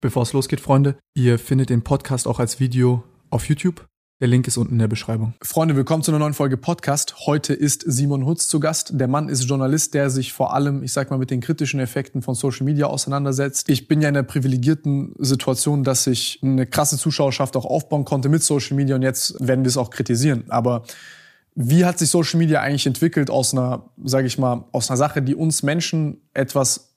Bevor 0.00 0.22
es 0.22 0.32
losgeht, 0.32 0.60
Freunde, 0.60 0.96
ihr 1.14 1.40
findet 1.40 1.70
den 1.70 1.82
Podcast 1.82 2.28
auch 2.28 2.38
als 2.38 2.60
Video 2.60 3.02
auf 3.30 3.48
YouTube. 3.48 3.84
Der 4.20 4.28
Link 4.28 4.46
ist 4.46 4.56
unten 4.56 4.74
in 4.74 4.78
der 4.78 4.86
Beschreibung. 4.86 5.34
Freunde, 5.42 5.74
willkommen 5.74 6.04
zu 6.04 6.12
einer 6.12 6.20
neuen 6.20 6.34
Folge 6.34 6.56
Podcast. 6.56 7.26
Heute 7.26 7.52
ist 7.52 7.82
Simon 7.84 8.24
Hutz 8.24 8.46
zu 8.46 8.60
Gast. 8.60 8.92
Der 8.92 9.08
Mann 9.08 9.28
ist 9.28 9.42
Journalist, 9.42 9.94
der 9.94 10.10
sich 10.10 10.32
vor 10.32 10.54
allem, 10.54 10.84
ich 10.84 10.92
sag 10.92 11.10
mal, 11.10 11.18
mit 11.18 11.32
den 11.32 11.40
kritischen 11.40 11.80
Effekten 11.80 12.22
von 12.22 12.36
Social 12.36 12.64
Media 12.64 12.86
auseinandersetzt. 12.86 13.68
Ich 13.68 13.88
bin 13.88 14.00
ja 14.00 14.06
in 14.06 14.14
der 14.14 14.22
privilegierten 14.22 15.16
Situation, 15.18 15.82
dass 15.82 16.06
ich 16.06 16.38
eine 16.44 16.66
krasse 16.66 16.96
Zuschauerschaft 16.96 17.56
auch 17.56 17.64
aufbauen 17.64 18.04
konnte 18.04 18.28
mit 18.28 18.44
Social 18.44 18.76
Media 18.76 18.94
und 18.94 19.02
jetzt 19.02 19.34
werden 19.44 19.64
wir 19.64 19.68
es 19.68 19.76
auch 19.76 19.90
kritisieren. 19.90 20.44
Aber 20.48 20.84
wie 21.56 21.84
hat 21.84 21.98
sich 21.98 22.08
Social 22.08 22.38
Media 22.38 22.60
eigentlich 22.60 22.86
entwickelt 22.86 23.30
aus 23.30 23.52
einer, 23.52 23.90
sage 24.04 24.28
ich 24.28 24.38
mal, 24.38 24.64
aus 24.70 24.90
einer 24.90 24.96
Sache, 24.96 25.22
die 25.22 25.34
uns 25.34 25.64
Menschen 25.64 26.20
etwas 26.34 26.88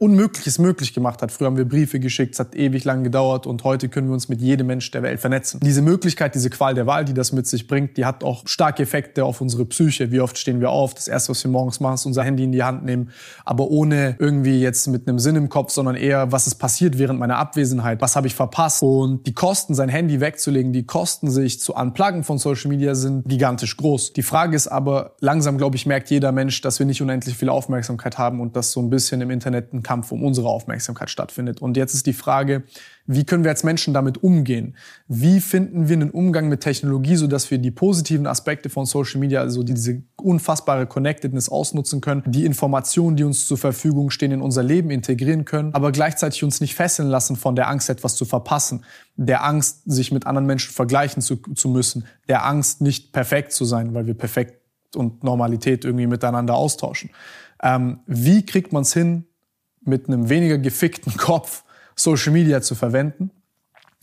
Unmögliches 0.00 0.58
möglich 0.58 0.94
gemacht 0.94 1.20
hat. 1.20 1.30
Früher 1.30 1.48
haben 1.48 1.58
wir 1.58 1.68
Briefe 1.68 2.00
geschickt, 2.00 2.32
es 2.32 2.40
hat 2.40 2.54
ewig 2.54 2.84
lang 2.84 3.04
gedauert 3.04 3.46
und 3.46 3.64
heute 3.64 3.90
können 3.90 4.08
wir 4.08 4.14
uns 4.14 4.30
mit 4.30 4.40
jedem 4.40 4.68
Mensch 4.68 4.90
der 4.92 5.02
Welt 5.02 5.20
vernetzen. 5.20 5.60
Diese 5.62 5.82
Möglichkeit, 5.82 6.34
diese 6.34 6.48
Qual 6.48 6.72
der 6.72 6.86
Wahl, 6.86 7.04
die 7.04 7.12
das 7.12 7.32
mit 7.32 7.46
sich 7.46 7.66
bringt, 7.66 7.98
die 7.98 8.06
hat 8.06 8.24
auch 8.24 8.48
starke 8.48 8.82
Effekte 8.82 9.26
auf 9.26 9.42
unsere 9.42 9.66
Psyche. 9.66 10.10
Wie 10.10 10.20
oft 10.20 10.38
stehen 10.38 10.62
wir 10.62 10.70
auf? 10.70 10.94
Das 10.94 11.06
erste, 11.06 11.32
was 11.32 11.44
wir 11.44 11.50
morgens 11.50 11.80
machen, 11.80 11.96
ist 11.96 12.06
unser 12.06 12.24
Handy 12.24 12.44
in 12.44 12.52
die 12.52 12.62
Hand 12.62 12.82
nehmen, 12.82 13.10
aber 13.44 13.68
ohne 13.68 14.16
irgendwie 14.18 14.62
jetzt 14.62 14.86
mit 14.86 15.06
einem 15.06 15.18
Sinn 15.18 15.36
im 15.36 15.50
Kopf, 15.50 15.70
sondern 15.70 15.96
eher, 15.96 16.32
was 16.32 16.46
ist 16.46 16.54
passiert 16.54 16.96
während 16.96 17.20
meiner 17.20 17.36
Abwesenheit? 17.36 18.00
Was 18.00 18.16
habe 18.16 18.26
ich 18.26 18.34
verpasst? 18.34 18.82
Und 18.82 19.26
die 19.26 19.34
Kosten, 19.34 19.74
sein 19.74 19.90
Handy 19.90 20.20
wegzulegen, 20.22 20.72
die 20.72 20.86
Kosten, 20.86 21.30
sich 21.30 21.60
zu 21.60 21.74
unpluggen 21.74 22.24
von 22.24 22.38
Social 22.38 22.70
Media 22.70 22.94
sind 22.94 23.28
gigantisch 23.28 23.76
groß. 23.76 24.14
Die 24.14 24.22
Frage 24.22 24.56
ist 24.56 24.68
aber, 24.68 25.16
langsam, 25.20 25.58
glaube 25.58 25.76
ich, 25.76 25.84
merkt 25.84 26.08
jeder 26.08 26.32
Mensch, 26.32 26.62
dass 26.62 26.78
wir 26.78 26.86
nicht 26.86 27.02
unendlich 27.02 27.36
viel 27.36 27.50
Aufmerksamkeit 27.50 28.16
haben 28.16 28.40
und 28.40 28.56
dass 28.56 28.72
so 28.72 28.80
ein 28.80 28.88
bisschen 28.88 29.20
im 29.20 29.30
Internet 29.30 29.74
ein 29.74 29.89
Kampf 29.90 30.12
um 30.12 30.22
unsere 30.22 30.48
Aufmerksamkeit 30.48 31.10
stattfindet. 31.10 31.60
Und 31.60 31.76
jetzt 31.76 31.94
ist 31.94 32.06
die 32.06 32.12
Frage, 32.12 32.62
wie 33.06 33.24
können 33.24 33.42
wir 33.42 33.50
als 33.50 33.64
Menschen 33.64 33.92
damit 33.92 34.22
umgehen? 34.22 34.76
Wie 35.08 35.40
finden 35.40 35.88
wir 35.88 35.96
einen 35.96 36.12
Umgang 36.12 36.48
mit 36.48 36.60
Technologie, 36.60 37.16
so 37.16 37.26
dass 37.26 37.50
wir 37.50 37.58
die 37.58 37.72
positiven 37.72 38.28
Aspekte 38.28 38.70
von 38.70 38.86
Social 38.86 39.18
Media, 39.18 39.40
also 39.40 39.64
diese 39.64 40.04
unfassbare 40.14 40.86
Connectedness 40.86 41.48
ausnutzen 41.48 42.00
können, 42.00 42.22
die 42.24 42.44
Informationen, 42.44 43.16
die 43.16 43.24
uns 43.24 43.48
zur 43.48 43.58
Verfügung 43.58 44.10
stehen, 44.10 44.30
in 44.30 44.42
unser 44.42 44.62
Leben 44.62 44.90
integrieren 44.90 45.44
können, 45.44 45.74
aber 45.74 45.90
gleichzeitig 45.90 46.44
uns 46.44 46.60
nicht 46.60 46.76
fesseln 46.76 47.08
lassen 47.08 47.34
von 47.34 47.56
der 47.56 47.66
Angst, 47.68 47.90
etwas 47.90 48.14
zu 48.14 48.24
verpassen, 48.24 48.84
der 49.16 49.42
Angst, 49.42 49.82
sich 49.86 50.12
mit 50.12 50.24
anderen 50.24 50.46
Menschen 50.46 50.72
vergleichen 50.72 51.20
zu, 51.20 51.34
zu 51.34 51.68
müssen, 51.68 52.04
der 52.28 52.46
Angst, 52.46 52.80
nicht 52.80 53.12
perfekt 53.12 53.50
zu 53.50 53.64
sein, 53.64 53.92
weil 53.92 54.06
wir 54.06 54.14
perfekt 54.14 54.60
und 54.94 55.24
Normalität 55.24 55.84
irgendwie 55.84 56.06
miteinander 56.06 56.54
austauschen. 56.54 57.10
Ähm, 57.60 58.00
wie 58.06 58.46
kriegt 58.46 58.72
man 58.72 58.82
es 58.82 58.92
hin, 58.92 59.24
mit 59.80 60.08
einem 60.08 60.28
weniger 60.28 60.58
gefickten 60.58 61.16
Kopf 61.16 61.64
Social 61.94 62.32
Media 62.32 62.60
zu 62.62 62.74
verwenden. 62.74 63.30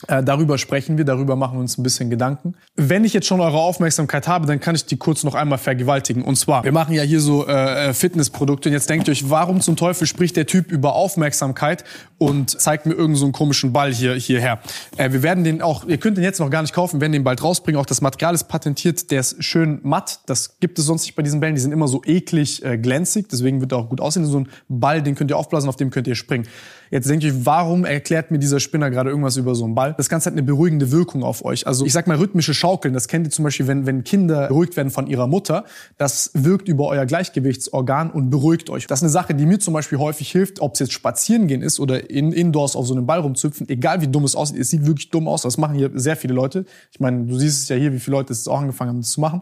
Äh, 0.06 0.24
darüber 0.24 0.60
sprechen 0.60 1.00
wir, 1.00 1.06
darüber 1.06 1.36
machen 1.36 1.58
wir 1.58 1.62
uns 1.62 1.80
ein 1.80 1.82
bisschen 1.82 2.12
Gedanken. 2.12 2.54
Wenn 2.76 3.04
ich 3.04 3.14
jetzt 3.14 3.26
schon 3.26 3.42
eure 3.42 3.58
Aufmerksamkeit 3.58 4.28
habe, 4.28 4.46
dann 4.46 4.60
kann 4.60 4.76
ich 4.76 4.86
die 4.86 4.98
kurz 4.98 5.24
noch 5.24 5.34
einmal 5.34 5.58
vergewaltigen. 5.58 6.22
Und 6.22 6.36
zwar, 6.36 6.64
wir 6.64 6.72
machen 6.72 6.94
ja 6.94 7.02
hier 7.02 7.20
so 7.20 7.48
äh, 7.48 7.96
Fitnessprodukte 7.96 8.70
und 8.70 8.74
jetzt 8.74 8.92
denkt 8.92 9.08
ihr 9.08 9.14
euch, 9.14 9.28
warum 9.32 9.60
zum 9.60 9.76
Teufel 9.76 10.06
spricht 10.06 10.36
der 10.36 10.46
Typ 10.46 10.72
über 10.72 10.94
Aufmerksamkeit 10.94 11.84
und 12.20 12.62
zeigt 12.62 12.86
mir 12.86 12.92
irgendeinen 12.92 13.16
so 13.16 13.32
komischen 13.32 13.74
Ball 13.74 13.92
hier 13.92 14.14
hierher. 14.14 14.60
Äh, 14.98 15.14
wir 15.14 15.24
werden 15.24 15.44
den 15.44 15.64
auch, 15.64 15.86
ihr 15.86 15.98
könnt 15.98 16.18
den 16.18 16.24
jetzt 16.24 16.40
noch 16.40 16.52
gar 16.52 16.62
nicht 16.62 16.76
kaufen, 16.76 17.02
werden 17.02 17.14
den 17.14 17.24
bald 17.24 17.42
rausbringen. 17.42 17.82
Auch 17.82 17.88
das 17.88 18.02
Material 18.02 18.36
ist 18.36 18.44
patentiert, 18.44 19.10
der 19.10 19.22
ist 19.22 19.44
schön 19.44 19.80
matt. 19.82 20.20
Das 20.28 20.60
gibt 20.60 20.78
es 20.78 20.86
sonst 20.86 21.06
nicht 21.06 21.16
bei 21.16 21.24
diesen 21.24 21.40
Bällen. 21.40 21.56
Die 21.56 21.62
sind 21.62 21.72
immer 21.72 21.88
so 21.88 22.04
eklig 22.06 22.64
äh, 22.64 22.78
glänzig, 22.78 23.30
deswegen 23.32 23.62
wird 23.62 23.72
er 23.72 23.80
auch 23.80 23.90
gut 23.90 24.00
aussehen. 24.00 24.28
So 24.28 24.42
ein 24.42 24.50
Ball, 24.70 25.02
den 25.02 25.16
könnt 25.16 25.32
ihr 25.32 25.38
aufblasen, 25.38 25.68
auf 25.68 25.76
dem 25.76 25.90
könnt 25.90 26.06
ihr 26.06 26.14
springen. 26.14 26.48
Jetzt 26.90 27.10
denke 27.10 27.28
ich, 27.28 27.46
warum 27.46 27.86
erklärt 27.86 28.32
mir 28.32 28.40
dieser 28.40 28.60
Spinner 28.60 28.90
gerade 28.90 29.10
irgendwas 29.10 29.38
über 29.38 29.56
so 29.56 29.66
einen 29.66 29.76
Ball? 29.76 29.94
Das 29.98 30.10
Ganze 30.10 30.28
hat 30.28 30.34
eine 30.34 30.44
beruhigende 30.44 30.92
Wirkung 30.92 31.24
auf 31.24 31.44
euch. 31.44 31.68
Also 31.68 31.86
ich 31.86 31.94
sag 31.94 32.08
mal 32.08 32.18
rhythmische 32.18 32.54
Schaukeln, 32.54 32.94
das 32.94 33.08
kennt 33.08 33.28
ihr 33.28 33.32
zum 33.32 33.44
Beispiel, 33.44 33.68
wenn, 33.68 33.86
wenn 33.86 34.04
Kinder 34.04 34.48
beruhigt 34.48 34.78
werden 34.78 34.90
von 34.90 35.08
ihrer 35.08 35.28
Mutter. 35.28 35.66
Das 35.98 36.32
wirkt 36.34 36.68
über 36.68 36.88
euer 36.88 37.06
Gleichgewichtsorgan 37.06 38.12
und 38.12 38.30
beruhigt 38.30 38.70
euch. 38.70 38.88
Das 38.88 39.00
ist 39.00 39.04
eine 39.04 39.12
Sache, 39.12 39.36
die 39.36 39.46
mir 39.46 39.60
zum 39.60 39.74
Beispiel 39.74 39.98
häufig 39.98 40.32
hilft, 40.32 40.60
ob 40.62 40.74
es 40.74 40.80
jetzt 40.80 40.94
spazieren 40.94 41.48
gehen 41.48 41.62
ist 41.62 41.80
oder 41.80 42.10
in, 42.10 42.32
indoors 42.32 42.76
auf 42.76 42.88
so 42.88 42.94
einem 42.94 43.06
Ball 43.06 43.20
rumzüpfen, 43.20 43.68
egal 43.70 44.02
wie 44.02 44.08
dumm 44.08 44.24
es 44.24 44.36
aussieht. 44.36 44.60
Es 44.60 44.70
sieht 44.70 44.86
wirklich 44.86 45.10
dumm 45.10 45.28
aus. 45.28 45.42
Das 45.42 45.58
machen 45.58 45.76
hier 45.76 45.92
sehr 45.96 46.16
viele 46.16 46.34
Leute. 46.34 46.66
Ich 46.92 47.00
meine, 47.00 47.26
du 47.26 47.38
siehst 47.38 47.64
es 47.64 47.70
ja 47.70 47.76
hier, 47.76 47.94
wie 47.94 48.00
viele 48.00 48.18
Leute 48.18 48.34
es 48.34 48.48
auch 48.48 48.60
angefangen 48.60 48.90
haben, 48.90 49.02
das 49.02 49.12
zu 49.12 49.22
machen. 49.22 49.42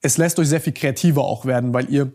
Es 0.00 0.18
lässt 0.18 0.38
euch 0.38 0.48
sehr 0.48 0.60
viel 0.60 0.74
kreativer 0.74 1.24
auch 1.24 1.46
werden, 1.46 1.72
weil 1.72 1.90
ihr 1.90 2.12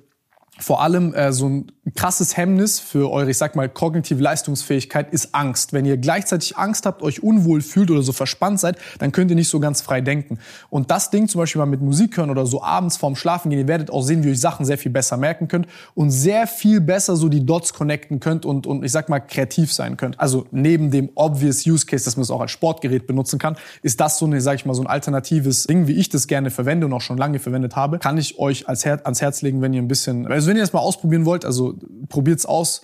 vor 0.59 0.81
allem 0.81 1.14
äh, 1.14 1.31
so 1.31 1.47
ein 1.47 1.72
krasses 1.96 2.38
Hemmnis 2.38 2.80
für 2.80 3.12
eure, 3.12 3.30
ich 3.30 3.38
sag 3.38 3.56
mal, 3.56 3.70
kognitive 3.70 4.22
Leistungsfähigkeit 4.22 5.12
ist 5.14 5.34
Angst. 5.34 5.74
Wenn 5.74 5.86
ihr 5.86 5.97
gleichzeitig 5.97 6.58
Angst 6.58 6.86
habt, 6.86 7.02
euch 7.02 7.24
unwohl 7.24 7.62
fühlt 7.62 7.90
oder 7.92 8.02
so 8.02 8.12
verspannt 8.12 8.59
seid, 8.59 8.78
dann 9.00 9.12
könnt 9.12 9.31
ihr 9.31 9.36
nicht 9.36 9.50
so 9.50 9.59
ganz 9.59 9.81
frei 9.81 10.02
denken. 10.02 10.40
Und 10.70 10.92
das 10.92 11.09
Ding 11.09 11.28
zum 11.28 11.40
Beispiel 11.40 11.59
mal 11.59 11.66
mit 11.66 11.81
Musik 11.81 12.18
hören 12.18 12.30
oder 12.30 12.46
so 12.46 12.62
abends 12.62 12.97
vorm 12.97 13.16
Schlafen 13.16 13.50
gehen, 13.50 13.59
ihr 13.59 13.68
werdet 13.68 13.92
auch 13.92 14.02
sehen, 14.02 14.24
wie 14.24 14.28
ihr 14.28 14.34
euch 14.34 14.40
Sachen 14.40 14.66
sehr 14.66 14.78
viel 14.78 14.92
besser 14.92 15.18
merken 15.18 15.47
könnt 15.47 15.68
und 15.96 16.12
sehr 16.12 16.47
viel 16.47 16.81
besser 16.81 17.16
so 17.16 17.30
die 17.30 17.46
Dots 17.46 17.74
connecten 17.74 18.20
könnt 18.20 18.46
und, 18.46 18.68
und 18.68 18.84
ich 18.84 18.91
sag 18.91 19.09
mal, 19.09 19.20
kreativ 19.20 19.74
sein 19.74 19.97
könnt. 19.97 20.20
Also 20.20 20.46
neben 20.52 20.91
dem 20.91 21.09
obvious 21.16 21.66
Use 21.66 21.86
Case, 21.86 22.06
dass 22.06 22.18
man 22.18 22.24
es 22.24 22.31
auch 22.31 22.41
als 22.41 22.52
Sportgerät 22.52 23.08
benutzen 23.08 23.40
kann, 23.40 23.58
ist 23.81 24.00
das 24.00 24.18
so 24.20 24.26
eine, 24.26 24.41
sag 24.41 24.56
ich 24.56 24.66
mal, 24.66 24.74
so 24.74 24.84
ein 24.84 24.88
alternatives 24.88 25.64
Ding, 25.64 25.88
wie 25.88 25.94
ich 25.94 26.09
das 26.09 26.28
gerne 26.28 26.52
verwende 26.52 26.86
und 26.86 26.94
auch 26.94 27.02
schon 27.02 27.18
lange 27.18 27.40
verwendet 27.40 27.76
habe, 27.76 28.00
kann 28.00 28.18
ich 28.18 28.38
euch 28.40 28.68
als 28.68 28.86
Her 28.86 29.02
ans 29.03 29.22
Herz 29.22 29.41
legen, 29.41 29.62
wenn 29.62 29.74
ihr 29.74 29.81
ein 29.81 29.88
bisschen, 29.88 30.28
also 30.28 30.48
wenn 30.49 30.57
ihr 30.57 30.63
das 30.63 30.73
mal 30.73 30.79
ausprobieren 30.79 31.25
wollt, 31.25 31.45
also 31.45 31.75
probiert's 32.09 32.45
aus. 32.45 32.81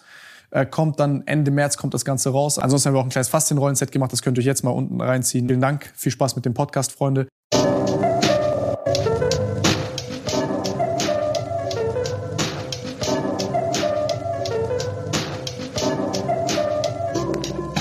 Äh, 0.52 0.68
kommt 0.68 1.00
dann 1.00 1.24
Ende 1.26 1.50
März 1.50 1.78
kommt 1.78 1.96
das 1.96 2.06
Ganze 2.06 2.30
raus. 2.30 2.60
Ansonsten 2.60 2.88
haben 2.88 2.96
wir 2.96 3.00
auch 3.00 3.06
ein 3.06 3.10
kleines 3.10 3.28
Faszienrollenset 3.28 3.92
gemacht. 3.92 4.14
Das 4.14 4.22
könnt 4.22 4.38
ihr 4.38 4.42
euch 4.42 4.46
jetzt 4.46 4.64
mal 4.64 4.70
unten 4.70 5.02
reinziehen. 5.02 5.48
Vielen 5.48 5.62
Dank. 5.62 5.92
Viel 5.96 6.12
Spaß 6.12 6.36
mit 6.36 6.46
dem 6.46 6.54
Podcast, 6.54 6.92
Freunde. 6.92 7.28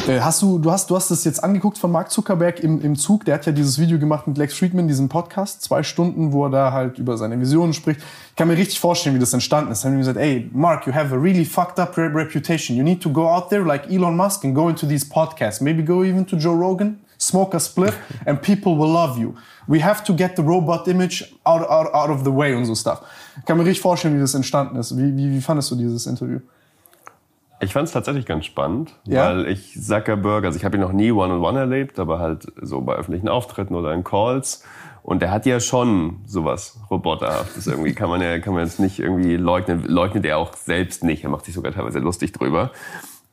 Äh, 0.09 0.21
Hast 0.21 0.43
du, 0.43 0.59
du 0.59 0.71
hast, 0.71 0.91
du 0.91 0.97
hast 0.97 1.11
das 1.11 1.25
jetzt 1.25 1.43
angeguckt 1.43 1.79
von 1.79 1.91
Mark 1.91 2.11
Zuckerberg 2.11 2.61
im, 2.61 2.81
im 2.81 2.97
Zug. 2.97 3.25
Der 3.25 3.35
hat 3.35 3.47
ja 3.47 3.53
dieses 3.53 3.79
Video 3.79 3.99
gemacht 3.99 4.27
mit 4.27 4.37
Lex 4.37 4.55
Friedman, 4.55 4.87
diesen 4.87 5.09
Podcast, 5.09 5.63
zwei 5.63 5.83
Stunden, 5.83 6.33
wo 6.33 6.45
er 6.47 6.51
da 6.51 6.73
halt 6.73 6.99
über 6.99 7.17
seine 7.17 7.41
Visionen 7.41 7.73
spricht. 7.73 8.01
Ich 8.35 8.37
kann 8.37 8.49
mir 8.49 8.57
richtig 8.57 8.81
vorstellen, 8.81 9.15
wie 9.15 9.21
das 9.21 9.33
entstanden 9.33 9.71
ist. 9.71 9.85
Dann 9.85 9.93
haben 9.93 9.99
die 9.99 10.01
gesagt, 10.01 10.19
ey, 10.19 10.51
Mark, 10.53 10.89
you 10.89 10.93
have 10.93 11.15
a 11.15 11.17
really 11.17 11.45
fucked 11.45 11.79
up 11.79 11.97
re- 11.97 12.13
reputation. 12.13 12.77
You 12.77 12.83
need 12.83 13.01
to 13.01 13.09
go 13.09 13.29
out 13.29 13.49
there 13.49 13.63
like 13.65 13.89
Elon 13.89 14.17
Musk 14.17 14.45
and 14.45 14.57
go 14.57 14.69
into 14.69 14.87
these 14.89 15.07
podcasts. 15.09 15.61
Maybe 15.63 15.85
go 15.85 16.03
even 16.03 16.27
to 16.27 16.37
Joe 16.37 16.53
Rogan, 16.57 16.99
smoke 17.17 17.55
a 17.57 17.61
split, 17.61 17.95
and 18.27 18.43
people 18.43 18.77
will 18.77 18.91
love 18.93 19.17
you. 19.21 19.37
We 19.69 19.81
have 19.85 20.03
to 20.07 20.13
get 20.13 20.35
the 20.35 20.43
robot 20.43 20.89
image 20.89 21.33
out, 21.47 21.63
out, 21.71 21.95
out 21.95 22.11
of 22.11 22.25
the 22.25 22.33
way 22.35 22.57
und 22.57 22.65
so 22.65 22.75
stuff. 22.75 23.03
Ich 23.39 23.45
kann 23.45 23.57
mir 23.57 23.65
richtig 23.67 23.81
vorstellen, 23.83 24.17
wie 24.17 24.21
das 24.21 24.35
entstanden 24.35 24.75
ist. 24.79 24.99
Wie, 24.99 25.17
wie, 25.17 25.31
wie 25.31 25.41
fandest 25.41 25.71
du 25.71 25.77
dieses 25.77 26.05
Interview? 26.09 26.41
Ich 27.61 27.73
fand 27.73 27.87
es 27.87 27.93
tatsächlich 27.95 28.27
ganz 28.27 28.47
spannend, 28.47 28.93
Ja? 29.05 29.27
weil 29.29 29.47
ich 29.47 29.81
Zuckerberg, 29.81 30.45
also 30.45 30.59
ich 30.59 30.65
habe 30.65 30.77
ihn 30.77 30.81
noch 30.81 30.93
nie 30.93 31.13
one-on-one 31.13 31.59
erlebt, 31.61 32.01
aber 32.01 32.19
halt 32.19 32.47
so 32.61 32.81
bei 32.81 32.95
öffentlichen 32.95 33.29
Auftritten 33.29 33.77
oder 33.77 33.95
in 33.95 34.03
Calls. 34.03 34.65
Und 35.05 35.21
der 35.21 35.31
hat 35.31 35.45
ja 35.45 35.61
schon 35.61 36.21
sowas 36.25 36.81
Roboterhaftes. 36.91 37.67
Irgendwie 37.67 37.93
kann 37.93 38.09
man 38.09 38.23
ja, 38.23 38.39
kann 38.39 38.55
man 38.55 38.65
jetzt 38.65 38.81
nicht 38.81 38.99
irgendwie 38.99 39.37
leugnen. 39.37 39.85
Leugnet 39.85 40.25
er 40.25 40.39
auch 40.39 40.55
selbst 40.55 41.05
nicht. 41.05 41.25
Er 41.25 41.29
macht 41.29 41.45
sich 41.45 41.53
sogar 41.53 41.73
teilweise 41.73 41.99
lustig 41.99 42.33
drüber. 42.33 42.71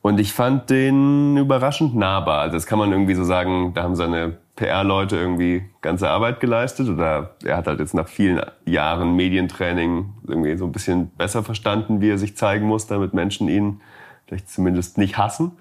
Und 0.02 0.20
ich 0.20 0.34
fand 0.34 0.68
den 0.68 1.38
überraschend 1.38 1.96
nahbar. 1.96 2.40
Also 2.40 2.58
das 2.58 2.66
kann 2.66 2.78
man 2.78 2.92
irgendwie 2.92 3.14
so 3.14 3.24
sagen, 3.24 3.72
da 3.72 3.84
haben 3.84 3.96
seine 3.96 4.36
PR-Leute 4.56 5.16
irgendwie 5.16 5.64
ganze 5.80 6.10
Arbeit 6.10 6.40
geleistet. 6.40 6.90
Oder 6.90 7.36
er 7.42 7.56
hat 7.56 7.66
halt 7.66 7.80
jetzt 7.80 7.94
nach 7.94 8.06
vielen 8.06 8.42
Jahren 8.66 9.16
Medientraining 9.16 10.12
irgendwie 10.28 10.58
so 10.58 10.66
ein 10.66 10.72
bisschen 10.72 11.08
besser 11.16 11.42
verstanden, 11.42 12.02
wie 12.02 12.10
er 12.10 12.18
sich 12.18 12.36
zeigen 12.36 12.66
muss, 12.66 12.86
damit 12.86 13.14
Menschen 13.14 13.48
ihn 13.48 13.80
vielleicht 14.26 14.50
zumindest 14.50 14.98
nicht 14.98 15.16
hassen. 15.16 15.52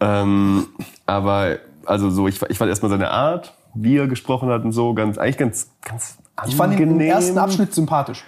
Ähm, 0.00 0.66
aber 1.06 1.60
also 1.86 2.10
so, 2.10 2.28
ich, 2.28 2.42
ich 2.50 2.58
fand 2.58 2.68
erstmal 2.68 2.90
seine 2.90 3.10
Art, 3.10 3.54
wie 3.74 3.96
er 3.96 4.06
gesprochen 4.08 4.48
hat 4.50 4.64
und 4.64 4.72
so, 4.72 4.94
ganz, 4.94 5.18
eigentlich 5.18 5.38
ganz, 5.38 5.70
ganz 5.82 6.18
Ich 6.46 6.56
fand 6.56 6.72
ihn 6.74 6.78
im 6.82 6.88
angenehm. 6.90 7.08
ersten 7.10 7.38
Abschnitt 7.38 7.74
sympathisch. 7.74 8.24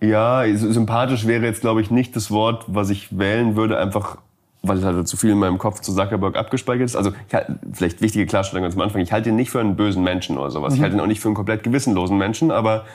Ja, 0.00 0.42
sy- 0.44 0.72
sympathisch 0.72 1.26
wäre 1.26 1.44
jetzt, 1.44 1.60
glaube 1.60 1.80
ich, 1.80 1.90
nicht 1.90 2.14
das 2.16 2.30
Wort, 2.30 2.64
was 2.66 2.90
ich 2.90 3.18
wählen 3.18 3.56
würde. 3.56 3.78
Einfach 3.78 4.18
weil 4.66 4.78
es 4.78 4.84
halt 4.84 5.06
zu 5.06 5.18
viel 5.18 5.30
in 5.30 5.38
meinem 5.38 5.58
Kopf 5.58 5.80
zu 5.80 5.94
Zuckerberg 5.94 6.36
abgespeichert 6.36 6.86
ist. 6.86 6.96
Also 6.96 7.12
ich 7.28 7.34
halt, 7.34 7.48
vielleicht 7.74 8.00
wichtige 8.00 8.24
Klarstellung 8.24 8.62
ganz 8.62 8.74
am 8.74 8.80
Anfang. 8.80 9.02
Ich 9.02 9.12
halte 9.12 9.28
ihn 9.28 9.36
nicht 9.36 9.50
für 9.50 9.60
einen 9.60 9.76
bösen 9.76 10.02
Menschen 10.02 10.38
oder 10.38 10.50
sowas. 10.50 10.72
Mhm. 10.72 10.76
Ich 10.76 10.82
halte 10.82 10.96
ihn 10.96 11.00
auch 11.00 11.06
nicht 11.06 11.20
für 11.20 11.28
einen 11.28 11.34
komplett 11.34 11.62
gewissenlosen 11.64 12.16
Menschen, 12.16 12.50
aber 12.50 12.86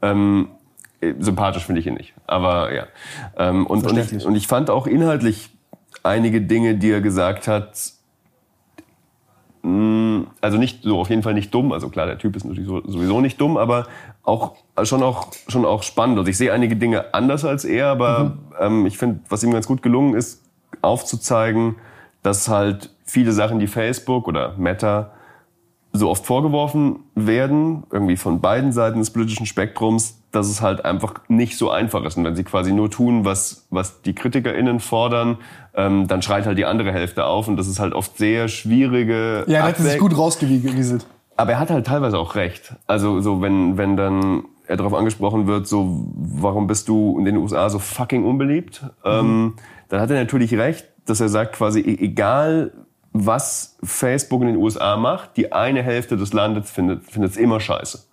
ähm, 0.00 0.48
sympathisch 1.18 1.66
finde 1.66 1.82
ich 1.82 1.86
ihn 1.86 1.94
nicht. 1.94 2.14
Aber 2.26 2.74
ja. 2.74 2.84
Ähm, 3.36 3.66
und, 3.66 3.86
und, 3.86 3.98
ich, 3.98 4.24
und 4.24 4.34
ich 4.36 4.46
fand 4.46 4.70
auch 4.70 4.86
inhaltlich 4.86 5.50
einige 6.02 6.40
Dinge, 6.40 6.76
die 6.76 6.90
er 6.90 7.02
gesagt 7.02 7.46
hat, 7.46 7.72
also 9.62 10.56
nicht 10.56 10.82
so 10.82 10.98
auf 11.00 11.10
jeden 11.10 11.22
Fall 11.22 11.34
nicht 11.34 11.52
dumm. 11.52 11.72
Also 11.72 11.88
klar, 11.88 12.06
der 12.06 12.18
Typ 12.18 12.36
ist 12.36 12.44
natürlich 12.44 12.68
sowieso 12.68 13.20
nicht 13.20 13.40
dumm, 13.40 13.56
aber 13.56 13.86
auch 14.22 14.54
schon 14.84 15.02
auch 15.02 15.28
schon 15.48 15.64
auch 15.64 15.82
spannend. 15.82 16.18
Also 16.18 16.30
ich 16.30 16.38
sehe 16.38 16.52
einige 16.52 16.76
Dinge 16.76 17.12
anders 17.14 17.44
als 17.44 17.64
er, 17.64 17.88
aber 17.88 18.24
mhm. 18.24 18.38
ähm, 18.60 18.86
ich 18.86 18.98
finde, 18.98 19.20
was 19.28 19.42
ihm 19.42 19.52
ganz 19.52 19.66
gut 19.66 19.82
gelungen 19.82 20.14
ist, 20.14 20.44
aufzuzeigen, 20.82 21.76
dass 22.22 22.48
halt 22.48 22.90
viele 23.04 23.32
Sachen, 23.32 23.58
die 23.58 23.66
Facebook 23.66 24.28
oder 24.28 24.54
Meta 24.56 25.12
so 25.98 26.08
oft 26.08 26.24
vorgeworfen 26.24 27.00
werden, 27.14 27.84
irgendwie 27.90 28.16
von 28.16 28.40
beiden 28.40 28.72
Seiten 28.72 28.98
des 28.98 29.10
politischen 29.10 29.46
Spektrums, 29.46 30.22
dass 30.30 30.48
es 30.48 30.60
halt 30.60 30.84
einfach 30.84 31.14
nicht 31.28 31.56
so 31.56 31.70
einfach 31.70 32.04
ist. 32.04 32.16
Und 32.16 32.24
wenn 32.24 32.36
sie 32.36 32.44
quasi 32.44 32.72
nur 32.72 32.90
tun, 32.90 33.24
was, 33.24 33.66
was 33.70 34.02
die 34.02 34.14
KritikerInnen 34.14 34.80
fordern, 34.80 35.38
ähm, 35.74 36.06
dann 36.06 36.22
schreit 36.22 36.46
halt 36.46 36.58
die 36.58 36.64
andere 36.64 36.92
Hälfte 36.92 37.24
auf. 37.24 37.48
Und 37.48 37.56
das 37.56 37.68
ist 37.68 37.80
halt 37.80 37.94
oft 37.94 38.16
sehr 38.18 38.48
schwierige. 38.48 39.44
Ja, 39.46 39.58
er 39.58 39.62
hat 39.64 39.76
sich 39.76 39.98
gut 39.98 40.16
rausgewieselt. 40.16 41.06
Aber 41.36 41.52
er 41.52 41.60
hat 41.60 41.70
halt 41.70 41.86
teilweise 41.86 42.18
auch 42.18 42.34
recht. 42.34 42.74
Also 42.86 43.20
so, 43.20 43.40
wenn, 43.40 43.78
wenn 43.78 43.96
dann 43.96 44.44
er 44.66 44.76
darauf 44.76 44.94
angesprochen 44.94 45.46
wird, 45.46 45.66
so, 45.66 46.04
warum 46.14 46.66
bist 46.66 46.88
du 46.88 47.18
in 47.18 47.24
den 47.24 47.36
USA 47.36 47.70
so 47.70 47.78
fucking 47.78 48.24
unbeliebt? 48.24 48.82
Mhm. 48.82 49.10
Ähm, 49.10 49.54
dann 49.88 50.00
hat 50.00 50.10
er 50.10 50.16
natürlich 50.16 50.54
recht, 50.54 50.86
dass 51.06 51.20
er 51.20 51.28
sagt 51.28 51.54
quasi, 51.54 51.80
e-, 51.80 52.04
egal 52.04 52.72
was 53.12 53.76
Facebook 53.82 54.42
in 54.42 54.48
den 54.48 54.56
USA 54.56 54.96
macht, 54.96 55.36
die 55.36 55.52
eine 55.52 55.82
Hälfte 55.82 56.16
des 56.16 56.32
Landes 56.32 56.70
findet 56.70 57.08
es 57.08 57.36
immer 57.36 57.60
scheiße. 57.60 58.04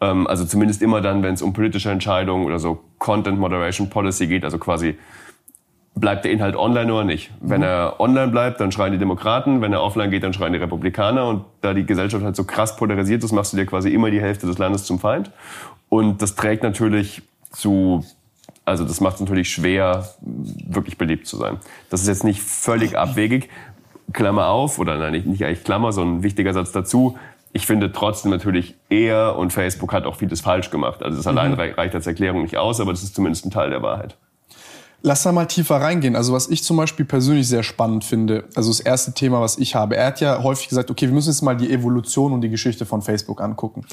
Ähm, 0.00 0.26
also 0.26 0.44
zumindest 0.44 0.82
immer 0.82 1.00
dann, 1.00 1.22
wenn 1.22 1.34
es 1.34 1.42
um 1.42 1.52
politische 1.52 1.90
Entscheidungen 1.90 2.44
oder 2.44 2.58
so 2.58 2.80
Content 2.98 3.38
Moderation 3.38 3.90
Policy 3.90 4.26
geht, 4.26 4.44
also 4.44 4.58
quasi 4.58 4.98
bleibt 5.94 6.24
der 6.24 6.32
Inhalt 6.32 6.56
online 6.56 6.92
oder 6.92 7.04
nicht. 7.04 7.30
Wenn 7.40 7.60
mhm. 7.60 7.66
er 7.66 8.00
online 8.00 8.28
bleibt, 8.28 8.60
dann 8.60 8.72
schreien 8.72 8.92
die 8.92 8.98
Demokraten, 8.98 9.60
wenn 9.60 9.72
er 9.72 9.82
offline 9.82 10.10
geht, 10.10 10.24
dann 10.24 10.32
schreien 10.32 10.52
die 10.52 10.58
Republikaner 10.58 11.26
und 11.26 11.44
da 11.60 11.72
die 11.72 11.86
Gesellschaft 11.86 12.24
halt 12.24 12.36
so 12.36 12.44
krass 12.44 12.76
polarisiert 12.76 13.22
ist, 13.22 13.32
machst 13.32 13.52
du 13.52 13.56
dir 13.56 13.66
quasi 13.66 13.90
immer 13.90 14.10
die 14.10 14.20
Hälfte 14.20 14.46
des 14.46 14.58
Landes 14.58 14.84
zum 14.84 14.98
Feind 14.98 15.30
und 15.88 16.20
das 16.20 16.34
trägt 16.34 16.62
natürlich 16.62 17.22
zu 17.50 18.04
also 18.66 18.84
das 18.84 19.00
macht 19.00 19.16
es 19.16 19.20
natürlich 19.20 19.50
schwer, 19.50 20.08
wirklich 20.20 20.96
beliebt 20.96 21.26
zu 21.26 21.36
sein. 21.36 21.58
Das 21.90 22.00
ist 22.00 22.08
jetzt 22.08 22.24
nicht 22.24 22.40
völlig 22.40 22.96
abwegig. 22.96 23.50
Klammer 24.12 24.48
auf, 24.48 24.78
oder 24.78 24.96
nein, 24.96 25.12
nicht, 25.12 25.26
nicht 25.26 25.44
eigentlich 25.44 25.64
Klammer, 25.64 25.92
sondern 25.92 26.18
ein 26.18 26.22
wichtiger 26.22 26.52
Satz 26.52 26.72
dazu. 26.72 27.18
Ich 27.52 27.66
finde 27.66 27.92
trotzdem 27.92 28.30
natürlich, 28.30 28.74
er 28.88 29.36
und 29.36 29.52
Facebook 29.52 29.92
hat 29.92 30.06
auch 30.06 30.16
vieles 30.16 30.40
falsch 30.40 30.70
gemacht. 30.70 31.02
Also 31.02 31.16
das 31.16 31.26
mhm. 31.26 31.38
allein 31.38 31.54
reicht 31.54 31.94
als 31.94 32.06
Erklärung 32.06 32.42
nicht 32.42 32.56
aus, 32.56 32.80
aber 32.80 32.92
das 32.92 33.02
ist 33.02 33.14
zumindest 33.14 33.46
ein 33.46 33.50
Teil 33.50 33.70
der 33.70 33.82
Wahrheit. 33.82 34.16
Lass 35.02 35.22
da 35.22 35.32
mal 35.32 35.44
tiefer 35.44 35.76
reingehen. 35.76 36.16
Also 36.16 36.32
was 36.32 36.48
ich 36.48 36.64
zum 36.64 36.78
Beispiel 36.78 37.04
persönlich 37.04 37.46
sehr 37.46 37.62
spannend 37.62 38.04
finde, 38.04 38.44
also 38.54 38.70
das 38.70 38.80
erste 38.80 39.12
Thema, 39.12 39.40
was 39.40 39.58
ich 39.58 39.74
habe. 39.74 39.96
Er 39.96 40.06
hat 40.06 40.20
ja 40.20 40.42
häufig 40.42 40.68
gesagt, 40.68 40.90
okay, 40.90 41.06
wir 41.06 41.12
müssen 41.12 41.28
jetzt 41.28 41.42
mal 41.42 41.56
die 41.56 41.70
Evolution 41.70 42.32
und 42.32 42.40
die 42.40 42.48
Geschichte 42.48 42.86
von 42.86 43.02
Facebook 43.02 43.42
angucken. 43.42 43.84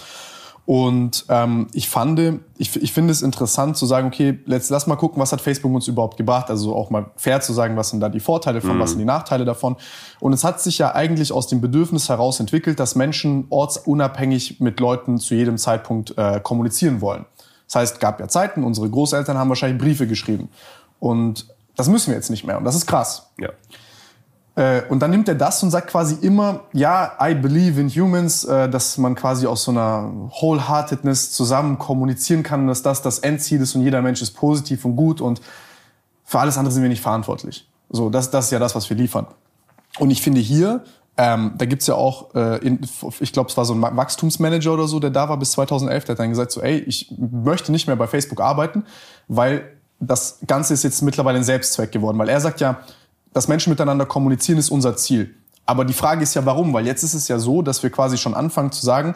Und 0.66 1.25
ähm, 1.28 1.68
ich 1.74 1.90
fand, 1.90 2.19
ich, 2.58 2.75
ich 2.81 2.94
finde 2.94 3.12
es 3.12 3.22
interessant 3.22 3.78
zu 3.78 3.86
sagen, 3.86 4.08
okay, 4.08 4.40
let's, 4.46 4.69
lass 4.69 4.88
mal 4.88 4.96
gucken, 4.96 5.22
was 5.22 5.31
hat 5.31 5.42
Facebook 5.42 5.74
uns 5.74 5.88
überhaupt 5.88 6.18
gebracht. 6.18 6.50
Also 6.50 6.75
auch 6.75 6.90
mal 6.90 7.08
fair 7.16 7.42
zu 7.42 7.52
sagen, 7.52 7.75
was 7.78 7.90
sind 7.90 8.00
da 8.00 8.10
die 8.10 8.19
Vorteile 8.19 8.62
von, 8.62 8.78
mhm. 8.78 8.80
was 8.80 8.92
sind 8.92 9.00
die 9.00 9.06
Nachteile 9.06 9.44
davon. 9.44 9.75
Und 10.19 10.34
es 10.34 10.44
hat 10.44 10.62
sich 10.62 10.78
ja 10.78 10.94
eigentlich 10.94 11.31
aus 11.34 11.48
dem 11.48 11.62
Bedürfnis 11.62 12.10
heraus 12.10 12.40
entwickelt, 12.40 12.80
dass 12.80 12.96
Menschen 12.96 13.46
ortsunabhängig 13.50 14.60
mit 14.60 14.80
Leuten 14.80 15.18
zu 15.18 15.36
jedem 15.36 15.58
Zeitpunkt 15.58 16.18
äh, 16.18 16.40
kommunizieren 16.42 17.02
wollen. 17.02 17.25
Das 17.68 17.75
heißt, 17.75 18.00
gab 18.00 18.19
ja 18.19 18.28
Zeiten, 18.28 18.63
unsere 18.63 18.90
Großeltern 18.90 19.38
haben 19.38 19.50
wahrscheinlich 19.50 19.81
Briefe 19.81 20.06
geschrieben. 20.06 20.50
Und 21.00 21.48
das 21.75 21.88
müssen 21.88 22.08
wir 22.08 22.16
jetzt 22.16 22.30
nicht 22.30 22.46
mehr. 22.46 22.58
Und 22.58 22.66
das 22.66 22.75
ist 22.75 22.86
krass. 22.86 23.31
Ja. 23.40 23.50
Äh, 24.62 24.84
und 24.90 25.00
dann 25.00 25.10
nimmt 25.10 25.28
er 25.28 25.34
das 25.34 25.63
und 25.63 25.72
sagt 25.72 25.88
quasi 25.88 26.16
immer, 26.22 26.62
ja, 26.72 27.18
I 27.19 27.34
believe 27.34 27.81
in 27.81 27.90
humans, 27.90 28.44
äh, 28.44 28.69
dass 28.69 29.00
man 29.00 29.16
quasi 29.16 29.48
aus 29.48 29.63
so 29.63 29.72
einer 29.72 30.12
Wholeheartedness 30.40 31.31
zusammen 31.31 31.80
kommunizieren 31.80 32.44
kann, 32.44 32.68
dass 32.68 32.84
das 32.84 33.02
das 33.02 33.19
Endziel 33.19 33.62
ist 33.62 33.74
und 33.74 33.81
jeder 33.81 34.04
Mensch 34.04 34.22
ist 34.22 34.31
positiv 34.31 34.86
und 34.86 34.96
gut 34.96 35.19
und 35.19 35.42
für 36.25 36.40
alles 36.40 36.60
andere 36.60 36.72
sind 36.72 36.84
wir 36.84 36.90
nicht 36.90 37.02
verantwortlich. 37.02 37.68
So, 37.90 38.12
das, 38.12 38.30
das 38.30 38.46
ist 38.46 38.52
ja 38.52 38.60
das, 38.60 38.75
was 38.75 38.88
wir 38.88 38.96
liefern. 38.96 39.25
Und 39.98 40.12
ich 40.12 40.22
finde 40.22 40.40
hier, 40.40 40.84
ähm, 41.18 41.54
da 41.58 41.66
gibt's 41.66 41.88
ja 41.88 41.96
auch, 41.96 42.36
äh, 42.36 42.58
in, 42.60 42.81
ich 43.19 43.34
glaube, 43.34 43.50
es 43.50 43.58
war 43.58 43.66
so 43.66 43.74
ein 43.74 43.81
Wachstumsmanager 43.81 44.74
oder 44.74 44.88
so, 44.88 45.00
der 45.00 45.10
da 45.10 45.28
war 45.28 45.38
bis 45.38 45.52
2011, 45.54 46.06
der 46.06 46.13
hat 46.13 46.19
dann 46.19 46.30
gesagt, 46.30 46.52
so, 46.52 46.62
ey, 46.62 46.78
ich 46.78 47.12
möchte 47.18 47.72
nicht 47.72 47.88
mehr 47.88 47.96
bei 47.96 48.06
Facebook 48.06 48.40
arbeiten, 48.40 48.84
weil 49.28 49.63
das 50.00 50.40
Ganze 50.46 50.75
ist 50.75 50.84
jetzt 50.84 51.02
mittlerweile 51.02 51.40
ein 51.40 51.44
Selbstzweck 51.44 51.92
geworden. 51.92 52.18
Weil 52.19 52.30
er 52.30 52.42
sagt 52.42 52.60
ja, 52.60 52.80
dass 53.33 53.48
Menschen 53.48 53.69
miteinander 53.69 54.06
kommunizieren, 54.06 54.60
ist 54.60 54.69
unser 54.69 54.95
Ziel. 54.95 55.33
Aber 55.66 55.86
die 55.86 55.94
Frage 55.94 56.24
ist 56.24 56.33
ja, 56.33 56.45
warum? 56.45 56.74
Weil 56.74 56.86
jetzt 56.86 57.04
ist 57.04 57.13
es 57.13 57.28
ja 57.28 57.39
so, 57.39 57.62
dass 57.62 57.83
wir 57.83 57.89
quasi 57.89 58.18
schon 58.18 58.33
anfangen 58.33 58.72
zu 58.72 58.86
sagen, 58.86 59.16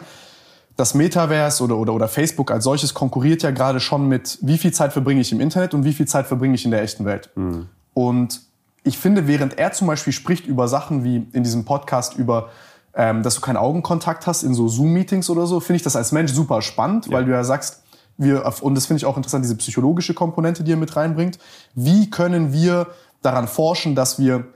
das 0.76 0.94
Metaverse 0.94 1.64
oder, 1.64 1.76
oder, 1.76 1.94
oder 1.94 2.08
Facebook 2.08 2.50
als 2.50 2.64
solches 2.64 2.94
konkurriert 2.94 3.42
ja 3.42 3.50
gerade 3.50 3.80
schon 3.80 4.08
mit, 4.08 4.38
wie 4.42 4.58
viel 4.58 4.72
Zeit 4.72 4.92
verbringe 4.92 5.20
ich 5.20 5.32
im 5.32 5.40
Internet 5.40 5.74
und 5.74 5.84
wie 5.84 5.92
viel 5.92 6.06
Zeit 6.06 6.26
verbringe 6.26 6.54
ich 6.54 6.64
in 6.64 6.70
der 6.70 6.82
echten 6.82 7.04
Welt. 7.04 7.30
Mhm. 7.34 7.66
Und 7.94 8.42
ich 8.84 8.98
finde, 8.98 9.26
während 9.26 9.58
er 9.58 9.72
zum 9.72 9.86
Beispiel 9.86 10.12
spricht 10.12 10.46
über 10.46 10.68
Sachen 10.68 11.02
wie 11.02 11.26
in 11.32 11.42
diesem 11.42 11.64
Podcast 11.64 12.14
über, 12.14 12.50
ähm, 12.94 13.22
dass 13.22 13.34
du 13.34 13.40
keinen 13.40 13.56
Augenkontakt 13.56 14.26
hast 14.26 14.42
in 14.42 14.54
so 14.54 14.68
Zoom-Meetings 14.68 15.30
oder 15.30 15.46
so, 15.46 15.60
finde 15.60 15.78
ich 15.78 15.82
das 15.82 15.96
als 15.96 16.12
Mensch 16.12 16.32
super 16.32 16.60
spannend, 16.62 17.06
ja. 17.06 17.12
weil 17.12 17.24
du 17.24 17.32
ja 17.32 17.42
sagst, 17.42 17.82
wir, 18.18 18.50
und 18.62 18.74
das 18.74 18.86
finde 18.86 18.98
ich 18.98 19.06
auch 19.06 19.16
interessant, 19.16 19.44
diese 19.44 19.56
psychologische 19.56 20.14
Komponente, 20.14 20.62
die 20.62 20.72
er 20.72 20.76
mit 20.76 20.96
reinbringt. 20.96 21.38
Wie 21.74 22.08
können 22.08 22.52
wir 22.52 22.86
daran 23.22 23.48
forschen, 23.48 23.94
dass 23.94 24.18
wir 24.18 24.46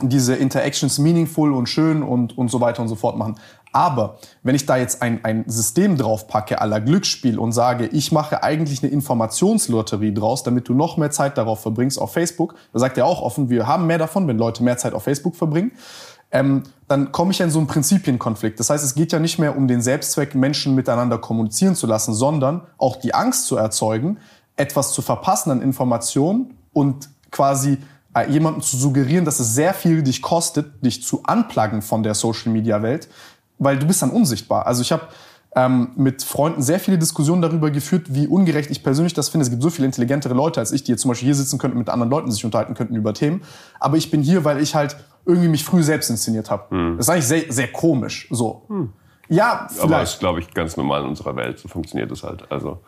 diese 0.00 0.34
Interactions 0.34 0.98
meaningful 0.98 1.52
und 1.52 1.68
schön 1.68 2.02
und, 2.02 2.38
und 2.38 2.50
so 2.50 2.60
weiter 2.60 2.82
und 2.82 2.88
so 2.88 2.94
fort 2.94 3.16
machen. 3.16 3.36
Aber 3.72 4.18
wenn 4.42 4.54
ich 4.54 4.64
da 4.64 4.76
jetzt 4.76 5.02
ein, 5.02 5.24
ein 5.24 5.44
System 5.46 5.96
drauf 5.96 6.28
packe 6.28 6.60
aller 6.60 6.80
Glücksspiel 6.80 7.38
und 7.38 7.52
sage, 7.52 7.86
ich 7.86 8.12
mache 8.12 8.42
eigentlich 8.42 8.82
eine 8.82 8.92
Informationslotterie 8.92 10.14
draus, 10.14 10.42
damit 10.42 10.68
du 10.68 10.74
noch 10.74 10.96
mehr 10.96 11.10
Zeit 11.10 11.36
darauf 11.36 11.60
verbringst 11.60 12.00
auf 12.00 12.12
Facebook, 12.12 12.54
da 12.72 12.78
sagt 12.78 12.96
er 12.96 13.06
auch 13.06 13.20
offen, 13.20 13.50
wir 13.50 13.66
haben 13.66 13.86
mehr 13.86 13.98
davon, 13.98 14.26
wenn 14.26 14.38
Leute 14.38 14.62
mehr 14.62 14.78
Zeit 14.78 14.94
auf 14.94 15.02
Facebook 15.02 15.36
verbringen, 15.36 15.72
ähm, 16.30 16.62
dann 16.88 17.12
komme 17.12 17.32
ich 17.32 17.40
in 17.40 17.50
so 17.50 17.58
einen 17.58 17.66
Prinzipienkonflikt. 17.66 18.58
Das 18.60 18.70
heißt, 18.70 18.84
es 18.84 18.94
geht 18.94 19.12
ja 19.12 19.18
nicht 19.18 19.38
mehr 19.38 19.56
um 19.56 19.66
den 19.66 19.82
Selbstzweck, 19.82 20.34
Menschen 20.34 20.74
miteinander 20.74 21.18
kommunizieren 21.18 21.74
zu 21.74 21.86
lassen, 21.86 22.14
sondern 22.14 22.62
auch 22.78 22.96
die 22.96 23.14
Angst 23.14 23.46
zu 23.46 23.56
erzeugen, 23.56 24.18
etwas 24.56 24.92
zu 24.92 25.02
verpassen 25.02 25.50
an 25.50 25.62
Informationen 25.62 26.54
und 26.72 27.08
quasi 27.30 27.78
jemandem 28.26 28.62
zu 28.62 28.76
suggerieren, 28.76 29.24
dass 29.24 29.40
es 29.40 29.54
sehr 29.54 29.74
viel 29.74 30.02
dich 30.02 30.22
kostet, 30.22 30.84
dich 30.84 31.02
zu 31.02 31.22
unpluggen 31.26 31.82
von 31.82 32.02
der 32.02 32.14
Social-Media-Welt, 32.14 33.08
weil 33.58 33.78
du 33.78 33.86
bist 33.86 34.02
dann 34.02 34.10
unsichtbar. 34.10 34.66
Also 34.66 34.82
ich 34.82 34.92
habe 34.92 35.08
ähm, 35.56 35.90
mit 35.96 36.22
Freunden 36.22 36.62
sehr 36.62 36.78
viele 36.78 36.98
Diskussionen 36.98 37.42
darüber 37.42 37.70
geführt, 37.70 38.06
wie 38.08 38.26
ungerecht 38.26 38.70
ich 38.70 38.82
persönlich 38.82 39.14
das 39.14 39.28
finde. 39.28 39.44
Es 39.44 39.50
gibt 39.50 39.62
so 39.62 39.70
viele 39.70 39.86
intelligentere 39.86 40.34
Leute 40.34 40.60
als 40.60 40.72
ich, 40.72 40.84
die 40.84 40.92
jetzt 40.92 41.02
zum 41.02 41.10
Beispiel 41.10 41.26
hier 41.26 41.34
sitzen 41.34 41.58
könnten, 41.58 41.78
mit 41.78 41.88
anderen 41.88 42.10
Leuten 42.10 42.30
sich 42.30 42.44
unterhalten 42.44 42.74
könnten 42.74 42.94
über 42.94 43.14
Themen. 43.14 43.42
Aber 43.80 43.96
ich 43.96 44.10
bin 44.10 44.22
hier, 44.22 44.44
weil 44.44 44.60
ich 44.60 44.74
halt 44.74 44.96
irgendwie 45.24 45.48
mich 45.48 45.64
früh 45.64 45.82
selbst 45.82 46.10
inszeniert 46.10 46.50
habe. 46.50 46.64
Hm. 46.70 46.96
Das 46.96 47.06
ist 47.06 47.10
eigentlich 47.10 47.26
sehr, 47.26 47.52
sehr 47.52 47.72
komisch. 47.72 48.28
So. 48.30 48.62
Hm. 48.68 48.92
Ja, 49.28 49.66
vielleicht. 49.68 49.84
Aber 49.84 50.02
ist, 50.02 50.18
glaube 50.20 50.40
ich, 50.40 50.54
ganz 50.54 50.76
normal 50.76 51.02
in 51.02 51.08
unserer 51.08 51.36
Welt. 51.36 51.58
So 51.58 51.68
funktioniert 51.68 52.10
es 52.12 52.22
halt. 52.22 52.50
Also 52.50 52.80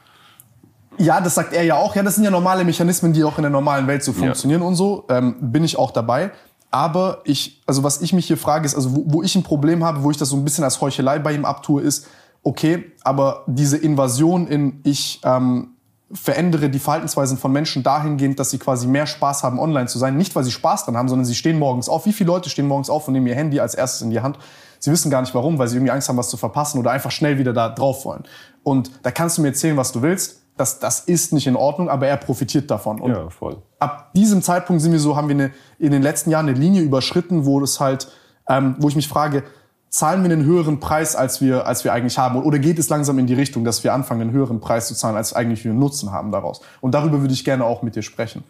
ja, 1.01 1.21
das 1.21 1.35
sagt 1.35 1.53
er 1.53 1.65
ja 1.65 1.77
auch. 1.77 1.97
Ja, 1.97 2.03
das 2.03 2.17
sind 2.17 2.25
ja 2.25 2.31
normale 2.31 2.65
Mechanismen, 2.65 3.13
die 3.13 3.25
auch 3.25 3.39
in 3.39 3.43
der 3.43 3.51
normalen 3.51 3.87
Welt 3.87 4.05
so 4.05 4.13
funktionieren 4.13 4.61
ja. 4.61 4.69
und 4.69 4.75
so. 4.75 5.07
Ähm, 5.09 5.37
bin 5.41 5.65
ich 5.65 5.79
auch 5.79 5.91
dabei. 5.91 6.31
Aber 6.71 7.23
ich, 7.25 7.63
also 7.67 7.83
was 7.83 8.01
ich 8.01 8.13
mich 8.13 8.27
hier 8.27 8.37
frage, 8.37 8.67
ist, 8.67 8.75
also 8.75 8.95
wo, 8.95 9.05
wo 9.07 9.23
ich 9.23 9.35
ein 9.35 9.43
Problem 9.43 9.83
habe, 9.83 10.03
wo 10.03 10.11
ich 10.11 10.19
das 10.19 10.29
so 10.29 10.37
ein 10.37 10.45
bisschen 10.45 10.63
als 10.63 10.81
Heuchelei 10.81 11.19
bei 11.19 11.33
ihm 11.33 11.45
abtue, 11.45 11.83
ist, 11.83 12.07
okay, 12.43 12.93
aber 13.03 13.45
diese 13.47 13.77
Invasion 13.77 14.47
in 14.47 14.81
ich 14.85 15.21
ähm, 15.25 15.71
verändere 16.13 16.69
die 16.69 16.79
Verhaltensweisen 16.79 17.39
von 17.39 17.51
Menschen 17.51 17.83
dahingehend, 17.83 18.39
dass 18.39 18.51
sie 18.51 18.59
quasi 18.59 18.87
mehr 18.87 19.07
Spaß 19.07 19.43
haben, 19.43 19.59
online 19.59 19.87
zu 19.87 19.99
sein. 19.99 20.17
Nicht, 20.17 20.37
weil 20.37 20.45
sie 20.45 20.53
Spaß 20.53 20.85
dran 20.85 20.97
haben, 20.97 21.09
sondern 21.09 21.25
sie 21.25 21.35
stehen 21.35 21.59
morgens 21.59 21.89
auf. 21.89 22.07
Wie 22.07 22.13
viele 22.13 22.29
Leute 22.29 22.51
stehen 22.51 22.67
morgens 22.67 22.91
auf 22.91 23.09
und 23.09 23.15
nehmen 23.15 23.27
ihr 23.27 23.35
Handy 23.35 23.59
als 23.59 23.75
erstes 23.75 24.03
in 24.03 24.11
die 24.11 24.21
Hand? 24.21 24.39
Sie 24.79 24.91
wissen 24.91 25.11
gar 25.11 25.23
nicht 25.23 25.35
warum, 25.35 25.59
weil 25.59 25.69
sie 25.69 25.77
irgendwie 25.77 25.93
Angst 25.93 26.09
haben, 26.09 26.17
was 26.17 26.29
zu 26.29 26.37
verpassen 26.37 26.79
oder 26.79 26.91
einfach 26.91 27.11
schnell 27.11 27.39
wieder 27.39 27.53
da 27.53 27.69
drauf 27.69 28.05
wollen. 28.05 28.25
Und 28.63 28.91
da 29.03 29.11
kannst 29.11 29.39
du 29.39 29.43
mir 29.43 29.49
erzählen, 29.49 29.77
was 29.77 29.93
du 29.93 30.03
willst 30.03 30.40
das, 30.61 30.79
das 30.79 31.01
ist 31.01 31.33
nicht 31.33 31.47
in 31.47 31.57
Ordnung, 31.57 31.89
aber 31.89 32.07
er 32.07 32.17
profitiert 32.19 32.71
davon. 32.71 33.01
Und 33.01 33.11
ja, 33.13 33.31
voll. 33.31 33.57
ab 33.79 34.13
diesem 34.15 34.43
Zeitpunkt 34.43 34.83
sind 34.83 34.93
wir 34.93 35.01
so, 35.01 35.17
haben 35.17 35.29
wir 35.29 35.35
eine, 35.35 35.51
in 35.79 35.91
den 35.91 36.03
letzten 36.03 36.31
Jahren 36.31 36.49
eine 36.49 36.59
Linie 36.59 36.83
überschritten, 36.83 37.47
wo 37.47 37.59
das 37.61 37.81
halt, 37.81 38.09
ähm, 38.49 38.77
wo 38.79 38.89
ich 38.89 38.97
mich 38.97 39.09
frage, 39.09 39.43
zahlen 39.89 40.23
wir 40.23 40.31
einen 40.31 40.45
höheren 40.45 40.79
Preis, 40.79 41.17
als 41.17 41.41
wir, 41.41 41.67
als 41.67 41.83
wir 41.83 41.93
eigentlich 41.93 42.17
haben? 42.17 42.41
Oder 42.43 42.61
geht 42.61 42.79
es 42.79 42.89
langsam 42.89 43.19
in 43.19 43.27
die 43.27 43.35
Richtung, 43.35 43.65
dass 43.65 43.83
wir 43.83 43.93
anfangen, 43.93 44.21
einen 44.21 44.33
höheren 44.33 44.61
Preis 44.61 44.87
zu 44.87 44.95
zahlen, 44.95 45.17
als 45.17 45.33
eigentlich 45.33 45.65
wir 45.65 45.73
Nutzen 45.73 46.13
haben 46.13 46.31
daraus? 46.31 46.61
Und 46.81 46.93
darüber 46.95 47.21
würde 47.23 47.35
ich 47.35 47.45
gerne 47.45 47.65
auch 47.65 47.83
mit 47.83 47.97
dir 47.97 48.03
sprechen. 48.03 48.45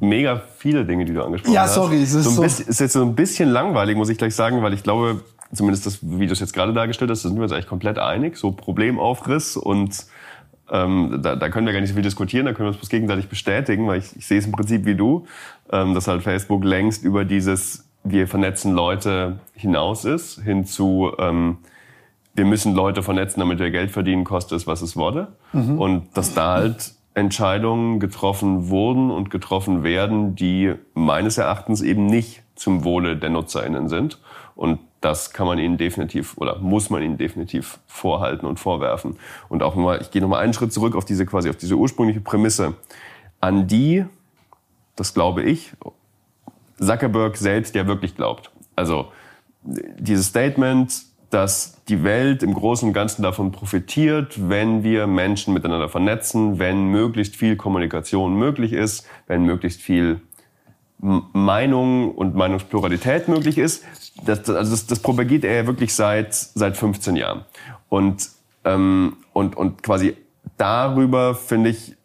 mega 0.00 0.42
viele 0.58 0.84
Dinge, 0.84 1.04
die 1.04 1.12
du 1.14 1.22
angesprochen 1.22 1.54
Ja, 1.54 1.62
hast. 1.62 1.74
sorry, 1.74 2.02
es 2.02 2.12
ist 2.14 2.24
so 2.34 2.42
bisschen, 2.42 2.66
ist 2.68 2.80
jetzt 2.80 2.92
so 2.94 3.02
ein 3.02 3.14
bisschen 3.14 3.48
langweilig, 3.50 3.96
muss 3.96 4.08
ich 4.08 4.18
gleich 4.18 4.34
sagen, 4.34 4.62
weil 4.62 4.74
ich 4.74 4.82
glaube, 4.82 5.22
zumindest 5.52 5.86
das, 5.86 5.98
wie 6.02 6.26
du 6.26 6.32
es 6.32 6.40
jetzt 6.40 6.52
gerade 6.52 6.72
dargestellt 6.72 7.10
hast, 7.10 7.24
da 7.24 7.28
sind 7.28 7.38
wir 7.38 7.44
uns 7.44 7.52
eigentlich 7.52 7.68
komplett 7.68 7.98
einig. 7.98 8.36
So 8.36 8.50
Problemaufriss 8.50 9.56
und 9.56 10.06
ähm, 10.70 11.20
da, 11.22 11.36
da 11.36 11.48
können 11.48 11.66
wir 11.66 11.72
gar 11.72 11.80
nicht 11.80 11.90
so 11.90 11.94
viel 11.94 12.02
diskutieren, 12.02 12.46
da 12.46 12.52
können 12.52 12.66
wir 12.66 12.70
uns 12.70 12.78
bloß 12.78 12.88
gegenseitig 12.88 13.28
bestätigen, 13.28 13.86
weil 13.86 13.98
ich, 13.98 14.16
ich 14.16 14.26
sehe 14.26 14.38
es 14.38 14.46
im 14.46 14.52
Prinzip 14.52 14.86
wie 14.86 14.94
du, 14.94 15.26
ähm, 15.70 15.94
dass 15.94 16.08
halt 16.08 16.22
Facebook 16.22 16.64
längst 16.64 17.04
über 17.04 17.24
dieses 17.24 17.88
wir 18.04 18.28
vernetzen 18.28 18.74
Leute 18.74 19.38
hinaus 19.54 20.04
ist, 20.04 20.42
hin 20.42 20.66
zu 20.66 21.12
ähm, 21.18 21.56
wir 22.34 22.44
müssen 22.44 22.74
Leute 22.74 23.02
vernetzen, 23.02 23.40
damit 23.40 23.58
wir 23.58 23.70
Geld 23.70 23.90
verdienen, 23.90 24.24
kostet 24.24 24.58
es, 24.58 24.66
was 24.66 24.82
es 24.82 24.96
wolle. 24.96 25.28
Und 25.78 26.16
dass 26.16 26.34
da 26.34 26.54
halt 26.54 26.92
Entscheidungen 27.14 28.00
getroffen 28.00 28.68
wurden 28.68 29.10
und 29.10 29.30
getroffen 29.30 29.84
werden, 29.84 30.34
die 30.34 30.74
meines 30.94 31.38
Erachtens 31.38 31.80
eben 31.80 32.06
nicht 32.06 32.42
zum 32.56 32.84
Wohle 32.84 33.16
der 33.16 33.30
NutzerInnen 33.30 33.88
sind. 33.88 34.18
Und 34.56 34.80
das 35.00 35.32
kann 35.32 35.46
man 35.46 35.58
ihnen 35.58 35.76
definitiv 35.76 36.36
oder 36.38 36.58
muss 36.58 36.88
man 36.90 37.02
ihnen 37.02 37.18
definitiv 37.18 37.78
vorhalten 37.86 38.46
und 38.46 38.58
vorwerfen. 38.58 39.18
Und 39.48 39.62
auch 39.62 39.74
mal, 39.74 40.00
ich 40.00 40.10
gehe 40.10 40.22
nochmal 40.22 40.42
einen 40.42 40.54
Schritt 40.54 40.72
zurück 40.72 40.96
auf 40.96 41.04
diese 41.04 41.26
quasi 41.26 41.50
auf 41.50 41.56
diese 41.56 41.74
ursprüngliche 41.74 42.20
Prämisse, 42.20 42.74
an 43.40 43.66
die, 43.66 44.06
das 44.96 45.12
glaube 45.12 45.42
ich, 45.42 45.72
Zuckerberg 46.78 47.36
selbst 47.36 47.74
ja 47.74 47.86
wirklich 47.86 48.16
glaubt. 48.16 48.50
Also 48.76 49.08
dieses 49.62 50.26
Statement, 50.26 50.94
dass 51.30 51.82
die 51.88 52.04
Welt 52.04 52.42
im 52.42 52.54
Großen 52.54 52.88
und 52.88 52.94
Ganzen 52.94 53.22
davon 53.22 53.50
profitiert, 53.52 54.48
wenn 54.48 54.82
wir 54.84 55.06
Menschen 55.06 55.52
miteinander 55.52 55.88
vernetzen, 55.88 56.58
wenn 56.58 56.86
möglichst 56.86 57.36
viel 57.36 57.56
Kommunikation 57.56 58.36
möglich 58.36 58.72
ist, 58.72 59.06
wenn 59.26 59.44
möglichst 59.44 59.82
viel 59.82 60.20
Meinung 60.98 62.14
und 62.14 62.34
Meinungspluralität 62.34 63.28
möglich 63.28 63.58
ist. 63.58 63.84
Das, 64.24 64.42
das, 64.42 64.56
also 64.56 64.70
das, 64.70 64.86
das 64.86 65.00
propagiert 65.00 65.44
er 65.44 65.54
ja 65.54 65.66
wirklich 65.66 65.94
seit, 65.94 66.34
seit 66.34 66.76
15 66.76 67.16
Jahren. 67.16 67.44
Und, 67.88 68.28
ähm, 68.64 69.16
und, 69.32 69.56
und 69.56 69.82
quasi 69.82 70.16
darüber, 70.56 71.34
finde 71.34 71.70
ich, 71.70 71.96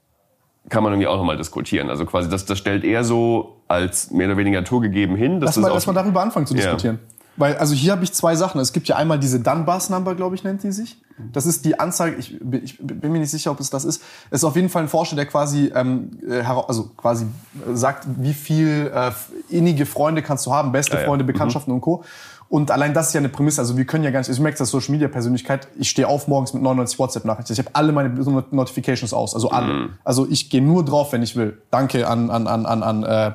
kann 0.70 0.84
man 0.84 0.94
irgendwie 0.94 1.08
auch 1.08 1.18
nochmal 1.18 1.38
diskutieren. 1.38 1.90
Also 1.90 2.06
quasi, 2.06 2.30
das, 2.30 2.46
das 2.46 2.58
stellt 2.58 2.84
er 2.84 3.04
so 3.04 3.62
als 3.68 4.12
mehr 4.12 4.28
oder 4.28 4.38
weniger 4.38 4.62
naturgegeben 4.62 5.16
hin. 5.16 5.40
dass 5.40 5.56
Lass 5.56 5.58
mal, 5.58 5.74
lass 5.74 5.88
mal 5.88 5.94
darüber 5.94 6.22
anfangen 6.22 6.46
zu 6.46 6.54
Ja. 6.56 6.62
diskutieren. 6.62 7.00
Weil, 7.38 7.56
also 7.58 7.74
hier 7.74 7.92
habe 7.94 8.04
ich 8.04 8.12
zwei 8.14 8.36
Sachen. 8.36 8.60
Es 8.60 8.74
gibt 8.74 8.88
ja 8.88 8.98
einmal 8.98 9.18
diese 9.20 9.40
Dunbar-Number, 9.40 10.16
glaube 10.16 10.36
ich, 10.36 10.44
nennt 10.44 10.62
die 10.64 10.72
sich. 10.72 10.98
Das 11.34 11.46
ist 11.46 11.66
die 11.66 11.80
Anzahl, 11.80 12.14
ich, 12.18 12.38
bin- 12.40 12.64
ich 12.64 12.78
bin 12.80 13.12
mir 13.12 13.20
nicht 13.20 13.30
sicher, 13.32 13.52
ob 13.52 13.60
es 13.60 13.70
das 13.70 13.86
ist. 13.86 14.02
Es 14.30 14.40
ist 14.40 14.44
auf 14.44 14.56
jeden 14.56 14.70
Fall 14.70 14.84
ein 14.84 14.90
Forscher, 14.90 15.16
der 15.16 15.26
quasi, 15.26 15.72
ähm, 15.76 16.12
äh, 16.28 16.40
also 16.42 16.86
quasi 16.98 17.26
äh, 17.26 17.76
sagt, 17.76 18.08
wie 18.18 18.34
viel 18.34 18.92
äh, 18.94 19.12
innige 19.50 19.86
Freunde 19.86 20.22
kannst 20.22 20.46
du 20.46 20.54
haben, 20.54 20.72
beste 20.72 20.94
Ja, 20.96 21.02
ja. 21.02 21.06
Freunde, 21.08 21.24
Bekanntschaften 21.26 21.74
und 21.74 21.82
Co. 21.82 22.04
Und 22.48 22.72
allein 22.72 22.96
das 22.96 23.10
ist 23.10 23.14
ja 23.14 23.20
eine 23.20 23.30
Prämisse. 23.30 23.62
Also 23.62 23.78
wir 23.78 23.86
können 23.86 24.04
ja 24.04 24.10
gar 24.10 24.20
nicht, 24.20 24.30
ich 24.30 24.40
merke 24.40 24.58
das 24.58 24.72
Social 24.72 24.92
Media 24.92 25.08
Persönlichkeit. 25.08 25.68
Ich 25.78 25.88
stehe 25.90 26.08
auf 26.08 26.28
morgens 26.28 26.52
mit 26.54 26.64
99 26.64 26.98
WhatsApp-Nachrichten. 26.98 27.54
Ich 27.54 27.60
habe 27.60 27.70
alle 27.74 27.92
meine 27.92 28.10
Not- 28.10 28.52
Notifications 28.52 29.14
aus, 29.14 29.36
also 29.36 29.52
alle. 29.52 29.90
Also 30.04 30.28
ich 30.28 30.50
gehe 30.50 30.62
nur 30.62 30.84
drauf, 30.84 31.12
wenn 31.14 31.22
ich 31.22 31.36
will. 31.36 31.62
Danke 31.70 32.08
an 32.08 32.32
an 32.32 32.48
an 32.48 32.66
an 32.66 32.82
an 32.82 33.04
äh, 33.04 33.32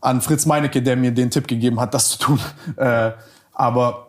an 0.00 0.20
Fritz 0.20 0.46
Meinecke, 0.46 0.82
der 0.82 0.96
mir 0.96 1.10
den 1.12 1.30
Tipp 1.30 1.48
gegeben 1.48 1.80
hat, 1.80 1.94
das 1.94 2.10
zu 2.10 2.18
tun. 2.18 2.40
Äh, 2.76 3.10
aber 3.54 4.08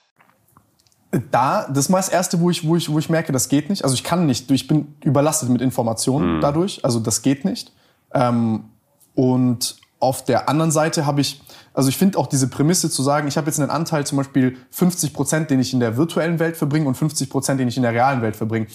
Da, 1.31 1.67
das 1.67 1.85
ist 1.85 1.89
mal 1.89 1.97
das 1.97 2.09
Erste, 2.09 2.39
wo 2.39 2.49
ich, 2.49 2.65
wo, 2.65 2.75
ich, 2.75 2.89
wo 2.89 2.97
ich 2.97 3.09
merke, 3.09 3.33
das 3.33 3.49
geht 3.49 3.69
nicht. 3.69 3.83
Also 3.83 3.95
ich 3.95 4.03
kann 4.03 4.25
nicht, 4.25 4.49
ich 4.49 4.67
bin 4.67 4.95
überlastet 5.03 5.49
mit 5.49 5.61
Informationen 5.61 6.39
dadurch. 6.39 6.83
Also 6.85 6.99
das 6.99 7.21
geht 7.21 7.43
nicht. 7.43 7.73
Ähm, 8.13 8.65
und 9.13 9.75
auf 9.99 10.23
der 10.23 10.49
anderen 10.49 10.71
Seite 10.71 11.05
habe 11.05 11.21
ich, 11.21 11.41
also 11.73 11.89
ich 11.89 11.97
finde 11.97 12.17
auch 12.17 12.27
diese 12.27 12.47
Prämisse 12.47 12.89
zu 12.89 13.03
sagen, 13.03 13.27
ich 13.27 13.37
habe 13.37 13.47
jetzt 13.47 13.59
einen 13.59 13.69
Anteil 13.69 14.05
zum 14.05 14.17
Beispiel 14.17 14.57
50 14.71 15.13
Prozent, 15.13 15.49
den 15.49 15.59
ich 15.59 15.73
in 15.73 15.79
der 15.79 15.97
virtuellen 15.97 16.39
Welt 16.39 16.57
verbringe 16.57 16.87
und 16.87 16.95
50 16.95 17.29
Prozent, 17.29 17.59
den 17.59 17.67
ich 17.67 17.77
in 17.77 17.83
der 17.83 17.93
realen 17.93 18.21
Welt 18.21 18.35
verbringe. 18.35 18.67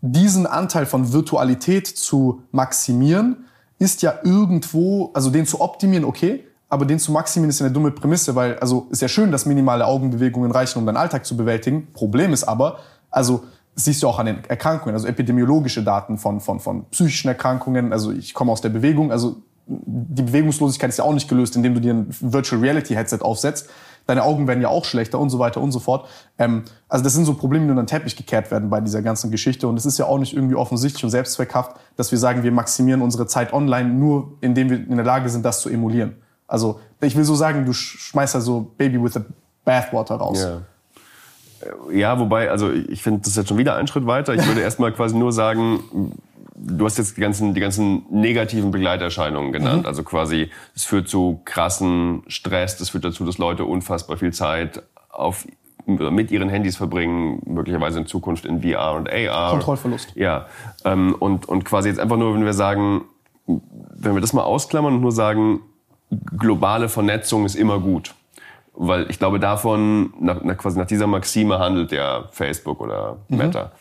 Diesen 0.00 0.46
Anteil 0.46 0.86
von 0.86 1.12
Virtualität 1.12 1.86
zu 1.86 2.42
maximieren, 2.50 3.44
ist 3.78 4.02
ja 4.02 4.14
irgendwo, 4.22 5.10
also 5.12 5.30
den 5.30 5.46
zu 5.46 5.60
optimieren, 5.60 6.04
okay, 6.04 6.44
aber 6.72 6.86
den 6.86 6.98
zu 6.98 7.12
maximieren 7.12 7.50
ist 7.50 7.60
eine 7.60 7.70
dumme 7.70 7.90
Prämisse, 7.90 8.34
weil, 8.34 8.58
also 8.58 8.86
ist 8.88 9.02
ja 9.02 9.08
schön, 9.08 9.30
dass 9.30 9.44
minimale 9.44 9.84
Augenbewegungen 9.84 10.50
reichen, 10.50 10.78
um 10.78 10.86
deinen 10.86 10.96
Alltag 10.96 11.26
zu 11.26 11.36
bewältigen. 11.36 11.88
Problem 11.92 12.32
ist 12.32 12.44
aber, 12.44 12.78
also 13.10 13.44
siehst 13.74 14.02
du 14.02 14.08
auch 14.08 14.18
an 14.18 14.24
den 14.24 14.44
Erkrankungen, 14.48 14.94
also 14.94 15.06
epidemiologische 15.06 15.84
Daten 15.84 16.16
von, 16.16 16.40
von, 16.40 16.60
von 16.60 16.86
psychischen 16.86 17.28
Erkrankungen, 17.28 17.92
also 17.92 18.10
ich 18.10 18.32
komme 18.32 18.50
aus 18.50 18.62
der 18.62 18.70
Bewegung, 18.70 19.12
also 19.12 19.42
die 19.66 20.22
Bewegungslosigkeit 20.22 20.88
ist 20.88 20.96
ja 20.96 21.04
auch 21.04 21.12
nicht 21.12 21.28
gelöst, 21.28 21.56
indem 21.56 21.74
du 21.74 21.80
dir 21.82 21.92
ein 21.92 22.06
Virtual 22.08 22.58
Reality 22.58 22.94
Headset 22.94 23.18
aufsetzt. 23.20 23.68
Deine 24.06 24.22
Augen 24.22 24.48
werden 24.48 24.62
ja 24.62 24.68
auch 24.68 24.86
schlechter 24.86 25.18
und 25.18 25.28
so 25.28 25.38
weiter 25.38 25.60
und 25.60 25.72
so 25.72 25.78
fort. 25.78 26.08
Ähm, 26.38 26.62
also 26.88 27.04
das 27.04 27.12
sind 27.12 27.26
so 27.26 27.34
Probleme, 27.34 27.66
die 27.66 27.70
unter 27.70 27.82
den 27.82 27.86
Teppich 27.86 28.16
gekehrt 28.16 28.50
werden 28.50 28.70
bei 28.70 28.80
dieser 28.80 29.02
ganzen 29.02 29.30
Geschichte. 29.30 29.68
Und 29.68 29.76
es 29.76 29.84
ist 29.84 29.98
ja 29.98 30.06
auch 30.06 30.18
nicht 30.18 30.34
irgendwie 30.34 30.54
offensichtlich 30.54 31.04
und 31.04 31.10
selbstzweckhaft, 31.10 31.76
dass 31.96 32.10
wir 32.10 32.18
sagen, 32.18 32.42
wir 32.42 32.50
maximieren 32.50 33.02
unsere 33.02 33.26
Zeit 33.26 33.52
online 33.52 33.90
nur, 33.90 34.38
indem 34.40 34.70
wir 34.70 34.78
in 34.78 34.96
der 34.96 35.04
Lage 35.04 35.28
sind, 35.28 35.44
das 35.44 35.60
zu 35.60 35.68
emulieren. 35.68 36.16
Also 36.52 36.78
ich 37.00 37.16
will 37.16 37.24
so 37.24 37.34
sagen, 37.34 37.64
du 37.64 37.72
sch- 37.72 37.96
schmeißt 37.98 38.34
da 38.34 38.40
so 38.42 38.72
Baby 38.76 39.02
with 39.02 39.14
the 39.14 39.20
Bathwater 39.64 40.16
raus. 40.16 40.42
Ja. 40.42 40.60
Ja, 41.90 42.18
wobei, 42.18 42.50
also 42.50 42.70
ich 42.72 43.02
finde, 43.02 43.20
das 43.20 43.28
ist 43.28 43.36
jetzt 43.36 43.48
schon 43.48 43.56
wieder 43.56 43.76
ein 43.76 43.86
Schritt 43.86 44.06
weiter. 44.06 44.34
Ich 44.34 44.46
würde 44.46 44.60
erstmal 44.68 44.92
quasi 44.92 45.16
nur 45.16 45.32
sagen, 45.32 46.12
du 46.56 46.84
hast 46.84 46.98
jetzt 46.98 47.16
die 47.16 47.20
ganzen, 47.22 47.54
die 47.54 47.60
ganzen 47.60 48.04
negativen 48.10 48.70
Begleiterscheinungen 48.70 49.52
genannt. 49.52 49.86
Also 49.86 50.02
quasi, 50.02 50.50
es 50.74 50.84
führt 50.84 51.08
zu 51.08 51.40
krassen 51.46 52.22
Stress, 52.26 52.76
das 52.76 52.90
führt 52.90 53.04
dazu, 53.04 53.24
dass 53.24 53.38
Leute 53.38 53.64
unfassbar 53.64 54.16
viel 54.18 54.32
Zeit 54.32 54.82
auf 55.08 55.46
mit 55.86 56.30
ihren 56.30 56.48
Handys 56.48 56.76
verbringen, 56.76 57.40
möglicherweise 57.46 57.98
in 58.00 58.06
Zukunft 58.06 58.44
in 58.44 58.60
VR 58.62 58.92
und 58.92 59.10
AR. 59.10 59.50
Kontrollverlust. 59.52 60.12
Ja, 60.16 60.46
ähm, 60.84 61.14
und, 61.18 61.48
und 61.48 61.64
quasi 61.64 61.88
jetzt 61.88 61.98
einfach 61.98 62.16
nur, 62.16 62.34
wenn 62.34 62.44
wir 62.44 62.52
sagen, 62.52 63.02
wenn 63.46 64.14
wir 64.14 64.20
das 64.20 64.32
mal 64.32 64.42
ausklammern 64.44 64.94
und 64.94 65.00
nur 65.00 65.12
sagen, 65.12 65.60
globale 66.36 66.88
Vernetzung 66.88 67.44
ist 67.44 67.54
immer 67.54 67.78
gut. 67.80 68.14
Weil 68.74 69.10
ich 69.10 69.18
glaube, 69.18 69.38
davon, 69.38 70.14
nach, 70.18 70.42
nach, 70.42 70.56
quasi 70.56 70.78
nach 70.78 70.86
dieser 70.86 71.06
Maxime 71.06 71.58
handelt 71.58 71.92
ja 71.92 72.24
Facebook 72.30 72.80
oder 72.80 73.18
Meta. 73.28 73.72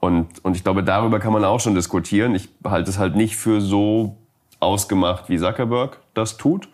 Und, 0.00 0.44
und 0.44 0.56
ich 0.56 0.64
glaube, 0.64 0.82
darüber 0.82 1.18
kann 1.18 1.32
man 1.32 1.44
auch 1.44 1.60
schon 1.60 1.74
diskutieren. 1.74 2.34
Ich 2.34 2.48
halte 2.64 2.90
es 2.90 2.98
halt 2.98 3.14
nicht 3.16 3.36
für 3.36 3.60
so 3.60 4.16
ausgemacht, 4.60 5.28
wie 5.28 5.38
Zuckerberg 5.38 5.98
das 6.14 6.36
tut. 6.36 6.68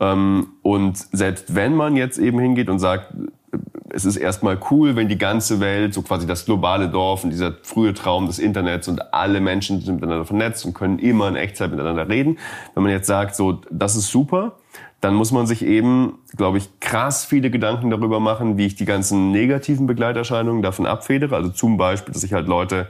Ähm, 0.00 0.48
und 0.62 0.96
selbst 1.12 1.54
wenn 1.54 1.74
man 1.74 1.94
jetzt 1.94 2.18
eben 2.18 2.38
hingeht 2.40 2.68
und 2.68 2.78
sagt, 2.78 3.12
es 3.92 4.04
ist 4.04 4.16
erstmal 4.16 4.58
cool, 4.70 4.96
wenn 4.96 5.08
die 5.08 5.18
ganze 5.18 5.60
Welt, 5.60 5.94
so 5.94 6.02
quasi 6.02 6.26
das 6.26 6.44
globale 6.44 6.88
Dorf 6.88 7.24
und 7.24 7.30
dieser 7.30 7.54
frühe 7.62 7.94
Traum 7.94 8.26
des 8.26 8.38
Internets 8.38 8.88
und 8.88 9.12
alle 9.12 9.40
Menschen 9.40 9.80
sind 9.80 9.96
miteinander 9.96 10.24
vernetzt 10.24 10.64
und 10.64 10.74
können 10.74 10.98
immer 10.98 11.28
in 11.28 11.36
Echtzeit 11.36 11.70
miteinander 11.70 12.08
reden. 12.08 12.38
Wenn 12.74 12.82
man 12.82 12.92
jetzt 12.92 13.06
sagt, 13.06 13.36
so, 13.36 13.60
das 13.70 13.96
ist 13.96 14.08
super, 14.08 14.56
dann 15.00 15.14
muss 15.14 15.32
man 15.32 15.46
sich 15.46 15.64
eben, 15.64 16.18
glaube 16.36 16.58
ich, 16.58 16.80
krass 16.80 17.24
viele 17.24 17.50
Gedanken 17.50 17.90
darüber 17.90 18.20
machen, 18.20 18.58
wie 18.58 18.66
ich 18.66 18.76
die 18.76 18.84
ganzen 18.84 19.30
negativen 19.30 19.86
Begleiterscheinungen 19.86 20.62
davon 20.62 20.86
abfedere. 20.86 21.34
Also 21.34 21.50
zum 21.50 21.76
Beispiel, 21.76 22.12
dass 22.12 22.22
ich 22.22 22.32
halt 22.32 22.46
Leute 22.46 22.88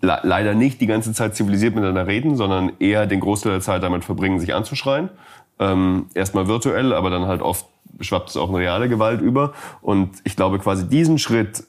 le 0.00 0.18
leider 0.22 0.54
nicht 0.54 0.80
die 0.80 0.86
ganze 0.86 1.12
Zeit 1.12 1.36
zivilisiert 1.36 1.74
miteinander 1.74 2.06
reden, 2.06 2.36
sondern 2.36 2.72
eher 2.78 3.06
den 3.06 3.20
Großteil 3.20 3.52
der 3.52 3.60
Zeit 3.60 3.82
damit 3.82 4.04
verbringen, 4.04 4.40
sich 4.40 4.54
anzuschreien. 4.54 5.10
Ähm, 5.58 6.06
erstmal 6.14 6.48
virtuell, 6.48 6.92
aber 6.92 7.10
dann 7.10 7.26
halt 7.26 7.40
oft 7.40 7.66
schwappt 8.00 8.30
es 8.30 8.36
auch 8.36 8.50
in 8.50 8.56
reale 8.56 8.88
Gewalt 8.88 9.20
über. 9.20 9.52
Und 9.80 10.10
ich 10.24 10.36
glaube 10.36 10.58
quasi 10.58 10.88
diesen 10.88 11.18
Schritt, 11.18 11.64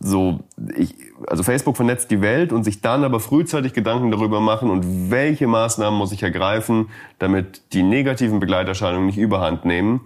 so, 0.00 0.40
ich, 0.76 0.94
also 1.28 1.42
Facebook 1.42 1.76
vernetzt 1.76 2.10
die 2.10 2.20
Welt 2.20 2.52
und 2.52 2.64
sich 2.64 2.80
dann 2.80 3.04
aber 3.04 3.20
frühzeitig 3.20 3.72
Gedanken 3.72 4.10
darüber 4.10 4.40
machen 4.40 4.68
und 4.70 5.10
welche 5.10 5.46
Maßnahmen 5.46 5.96
muss 5.96 6.12
ich 6.12 6.22
ergreifen, 6.22 6.88
damit 7.18 7.72
die 7.72 7.82
negativen 7.82 8.40
Begleiterscheinungen 8.40 9.06
nicht 9.06 9.18
überhand 9.18 9.64
nehmen, 9.64 10.00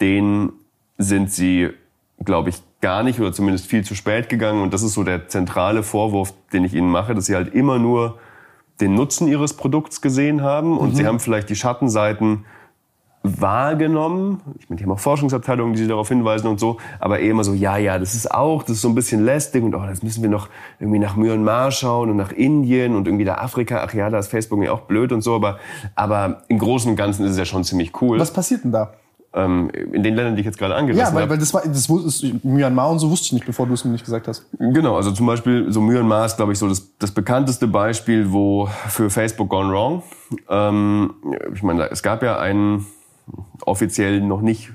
den 0.00 0.52
sind 0.96 1.30
sie, 1.30 1.68
glaube 2.24 2.50
ich, 2.50 2.56
gar 2.80 3.02
nicht 3.02 3.20
oder 3.20 3.32
zumindest 3.32 3.66
viel 3.66 3.84
zu 3.84 3.94
spät 3.94 4.28
gegangen. 4.28 4.62
Und 4.62 4.72
das 4.72 4.82
ist 4.82 4.94
so 4.94 5.04
der 5.04 5.28
zentrale 5.28 5.82
Vorwurf, 5.82 6.32
den 6.52 6.64
ich 6.64 6.74
ihnen 6.74 6.90
mache, 6.90 7.14
dass 7.14 7.26
sie 7.26 7.34
halt 7.34 7.54
immer 7.54 7.78
nur 7.78 8.18
den 8.80 8.94
Nutzen 8.94 9.28
ihres 9.28 9.54
Produkts 9.54 10.00
gesehen 10.00 10.42
haben 10.42 10.78
und 10.78 10.90
mhm. 10.90 10.94
sie 10.94 11.06
haben 11.06 11.20
vielleicht 11.20 11.48
die 11.48 11.56
Schattenseiten 11.56 12.44
wahrgenommen. 13.22 14.40
Ich 14.58 14.70
meine, 14.70 14.78
die 14.78 14.84
haben 14.84 14.92
auch 14.92 14.98
Forschungsabteilungen, 14.98 15.74
die 15.74 15.80
sie 15.80 15.88
darauf 15.88 16.08
hinweisen 16.08 16.46
und 16.46 16.58
so, 16.58 16.78
aber 16.98 17.20
eh 17.20 17.28
immer 17.28 17.44
so, 17.44 17.52
ja, 17.52 17.76
ja, 17.76 17.98
das 17.98 18.14
ist 18.14 18.30
auch, 18.30 18.62
das 18.62 18.76
ist 18.76 18.82
so 18.82 18.88
ein 18.88 18.94
bisschen 18.94 19.24
lästig 19.24 19.62
und 19.62 19.74
oh, 19.74 19.84
jetzt 19.84 20.02
müssen 20.02 20.22
wir 20.22 20.30
noch 20.30 20.48
irgendwie 20.78 20.98
nach 20.98 21.16
Myanmar 21.16 21.70
schauen 21.70 22.10
und 22.10 22.16
nach 22.16 22.32
Indien 22.32 22.96
und 22.96 23.06
irgendwie 23.06 23.26
da 23.26 23.34
Afrika, 23.34 23.82
ach 23.84 23.92
ja, 23.92 24.08
da 24.08 24.18
ist 24.18 24.28
Facebook 24.28 24.62
ja 24.62 24.72
auch 24.72 24.82
blöd 24.82 25.12
und 25.12 25.20
so, 25.20 25.34
aber, 25.34 25.58
aber 25.94 26.44
im 26.48 26.58
Großen 26.58 26.90
und 26.90 26.96
Ganzen 26.96 27.26
ist 27.26 27.32
es 27.32 27.38
ja 27.38 27.44
schon 27.44 27.62
ziemlich 27.62 28.00
cool. 28.00 28.18
Was 28.18 28.32
passiert 28.32 28.64
denn 28.64 28.72
da? 28.72 28.94
Ähm, 29.32 29.70
in 29.70 30.02
den 30.02 30.16
Ländern, 30.16 30.34
die 30.34 30.40
ich 30.40 30.46
jetzt 30.46 30.58
gerade 30.58 30.74
angerissen 30.74 31.06
habe. 31.06 31.14
Ja, 31.14 31.22
weil, 31.22 31.30
weil 31.30 31.38
das 31.38 31.54
war, 31.54 31.62
das 31.64 31.88
wusste 31.88 32.34
Myanmar 32.42 32.90
und 32.90 32.98
so 32.98 33.08
wusste 33.10 33.26
ich 33.26 33.32
nicht, 33.34 33.46
bevor 33.46 33.64
du 33.64 33.74
es 33.74 33.84
mir 33.84 33.92
nicht 33.92 34.04
gesagt 34.04 34.26
hast. 34.26 34.44
Genau, 34.58 34.96
also 34.96 35.12
zum 35.12 35.26
Beispiel 35.26 35.70
so 35.70 35.80
Myanmar 35.80 36.26
ist, 36.26 36.36
glaube 36.36 36.52
ich, 36.52 36.58
so 36.58 36.68
das, 36.68 36.90
das 36.98 37.12
bekannteste 37.12 37.68
Beispiel, 37.68 38.32
wo 38.32 38.68
für 38.88 39.08
Facebook 39.08 39.48
gone 39.48 39.72
wrong. 39.72 40.02
Ähm, 40.48 41.14
ich 41.54 41.62
meine, 41.62 41.88
es 41.90 42.02
gab 42.02 42.24
ja 42.24 42.40
einen 42.40 42.86
offiziell 43.64 44.20
noch 44.20 44.40
nicht, 44.40 44.72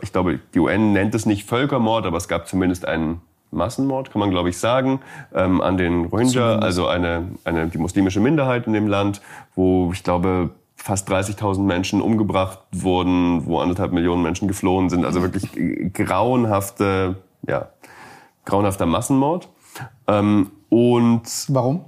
ich 0.00 0.12
glaube, 0.12 0.40
die 0.54 0.58
UN 0.58 0.92
nennt 0.92 1.14
es 1.14 1.24
nicht 1.24 1.48
Völkermord, 1.48 2.04
aber 2.04 2.16
es 2.16 2.26
gab 2.26 2.48
zumindest 2.48 2.84
einen 2.84 3.20
Massenmord, 3.52 4.10
kann 4.10 4.20
man 4.20 4.30
glaube 4.30 4.48
ich 4.48 4.58
sagen, 4.58 5.00
ähm, 5.34 5.60
an 5.60 5.76
den 5.76 6.06
Rohingya, 6.06 6.56
also 6.56 6.86
eine, 6.86 7.28
eine 7.44 7.68
die 7.68 7.78
muslimische 7.78 8.18
Minderheit 8.18 8.66
in 8.66 8.72
dem 8.72 8.88
Land, 8.88 9.20
wo 9.54 9.92
ich 9.92 10.02
glaube 10.02 10.50
fast 10.82 11.08
30.000 11.08 11.60
Menschen 11.60 12.02
umgebracht 12.02 12.58
wurden, 12.72 13.46
wo 13.46 13.60
anderthalb 13.60 13.92
Millionen 13.92 14.20
Menschen 14.20 14.48
geflohen 14.48 14.90
sind. 14.90 15.04
Also 15.04 15.22
wirklich 15.22 15.48
grauenhafte, 15.92 17.22
ja, 17.46 17.68
grauenhafter 18.44 18.84
Massenmord. 18.84 19.48
Ähm, 20.08 20.50
und 20.70 21.22
warum? 21.48 21.84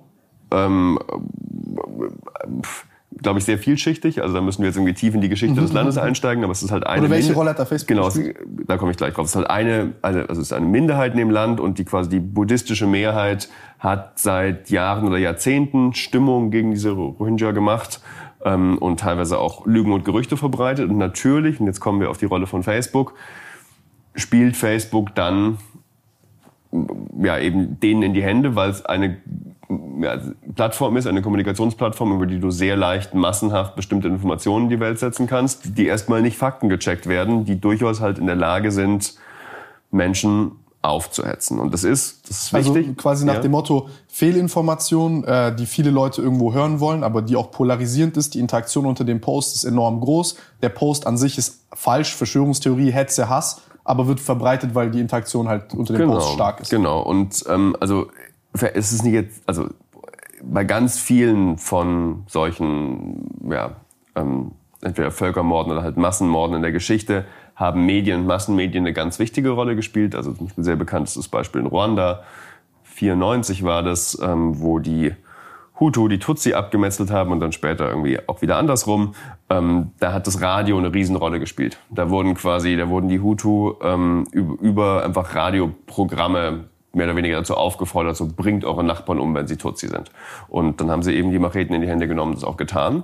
Ähm, 0.52 1.00
glaube 3.20 3.40
ich, 3.40 3.44
sehr 3.44 3.58
vielschichtig. 3.58 4.22
Also 4.22 4.32
da 4.32 4.40
müssen 4.40 4.62
wir 4.62 4.68
jetzt 4.68 4.76
irgendwie 4.76 4.94
tief 4.94 5.12
in 5.12 5.20
die 5.20 5.28
Geschichte 5.28 5.60
des 5.60 5.70
mhm. 5.70 5.76
Landes 5.76 5.98
einsteigen, 5.98 6.44
aber 6.44 6.52
es 6.52 6.62
ist 6.62 6.70
halt 6.70 6.86
eine. 6.86 7.02
Oder 7.02 7.10
welche 7.10 7.32
Rolle 7.32 7.50
hat 7.50 7.58
da 7.58 7.64
Facebook 7.64 7.88
Genau, 7.88 8.06
es, 8.06 8.20
da 8.64 8.76
komme 8.76 8.92
ich 8.92 8.96
gleich 8.96 9.14
drauf. 9.14 9.24
Es 9.24 9.32
ist 9.32 9.36
halt 9.36 9.50
eine, 9.50 9.94
also 10.02 10.20
es 10.20 10.38
ist 10.38 10.52
eine 10.52 10.66
Minderheit 10.66 11.12
in 11.12 11.18
dem 11.18 11.30
Land 11.30 11.58
und 11.58 11.78
die 11.78 11.84
quasi 11.84 12.10
die 12.10 12.20
buddhistische 12.20 12.86
Mehrheit 12.86 13.48
hat 13.80 14.20
seit 14.20 14.70
Jahren 14.70 15.08
oder 15.08 15.18
Jahrzehnten 15.18 15.94
Stimmung 15.94 16.52
gegen 16.52 16.70
diese 16.70 16.92
Rohingya 16.92 17.50
gemacht 17.50 18.00
ähm, 18.44 18.78
und 18.78 19.00
teilweise 19.00 19.38
auch 19.38 19.66
Lügen 19.66 19.92
und 19.92 20.04
Gerüchte 20.04 20.36
verbreitet. 20.36 20.90
Und 20.90 20.98
natürlich, 20.98 21.60
und 21.60 21.66
jetzt 21.66 21.80
kommen 21.80 22.00
wir 22.00 22.10
auf 22.10 22.18
die 22.18 22.26
Rolle 22.26 22.46
von 22.46 22.62
Facebook, 22.62 23.14
spielt 24.14 24.56
Facebook 24.56 25.14
dann 25.14 25.58
ja 27.22 27.38
eben 27.38 27.78
denen 27.80 28.02
in 28.02 28.14
die 28.14 28.22
Hände, 28.22 28.56
weil 28.56 28.70
es 28.70 28.84
eine 28.84 29.18
ja, 30.00 30.20
Plattform 30.54 30.96
ist, 30.96 31.06
eine 31.06 31.22
Kommunikationsplattform, 31.22 32.12
über 32.12 32.26
die 32.26 32.40
du 32.40 32.50
sehr 32.50 32.76
leicht 32.76 33.14
massenhaft 33.14 33.76
bestimmte 33.76 34.08
Informationen 34.08 34.64
in 34.64 34.70
die 34.70 34.80
Welt 34.80 34.98
setzen 34.98 35.26
kannst, 35.26 35.78
die 35.78 35.86
erstmal 35.86 36.20
nicht 36.20 36.36
faktengecheckt 36.36 37.06
werden, 37.06 37.44
die 37.44 37.60
durchaus 37.60 38.00
halt 38.00 38.18
in 38.18 38.26
der 38.26 38.36
Lage 38.36 38.72
sind, 38.72 39.16
Menschen 39.90 40.52
aufzuhetzen. 40.84 41.58
Und 41.58 41.72
das 41.72 41.84
ist, 41.84 42.28
das 42.28 42.44
ist 42.44 42.54
also 42.54 42.74
wichtig. 42.74 42.90
Also 42.90 43.00
quasi 43.00 43.24
nach 43.24 43.34
ja. 43.34 43.40
dem 43.40 43.52
Motto 43.52 43.88
Fehlinformation, 44.08 45.24
äh, 45.24 45.54
die 45.54 45.66
viele 45.66 45.90
Leute 45.90 46.22
irgendwo 46.22 46.52
hören 46.52 46.80
wollen, 46.80 47.02
aber 47.02 47.22
die 47.22 47.36
auch 47.36 47.50
polarisierend 47.50 48.16
ist. 48.16 48.34
Die 48.34 48.40
Interaktion 48.40 48.86
unter 48.86 49.04
dem 49.04 49.20
Post 49.20 49.56
ist 49.56 49.64
enorm 49.64 50.00
groß. 50.00 50.36
Der 50.62 50.68
Post 50.68 51.06
an 51.06 51.16
sich 51.16 51.38
ist 51.38 51.64
falsch, 51.72 52.14
Verschwörungstheorie, 52.14 52.90
Hetze, 52.90 53.28
Hass, 53.28 53.62
aber 53.82 54.06
wird 54.06 54.20
verbreitet, 54.20 54.74
weil 54.74 54.90
die 54.90 55.00
Interaktion 55.00 55.48
halt 55.48 55.74
unter 55.74 55.94
dem 55.94 56.02
genau, 56.02 56.14
Post 56.14 56.32
stark 56.32 56.60
ist. 56.60 56.70
Genau. 56.70 57.00
Und 57.00 57.44
ähm, 57.48 57.76
also 57.80 58.08
es 58.52 58.92
ist 58.92 59.04
nicht 59.04 59.14
jetzt, 59.14 59.42
also 59.46 59.68
bei 60.42 60.64
ganz 60.64 60.98
vielen 60.98 61.56
von 61.56 62.24
solchen, 62.28 63.30
ja, 63.50 63.72
ähm, 64.14 64.52
entweder 64.82 65.10
Völkermorden 65.10 65.72
oder 65.72 65.82
halt 65.82 65.96
Massenmorden 65.96 66.56
in 66.56 66.62
der 66.62 66.72
Geschichte 66.72 67.24
haben 67.56 67.86
Medien 67.86 68.20
und 68.20 68.26
Massenmedien 68.26 68.84
eine 68.84 68.92
ganz 68.92 69.18
wichtige 69.18 69.50
Rolle 69.50 69.76
gespielt. 69.76 70.14
Also 70.14 70.32
ein 70.32 70.62
sehr 70.62 70.76
bekanntes 70.76 71.28
Beispiel 71.28 71.60
in 71.60 71.66
Ruanda. 71.66 72.22
94 72.84 73.64
war 73.64 73.82
das, 73.82 74.18
ähm, 74.22 74.60
wo 74.60 74.78
die 74.78 75.12
Hutu 75.80 76.06
die 76.06 76.20
Tutsi 76.20 76.54
abgemetzelt 76.54 77.10
haben 77.10 77.32
und 77.32 77.40
dann 77.40 77.52
später 77.52 77.88
irgendwie 77.88 78.18
auch 78.28 78.42
wieder 78.42 78.56
andersrum. 78.56 79.14
Ähm, 79.50 79.90
da 79.98 80.12
hat 80.12 80.26
das 80.26 80.40
Radio 80.40 80.78
eine 80.78 80.94
Riesenrolle 80.94 81.40
gespielt. 81.40 81.78
Da 81.90 82.10
wurden 82.10 82.34
quasi, 82.34 82.76
da 82.76 82.88
wurden 82.88 83.08
die 83.08 83.20
Hutu 83.20 83.74
ähm, 83.82 84.26
über, 84.30 84.62
über 84.62 85.04
einfach 85.04 85.34
Radioprogramme 85.34 86.64
mehr 86.94 87.06
oder 87.06 87.16
weniger 87.16 87.38
dazu 87.38 87.56
aufgefordert, 87.56 88.16
so 88.16 88.28
bringt 88.28 88.64
eure 88.64 88.84
Nachbarn 88.84 89.18
um, 89.18 89.34
wenn 89.34 89.48
sie 89.48 89.56
Tutsi 89.56 89.88
sind. 89.88 90.10
Und 90.48 90.80
dann 90.80 90.92
haben 90.92 91.02
sie 91.02 91.14
eben 91.14 91.32
die 91.32 91.40
Macheten 91.40 91.74
in 91.74 91.80
die 91.80 91.88
Hände 91.88 92.06
genommen 92.06 92.32
und 92.32 92.36
das 92.36 92.44
auch 92.44 92.56
getan. 92.56 93.02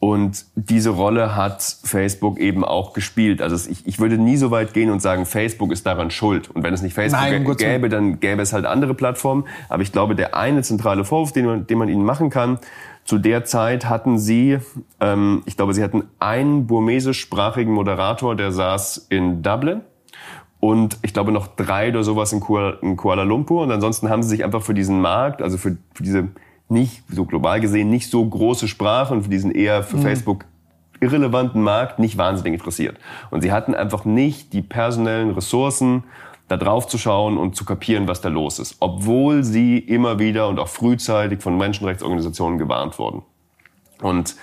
Und 0.00 0.44
diese 0.54 0.90
Rolle 0.90 1.34
hat 1.34 1.60
Facebook 1.62 2.38
eben 2.38 2.64
auch 2.64 2.92
gespielt. 2.92 3.42
Also 3.42 3.68
ich, 3.68 3.84
ich 3.84 3.98
würde 3.98 4.16
nie 4.16 4.36
so 4.36 4.52
weit 4.52 4.72
gehen 4.72 4.90
und 4.90 5.02
sagen, 5.02 5.26
Facebook 5.26 5.72
ist 5.72 5.86
daran 5.86 6.12
schuld. 6.12 6.50
Und 6.50 6.62
wenn 6.62 6.72
es 6.72 6.82
nicht 6.82 6.94
Facebook 6.94 7.20
Nein, 7.20 7.56
gäbe, 7.56 7.88
dann 7.88 8.20
gäbe 8.20 8.40
es 8.40 8.52
halt 8.52 8.64
andere 8.64 8.94
Plattformen. 8.94 9.44
Aber 9.68 9.82
ich 9.82 9.90
glaube, 9.90 10.14
der 10.14 10.36
eine 10.36 10.62
zentrale 10.62 11.04
Vorwurf, 11.04 11.32
den 11.32 11.46
man, 11.46 11.66
den 11.66 11.78
man 11.78 11.88
ihnen 11.88 12.04
machen 12.04 12.30
kann, 12.30 12.60
zu 13.04 13.18
der 13.18 13.44
Zeit 13.44 13.88
hatten 13.88 14.18
sie, 14.18 14.58
ähm, 15.00 15.42
ich 15.46 15.56
glaube, 15.56 15.74
sie 15.74 15.82
hatten 15.82 16.04
einen 16.20 16.66
burmesischsprachigen 16.68 17.72
Moderator, 17.72 18.36
der 18.36 18.52
saß 18.52 19.06
in 19.08 19.42
Dublin 19.42 19.80
und 20.60 20.98
ich 21.02 21.12
glaube 21.12 21.32
noch 21.32 21.46
drei 21.46 21.88
oder 21.88 22.02
sowas 22.02 22.32
in 22.32 22.40
Kuala, 22.40 22.76
in 22.82 22.96
Kuala 22.96 23.22
Lumpur. 23.22 23.62
Und 23.62 23.72
ansonsten 23.72 24.10
haben 24.10 24.22
sie 24.22 24.28
sich 24.28 24.44
einfach 24.44 24.62
für 24.62 24.74
diesen 24.74 25.00
Markt, 25.00 25.42
also 25.42 25.56
für, 25.56 25.76
für 25.94 26.02
diese 26.02 26.28
nicht 26.68 27.02
so 27.10 27.24
global 27.24 27.60
gesehen 27.60 27.90
nicht 27.90 28.10
so 28.10 28.24
große 28.24 28.68
Sprache 28.68 29.14
und 29.14 29.22
für 29.22 29.30
diesen 29.30 29.52
eher 29.52 29.82
für 29.82 29.96
mhm. 29.96 30.02
Facebook 30.02 30.44
irrelevanten 31.00 31.62
Markt 31.62 31.98
nicht 31.98 32.18
wahnsinnig 32.18 32.54
interessiert. 32.54 32.96
Und 33.30 33.42
sie 33.42 33.52
hatten 33.52 33.74
einfach 33.74 34.04
nicht 34.04 34.52
die 34.52 34.62
personellen 34.62 35.30
Ressourcen, 35.30 36.04
da 36.48 36.56
drauf 36.56 36.88
zu 36.88 36.98
schauen 36.98 37.36
und 37.36 37.54
zu 37.56 37.64
kapieren, 37.64 38.08
was 38.08 38.20
da 38.20 38.28
los 38.28 38.58
ist. 38.58 38.76
Obwohl 38.80 39.44
sie 39.44 39.78
immer 39.78 40.18
wieder 40.18 40.48
und 40.48 40.58
auch 40.58 40.68
frühzeitig 40.68 41.42
von 41.42 41.56
Menschenrechtsorganisationen 41.56 42.58
gewarnt 42.58 42.98
wurden. 42.98 43.22
Und 44.00 44.36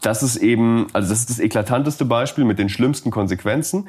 das 0.00 0.22
ist 0.22 0.36
eben, 0.36 0.86
also 0.92 1.08
das 1.08 1.20
ist 1.20 1.30
das 1.30 1.38
eklatanteste 1.40 2.04
Beispiel 2.04 2.44
mit 2.44 2.58
den 2.58 2.68
schlimmsten 2.68 3.10
Konsequenzen. 3.10 3.88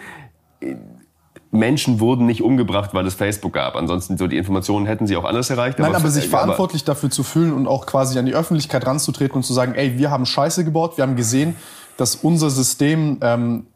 Menschen 1.56 2.00
wurden 2.00 2.26
nicht 2.26 2.41
umgebracht, 2.41 2.94
weil 2.94 3.06
es 3.08 3.13
Facebook 3.13 3.54
gab. 3.54 3.76
Ansonsten 3.76 4.18
so 4.18 4.28
die 4.28 4.38
Informationen 4.38 4.86
hätten 4.86 5.08
sie 5.08 5.18
auch 5.18 5.24
anders 5.24 5.50
erreicht. 5.50 5.80
Nein, 5.80 5.89
aber, 5.89 5.98
aber 5.98 6.10
sich 6.10 6.28
verantwortlich 6.28 6.84
aber 6.84 6.94
dafür 6.94 7.10
zu 7.10 7.24
fühlen 7.24 7.54
und 7.54 7.68
auch 7.68 7.86
quasi 7.86 8.20
an 8.20 8.26
die 8.26 8.34
Öffentlichkeit 8.34 8.86
ranzutreten 8.86 9.38
und 9.38 9.44
zu 9.44 9.54
sagen, 9.54 9.74
ey, 9.76 9.98
wir 9.98 10.12
haben 10.12 10.26
Scheiße 10.26 10.63
gebaut, 10.63 10.98
wir 10.98 11.04
haben 11.04 11.15
gesehen, 11.15 11.56
dass 11.98 12.15
unser 12.15 12.50
System 12.50 13.18
ähm, 13.22 13.68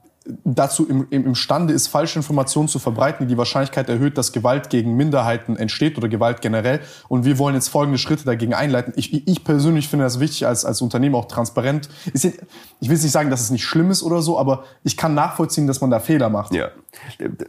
dazu 0.44 0.88
im, 0.88 1.08
im, 1.10 1.26
imstande 1.26 1.74
ist, 1.74 1.88
falsche 1.88 2.20
Informationen 2.20 2.68
zu 2.68 2.80
verbreiten, 2.80 3.28
die 3.28 3.34
die 3.34 3.38
Wahrscheinlichkeit 3.38 3.90
erhöht, 3.90 4.18
dass 4.18 4.32
Gewalt 4.32 4.70
gegen 4.70 4.96
Minderheiten 4.96 5.56
entsteht 5.56 5.98
oder 5.98 6.08
Gewalt 6.08 6.42
generell. 6.42 6.82
Und 7.08 7.26
wir 7.26 7.38
wollen 7.40 7.56
jetzt 7.56 7.70
folgende 7.70 7.98
Schritte 7.98 8.26
dagegen 8.26 8.54
einleiten. 8.54 8.94
Ich, 8.96 9.28
ich 9.28 9.44
persönlich 9.44 9.88
finde 9.88 10.06
das 10.06 10.20
wichtig, 10.20 10.46
als, 10.46 10.66
als 10.66 10.82
Unternehmen 10.82 11.16
auch 11.16 11.26
transparent. 11.26 11.90
Ich 12.14 12.24
will 12.24 12.34
jetzt 12.82 13.04
nicht 13.04 13.12
sagen, 13.12 13.30
dass 13.30 13.42
es 13.42 13.50
nicht 13.50 13.64
schlimm 13.64 13.92
ist 13.92 14.04
oder 14.04 14.22
so, 14.22 14.38
aber 14.38 14.64
ich 14.84 14.98
kann 14.98 15.14
nachvollziehen, 15.14 15.68
dass 15.68 15.82
man 15.82 15.90
da 15.90 16.00
Fehler 16.00 16.30
macht. 16.30 16.54
Ja. 16.54 16.70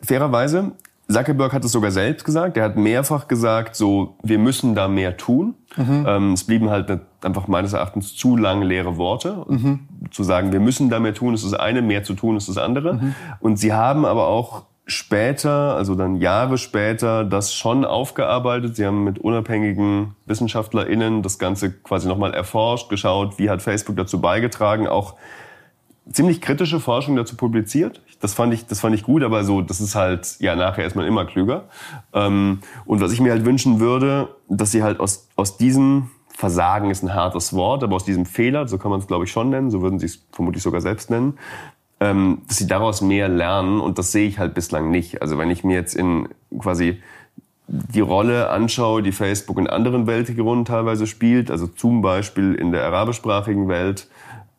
Fairerweise 0.03 0.73
Zuckerberg 1.11 1.53
hat 1.53 1.65
es 1.65 1.73
sogar 1.73 1.91
selbst 1.91 2.25
gesagt. 2.25 2.57
Er 2.57 2.65
hat 2.65 2.77
mehrfach 2.77 3.29
gesagt, 3.29 3.75
so, 3.77 4.15
wir 4.23 4.39
müssen 4.39 4.75
da 4.75 4.89
mehr 4.89 5.17
tun. 5.17 5.55
Mhm. 5.77 6.05
Ähm, 6.07 6.33
es 6.35 6.45
blieben 6.45 6.71
halt 6.71 7.01
einfach 7.25 7.49
meines 7.49 7.73
Erachtens 7.73 8.17
zu 8.17 8.37
lange 8.37 8.65
leere 8.65 8.97
Worte. 8.97 9.45
Mhm. 9.49 9.81
Zu 10.11 10.23
sagen, 10.23 10.53
wir 10.53 10.61
müssen 10.61 10.91
da 10.91 11.01
mehr 11.01 11.15
tun, 11.15 11.35
ist 11.35 11.45
das 11.45 11.55
eine, 11.55 11.83
mehr 11.83 12.05
zu 12.05 12.15
tun 12.15 12.37
ist 12.37 12.49
das 12.49 12.59
andere. 12.59 12.95
Mhm. 12.95 13.15
Und 13.41 13.57
sie 13.59 13.73
haben 13.73 14.05
aber 14.05 14.29
auch 14.29 14.65
später, 14.87 15.77
also 15.77 15.95
dann 15.95 16.17
Jahre 16.17 16.59
später, 16.59 17.25
das 17.25 17.55
schon 17.55 17.85
aufgearbeitet. 17.85 18.77
Sie 18.77 18.85
haben 18.85 19.05
mit 19.05 19.19
unabhängigen 19.19 20.17
WissenschaftlerInnen 20.27 21.23
das 21.23 21.39
Ganze 21.39 21.73
quasi 21.73 22.09
nochmal 22.09 22.35
erforscht, 22.35 22.89
geschaut, 22.89 23.39
wie 23.39 23.51
hat 23.51 23.63
Facebook 23.63 23.97
dazu 23.97 24.21
beigetragen, 24.21 24.89
auch 24.89 25.15
ziemlich 26.13 26.41
kritische 26.41 26.81
Forschung 26.81 27.17
dazu 27.17 27.37
publiziert. 27.37 28.03
Das 28.21 28.35
fand 28.35 28.53
ich, 28.53 28.67
das 28.67 28.81
fand 28.81 28.95
ich 28.95 29.05
gut, 29.05 29.23
aber 29.23 29.45
so, 29.45 29.63
das 29.63 29.81
ist 29.81 29.95
halt, 29.95 30.37
ja, 30.41 30.57
nachher 30.57 30.85
ist 30.85 30.97
man 30.97 31.07
immer 31.07 31.25
klüger. 31.25 31.65
Ähm, 32.13 32.61
und 32.85 33.01
was 33.01 33.13
ich 33.13 33.21
mir 33.21 33.31
halt 33.31 33.45
wünschen 33.45 33.81
würde, 33.81 34.29
dass 34.49 34.73
sie 34.73 34.83
halt 34.83 35.01
aus, 35.01 35.29
aus 35.37 35.57
diesem 35.57 36.11
Versagen 36.41 36.91
ist 36.91 37.03
ein 37.03 37.15
hartes 37.15 37.53
Wort, 37.53 37.85
aber 37.85 37.97
aus 37.97 38.05
diesem 38.05 38.25
Fehler, 38.25 38.67
so 38.67 38.79
kann 38.79 38.91
man 38.91 39.01
es 39.01 39.07
glaube 39.07 39.25
ich 39.25 39.31
schon 39.31 39.51
nennen, 39.51 39.71
so 39.71 39.83
würden 39.83 39.99
sie 39.99 40.07
es 40.07 40.25
vermutlich 40.33 40.63
sogar 40.63 40.81
selbst 40.81 41.11
nennen, 41.11 41.39
ähm, 42.01 42.43
dass 42.49 42.57
sie 42.57 42.67
daraus 42.67 43.03
mehr 43.03 43.29
lernen 43.29 43.79
und 43.79 43.99
das 43.99 44.11
sehe 44.11 44.27
ich 44.27 44.39
halt 44.39 44.55
bislang 44.55 44.91
nicht. 44.91 45.21
Also 45.21 45.37
wenn 45.37 45.51
ich 45.51 45.65
mir 45.65 45.75
jetzt 45.75 45.95
in 45.95 46.31
quasi 46.59 47.03
die 47.69 48.01
Rolle 48.01 48.49
anschaue, 48.49 49.03
die 49.03 49.13
Facebook 49.13 49.59
in 49.59 49.69
anderen 49.69 50.07
Weltregionen 50.07 50.65
teilweise 50.65 51.07
spielt, 51.07 51.51
also 51.51 51.67
zum 51.67 52.01
Beispiel 52.01 52.55
in 52.55 52.73
der 52.73 52.85
arabischsprachigen 52.85 53.69
Welt, 53.69 54.09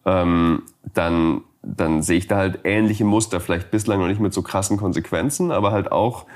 ähm, 0.05 0.61
dann, 0.93 1.41
dann 1.63 2.03
sehe 2.03 2.19
ich 2.19 2.27
da 2.27 2.37
halt 2.37 2.59
ähnliche 2.63 3.05
Muster, 3.05 3.39
vielleicht 3.41 3.71
bislang 3.71 3.99
noch 3.99 4.07
nicht 4.07 4.21
mit 4.21 4.33
so 4.33 4.43
krassen 4.43 4.77
Konsequenzen, 4.77 5.51
aber 5.51 5.71
halt 5.71 5.91
auch 5.91 6.27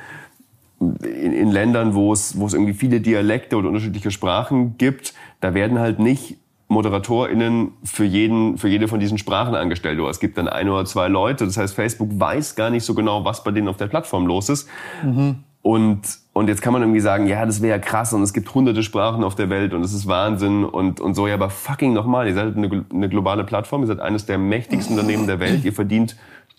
in, 1.04 1.34
in 1.34 1.52
Ländern, 1.52 1.94
wo 1.96 2.14
es, 2.14 2.40
wo 2.40 2.46
es 2.46 2.54
irgendwie 2.54 2.74
viele 2.74 3.02
Dialekte 3.02 3.56
oder 3.58 3.68
unterschiedliche 3.70 4.12
Sprachen 4.12 4.78
gibt, 4.78 5.14
da 5.42 5.54
werden 5.54 5.80
halt 5.80 6.00
nicht 6.00 6.38
ModeratorInnen 6.68 7.74
für 7.84 8.06
jeden, 8.06 8.58
für 8.58 8.68
jede 8.68 8.88
von 8.88 9.00
diesen 9.00 9.18
Sprachen 9.18 9.56
angestellt. 9.56 10.00
Oder 10.00 10.10
es 10.10 10.20
gibt 10.20 10.38
dann 10.38 10.48
ein 10.48 10.68
oder 10.70 10.86
zwei 10.86 11.08
Leute. 11.08 11.46
Das 11.46 11.58
heißt, 11.58 11.76
Facebook 11.76 12.10
weiß 12.14 12.56
gar 12.56 12.70
nicht 12.70 12.84
so 12.84 12.96
genau, 12.96 13.24
was 13.24 13.44
bei 13.44 13.52
denen 13.52 13.68
auf 13.68 13.78
der 13.78 13.88
Plattform 13.88 14.26
los 14.26 14.50
ist. 14.50 14.68
Mhm. 15.04 15.36
Und, 15.62 16.02
und 16.34 16.48
jetzt 16.48 16.62
kann 16.62 16.74
man 16.74 16.84
irgendwie 16.84 17.00
sagen, 17.00 17.28
ja, 17.28 17.44
das 17.44 17.62
wäre 17.62 17.78
ja 17.78 17.80
krass 17.80 18.14
und 18.14 18.22
es 18.22 18.34
gibt 18.34 18.54
hunderte 18.54 18.84
Sprachen 18.84 19.24
auf 19.24 19.34
der 19.34 19.50
Welt 19.50 19.74
und 19.74 19.84
es 19.84 19.94
ist 19.94 20.06
Wahnsinn 20.06 20.64
und, 20.64 21.00
und 21.00 21.16
so. 21.16 21.28
Ja, 21.28 21.34
aber 21.34 21.50
fucking 21.50 21.92
nochmal, 21.92 22.28
ihr 22.28 22.36
seid 22.36 22.56
eine, 22.56 22.86
eine 22.94 23.10
globale 23.10 23.44
Plattform, 23.44 23.82
ihr 23.82 23.88
seid 23.88 24.00
eines 24.00 24.28
der 24.28 24.38
mächtigsten 24.38 24.96
Unternehmen 24.96 25.26
der 25.26 25.40
Welt, 25.40 25.66
ihr 25.66 25.74
verdient 25.74 26.18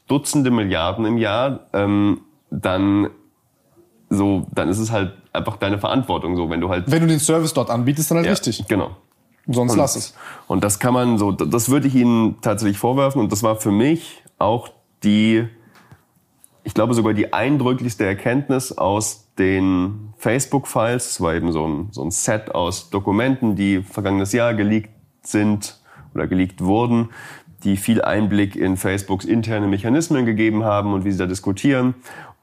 Dutzende 0.08 0.50
Milliarden 0.50 1.04
im 1.04 1.18
Jahr. 1.18 1.60
Ähm, 1.72 2.20
dann 2.50 3.10
so, 4.08 4.46
dann 4.54 4.68
ist 4.68 4.78
es 4.78 4.92
halt 4.92 5.12
einfach 5.32 5.56
deine 5.56 5.78
Verantwortung 5.78 6.36
so, 6.36 6.48
wenn 6.48 6.60
du 6.60 6.68
halt. 6.68 6.90
Wenn 6.90 7.00
du 7.00 7.08
den 7.08 7.18
Service 7.18 7.52
dort 7.54 7.70
anbietest, 7.70 8.10
dann 8.10 8.18
halt 8.18 8.26
ja, 8.26 8.32
richtig. 8.32 8.66
Genau. 8.68 8.90
Sonst 9.48 9.72
und, 9.72 9.78
lass 9.78 9.96
es. 9.96 10.14
Und 10.48 10.64
das 10.64 10.78
kann 10.78 10.94
man 10.94 11.18
so, 11.18 11.32
das 11.32 11.70
würde 11.70 11.86
ich 11.86 11.94
Ihnen 11.94 12.40
tatsächlich 12.40 12.78
vorwerfen 12.78 13.20
und 13.20 13.30
das 13.30 13.42
war 13.42 13.56
für 13.56 13.70
mich 13.70 14.22
auch 14.38 14.70
die, 15.04 15.46
ich 16.64 16.74
glaube 16.74 16.94
sogar 16.94 17.14
die 17.14 17.32
eindrücklichste 17.32 18.04
Erkenntnis 18.04 18.76
aus 18.76 19.28
den 19.38 20.12
Facebook-Files. 20.18 21.10
Es 21.10 21.20
war 21.20 21.34
eben 21.34 21.52
so 21.52 21.66
ein, 21.66 21.88
so 21.92 22.02
ein 22.02 22.10
Set 22.10 22.54
aus 22.54 22.90
Dokumenten, 22.90 23.54
die 23.54 23.82
vergangenes 23.82 24.32
Jahr 24.32 24.54
geleakt 24.54 24.90
sind 25.22 25.78
oder 26.14 26.26
geleakt 26.26 26.62
wurden, 26.62 27.10
die 27.62 27.76
viel 27.76 28.02
Einblick 28.02 28.56
in 28.56 28.76
Facebooks 28.76 29.24
interne 29.24 29.68
Mechanismen 29.68 30.26
gegeben 30.26 30.64
haben 30.64 30.92
und 30.92 31.04
wie 31.04 31.12
sie 31.12 31.18
da 31.18 31.26
diskutieren. 31.26 31.94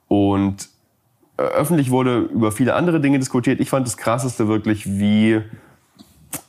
Und 0.07 0.69
öffentlich 1.37 1.89
wurde 1.89 2.19
über 2.19 2.51
viele 2.51 2.75
andere 2.75 2.99
Dinge 2.99 3.19
diskutiert. 3.19 3.59
Ich 3.59 3.69
fand 3.69 3.87
das 3.87 3.97
Krasseste 3.97 4.47
wirklich, 4.47 4.85
wie, 4.87 5.41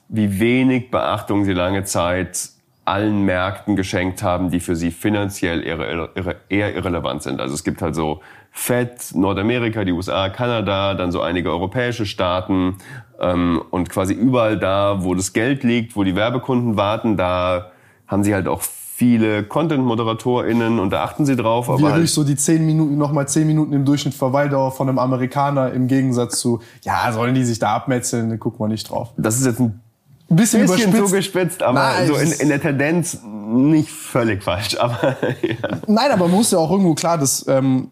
wie 0.08 0.40
wenig 0.40 0.90
Beachtung 0.90 1.44
sie 1.44 1.52
lange 1.52 1.84
Zeit 1.84 2.50
allen 2.84 3.24
Märkten 3.24 3.76
geschenkt 3.76 4.22
haben, 4.22 4.50
die 4.50 4.60
für 4.60 4.76
sie 4.76 4.90
finanziell 4.90 5.64
eher, 5.64 6.10
eher 6.50 6.74
irrelevant 6.74 7.22
sind. 7.22 7.40
Also 7.40 7.54
es 7.54 7.64
gibt 7.64 7.80
halt 7.80 7.94
so 7.94 8.20
FED, 8.50 9.14
Nordamerika, 9.14 9.84
die 9.84 9.92
USA, 9.92 10.28
Kanada, 10.28 10.94
dann 10.94 11.10
so 11.10 11.22
einige 11.22 11.50
europäische 11.50 12.04
Staaten 12.04 12.76
ähm, 13.20 13.62
und 13.70 13.88
quasi 13.88 14.12
überall 14.12 14.58
da, 14.58 15.02
wo 15.02 15.14
das 15.14 15.32
Geld 15.32 15.64
liegt, 15.64 15.96
wo 15.96 16.04
die 16.04 16.14
Werbekunden 16.14 16.76
warten, 16.76 17.16
da 17.16 17.72
haben 18.06 18.22
sie 18.22 18.34
halt 18.34 18.48
auch 18.48 18.62
viele 18.96 19.42
Content-ModeratorInnen 19.42 20.78
und 20.78 20.90
da 20.90 21.02
achten 21.02 21.26
sie 21.26 21.34
drauf. 21.34 21.68
Aber 21.68 21.78
Wie 21.80 21.84
halt 21.84 22.08
so 22.08 22.22
die 22.22 22.36
zehn 22.36 22.64
Minuten, 22.64 22.96
nochmal 22.96 23.26
zehn 23.26 23.44
Minuten 23.44 23.72
im 23.72 23.84
Durchschnitt 23.84 24.14
Verweildauer 24.14 24.70
von 24.70 24.88
einem 24.88 25.00
Amerikaner 25.00 25.72
im 25.72 25.88
Gegensatz 25.88 26.38
zu, 26.38 26.60
ja, 26.82 27.10
sollen 27.12 27.34
die 27.34 27.44
sich 27.44 27.58
da 27.58 27.74
abmetzeln, 27.74 28.30
da 28.30 28.36
gucken 28.36 28.60
wir 28.60 28.68
nicht 28.68 28.88
drauf. 28.88 29.10
Das 29.16 29.36
ist 29.36 29.46
jetzt 29.46 29.58
ein 29.58 29.80
bisschen, 30.28 30.60
bisschen 30.60 30.90
überspitzt. 30.90 30.96
zugespitzt, 30.96 31.62
aber 31.64 31.80
Nein, 31.80 32.06
so 32.06 32.14
in, 32.14 32.30
in, 32.30 32.48
der 32.48 32.60
Tendenz 32.60 33.18
nicht 33.24 33.90
völlig 33.90 34.44
falsch. 34.44 34.78
Aber, 34.78 35.16
ja. 35.42 35.68
Nein, 35.88 36.12
aber 36.12 36.28
man 36.28 36.36
muss 36.36 36.52
ja 36.52 36.58
auch 36.58 36.70
irgendwo 36.70 36.94
klar, 36.94 37.18
dass 37.18 37.44
ähm, 37.48 37.90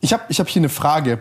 ich 0.00 0.14
habe 0.14 0.22
ich 0.28 0.40
hab 0.40 0.48
hier 0.48 0.60
eine 0.60 0.70
Frage. 0.70 1.18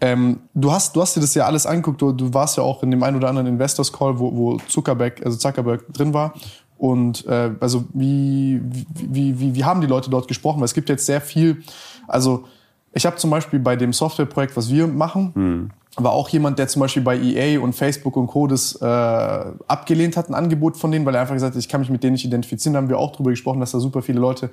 Ähm, 0.00 0.40
du, 0.54 0.72
hast, 0.72 0.96
du 0.96 1.02
hast 1.02 1.14
dir 1.14 1.20
das 1.20 1.34
ja 1.34 1.44
alles 1.44 1.66
angeguckt, 1.66 2.00
du, 2.00 2.12
du 2.12 2.32
warst 2.32 2.56
ja 2.56 2.62
auch 2.62 2.82
in 2.82 2.90
dem 2.90 3.02
einen 3.02 3.18
oder 3.18 3.28
anderen 3.28 3.48
Investors 3.48 3.92
Call, 3.92 4.18
wo, 4.18 4.34
wo 4.34 4.56
Zuckerberg, 4.66 5.24
also 5.24 5.36
Zuckerberg 5.36 5.84
drin 5.92 6.14
war. 6.14 6.32
Und 6.78 7.26
äh, 7.26 7.52
also 7.60 7.84
wie, 7.94 8.60
wie, 8.94 9.38
wie, 9.40 9.54
wie 9.54 9.64
haben 9.64 9.80
die 9.80 9.86
Leute 9.86 10.10
dort 10.10 10.28
gesprochen? 10.28 10.58
Weil 10.58 10.66
es 10.66 10.74
gibt 10.74 10.88
jetzt 10.88 11.06
sehr 11.06 11.20
viel, 11.20 11.62
also 12.06 12.44
ich 12.92 13.06
habe 13.06 13.16
zum 13.16 13.30
Beispiel 13.30 13.58
bei 13.58 13.76
dem 13.76 13.92
Softwareprojekt, 13.92 14.56
was 14.56 14.70
wir 14.70 14.86
machen, 14.86 15.32
hm. 15.34 15.70
war 15.96 16.12
auch 16.12 16.28
jemand, 16.28 16.58
der 16.58 16.68
zum 16.68 16.80
Beispiel 16.80 17.02
bei 17.02 17.18
EA 17.18 17.60
und 17.60 17.74
Facebook 17.74 18.16
und 18.16 18.26
Co. 18.26 18.46
das 18.46 18.74
äh, 18.80 18.84
abgelehnt 18.84 20.16
hat, 20.16 20.28
ein 20.28 20.34
Angebot 20.34 20.76
von 20.76 20.90
denen, 20.90 21.04
weil 21.06 21.14
er 21.14 21.22
einfach 21.22 21.34
gesagt 21.34 21.54
hat, 21.54 21.60
ich 21.60 21.68
kann 21.68 21.80
mich 21.80 21.90
mit 21.90 22.02
denen 22.02 22.12
nicht 22.12 22.24
identifizieren. 22.24 22.74
Da 22.74 22.78
haben 22.78 22.88
wir 22.88 22.98
auch 22.98 23.12
drüber 23.12 23.30
gesprochen, 23.30 23.60
dass 23.60 23.72
da 23.72 23.80
super 23.80 24.02
viele 24.02 24.20
Leute 24.20 24.50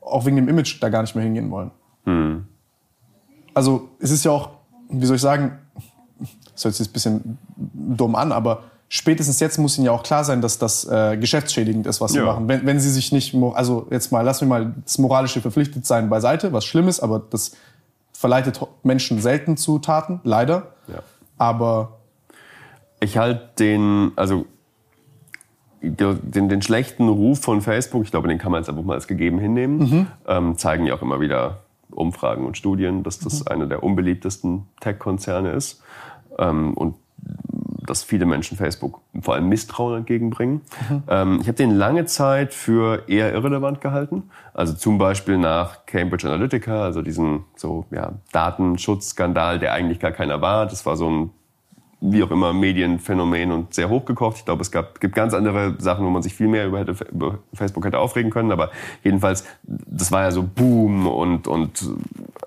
auch 0.00 0.26
wegen 0.26 0.36
dem 0.36 0.48
Image 0.48 0.82
da 0.82 0.88
gar 0.88 1.02
nicht 1.02 1.14
mehr 1.14 1.24
hingehen 1.24 1.50
wollen. 1.50 1.70
Hm. 2.04 2.44
Also 3.54 3.88
es 3.98 4.10
ist 4.10 4.24
ja 4.24 4.30
auch, 4.30 4.50
wie 4.88 5.06
soll 5.06 5.16
ich 5.16 5.22
sagen, 5.22 5.58
das 6.52 6.64
hört 6.64 6.74
sich 6.74 6.86
jetzt 6.86 6.90
ein 6.90 6.92
bisschen 6.92 7.38
dumm 7.54 8.14
an, 8.14 8.32
aber 8.32 8.64
spätestens 8.88 9.40
jetzt 9.40 9.58
muss 9.58 9.76
ihnen 9.76 9.86
ja 9.86 9.92
auch 9.92 10.02
klar 10.02 10.24
sein, 10.24 10.40
dass 10.40 10.58
das 10.58 10.84
äh, 10.84 11.16
geschäftsschädigend 11.16 11.86
ist, 11.86 12.00
was 12.00 12.12
sie 12.12 12.18
ja. 12.18 12.24
machen. 12.24 12.48
Wenn, 12.48 12.66
wenn 12.66 12.80
sie 12.80 12.90
sich 12.90 13.12
nicht, 13.12 13.34
also 13.54 13.86
jetzt 13.90 14.12
mal, 14.12 14.22
lassen 14.22 14.42
wir 14.42 14.48
mal 14.48 14.74
das 14.84 14.98
moralische 14.98 15.40
verpflichtet 15.40 15.86
sein 15.86 16.08
beiseite, 16.08 16.52
was 16.52 16.64
schlimm 16.64 16.88
ist, 16.88 17.00
aber 17.00 17.22
das 17.30 17.52
verleitet 18.12 18.60
Menschen 18.82 19.20
selten 19.20 19.56
zu 19.56 19.78
Taten, 19.78 20.20
leider. 20.24 20.74
Ja. 20.88 21.02
Aber 21.36 21.98
ich 23.00 23.18
halte 23.18 23.50
den, 23.58 24.12
also 24.16 24.46
den, 25.82 26.48
den 26.48 26.62
schlechten 26.62 27.08
Ruf 27.08 27.40
von 27.40 27.60
Facebook, 27.60 28.04
ich 28.04 28.10
glaube, 28.10 28.28
den 28.28 28.38
kann 28.38 28.52
man 28.52 28.62
jetzt 28.62 28.68
einfach 28.68 28.84
mal 28.84 28.94
als 28.94 29.06
gegeben 29.06 29.38
hinnehmen, 29.38 29.78
mhm. 29.78 30.06
ähm, 30.26 30.56
zeigen 30.56 30.86
ja 30.86 30.94
auch 30.94 31.02
immer 31.02 31.20
wieder 31.20 31.58
Umfragen 31.90 32.46
und 32.46 32.56
Studien, 32.56 33.02
dass 33.02 33.18
das 33.18 33.40
mhm. 33.40 33.48
einer 33.48 33.66
der 33.66 33.82
unbeliebtesten 33.82 34.66
Tech-Konzerne 34.80 35.50
ist. 35.52 35.82
Ähm, 36.38 36.74
und 36.74 36.96
dass 37.86 38.02
viele 38.02 38.26
Menschen 38.26 38.56
Facebook 38.56 39.00
vor 39.20 39.34
allem 39.34 39.48
Misstrauen 39.48 39.98
entgegenbringen. 39.98 40.62
Mhm. 40.88 41.02
Ähm, 41.08 41.38
ich 41.40 41.48
habe 41.48 41.56
den 41.56 41.70
lange 41.70 42.06
Zeit 42.06 42.54
für 42.54 43.08
eher 43.08 43.32
irrelevant 43.32 43.80
gehalten. 43.80 44.24
Also 44.52 44.74
zum 44.74 44.98
Beispiel 44.98 45.38
nach 45.38 45.86
Cambridge 45.86 46.26
Analytica, 46.26 46.82
also 46.82 47.02
diesen 47.02 47.44
so 47.56 47.86
ja, 47.90 48.12
Datenschutzskandal, 48.32 49.58
der 49.58 49.72
eigentlich 49.72 50.00
gar 50.00 50.12
keiner 50.12 50.40
war. 50.40 50.66
Das 50.66 50.86
war 50.86 50.96
so 50.96 51.08
ein 51.10 51.30
wie 52.00 52.22
auch 52.22 52.30
immer 52.30 52.52
Medienphänomen 52.52 53.52
und 53.52 53.74
sehr 53.74 53.88
hochgekocht. 53.88 54.38
Ich 54.38 54.44
glaube, 54.44 54.62
es 54.62 54.70
gab, 54.70 55.00
gibt 55.00 55.14
ganz 55.14 55.34
andere 55.34 55.74
Sachen, 55.78 56.04
wo 56.04 56.10
man 56.10 56.22
sich 56.22 56.34
viel 56.34 56.48
mehr 56.48 56.66
über, 56.66 56.80
hätte, 56.80 56.94
über 57.10 57.38
Facebook 57.54 57.84
hätte 57.84 57.98
aufregen 57.98 58.30
können. 58.30 58.52
Aber 58.52 58.70
jedenfalls, 59.02 59.44
das 59.62 60.12
war 60.12 60.22
ja 60.22 60.30
so 60.30 60.42
Boom 60.42 61.06
und, 61.06 61.48
und 61.48 61.84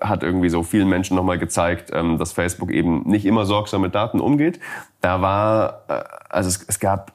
hat 0.00 0.22
irgendwie 0.22 0.48
so 0.48 0.62
vielen 0.62 0.88
Menschen 0.88 1.16
nochmal 1.16 1.38
gezeigt, 1.38 1.90
ähm, 1.92 2.18
dass 2.18 2.32
Facebook 2.32 2.70
eben 2.70 3.02
nicht 3.02 3.26
immer 3.26 3.46
sorgsam 3.46 3.82
mit 3.82 3.94
Daten 3.94 4.20
umgeht. 4.20 4.60
Da 5.00 5.20
war, 5.20 5.82
äh, 5.88 6.02
also 6.28 6.48
es, 6.48 6.64
es 6.68 6.78
gab 6.78 7.12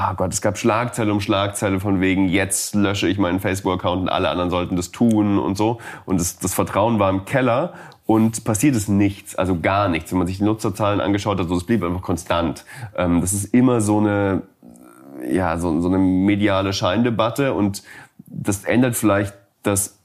ah 0.00 0.14
Gott, 0.14 0.32
es 0.32 0.40
gab 0.40 0.56
Schlagzeile 0.56 1.12
um 1.12 1.20
Schlagzeile 1.20 1.78
von 1.78 2.00
wegen, 2.00 2.28
jetzt 2.28 2.74
lösche 2.74 3.06
ich 3.06 3.18
meinen 3.18 3.38
Facebook-Account 3.38 4.02
und 4.02 4.08
alle 4.08 4.30
anderen 4.30 4.50
sollten 4.50 4.76
das 4.76 4.92
tun 4.92 5.38
und 5.38 5.58
so. 5.58 5.78
Und 6.06 6.18
das, 6.18 6.38
das 6.38 6.54
Vertrauen 6.54 6.98
war 6.98 7.10
im 7.10 7.26
Keller 7.26 7.74
und 8.10 8.42
passiert 8.42 8.74
ist 8.74 8.88
nichts, 8.88 9.36
also 9.36 9.60
gar 9.60 9.88
nichts. 9.88 10.10
Wenn 10.10 10.18
man 10.18 10.26
sich 10.26 10.38
die 10.38 10.42
Nutzerzahlen 10.42 11.00
angeschaut 11.00 11.38
hat, 11.38 11.46
so 11.46 11.56
es 11.56 11.62
blieb 11.62 11.84
einfach 11.84 12.02
konstant. 12.02 12.64
Ähm, 12.96 13.20
das 13.20 13.32
ist 13.32 13.54
immer 13.54 13.80
so 13.80 13.98
eine, 13.98 14.42
ja, 15.30 15.56
so, 15.58 15.80
so 15.80 15.86
eine 15.86 15.98
mediale 15.98 16.72
Scheindebatte 16.72 17.54
und 17.54 17.84
das 18.26 18.64
ändert 18.64 18.96
vielleicht 18.96 19.32
das, 19.62 19.96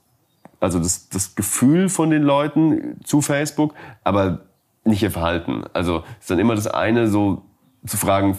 also 0.60 0.78
das, 0.78 1.10
das 1.10 1.34
Gefühl 1.34 1.90
von 1.90 2.12
den 2.12 2.22
Leuten 2.22 3.04
zu 3.04 3.24
Facebook, 3.24 3.74
aber 4.04 4.42
nicht 4.84 5.02
ihr 5.02 5.10
Verhalten. 5.10 5.64
Also 5.74 6.04
ist 6.20 6.30
dann 6.30 6.38
immer 6.38 6.54
das 6.54 6.68
eine, 6.68 7.08
so 7.08 7.42
zu 7.88 7.98
fragen, 7.98 8.38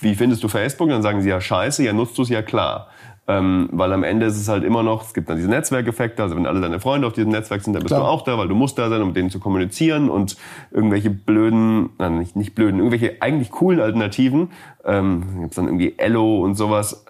wie 0.00 0.14
findest 0.14 0.44
du 0.44 0.48
Facebook? 0.48 0.90
dann 0.90 1.02
sagen 1.02 1.22
sie 1.22 1.28
ja 1.28 1.40
scheiße, 1.40 1.82
ja 1.82 1.92
nutzt 1.92 2.16
du 2.18 2.22
es 2.22 2.28
ja 2.28 2.42
klar. 2.42 2.86
Ähm, 3.26 3.70
weil 3.72 3.90
am 3.94 4.04
Ende 4.04 4.26
ist 4.26 4.38
es 4.38 4.48
halt 4.48 4.64
immer 4.64 4.82
noch, 4.82 5.02
es 5.02 5.14
gibt 5.14 5.30
dann 5.30 5.38
diese 5.38 5.48
Netzwerkeffekte, 5.48 6.22
also 6.22 6.36
wenn 6.36 6.44
alle 6.44 6.60
deine 6.60 6.78
Freunde 6.78 7.06
auf 7.06 7.14
diesem 7.14 7.30
Netzwerk 7.30 7.62
sind, 7.62 7.72
dann 7.72 7.82
bist 7.82 7.94
Klar. 7.94 8.00
du 8.02 8.06
auch 8.06 8.22
da, 8.22 8.36
weil 8.36 8.48
du 8.48 8.54
musst 8.54 8.78
da 8.78 8.90
sein, 8.90 9.00
um 9.00 9.08
mit 9.08 9.16
denen 9.16 9.30
zu 9.30 9.40
kommunizieren 9.40 10.10
und 10.10 10.36
irgendwelche 10.70 11.08
blöden, 11.08 11.90
nein, 11.98 12.18
nicht, 12.18 12.36
nicht 12.36 12.54
blöden, 12.54 12.80
irgendwelche 12.80 13.22
eigentlich 13.22 13.50
coolen 13.50 13.80
Alternativen, 13.80 14.50
ähm, 14.84 15.40
gibt's 15.40 15.56
dann 15.56 15.66
irgendwie 15.66 15.94
Ello 15.96 16.42
und 16.42 16.56
sowas, 16.56 17.06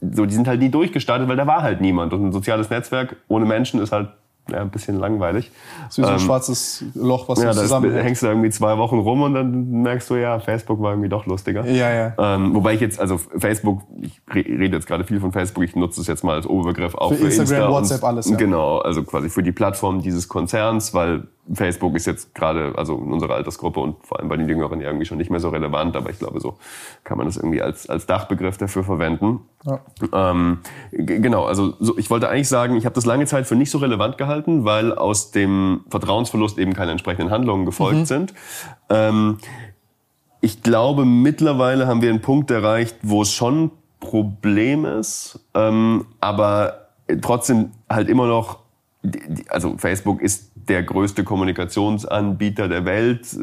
so, 0.00 0.26
die 0.26 0.34
sind 0.34 0.46
halt 0.46 0.60
nie 0.60 0.68
durchgestartet, 0.68 1.28
weil 1.28 1.36
da 1.36 1.46
war 1.46 1.62
halt 1.62 1.80
niemand. 1.80 2.12
Und 2.12 2.26
ein 2.26 2.32
soziales 2.32 2.70
Netzwerk 2.70 3.16
ohne 3.28 3.46
Menschen 3.46 3.80
ist 3.80 3.92
halt 3.92 4.10
ja, 4.50 4.60
ein 4.60 4.70
bisschen 4.70 4.98
langweilig. 4.98 5.50
So 5.88 6.02
wie 6.02 6.06
so 6.06 6.12
ein 6.12 6.18
ähm, 6.18 6.24
schwarzes 6.24 6.84
Loch, 6.94 7.28
was 7.28 7.42
ja, 7.42 7.52
du 7.52 7.58
zusammen 7.58 7.94
da 7.94 8.00
hängst 8.00 8.22
du 8.22 8.26
irgendwie 8.26 8.50
zwei 8.50 8.78
Wochen 8.78 8.98
rum 8.98 9.22
und 9.22 9.34
dann 9.34 9.82
merkst 9.82 10.08
du, 10.10 10.16
ja, 10.16 10.38
Facebook 10.38 10.80
war 10.80 10.92
irgendwie 10.92 11.08
doch 11.08 11.26
lustiger. 11.26 11.66
Ja, 11.66 11.92
ja. 11.92 12.14
Ähm, 12.18 12.54
wobei 12.54 12.74
ich 12.74 12.80
jetzt, 12.80 13.00
also 13.00 13.18
Facebook, 13.18 13.82
ich 14.00 14.20
rede 14.32 14.76
jetzt 14.76 14.86
gerade 14.86 15.04
viel 15.04 15.20
von 15.20 15.32
Facebook, 15.32 15.64
ich 15.64 15.74
nutze 15.74 16.00
es 16.00 16.06
jetzt 16.06 16.22
mal 16.22 16.34
als 16.34 16.46
Oberbegriff 16.46 16.94
auch 16.94 17.10
für, 17.10 17.16
für 17.16 17.24
Instagram, 17.26 17.44
Insta 17.44 17.70
WhatsApp, 17.70 18.02
und, 18.02 18.08
alles. 18.08 18.30
Ja. 18.30 18.36
Genau, 18.36 18.78
also 18.78 19.02
quasi 19.02 19.28
für 19.28 19.42
die 19.42 19.52
Plattform 19.52 20.00
dieses 20.02 20.28
Konzerns, 20.28 20.94
weil 20.94 21.24
Facebook 21.52 21.94
ist 21.94 22.06
jetzt 22.06 22.34
gerade, 22.34 22.74
also 22.76 22.96
in 22.96 23.12
unserer 23.12 23.34
Altersgruppe 23.34 23.80
und 23.80 24.04
vor 24.04 24.18
allem 24.18 24.28
bei 24.28 24.36
den 24.36 24.48
Jüngeren 24.48 24.80
ja 24.80 24.88
irgendwie 24.88 25.06
schon 25.06 25.18
nicht 25.18 25.30
mehr 25.30 25.40
so 25.40 25.48
relevant, 25.48 25.96
aber 25.96 26.10
ich 26.10 26.18
glaube, 26.18 26.40
so 26.40 26.58
kann 27.04 27.18
man 27.18 27.26
das 27.26 27.36
irgendwie 27.36 27.62
als, 27.62 27.88
als 27.88 28.06
Dachbegriff 28.06 28.58
dafür 28.58 28.84
verwenden. 28.84 29.40
Ja. 29.64 29.80
Ähm, 30.12 30.58
genau, 30.92 31.44
also 31.44 31.74
so, 31.78 31.96
ich 31.98 32.10
wollte 32.10 32.28
eigentlich 32.28 32.48
sagen, 32.48 32.76
ich 32.76 32.84
habe 32.84 32.94
das 32.94 33.06
lange 33.06 33.26
Zeit 33.26 33.46
für 33.46 33.54
nicht 33.54 33.70
so 33.70 33.78
relevant 33.78 34.18
gehalten, 34.18 34.64
weil 34.64 34.92
aus 34.92 35.30
dem 35.30 35.84
Vertrauensverlust 35.88 36.58
eben 36.58 36.72
keine 36.72 36.90
entsprechenden 36.90 37.30
Handlungen 37.30 37.64
gefolgt 37.64 38.00
mhm. 38.00 38.04
sind. 38.06 38.34
Ähm, 38.90 39.38
ich 40.40 40.62
glaube, 40.62 41.04
mittlerweile 41.04 41.86
haben 41.86 42.02
wir 42.02 42.10
einen 42.10 42.22
Punkt 42.22 42.50
erreicht, 42.50 42.96
wo 43.02 43.22
es 43.22 43.32
schon 43.32 43.64
ein 43.64 43.70
Problem 44.00 44.84
ist, 44.84 45.40
ähm, 45.54 46.06
aber 46.20 46.88
trotzdem 47.22 47.70
halt 47.88 48.08
immer 48.08 48.26
noch, 48.26 48.65
also 49.48 49.76
Facebook 49.78 50.20
ist 50.20 50.50
der 50.54 50.82
größte 50.82 51.24
Kommunikationsanbieter 51.24 52.68
der 52.68 52.84
Welt. 52.84 53.36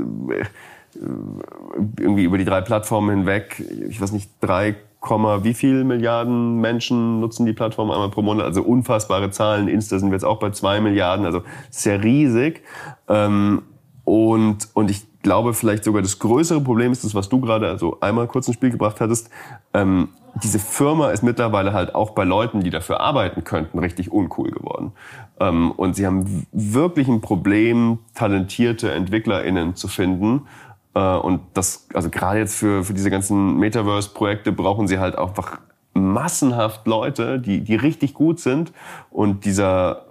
Irgendwie 1.99 2.23
über 2.23 2.37
die 2.37 2.45
drei 2.45 2.61
Plattformen 2.61 3.09
hinweg, 3.09 3.63
ich 3.89 3.99
weiß 3.99 4.11
nicht, 4.11 4.29
drei 4.41 4.75
wie 5.05 5.53
viel 5.53 5.83
Milliarden 5.83 6.61
Menschen 6.61 7.19
nutzen 7.19 7.45
die 7.45 7.51
Plattform 7.51 7.91
einmal 7.91 8.09
pro 8.09 8.21
Monat? 8.21 8.45
Also 8.45 8.63
unfassbare 8.63 9.31
Zahlen. 9.31 9.67
Insta 9.67 9.99
sind 9.99 10.09
wir 10.09 10.15
jetzt 10.15 10.23
auch 10.23 10.39
bei 10.39 10.51
zwei 10.51 10.79
Milliarden, 10.79 11.25
also 11.25 11.41
sehr 11.69 12.01
riesig. 12.03 12.61
Ähm, 13.09 13.63
und, 14.05 14.69
und 14.73 14.89
ich 14.89 15.05
glaube 15.21 15.53
vielleicht 15.53 15.83
sogar 15.83 16.01
das 16.01 16.19
größere 16.19 16.61
Problem 16.61 16.91
ist 16.91 17.03
das, 17.03 17.15
was 17.15 17.29
du 17.29 17.41
gerade 17.41 17.67
also 17.67 17.97
einmal 17.99 18.27
kurz 18.27 18.47
ins 18.47 18.55
Spiel 18.55 18.71
gebracht 18.71 19.01
hattest. 19.01 19.29
Ähm, 19.73 20.09
diese 20.41 20.57
Firma 20.57 21.11
ist 21.11 21.21
mittlerweile 21.21 21.73
halt 21.73 21.95
auch 21.95 22.11
bei 22.11 22.23
Leuten, 22.23 22.61
die 22.61 22.69
dafür 22.69 23.01
arbeiten 23.01 23.43
könnten, 23.43 23.79
richtig 23.79 24.11
uncool 24.11 24.51
geworden. 24.51 24.93
Ähm, 25.39 25.71
und 25.71 25.95
sie 25.95 26.05
haben 26.05 26.45
wirklich 26.51 27.07
ein 27.07 27.21
Problem, 27.21 27.99
talentierte 28.13 28.91
EntwicklerInnen 28.91 29.75
zu 29.75 29.87
finden. 29.87 30.47
Äh, 30.93 30.99
und 30.99 31.41
das, 31.53 31.87
also 31.93 32.09
gerade 32.09 32.39
jetzt 32.39 32.55
für, 32.55 32.83
für 32.83 32.93
diese 32.93 33.09
ganzen 33.09 33.57
Metaverse-Projekte 33.57 34.51
brauchen 34.51 34.87
sie 34.87 34.99
halt 34.99 35.17
einfach 35.17 35.59
massenhaft 35.93 36.87
Leute, 36.87 37.39
die, 37.39 37.61
die 37.61 37.75
richtig 37.75 38.13
gut 38.13 38.39
sind. 38.39 38.73
Und 39.11 39.45
dieser, 39.45 40.05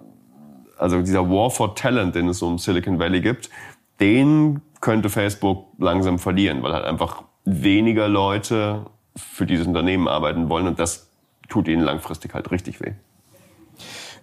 also 0.78 1.00
dieser 1.00 1.28
War 1.28 1.50
for 1.50 1.74
Talent, 1.74 2.14
den 2.14 2.28
es 2.28 2.42
um 2.42 2.58
Silicon 2.58 2.98
Valley 2.98 3.20
gibt, 3.20 3.50
den 4.00 4.61
könnte 4.80 5.08
Facebook 5.08 5.66
langsam 5.78 6.18
verlieren, 6.18 6.62
weil 6.62 6.72
halt 6.72 6.85
einfach 6.85 7.22
weniger 7.44 8.08
Leute 8.08 8.87
für 9.16 9.46
dieses 9.46 9.66
Unternehmen 9.66 10.08
arbeiten 10.08 10.48
wollen 10.48 10.66
und 10.66 10.78
das 10.78 11.11
tut 11.48 11.68
ihnen 11.68 11.82
langfristig 11.82 12.35
halt 12.35 12.50
richtig 12.50 12.80
weh. 12.80 12.92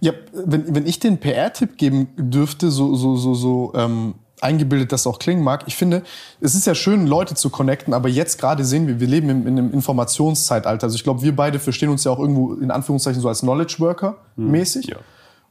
Ja, 0.02 0.14
wenn, 0.34 0.74
wenn 0.74 0.86
ich 0.88 1.00
den 1.00 1.20
PR-Tipp 1.20 1.78
geben 1.78 2.08
dürfte, 2.18 2.72
so, 2.72 2.96
so, 2.96 3.16
so, 3.16 3.34
so 3.34 3.74
ähm, 3.76 4.16
eingebildet 4.42 4.92
das 4.92 5.06
auch 5.06 5.20
klingen 5.20 5.44
mag, 5.44 5.64
ich 5.68 5.76
finde, 5.76 6.04
es 6.40 6.56
ist 6.56 6.66
ja 6.66 6.76
schön, 6.76 7.08
Leute 7.08 7.36
zu 7.36 7.50
connecten, 7.50 7.94
aber 7.94 8.10
jetzt 8.10 8.40
gerade 8.40 8.64
sehen 8.64 8.88
wir, 8.88 9.00
wir 9.00 9.08
leben 9.08 9.30
in, 9.30 9.42
in 9.46 9.58
einem 9.58 9.74
Informationszeitalter. 9.74 10.86
Also 10.86 10.96
ich 10.96 11.04
glaube, 11.04 11.22
wir 11.22 11.36
beide 11.36 11.60
verstehen 11.60 11.90
uns 11.90 12.04
ja 12.04 12.12
auch 12.12 12.20
irgendwo 12.20 12.54
in 12.54 12.72
Anführungszeichen 12.72 13.22
so 13.22 13.28
als 13.28 13.42
Knowledge 13.42 13.76
Worker 13.80 14.18
hm, 14.36 14.52
mäßig. 14.52 14.88
Ja. 14.88 14.98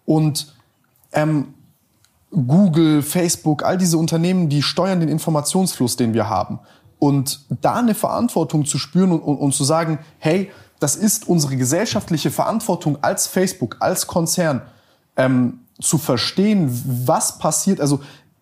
Und 0.05 0.55
ähm, 1.13 1.55
Google, 2.31 3.03
Facebook, 3.03 3.65
all 3.65 3.79
diese 3.79 3.99
Unternehmen, 3.99 4.49
die 4.49 4.63
steuern 4.63 5.01
den 5.01 5.09
Informationsfluss, 5.09 5.97
den 5.97 6.15
wir 6.15 6.29
haben. 6.29 6.59
Und 6.99 7.41
da 7.61 7.77
eine 7.77 7.95
Verantwortung 7.95 8.65
zu 8.65 8.79
spüren 8.79 9.13
und, 9.13 9.21
und, 9.21 9.37
und 9.37 9.55
zu 9.55 9.65
sagen, 9.65 9.99
hey, 10.19 10.51
das 10.81 10.97
ist 10.97 11.29
unsere 11.29 11.57
gesellschaftliche 11.57 12.31
Verantwortung 12.31 12.99
als 13.03 13.27
Facebook, 13.27 13.77
als 13.81 14.07
Konzern, 14.07 14.63
ähm, 15.17 15.61
zu 15.81 15.99
verstehen, 15.99 16.71
was 17.07 17.39
passiert. 17.39 17.81
Also 17.81 18.01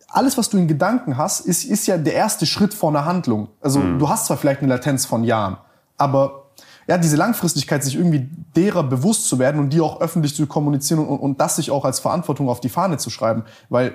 alles, 0.09 0.39
was 0.39 0.49
du 0.49 0.57
in 0.57 0.69
Gedanken 0.69 1.17
hast, 1.17 1.41
ist, 1.41 1.65
ist 1.65 1.87
ja 1.87 1.99
der 1.99 2.15
erste 2.15 2.47
Schritt 2.47 2.73
vor 2.73 2.91
einer 2.91 3.05
Handlung. 3.05 3.49
Also 3.61 3.81
mhm. 3.81 3.99
du 3.99 4.09
hast 4.09 4.27
zwar 4.27 4.37
vielleicht 4.37 4.61
eine 4.61 4.69
Latenz 4.69 5.05
von 5.05 5.25
Jahren, 5.25 5.59
aber 5.97 6.45
ja, 6.89 6.99
diese 6.99 7.17
Langfristigkeit, 7.17 7.83
sich 7.83 7.97
irgendwie 7.97 8.31
derer 8.55 8.85
bewusst 8.85 9.27
zu 9.27 9.39
werden 9.39 9.61
und 9.61 9.71
die 9.71 9.81
auch 9.81 10.01
öffentlich 10.01 10.37
zu 10.37 10.47
kommunizieren 10.47 11.05
und, 11.05 11.19
und 11.19 11.41
das 11.41 11.57
sich 11.57 11.71
auch 11.71 11.85
als 11.85 11.99
Verantwortung 11.99 12.49
auf 12.49 12.61
die 12.61 12.69
Fahne 12.69 12.97
zu 12.97 13.11
schreiben, 13.11 13.45
weil 13.69 13.95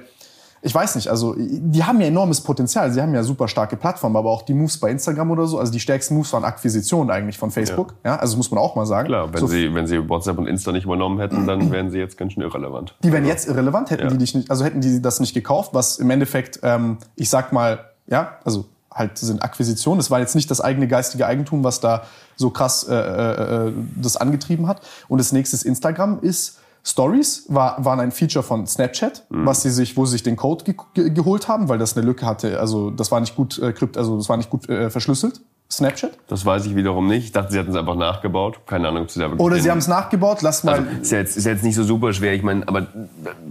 ich 0.63 0.75
weiß 0.75 0.95
nicht, 0.95 1.07
also 1.07 1.35
die 1.37 1.83
haben 1.83 1.99
ja 2.01 2.07
enormes 2.07 2.41
Potenzial. 2.41 2.91
Sie 2.91 3.01
haben 3.01 3.15
ja 3.15 3.23
super 3.23 3.47
starke 3.47 3.77
Plattformen, 3.77 4.15
aber 4.15 4.29
auch 4.29 4.43
die 4.43 4.53
Moves 4.53 4.77
bei 4.77 4.91
Instagram 4.91 5.31
oder 5.31 5.47
so, 5.47 5.57
also 5.57 5.71
die 5.71 5.79
stärksten 5.79 6.13
Moves 6.13 6.31
waren 6.33 6.43
Akquisitionen 6.43 7.09
eigentlich 7.09 7.39
von 7.39 7.49
Facebook. 7.49 7.95
Ja, 8.03 8.11
ja 8.11 8.19
also 8.19 8.37
muss 8.37 8.51
man 8.51 8.59
auch 8.59 8.75
mal 8.75 8.85
sagen. 8.85 9.07
Klar, 9.07 9.33
wenn 9.33 9.39
so, 9.39 9.47
sie 9.47 9.73
wenn 9.73 9.87
sie 9.87 10.07
WhatsApp 10.07 10.37
und 10.37 10.45
Insta 10.45 10.71
nicht 10.71 10.83
übernommen 10.85 11.19
hätten, 11.19 11.47
dann 11.47 11.71
wären 11.71 11.89
sie 11.89 11.97
jetzt 11.97 12.17
ganz 12.17 12.33
schön 12.33 12.43
irrelevant. 12.43 12.95
Die 13.03 13.11
wären 13.11 13.25
jetzt 13.25 13.47
irrelevant, 13.47 13.89
hätten 13.89 14.03
ja. 14.03 14.09
die 14.09 14.17
dich 14.19 14.35
nicht, 14.35 14.51
also 14.51 14.63
hätten 14.63 14.81
die 14.81 15.01
das 15.01 15.19
nicht 15.19 15.33
gekauft, 15.33 15.73
was 15.73 15.97
im 15.97 16.09
Endeffekt, 16.11 16.59
ähm, 16.61 16.97
ich 17.15 17.29
sag 17.29 17.51
mal, 17.51 17.79
ja, 18.05 18.37
also 18.43 18.65
halt 18.93 19.17
sind 19.17 19.41
Akquisitionen. 19.41 19.97
Das 19.97 20.11
war 20.11 20.19
jetzt 20.19 20.35
nicht 20.35 20.51
das 20.51 20.61
eigene 20.61 20.87
geistige 20.87 21.25
Eigentum, 21.25 21.63
was 21.63 21.79
da 21.79 22.03
so 22.35 22.51
krass 22.51 22.83
äh, 22.87 22.93
äh, 22.93 23.67
äh 23.67 23.73
das 23.95 24.17
angetrieben 24.17 24.67
hat. 24.67 24.81
Und 25.07 25.17
das 25.17 25.31
nächste 25.31 25.55
ist 25.55 25.63
Instagram 25.63 26.19
ist 26.21 26.59
Stories 26.83 27.45
war, 27.47 27.83
waren 27.85 27.99
ein 27.99 28.11
Feature 28.11 28.43
von 28.43 28.65
Snapchat, 28.65 29.25
mhm. 29.29 29.45
was 29.45 29.61
sie 29.61 29.69
sich, 29.69 29.95
wo 29.97 30.05
sie 30.05 30.13
sich 30.13 30.23
den 30.23 30.35
Code 30.35 30.63
ge 30.63 30.75
ge 30.93 31.09
geholt 31.11 31.47
haben, 31.47 31.69
weil 31.69 31.77
das 31.77 31.95
eine 31.95 32.05
Lücke 32.05 32.25
hatte. 32.25 32.59
Also 32.59 32.89
das 32.89 33.11
war 33.11 33.19
nicht 33.19 33.35
gut 33.35 33.59
äh, 33.59 33.71
krypt, 33.71 33.97
also 33.97 34.17
das 34.17 34.29
war 34.29 34.37
nicht 34.37 34.49
gut 34.49 34.67
äh, 34.69 34.89
verschlüsselt. 34.89 35.41
Snapchat? 35.71 36.11
Das 36.27 36.45
weiß 36.45 36.65
ich 36.65 36.75
wiederum 36.75 37.07
nicht. 37.07 37.25
Ich 37.25 37.31
dachte, 37.31 37.53
sie 37.53 37.57
hätten 37.57 37.71
es 37.71 37.77
einfach 37.77 37.95
nachgebaut. 37.95 38.59
Keine 38.65 38.89
Ahnung, 38.89 39.03
ob 39.03 39.11
sie 39.11 39.19
da 39.19 39.27
wirklich 39.27 39.39
Oder 39.39 39.59
sie 39.59 39.71
haben 39.71 39.77
es 39.77 39.87
nachgebaut. 39.87 40.41
Lass 40.41 40.65
mal. 40.65 40.79
Also, 40.79 40.89
ist, 41.01 41.11
ja 41.11 41.19
jetzt, 41.19 41.37
ist 41.37 41.45
jetzt 41.45 41.63
nicht 41.63 41.75
so 41.75 41.83
super 41.83 42.11
schwer. 42.11 42.33
Ich 42.33 42.43
meine, 42.43 42.67
aber 42.67 42.87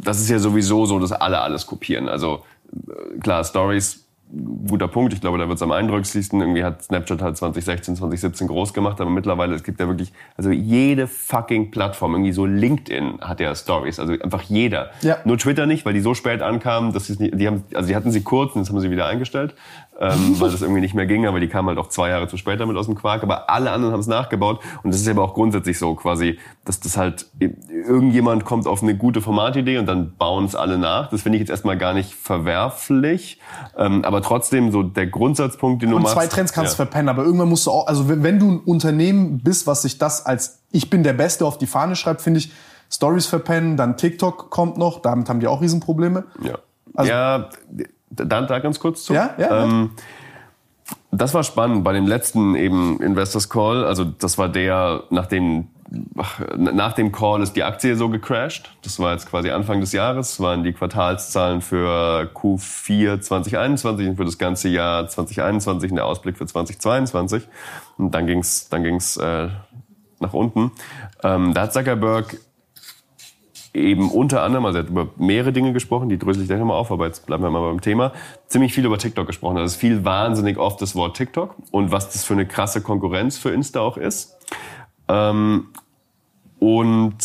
das 0.02 0.20
ist 0.20 0.28
ja 0.28 0.38
sowieso 0.38 0.84
so, 0.84 0.98
dass 0.98 1.12
alle 1.12 1.40
alles 1.40 1.66
kopieren. 1.66 2.08
Also 2.10 2.42
äh, 2.74 3.18
klar, 3.20 3.42
Stories 3.44 4.04
guter 4.66 4.88
Punkt. 4.88 5.12
Ich 5.12 5.20
glaube, 5.20 5.38
da 5.38 5.48
wird 5.48 5.56
es 5.56 5.62
am 5.62 5.72
eindrücklichsten. 5.72 6.40
Irgendwie 6.40 6.64
hat 6.64 6.82
Snapchat 6.82 7.22
halt 7.22 7.36
2016, 7.36 7.96
2017 7.96 8.46
groß 8.46 8.72
gemacht, 8.72 9.00
aber 9.00 9.10
mittlerweile, 9.10 9.54
es 9.54 9.64
gibt 9.64 9.80
ja 9.80 9.88
wirklich, 9.88 10.12
also 10.36 10.50
jede 10.50 11.06
fucking 11.06 11.70
Plattform, 11.70 12.14
irgendwie 12.14 12.32
so 12.32 12.46
LinkedIn 12.46 13.20
hat 13.20 13.40
ja 13.40 13.54
Stories, 13.54 13.98
also 13.98 14.12
einfach 14.12 14.42
jeder. 14.42 14.90
Ja. 15.02 15.18
Nur 15.24 15.38
Twitter 15.38 15.66
nicht, 15.66 15.84
weil 15.84 15.94
die 15.94 16.00
so 16.00 16.14
spät 16.14 16.42
ankamen, 16.42 16.92
dass 16.92 17.06
sie 17.06 17.30
die 17.30 17.46
haben, 17.46 17.64
also 17.74 17.88
die 17.88 17.96
hatten 17.96 18.10
sie 18.10 18.22
kurz 18.22 18.54
und 18.54 18.62
jetzt 18.62 18.70
haben 18.70 18.80
sie 18.80 18.90
wieder 18.90 19.06
eingestellt 19.06 19.54
ähm, 20.00 20.36
weil 20.40 20.50
das 20.50 20.62
irgendwie 20.62 20.80
nicht 20.80 20.94
mehr 20.94 21.06
ging, 21.06 21.26
aber 21.26 21.38
die 21.38 21.48
kamen 21.48 21.68
halt 21.68 21.78
auch 21.78 21.88
zwei 21.88 22.08
Jahre 22.08 22.26
zu 22.26 22.36
spät 22.36 22.58
damit 22.58 22.76
aus 22.76 22.86
dem 22.86 22.94
Quark. 22.94 23.22
Aber 23.22 23.50
alle 23.50 23.70
anderen 23.70 23.92
haben 23.92 24.00
es 24.00 24.06
nachgebaut 24.06 24.60
und 24.82 24.92
das 24.92 25.00
ist 25.00 25.08
aber 25.08 25.22
auch 25.22 25.34
grundsätzlich 25.34 25.78
so 25.78 25.94
quasi, 25.94 26.38
dass 26.64 26.80
das 26.80 26.96
halt 26.96 27.26
irgendjemand 27.38 28.44
kommt 28.44 28.66
auf 28.66 28.82
eine 28.82 28.96
gute 28.96 29.20
Formatidee 29.20 29.78
und 29.78 29.86
dann 29.86 30.16
bauen 30.16 30.46
es 30.46 30.54
alle 30.54 30.78
nach. 30.78 31.10
Das 31.10 31.22
finde 31.22 31.36
ich 31.36 31.40
jetzt 31.40 31.50
erstmal 31.50 31.76
gar 31.76 31.94
nicht 31.94 32.14
verwerflich, 32.14 33.38
ähm, 33.76 34.04
aber 34.04 34.22
trotzdem 34.22 34.72
so 34.72 34.82
der 34.82 35.06
Grundsatzpunkt, 35.06 35.82
den 35.82 35.90
du 35.90 35.96
und 35.96 36.02
machst. 36.02 36.14
zwei 36.14 36.26
Trends 36.26 36.52
kannst 36.52 36.72
du 36.72 36.82
ja. 36.82 36.86
verpennen, 36.86 37.08
aber 37.08 37.24
irgendwann 37.24 37.48
musst 37.48 37.66
du 37.66 37.70
auch, 37.70 37.86
also 37.86 38.08
wenn, 38.08 38.22
wenn 38.22 38.38
du 38.38 38.50
ein 38.50 38.58
Unternehmen 38.60 39.38
bist, 39.38 39.66
was 39.66 39.82
sich 39.82 39.98
das 39.98 40.24
als 40.24 40.60
ich 40.72 40.88
bin 40.88 41.02
der 41.02 41.12
Beste 41.12 41.44
auf 41.44 41.58
die 41.58 41.66
Fahne 41.66 41.96
schreibt, 41.96 42.22
finde 42.22 42.38
ich 42.38 42.52
Stories 42.90 43.26
verpennen, 43.26 43.76
dann 43.76 43.96
TikTok 43.96 44.50
kommt 44.50 44.76
noch, 44.76 45.00
damit 45.00 45.28
haben 45.28 45.40
die 45.40 45.46
auch 45.46 45.60
Riesenprobleme. 45.60 46.24
Ja. 46.42 46.58
Also, 46.94 47.10
ja, 47.12 47.48
da, 48.10 48.42
da 48.42 48.58
ganz 48.58 48.80
kurz 48.80 49.04
zu. 49.04 49.14
Ja, 49.14 49.34
ja. 49.38 49.64
Ähm, 49.64 49.90
das 51.12 51.34
war 51.34 51.42
spannend 51.42 51.84
bei 51.84 51.92
dem 51.92 52.06
letzten 52.06 52.54
eben 52.54 53.00
Investors 53.00 53.48
Call. 53.48 53.84
Also 53.84 54.04
das 54.04 54.38
war 54.38 54.48
der, 54.48 55.04
nach 55.10 55.26
dem, 55.26 55.68
nach 56.56 56.92
dem 56.92 57.10
Call 57.10 57.42
ist 57.42 57.54
die 57.54 57.64
Aktie 57.64 57.96
so 57.96 58.08
gecrashed. 58.08 58.70
Das 58.82 58.98
war 59.00 59.12
jetzt 59.12 59.28
quasi 59.28 59.50
Anfang 59.50 59.80
des 59.80 59.92
Jahres. 59.92 60.36
Das 60.36 60.40
waren 60.40 60.62
die 60.62 60.72
Quartalszahlen 60.72 61.62
für 61.62 62.30
Q4 62.34 63.20
2021 63.20 64.08
und 64.08 64.16
für 64.16 64.24
das 64.24 64.38
ganze 64.38 64.68
Jahr 64.68 65.08
2021 65.08 65.90
und 65.90 65.96
der 65.96 66.06
Ausblick 66.06 66.38
für 66.38 66.46
2022. 66.46 67.48
Und 67.98 68.14
dann 68.14 68.26
ging's, 68.26 68.68
dann 68.68 68.84
ging's 68.84 69.16
äh, 69.16 69.48
nach 70.20 70.32
unten. 70.32 70.70
Ähm, 71.24 71.54
da 71.54 71.62
hat 71.62 71.72
Zuckerberg 71.72 72.36
eben 73.72 74.10
unter 74.10 74.42
anderem, 74.42 74.64
also 74.66 74.78
er 74.78 74.84
hat 74.84 74.90
über 74.90 75.08
mehrere 75.16 75.52
Dinge 75.52 75.72
gesprochen, 75.72 76.08
die 76.08 76.18
drösel 76.18 76.42
ich 76.42 76.48
gleich 76.48 76.58
nochmal 76.58 76.76
auf, 76.76 76.90
aber 76.90 77.06
jetzt 77.06 77.26
bleiben 77.26 77.42
wir 77.42 77.50
mal 77.50 77.60
beim 77.60 77.80
Thema, 77.80 78.12
ziemlich 78.48 78.74
viel 78.74 78.84
über 78.84 78.98
TikTok 78.98 79.26
gesprochen. 79.26 79.56
Also 79.58 79.66
es 79.66 79.76
fiel 79.76 80.04
wahnsinnig 80.04 80.58
oft 80.58 80.82
das 80.82 80.94
Wort 80.96 81.16
TikTok 81.16 81.54
und 81.70 81.92
was 81.92 82.10
das 82.10 82.24
für 82.24 82.34
eine 82.34 82.46
krasse 82.46 82.80
Konkurrenz 82.82 83.38
für 83.38 83.50
Insta 83.50 83.80
auch 83.80 83.96
ist. 83.96 84.36
Ähm, 85.08 85.68
und 86.58 87.16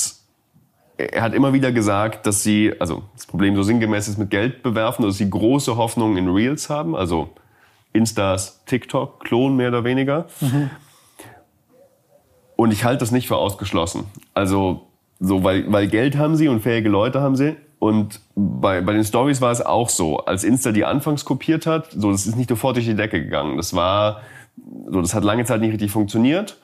er 0.98 1.22
hat 1.22 1.34
immer 1.34 1.52
wieder 1.52 1.72
gesagt, 1.72 2.26
dass 2.26 2.44
sie, 2.44 2.74
also 2.80 3.04
das 3.16 3.26
Problem 3.26 3.56
so 3.56 3.64
sinngemäß 3.64 4.08
ist 4.08 4.18
mit 4.18 4.30
Geld 4.30 4.64
bewerfen, 4.64 5.04
dass 5.04 5.18
sie 5.18 5.30
große 5.30 5.76
Hoffnungen 5.76 6.18
in 6.18 6.30
Reels 6.30 6.70
haben, 6.70 6.96
also 6.96 7.30
Instas 7.92 8.64
TikTok-Klon 8.66 9.56
mehr 9.56 9.70
oder 9.70 9.84
weniger. 9.84 10.28
Mhm. 10.42 10.70
Und 12.56 12.72
ich 12.72 12.86
halte 12.86 13.00
das 13.00 13.12
nicht 13.12 13.28
für 13.28 13.36
ausgeschlossen. 13.36 14.06
Also 14.34 14.88
so, 15.20 15.44
weil, 15.44 15.72
weil 15.72 15.88
Geld 15.88 16.18
haben 16.18 16.36
sie 16.36 16.48
und 16.48 16.62
fähige 16.62 16.90
Leute 16.90 17.22
haben 17.22 17.36
sie. 17.36 17.56
Und 17.80 18.22
bei, 18.36 18.82
bei 18.82 18.94
den 18.94 19.04
Stories 19.04 19.42
war 19.42 19.52
es 19.52 19.62
auch 19.62 19.90
so. 19.90 20.20
Als 20.20 20.44
Insta 20.44 20.72
die 20.72 20.86
anfangs 20.86 21.26
kopiert 21.26 21.66
hat, 21.66 21.92
so, 21.92 22.12
das 22.12 22.26
ist 22.26 22.36
nicht 22.36 22.50
sofort 22.50 22.76
durch 22.76 22.86
die 22.86 22.96
Decke 22.96 23.22
gegangen. 23.22 23.58
Das 23.58 23.76
war, 23.76 24.22
so, 24.90 25.02
das 25.02 25.14
hat 25.14 25.24
lange 25.24 25.46
Zeit 25.46 25.62
nicht 25.62 25.72
richtig 25.72 25.92
funktioniert. 25.92 26.58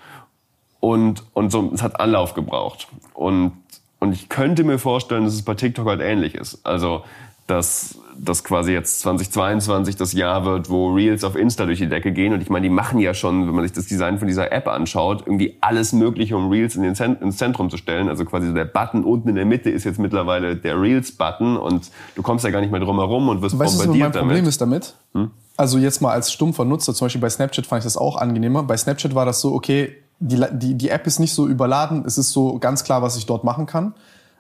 Und, 0.80 1.24
und 1.34 1.52
so, 1.52 1.72
es 1.74 1.84
hat 1.84 2.00
Anlauf 2.00 2.34
gebraucht. 2.34 2.88
Und, 3.14 3.54
und 4.00 4.14
ich 4.14 4.30
könnte 4.30 4.64
mir 4.64 4.80
vorstellen, 4.80 5.26
dass 5.26 5.34
es 5.34 5.44
bei 5.44 5.54
TikTok 5.54 5.88
halt 5.88 6.02
ähnlich 6.02 6.34
ist. 6.34 6.66
Also, 6.66 7.04
dass, 7.46 8.00
dass 8.18 8.44
quasi 8.44 8.72
jetzt 8.72 9.02
2022 9.02 9.96
das 9.96 10.14
Jahr 10.14 10.46
wird, 10.46 10.70
wo 10.70 10.94
Reels 10.94 11.24
auf 11.24 11.36
Insta 11.36 11.66
durch 11.66 11.80
die 11.80 11.90
Decke 11.90 12.12
gehen. 12.12 12.34
Und 12.34 12.42
ich 12.42 12.50
meine, 12.50 12.64
die 12.68 12.74
machen 12.74 13.00
ja 13.00 13.14
schon, 13.14 13.48
wenn 13.48 13.56
man 13.56 13.64
sich 13.64 13.74
das 13.74 13.86
Design 13.86 14.20
von 14.20 14.28
dieser 14.28 14.52
App 14.52 14.68
anschaut, 14.68 15.22
irgendwie 15.26 15.58
alles 15.62 15.94
Mögliche, 15.94 16.36
um 16.36 16.50
Reels 16.50 16.76
in 16.76 16.84
den 16.84 16.96
Zent 16.96 17.22
ins 17.22 17.38
Zentrum 17.38 17.70
zu 17.70 17.78
stellen. 17.78 18.10
Also 18.10 18.26
quasi 18.26 18.54
der 18.54 18.66
Button 18.66 19.04
unten 19.04 19.30
in 19.30 19.36
der 19.36 19.46
Mitte 19.46 19.70
ist 19.70 19.84
jetzt 19.84 20.00
mittlerweile 20.00 20.56
der 20.56 20.80
Reels-Button 20.80 21.58
und 21.58 21.92
du 22.16 22.22
kommst 22.22 22.46
ja 22.46 22.52
gar 22.52 22.62
nicht 22.62 22.72
mehr 22.72 22.80
drum 22.80 22.98
herum 22.98 23.30
und 23.30 23.42
wirst 23.42 23.58
weißt 23.58 23.78
bombardiert 23.78 24.08
du, 24.08 24.10
was 24.10 24.16
mein 24.16 24.28
Problem 24.28 24.46
ist 24.48 24.62
damit? 24.62 24.96
Hm? 25.14 25.32
Also 25.58 25.78
jetzt 25.78 26.02
mal 26.02 26.12
als 26.12 26.32
stumpfer 26.32 26.66
Nutzer, 26.66 26.94
zum 26.94 27.06
Beispiel 27.06 27.22
bei 27.22 27.30
Snapchat 27.30 27.66
fand 27.66 27.80
ich 27.80 27.84
das 27.86 27.98
auch 27.98 28.18
angenehmer. 28.18 28.64
Bei 28.64 28.78
Snapchat 28.78 29.16
war 29.16 29.26
das 29.26 29.42
so, 29.42 29.54
okay, 29.54 29.96
die, 30.20 30.44
die, 30.52 30.76
die 30.76 30.90
App 30.90 31.08
ist 31.08 31.20
nicht 31.20 31.34
so 31.34 31.48
überladen, 31.48 32.04
es 32.06 32.18
ist 32.18 32.32
so 32.32 32.60
ganz 32.60 32.84
klar, 32.84 33.02
was 33.02 33.18
ich 33.18 33.26
dort 33.26 33.44
machen 33.44 33.66
kann. 33.66 33.94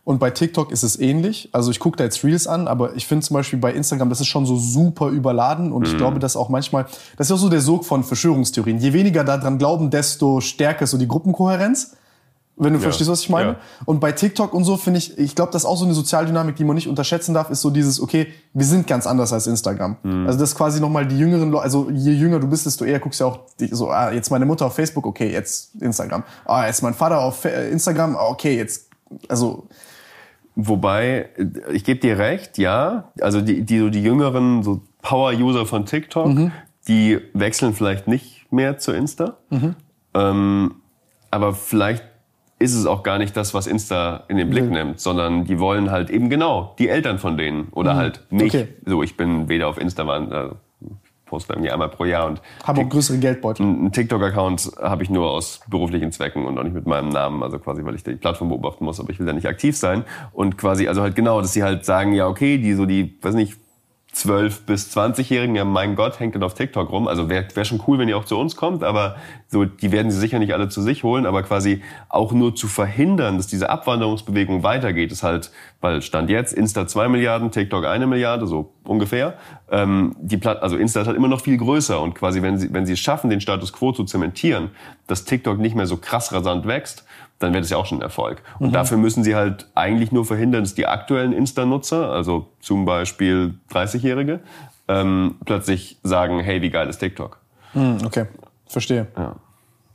Und 0.03 0.19
bei 0.19 0.31
TikTok 0.31 0.71
ist 0.71 0.81
es 0.83 0.99
ähnlich. 0.99 1.49
Also 1.51 1.69
ich 1.69 1.79
gucke 1.79 1.95
da 1.97 2.03
jetzt 2.03 2.23
Reels 2.23 2.47
an, 2.47 2.67
aber 2.67 2.95
ich 2.95 3.05
finde 3.05 3.25
zum 3.25 3.35
Beispiel 3.35 3.59
bei 3.59 3.71
Instagram, 3.71 4.09
das 4.09 4.19
ist 4.19 4.27
schon 4.27 4.45
so 4.47 4.55
super 4.57 5.09
überladen. 5.09 5.71
Und 5.71 5.87
ich 5.87 5.95
glaube, 5.95 6.17
dass 6.19 6.35
auch 6.35 6.49
manchmal, 6.49 6.85
das 7.17 7.27
ist 7.27 7.31
auch 7.33 7.37
so 7.37 7.49
der 7.49 7.61
Sog 7.61 7.85
von 7.85 8.03
Verschwörungstheorien. 8.03 8.79
Je 8.79 8.93
weniger 8.93 9.23
daran 9.23 9.57
glauben, 9.59 9.91
desto 9.91 10.41
stärker 10.41 10.83
ist 10.85 10.91
so 10.91 10.97
die 10.97 11.07
Gruppenkohärenz. 11.07 11.95
Wenn 12.57 12.73
du 12.73 12.79
Ja. 12.79 12.83
verstehst, 12.83 13.09
was 13.09 13.21
ich 13.21 13.29
meine. 13.29 13.51
Ja. 13.51 13.55
Und 13.85 13.99
bei 13.99 14.11
TikTok 14.11 14.53
und 14.53 14.65
so 14.65 14.75
finde 14.77 14.97
ich, 14.99 15.17
ich 15.17 15.35
glaube, 15.35 15.51
das 15.51 15.63
ist 15.63 15.65
auch 15.67 15.77
so 15.77 15.85
eine 15.85 15.93
Sozialdynamik, 15.93 16.55
die 16.57 16.63
man 16.63 16.75
nicht 16.75 16.87
unterschätzen 16.87 17.33
darf, 17.33 17.49
ist 17.49 17.61
so 17.61 17.69
dieses, 17.69 17.99
okay, 18.01 18.27
wir 18.53 18.65
sind 18.65 18.87
ganz 18.87 19.07
anders 19.07 19.31
als 19.33 19.47
Instagram. 19.47 19.97
Mhm. 20.03 20.27
Also 20.27 20.37
das 20.37 20.49
ist 20.49 20.55
quasi 20.57 20.79
nochmal 20.79 21.07
die 21.07 21.17
jüngeren 21.17 21.49
Leute, 21.49 21.63
also 21.63 21.89
je 21.91 22.11
jünger 22.11 22.39
du 22.39 22.47
bist, 22.47 22.65
desto 22.65 22.85
eher 22.85 22.99
guckst 22.99 23.19
du 23.19 23.23
ja 23.25 23.31
auch 23.31 23.39
so, 23.71 23.89
ah, 23.89 24.11
jetzt 24.11 24.29
meine 24.31 24.45
Mutter 24.45 24.65
auf 24.65 24.73
Facebook, 24.75 25.05
okay, 25.07 25.31
jetzt 25.31 25.75
Instagram. 25.79 26.23
Ah, 26.45 26.65
jetzt 26.67 26.83
mein 26.83 26.93
Vater 26.93 27.21
auf 27.21 27.45
Instagram, 27.45 28.15
ah, 28.15 28.27
okay, 28.29 28.57
jetzt, 28.57 28.89
also, 29.27 29.63
Wobei, 30.55 31.29
ich 31.71 31.83
gebe 31.83 31.99
dir 31.99 32.17
recht, 32.17 32.57
ja. 32.57 33.11
Also 33.21 33.41
die, 33.41 33.61
die, 33.63 33.79
so 33.79 33.89
die 33.89 34.03
jüngeren 34.03 34.63
so 34.63 34.81
Power-User 35.01 35.65
von 35.65 35.85
TikTok, 35.85 36.27
Mhm. 36.27 36.51
die 36.87 37.19
wechseln 37.33 37.73
vielleicht 37.73 38.07
nicht 38.07 38.51
mehr 38.51 38.77
zu 38.77 38.91
Insta. 38.91 39.37
Mhm. 39.49 39.75
Ähm, 40.13 40.75
aber 41.29 41.53
vielleicht 41.53 42.03
ist 42.59 42.75
es 42.75 42.85
auch 42.85 43.01
gar 43.01 43.17
nicht 43.17 43.35
das, 43.35 43.53
was 43.53 43.65
Insta 43.65 44.25
in 44.27 44.37
den 44.37 44.49
Blick 44.49 44.69
nimmt, 44.69 44.99
sondern 44.99 45.45
die 45.45 45.57
wollen 45.57 45.89
halt 45.89 46.09
eben 46.11 46.29
genau 46.29 46.75
die 46.77 46.89
Eltern 46.89 47.17
von 47.17 47.35
denen 47.37 47.69
oder 47.71 47.95
halt 47.95 48.21
nicht. 48.29 48.53
Mhm. 48.53 48.59
Okay. 48.61 48.67
So, 48.85 49.01
ich 49.03 49.17
bin 49.17 49.49
weder 49.49 49.67
auf 49.67 49.79
Insta, 49.79 50.03
äh, 50.03 50.49
poste 51.31 51.53
irgendwie 51.53 51.71
einmal 51.71 51.89
pro 51.89 52.05
Jahr 52.05 52.27
und 52.27 52.41
haben 52.63 52.85
auch 52.85 52.89
größere 52.89 53.17
Geldbeutel. 53.17 53.65
einen 53.65 53.91
TikTok-Account 53.91 54.73
habe 54.81 55.01
ich 55.01 55.09
nur 55.09 55.31
aus 55.31 55.61
beruflichen 55.69 56.11
Zwecken 56.11 56.45
und 56.45 56.59
auch 56.59 56.63
nicht 56.63 56.75
mit 56.75 56.85
meinem 56.85 57.09
Namen, 57.09 57.41
also 57.41 57.57
quasi, 57.57 57.83
weil 57.85 57.95
ich 57.95 58.03
die 58.03 58.15
Plattform 58.15 58.49
beobachten 58.49 58.83
muss, 58.83 58.99
aber 58.99 59.09
ich 59.09 59.19
will 59.19 59.25
da 59.25 59.33
nicht 59.33 59.47
aktiv 59.47 59.75
sein. 59.77 60.03
Und 60.33 60.57
quasi, 60.57 60.87
also 60.87 61.01
halt 61.01 61.15
genau, 61.15 61.41
dass 61.41 61.53
sie 61.53 61.63
halt 61.63 61.85
sagen, 61.85 62.13
ja, 62.13 62.27
okay, 62.27 62.57
die 62.57 62.73
so 62.73 62.85
die, 62.85 63.17
weiß 63.21 63.33
nicht, 63.33 63.57
12 64.13 64.65
bis 64.65 64.95
20-Jährigen, 64.95 65.55
ja, 65.55 65.63
mein 65.63 65.95
Gott, 65.95 66.19
hängt 66.19 66.35
dann 66.35 66.43
auf 66.43 66.53
TikTok 66.53 66.91
rum. 66.91 67.07
Also 67.07 67.29
wäre 67.29 67.47
wär 67.53 67.63
schon 67.63 67.81
cool, 67.87 67.97
wenn 67.97 68.09
ihr 68.09 68.17
auch 68.17 68.25
zu 68.25 68.37
uns 68.37 68.57
kommt, 68.57 68.83
aber 68.83 69.15
so, 69.47 69.63
die 69.63 69.93
werden 69.93 70.11
sie 70.11 70.19
sicher 70.19 70.37
nicht 70.37 70.53
alle 70.53 70.67
zu 70.67 70.81
sich 70.81 71.03
holen, 71.03 71.25
aber 71.25 71.43
quasi 71.43 71.81
auch 72.09 72.33
nur 72.33 72.53
zu 72.53 72.67
verhindern, 72.67 73.37
dass 73.37 73.47
diese 73.47 73.69
Abwanderungsbewegung 73.69 74.63
weitergeht, 74.63 75.13
ist 75.13 75.23
halt, 75.23 75.51
weil 75.79 76.01
Stand 76.01 76.29
jetzt 76.29 76.51
Insta 76.51 76.87
2 76.87 77.07
Milliarden, 77.07 77.51
TikTok 77.51 77.85
eine 77.85 78.05
Milliarde, 78.05 78.47
so 78.47 78.73
ungefähr. 78.83 79.35
Ähm, 79.69 80.13
die 80.19 80.37
Platt, 80.37 80.61
also 80.61 80.75
Insta 80.75 81.01
ist 81.01 81.07
halt 81.07 81.17
immer 81.17 81.29
noch 81.29 81.41
viel 81.41 81.57
größer 81.57 82.01
und 82.01 82.13
quasi, 82.13 82.41
wenn 82.41 82.57
sie, 82.57 82.73
wenn 82.73 82.85
sie 82.85 82.93
es 82.93 82.99
schaffen, 82.99 83.29
den 83.29 83.39
Status 83.39 83.71
quo 83.71 83.93
zu 83.93 84.03
zementieren, 84.03 84.71
dass 85.07 85.23
TikTok 85.23 85.57
nicht 85.57 85.75
mehr 85.75 85.87
so 85.87 85.95
krass 85.95 86.33
rasant 86.33 86.67
wächst, 86.67 87.05
dann 87.41 87.53
wäre 87.53 87.61
das 87.61 87.69
ja 87.69 87.77
auch 87.77 87.85
schon 87.85 87.99
ein 87.99 88.03
Erfolg. 88.03 88.41
Und 88.59 88.73
dafür 88.73 88.97
müssen 88.97 89.23
sie 89.23 89.35
halt 89.35 89.67
eigentlich 89.75 90.11
nur 90.11 90.25
verhindern, 90.25 90.63
dass 90.63 90.75
die 90.75 90.87
aktuellen 90.87 91.33
Insta-Nutzer, 91.33 92.11
also 92.11 92.47
zum 92.61 92.85
Beispiel 92.85 93.55
30-Jährige, 93.71 94.39
ähm, 94.87 95.35
plötzlich 95.45 95.97
sagen, 96.03 96.39
hey, 96.39 96.61
wie 96.61 96.69
geil 96.69 96.87
ist 96.89 96.99
TikTok? 96.99 97.37
Hm, 97.73 97.97
okay, 98.05 98.25
verstehe. 98.67 99.07
Ja. 99.17 99.35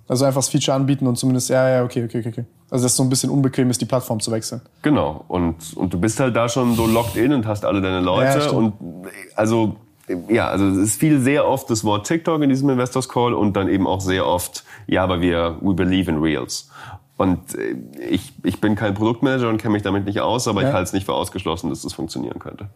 Also 0.08 0.24
einfach 0.24 0.38
das 0.38 0.48
Feature 0.48 0.76
anbieten 0.76 1.06
und 1.06 1.16
zumindest, 1.16 1.50
ja, 1.50 1.68
ja, 1.68 1.84
okay, 1.84 2.04
okay, 2.04 2.22
okay. 2.26 2.44
Also 2.70 2.84
dass 2.84 2.92
es 2.92 2.96
so 2.96 3.02
ein 3.02 3.08
bisschen 3.08 3.30
unbequem 3.30 3.70
ist, 3.70 3.80
die 3.80 3.86
Plattform 3.86 4.20
zu 4.20 4.30
wechseln. 4.30 4.60
Genau. 4.82 5.24
Und, 5.28 5.76
und 5.76 5.92
du 5.92 6.00
bist 6.00 6.18
halt 6.20 6.34
da 6.36 6.48
schon 6.48 6.74
so 6.74 6.86
locked 6.86 7.16
in 7.16 7.32
und 7.32 7.46
hast 7.46 7.64
alle 7.64 7.80
deine 7.80 7.96
Ja, 7.96 8.02
Leute. 8.02 8.40
stimmt. 8.40 8.54
und 8.80 9.06
also, 9.34 9.76
ja, 10.28 10.48
also 10.48 10.66
es 10.80 10.94
fiel 10.96 11.20
sehr 11.20 11.46
oft 11.46 11.68
das 11.70 11.82
Wort 11.84 12.06
TikTok 12.06 12.40
in 12.42 12.48
diesem 12.48 12.70
Investors 12.70 13.08
Call 13.08 13.34
und 13.34 13.54
dann 13.56 13.68
eben 13.68 13.86
auch 13.86 14.00
sehr 14.00 14.26
oft, 14.26 14.64
ja, 14.86 15.02
aber 15.02 15.20
wir, 15.20 15.58
we 15.60 15.74
believe 15.74 16.08
in 16.10 16.18
Reels. 16.18 16.70
Und 17.16 17.54
äh, 17.54 17.76
ich, 18.08 18.32
ich 18.42 18.60
bin 18.60 18.74
kein 18.74 18.94
Produktmanager 18.94 19.48
und 19.48 19.58
kenne 19.58 19.72
mich 19.72 19.82
damit 19.82 20.04
nicht 20.04 20.20
aus, 20.20 20.48
aber 20.48 20.62
Ja. 20.62 20.68
ich 20.68 20.74
halte 20.74 20.84
es 20.88 20.92
nicht 20.92 21.06
für 21.06 21.14
ausgeschlossen, 21.14 21.70
dass 21.70 21.82
das 21.82 21.94
funktionieren 21.94 22.38
könnte. 22.38 22.68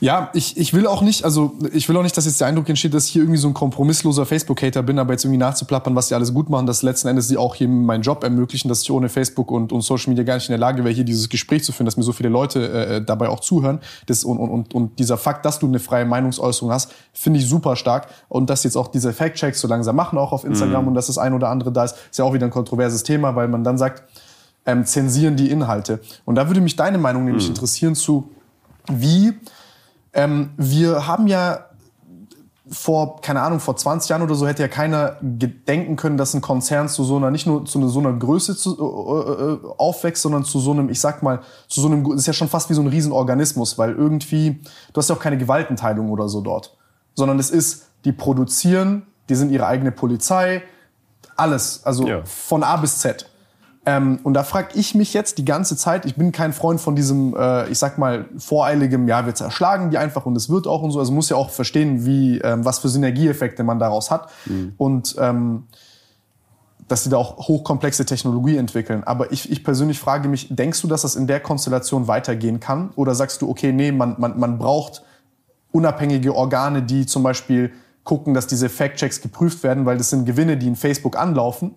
Ja, 0.00 0.30
ich, 0.32 0.56
ich 0.56 0.74
will 0.74 0.86
auch 0.86 1.02
nicht, 1.02 1.24
also 1.24 1.54
ich 1.72 1.88
will 1.88 1.96
auch 1.96 2.02
nicht, 2.02 2.16
dass 2.16 2.24
jetzt 2.24 2.40
der 2.40 2.46
Eindruck 2.46 2.68
entsteht, 2.68 2.94
dass 2.94 3.06
ich 3.06 3.12
hier 3.12 3.22
irgendwie 3.22 3.38
so 3.38 3.48
ein 3.48 3.54
kompromissloser 3.54 4.26
Facebook-Hater 4.26 4.82
bin, 4.82 4.98
aber 4.98 5.12
jetzt 5.12 5.24
irgendwie 5.24 5.38
nachzuplappern, 5.38 5.94
was 5.96 6.08
die 6.08 6.14
alles 6.14 6.32
gut 6.32 6.48
machen, 6.48 6.66
dass 6.66 6.82
letzten 6.82 7.08
Endes 7.08 7.26
sie 7.26 7.36
auch 7.36 7.56
hier 7.56 7.66
meinen 7.66 8.02
Job 8.02 8.22
ermöglichen, 8.22 8.68
dass 8.68 8.82
ich 8.82 8.90
ohne 8.92 9.08
Facebook 9.08 9.50
und, 9.50 9.72
und 9.72 9.80
Social 9.80 10.10
Media 10.10 10.24
gar 10.24 10.34
nicht 10.36 10.48
in 10.48 10.52
der 10.52 10.60
Lage 10.60 10.84
wäre, 10.84 10.94
hier 10.94 11.04
dieses 11.04 11.28
Gespräch 11.28 11.64
zu 11.64 11.72
führen, 11.72 11.86
dass 11.86 11.96
mir 11.96 12.04
so 12.04 12.12
viele 12.12 12.28
Leute 12.28 12.68
äh, 12.70 13.04
dabei 13.04 13.28
auch 13.28 13.40
zuhören. 13.40 13.80
Das, 14.06 14.22
und, 14.22 14.38
und, 14.38 14.74
und, 14.74 14.98
dieser 14.98 15.18
Fakt, 15.18 15.44
dass 15.44 15.58
du 15.58 15.66
eine 15.66 15.80
freie 15.80 16.04
Meinungsäußerung 16.04 16.72
hast, 16.72 16.92
finde 17.12 17.40
ich 17.40 17.48
super 17.48 17.74
stark. 17.74 18.08
Und 18.28 18.50
dass 18.50 18.62
jetzt 18.62 18.76
auch 18.76 18.88
diese 18.88 19.12
Fact-Checks 19.12 19.60
so 19.60 19.66
langsam 19.66 19.96
machen, 19.96 20.18
auch 20.18 20.32
auf 20.32 20.44
Instagram 20.44 20.86
und 20.88 20.94
dass 20.94 21.08
das 21.08 21.18
ein 21.18 21.34
oder 21.34 21.48
andere 21.48 21.72
da 21.72 21.84
ist, 21.84 21.96
ist 22.10 22.18
ja 22.18 22.24
auch 22.24 22.34
wieder 22.34 22.46
ein 22.46 22.52
kontroverses 22.52 23.02
Thema, 23.02 23.34
weil 23.34 23.48
man 23.48 23.64
dann 23.64 23.78
sagt, 23.78 24.04
ähm, 24.64 24.84
zensieren 24.84 25.34
die 25.34 25.50
Inhalte. 25.50 26.00
Und 26.24 26.36
da 26.36 26.46
würde 26.46 26.60
mich 26.60 26.76
deine 26.76 26.98
Meinung 26.98 27.24
nämlich 27.24 27.48
interessieren 27.48 27.94
zu, 27.94 28.30
wie 28.86 29.34
ähm, 30.12 30.50
wir 30.56 31.06
haben 31.06 31.26
ja 31.26 31.64
vor, 32.70 33.20
keine 33.20 33.40
Ahnung, 33.40 33.60
vor 33.60 33.76
20 33.76 34.10
Jahren 34.10 34.22
oder 34.22 34.34
so 34.34 34.46
hätte 34.46 34.62
ja 34.62 34.68
keiner 34.68 35.16
gedenken 35.22 35.96
können, 35.96 36.16
dass 36.18 36.34
ein 36.34 36.40
Konzern 36.40 36.88
zu 36.88 37.02
so 37.04 37.16
einer, 37.16 37.30
nicht 37.30 37.46
nur 37.46 37.64
zu 37.64 37.88
so 37.88 37.98
einer 37.98 38.12
Größe 38.12 38.56
zu, 38.56 38.76
äh, 38.76 39.42
äh, 39.42 39.58
aufwächst, 39.78 40.22
sondern 40.22 40.44
zu 40.44 40.60
so 40.60 40.72
einem, 40.72 40.90
ich 40.90 41.00
sag 41.00 41.22
mal, 41.22 41.40
zu 41.68 41.80
so 41.80 41.88
einem, 41.88 42.04
das 42.04 42.20
ist 42.20 42.26
ja 42.26 42.32
schon 42.32 42.48
fast 42.48 42.68
wie 42.68 42.74
so 42.74 42.82
ein 42.82 42.88
Riesenorganismus, 42.88 43.78
weil 43.78 43.92
irgendwie, 43.94 44.60
du 44.92 44.98
hast 44.98 45.08
ja 45.08 45.16
auch 45.16 45.20
keine 45.20 45.38
Gewaltenteilung 45.38 46.10
oder 46.10 46.28
so 46.28 46.40
dort, 46.40 46.76
sondern 47.14 47.38
es 47.38 47.50
ist, 47.50 47.86
die 48.04 48.12
produzieren, 48.12 49.06
die 49.28 49.34
sind 49.34 49.50
ihre 49.50 49.66
eigene 49.66 49.90
Polizei, 49.90 50.62
alles, 51.36 51.80
also 51.84 52.06
Ja. 52.06 52.22
von 52.24 52.62
A 52.62 52.76
bis 52.76 52.98
Z. 52.98 53.27
Ähm, 53.88 54.18
und 54.22 54.34
da 54.34 54.44
frage 54.44 54.68
ich 54.74 54.94
mich 54.94 55.14
jetzt 55.14 55.38
die 55.38 55.46
ganze 55.46 55.74
Zeit, 55.74 56.04
ich 56.04 56.14
bin 56.14 56.30
kein 56.30 56.52
Freund 56.52 56.78
von 56.78 56.94
diesem, 56.94 57.34
äh, 57.34 57.66
ich 57.70 57.78
sag 57.78 57.96
mal, 57.96 58.26
voreiligem, 58.36 59.08
ja, 59.08 59.24
wir 59.24 59.34
zerschlagen 59.34 59.90
die 59.90 59.96
einfach 59.96 60.26
und 60.26 60.36
es 60.36 60.50
wird 60.50 60.66
auch 60.66 60.82
und 60.82 60.90
so. 60.90 60.98
Also 60.98 61.10
muss 61.10 61.30
ja 61.30 61.36
auch 61.36 61.48
verstehen, 61.48 62.04
wie, 62.04 62.36
ähm, 62.40 62.66
was 62.66 62.80
für 62.80 62.90
Synergieeffekte 62.90 63.64
man 63.64 63.78
daraus 63.78 64.10
hat. 64.10 64.28
Und 64.76 65.16
ähm, 65.18 65.68
dass 66.86 67.04
sie 67.04 67.08
da 67.08 67.16
auch 67.16 67.48
hochkomplexe 67.48 68.04
Technologie 68.04 68.58
entwickeln. 68.58 69.04
Aber 69.04 69.32
ich, 69.32 69.50
ich 69.50 69.64
persönlich 69.64 69.98
frage 69.98 70.28
mich, 70.28 70.48
denkst 70.50 70.82
du, 70.82 70.88
dass 70.88 71.02
das 71.02 71.16
in 71.16 71.26
der 71.26 71.40
Konstellation 71.40 72.08
weitergehen 72.08 72.60
kann? 72.60 72.90
Oder 72.94 73.14
sagst 73.14 73.40
du, 73.40 73.48
okay, 73.48 73.72
nee, 73.72 73.90
man, 73.90 74.16
man, 74.18 74.38
man 74.38 74.58
braucht 74.58 75.02
unabhängige 75.72 76.34
Organe, 76.34 76.82
die 76.82 77.06
zum 77.06 77.22
Beispiel 77.22 77.72
gucken, 78.04 78.34
dass 78.34 78.46
diese 78.46 78.68
Fact-Checks 78.68 79.22
geprüft 79.22 79.62
werden, 79.62 79.86
weil 79.86 79.96
das 79.96 80.10
sind 80.10 80.26
Gewinne, 80.26 80.58
die 80.58 80.66
in 80.66 80.76
Facebook 80.76 81.16
anlaufen, 81.16 81.74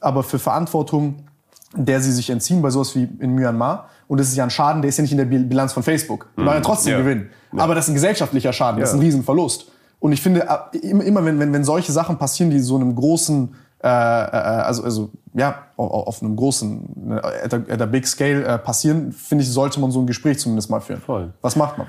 aber 0.00 0.22
für 0.22 0.38
Verantwortung, 0.38 1.24
der 1.74 2.00
sie 2.00 2.12
sich 2.12 2.30
entziehen, 2.30 2.62
bei 2.62 2.70
sowas 2.70 2.94
wie 2.96 3.08
in 3.20 3.34
Myanmar. 3.34 3.88
Und 4.06 4.18
das 4.20 4.28
ist 4.28 4.36
ja 4.36 4.44
ein 4.44 4.50
Schaden, 4.50 4.80
der 4.82 4.88
ist 4.88 4.96
ja 4.96 5.02
nicht 5.02 5.12
in 5.12 5.18
der 5.18 5.26
Bil- 5.26 5.44
Bilanz 5.44 5.72
von 5.72 5.82
Facebook. 5.82 6.28
Die 6.36 6.44
waren 6.44 6.54
ja 6.54 6.60
trotzdem 6.60 6.92
Ja. 6.92 6.98
Gewinn. 7.00 7.28
Aber 7.56 7.74
das 7.74 7.84
ist 7.84 7.90
ein 7.90 7.94
gesellschaftlicher 7.94 8.52
Schaden, 8.52 8.80
das 8.80 8.90
ist 8.90 8.94
ein 8.94 9.00
Ja. 9.00 9.04
Riesenverlust. 9.06 9.70
Und 10.00 10.12
ich 10.12 10.22
finde, 10.22 10.48
ab- 10.48 10.74
immer, 10.80 11.24
wenn, 11.24 11.38
wenn, 11.38 11.52
wenn 11.52 11.64
solche 11.64 11.92
Sachen 11.92 12.16
passieren, 12.18 12.50
die 12.50 12.60
so 12.60 12.76
einem 12.76 12.94
großen, 12.94 13.54
äh, 13.82 13.86
äh, 13.88 13.90
also, 13.90 14.82
also 14.84 15.10
ja, 15.34 15.66
auf, 15.76 16.22
einem 16.22 16.36
großen, 16.36 17.08
ne, 17.08 17.22
at 17.22 17.52
a, 17.52 17.56
at 17.68 17.82
a 17.82 17.86
big 17.86 18.06
scale 18.06 18.44
äh, 18.44 18.58
passieren, 18.58 19.12
finde 19.12 19.44
ich, 19.44 19.50
sollte 19.50 19.78
man 19.80 19.90
so 19.90 20.00
ein 20.00 20.06
Gespräch 20.06 20.38
zumindest 20.38 20.70
mal 20.70 20.80
führen. 20.80 21.00
Voll. 21.00 21.32
Was 21.42 21.54
macht 21.56 21.78
man? 21.78 21.86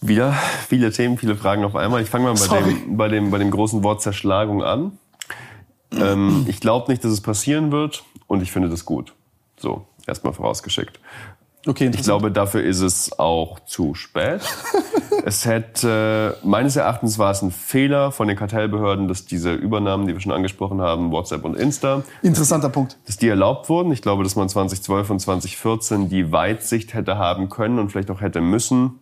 Wieder 0.00 0.32
viele 0.68 0.90
Themen, 0.92 1.16
viele 1.16 1.34
Fragen 1.36 1.64
auf 1.64 1.74
einmal. 1.76 2.02
Ich 2.02 2.10
fange 2.10 2.24
mal 2.24 2.32
bei 2.32 2.36
Sorry. 2.38 2.74
dem, 2.74 2.96
bei, 2.98 3.08
dem, 3.08 3.30
bei 3.30 3.38
dem 3.38 3.50
großen 3.50 3.82
Wort 3.82 4.02
Zerschlagung 4.02 4.62
an. 4.62 4.98
Ähm, 5.92 6.44
ich 6.48 6.60
glaube 6.60 6.90
nicht, 6.90 7.04
dass 7.04 7.12
es 7.12 7.20
passieren 7.20 7.70
wird 7.72 8.04
und 8.26 8.42
ich 8.42 8.52
finde 8.52 8.68
das 8.68 8.84
gut. 8.84 9.14
So, 9.56 9.86
erstmal 10.06 10.32
vorausgeschickt. 10.32 10.98
Okay, 11.66 11.90
Ich 11.94 12.02
glaube, 12.02 12.30
dafür 12.30 12.62
ist 12.62 12.80
es 12.80 13.18
auch 13.18 13.58
zu 13.60 13.94
spät. 13.94 14.42
es 15.24 15.46
hätte, 15.46 16.36
meines 16.42 16.76
Erachtens 16.76 17.18
war 17.18 17.30
es 17.30 17.40
ein 17.40 17.50
Fehler 17.50 18.12
von 18.12 18.28
den 18.28 18.36
Kartellbehörden, 18.36 19.08
dass 19.08 19.24
diese 19.24 19.54
Übernahmen, 19.54 20.06
die 20.06 20.12
wir 20.12 20.20
schon 20.20 20.32
angesprochen 20.32 20.82
haben, 20.82 21.10
WhatsApp 21.10 21.44
und 21.44 21.56
Insta, 21.56 22.02
Interessanter 22.20 22.68
Punkt. 22.68 22.98
dass 23.06 23.16
die 23.16 23.28
erlaubt 23.28 23.70
wurden. 23.70 23.92
Ich 23.92 24.02
glaube, 24.02 24.24
dass 24.24 24.36
man 24.36 24.48
2012 24.48 25.08
und 25.08 25.20
2014 25.20 26.10
die 26.10 26.32
Weitsicht 26.32 26.92
hätte 26.92 27.16
haben 27.16 27.48
können 27.48 27.78
und 27.78 27.90
vielleicht 27.90 28.10
auch 28.10 28.20
hätte 28.20 28.42
müssen, 28.42 28.98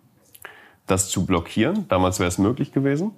das 0.87 1.09
zu 1.09 1.27
blockieren. 1.27 1.87
Damals 1.89 2.21
wäre 2.21 2.29
es 2.29 2.39
möglich 2.39 2.73
gewesen. 2.73 3.11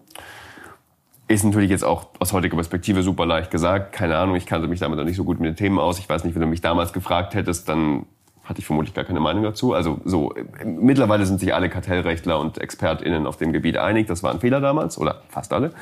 Ist 1.27 1.45
natürlich 1.45 1.71
jetzt 1.71 1.85
auch 1.85 2.07
aus 2.19 2.33
heutiger 2.33 2.57
Perspektive 2.57 3.03
super 3.03 3.25
leicht 3.25 3.51
gesagt. 3.51 3.93
Keine 3.93 4.19
Ahnung, 4.19 4.37
ich 4.37 4.45
kannte 4.45 4.69
mich 4.69 4.81
damit 4.81 4.99
noch 4.99 5.05
nicht 5.05 5.17
so 5.17 5.25
gut 5.25 5.41
mit 5.41 5.49
den 5.49 5.57
Themen 5.57 5.79
aus. 5.79 5.99
Ich 5.99 6.09
weiß 6.09 6.25
nicht, 6.25 6.35
wenn 6.35 6.43
du 6.43 6.49
mich 6.49 6.61
damals 6.61 6.93
gefragt 6.93 7.35
hättest, 7.35 7.69
dann 7.69 8.05
hatte 8.45 8.61
ich 8.61 8.67
vermutlich 8.67 8.95
gar 8.95 9.05
keine 9.05 9.21
Meinung 9.21 9.43
dazu. 9.43 9.73
Also 9.73 10.01
so, 10.05 10.35
mittlerweile 10.65 11.25
sind 11.25 11.41
sich 11.41 11.55
alle 11.55 11.71
Kartellrechtler 11.71 12.39
und 12.39 12.59
ExpertInnen 12.59 13.27
auf 13.27 13.39
dem 13.39 13.53
Gebiet 13.53 13.79
einig. 13.79 14.07
Das 14.07 14.23
war 14.23 14.33
ein 14.33 14.41
Fehler 14.41 14.61
damals, 14.61 14.99
oder 14.99 15.23
fast 15.31 15.53
alle. 15.55 15.73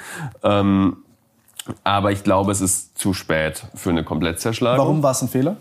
Ähm, 0.45 0.99
aber 1.83 2.12
ich 2.12 2.23
glaube, 2.23 2.53
es 2.53 2.61
ist 2.61 2.97
zu 2.97 3.12
spät 3.12 3.66
für 3.75 3.91
eine 3.91 4.05
Komplettzerschlagung. 4.05 4.79
Warum 4.79 5.03
war 5.03 5.11
es 5.12 5.23
ein 5.23 5.29
Fehler? 5.29 5.57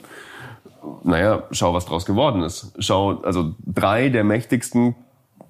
Naja, 1.03 1.43
schau, 1.51 1.73
was 1.73 1.85
draus 1.85 2.05
geworden 2.05 2.43
ist. 2.43 2.73
Schau, 2.79 3.21
also 3.21 3.55
drei 3.65 4.09
der 4.09 4.23
mächtigsten 4.23 4.95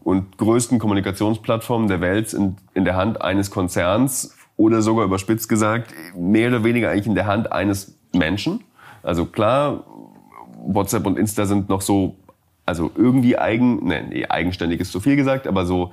und 0.04 0.38
größten 0.38 0.80
Kommunikationsplattformen 0.80 1.88
der 1.88 2.02
Welt 2.02 2.30
sind 2.30 2.60
in 2.74 2.86
der 2.86 2.96
Hand 2.96 3.22
eines 3.22 3.52
Konzerns 3.52 4.36
oder 4.58 4.82
sogar 4.82 5.06
überspitzt 5.06 5.50
gesagt, 5.50 5.94
mehr 6.16 6.50
oder 6.50 6.64
weniger 6.64 6.90
eigentlich 6.90 7.08
in 7.08 7.16
der 7.16 7.28
Hand 7.28 7.52
eines 7.52 7.98
Menschen. 8.14 8.64
Also 9.04 9.26
klar, 9.26 9.84
WhatsApp 10.66 11.06
und 11.06 11.18
Insta 11.18 11.46
sind 11.46 11.70
noch 11.70 11.82
so, 11.82 12.16
also 12.66 12.92
irgendwie 12.96 13.38
eigen, 13.38 13.88
nee, 13.88 14.02
nee, 14.08 14.26
eigenständig 14.28 14.80
ist 14.80 14.92
zu 14.92 15.00
viel 15.00 15.16
gesagt, 15.16 15.48
aber 15.48 15.66
so 15.66 15.92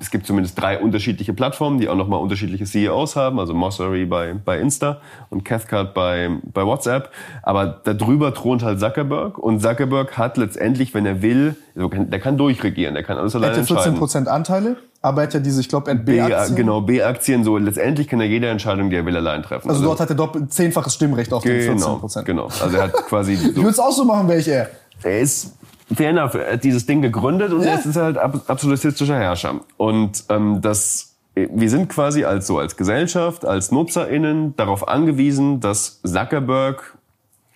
es 0.00 0.10
gibt 0.10 0.26
zumindest 0.26 0.60
drei 0.60 0.78
unterschiedliche 0.78 1.32
Plattformen, 1.32 1.78
die 1.78 1.88
auch 1.88 1.94
nochmal 1.94 2.20
unterschiedliche 2.20 2.64
CEOs 2.64 3.16
haben, 3.16 3.38
also 3.38 3.54
Mossery 3.54 4.06
bei, 4.06 4.34
bei 4.34 4.58
Insta 4.58 5.00
und 5.30 5.44
Cathcart 5.44 5.94
bei, 5.94 6.30
bei 6.52 6.64
WhatsApp. 6.64 7.10
Aber 7.42 7.80
darüber 7.84 8.34
thront 8.34 8.62
halt 8.62 8.80
Zuckerberg 8.80 9.38
und 9.38 9.60
Zuckerberg 9.60 10.18
hat 10.18 10.36
letztendlich, 10.36 10.94
wenn 10.94 11.06
er 11.06 11.22
will, 11.22 11.56
der 11.74 12.20
kann 12.20 12.36
durchregieren, 12.36 12.94
der 12.94 13.04
kann 13.04 13.18
alles 13.18 13.34
alleine 13.34 13.54
er 13.54 13.62
hat 13.62 13.68
ja 13.68 13.76
14 13.76 13.94
Prozent 13.94 14.28
Anteile, 14.28 14.76
aber 15.02 15.22
er 15.22 15.26
hat 15.28 15.34
ja 15.34 15.40
diese, 15.40 15.60
ich 15.60 15.68
glaube, 15.68 15.94
B-Aktien. 15.94 16.56
Genau, 16.56 16.80
B-Aktien, 16.80 17.44
so 17.44 17.56
letztendlich 17.58 18.08
kann 18.08 18.20
er 18.20 18.26
jede 18.26 18.48
Entscheidung, 18.48 18.90
die 18.90 18.96
er 18.96 19.06
will, 19.06 19.16
allein 19.16 19.42
treffen. 19.42 19.68
Also, 19.68 19.80
also 19.80 19.90
dort 19.90 20.00
hat 20.00 20.10
er 20.10 20.16
doppelt, 20.16 20.52
zehnfaches 20.52 20.94
Stimmrecht 20.94 21.32
auf 21.32 21.42
genau, 21.42 21.54
den 21.54 21.78
14 21.78 22.00
Prozent. 22.00 22.26
Genau, 22.26 22.44
also 22.44 22.76
er 22.76 22.84
hat 22.84 22.92
quasi... 22.92 23.36
So, 23.36 23.48
ich 23.50 23.56
würde 23.56 23.70
es 23.70 23.78
auch 23.78 23.92
so 23.92 24.04
machen, 24.04 24.28
wäre 24.28 24.40
ich 24.40 24.48
er. 24.48 24.70
Er 25.02 25.20
ist 25.20 25.55
er 25.98 26.52
hat 26.52 26.64
dieses 26.64 26.86
Ding 26.86 27.02
gegründet 27.02 27.52
und 27.52 27.62
ja. 27.62 27.74
jetzt 27.74 27.86
ist 27.86 27.96
er 27.96 28.04
halt 28.04 28.18
absolutistischer 28.18 29.16
Herrscher. 29.16 29.60
Und 29.76 30.24
ähm, 30.28 30.60
das, 30.60 31.16
wir 31.34 31.70
sind 31.70 31.88
quasi 31.88 32.24
als 32.24 32.46
so 32.46 32.58
als 32.58 32.76
Gesellschaft, 32.76 33.44
als 33.44 33.70
NutzerInnen 33.70 34.56
darauf 34.56 34.88
angewiesen, 34.88 35.60
dass 35.60 36.00
Zuckerberg 36.02 36.96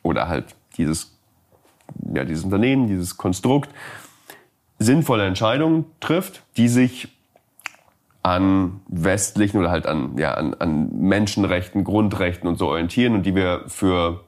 oder 0.02 0.28
halt 0.28 0.54
dieses, 0.76 1.18
ja, 2.14 2.24
dieses 2.24 2.44
Unternehmen, 2.44 2.86
dieses 2.86 3.16
Konstrukt 3.16 3.70
sinnvolle 4.78 5.26
Entscheidungen 5.26 5.84
trifft, 6.00 6.42
die 6.56 6.68
sich 6.68 7.08
an 8.22 8.80
westlichen 8.88 9.58
oder 9.58 9.70
halt 9.70 9.86
an, 9.86 10.18
ja, 10.18 10.34
an, 10.34 10.54
an 10.54 10.90
Menschenrechten, 10.92 11.84
Grundrechten 11.84 12.48
und 12.48 12.58
so 12.58 12.68
orientieren 12.68 13.14
und 13.14 13.24
die 13.24 13.34
wir 13.34 13.64
für 13.66 14.24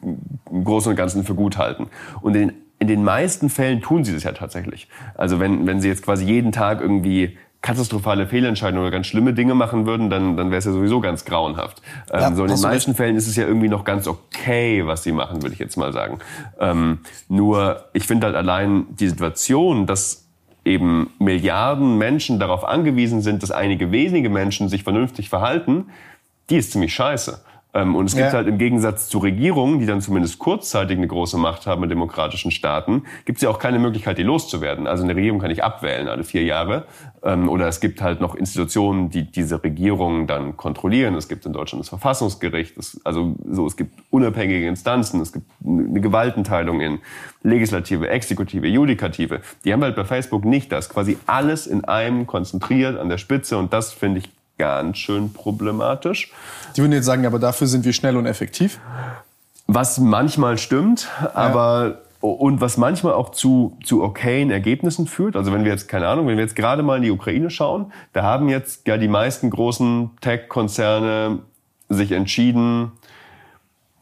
im 0.00 0.64
Großen 0.64 0.90
und 0.90 0.96
Ganzen 0.96 1.24
für 1.24 1.34
gut 1.34 1.56
halten. 1.58 1.88
Und 2.20 2.36
in 2.36 2.52
in 2.78 2.88
den 2.88 3.04
meisten 3.04 3.48
Fällen 3.48 3.80
tun 3.80 4.04
sie 4.04 4.12
das 4.12 4.24
ja 4.24 4.32
tatsächlich. 4.32 4.88
Also 5.14 5.40
wenn, 5.40 5.66
wenn 5.66 5.80
sie 5.80 5.88
jetzt 5.88 6.02
quasi 6.02 6.24
jeden 6.24 6.52
Tag 6.52 6.80
irgendwie 6.80 7.38
katastrophale 7.62 8.26
Fehlentscheidungen 8.26 8.82
oder 8.82 8.92
ganz 8.92 9.06
schlimme 9.06 9.32
Dinge 9.32 9.54
machen 9.54 9.86
würden, 9.86 10.08
dann, 10.08 10.36
dann 10.36 10.50
wäre 10.50 10.58
es 10.58 10.66
ja 10.66 10.72
sowieso 10.72 11.00
ganz 11.00 11.24
grauenhaft. 11.24 11.82
Ja, 12.12 12.28
ähm, 12.28 12.36
so 12.36 12.44
in 12.44 12.50
den 12.50 12.60
meisten 12.60 12.90
recht. 12.90 12.96
Fällen 12.96 13.16
ist 13.16 13.26
es 13.26 13.34
ja 13.34 13.46
irgendwie 13.46 13.68
noch 13.68 13.84
ganz 13.84 14.06
okay, 14.06 14.86
was 14.86 15.02
sie 15.02 15.12
machen, 15.12 15.42
würde 15.42 15.54
ich 15.54 15.58
jetzt 15.58 15.76
mal 15.76 15.92
sagen. 15.92 16.18
Ähm, 16.60 17.00
nur 17.28 17.86
ich 17.92 18.06
finde 18.06 18.26
halt 18.26 18.36
allein 18.36 18.86
die 18.90 19.08
Situation, 19.08 19.86
dass 19.86 20.26
eben 20.64 21.10
Milliarden 21.18 21.98
Menschen 21.98 22.38
darauf 22.38 22.64
angewiesen 22.64 23.20
sind, 23.22 23.42
dass 23.42 23.50
einige 23.50 23.90
wenige 23.90 24.28
Menschen 24.28 24.68
sich 24.68 24.84
vernünftig 24.84 25.28
verhalten, 25.28 25.86
die 26.50 26.56
ist 26.56 26.72
ziemlich 26.72 26.94
scheiße. 26.94 27.40
Ähm, 27.76 27.94
und 27.94 28.06
es 28.06 28.14
gibt 28.14 28.28
ja. 28.28 28.32
halt 28.32 28.48
im 28.48 28.56
Gegensatz 28.56 29.08
zu 29.08 29.18
Regierungen, 29.18 29.78
die 29.78 29.86
dann 29.86 30.00
zumindest 30.00 30.38
kurzzeitig 30.38 30.96
eine 30.96 31.06
große 31.06 31.36
Macht 31.36 31.66
haben 31.66 31.82
in 31.82 31.90
demokratischen 31.90 32.50
Staaten, 32.50 33.02
gibt 33.26 33.36
es 33.36 33.42
ja 33.42 33.50
auch 33.50 33.58
keine 33.58 33.78
Möglichkeit, 33.78 34.16
die 34.16 34.22
loszuwerden. 34.22 34.86
Also 34.86 35.04
eine 35.04 35.14
Regierung 35.14 35.40
kann 35.40 35.50
ich 35.50 35.62
abwählen 35.62 36.08
alle 36.08 36.24
vier 36.24 36.42
Jahre. 36.42 36.86
Ähm, 37.22 37.50
oder 37.50 37.68
es 37.68 37.80
gibt 37.80 38.00
halt 38.00 38.20
noch 38.20 38.34
Institutionen, 38.34 39.10
die 39.10 39.30
diese 39.30 39.62
Regierungen 39.62 40.26
dann 40.26 40.56
kontrollieren. 40.56 41.14
Es 41.16 41.28
gibt 41.28 41.44
in 41.44 41.52
Deutschland 41.52 41.82
das 41.82 41.90
Verfassungsgericht. 41.90 42.78
Es, 42.78 42.98
also 43.04 43.34
so, 43.50 43.66
es 43.66 43.76
gibt 43.76 43.92
unabhängige 44.10 44.66
Instanzen. 44.66 45.20
Es 45.20 45.34
gibt 45.34 45.46
eine 45.62 46.00
Gewaltenteilung 46.00 46.80
in 46.80 47.00
Legislative, 47.42 48.08
Exekutive, 48.08 48.66
Judikative. 48.66 49.42
Die 49.66 49.72
haben 49.74 49.82
halt 49.82 49.96
bei 49.96 50.04
Facebook 50.04 50.46
nicht 50.46 50.72
das. 50.72 50.88
Quasi 50.88 51.18
alles 51.26 51.66
in 51.66 51.84
einem 51.84 52.26
konzentriert 52.26 52.98
an 52.98 53.10
der 53.10 53.18
Spitze. 53.18 53.58
Und 53.58 53.74
das 53.74 53.92
finde 53.92 54.20
ich 54.20 54.30
ganz 54.58 54.98
schön 54.98 55.32
problematisch. 55.32 56.32
Die 56.76 56.80
würden 56.80 56.92
jetzt 56.92 57.06
sagen, 57.06 57.26
aber 57.26 57.38
dafür 57.38 57.66
sind 57.66 57.84
wir 57.84 57.92
schnell 57.92 58.16
und 58.16 58.26
effektiv. 58.26 58.80
Was 59.66 59.98
manchmal 59.98 60.58
stimmt, 60.58 61.08
aber 61.34 61.86
ja. 61.86 62.28
und 62.28 62.60
was 62.60 62.76
manchmal 62.76 63.14
auch 63.14 63.30
zu, 63.30 63.76
zu 63.84 64.02
okayen 64.02 64.50
Ergebnissen 64.50 65.06
führt. 65.06 65.36
Also 65.36 65.52
wenn 65.52 65.64
wir 65.64 65.72
jetzt, 65.72 65.88
keine 65.88 66.06
Ahnung, 66.08 66.28
wenn 66.28 66.36
wir 66.36 66.44
jetzt 66.44 66.56
gerade 66.56 66.82
mal 66.82 66.96
in 66.96 67.02
die 67.02 67.10
Ukraine 67.10 67.50
schauen, 67.50 67.92
da 68.12 68.22
haben 68.22 68.48
jetzt 68.48 68.86
ja 68.86 68.96
die 68.96 69.08
meisten 69.08 69.50
großen 69.50 70.10
Tech-Konzerne 70.20 71.40
sich 71.88 72.12
entschieden, 72.12 72.92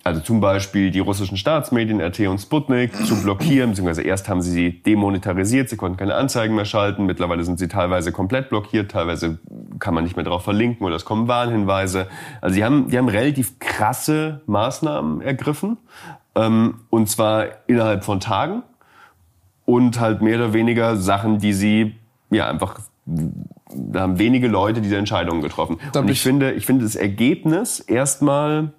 also 0.05 0.21
zum 0.21 0.41
Beispiel 0.41 0.91
die 0.91 1.01
russischen 1.01 1.39
Staatsmedien 1.39 1.99
RT 2.01 2.21
und 2.29 2.39
Sputnik 2.39 2.95
zu 3.07 3.23
blockieren, 3.23 3.71
beziehungsweise 3.71 4.03
erst 4.03 4.29
haben 4.29 4.43
sie 4.43 4.51
sie 4.51 4.83
demonetarisiert, 4.83 5.71
sie 5.71 5.77
konnten 5.77 5.97
keine 5.97 6.15
Anzeigen 6.15 6.55
mehr 6.55 6.67
schalten, 6.67 7.07
mittlerweile 7.07 7.43
sind 7.43 7.59
sie 7.59 7.69
teilweise 7.69 8.13
komplett 8.13 8.51
blockiert, 8.51 8.91
teilweise 8.91 9.39
kann 9.79 9.95
man 9.95 10.05
nicht 10.05 10.15
mehr 10.15 10.25
darauf 10.25 10.45
verlinken 10.45 10.87
oder 10.87 10.97
es 10.97 11.07
kommen 11.07 11.27
Warnhinweise. 11.27 12.07
Also 12.43 12.55
die 12.55 12.65
haben, 12.65 12.91
die 12.91 12.99
haben 12.99 13.09
relativ 13.09 13.59
krasse 13.59 14.43
Maßnahmen 14.47 15.23
ergriffen, 15.23 15.79
ähm, 16.35 16.83
und 16.91 17.09
zwar 17.09 17.47
innerhalb 17.67 18.05
von 18.05 18.21
Tagen 18.21 18.63
und 19.65 20.01
halt 20.01 20.21
mehr 20.21 20.37
oder 20.37 20.53
weniger 20.53 20.97
Sachen, 20.97 21.39
die 21.39 21.55
sie 21.55 21.95
ja 22.31 22.49
einfach 22.49 22.81
da 23.07 24.01
haben 24.01 24.19
wenige 24.19 24.49
Leute 24.49 24.81
diese 24.81 24.97
Entscheidungen 24.97 25.43
getroffen. 25.43 25.79
und 25.95 26.11
ich 26.11 26.21
finde, 26.21 26.53
ich 26.53 26.65
finde 26.65 26.85
das 26.85 26.97
Ergebnis 26.97 27.81
erstmal 27.81 28.73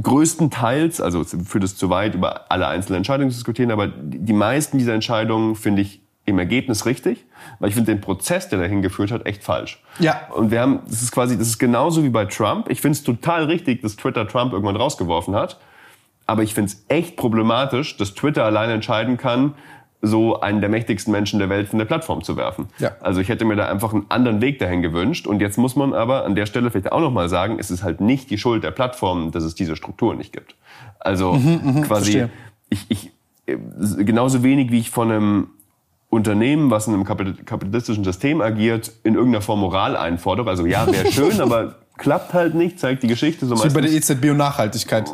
größtenteils, 0.00 1.00
also 1.00 1.24
führt 1.24 1.64
es 1.64 1.76
zu 1.76 1.90
weit, 1.90 2.14
über 2.14 2.50
alle 2.50 2.68
einzelnen 2.68 2.98
Entscheidungen 2.98 3.30
zu 3.30 3.36
diskutieren, 3.36 3.70
aber 3.70 3.88
die 3.88 4.32
meisten 4.32 4.78
dieser 4.78 4.94
Entscheidungen 4.94 5.56
finde 5.56 5.82
ich 5.82 6.00
im 6.26 6.38
Ergebnis 6.38 6.86
richtig, 6.86 7.26
weil 7.58 7.68
ich 7.68 7.74
finde 7.74 7.92
den 7.92 8.00
Prozess, 8.00 8.48
der 8.48 8.58
dahin 8.58 8.82
geführt 8.82 9.10
hat, 9.10 9.26
echt 9.26 9.44
falsch. 9.44 9.82
Ja. 9.98 10.28
Und 10.34 10.50
wir 10.50 10.60
haben, 10.60 10.80
das 10.86 11.02
ist 11.02 11.12
quasi, 11.12 11.36
das 11.36 11.48
ist 11.48 11.58
genauso 11.58 12.02
wie 12.02 12.08
bei 12.08 12.24
Trump. 12.24 12.70
Ich 12.70 12.80
finde 12.80 12.96
es 12.96 13.02
total 13.02 13.44
richtig, 13.44 13.82
dass 13.82 13.96
Twitter 13.96 14.26
Trump 14.26 14.52
irgendwann 14.52 14.76
rausgeworfen 14.76 15.34
hat. 15.34 15.60
Aber 16.26 16.42
ich 16.42 16.54
finde 16.54 16.72
es 16.72 16.84
echt 16.88 17.16
problematisch, 17.16 17.98
dass 17.98 18.14
Twitter 18.14 18.44
alleine 18.44 18.72
entscheiden 18.72 19.18
kann, 19.18 19.54
so 20.04 20.40
einen 20.40 20.60
der 20.60 20.70
mächtigsten 20.70 21.12
Menschen 21.12 21.38
der 21.38 21.48
Welt 21.48 21.68
von 21.68 21.78
der 21.78 21.86
Plattform 21.86 22.22
zu 22.22 22.36
werfen. 22.36 22.68
Ja. 22.78 22.92
Also 23.00 23.20
ich 23.20 23.28
hätte 23.28 23.44
mir 23.44 23.56
da 23.56 23.68
einfach 23.68 23.92
einen 23.92 24.06
anderen 24.08 24.40
Weg 24.40 24.58
dahin 24.58 24.82
gewünscht. 24.82 25.26
Und 25.26 25.40
jetzt 25.40 25.56
muss 25.56 25.76
man 25.76 25.94
aber 25.94 26.24
an 26.24 26.34
der 26.34 26.46
Stelle 26.46 26.70
vielleicht 26.70 26.92
auch 26.92 27.00
nochmal 27.00 27.28
sagen, 27.28 27.56
es 27.58 27.70
ist 27.70 27.82
halt 27.82 28.00
nicht 28.00 28.30
die 28.30 28.38
Schuld 28.38 28.64
der 28.64 28.70
Plattform, 28.70 29.30
dass 29.30 29.44
es 29.44 29.54
diese 29.54 29.76
Strukturen 29.76 30.18
nicht 30.18 30.32
gibt. 30.32 30.56
Also 31.00 31.34
mhm, 31.34 31.60
mhm 31.62 31.82
quasi, 31.82 32.26
ich, 32.68 32.86
ich, 32.88 33.12
genauso 33.46 34.42
wenig 34.42 34.70
wie 34.70 34.80
ich 34.80 34.90
von 34.90 35.10
einem 35.10 35.48
Unternehmen, 36.10 36.70
was 36.70 36.86
in 36.86 36.94
einem 36.94 37.04
kapitalistischen 37.04 38.04
System 38.04 38.40
agiert, 38.40 38.92
in 39.02 39.14
irgendeiner 39.14 39.42
Form 39.42 39.60
Moral 39.60 39.96
einfordere. 39.96 40.48
Also 40.48 40.66
ja, 40.66 40.86
wäre 40.86 41.06
schön, 41.12 41.40
aber 41.40 41.76
klappt 41.96 42.34
halt 42.34 42.54
nicht, 42.54 42.78
zeigt 42.78 43.02
die 43.02 43.08
Geschichte 43.08 43.46
so 43.46 43.54
meistens. 43.54 43.72
Wie 43.72 43.80
bei 43.80 43.86
der 43.86 43.92
EZB 43.92 44.30
und 44.30 44.36
Nachhaltigkeit. 44.36 45.12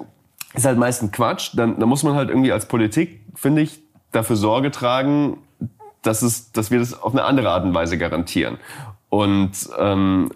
Ist 0.53 0.65
halt 0.65 0.79
meistens 0.79 1.13
Quatsch. 1.13 1.51
Dann, 1.55 1.79
dann 1.79 1.89
muss 1.89 2.03
man 2.03 2.15
halt 2.15 2.29
irgendwie 2.29 2.53
als 2.53 2.67
Politik, 2.67 3.21
finde 3.35 3.63
ich, 3.63 3.81
dafür 4.13 4.37
Sorge 4.37 4.71
tragen, 4.71 5.39
dass, 6.03 6.23
es, 6.23 6.53
dass 6.53 6.71
wir 6.71 6.79
das 6.79 7.01
auf 7.01 7.13
eine 7.13 7.25
andere 7.25 7.51
Art 7.51 7.65
und 7.65 7.75
Weise 7.75 7.99
garantieren. 7.99 8.59
Und 9.09 9.53
ähm, 9.77 10.31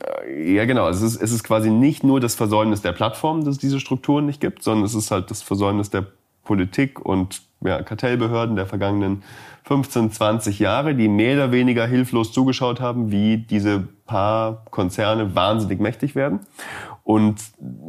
ja, 0.44 0.64
genau, 0.64 0.88
es 0.88 1.00
ist, 1.00 1.16
es 1.16 1.30
ist 1.30 1.44
quasi 1.44 1.70
nicht 1.70 2.02
nur 2.02 2.20
das 2.20 2.34
Versäumnis 2.34 2.82
der 2.82 2.92
Plattform, 2.92 3.44
dass 3.44 3.54
es 3.54 3.58
diese 3.58 3.78
Strukturen 3.78 4.26
nicht 4.26 4.40
gibt, 4.40 4.62
sondern 4.62 4.84
es 4.84 4.94
ist 4.94 5.10
halt 5.12 5.30
das 5.30 5.42
Versäumnis 5.42 5.90
der 5.90 6.06
Politik 6.42 7.00
und 7.00 7.42
ja, 7.60 7.82
Kartellbehörden 7.82 8.56
der 8.56 8.66
vergangenen 8.66 9.22
15, 9.64 10.10
20 10.12 10.58
Jahre, 10.58 10.94
die 10.94 11.08
mehr 11.08 11.36
oder 11.36 11.52
weniger 11.52 11.86
hilflos 11.86 12.32
zugeschaut 12.32 12.80
haben, 12.80 13.10
wie 13.10 13.38
diese 13.38 13.88
paar 14.04 14.64
Konzerne 14.70 15.34
wahnsinnig 15.34 15.80
mächtig 15.80 16.14
werden. 16.14 16.40
Und 17.02 17.40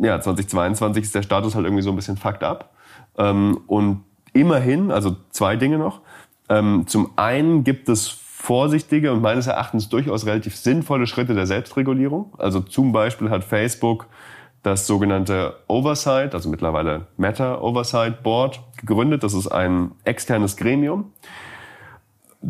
ja, 0.01 0.21
2022 0.21 1.03
ist 1.03 1.15
der 1.15 1.23
Status 1.23 1.55
halt 1.55 1.65
irgendwie 1.65 1.83
so 1.83 1.89
ein 1.89 1.95
bisschen 1.95 2.15
fucked 2.15 2.43
up. 2.43 2.71
Ähm, 3.17 3.59
und 3.67 4.04
Immerhin, 4.35 4.91
also 4.91 5.15
zwei 5.31 5.55
Dinge 5.55 5.77
noch. 5.77 6.01
Ähm, 6.49 6.85
zum 6.87 7.11
einen 7.15 7.63
gibt 7.63 7.87
es 7.89 8.07
vorsichtige 8.07 9.11
und 9.13 9.21
meines 9.21 9.47
Erachtens 9.47 9.89
durchaus 9.89 10.25
relativ 10.25 10.55
sinnvolle 10.55 11.07
Schritte 11.07 11.33
der 11.33 11.47
Selbstregulierung. 11.47 12.33
Also 12.37 12.59
zum 12.59 12.91
Beispiel 12.91 13.29
hat 13.29 13.43
Facebook 13.43 14.07
das 14.61 14.87
sogenannte 14.87 15.55
Oversight, 15.67 16.33
also 16.33 16.49
mittlerweile 16.49 17.07
Meta 17.17 17.59
Oversight 17.61 18.23
Board 18.23 18.59
gegründet. 18.77 19.23
Das 19.23 19.33
ist 19.33 19.47
ein 19.47 19.91
externes 20.03 20.57
Gremium, 20.57 21.13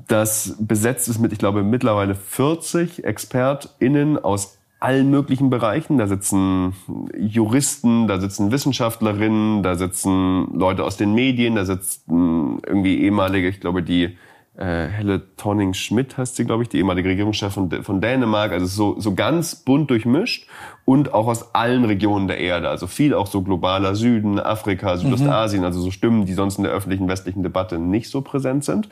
das 0.08 0.56
besetzt 0.60 1.08
ist 1.08 1.20
mit, 1.20 1.32
ich 1.32 1.40
glaube, 1.40 1.64
mittlerweile 1.64 2.16
40 2.16 3.06
ExpertInnen 3.06 4.18
aus 4.18 4.58
allen 4.86 5.10
möglichen 5.10 5.50
Bereichen. 5.50 5.98
Da 5.98 6.06
sitzen 6.06 6.74
Juristen, 7.18 8.08
da 8.08 8.20
sitzen 8.20 8.52
Wissenschaftlerinnen, 8.52 9.64
da 9.64 9.76
sitzen 9.76 10.48
Leute 10.54 10.84
aus 10.84 10.96
den 10.96 11.14
Medien, 11.16 11.56
da 11.56 11.66
sitzen 11.66 12.60
irgendwie 12.66 13.02
ehemalige, 13.02 13.48
ich 13.50 13.60
glaube, 13.60 13.82
die 13.82 14.16
äh, 14.58 14.88
Helle 14.88 15.36
Tonning-Schmidt 15.36 16.18
heißt 16.18 16.36
sie, 16.36 16.46
glaube 16.46 16.64
ich, 16.64 16.70
die 16.70 16.78
ehemalige 16.78 17.10
Regierungschefin 17.10 17.70
von, 17.70 17.84
von 17.84 18.02
Dänemark. 18.02 18.52
Also 18.52 18.66
so, 18.66 19.00
so 19.00 19.14
ganz 19.14 19.56
bunt 19.56 19.90
durchmischt 19.90 20.48
und 20.86 21.14
auch 21.14 21.28
aus 21.28 21.54
allen 21.54 21.84
Regionen 21.84 22.28
der 22.28 22.40
Erde. 22.40 22.70
Also 22.70 22.88
viel 22.88 23.14
auch 23.14 23.28
so 23.28 23.42
globaler 23.42 23.96
Süden, 23.96 24.40
Afrika, 24.40 24.98
Südostasien, 24.98 25.62
mhm. 25.62 25.66
also 25.66 25.82
so 25.82 25.92
Stimmen, 25.92 26.26
die 26.26 26.34
sonst 26.34 26.58
in 26.58 26.64
der 26.64 26.72
öffentlichen 26.72 27.08
westlichen 27.08 27.44
Debatte 27.44 27.80
nicht 27.80 28.10
so 28.10 28.22
präsent 28.22 28.64
sind. 28.64 28.88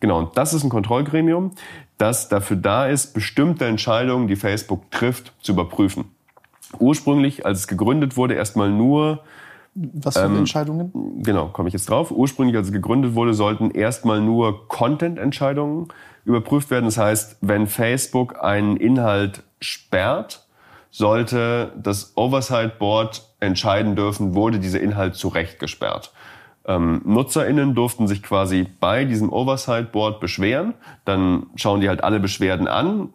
Genau, 0.00 0.18
und 0.18 0.36
das 0.36 0.54
ist 0.54 0.62
ein 0.62 0.70
Kontrollgremium, 0.70 1.52
das 1.96 2.28
dafür 2.28 2.56
da 2.56 2.86
ist, 2.86 3.14
bestimmte 3.14 3.64
Entscheidungen, 3.64 4.28
die 4.28 4.36
Facebook 4.36 4.90
trifft, 4.90 5.32
zu 5.40 5.52
überprüfen. 5.52 6.04
Ursprünglich, 6.78 7.44
als 7.46 7.60
es 7.60 7.66
gegründet 7.66 8.16
wurde, 8.16 8.34
erstmal 8.34 8.70
nur 8.70 9.20
Was 9.94 10.16
für 10.16 10.24
ähm, 10.24 10.38
Entscheidungen? 10.38 11.22
Genau, 11.22 11.48
komme 11.48 11.68
ich 11.68 11.72
jetzt 11.72 11.88
drauf. 11.88 12.10
Ursprünglich, 12.10 12.56
als 12.56 12.68
es 12.68 12.72
gegründet 12.72 13.14
wurde, 13.14 13.34
sollten 13.34 13.70
erstmal 13.70 14.20
nur 14.20 14.68
Content-Entscheidungen 14.68 15.88
überprüft 16.24 16.70
werden. 16.70 16.86
Das 16.86 16.98
heißt, 16.98 17.38
wenn 17.40 17.66
Facebook 17.66 18.42
einen 18.42 18.76
Inhalt 18.76 19.42
sperrt, 19.60 20.46
sollte 20.90 21.72
das 21.76 22.12
Oversight 22.16 22.78
Board 22.78 23.28
entscheiden 23.40 23.94
dürfen, 23.94 24.34
wurde 24.34 24.58
dieser 24.58 24.80
Inhalt 24.80 25.14
zu 25.14 25.28
Recht 25.28 25.58
gesperrt. 25.58 26.12
Ähm, 26.64 27.00
NutzerInnen 27.04 27.74
durften 27.74 28.06
sich 28.06 28.22
quasi 28.22 28.66
bei 28.78 29.04
diesem 29.04 29.32
Oversight 29.32 29.90
Board 29.90 30.20
beschweren. 30.20 30.74
Dann 31.04 31.46
schauen 31.56 31.80
die 31.80 31.88
halt 31.88 32.04
alle 32.04 32.20
Beschwerden 32.20 32.68
an, 32.68 33.08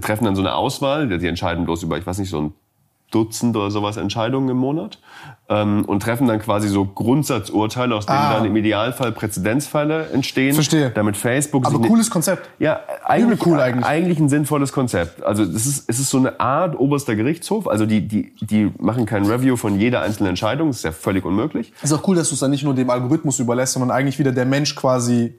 treffen 0.00 0.24
dann 0.24 0.36
so 0.36 0.42
eine 0.42 0.54
Auswahl. 0.54 1.08
Die 1.08 1.26
entscheiden 1.26 1.64
bloß 1.64 1.82
über, 1.82 1.98
ich 1.98 2.06
weiß 2.06 2.18
nicht, 2.18 2.30
so 2.30 2.40
ein 2.40 2.54
Dutzend 3.10 3.56
oder 3.56 3.70
sowas 3.70 3.96
Entscheidungen 3.96 4.50
im 4.50 4.58
Monat 4.58 4.98
ähm, 5.48 5.84
und 5.86 6.02
treffen 6.02 6.26
dann 6.26 6.40
quasi 6.40 6.68
so 6.68 6.84
Grundsatzurteile, 6.84 7.94
aus 7.94 8.06
denen 8.06 8.18
ah. 8.18 8.34
dann 8.34 8.44
im 8.44 8.54
Idealfall 8.54 9.12
Präzedenzfälle 9.12 10.10
entstehen. 10.10 10.54
Verstehe. 10.54 10.90
Damit 10.90 11.16
Facebook 11.16 11.66
Aber 11.66 11.80
cooles 11.80 12.10
Konzept. 12.10 12.50
Ja, 12.58 12.80
eigentlich, 13.04 13.44
cool 13.46 13.60
eigentlich. 13.60 13.86
eigentlich 13.86 14.18
ein 14.18 14.28
sinnvolles 14.28 14.72
Konzept. 14.72 15.22
Also 15.22 15.42
es 15.42 15.66
ist, 15.66 15.88
es 15.88 15.98
ist 15.98 16.10
so 16.10 16.18
eine 16.18 16.38
Art 16.38 16.78
oberster 16.78 17.16
Gerichtshof. 17.16 17.66
Also 17.66 17.86
die, 17.86 18.06
die, 18.06 18.34
die 18.40 18.70
machen 18.78 19.06
kein 19.06 19.24
Review 19.24 19.56
von 19.56 19.78
jeder 19.80 20.02
einzelnen 20.02 20.30
Entscheidung. 20.30 20.68
Das 20.68 20.78
ist 20.78 20.84
ja 20.84 20.92
völlig 20.92 21.24
unmöglich. 21.24 21.72
Es 21.78 21.90
ist 21.90 21.98
auch 21.98 22.06
cool, 22.06 22.16
dass 22.16 22.28
du 22.28 22.34
es 22.34 22.40
dann 22.40 22.50
nicht 22.50 22.64
nur 22.64 22.74
dem 22.74 22.90
Algorithmus 22.90 23.38
überlässt, 23.38 23.72
sondern 23.72 23.90
eigentlich 23.90 24.18
wieder 24.18 24.32
der 24.32 24.44
Mensch 24.44 24.74
quasi 24.74 25.34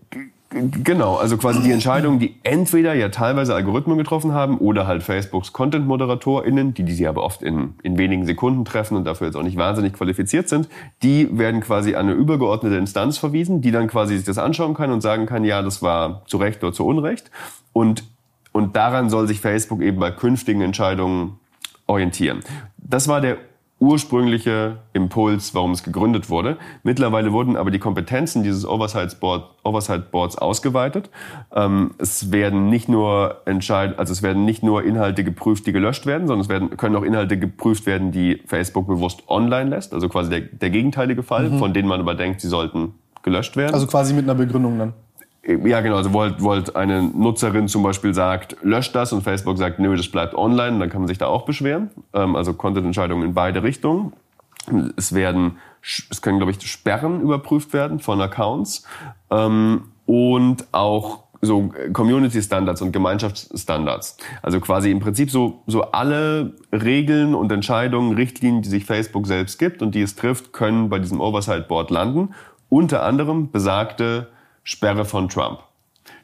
Genau, 0.51 1.15
also 1.15 1.37
quasi 1.37 1.61
die 1.61 1.71
Entscheidungen, 1.71 2.17
die 2.17 2.35
entweder 2.41 2.95
ja 2.95 3.09
teilweise 3.09 3.53
Algorithmen 3.53 3.99
getroffen 3.99 4.33
haben 4.33 4.57
oder 4.57 4.87
halt 4.87 5.03
Facebooks 5.03 5.53
Content-ModeratorInnen, 5.53 6.73
die, 6.73 6.81
die 6.81 6.93
sie 6.93 7.07
aber 7.07 7.23
oft 7.23 7.43
in, 7.43 7.75
in 7.83 7.99
wenigen 7.99 8.25
Sekunden 8.25 8.65
treffen 8.65 8.97
und 8.97 9.05
dafür 9.05 9.27
jetzt 9.27 9.35
auch 9.35 9.43
nicht 9.43 9.57
wahnsinnig 9.57 9.93
qualifiziert 9.93 10.49
sind, 10.49 10.67
die 11.03 11.37
werden 11.37 11.61
quasi 11.61 11.93
an 11.93 12.07
eine 12.07 12.13
übergeordnete 12.13 12.77
Instanz 12.77 13.19
verwiesen, 13.19 13.61
die 13.61 13.69
dann 13.69 13.87
quasi 13.87 14.17
sich 14.17 14.25
das 14.25 14.39
anschauen 14.39 14.73
kann 14.73 14.91
und 14.91 15.01
sagen 15.01 15.27
kann, 15.27 15.43
ja, 15.43 15.61
das 15.61 15.83
war 15.83 16.23
zu 16.25 16.37
Recht 16.37 16.63
oder 16.63 16.73
zu 16.73 16.83
Unrecht. 16.83 17.29
Und, 17.71 18.03
und 18.51 18.75
daran 18.75 19.11
soll 19.11 19.27
sich 19.27 19.41
Facebook 19.41 19.81
eben 19.81 19.99
bei 19.99 20.09
künftigen 20.09 20.61
Entscheidungen 20.61 21.37
orientieren. 21.85 22.39
Das 22.77 23.07
war 23.07 23.21
der 23.21 23.37
ursprüngliche 23.79 24.77
Impuls, 24.93 25.55
warum 25.55 25.71
es 25.71 25.83
gegründet 25.83 26.29
wurde. 26.29 26.57
Mittlerweile 26.83 27.31
wurden 27.31 27.55
aber 27.55 27.71
die 27.71 27.79
Kompetenzen 27.79 28.43
dieses 28.43 28.65
Oversight, 28.65 29.19
Board, 29.19 29.49
Oversight 29.63 30.11
Boards 30.11 30.37
ausgeweitet. 30.37 31.09
Ähm, 31.53 31.91
es 31.97 32.31
werden 32.31 32.69
nicht 32.69 32.89
nur 32.89 33.41
entscheid 33.45 33.97
also 33.97 34.11
es 34.13 34.21
werden 34.21 34.45
nicht 34.45 34.63
nur 34.63 34.83
Inhalte 34.83 35.23
geprüft, 35.23 35.67
die 35.67 35.71
gelöscht 35.71 36.05
werden, 36.05 36.27
sondern 36.27 36.41
es 36.41 36.49
werden, 36.49 36.77
können 36.77 36.95
auch 36.95 37.03
Inhalte 37.03 37.37
geprüft 37.37 37.85
werden, 37.85 38.11
die 38.11 38.41
Facebook 38.45 38.87
bewusst 38.87 39.23
online 39.27 39.69
lässt. 39.69 39.93
Also 39.93 40.09
quasi 40.09 40.29
der, 40.29 40.41
der 40.41 40.69
gegenteilige 40.69 41.23
Fall, 41.23 41.49
mhm. 41.49 41.59
von 41.59 41.73
denen 41.73 41.87
man 41.87 41.99
aber 41.99 42.15
denkt, 42.15 42.41
sie 42.41 42.47
sollten 42.47 42.93
gelöscht 43.23 43.55
werden. 43.57 43.73
Also 43.73 43.87
quasi 43.87 44.13
mit 44.13 44.23
einer 44.23 44.35
Begründung 44.35 44.77
dann. 44.77 44.93
Ja, 45.43 45.81
genau. 45.81 45.95
Also 45.95 46.13
wollt, 46.13 46.41
wollt 46.41 46.75
eine 46.75 47.01
Nutzerin 47.01 47.67
zum 47.67 47.81
Beispiel 47.81 48.13
sagt, 48.13 48.57
löscht 48.61 48.93
das 48.93 49.13
und 49.13 49.23
Facebook 49.23 49.57
sagt, 49.57 49.79
nö, 49.79 49.95
das 49.95 50.09
bleibt 50.09 50.35
online, 50.35 50.79
dann 50.79 50.89
kann 50.89 51.01
man 51.01 51.07
sich 51.07 51.17
da 51.17 51.27
auch 51.27 51.45
beschweren. 51.45 51.89
Ähm, 52.13 52.35
also 52.35 52.53
Content-Entscheidungen 52.53 53.23
in 53.23 53.33
beide 53.33 53.63
Richtungen. 53.63 54.13
Es 54.97 55.15
werden, 55.15 55.57
es 55.81 56.21
können, 56.21 56.37
glaube 56.37 56.51
ich, 56.51 56.61
Sperren 56.69 57.21
überprüft 57.21 57.73
werden 57.73 57.99
von 57.99 58.21
Accounts 58.21 58.83
ähm, 59.31 59.85
und 60.05 60.65
auch 60.73 61.23
so 61.41 61.71
Community 61.93 62.41
Standards 62.41 62.81
und 62.81 62.91
Gemeinschaftsstandards. 62.91 64.17
Also 64.41 64.59
quasi 64.59 64.91
im 64.91 64.99
Prinzip 64.99 65.31
so, 65.31 65.63
so 65.67 65.83
alle 65.83 66.53
Regeln 66.73 67.33
und 67.33 67.51
Entscheidungen, 67.51 68.13
Richtlinien, 68.13 68.61
die 68.61 68.69
sich 68.69 68.85
Facebook 68.85 69.25
selbst 69.25 69.57
gibt 69.57 69.81
und 69.81 69.95
die 69.95 70.01
es 70.01 70.15
trifft, 70.15 70.51
können 70.51 70.89
bei 70.89 70.99
diesem 70.99 71.21
Oversight 71.21 71.67
Board 71.69 71.91
landen. 71.91 72.33
Unter 72.67 73.03
anderem 73.03 73.51
besagte 73.51 74.27
Sperre 74.63 75.05
von 75.05 75.29
Trump. 75.29 75.59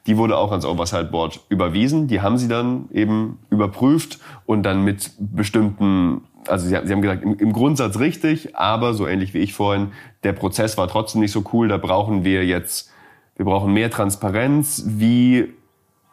Die 0.08 0.18
wurde 0.18 0.38
auch 0.38 0.52
ans 0.52 0.66
Oversight 0.66 1.12
Board 1.12 1.42
überwiesen. 1.50 2.08
Die 2.08 2.22
haben 2.22 2.38
sie 2.38 2.48
dann 2.48 2.90
eben 2.92 3.40
überprüft 3.50 4.20
und 4.46 4.64
dann 4.64 4.84
mit 4.84 5.12
bestimmten, 5.20 6.22
also 6.48 6.68
sie, 6.68 6.78
haben 6.78 7.02
gesagt, 7.02 7.24
im, 7.24 7.54
Grundsatz 7.54 8.00
richtig, 8.00 8.56
aber 8.56 8.94
so 8.94 9.08
ähnlich 9.08 9.34
wie 9.34 9.40
ich 9.40 9.54
vorhin, 9.54 9.92
der 10.24 10.34
Prozess 10.34 10.78
war 10.78 10.88
trotzdem 10.88 11.22
nicht 11.22 11.32
so 11.32 11.44
cool. 11.54 11.68
Da 11.68 11.78
brauchen 11.78 12.24
wir 12.24 12.46
jetzt, 12.46 12.92
wir 13.36 13.46
brauchen 13.46 13.74
mehr 13.74 13.90
Transparenz, 13.90 14.84
wie 14.86 15.54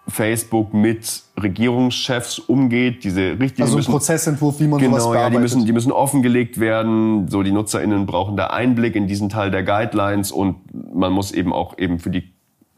Facebook 0.09 0.75
mit 0.75 1.23
Regierungschefs 1.41 2.39
umgeht. 2.39 3.05
Diese 3.05 3.39
richtigen 3.39 3.63
also 3.63 3.79
ein 3.79 3.85
Prozessentwurf, 3.85 4.59
wie 4.61 4.67
man 4.67 4.81
genau, 4.81 4.99
sowas 4.99 5.13
bearbeitet. 5.13 5.33
Ja, 5.33 5.39
die 5.39 5.43
müssen, 5.43 5.67
die 5.67 5.73
müssen 5.73 5.93
offengelegt 5.93 6.59
werden. 6.59 7.29
So 7.29 7.43
die 7.43 7.53
NutzerInnen 7.53 8.07
brauchen 8.07 8.37
da 8.37 8.49
Einblick 8.49 8.97
in 8.97 9.07
diesen 9.07 9.29
Teil 9.29 9.51
der 9.51 9.63
Guidelines 9.63 10.33
und 10.33 10.57
man 10.95 11.13
muss 11.13 11.33
eben 11.33 11.53
auch 11.53 11.79
eben 11.79 11.99
für 11.99 12.11
die 12.11 12.33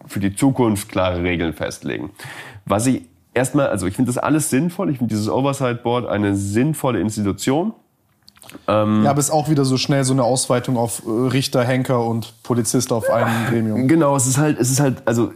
für 0.07 0.21
die 0.21 0.35
Zukunft 0.35 0.91
klare 0.91 1.23
Regeln 1.23 1.55
festlegen. 1.55 2.11
Was 2.67 2.87
ich 2.87 3.03
erstmal, 3.33 3.69
also 3.69 3.87
ich 3.87 3.97
finde 3.97 4.11
das 4.11 4.19
alles 4.19 4.51
sinnvoll. 4.51 4.91
Ich 4.91 4.99
finde 4.99 5.15
dieses 5.15 5.29
Oversight 5.29 5.83
Board 5.83 6.07
eine 6.07 6.37
sinnvolle 6.37 7.01
Institution. 7.01 7.73
Ähm, 8.69 9.05
ja, 9.05 9.11
aber 9.11 9.19
es 9.19 9.27
ist 9.27 9.33
auch 9.33 9.49
wieder 9.49 9.65
so 9.65 9.77
schnell 9.77 10.05
so 10.05 10.13
eine 10.13 10.23
Ausweitung 10.23 10.77
auf 10.77 11.03
äh, 11.07 11.11
Richter, 11.11 11.65
Henker 11.65 12.05
und 12.05 12.35
Polizist 12.43 12.93
auf 12.93 13.09
einem 13.11 13.47
Gremium. 13.49 13.89
Genau, 13.89 14.15
es 14.15 14.27
ist 14.27 14.39
halt, 14.39 14.61
es 14.61 14.71
ist 14.71 14.81
halt, 14.81 15.03
also 15.07 15.33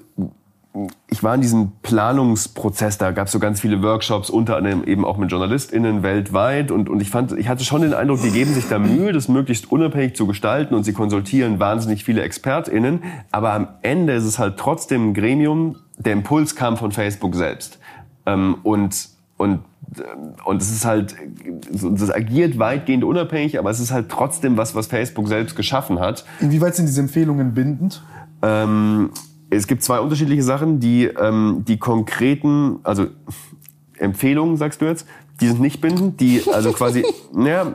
ich 1.10 1.22
war 1.22 1.34
in 1.34 1.40
diesem 1.40 1.72
Planungsprozess, 1.82 2.98
da 2.98 3.10
gab 3.10 3.26
es 3.26 3.32
so 3.32 3.38
ganz 3.38 3.60
viele 3.60 3.82
Workshops, 3.82 4.30
unter 4.30 4.56
anderem 4.56 4.84
eben 4.84 5.04
auch 5.04 5.16
mit 5.16 5.30
JournalistInnen 5.30 6.02
weltweit 6.02 6.70
und, 6.70 6.88
und 6.88 7.00
ich 7.00 7.10
fand, 7.10 7.32
ich 7.32 7.48
hatte 7.48 7.64
schon 7.64 7.82
den 7.82 7.94
Eindruck, 7.94 8.22
die 8.22 8.30
geben 8.30 8.52
sich 8.52 8.68
da 8.68 8.78
Mühe, 8.78 9.12
das 9.12 9.28
möglichst 9.28 9.70
unabhängig 9.70 10.16
zu 10.16 10.26
gestalten 10.26 10.74
und 10.74 10.84
sie 10.84 10.92
konsultieren 10.92 11.58
wahnsinnig 11.58 12.04
viele 12.04 12.22
ExpertInnen, 12.22 13.02
aber 13.30 13.52
am 13.52 13.68
Ende 13.82 14.14
ist 14.14 14.24
es 14.24 14.38
halt 14.38 14.56
trotzdem 14.56 15.10
ein 15.10 15.14
Gremium, 15.14 15.76
der 15.96 16.12
Impuls 16.12 16.54
kam 16.54 16.76
von 16.76 16.92
Facebook 16.92 17.34
selbst. 17.34 17.78
Ähm, 18.26 18.56
und, 18.62 19.08
und 19.36 19.60
und 20.44 20.60
es 20.60 20.70
ist 20.70 20.84
halt, 20.84 21.16
das 21.72 22.10
agiert 22.10 22.58
weitgehend 22.58 23.04
unabhängig, 23.04 23.58
aber 23.58 23.70
es 23.70 23.80
ist 23.80 23.90
halt 23.90 24.10
trotzdem 24.10 24.56
was, 24.56 24.74
was 24.74 24.86
Facebook 24.86 25.28
selbst 25.28 25.56
geschaffen 25.56 25.98
hat. 25.98 26.24
Inwieweit 26.40 26.74
sind 26.74 26.86
diese 26.86 27.00
Empfehlungen 27.00 27.54
bindend? 27.54 28.02
Ähm, 28.42 29.10
es 29.50 29.66
gibt 29.66 29.82
zwei 29.82 30.00
unterschiedliche 30.00 30.42
Sachen, 30.42 30.80
die 30.80 31.04
ähm, 31.04 31.64
die 31.66 31.78
konkreten, 31.78 32.80
also 32.82 33.06
Empfehlungen, 33.98 34.56
sagst 34.56 34.80
du 34.80 34.86
jetzt, 34.86 35.06
die 35.40 35.46
sind 35.46 35.60
nicht 35.60 35.80
bindend, 35.80 36.20
die 36.20 36.42
also 36.52 36.72
quasi, 36.72 37.04
naja, 37.32 37.72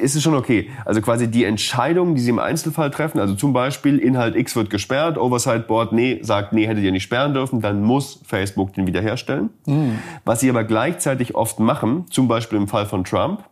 ist 0.00 0.14
es 0.14 0.22
schon 0.22 0.34
okay. 0.34 0.68
Also 0.84 1.00
quasi 1.00 1.30
die 1.30 1.44
Entscheidungen, 1.44 2.14
die 2.14 2.20
sie 2.20 2.30
im 2.30 2.38
Einzelfall 2.38 2.90
treffen, 2.90 3.18
also 3.18 3.34
zum 3.34 3.52
Beispiel 3.52 3.98
Inhalt 3.98 4.36
X 4.36 4.56
wird 4.56 4.68
gesperrt, 4.68 5.16
Oversight 5.16 5.66
Board 5.66 5.92
nee, 5.92 6.18
sagt, 6.22 6.52
nee, 6.52 6.66
hättet 6.66 6.84
ihr 6.84 6.92
nicht 6.92 7.04
sperren 7.04 7.32
dürfen, 7.32 7.60
dann 7.60 7.82
muss 7.82 8.20
Facebook 8.26 8.74
den 8.74 8.86
wiederherstellen. 8.86 9.50
Mhm. 9.66 9.98
Was 10.24 10.40
sie 10.40 10.50
aber 10.50 10.64
gleichzeitig 10.64 11.34
oft 11.34 11.60
machen, 11.60 12.06
zum 12.10 12.28
Beispiel 12.28 12.58
im 12.58 12.68
Fall 12.68 12.86
von 12.86 13.04
Trump, 13.04 13.42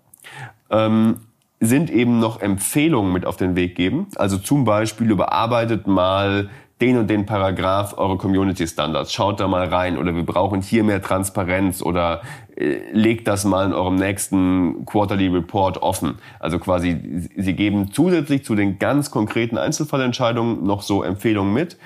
ähm, 0.70 1.16
sind 1.60 1.90
eben 1.90 2.20
noch 2.20 2.40
Empfehlungen 2.40 3.12
mit 3.12 3.26
auf 3.26 3.36
den 3.36 3.54
Weg 3.54 3.74
geben. 3.74 4.06
Also 4.16 4.38
zum 4.38 4.64
Beispiel 4.64 5.10
überarbeitet 5.10 5.86
mal 5.86 6.48
den 6.80 6.96
und 6.96 7.08
den 7.08 7.26
Paragraph 7.26 7.96
eure 7.98 8.16
Community 8.16 8.66
Standards. 8.66 9.12
Schaut 9.12 9.40
da 9.40 9.48
mal 9.48 9.66
rein 9.68 9.98
oder 9.98 10.14
wir 10.14 10.24
brauchen 10.24 10.62
hier 10.62 10.82
mehr 10.82 11.02
Transparenz 11.02 11.82
oder 11.82 12.22
äh, 12.56 12.78
legt 12.92 13.28
das 13.28 13.44
mal 13.44 13.66
in 13.66 13.72
eurem 13.72 13.96
nächsten 13.96 14.84
Quarterly 14.86 15.28
Report 15.28 15.82
offen. 15.82 16.18
Also 16.38 16.58
quasi, 16.58 17.28
sie 17.36 17.54
geben 17.54 17.92
zusätzlich 17.92 18.44
zu 18.44 18.54
den 18.54 18.78
ganz 18.78 19.10
konkreten 19.10 19.58
Einzelfallentscheidungen 19.58 20.64
noch 20.64 20.82
so 20.82 21.02
Empfehlungen 21.02 21.52
mit. 21.52 21.76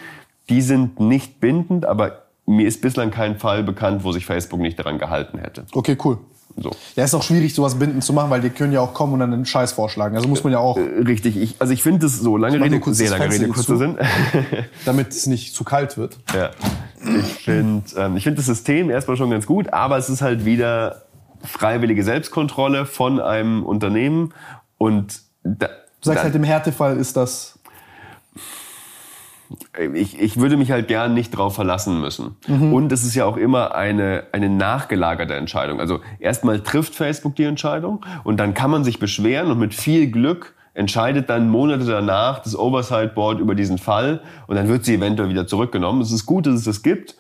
Die 0.49 0.61
sind 0.61 1.01
nicht 1.01 1.41
bindend, 1.41 1.87
aber 1.87 2.25
mir 2.47 2.69
ist 2.69 2.83
bislang 2.83 3.11
kein 3.11 3.39
Fall 3.39 3.63
bekannt, 3.63 4.05
wo 4.05 4.13
sich 4.13 4.27
Facebook 4.27 4.61
nicht 4.61 4.79
daran 4.79 4.99
gehalten 4.99 5.39
hätte. 5.39 5.65
Okay, 5.73 5.97
cool. 6.05 6.19
So. 6.57 6.71
Ja, 6.95 7.05
ist 7.05 7.15
auch 7.15 7.23
schwierig, 7.23 7.55
sowas 7.55 7.79
bindend 7.79 8.05
zu 8.05 8.13
machen, 8.13 8.31
weil 8.31 8.41
die 8.41 8.51
können 8.51 8.73
ja 8.73 8.81
auch 8.81 8.95
kommen 8.95 9.15
und 9.15 9.21
dann 9.21 9.33
einen 9.33 9.47
Scheiß 9.47 9.73
vorschlagen. 9.73 10.17
Also 10.17 10.29
muss 10.29 10.45
man 10.45 10.53
ja 10.53 10.61
auch. 10.61 10.77
Äh, 10.77 11.03
richtig. 11.07 11.37
Ich, 11.37 11.57
also 11.59 11.73
ich 11.73 11.83
finde 11.83 12.07
es 12.07 12.21
so 12.21 12.37
lange 12.37 12.61
Rede, 12.61 12.81
sehr 12.95 13.11
lange 13.11 13.31
Rede, 13.31 13.49
kurzer 13.49 13.77
Sinn. 13.77 13.99
damit 14.85 15.09
es 15.09 15.27
nicht 15.27 15.55
zu 15.55 15.65
kalt 15.65 15.97
wird. 15.97 16.19
Ja. 16.33 16.51
Ich 17.19 17.35
finde 17.45 17.85
ähm, 17.97 18.17
ich 18.17 18.25
finde 18.25 18.37
das 18.37 18.47
System 18.47 18.89
erstmal 18.89 19.17
schon 19.17 19.31
ganz 19.31 19.47
gut, 19.47 19.73
aber 19.73 19.99
es 19.99 20.09
ist 20.09 20.23
halt 20.23 20.45
wieder 20.45 21.03
freiwillige 21.43 22.03
Selbstkontrolle 22.05 22.87
von 22.87 23.21
einem 23.21 23.65
Unternehmen 23.65 24.33
und 24.79 25.21
da, 25.43 25.69
Du 26.01 26.11
sagst 26.11 26.25
halt, 26.25 26.35
im 26.35 26.45
Härtefall 26.45 26.99
ist 26.99 27.17
das 27.17 27.54
ich, 29.95 30.21
ich 30.21 30.37
würde 30.39 30.57
mich 30.57 30.71
halt 30.71 30.89
gern 30.89 31.15
nicht 31.15 31.31
drauf 31.31 31.55
verlassen 31.55 32.01
müssen. 32.01 32.37
Mhm. 32.47 32.73
Und 32.73 32.93
es 32.93 33.05
ist 33.05 33.15
ja 33.15 33.25
auch 33.25 33.37
immer 33.37 33.75
eine, 33.75 34.25
eine 34.33 34.49
nachgelagerte 34.49 35.35
Entscheidung. 35.35 35.81
Also 35.81 36.01
erstmal 36.19 36.61
trifft 36.61 36.95
Facebook 36.95 37.37
die 37.37 37.45
Entscheidung 37.45 38.05
und 38.25 38.39
dann 38.39 38.55
kann 38.55 38.71
man 38.71 38.85
sich 38.85 38.99
beschweren 38.99 39.51
und 39.51 39.59
mit 39.59 39.75
viel 39.75 40.11
Glück 40.11 40.55
entscheidet 40.75 41.31
dann 41.31 41.49
Monate 41.49 41.85
danach 41.85 42.41
das 42.41 42.59
Oversight 42.59 43.15
Board 43.15 43.39
über 43.39 43.55
diesen 43.55 43.79
Fall 43.79 44.21
und 44.49 44.57
dann 44.57 44.69
wird 44.69 44.85
sie 44.85 44.95
eventuell 44.95 45.29
wieder 45.29 45.47
zurückgenommen. 45.47 46.03
Es 46.03 46.11
ist 46.11 46.27
gut, 46.27 46.47
dass 46.47 46.55
es 46.55 46.65
das 46.65 46.83
gibt, 46.83 47.15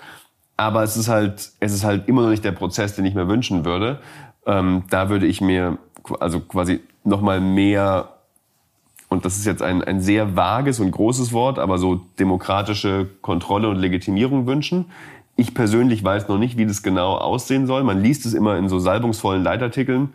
aber 0.56 0.82
es 0.82 0.96
ist 0.96 1.08
halt, 1.08 1.52
es 1.60 1.72
ist 1.72 1.84
halt 1.84 2.08
immer 2.08 2.22
noch 2.22 2.30
nicht 2.30 2.44
der 2.44 2.52
Prozess, 2.52 2.96
den 2.96 3.04
ich 3.04 3.14
mir 3.14 3.28
wünschen 3.28 3.64
würde. 3.64 4.00
Ähm, 4.46 4.84
da 4.90 5.08
würde 5.08 5.26
ich 5.26 5.40
mir 5.40 5.78
also 6.20 6.40
quasi 6.40 6.80
nochmal 7.04 7.40
mehr, 7.40 8.13
und 9.14 9.24
das 9.24 9.36
ist 9.36 9.46
jetzt 9.46 9.62
ein, 9.62 9.82
ein 9.82 10.00
sehr 10.00 10.36
vages 10.36 10.80
und 10.80 10.90
großes 10.90 11.32
Wort, 11.32 11.58
aber 11.58 11.78
so 11.78 12.02
demokratische 12.18 13.08
Kontrolle 13.22 13.68
und 13.68 13.76
Legitimierung 13.76 14.46
wünschen. 14.46 14.86
Ich 15.36 15.54
persönlich 15.54 16.04
weiß 16.04 16.28
noch 16.28 16.38
nicht, 16.38 16.58
wie 16.58 16.66
das 16.66 16.82
genau 16.82 17.14
aussehen 17.14 17.66
soll. 17.66 17.82
Man 17.84 18.02
liest 18.02 18.26
es 18.26 18.34
immer 18.34 18.56
in 18.58 18.68
so 18.68 18.78
salbungsvollen 18.78 19.42
Leitartikeln. 19.42 20.14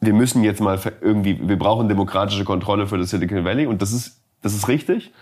Wir 0.00 0.14
müssen 0.14 0.42
jetzt 0.42 0.60
mal 0.60 0.80
irgendwie, 1.00 1.38
wir 1.42 1.58
brauchen 1.58 1.88
demokratische 1.88 2.44
Kontrolle 2.44 2.86
für 2.86 2.98
das 2.98 3.10
Silicon 3.10 3.44
Valley 3.44 3.66
und 3.66 3.82
das 3.82 3.92
ist, 3.92 4.20
das 4.40 4.54
ist 4.54 4.66
richtig. 4.68 5.12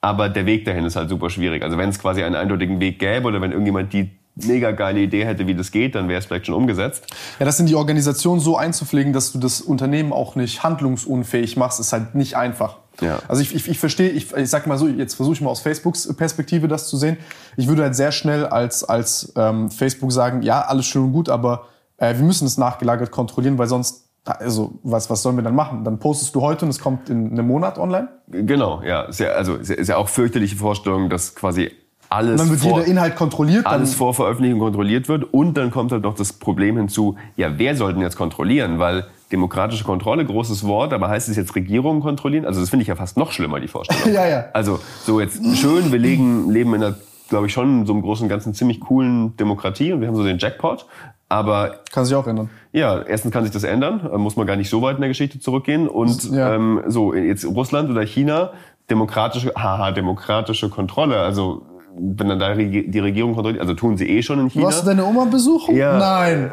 Aber 0.00 0.28
der 0.28 0.46
Weg 0.46 0.64
dahin 0.64 0.84
ist 0.84 0.96
halt 0.96 1.10
super 1.10 1.28
schwierig. 1.28 1.62
Also 1.62 1.76
wenn 1.76 1.90
es 1.90 1.98
quasi 1.98 2.22
einen 2.22 2.34
eindeutigen 2.34 2.80
Weg 2.80 2.98
gäbe 2.98 3.28
oder 3.28 3.40
wenn 3.40 3.50
irgendjemand 3.50 3.92
die 3.92 4.10
mega 4.36 4.70
geile 4.70 5.00
Idee 5.00 5.24
hätte, 5.24 5.46
wie 5.46 5.54
das 5.54 5.70
geht, 5.70 5.94
dann 5.94 6.08
wäre 6.08 6.18
es 6.18 6.26
vielleicht 6.26 6.46
schon 6.46 6.54
umgesetzt. 6.54 7.04
Ja, 7.38 7.46
das 7.46 7.60
in 7.60 7.66
die 7.66 7.74
Organisation 7.74 8.40
so 8.40 8.56
einzupflegen, 8.56 9.12
dass 9.12 9.32
du 9.32 9.38
das 9.38 9.60
Unternehmen 9.60 10.12
auch 10.12 10.36
nicht 10.36 10.62
handlungsunfähig 10.62 11.56
machst, 11.56 11.80
ist 11.80 11.92
halt 11.92 12.14
nicht 12.14 12.36
einfach. 12.36 12.78
Ja. 13.00 13.18
Also 13.28 13.42
ich, 13.42 13.54
ich, 13.54 13.68
ich 13.68 13.78
verstehe, 13.78 14.10
ich, 14.10 14.32
ich 14.34 14.50
sag 14.50 14.66
mal 14.66 14.78
so, 14.78 14.86
jetzt 14.86 15.14
versuche 15.14 15.34
ich 15.34 15.40
mal 15.40 15.50
aus 15.50 15.60
Facebooks 15.60 16.12
Perspektive 16.14 16.68
das 16.68 16.88
zu 16.88 16.96
sehen. 16.96 17.16
Ich 17.56 17.66
würde 17.66 17.82
halt 17.82 17.96
sehr 17.96 18.12
schnell 18.12 18.46
als, 18.46 18.84
als 18.84 19.32
ähm, 19.36 19.70
Facebook 19.70 20.12
sagen, 20.12 20.42
ja, 20.42 20.62
alles 20.62 20.86
schön 20.86 21.04
und 21.04 21.12
gut, 21.12 21.28
aber 21.28 21.66
äh, 21.96 22.14
wir 22.14 22.24
müssen 22.24 22.46
es 22.46 22.58
nachgelagert 22.58 23.10
kontrollieren, 23.10 23.58
weil 23.58 23.68
sonst 23.68 24.06
also 24.24 24.78
was, 24.82 25.08
was 25.08 25.22
sollen 25.22 25.36
wir 25.36 25.42
dann 25.42 25.54
machen? 25.54 25.82
Dann 25.82 25.98
postest 25.98 26.34
du 26.34 26.42
heute 26.42 26.66
und 26.66 26.70
es 26.70 26.78
kommt 26.78 27.08
in 27.08 27.32
einem 27.32 27.46
Monat 27.46 27.78
online? 27.78 28.08
Genau, 28.28 28.82
ja. 28.82 29.02
Ist 29.02 29.18
ja 29.18 29.30
also 29.30 29.54
ist 29.54 29.88
ja 29.88 29.96
auch 29.96 30.08
fürchterliche 30.08 30.56
Vorstellung, 30.56 31.08
dass 31.08 31.34
quasi 31.34 31.70
alles 32.10 32.32
und 32.32 32.38
dann 32.38 32.50
wird 32.50 32.60
vor, 32.60 32.78
jeder 32.78 32.90
Inhalt 32.90 33.14
kontrolliert. 33.14 33.66
Alles 33.66 33.94
vor 33.94 34.12
Veröffentlichung 34.12 34.58
kontrolliert 34.58 35.08
wird. 35.08 35.32
Und 35.32 35.54
dann 35.56 35.70
kommt 35.70 35.92
halt 35.92 36.02
noch 36.02 36.14
das 36.14 36.32
Problem 36.32 36.76
hinzu, 36.76 37.16
ja, 37.36 37.56
wer 37.56 37.76
soll 37.76 37.92
denn 37.92 38.02
jetzt 38.02 38.16
kontrollieren? 38.16 38.80
Weil 38.80 39.06
demokratische 39.30 39.84
Kontrolle, 39.84 40.24
großes 40.24 40.66
Wort, 40.66 40.92
aber 40.92 41.08
heißt 41.08 41.28
es 41.28 41.36
jetzt 41.36 41.54
Regierungen 41.54 42.02
kontrollieren? 42.02 42.44
Also 42.44 42.60
das 42.60 42.68
finde 42.68 42.82
ich 42.82 42.88
ja 42.88 42.96
fast 42.96 43.16
noch 43.16 43.30
schlimmer, 43.30 43.60
die 43.60 43.68
Vorstellung. 43.68 44.12
ja, 44.12 44.26
ja. 44.26 44.44
Also 44.52 44.80
so 45.04 45.20
jetzt 45.20 45.40
schön, 45.56 45.92
wir 45.92 46.00
legen, 46.00 46.50
leben 46.50 46.74
in 46.74 46.82
einer, 46.82 46.96
glaube 47.28 47.46
ich, 47.46 47.52
schon 47.52 47.86
so 47.86 47.92
einem 47.92 48.02
großen 48.02 48.28
ganzen 48.28 48.54
ziemlich 48.54 48.80
coolen 48.80 49.36
Demokratie 49.36 49.92
und 49.92 50.00
wir 50.00 50.08
haben 50.08 50.16
so 50.16 50.24
den 50.24 50.38
Jackpot. 50.38 50.86
Aber 51.28 51.76
kann 51.92 52.04
sich 52.04 52.16
auch 52.16 52.26
ändern. 52.26 52.50
Ja, 52.72 53.02
erstens 53.02 53.30
kann 53.30 53.44
sich 53.44 53.52
das 53.52 53.62
ändern, 53.62 54.10
muss 54.20 54.34
man 54.34 54.48
gar 54.48 54.56
nicht 54.56 54.68
so 54.68 54.82
weit 54.82 54.96
in 54.96 55.02
der 55.02 55.10
Geschichte 55.10 55.38
zurückgehen. 55.38 55.86
Und 55.86 56.28
ja. 56.32 56.54
ähm, 56.54 56.82
so 56.88 57.14
jetzt 57.14 57.44
Russland 57.44 57.88
oder 57.88 58.02
China 58.02 58.50
demokratische, 58.90 59.52
haha, 59.56 59.92
demokratische 59.92 60.68
Kontrolle. 60.68 61.20
Also 61.20 61.62
wenn 61.96 62.28
dann 62.28 62.38
da 62.38 62.54
die 62.54 62.98
Regierung 62.98 63.34
kontrolliert, 63.34 63.60
also 63.60 63.74
tun 63.74 63.96
sie 63.96 64.08
eh 64.08 64.22
schon 64.22 64.40
in 64.40 64.48
China. 64.48 64.66
Warst 64.66 64.82
du 64.82 64.86
deine 64.86 65.04
Oma 65.04 65.24
besuchen? 65.24 65.76
Ja. 65.76 65.98
Nein. 65.98 66.52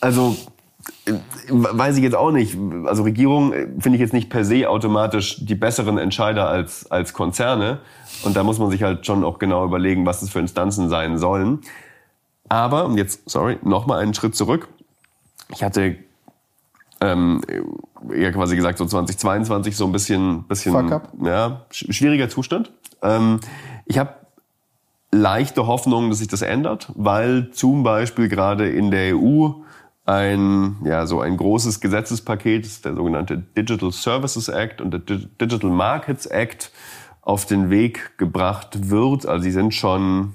Also 0.00 0.36
weiß 1.48 1.96
ich 1.96 2.02
jetzt 2.02 2.16
auch 2.16 2.30
nicht. 2.30 2.56
Also 2.86 3.02
Regierung 3.02 3.52
finde 3.52 3.96
ich 3.96 4.00
jetzt 4.00 4.12
nicht 4.12 4.30
per 4.30 4.44
se 4.44 4.68
automatisch 4.68 5.44
die 5.44 5.54
besseren 5.54 5.98
Entscheider 5.98 6.48
als, 6.48 6.90
als 6.90 7.12
Konzerne. 7.12 7.78
Und 8.22 8.36
da 8.36 8.42
muss 8.42 8.58
man 8.58 8.70
sich 8.70 8.82
halt 8.82 9.04
schon 9.06 9.24
auch 9.24 9.38
genau 9.38 9.64
überlegen, 9.64 10.06
was 10.06 10.20
das 10.20 10.30
für 10.30 10.40
Instanzen 10.40 10.88
sein 10.88 11.18
sollen. 11.18 11.60
Aber, 12.48 12.84
und 12.86 12.96
jetzt, 12.96 13.28
sorry, 13.28 13.58
nochmal 13.62 14.00
einen 14.00 14.14
Schritt 14.14 14.34
zurück. 14.34 14.68
Ich 15.48 15.62
hatte 15.62 15.96
ähm, 17.00 17.42
ja 18.14 18.30
quasi 18.32 18.56
gesagt, 18.56 18.78
so 18.78 18.86
2022 18.86 19.76
so 19.76 19.86
ein 19.86 19.92
bisschen, 19.92 20.44
bisschen 20.44 21.00
ja, 21.22 21.62
schwieriger 21.70 22.28
Zustand. 22.28 22.70
Ähm, 23.02 23.40
ich 23.86 23.98
habe 23.98 24.14
leichte 25.14 25.66
Hoffnung, 25.66 26.10
dass 26.10 26.18
sich 26.18 26.28
das 26.28 26.42
ändert, 26.42 26.90
weil 26.94 27.50
zum 27.50 27.82
Beispiel 27.82 28.28
gerade 28.28 28.68
in 28.68 28.90
der 28.90 29.16
EU 29.16 29.50
ein, 30.04 30.76
ja, 30.84 31.06
so 31.06 31.20
ein 31.20 31.36
großes 31.36 31.80
Gesetzespaket, 31.80 32.84
der 32.84 32.94
sogenannte 32.94 33.38
Digital 33.38 33.90
Services 33.90 34.48
Act 34.48 34.80
und 34.80 34.90
der 34.90 35.00
Digital 35.00 35.70
Markets 35.70 36.26
Act 36.26 36.70
auf 37.22 37.46
den 37.46 37.70
Weg 37.70 38.18
gebracht 38.18 38.90
wird. 38.90 39.26
Also 39.26 39.44
sie 39.44 39.50
sind 39.50 39.72
schon 39.72 40.34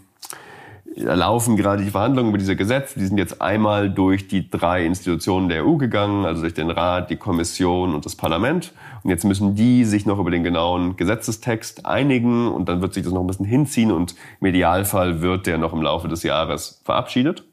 laufen 1.03 1.55
gerade 1.55 1.83
die 1.83 1.91
Verhandlungen 1.91 2.29
über 2.29 2.37
diese 2.37 2.55
Gesetze. 2.55 2.99
Die 2.99 3.05
sind 3.05 3.17
jetzt 3.17 3.41
einmal 3.41 3.89
durch 3.89 4.27
die 4.27 4.49
drei 4.49 4.85
Institutionen 4.85 5.49
der 5.49 5.65
EU 5.65 5.75
gegangen, 5.75 6.25
also 6.25 6.41
durch 6.41 6.53
den 6.53 6.69
Rat, 6.69 7.09
die 7.09 7.15
Kommission 7.15 7.93
und 7.93 8.05
das 8.05 8.15
Parlament. 8.15 8.73
Und 9.03 9.09
jetzt 9.09 9.23
müssen 9.23 9.55
die 9.55 9.85
sich 9.85 10.05
noch 10.05 10.19
über 10.19 10.31
den 10.31 10.43
genauen 10.43 10.97
Gesetzestext 10.97 11.85
einigen 11.85 12.51
und 12.51 12.69
dann 12.69 12.81
wird 12.81 12.93
sich 12.93 13.03
das 13.03 13.13
noch 13.13 13.21
ein 13.21 13.27
bisschen 13.27 13.45
hinziehen 13.45 13.91
und 13.91 14.15
im 14.41 14.47
Idealfall 14.47 15.21
wird 15.21 15.47
der 15.47 15.57
noch 15.57 15.73
im 15.73 15.81
Laufe 15.81 16.07
des 16.07 16.23
Jahres 16.23 16.81
verabschiedet. 16.83 17.43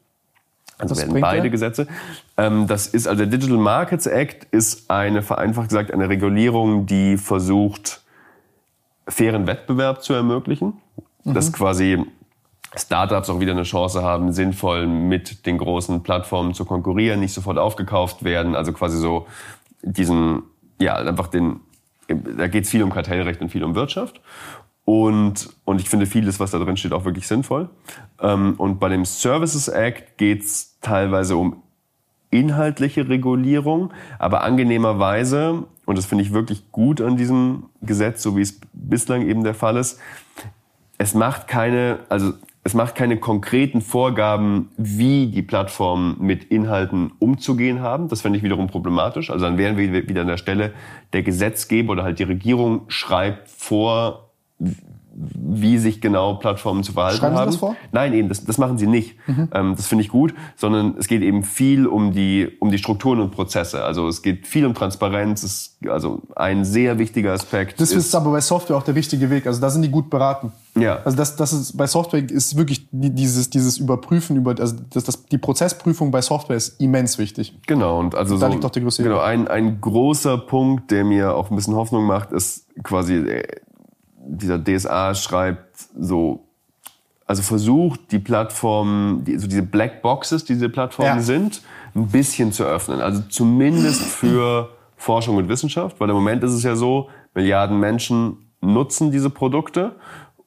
Also 0.77 0.93
das 0.93 1.03
werden 1.03 1.21
beide 1.21 1.41
der? 1.41 1.49
Gesetze. 1.49 1.87
Ähm, 2.37 2.67
das 2.67 2.87
ist 2.87 3.07
also 3.07 3.25
der 3.25 3.27
Digital 3.27 3.57
Markets 3.57 4.05
Act 4.05 4.45
ist 4.51 4.91
eine 4.91 5.23
vereinfacht 5.23 5.69
gesagt 5.69 5.91
eine 5.91 6.07
Regulierung, 6.07 6.85
die 6.85 7.17
versucht 7.17 8.01
fairen 9.07 9.47
Wettbewerb 9.47 10.03
zu 10.03 10.13
ermöglichen. 10.13 10.73
Mhm. 11.23 11.33
Das 11.33 11.51
quasi 11.51 12.05
Startups 12.77 13.29
auch 13.29 13.39
wieder 13.39 13.51
eine 13.51 13.63
Chance 13.63 14.03
haben, 14.03 14.31
sinnvoll 14.31 14.87
mit 14.87 15.45
den 15.45 15.57
großen 15.57 16.03
Plattformen 16.03 16.53
zu 16.53 16.65
konkurrieren, 16.65 17.19
nicht 17.19 17.33
sofort 17.33 17.57
aufgekauft 17.57 18.23
werden. 18.23 18.55
Also 18.55 18.73
quasi 18.73 18.97
so 18.97 19.27
diesen, 19.81 20.43
ja, 20.79 20.95
einfach 20.95 21.27
den, 21.27 21.61
da 22.07 22.47
geht 22.47 22.65
es 22.65 22.69
viel 22.69 22.83
um 22.83 22.91
Kartellrecht 22.91 23.41
und 23.41 23.49
viel 23.49 23.63
um 23.63 23.75
Wirtschaft. 23.75 24.21
Und, 24.85 25.49
und 25.65 25.81
ich 25.81 25.89
finde 25.89 26.05
vieles, 26.05 26.39
was 26.39 26.51
da 26.51 26.59
drin 26.59 26.77
steht, 26.77 26.93
auch 26.93 27.03
wirklich 27.03 27.27
sinnvoll. 27.27 27.69
Ähm, 28.21 28.53
und 28.57 28.79
bei 28.79 28.87
dem 28.87 29.03
Services 29.03 29.67
Act 29.67 30.17
geht 30.17 30.43
es 30.43 30.77
teilweise 30.79 31.35
um 31.35 31.61
inhaltliche 32.29 33.07
Regulierung, 33.07 33.93
aber 34.19 34.43
angenehmerweise, 34.43 35.63
und 35.85 35.97
das 35.97 36.05
finde 36.05 36.23
ich 36.23 36.33
wirklich 36.33 36.71
gut 36.71 37.01
an 37.01 37.17
diesem 37.17 37.63
Gesetz, 37.81 38.21
so 38.21 38.35
wie 38.37 38.41
es 38.41 38.59
bislang 38.73 39.27
eben 39.27 39.43
der 39.43 39.53
Fall 39.53 39.77
ist, 39.77 39.99
es 40.97 41.13
macht 41.13 41.47
keine, 41.47 41.99
also 42.09 42.33
es 42.67 42.73
macht 42.73 42.95
keine 42.95 43.15
konkreten 43.15 43.79
Vorgaben, 43.79 44.71
wie 44.75 45.27
die 45.27 45.41
Plattformen 45.41 46.17
mit 46.19 46.43
Inhalten 46.43 47.13
umzugehen 47.17 47.79
haben. 47.79 48.09
Das 48.09 48.19
fände 48.19 48.37
ich 48.37 48.43
wiederum 48.43 48.67
problematisch. 48.67 49.29
Also 49.29 49.45
dann 49.45 49.57
wären 49.57 49.77
wir 49.77 50.09
wieder 50.09 50.19
an 50.19 50.27
der 50.27 50.35
Stelle, 50.35 50.73
der 51.13 51.23
Gesetzgeber 51.23 51.93
oder 51.93 52.03
halt 52.03 52.19
die 52.19 52.23
Regierung 52.23 52.81
schreibt 52.89 53.47
vor, 53.47 54.31
wie 55.19 55.77
sich 55.79 55.99
genau 55.99 56.35
Plattformen 56.35 56.83
zu 56.83 56.93
verhalten 56.93 57.17
Schreiben 57.17 57.35
haben. 57.35 57.51
Sie 57.51 57.57
das 57.57 57.59
vor? 57.59 57.75
Nein, 57.91 58.13
eben, 58.13 58.29
das, 58.29 58.45
das 58.45 58.57
machen 58.57 58.77
sie 58.77 58.85
nicht. 58.85 59.15
Mhm. 59.27 59.49
Ähm, 59.53 59.75
das 59.75 59.87
finde 59.87 60.03
ich 60.03 60.09
gut, 60.09 60.33
sondern 60.55 60.95
es 60.97 61.07
geht 61.07 61.23
eben 61.23 61.43
viel 61.43 61.87
um 61.87 62.11
die, 62.11 62.47
um 62.59 62.69
die 62.69 62.77
Strukturen 62.77 63.19
und 63.19 63.31
Prozesse. 63.31 63.83
Also 63.83 64.07
es 64.07 64.21
geht 64.21 64.45
viel 64.45 64.65
um 64.65 64.75
Transparenz. 64.75 65.43
Es, 65.43 65.77
also 65.89 66.21
ein 66.35 66.65
sehr 66.65 66.99
wichtiger 66.99 67.33
Aspekt. 67.33 67.81
Das 67.81 67.91
ist 67.91 68.13
aber 68.13 68.31
bei 68.31 68.41
Software 68.41 68.77
auch 68.77 68.83
der 68.83 68.95
richtige 68.95 69.29
Weg. 69.29 69.47
Also 69.47 69.59
da 69.59 69.69
sind 69.71 69.81
die 69.81 69.89
gut 69.89 70.09
beraten. 70.09 70.51
Ja. 70.79 70.99
Also 71.03 71.17
das, 71.17 71.35
das 71.35 71.53
ist 71.53 71.77
bei 71.77 71.87
Software 71.87 72.29
ist 72.29 72.55
wirklich 72.55 72.87
dieses 72.91 73.49
dieses 73.49 73.77
Überprüfen 73.77 74.35
über 74.35 74.55
also 74.59 74.75
das, 74.91 75.03
das 75.03 75.25
die 75.25 75.37
Prozessprüfung 75.37 76.11
bei 76.11 76.21
Software 76.21 76.57
ist 76.57 76.79
immens 76.79 77.17
wichtig. 77.17 77.57
Genau 77.65 77.99
und 77.99 78.15
also 78.15 78.37
da 78.37 78.47
so, 78.47 78.51
liegt 78.51 78.63
doch 78.63 78.69
der 78.69 78.83
größte 78.83 79.03
Genau 79.03 79.19
ein 79.19 79.47
ein 79.47 79.81
großer 79.81 80.37
Punkt, 80.37 80.91
der 80.91 81.03
mir 81.03 81.33
auch 81.33 81.49
ein 81.49 81.55
bisschen 81.55 81.75
Hoffnung 81.75 82.05
macht, 82.05 82.31
ist 82.31 82.67
quasi 82.83 83.15
äh, 83.15 83.43
dieser 84.27 84.59
DSA 84.63 85.15
schreibt 85.15 85.77
so, 85.97 86.45
also 87.25 87.41
versucht 87.41 88.11
die 88.11 88.19
Plattformen, 88.19 89.23
die, 89.23 89.37
so 89.37 89.47
diese 89.47 89.63
Black 89.63 90.01
Boxes, 90.01 90.45
die 90.45 90.53
diese 90.53 90.69
Plattformen 90.69 91.17
ja. 91.17 91.21
sind, 91.21 91.61
ein 91.95 92.07
bisschen 92.07 92.51
zu 92.51 92.63
öffnen. 92.63 93.01
Also 93.01 93.23
zumindest 93.29 94.01
für 94.01 94.69
Forschung 94.95 95.37
und 95.37 95.49
Wissenschaft, 95.49 95.99
weil 95.99 96.09
im 96.09 96.15
Moment 96.15 96.43
ist 96.43 96.53
es 96.53 96.63
ja 96.63 96.75
so, 96.75 97.09
Milliarden 97.33 97.79
Menschen 97.79 98.37
nutzen 98.61 99.11
diese 99.11 99.29
Produkte 99.29 99.95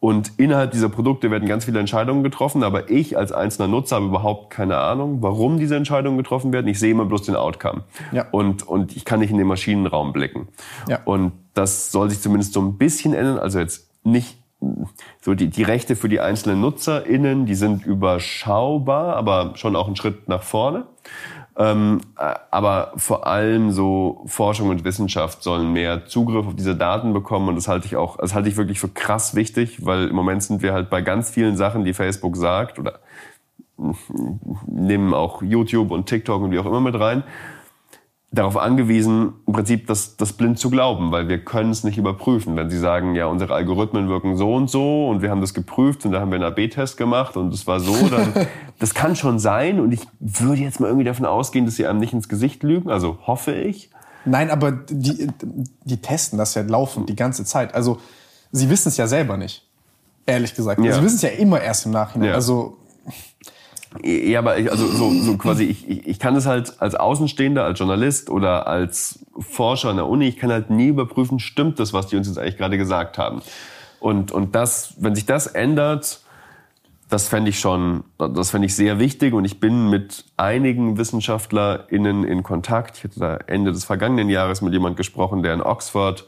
und 0.01 0.33
innerhalb 0.39 0.71
dieser 0.71 0.89
Produkte 0.89 1.31
werden 1.31 1.47
ganz 1.47 1.67
viele 1.67 1.79
Entscheidungen 1.79 2.23
getroffen, 2.23 2.63
aber 2.63 2.91
ich 2.91 3.19
als 3.19 3.33
einzelner 3.33 3.69
Nutzer 3.69 3.97
habe 3.97 4.07
überhaupt 4.07 4.49
keine 4.49 4.79
Ahnung, 4.79 5.19
warum 5.21 5.59
diese 5.59 5.77
Entscheidungen 5.77 6.17
getroffen 6.17 6.55
werden. 6.55 6.67
Ich 6.69 6.79
sehe 6.79 6.91
immer 6.91 7.05
bloß 7.05 7.25
den 7.25 7.37
Outcome. 7.37 7.85
Ja. 8.11 8.27
Und, 8.31 8.67
und 8.67 8.97
ich 8.97 9.05
kann 9.05 9.21
nicht 9.21 9.31
in 9.31 9.37
den 9.37 9.47
Maschinenraum 9.47 10.15
blicken. 10.15 10.49
Ja. 10.89 11.01
Und 11.05 11.33
das 11.53 11.93
soll 11.93 12.09
sich 12.09 12.23
zumindest 12.23 12.55
so 12.55 12.63
ein 12.63 12.79
bisschen 12.79 13.13
ändern. 13.13 13.39
Also 13.39 13.59
jetzt 13.59 13.91
nicht 14.03 14.39
so 15.21 15.35
die, 15.35 15.49
die 15.49 15.63
Rechte 15.63 15.97
für 15.97 16.09
die 16.09 16.21
einzelnen 16.21 16.63
NutzerInnen, 16.63 17.45
die 17.45 17.55
sind 17.55 17.85
überschaubar, 17.85 19.17
aber 19.17 19.53
schon 19.57 19.77
auch 19.77 19.89
ein 19.89 19.97
Schritt 19.97 20.29
nach 20.29 20.43
vorne. 20.43 20.87
Ähm, 21.61 22.01
äh, 22.19 22.35
aber 22.51 22.93
vor 22.97 23.27
allem 23.27 23.71
so 23.71 24.23
Forschung 24.25 24.71
und 24.71 24.83
Wissenschaft 24.85 25.43
sollen 25.43 25.75
mehr 25.75 26.07
Zugriff 26.07 26.47
auf 26.47 26.57
diese 26.57 26.75
Daten 26.75 27.13
bekommen 27.13 27.51
und 27.51 27.57
das 27.57 27.69
halte 27.69 27.85
ich 27.85 27.97
auch, 27.97 28.17
das 28.17 28.35
halte 28.35 28.49
ich 28.49 28.57
wirklich 28.57 28.81
für 28.81 28.89
krass 28.89 29.35
wichtig, 29.35 29.85
weil 29.85 30.09
im 30.09 30.17
Moment 30.17 30.43
sind 30.43 30.63
wir 30.63 30.73
halt 30.73 30.89
bei 30.89 31.03
ganz 31.03 31.29
vielen 31.29 31.59
Sachen, 31.59 31.85
die 31.85 31.93
Facebook 31.93 32.39
sagt 32.39 32.79
oder 32.79 33.01
nehmen 34.67 35.13
auch 35.13 35.43
YouTube 35.43 35.91
und 35.91 36.07
TikTok 36.07 36.41
und 36.41 36.51
wie 36.51 36.59
auch 36.59 36.65
immer 36.65 36.81
mit 36.81 36.99
rein 36.99 37.25
darauf 38.33 38.57
angewiesen, 38.57 39.33
im 39.47 39.53
Prinzip 39.53 39.89
das, 39.89 40.17
das 40.17 40.33
blind 40.33 40.59
zu 40.59 40.71
glauben, 40.71 41.11
weil 41.11 41.29
wir 41.29 41.45
können 41.45 41.71
es 41.71 41.83
nicht 41.83 41.99
überprüfen. 41.99 42.55
Wenn 42.57 42.71
Sie 42.71 42.79
sagen, 42.79 43.17
ja, 43.17 43.27
unsere 43.27 43.55
Algorithmen 43.55 44.09
wirken 44.09 44.37
so 44.37 44.55
und 44.55 44.71
so 44.71 45.09
und 45.09 45.21
wir 45.21 45.31
haben 45.31 45.41
das 45.41 45.53
geprüft 45.53 46.05
und 46.05 46.13
da 46.13 46.21
haben 46.21 46.31
wir 46.31 46.37
einen 46.37 46.45
AB-Test 46.45 46.97
gemacht 46.97 47.37
und 47.37 47.53
es 47.53 47.67
war 47.67 47.81
so, 47.81 48.09
dann 48.09 48.33
das 48.79 48.95
kann 48.95 49.17
schon 49.17 49.41
sein 49.41 49.81
und 49.81 49.93
ich 49.93 50.07
würde 50.21 50.63
jetzt 50.63 50.79
mal 50.79 50.87
irgendwie 50.87 51.05
davon 51.05 51.27
ausgehen, 51.27 51.65
dass 51.65 51.75
Sie 51.75 51.87
einem 51.87 51.99
nicht 51.99 52.13
ins 52.13 52.29
Gesicht 52.29 52.63
lügen, 52.63 52.89
also 52.89 53.19
hoffe 53.27 53.53
ich. 53.53 53.91
Nein, 54.25 54.51
aber 54.51 54.73
die, 54.73 55.29
die 55.85 55.97
testen 55.97 56.39
das 56.39 56.55
ja 56.55 56.63
laufend 56.63 57.09
die 57.09 57.17
ganze 57.17 57.45
Zeit. 57.45 57.75
Also 57.75 58.01
sie 58.53 58.69
wissen 58.69 58.89
es 58.89 58.97
ja 58.97 59.07
selber 59.07 59.37
nicht. 59.37 59.67
Ehrlich 60.27 60.55
gesagt. 60.55 60.85
Ja. 60.85 60.93
Sie 60.93 61.03
wissen 61.03 61.17
es 61.17 61.23
ja 61.23 61.31
immer 61.31 61.61
erst 61.61 61.87
im 61.87 61.93
Nachhinein. 61.93 62.29
Ja. 62.29 62.35
Also 62.35 62.77
Ja, 64.03 64.39
aber 64.39 64.57
ich, 64.59 64.71
also 64.71 64.87
so, 64.87 65.11
so 65.11 65.37
quasi, 65.37 65.65
ich, 65.65 66.07
ich, 66.07 66.19
kann 66.21 66.37
es 66.37 66.47
halt 66.47 66.81
als 66.81 66.95
Außenstehender, 66.95 67.65
als 67.65 67.79
Journalist 67.79 68.31
oder 68.31 68.69
als 68.69 69.27
Forscher 69.37 69.91
an 69.91 69.97
der 69.97 70.07
Uni, 70.07 70.29
ich 70.29 70.37
kann 70.37 70.53
halt 70.53 70.71
nie 70.71 70.87
überprüfen, 70.87 71.41
stimmt 71.41 71.81
das, 71.81 71.93
was 71.93 72.07
die 72.07 72.17
uns 72.17 72.29
jetzt 72.29 72.39
eigentlich 72.39 72.57
gerade 72.57 72.79
gesagt 72.79 73.19
haben. 73.19 73.43
Und, 73.99 74.31
und 74.31 74.55
das, 74.55 74.95
wenn 74.99 75.17
sich 75.17 75.27
das 75.27 75.49
ändert, 75.49 76.21
das 77.09 77.27
fände 77.27 77.51
ich 77.51 77.59
schon, 77.59 78.05
das 78.19 78.51
fände 78.51 78.67
ich 78.67 78.77
sehr 78.77 79.01
wichtig 79.01 79.35
und 79.35 79.45
ich 79.45 79.59
bin 79.59 79.91
mit 79.91 80.25
einigen 80.37 80.97
WissenschaftlerInnen 80.97 82.23
in 82.23 82.45
Kontakt. 82.45 82.99
Ich 82.99 83.05
hatte 83.05 83.19
da 83.19 83.37
Ende 83.49 83.73
des 83.73 83.85
vergangenen 83.85 84.29
Jahres 84.29 84.63
mit 84.63 84.73
jemand 84.73 84.97
gesprochen, 84.97 85.43
der 85.43 85.55
in 85.55 85.61
Oxford 85.61 86.27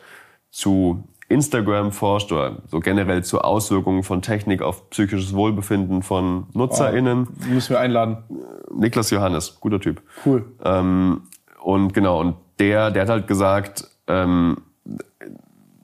zu 0.50 1.04
Instagram 1.32 1.92
forscht 1.92 2.30
oder 2.32 2.58
so 2.68 2.80
generell 2.80 3.24
zu 3.24 3.40
Auswirkungen 3.40 4.02
von 4.02 4.22
Technik 4.22 4.62
auf 4.62 4.90
psychisches 4.90 5.34
Wohlbefinden 5.34 6.02
von 6.02 6.46
NutzerInnen. 6.52 7.28
müssen 7.48 7.70
wir 7.70 7.80
einladen. 7.80 8.18
Niklas 8.74 9.10
Johannes, 9.10 9.58
guter 9.60 9.80
Typ. 9.80 10.02
Cool. 10.24 10.44
Ähm, 10.64 11.22
und 11.62 11.94
genau, 11.94 12.20
und 12.20 12.36
der, 12.58 12.90
der 12.90 13.02
hat 13.02 13.08
halt 13.08 13.26
gesagt, 13.26 13.88
ähm, 14.06 14.58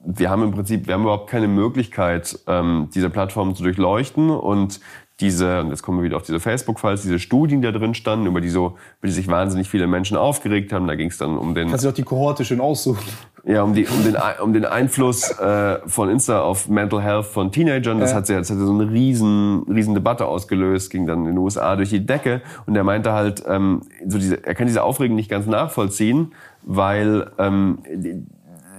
wir 0.05 0.29
haben 0.29 0.43
im 0.43 0.51
Prinzip, 0.51 0.87
wir 0.87 0.93
haben 0.93 1.03
überhaupt 1.03 1.29
keine 1.29 1.47
Möglichkeit, 1.47 2.39
ähm, 2.47 2.89
diese 2.93 3.09
Plattformen 3.09 3.55
zu 3.55 3.63
durchleuchten 3.63 4.29
und 4.29 4.79
diese, 5.19 5.59
und 5.61 5.69
jetzt 5.69 5.83
kommen 5.83 5.97
wir 5.99 6.03
wieder 6.05 6.15
auf 6.17 6.23
diese 6.23 6.39
Facebook-Files, 6.39 7.01
diese 7.01 7.19
Studien, 7.19 7.61
die 7.61 7.71
da 7.71 7.77
drin 7.77 7.93
standen, 7.93 8.25
über 8.25 8.39
die 8.41 8.49
so, 8.49 8.77
über 8.99 9.07
die 9.07 9.11
sich 9.11 9.27
wahnsinnig 9.27 9.69
viele 9.69 9.85
Menschen 9.87 10.15
aufgeregt 10.17 10.71
haben. 10.71 10.87
Da 10.87 10.95
ging 10.95 11.09
es 11.09 11.17
dann 11.17 11.37
um 11.37 11.53
den, 11.55 11.69
Kannst 11.69 11.83
du 11.85 11.89
auch 11.89 11.93
die 11.93 12.03
Kohorte 12.03 12.45
schön 12.45 12.61
aussuchen. 12.61 13.03
ja, 13.43 13.63
um, 13.63 13.73
die, 13.73 13.85
um, 13.85 14.03
den, 14.03 14.15
um 14.41 14.53
den 14.53 14.65
Einfluss 14.65 15.29
äh, 15.39 15.79
von 15.87 16.09
Insta 16.09 16.41
auf 16.41 16.69
Mental 16.69 17.01
Health 17.01 17.25
von 17.25 17.51
Teenagern. 17.51 17.99
Das 17.99 18.11
Ja. 18.11 18.17
hat, 18.17 18.27
sehr- 18.27 18.39
das 18.39 18.49
hat 18.49 18.57
so 18.59 18.71
eine 18.71 18.89
riesen, 18.91 19.63
riesen 19.69 19.93
Debatte 19.93 20.25
ausgelöst, 20.25 20.89
ging 20.89 21.05
dann 21.05 21.19
in 21.19 21.25
den 21.25 21.37
USA 21.37 21.75
durch 21.75 21.89
die 21.89 22.05
Decke. 22.05 22.41
Und 22.65 22.75
er 22.75 22.83
meinte 22.85 23.11
halt, 23.11 23.43
ähm, 23.47 23.81
so 24.07 24.17
diese, 24.17 24.43
er 24.45 24.55
kann 24.55 24.67
diese 24.67 24.83
Aufregung 24.83 25.15
nicht 25.17 25.29
ganz 25.29 25.45
nachvollziehen, 25.47 26.33
weil 26.63 27.29
ähm, 27.37 27.79
die- 27.93 28.23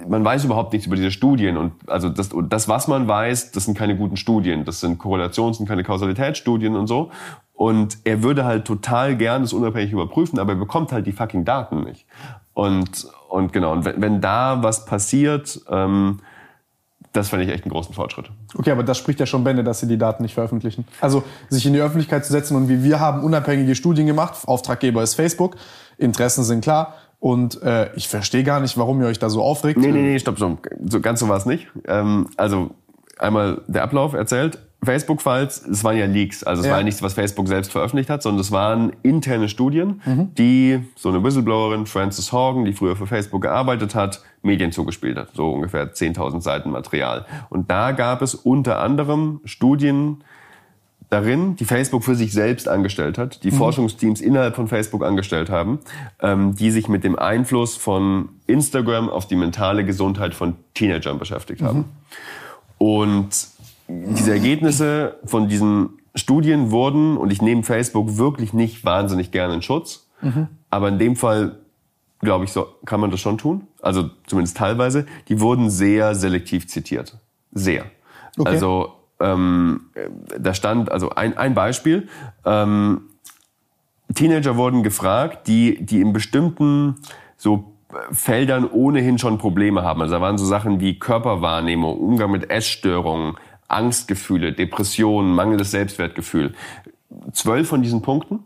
man 0.08 0.24
weiß 0.24 0.44
überhaupt 0.44 0.72
nichts 0.72 0.86
über 0.86 0.96
diese 0.96 1.10
Studien 1.10 1.56
und 1.56 1.72
also 1.86 2.08
das, 2.08 2.30
das, 2.48 2.68
was 2.68 2.88
man 2.88 3.08
weiß, 3.08 3.52
das 3.52 3.64
sind 3.64 3.76
keine 3.76 3.96
guten 3.96 4.16
Studien, 4.16 4.64
das 4.64 4.80
sind 4.80 5.00
Korrelations- 5.00 5.58
und 5.60 5.66
keine 5.66 5.84
Kausalitätsstudien 5.84 6.76
und 6.76 6.86
so. 6.86 7.10
Und 7.52 7.98
er 8.04 8.22
würde 8.22 8.44
halt 8.44 8.64
total 8.64 9.16
gern 9.16 9.42
das 9.42 9.52
unabhängig 9.52 9.92
überprüfen, 9.92 10.38
aber 10.38 10.52
er 10.52 10.58
bekommt 10.58 10.92
halt 10.92 11.06
die 11.06 11.12
fucking 11.12 11.44
Daten 11.44 11.84
nicht. 11.84 12.06
Und, 12.54 13.06
und 13.28 13.52
genau, 13.52 13.72
und 13.72 13.84
wenn, 13.84 14.00
wenn 14.00 14.20
da 14.20 14.62
was 14.62 14.86
passiert, 14.86 15.60
ähm, 15.68 16.20
das 17.12 17.28
fände 17.28 17.44
ich 17.44 17.50
echt 17.50 17.64
einen 17.64 17.72
großen 17.72 17.94
Fortschritt. 17.94 18.30
Okay, 18.56 18.70
aber 18.70 18.82
das 18.82 18.96
spricht 18.96 19.18
ja 19.18 19.26
schon 19.26 19.42
Bände, 19.42 19.64
dass 19.64 19.80
sie 19.80 19.88
die 19.88 19.98
Daten 19.98 20.22
nicht 20.22 20.34
veröffentlichen. 20.34 20.86
Also 21.00 21.24
sich 21.48 21.66
in 21.66 21.72
die 21.72 21.80
Öffentlichkeit 21.80 22.24
zu 22.24 22.32
setzen 22.32 22.56
und 22.56 22.68
wie 22.68 22.84
wir 22.84 23.00
haben 23.00 23.24
unabhängige 23.24 23.74
Studien 23.74 24.06
gemacht. 24.06 24.46
Auftraggeber 24.46 25.02
ist 25.02 25.14
Facebook. 25.14 25.56
Interessen 25.98 26.44
sind 26.44 26.62
klar. 26.62 26.94
Und 27.20 27.62
äh, 27.62 27.90
ich 27.96 28.08
verstehe 28.08 28.42
gar 28.44 28.60
nicht, 28.60 28.76
warum 28.78 29.00
ihr 29.02 29.06
euch 29.06 29.18
da 29.18 29.28
so 29.28 29.42
aufregt. 29.42 29.78
Nee, 29.78 29.92
nee, 29.92 30.00
nee, 30.02 30.18
stopp, 30.18 30.36
stopp. 30.38 30.66
So, 30.88 31.00
ganz 31.00 31.20
so 31.20 31.28
war 31.28 31.36
es 31.36 31.44
nicht. 31.46 31.68
Ähm, 31.86 32.26
also 32.36 32.70
einmal 33.18 33.60
der 33.68 33.82
Ablauf 33.82 34.14
erzählt. 34.14 34.58
Facebook-Files, 34.82 35.66
es 35.66 35.84
waren 35.84 35.98
ja 35.98 36.06
Leaks. 36.06 36.42
Also 36.42 36.60
es 36.60 36.66
Ja. 36.66 36.72
war 36.72 36.78
ja 36.78 36.84
nichts, 36.84 37.02
was 37.02 37.12
Facebook 37.12 37.46
selbst 37.48 37.70
veröffentlicht 37.70 38.08
hat, 38.08 38.22
sondern 38.22 38.40
es 38.40 38.50
waren 38.50 38.92
interne 39.02 39.50
Studien, 39.50 40.00
die 40.38 40.82
so 40.96 41.10
eine 41.10 41.22
Whistleblowerin, 41.22 41.84
Frances 41.84 42.32
Horgan, 42.32 42.64
die 42.64 42.72
früher 42.72 42.96
für 42.96 43.06
Facebook 43.06 43.42
gearbeitet 43.42 43.94
hat, 43.94 44.22
Medien 44.40 44.72
zugespielt 44.72 45.18
hat. 45.18 45.28
So 45.34 45.50
ungefähr 45.52 45.92
10.000 45.92 46.40
Seiten 46.40 46.70
Material. 46.70 47.26
Und 47.50 47.70
da 47.70 47.92
gab 47.92 48.22
es 48.22 48.34
unter 48.34 48.80
anderem 48.80 49.40
Studien, 49.44 50.24
darin, 51.10 51.56
die 51.56 51.64
Facebook 51.64 52.04
für 52.04 52.14
sich 52.14 52.32
selbst 52.32 52.68
angestellt 52.68 53.18
hat, 53.18 53.42
die 53.44 53.50
Forschungsteams 53.50 54.20
innerhalb 54.20 54.56
von 54.56 54.68
Facebook 54.68 55.04
angestellt 55.04 55.50
haben, 55.50 55.80
ähm, 56.20 56.54
die 56.54 56.70
sich 56.70 56.88
mit 56.88 57.04
dem 57.04 57.18
Einfluss 57.18 57.76
von 57.76 58.30
Instagram 58.46 59.10
auf 59.10 59.26
die 59.26 59.36
mentale 59.36 59.84
Gesundheit 59.84 60.34
von 60.34 60.56
Teenagern 60.74 61.18
beschäftigt 61.18 61.62
haben. 61.62 61.84
Und 62.78 63.48
diese 63.88 64.32
Ergebnisse 64.32 65.18
von 65.24 65.48
diesen 65.48 65.98
Studien 66.14 66.70
wurden, 66.70 67.16
und 67.16 67.32
ich 67.32 67.42
nehme 67.42 67.64
Facebook 67.64 68.16
wirklich 68.16 68.52
nicht 68.52 68.84
wahnsinnig 68.84 69.32
gerne 69.32 69.54
in 69.54 69.62
Schutz, 69.62 70.06
aber 70.70 70.88
in 70.88 70.98
dem 70.98 71.16
Fall 71.16 71.56
glaube 72.20 72.44
ich, 72.44 72.52
so 72.52 72.66
kann 72.84 73.00
man 73.00 73.10
das 73.10 73.20
schon 73.20 73.38
tun. 73.38 73.66
Also 73.80 74.10
zumindest 74.26 74.56
teilweise. 74.56 75.06
Die 75.28 75.40
wurden 75.40 75.70
sehr 75.70 76.14
selektiv 76.14 76.68
zitiert. 76.68 77.16
Sehr. 77.52 77.86
Okay. 78.38 78.48
Also 78.48 78.99
ähm, 79.20 79.90
äh, 79.94 80.08
da 80.38 80.54
stand, 80.54 80.90
also 80.90 81.10
ein, 81.10 81.36
ein 81.36 81.54
Beispiel. 81.54 82.08
Ähm, 82.44 83.02
Teenager 84.14 84.56
wurden 84.56 84.82
gefragt, 84.82 85.46
die, 85.46 85.84
die 85.84 86.00
in 86.00 86.12
bestimmten 86.12 86.96
so 87.36 87.72
Feldern 88.12 88.68
ohnehin 88.70 89.18
schon 89.18 89.38
Probleme 89.38 89.82
haben. 89.82 90.00
Also 90.02 90.14
da 90.14 90.20
waren 90.20 90.38
so 90.38 90.44
Sachen 90.44 90.80
wie 90.80 90.98
Körperwahrnehmung, 90.98 91.98
Umgang 91.98 92.30
mit 92.30 92.50
Essstörungen, 92.50 93.36
Angstgefühle, 93.68 94.52
Depressionen, 94.52 95.34
mangelndes 95.34 95.70
Selbstwertgefühl. 95.70 96.54
Zwölf 97.32 97.68
von 97.68 97.82
diesen 97.82 98.02
Punkten. 98.02 98.40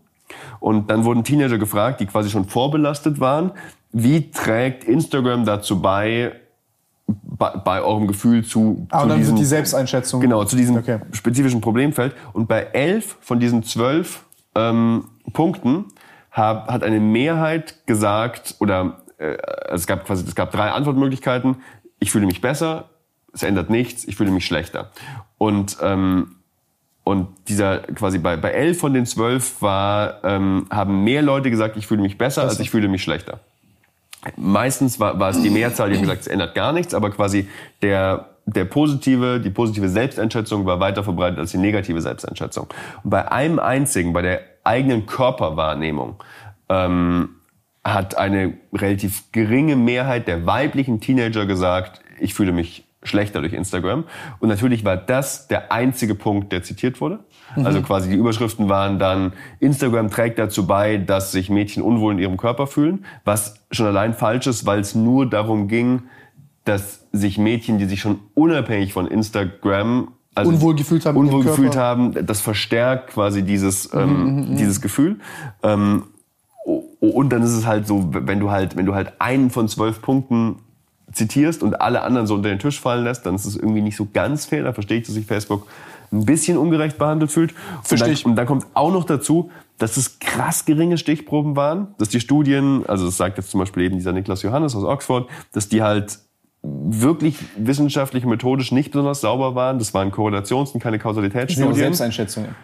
Und 0.61 0.91
dann 0.91 1.05
wurden 1.05 1.25
Teenager 1.25 1.59
gefragt, 1.59 2.01
die 2.01 2.07
quasi 2.07 2.31
schon 2.31 2.47
vorbelastet 2.47 3.21
waren, 3.21 3.53
wie 3.93 4.31
trägt 4.31 4.85
Instagram 4.85 5.45
dazu 5.45 5.81
bei, 5.81 6.33
bei, 7.07 7.51
bei 7.51 7.83
eurem 7.83 8.07
Gefühl 8.07 8.45
zu, 8.45 8.87
Ah, 8.91 9.03
zu 9.03 9.09
dann 9.09 9.19
diesen, 9.19 9.33
wird 9.33 9.41
die 9.41 9.45
Selbsteinschätzung. 9.47 10.21
Genau, 10.21 10.45
zu 10.45 10.57
diesem 10.57 10.77
Okay. 10.77 11.01
spezifischen 11.13 11.61
Problemfeld. 11.61 12.15
Und 12.33 12.49
bei 12.49 12.63
elf 12.73 13.17
von 13.21 13.41
diesen 13.41 13.63
zwölf 13.63 14.25
ähm, 14.55 15.05
Punkten 15.33 15.87
hab, 16.31 16.71
hat 16.71 16.83
eine 16.83 17.01
Mehrheit 17.01 17.87
gesagt, 17.87 18.57
oder 18.61 19.03
äh, 19.19 19.37
es 19.69 19.87
gab 19.87 20.05
quasi, 20.07 20.25
es 20.27 20.35
gab 20.35 20.51
drei 20.53 20.71
Antwortmöglichkeiten. 20.71 21.57
Ich 21.99 22.11
fühle 22.11 22.27
mich 22.27 22.41
besser, 22.41 22.91
es 23.33 23.43
ändert 23.43 23.71
nichts, 23.71 24.05
ich 24.07 24.17
fühle 24.17 24.31
mich 24.31 24.47
schlechter. 24.47 24.91
Und 25.39 25.77
ähm, 25.83 26.37
und 27.07 27.29
dieser 27.49 27.81
quasi 27.81 28.19
bei, 28.19 28.39
bei 28.39 28.51
elf 28.53 28.79
von 28.79 28.95
den 28.95 29.05
zwölf 29.05 29.61
war, 29.61 30.25
ähm, 30.25 30.67
haben 30.71 31.05
mehr 31.05 31.21
Leute 31.21 31.51
gesagt, 31.51 31.77
ich 31.77 31.87
fühle 31.87 32.01
mich 32.01 32.17
besser, 32.17 32.45
als 32.45 32.59
ich 32.61 32.71
fühle 32.71 32.89
mich 32.89 33.03
schlechter. 33.03 33.41
Meistens 34.37 35.01
war, 35.01 35.19
war 35.19 35.31
es 35.31 35.43
die 35.43 35.51
Mehrzahl, 35.51 35.91
die 35.91 35.97
haben 35.97 36.03
gesagt, 36.03 36.23
es 36.23 36.27
ändert 36.27 36.55
gar 36.55 36.73
nichts, 36.73 36.95
aber 36.95 37.11
quasi 37.11 37.49
der, 37.83 38.31
der 38.47 38.65
positive, 38.65 39.41
die 39.41 39.51
positive 39.51 39.89
Selbsteinschätzung 39.89 40.67
war 40.67 40.81
weiter 40.81 41.05
verbreitet 41.05 41.39
als 41.39 41.53
die 41.53 41.59
negative 41.59 42.01
Selbsteinschätzung. 42.01 42.69
Und 43.03 43.11
bei 43.11 43.31
einem 43.31 43.59
einzigen, 43.59 44.13
bei 44.13 44.23
der 44.23 44.41
eigenen 44.65 45.07
Körperwahrnehmung, 45.07 46.17
ähm, 46.69 47.31
hat 47.85 48.17
eine 48.17 48.55
relativ 48.73 49.31
geringe 49.33 49.77
Mehrheit 49.77 50.27
der 50.27 50.47
weiblichen 50.47 51.01
Teenager 51.01 51.45
gesagt, 51.45 52.01
ich 52.19 52.33
fühle 52.33 52.53
mich 52.53 52.85
schlechter 53.05 53.41
durch 53.41 53.53
Instagram. 53.53 54.05
Und 54.41 54.49
natürlich 54.49 54.85
war 54.85 54.97
das 54.97 55.47
der 55.47 55.71
einzige 55.71 56.15
Punkt, 56.15 56.53
der 56.53 56.63
zitiert 56.63 57.03
wurde. 57.03 57.21
Also 57.63 57.83
quasi 57.83 58.09
die 58.09 58.17
Überschriften 58.17 58.69
waren 58.69 58.99
dann, 58.99 59.35
Instagram 59.61 60.11
trägt 60.11 60.39
dazu 60.39 60.67
bei, 60.67 60.97
dass 60.97 61.31
sich 61.31 61.51
Mädchen 61.51 61.83
unwohl 61.83 62.15
in 62.15 62.19
ihrem 62.19 62.37
Körper 62.37 62.67
fühlen, 62.67 63.05
was 63.25 63.64
schon 63.75 63.87
allein 63.87 64.15
falsch 64.15 64.47
ist, 64.47 64.67
weil 64.67 64.81
es 64.81 64.95
nur 64.95 65.29
darum 65.29 65.69
ging, 65.69 66.03
dass 66.65 67.07
sich 67.13 67.39
Mädchen, 67.39 67.79
die 67.79 67.85
sich 67.87 68.01
schon 68.01 68.21
unabhängig 68.35 68.93
von 68.93 69.07
Instagram 69.07 70.09
also 70.35 70.51
Unwohl 70.51 70.75
gefühlt 70.75 71.07
haben 71.07 71.17
unwohl 71.17 71.45
gefühlt 71.45 71.77
haben, 71.77 72.27
das 72.27 72.41
verstärkt 72.41 73.11
quasi 73.11 73.45
dieses, 73.45 73.93
Mhm, 73.93 74.01
ähm, 74.01 74.57
dieses 74.57 74.81
Gefühl. 74.81 75.21
Ähm, 75.63 76.05
und 76.65 77.31
dann 77.31 77.43
ist 77.43 77.53
es 77.53 77.67
halt 77.67 77.87
so, 77.87 78.09
wenn 78.11 78.41
du 78.41 78.51
halt, 78.51 78.77
wenn 78.77 78.87
du 78.87 78.95
halt 78.95 79.13
einen 79.21 79.51
von 79.51 79.69
zwölf 79.69 80.03
Punkten 80.03 80.57
zitierst 81.13 81.63
und 81.63 81.81
alle 81.81 82.03
anderen 82.03 82.27
so 82.27 82.35
unter 82.35 82.49
den 82.49 82.59
Tisch 82.59 82.81
fallen 82.81 83.05
lässt, 83.05 83.27
dann 83.27 83.35
ist 83.35 83.45
es 83.45 83.55
irgendwie 83.57 83.83
nicht 83.83 83.97
so 83.97 84.09
ganz 84.13 84.47
fair. 84.47 84.65
Da 84.65 84.73
verstehe 84.73 84.99
ich, 84.99 85.07
dass 85.07 85.15
sich 85.15 85.27
Facebook 85.27 85.69
ein 86.15 86.25
bisschen 86.25 86.57
ungerecht 86.59 86.99
behandelt 86.99 87.31
fühlt. 87.31 87.53
Und 87.53 87.87
Verstehe 87.87 88.09
dann, 88.09 88.15
ich. 88.15 88.27
und 88.27 88.37
dann 88.37 88.47
kommt 88.47 88.67
auch 88.75 88.93
noch 88.93 89.05
dazu, 89.05 89.51
dass 89.79 89.97
es 89.97 90.19
krass 90.21 90.65
geringe 90.65 90.99
Stichproben 90.99 91.57
waren, 91.57 91.89
dass 91.99 92.09
die 92.09 92.21
Studien, 92.21 92.85
also 92.87 93.07
das 93.07 93.17
sagt 93.17 93.39
jetzt 93.39 93.51
zum 93.51 93.61
Beispiel 93.61 93.83
eben 93.85 93.97
dieser 93.97 94.13
Niklas 94.13 94.43
Johannes 94.43 94.75
aus 94.77 94.85
Oxford, 94.85 95.29
dass 95.53 95.69
die 95.69 95.83
halt 95.83 96.19
wirklich 96.63 97.37
wissenschaftlich, 97.59 98.25
methodisch 98.25 98.73
nicht 98.73 98.91
besonders 98.91 99.21
sauber 99.21 99.55
waren. 99.55 99.79
Das 99.79 99.93
waren 99.93 100.11
Korrelations- 100.13 100.73
und 100.73 100.81
keine 100.81 100.99
Kausalitätsstudien. 100.99 101.75
Selbsteinschätzungen. 101.75 102.55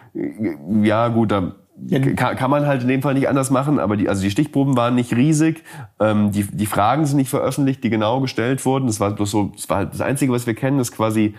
Ja, 0.83 1.09
gut, 1.09 1.31
da 1.31 1.51
die- 1.75 2.15
kann, 2.15 2.35
kann 2.35 2.49
man 2.49 2.65
halt 2.65 2.81
in 2.81 2.87
dem 2.87 3.01
Fall 3.01 3.13
nicht 3.13 3.27
anders 3.29 3.51
machen, 3.51 3.77
aber 3.79 3.97
die, 3.97 4.09
also 4.09 4.21
die 4.23 4.31
Stichproben 4.31 4.75
waren 4.75 4.95
nicht 4.95 5.13
riesig. 5.15 5.63
Ähm, 5.99 6.31
die, 6.31 6.43
die 6.45 6.65
Fragen 6.65 7.05
sind 7.05 7.17
nicht 7.17 7.29
veröffentlicht, 7.29 7.83
die 7.83 7.89
genau 7.91 8.21
gestellt 8.21 8.65
wurden. 8.65 8.87
Das 8.87 8.99
war 8.99 9.11
bloß 9.11 9.29
so, 9.29 9.51
das 9.55 9.69
war 9.69 9.77
halt 9.77 9.93
das 9.93 10.01
Einzige, 10.01 10.31
was 10.31 10.47
wir 10.47 10.55
kennen, 10.55 10.79
ist 10.79 10.91
quasi 10.93 11.35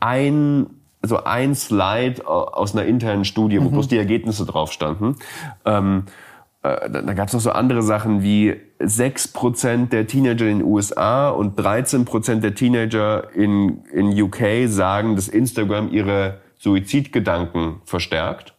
ein, 0.00 0.66
also 1.02 1.24
ein 1.24 1.54
Slide 1.54 2.26
aus 2.26 2.74
einer 2.74 2.86
internen 2.86 3.24
Studie, 3.24 3.62
wo 3.62 3.68
bloß 3.68 3.88
die 3.88 3.98
Ergebnisse 3.98 4.44
drauf 4.44 4.72
standen. 4.72 5.16
Ähm, 5.64 6.04
äh, 6.62 6.90
da, 6.90 7.02
da 7.02 7.14
gab 7.14 7.28
es 7.28 7.34
noch 7.34 7.40
so 7.40 7.50
andere 7.50 7.82
Sachen 7.82 8.22
wie 8.22 8.54
6% 8.80 9.88
der 9.88 10.06
Teenager 10.06 10.46
in 10.46 10.58
den 10.58 10.66
USA 10.66 11.30
und 11.30 11.58
13% 11.58 12.40
der 12.40 12.54
Teenager 12.54 13.32
in, 13.34 13.84
in 13.92 14.20
UK 14.20 14.68
sagen, 14.68 15.16
dass 15.16 15.28
Instagram 15.28 15.92
ihre 15.92 16.40
Suizidgedanken 16.58 17.82
verstärkt. 17.84 18.54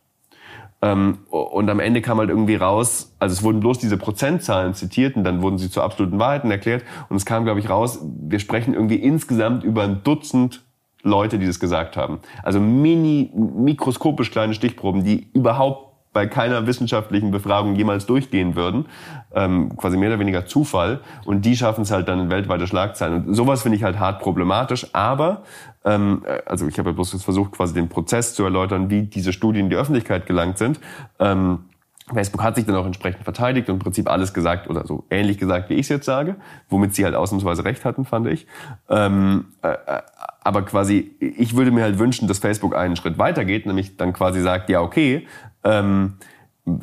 Ähm, 0.81 1.19
und 1.29 1.69
am 1.69 1.79
Ende 1.79 2.01
kam 2.01 2.19
halt 2.19 2.29
irgendwie 2.29 2.55
raus, 2.55 3.15
also 3.19 3.33
es 3.33 3.43
wurden 3.43 3.59
bloß 3.59 3.79
diese 3.79 3.97
Prozentzahlen 3.97 4.73
zitiert 4.75 5.15
und 5.15 5.23
dann 5.23 5.41
wurden 5.41 5.57
sie 5.57 5.71
zu 5.71 5.81
absoluten 5.81 6.19
Wahrheiten 6.19 6.51
erklärt. 6.51 6.83
Und 7.09 7.17
es 7.17 7.25
kam, 7.25 7.45
glaube 7.45 7.59
ich, 7.59 7.69
raus, 7.69 7.99
wir 8.03 8.39
sprechen 8.39 8.73
irgendwie 8.73 8.97
insgesamt 8.97 9.63
über 9.63 9.83
ein 9.83 10.03
Dutzend 10.03 10.66
Leute, 11.07 11.39
die 11.39 11.47
das 11.47 11.59
gesagt 11.59 11.97
haben. 11.97 12.19
Also 12.43 12.59
mini, 12.59 13.31
mikroskopisch 13.33 14.31
kleine 14.31 14.53
Stichproben, 14.53 15.03
die 15.03 15.27
überhaupt 15.33 15.87
bei 16.17 16.25
keiner 16.25 16.65
wissenschaftlichen 16.65 17.29
Befragung 17.29 17.75
jemals 17.75 18.07
durchgehen 18.07 18.55
würden. 18.55 18.87
Ähm, 19.35 19.77
quasi 19.77 19.97
mehr 19.97 20.09
oder 20.09 20.19
weniger 20.19 20.47
Zufall. 20.47 21.01
Und 21.25 21.45
die 21.45 21.55
schaffen 21.55 21.83
es 21.83 21.91
halt 21.91 22.07
dann 22.07 22.19
in 22.19 22.29
weltweite 22.31 22.65
Schlagzeilen. 22.65 23.27
Und 23.27 23.33
sowas 23.35 23.61
finde 23.61 23.77
ich 23.77 23.83
halt 23.83 23.99
hart 23.99 24.19
problematisch. 24.19 24.87
Aber, 24.93 25.43
ähm, 25.85 26.23
äh, 26.25 26.41
also 26.47 26.67
ich 26.67 26.79
habe 26.79 26.89
ja 26.89 26.93
bloß 26.93 27.21
versucht, 27.21 27.51
quasi 27.51 27.75
den 27.75 27.87
Prozess 27.87 28.33
zu 28.33 28.43
erläutern, 28.43 28.89
wie 28.89 29.03
diese 29.03 29.31
Studien 29.31 29.65
in 29.65 29.69
die 29.69 29.75
Öffentlichkeit 29.75 30.25
gelangt 30.25 30.57
sind. 30.57 30.79
Ähm, 31.19 31.65
Facebook 32.13 32.41
hat 32.41 32.55
sich 32.55 32.65
dann 32.65 32.75
auch 32.75 32.85
entsprechend 32.85 33.23
verteidigt 33.23 33.69
und 33.69 33.75
im 33.75 33.79
Prinzip 33.79 34.09
alles 34.09 34.33
gesagt 34.33 34.69
oder 34.69 34.85
so 34.87 35.03
ähnlich 35.09 35.37
gesagt, 35.37 35.69
wie 35.69 35.73
ich 35.73 35.81
es 35.81 35.89
jetzt 35.89 36.05
sage, 36.05 36.35
womit 36.69 36.95
sie 36.95 37.03
halt 37.03 37.15
ausnahmsweise 37.15 37.65
recht 37.65 37.83
hatten, 37.83 38.05
fand 38.05 38.27
ich. 38.27 38.47
Ähm, 38.89 39.45
äh, 39.61 39.69
äh 39.69 40.01
aber 40.43 40.61
quasi, 40.61 41.11
ich 41.19 41.57
würde 41.57 41.71
mir 41.71 41.83
halt 41.83 41.99
wünschen, 41.99 42.29
dass 42.29 42.39
Facebook 42.39 42.73
einen 42.73 42.95
Schritt 42.95 43.17
weitergeht, 43.17 43.65
nämlich 43.65 43.97
dann 43.97 44.13
quasi 44.13 44.41
sagt, 44.41 44.69
ja 44.69 44.79
okay, 44.79 45.27
ähm, 45.65 46.13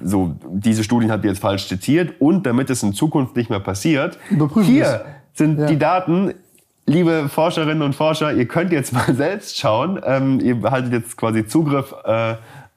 so 0.02 0.36
diese 0.50 0.84
Studien 0.84 1.10
habt 1.10 1.24
ihr 1.24 1.30
jetzt 1.30 1.40
falsch 1.40 1.68
zitiert 1.68 2.20
und 2.20 2.44
damit 2.44 2.68
es 2.68 2.82
in 2.82 2.92
Zukunft 2.92 3.36
nicht 3.36 3.48
mehr 3.48 3.60
passiert, 3.60 4.18
Überprüfen 4.30 4.70
hier 4.70 4.84
es. 4.84 5.38
sind 5.38 5.58
Ja. 5.58 5.66
die 5.66 5.78
Daten. 5.78 6.34
Liebe 6.86 7.30
Forscherinnen 7.30 7.80
und 7.80 7.94
Forscher, 7.94 8.34
ihr 8.34 8.46
könnt 8.46 8.70
jetzt 8.70 8.92
mal 8.92 9.14
selbst 9.14 9.58
schauen. 9.58 9.98
Ähm, 10.04 10.40
ihr 10.40 10.56
behaltet 10.56 10.92
jetzt 10.92 11.16
quasi 11.16 11.46
Zugriff 11.46 11.94
äh, 12.04 12.34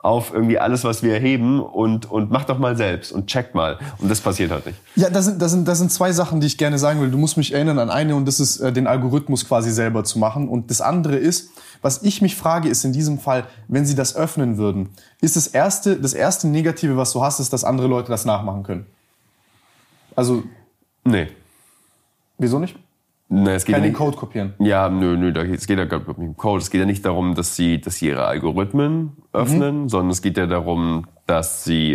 auf 0.08 0.34
irgendwie 0.34 0.58
alles, 0.58 0.84
was 0.84 1.04
wir 1.04 1.14
erheben 1.14 1.60
und, 1.60 2.10
und 2.10 2.32
macht 2.32 2.50
doch 2.50 2.58
mal 2.58 2.78
selbst 2.78 3.12
und 3.12 3.28
checkt 3.28 3.54
mal. 3.54 3.78
Und 4.00 4.10
das 4.10 4.22
passiert 4.22 4.52
halt 4.52 4.66
nicht. 4.66 4.80
Ja, 4.96 5.10
das 5.10 5.26
sind, 5.26 5.42
das, 5.42 5.52
sind, 5.52 5.68
das 5.68 5.78
sind 5.80 5.92
zwei 5.92 6.12
Sachen, 6.14 6.40
die 6.40 6.48
ich 6.48 6.58
gerne 6.58 6.80
sagen 6.80 7.02
will. 7.02 7.12
Du 7.12 7.18
musst 7.18 7.36
mich 7.38 7.54
erinnern 7.54 7.78
an 7.78 7.90
eine 7.90 8.16
und 8.16 8.26
das 8.26 8.40
ist, 8.40 8.60
äh, 8.60 8.72
den 8.72 8.88
Algorithmus 8.88 9.46
quasi 9.46 9.70
selber 9.72 10.04
zu 10.06 10.18
machen. 10.18 10.48
Und 10.48 10.72
das 10.72 10.80
andere 10.82 11.18
ist, 11.18 11.52
was 11.82 12.02
ich 12.04 12.22
mich 12.22 12.36
frage, 12.36 12.70
ist 12.70 12.86
in 12.86 12.94
diesem 12.94 13.20
Fall, 13.20 13.44
wenn 13.68 13.86
sie 13.86 13.96
das 13.96 14.16
öffnen 14.16 14.58
würden, 14.58 14.90
ist 15.22 15.36
das 15.36 15.48
erste, 15.48 15.98
das 15.98 16.14
erste 16.14 16.48
Negative, 16.48 16.96
was 16.98 17.12
du 17.12 17.22
hast, 17.22 17.40
ist, 17.40 17.52
dass 17.52 17.64
andere 17.64 17.88
Leute 17.88 18.10
das 18.10 18.24
nachmachen 18.26 18.64
können. 18.64 18.86
Also, 20.16 20.44
Nee. 21.04 21.28
wieso 22.38 22.60
nicht? 22.60 22.76
Nee 23.30 23.52
es 23.52 23.66
geht 23.66 23.76
Kann 23.76 23.84
ja 23.84 23.88
den 23.88 23.92
nicht, 23.92 23.98
Code 23.98 24.18
kopieren. 24.18 24.54
Ja, 24.60 24.90
nö, 24.90 25.18
nö, 25.18 25.32
da- 25.34 25.44
es 25.44 25.68
geht 25.68 25.78
ja 25.78 25.86
gar 25.86 26.00
nicht 26.00 26.18
um 26.18 26.36
Code. 26.38 26.62
Es 26.62 26.70
geht 26.70 26.80
ja 26.80 26.86
nicht 26.86 27.06
darum, 27.06 27.36
dass 27.36 27.56
sie, 27.56 27.80
dass 27.82 27.96
sie 27.98 28.08
ihre 28.08 28.26
Algorithmen 28.26 29.12
öffnen, 29.34 29.90
sondern 29.90 30.12
es 30.12 30.22
geht 30.22 30.38
ja 30.38 30.46
darum, 30.48 31.06
dass 31.26 31.64
sie 31.64 31.94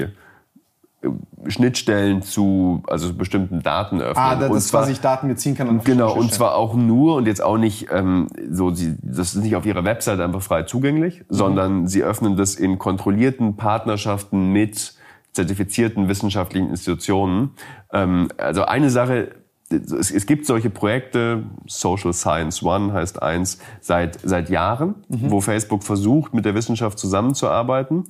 äh, 1.02 1.08
Schnittstellen 1.48 2.22
zu 2.22 2.82
also 2.86 3.12
bestimmten 3.14 3.62
Daten 3.62 4.00
öffnen. 4.00 4.24
Ah, 4.24 4.36
das, 4.36 4.48
Und 4.50 4.54
das 4.56 4.68
zwar- 4.68 4.82
quasi 4.82 4.92
ich 4.92 5.00
Daten 5.00 5.26
mir 5.26 5.34
ziehen 5.36 5.56
kann. 5.56 5.68
an 5.68 5.80
Genau, 5.82 6.12
und 6.14 6.32
zwar 6.32 6.54
auch 6.54 6.74
nur 6.74 7.16
und 7.16 7.26
jetzt 7.26 7.42
auch 7.42 7.58
nicht 7.58 7.88
ähm, 7.90 8.28
so, 8.50 8.70
sie, 8.70 8.94
das 9.02 9.34
ist 9.34 9.42
nicht 9.42 9.56
auf 9.56 9.66
ihrer 9.66 9.84
Website 9.84 10.20
einfach 10.20 10.42
frei 10.42 10.62
zugänglich, 10.62 11.24
sondern 11.28 11.88
sie 11.88 12.02
öffnen 12.04 12.36
das 12.36 12.54
in 12.54 12.78
kontrollierten 12.78 13.56
Partnerschaften 13.56 14.52
mit 14.52 14.94
zertifizierten 15.32 16.08
wissenschaftlichen 16.08 16.68
Institutionen. 16.70 17.50
Ähm, 17.92 18.28
also 18.36 18.64
eine 18.66 18.90
Sache, 18.90 19.30
es, 19.72 20.10
es 20.10 20.26
gibt 20.26 20.46
solche 20.46 20.70
Projekte, 20.70 21.44
Social 21.66 22.12
Science 22.12 22.62
One 22.62 22.92
heißt 22.92 23.22
eins, 23.22 23.58
seit, 23.80 24.18
seit 24.22 24.50
Jahren, 24.50 24.94
wo 25.08 25.40
Facebook 25.40 25.82
versucht, 25.82 26.34
mit 26.34 26.44
der 26.44 26.54
Wissenschaft 26.54 26.98
zusammenzuarbeiten 26.98 28.04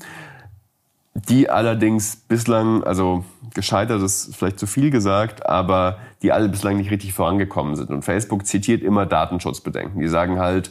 die 1.15 1.51
allerdings 1.51 2.17
bislang, 2.17 2.85
also 2.85 3.25
gescheitert 3.55 4.03
ist 4.03 4.35
vielleicht 4.35 4.59
zu 4.59 4.67
viel 4.67 4.91
gesagt, 4.91 5.47
aber 5.47 5.99
die 6.23 6.33
alle 6.33 6.49
bislang 6.49 6.79
nicht 6.79 6.91
richtig 6.91 7.13
vorangekommen 7.13 7.77
sind. 7.77 7.91
Und 7.91 8.03
Facebook 8.03 8.47
zitiert 8.47 8.83
immer 8.83 9.05
Datenschutzbedenken. 9.05 10.01
Die 10.01 10.09
sagen 10.09 10.39
halt, 10.39 10.71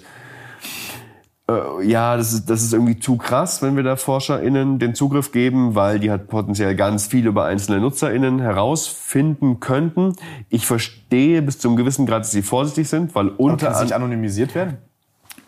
äh, 1.79 1.85
ja, 1.85 2.17
das 2.17 2.33
ist, 2.33 2.49
das 2.49 2.61
ist 2.61 2.73
irgendwie 2.73 2.99
zu 2.99 3.17
krass, 3.17 3.61
wenn 3.61 3.75
wir 3.75 3.83
da 3.83 3.95
ForscherInnen 3.95 4.79
den 4.79 4.95
Zugriff 4.95 5.31
geben, 5.31 5.75
weil 5.75 5.99
die 5.99 6.09
halt 6.09 6.27
potenziell 6.27 6.75
ganz 6.75 7.07
viel 7.07 7.27
über 7.27 7.45
einzelne 7.45 7.79
NutzerInnen 7.79 8.39
herausfinden 8.39 9.59
könnten. 9.59 10.15
Ich 10.49 10.65
verstehe 10.65 11.41
bis 11.41 11.59
zu 11.59 11.67
einem 11.67 11.77
gewissen 11.77 12.05
Grad, 12.05 12.21
dass 12.21 12.31
sie 12.31 12.41
vorsichtig 12.41 12.89
sind, 12.89 13.15
weil 13.15 13.29
Aber 13.29 13.39
unter 13.39 13.67
kann 13.67 13.75
es 13.75 13.81
nicht 13.81 13.93
anonymisiert 13.93 14.55
werden? 14.55 14.77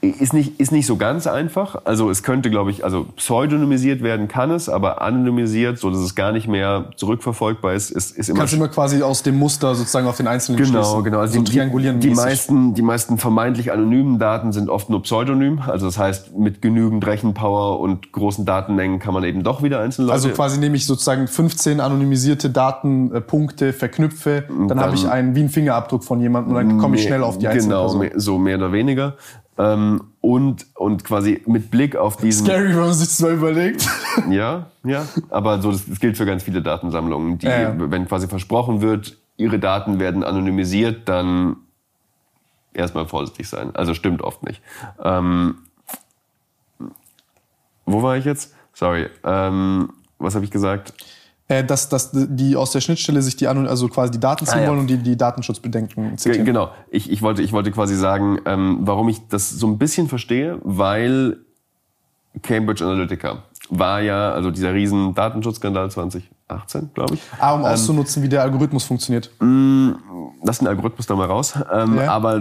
Ist 0.10 0.34
nicht, 0.34 0.60
ist 0.60 0.72
nicht 0.72 0.86
so 0.86 0.98
ganz 0.98 1.28
einfach. 1.28 1.78
Also 1.86 2.10
es 2.10 2.24
könnte, 2.24 2.50
glaube 2.50 2.72
ich, 2.72 2.84
also 2.84 3.06
pseudonymisiert 3.16 4.04
werden 4.04 4.28
kann 4.28 4.52
es, 4.52 4.68
aber 4.70 5.02
anonymisiert, 5.02 5.80
so 5.80 5.90
dass 5.90 6.00
es 6.00 6.14
gar 6.16 6.32
nicht 6.34 6.48
mehr 6.48 6.92
zurückverfolgbar 6.98 7.74
ist, 7.74 7.90
ist, 7.90 8.12
ist 8.18 8.30
immer 8.30 8.40
Kannst 8.40 8.54
du 8.54 8.58
immer 8.58 8.68
quasi 8.68 9.02
aus 9.02 9.24
dem 9.24 9.40
Muster 9.40 9.74
sozusagen 9.76 10.06
auf 10.08 10.18
den 10.18 10.28
einzelnen 10.28 10.58
Genau, 10.58 10.84
schließen. 10.84 11.04
genau. 11.06 11.20
Also 11.20 11.36
so 11.36 11.42
die, 11.44 11.52
triangulieren 11.54 12.00
die, 12.02 12.10
mäßig. 12.10 12.24
meisten, 12.26 12.74
die 12.74 12.82
meisten 12.82 13.18
vermeintlich 13.18 13.72
anonymen 13.72 14.20
Daten 14.20 14.52
sind 14.52 14.70
oft 14.70 14.90
nur 14.90 15.02
pseudonym. 15.04 15.60
Also 15.66 15.86
das 15.86 15.98
heißt, 15.98 16.36
mit 16.38 16.62
genügend 16.62 17.06
Rechenpower 17.08 17.80
und 17.80 18.12
großen 18.12 18.46
Datenmengen 18.46 19.00
kann 19.00 19.14
man 19.14 19.24
eben 19.24 19.44
doch 19.44 19.64
wieder 19.64 19.80
einzelne 19.80 20.08
Leute. 20.08 20.16
Also 20.16 20.30
quasi 20.30 20.60
nehme 20.60 20.76
ich 20.76 20.86
sozusagen 20.86 21.28
15 21.28 21.80
anonymisierte 21.80 22.50
Datenpunkte, 22.50 23.74
verknüpfe, 23.74 24.44
dann, 24.48 24.68
dann- 24.68 24.80
habe 24.82 24.96
ich 24.96 25.08
einen 25.08 25.36
wie 25.36 25.40
einen 25.42 25.50
Fingerabdruck 25.50 26.04
von 26.04 26.20
jemandem 26.20 26.56
und 26.56 26.68
dann 26.70 26.78
komme 26.78 26.98
ich 26.98 27.04
schnell 27.04 27.24
auf 27.24 27.38
die 27.38 27.48
einzelne 27.48 27.76
Genau, 27.76 27.88
Person. 27.98 28.20
so 28.20 28.38
mehr 28.38 28.58
oder 28.58 28.72
weniger. 28.74 29.16
Ähm, 29.58 30.06
und, 30.22 30.66
und 30.76 31.04
quasi 31.04 31.44
mit 31.46 31.70
Blick 31.70 31.96
auf 31.96 32.18
diesen... 32.18 32.46
Scary, 32.46 32.70
wenn 32.70 32.80
man 32.80 32.94
sich 32.94 33.08
das 33.08 33.20
mal 33.20 33.34
überlegt. 33.34 33.88
Ja, 34.30 34.68
ja. 34.84 35.06
Aber 35.30 35.62
so, 35.62 35.72
das, 35.72 35.86
das 35.88 36.00
gilt 36.00 36.18
für 36.18 36.26
ganz 36.26 36.44
viele 36.44 36.62
Datensammlungen, 36.62 37.40
die, 37.40 37.48
Ja, 37.48 37.74
wenn 37.78 38.08
quasi 38.08 38.28
versprochen 38.28 38.82
wird, 38.82 39.18
ihre 39.38 39.60
Daten 39.60 40.00
werden 40.00 40.24
anonymisiert, 40.24 41.10
dann 41.10 41.58
erstmal 42.74 43.08
vorsichtig 43.08 43.50
sein. 43.50 43.76
Also 43.76 43.94
stimmt 43.94 44.22
oft 44.22 44.44
nicht. 44.44 44.62
Ähm, 45.04 45.58
wo 47.86 48.02
war 48.04 48.18
ich 48.18 48.26
jetzt? 48.26 48.54
Sorry. 48.74 49.10
Ähm, 49.24 49.90
was 50.20 50.36
habe 50.36 50.46
ich 50.46 50.52
gesagt? 50.52 50.94
Äh, 51.60 51.64
dass, 51.66 51.90
dass 51.90 52.12
die 52.14 52.56
aus 52.56 52.72
der 52.72 52.82
Schnittstelle 52.82 53.22
sich 53.22 53.36
die 53.36 53.48
anon 53.48 53.68
also 53.68 53.88
quasi 53.88 54.12
die 54.12 54.20
Daten 54.20 54.46
ziehen 54.46 54.60
Ah, 54.60 54.64
ja. 54.64 54.70
wollen 54.70 54.80
und 54.80 54.88
die, 54.88 54.98
die 54.98 55.18
Datenschutzbedenken 55.18 56.18
zitieren. 56.18 56.46
Genau. 56.46 56.72
Ich, 56.90 57.10
ich, 57.12 57.22
wollte, 57.22 57.42
ich 57.42 57.54
wollte 57.54 57.72
quasi 57.72 57.96
sagen, 57.96 58.40
ähm, 58.46 58.80
warum 58.82 59.10
ich 59.10 59.28
das 59.30 59.50
so 59.50 59.68
ein 59.68 59.78
bisschen 59.78 60.08
verstehe, 60.08 60.60
weil 60.64 61.38
Cambridge 62.42 62.84
Analytica 62.84 63.44
war 63.70 64.02
ja, 64.02 64.32
also 64.34 64.52
dieser 64.52 64.74
riesen 64.74 65.14
Datenschutzskandal 65.16 65.90
2018, 65.90 66.92
glaube 66.94 67.14
ich. 67.16 67.22
Ah, 67.40 67.54
um 67.54 67.64
auszunutzen, 67.64 68.22
wie 68.24 68.30
der 68.30 68.42
Algorithmus 68.42 68.84
funktioniert. 68.84 69.32
lass 69.40 70.60
den 70.60 70.68
Algorithmus 70.68 71.08
da 71.08 71.16
mal 71.16 71.28
raus. 71.28 71.54
Ähm, 71.72 71.96
Ja. 71.98 72.12
Aber 72.12 72.40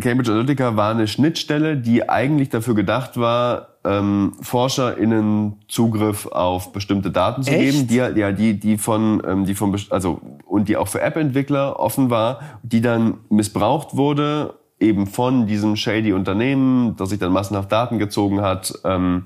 Cambridge 0.00 0.32
Analytica 0.32 0.76
war 0.76 0.90
eine 0.90 1.06
Schnittstelle, 1.06 1.76
die 1.76 2.08
eigentlich 2.08 2.48
dafür 2.48 2.74
gedacht 2.74 3.16
war, 3.18 3.73
ähm, 3.84 4.32
ForscherInnen 4.40 5.62
Zugriff 5.68 6.26
auf 6.26 6.72
bestimmte 6.72 7.10
Daten 7.10 7.42
zu 7.42 7.50
Echt? 7.50 7.72
geben, 7.72 7.88
die 7.88 7.96
ja 7.96 8.32
die 8.32 8.58
die 8.58 8.78
von 8.78 9.22
ähm, 9.26 9.44
die 9.44 9.54
von 9.54 9.78
also 9.90 10.20
und 10.46 10.68
die 10.68 10.76
auch 10.76 10.88
für 10.88 11.00
App-Entwickler 11.00 11.78
offen 11.78 12.10
war, 12.10 12.40
die 12.62 12.80
dann 12.80 13.18
missbraucht 13.28 13.96
wurde 13.96 14.54
eben 14.80 15.06
von 15.06 15.46
diesem 15.46 15.76
shady 15.76 16.12
Unternehmen, 16.12 16.96
das 16.96 17.10
sich 17.10 17.18
dann 17.18 17.32
massenhaft 17.32 17.70
Daten 17.70 17.98
gezogen 17.98 18.40
hat 18.40 18.72
ähm, 18.84 19.24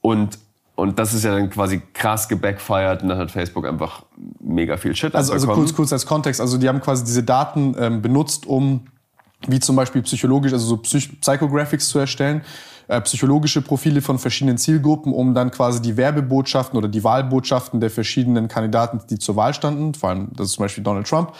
und 0.00 0.38
und 0.74 0.96
das 1.00 1.12
ist 1.12 1.24
ja 1.24 1.32
dann 1.34 1.50
quasi 1.50 1.82
krass 1.92 2.28
gebackfired 2.28 3.02
und 3.02 3.08
dann 3.08 3.18
hat 3.18 3.32
Facebook 3.32 3.66
einfach 3.66 4.04
mega 4.38 4.76
viel 4.76 4.94
Shit 4.94 5.12
Also, 5.12 5.32
also 5.32 5.48
kurz, 5.48 5.74
kurz 5.74 5.92
als 5.92 6.06
Kontext. 6.06 6.40
Also 6.40 6.56
die 6.56 6.68
haben 6.68 6.80
quasi 6.80 7.02
diese 7.02 7.24
Daten 7.24 7.74
ähm, 7.80 8.00
benutzt, 8.00 8.46
um 8.46 8.86
wie 9.48 9.58
zum 9.58 9.74
Beispiel 9.74 10.02
psychologisch, 10.02 10.52
also 10.52 10.66
so 10.66 10.76
Psych 10.76 11.20
Psychographics 11.20 11.88
zu 11.88 11.98
erstellen, 11.98 12.42
äh, 12.88 13.02
psychologische 13.02 13.60
Profile 13.60 14.00
von 14.00 14.18
verschiedenen 14.18 14.56
Zielgruppen, 14.56 15.12
um 15.12 15.34
dann 15.34 15.50
quasi 15.50 15.82
die 15.82 15.98
Werbebotschaften 15.98 16.78
oder 16.78 16.88
die 16.88 17.04
Wahlbotschaften 17.04 17.80
der 17.80 17.90
verschiedenen 17.90 18.48
Kandidaten, 18.48 19.00
die 19.10 19.18
zur 19.18 19.36
Wahl 19.36 19.52
standen, 19.52 19.92
vor 19.92 20.08
allem 20.08 20.30
das 20.34 20.46
ist 20.46 20.52
zum 20.52 20.64
Beispiel 20.64 20.82
Donald 20.82 21.06
Trump, 21.06 21.32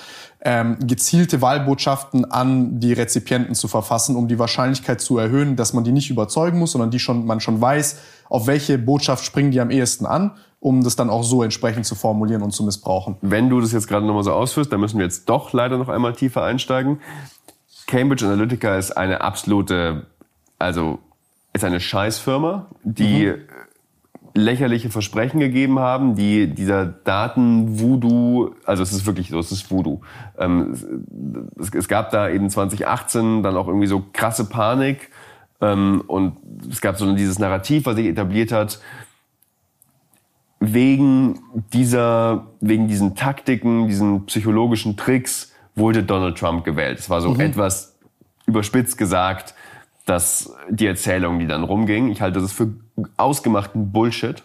ähm, 0.43 0.77
gezielte 0.87 1.41
Wahlbotschaften 1.41 2.31
an 2.31 2.81
die 2.81 2.93
Rezipienten 2.93 3.55
zu 3.55 3.67
verfassen, 3.67 4.15
um 4.15 4.29
die 4.29 4.39
Wahrscheinlichkeit 4.39 5.01
zu 5.01 5.17
erhöhen, 5.17 5.57
dass 5.57 5.73
man 5.73 5.85
die 5.85 5.93
nicht 5.93 6.11
überzeugen 6.11 6.59
muss, 6.59 6.73
sondern 6.73 6.91
die 6.91 6.99
schon, 6.99 7.25
man 7.25 7.41
schon 7.41 7.61
weiß, 7.61 7.99
auf 8.29 8.47
welche 8.47 8.77
Botschaft 8.77 9.25
springen 9.25 9.51
die 9.51 9.61
am 9.61 9.71
ehesten 9.71 10.05
an, 10.05 10.33
um 10.61 10.85
das 10.85 10.97
dann 10.97 11.09
auch 11.09 11.23
so 11.23 11.43
entsprechend 11.43 11.87
zu 11.87 11.95
formulieren 11.95 12.43
und 12.43 12.51
zu 12.51 12.63
missbrauchen. 12.63 13.17
wenn 13.23 13.49
du 13.49 13.61
das 13.63 13.73
jetzt 13.73 13.89
gerade 13.89 14.05
nochmal 14.05 14.23
so 14.23 14.33
ausführst, 14.33 14.71
dann 14.71 14.81
müssen 14.81 14.99
wir 14.99 15.07
jetzt 15.07 15.31
doch 15.31 15.55
leider 15.55 15.79
noch 15.79 15.89
einmal 15.89 16.13
tiefer 16.13 16.45
einsteigen. 16.45 17.01
Cambridge 17.87 18.27
Analytica 18.27 18.77
ist 18.77 18.91
eine 18.91 19.23
absolute, 19.23 20.07
also 20.59 20.99
ist 21.53 21.65
eine 21.65 21.81
Scheißfirma, 21.81 22.67
die 22.83 23.35
lächerliche 24.35 24.91
Versprechen 24.91 25.41
gegeben 25.41 25.79
haben, 25.79 26.15
die 26.15 26.55
dieser 26.55 26.87
Daten-Voodoo, 26.87 28.55
also 28.65 28.83
es 28.83 28.93
ist 28.93 29.07
wirklich 29.07 29.31
so, 29.31 29.39
es 29.39 29.51
ist 29.51 29.71
Voodoo. 29.71 30.01
Ähm, 30.39 30.75
es, 31.59 31.75
es, 31.75 31.89
gab 31.89 32.11
da 32.11 32.29
eben 32.29 32.49
2018 32.49 33.43
dann 33.43 33.57
auch 33.57 33.67
irgendwie 33.67 33.87
so 33.87 34.05
krasse 34.13 34.49
Panik 34.49 35.11
ähm, 35.61 36.03
und 36.07 36.37
es 36.71 36.81
gab 36.81 36.97
so 36.99 37.13
dieses 37.15 37.39
Narrativ, 37.39 37.87
was 37.87 37.97
sich 37.97 38.07
etabliert 38.07 38.53
hat, 38.53 38.81
wegen 40.61 41.41
dieser, 41.73 42.49
wegen 42.61 42.89
diesen 42.89 43.15
Taktiken, 43.15 43.89
diesen 43.89 44.27
psychologischen 44.27 44.97
Tricks 44.97 45.53
wurde 45.75 46.03
Donald 46.03 46.39
Trump 46.39 46.65
gewählt. 46.65 46.99
Es 46.99 47.11
war 47.11 47.21
so 47.21 47.31
mhm. 47.31 47.41
etwas 47.41 47.97
überspitzt 48.47 48.99
gesagt, 48.99 49.55
dass 50.09 50.55
die 50.71 50.87
Erzählung, 50.87 51.39
die 51.39 51.47
dann 51.47 51.65
rumging, 51.65 52.11
ich 52.11 52.21
halte 52.21 52.41
das 52.41 52.53
für 52.53 52.73
ausgemachten 53.17 53.93
Bullshit. 53.93 54.43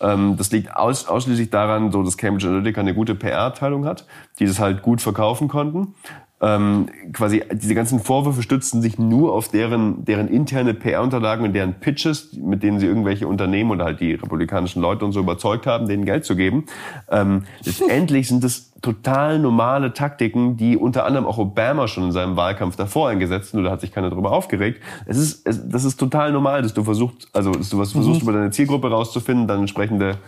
Ähm, 0.00 0.36
das 0.36 0.50
liegt 0.52 0.76
aus, 0.76 1.08
ausschließlich 1.08 1.50
daran, 1.50 1.90
so 1.90 2.02
dass 2.02 2.18
Cambridge 2.18 2.48
Analytica 2.48 2.80
eine 2.80 2.94
gute 2.94 3.14
PR-Abteilung 3.14 3.86
hat, 3.86 4.06
die 4.38 4.46
das 4.46 4.58
halt 4.58 4.82
gut 4.82 5.00
verkaufen 5.00 5.48
konnten 5.48 5.94
ähm, 6.46 6.86
quasi 7.12 7.42
diese 7.52 7.74
ganzen 7.74 7.98
Vorwürfe 7.98 8.42
stützen 8.42 8.80
sich 8.80 8.98
nur 8.98 9.32
auf 9.32 9.48
deren, 9.48 10.04
deren 10.04 10.28
interne 10.28 10.74
PR-Unterlagen 10.74 11.44
und 11.44 11.54
deren 11.54 11.74
Pitches, 11.74 12.34
mit 12.34 12.62
denen 12.62 12.78
sie 12.78 12.86
irgendwelche 12.86 13.26
Unternehmen 13.26 13.72
oder 13.72 13.84
halt 13.84 14.00
die 14.00 14.14
republikanischen 14.14 14.80
Leute 14.80 15.04
und 15.04 15.12
so 15.12 15.20
überzeugt 15.20 15.66
haben, 15.66 15.88
denen 15.88 16.04
Geld 16.04 16.24
zu 16.24 16.36
geben. 16.36 16.66
Ähm, 17.10 17.44
letztendlich 17.64 18.28
sind 18.28 18.44
das 18.44 18.72
total 18.80 19.40
normale 19.40 19.92
Taktiken, 19.92 20.56
die 20.56 20.76
unter 20.76 21.04
anderem 21.04 21.26
auch 21.26 21.38
Obama 21.38 21.88
schon 21.88 22.04
in 22.04 22.12
seinem 22.12 22.36
Wahlkampf 22.36 22.76
davor 22.76 23.08
eingesetzt 23.08 23.48
hat, 23.48 23.54
nur 23.54 23.64
da 23.64 23.70
hat 23.70 23.80
sich 23.80 23.90
keiner 23.90 24.10
darüber 24.10 24.30
aufgeregt. 24.30 24.80
Es 25.06 25.16
ist, 25.16 25.46
es, 25.46 25.68
das 25.68 25.84
ist 25.84 25.96
total 25.96 26.30
normal, 26.30 26.62
dass 26.62 26.74
du 26.74 26.84
versuchst, 26.84 27.28
also 27.32 27.50
dass 27.52 27.70
du 27.70 27.78
was 27.78 27.92
versuchst, 27.92 28.22
mhm. 28.22 28.28
über 28.28 28.38
deine 28.38 28.50
Zielgruppe 28.52 28.88
rauszufinden, 28.88 29.48
dann 29.48 29.60
entsprechende 29.60 30.18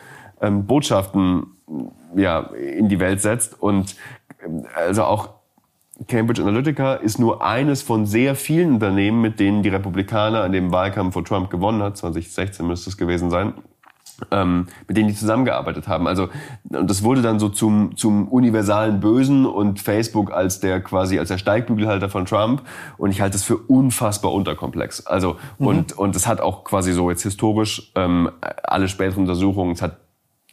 ähm, 0.40 0.66
Botschaften 0.66 1.46
ja, 2.16 2.40
in 2.40 2.88
die 2.88 2.98
Welt 2.98 3.20
setzt 3.20 3.60
und 3.60 3.94
ähm, 4.44 4.64
also 4.74 5.04
auch 5.04 5.38
Cambridge 6.07 6.42
Analytica 6.42 6.94
ist 6.94 7.18
nur 7.18 7.44
eines 7.44 7.82
von 7.82 8.07
sehr 8.07 8.36
vielen 8.36 8.74
Unternehmen, 8.74 9.20
mit 9.20 9.40
denen 9.40 9.62
die 9.62 9.68
Republikaner 9.68 10.42
an 10.42 10.53
dem 10.53 10.70
Wahlkampf 10.70 11.14
vor 11.14 11.24
Trump 11.24 11.51
gewonnen 11.51 11.82
hat, 11.82 11.96
2016 11.96 12.66
müsste 12.66 12.90
es 12.90 12.96
gewesen 12.96 13.30
sein, 13.30 13.55
ähm, 14.30 14.68
mit 14.86 14.96
denen 14.96 15.09
die 15.09 15.14
zusammengearbeitet 15.14 15.88
haben. 15.88 16.07
Also 16.07 16.28
und 16.68 16.88
das 16.88 17.03
wurde 17.03 17.20
dann 17.20 17.40
so 17.40 17.49
zum 17.49 17.96
zum 17.96 18.28
universalen 18.28 19.01
Bösen 19.01 19.44
und 19.44 19.80
Facebook 19.80 20.32
als 20.32 20.61
der 20.61 20.80
quasi 20.80 21.18
als 21.18 21.28
der 21.28 21.38
Steigbügelhalter 21.38 22.09
von 22.09 22.26
Trump 22.26 22.62
und 22.96 23.11
ich 23.11 23.20
halte 23.20 23.36
es 23.36 23.42
für 23.42 23.57
unfassbar 23.57 24.32
unterkomplex. 24.32 25.05
Also 25.07 25.36
mhm. 25.59 25.66
und 25.66 25.99
und 25.99 26.14
es 26.14 26.28
hat 26.28 26.40
auch 26.40 26.62
quasi 26.62 26.92
so 26.92 27.11
jetzt 27.11 27.22
historisch 27.22 27.90
ähm, 27.96 28.30
alle 28.62 28.88
späteren 28.88 29.22
Untersuchungen, 29.22 29.72
es 29.72 29.82
hat 29.82 29.96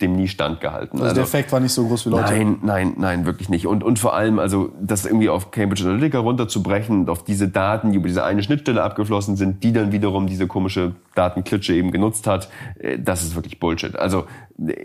dem 0.01 0.17
nie 0.17 0.27
standgehalten. 0.27 0.99
Also, 0.99 1.03
also 1.03 1.15
der 1.15 1.23
Effekt 1.23 1.51
war 1.53 1.61
nicht 1.61 1.71
so 1.71 1.87
groß 1.87 2.05
wie 2.05 2.09
Leute. 2.09 2.33
Nein, 2.33 2.57
nein, 2.61 2.93
nein, 2.97 3.25
wirklich 3.25 3.47
nicht. 3.47 3.65
Und, 3.65 3.81
und 3.81 3.97
vor 3.97 4.13
allem, 4.13 4.39
also 4.39 4.71
das 4.81 5.05
irgendwie 5.05 5.29
auf 5.29 5.51
Cambridge 5.51 5.85
Analytica 5.85 6.19
runterzubrechen, 6.19 7.07
auf 7.07 7.23
diese 7.23 7.47
Daten, 7.47 7.91
die 7.91 7.97
über 7.97 8.09
diese 8.09 8.25
eine 8.25 8.43
Schnittstelle 8.43 8.83
abgeflossen 8.83 9.37
sind, 9.37 9.63
die 9.63 9.71
dann 9.71 9.93
wiederum 9.93 10.27
diese 10.27 10.47
komische 10.47 10.95
Datenklitsche 11.15 11.73
eben 11.73 11.91
genutzt 11.91 12.27
hat, 12.27 12.49
äh, 12.79 12.99
das 12.99 13.23
ist 13.23 13.35
wirklich 13.35 13.59
Bullshit. 13.59 13.95
Also 13.95 14.25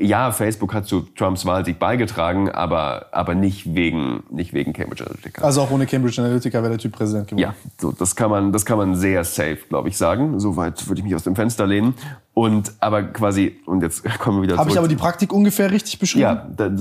ja, 0.00 0.32
Facebook 0.32 0.74
hat 0.74 0.86
zu 0.86 1.00
Trumps 1.16 1.46
Wahlsieg 1.46 1.78
beigetragen, 1.78 2.50
aber, 2.50 3.06
aber 3.12 3.34
nicht 3.34 3.74
wegen, 3.74 4.24
nicht 4.30 4.52
wegen 4.52 4.72
Cambridge 4.72 5.04
Analytica. 5.04 5.42
Also 5.42 5.62
auch 5.62 5.70
ohne 5.70 5.86
Cambridge 5.86 6.20
Analytica 6.20 6.58
wäre 6.58 6.70
der 6.70 6.78
Typ 6.78 6.92
Präsident 6.92 7.28
geworden. 7.28 7.42
Ja, 7.42 7.54
so, 7.78 7.92
das 7.92 8.16
kann 8.16 8.30
man, 8.30 8.52
das 8.52 8.64
kann 8.64 8.78
man 8.78 8.96
sehr 8.96 9.22
safe, 9.24 9.58
glaube 9.68 9.88
ich, 9.88 9.96
sagen. 9.96 10.40
Soweit 10.40 10.88
würde 10.88 11.00
ich 11.00 11.04
mich 11.04 11.14
aus 11.14 11.22
dem 11.22 11.36
Fenster 11.36 11.66
lehnen. 11.66 11.94
Und, 12.40 12.72
aber 12.80 13.02
quasi, 13.02 13.60
und 13.66 13.82
jetzt 13.82 14.02
kommen 14.18 14.38
wir 14.38 14.44
wieder 14.44 14.56
Habe 14.56 14.70
ich 14.70 14.78
aber 14.78 14.88
die 14.88 14.96
Praktik 14.96 15.30
ungefähr 15.30 15.70
richtig 15.70 15.98
beschrieben? 15.98 16.22
Ja, 16.22 16.48
das, 16.56 16.72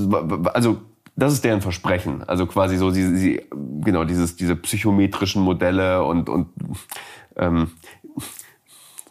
also, 0.54 0.78
das 1.18 1.34
ist 1.34 1.44
deren 1.44 1.60
Versprechen. 1.60 2.24
Also 2.24 2.46
quasi 2.46 2.78
so, 2.78 2.92
sie, 2.92 3.18
sie, 3.18 3.42
genau, 3.82 4.06
dieses, 4.06 4.38
diese 4.38 4.56
psychometrischen 4.56 5.44
Modelle 5.44 6.06
und, 6.06 6.30
und, 6.30 6.48
ähm, 7.36 7.72
muss 8.16 8.24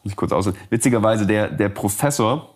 ich 0.05 0.16
kurz 0.16 0.32
aus. 0.32 0.51
Witzigerweise, 0.70 1.26
der, 1.26 1.49
der 1.49 1.68
Professor, 1.68 2.55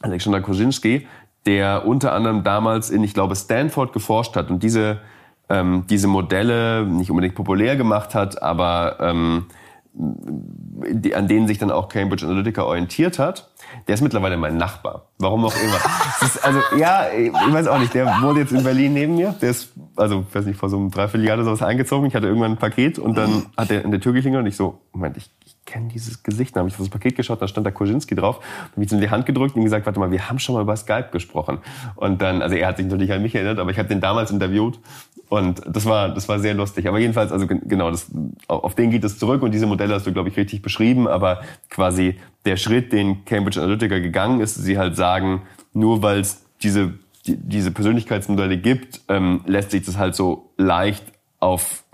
Alexander 0.00 0.40
Kosinski, 0.40 1.06
der 1.46 1.86
unter 1.86 2.12
anderem 2.14 2.42
damals 2.42 2.90
in, 2.90 3.04
ich 3.04 3.14
glaube, 3.14 3.36
Stanford 3.36 3.92
geforscht 3.92 4.34
hat 4.34 4.50
und 4.50 4.64
diese, 4.64 5.02
ähm, 5.48 5.84
diese 5.88 6.08
Modelle 6.08 6.84
nicht 6.84 7.12
unbedingt 7.12 7.36
populär 7.36 7.76
gemacht 7.76 8.16
hat, 8.16 8.42
aber 8.42 8.96
ähm, 8.98 9.46
die, 9.92 11.14
an 11.14 11.28
denen 11.28 11.48
sich 11.48 11.58
dann 11.58 11.70
auch 11.70 11.88
Cambridge 11.88 12.24
Analytica 12.24 12.62
orientiert 12.62 13.18
hat, 13.18 13.50
der 13.88 13.94
ist 13.94 14.00
mittlerweile 14.00 14.36
mein 14.36 14.56
Nachbar. 14.56 15.06
Warum 15.18 15.44
auch 15.44 15.54
immer. 15.54 15.76
ist, 16.22 16.44
also 16.44 16.60
ja, 16.78 17.06
ich 17.10 17.32
weiß 17.32 17.66
auch 17.66 17.78
nicht. 17.78 17.92
Der 17.94 18.06
wohnt 18.22 18.38
jetzt 18.38 18.52
in 18.52 18.62
Berlin 18.62 18.92
neben 18.92 19.16
mir. 19.16 19.34
Der 19.40 19.50
ist, 19.50 19.72
also 19.96 20.24
weiß 20.32 20.46
nicht, 20.46 20.58
vor 20.58 20.68
so 20.68 20.76
einem 20.76 20.90
Dreivierteljahr 20.90 21.36
oder 21.36 21.44
sowas 21.44 21.62
eingezogen. 21.62 22.06
Ich 22.06 22.14
hatte 22.14 22.26
irgendwann 22.26 22.52
ein 22.52 22.56
Paket 22.56 22.98
und 22.98 23.16
dann 23.16 23.46
hat 23.56 23.70
er 23.70 23.84
in 23.84 23.90
der 23.90 24.00
Tür 24.00 24.12
geklingelt 24.12 24.42
und 24.42 24.46
ich 24.46 24.56
so, 24.56 24.80
Moment, 24.92 25.16
ich, 25.16 25.30
kenne 25.70 25.88
dieses 25.88 26.22
Gesicht. 26.22 26.56
Dann 26.56 26.60
habe 26.60 26.68
ich 26.68 26.74
auf 26.74 26.80
das 26.80 26.88
Paket 26.88 27.16
geschaut, 27.16 27.40
da 27.40 27.48
stand 27.48 27.66
da 27.66 27.70
Kozinski 27.70 28.14
drauf. 28.14 28.40
Dann 28.40 28.72
habe 28.72 28.84
ich 28.84 28.90
ihm 28.90 28.96
in 28.96 29.00
die 29.00 29.10
Hand 29.10 29.24
gedrückt 29.24 29.54
und 29.56 29.62
gesagt, 29.62 29.86
warte 29.86 30.00
mal, 30.00 30.10
wir 30.10 30.28
haben 30.28 30.38
schon 30.38 30.54
mal 30.54 30.62
über 30.62 30.76
Skype 30.76 31.08
gesprochen. 31.12 31.58
Und 31.94 32.20
dann, 32.20 32.42
also 32.42 32.56
er 32.56 32.66
hat 32.66 32.76
sich 32.76 32.86
natürlich 32.86 33.12
an 33.12 33.22
mich 33.22 33.34
erinnert, 33.34 33.58
aber 33.58 33.70
ich 33.70 33.78
habe 33.78 33.88
den 33.88 34.00
damals 34.00 34.30
interviewt 34.30 34.80
und 35.28 35.62
das 35.64 35.86
war, 35.86 36.12
das 36.12 36.28
war 36.28 36.40
sehr 36.40 36.54
lustig. 36.54 36.88
Aber 36.88 36.98
jedenfalls, 36.98 37.30
also 37.30 37.46
genau, 37.46 37.90
das, 37.90 38.10
auf 38.48 38.74
den 38.74 38.90
geht 38.90 39.04
es 39.04 39.16
zurück 39.16 39.42
und 39.42 39.52
diese 39.52 39.66
Modelle 39.66 39.94
hast 39.94 40.06
du, 40.06 40.12
glaube 40.12 40.28
ich, 40.28 40.36
richtig 40.36 40.60
beschrieben. 40.60 41.06
Aber 41.06 41.42
quasi 41.68 42.18
der 42.44 42.56
Schritt, 42.56 42.92
den 42.92 43.24
Cambridge 43.24 43.60
Analytica 43.60 44.00
gegangen 44.00 44.40
ist, 44.40 44.56
sie 44.56 44.76
halt 44.76 44.96
sagen, 44.96 45.42
nur 45.72 46.02
weil 46.02 46.18
es 46.18 46.44
diese, 46.62 46.94
die, 47.26 47.36
diese 47.36 47.70
Persönlichkeitsmodelle 47.70 48.58
gibt, 48.58 49.02
ähm, 49.08 49.42
lässt 49.46 49.70
sich 49.70 49.84
das 49.84 49.98
halt 49.98 50.16
so 50.16 50.50
leicht 50.56 51.04
auf 51.38 51.84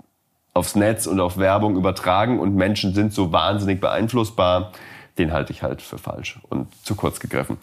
aufs 0.57 0.75
Netz 0.75 1.07
und 1.07 1.19
auf 1.19 1.37
Werbung 1.37 1.77
übertragen 1.77 2.39
und 2.39 2.55
Menschen 2.55 2.93
sind 2.93 3.13
so 3.13 3.31
wahnsinnig 3.31 3.79
beeinflussbar, 3.79 4.71
den 5.17 5.31
halte 5.31 5.53
ich 5.53 5.63
halt 5.63 5.81
für 5.81 5.97
falsch 5.97 6.39
und 6.49 6.67
zu 6.83 6.95
kurz 6.95 7.19
gegriffen. 7.19 7.57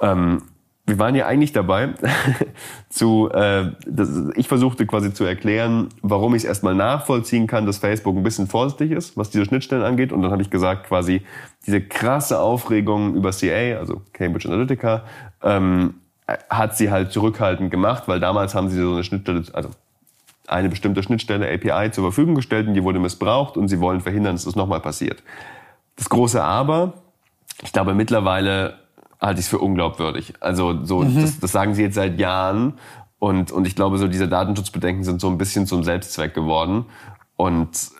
Ähm, 0.00 0.42
wir 0.86 0.98
waren 0.98 1.14
ja 1.14 1.26
eigentlich 1.26 1.52
dabei, 1.52 1.94
zu, 2.90 3.30
äh, 3.32 3.72
das, 3.86 4.10
ich 4.36 4.48
versuchte 4.48 4.86
quasi 4.86 5.14
zu 5.14 5.24
erklären, 5.24 5.88
warum 6.02 6.34
ich 6.34 6.42
es 6.42 6.48
erstmal 6.48 6.74
nachvollziehen 6.74 7.46
kann, 7.46 7.64
dass 7.64 7.78
Facebook 7.78 8.14
ein 8.16 8.22
bisschen 8.22 8.48
vorsichtig 8.48 8.90
ist, 8.90 9.16
was 9.16 9.30
diese 9.30 9.46
Schnittstellen 9.46 9.82
angeht. 9.82 10.12
Und 10.12 10.22
dann 10.22 10.30
habe 10.30 10.42
ich 10.42 10.50
gesagt, 10.50 10.86
quasi 10.88 11.22
diese 11.66 11.80
krasse 11.80 12.38
Aufregung 12.38 13.14
über 13.14 13.30
CA, 13.30 13.78
also 13.78 14.02
Cambridge 14.12 14.46
Analytica, 14.46 15.04
ähm, 15.42 15.94
hat 16.50 16.76
sie 16.76 16.90
halt 16.90 17.12
zurückhaltend 17.12 17.70
gemacht, 17.70 18.04
weil 18.06 18.20
damals 18.20 18.54
haben 18.54 18.68
sie 18.68 18.80
so 18.80 18.92
eine 18.92 19.04
Schnittstelle, 19.04 19.42
also 19.54 19.70
eine 20.46 20.68
bestimmte 20.68 21.02
Schnittstelle 21.02 21.50
API 21.52 21.90
zur 21.90 22.04
Verfügung 22.04 22.34
gestellt 22.34 22.68
und 22.68 22.74
die 22.74 22.82
wurde 22.82 22.98
missbraucht 22.98 23.56
und 23.56 23.68
sie 23.68 23.80
wollen 23.80 24.00
verhindern, 24.00 24.34
dass 24.34 24.44
das 24.44 24.56
nochmal 24.56 24.80
passiert. 24.80 25.22
Das 25.96 26.08
große 26.08 26.42
Aber, 26.42 26.94
ich 27.62 27.72
glaube 27.72 27.94
mittlerweile 27.94 28.78
halte 29.20 29.40
ich 29.40 29.46
es 29.46 29.50
für 29.50 29.58
unglaubwürdig. 29.58 30.34
Also 30.40 30.84
so, 30.84 31.00
mhm. 31.00 31.20
das, 31.20 31.40
das 31.40 31.52
sagen 31.52 31.74
sie 31.74 31.82
jetzt 31.82 31.94
seit 31.94 32.18
Jahren 32.18 32.74
und, 33.18 33.52
und 33.52 33.66
ich 33.66 33.74
glaube, 33.74 33.96
so 33.96 34.06
diese 34.06 34.28
Datenschutzbedenken 34.28 35.02
sind 35.02 35.20
so 35.20 35.28
ein 35.28 35.38
bisschen 35.38 35.66
zum 35.66 35.82
Selbstzweck 35.82 36.34
geworden. 36.34 36.86
Und 37.36 37.90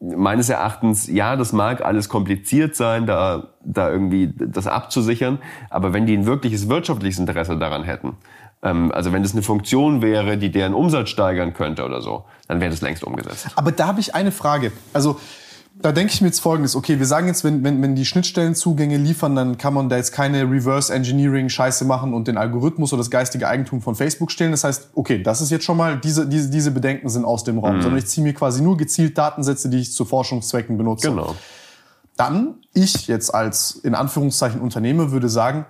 meines 0.00 0.48
Erachtens, 0.48 1.06
ja, 1.06 1.36
das 1.36 1.52
mag 1.52 1.84
alles 1.84 2.08
kompliziert 2.08 2.74
sein, 2.74 3.06
da, 3.06 3.54
da 3.64 3.90
irgendwie 3.90 4.32
das 4.36 4.66
abzusichern, 4.66 5.38
aber 5.70 5.92
wenn 5.92 6.06
die 6.06 6.16
ein 6.16 6.26
wirkliches 6.26 6.68
wirtschaftliches 6.68 7.18
Interesse 7.18 7.56
daran 7.56 7.84
hätten, 7.84 8.16
ähm, 8.16 8.16
also 8.64 9.12
wenn 9.12 9.22
das 9.22 9.32
eine 9.32 9.42
Funktion 9.42 10.00
wäre, 10.00 10.38
die 10.38 10.50
deren 10.50 10.74
Umsatz 10.74 11.10
steigern 11.10 11.52
könnte 11.52 11.84
oder 11.84 12.00
so, 12.00 12.24
dann 12.48 12.60
wäre 12.60 12.70
das 12.70 12.80
längst 12.80 13.04
umgesetzt. 13.04 13.48
Aber 13.56 13.72
da 13.72 13.86
habe 13.86 14.00
ich 14.00 14.14
eine 14.14 14.32
Frage. 14.32 14.72
Also 14.92 15.18
da 15.80 15.90
denke 15.90 16.12
ich 16.12 16.20
mir 16.20 16.28
jetzt 16.28 16.40
Folgendes. 16.40 16.76
Okay, 16.76 16.98
wir 16.98 17.06
sagen 17.06 17.26
jetzt, 17.26 17.42
wenn, 17.42 17.64
wenn, 17.64 17.82
wenn 17.82 17.96
die 17.96 18.04
Schnittstellenzugänge 18.04 18.96
liefern, 18.96 19.34
dann 19.34 19.58
kann 19.58 19.74
man 19.74 19.88
da 19.88 19.96
jetzt 19.96 20.12
keine 20.12 20.42
Reverse 20.42 20.94
Engineering 20.94 21.48
Scheiße 21.48 21.84
machen 21.84 22.14
und 22.14 22.28
den 22.28 22.38
Algorithmus 22.38 22.92
oder 22.92 23.00
das 23.00 23.10
geistige 23.10 23.48
Eigentum 23.48 23.82
von 23.82 23.96
Facebook 23.96 24.30
stehlen. 24.30 24.52
Das 24.52 24.62
heißt, 24.62 24.90
okay, 24.94 25.22
das 25.22 25.40
ist 25.40 25.50
jetzt 25.50 25.64
schon 25.64 25.76
mal, 25.76 25.98
diese, 25.98 26.28
diese, 26.28 26.48
diese 26.48 26.70
Bedenken 26.70 27.08
sind 27.08 27.24
aus 27.24 27.42
dem 27.42 27.58
Raum, 27.58 27.78
mhm. 27.78 27.82
sondern 27.82 27.98
ich 27.98 28.06
ziehe 28.06 28.24
mir 28.24 28.34
quasi 28.34 28.62
nur 28.62 28.76
gezielt 28.76 29.18
Datensätze, 29.18 29.68
die 29.68 29.80
ich 29.80 29.92
zu 29.92 30.04
Forschungszwecken 30.04 30.78
benutze. 30.78 31.10
Genau. 31.10 31.34
Dann, 32.16 32.54
ich 32.72 33.08
jetzt 33.08 33.34
als 33.34 33.72
in 33.72 33.96
Anführungszeichen 33.96 34.60
Unternehmer 34.60 35.10
würde 35.10 35.28
sagen, 35.28 35.66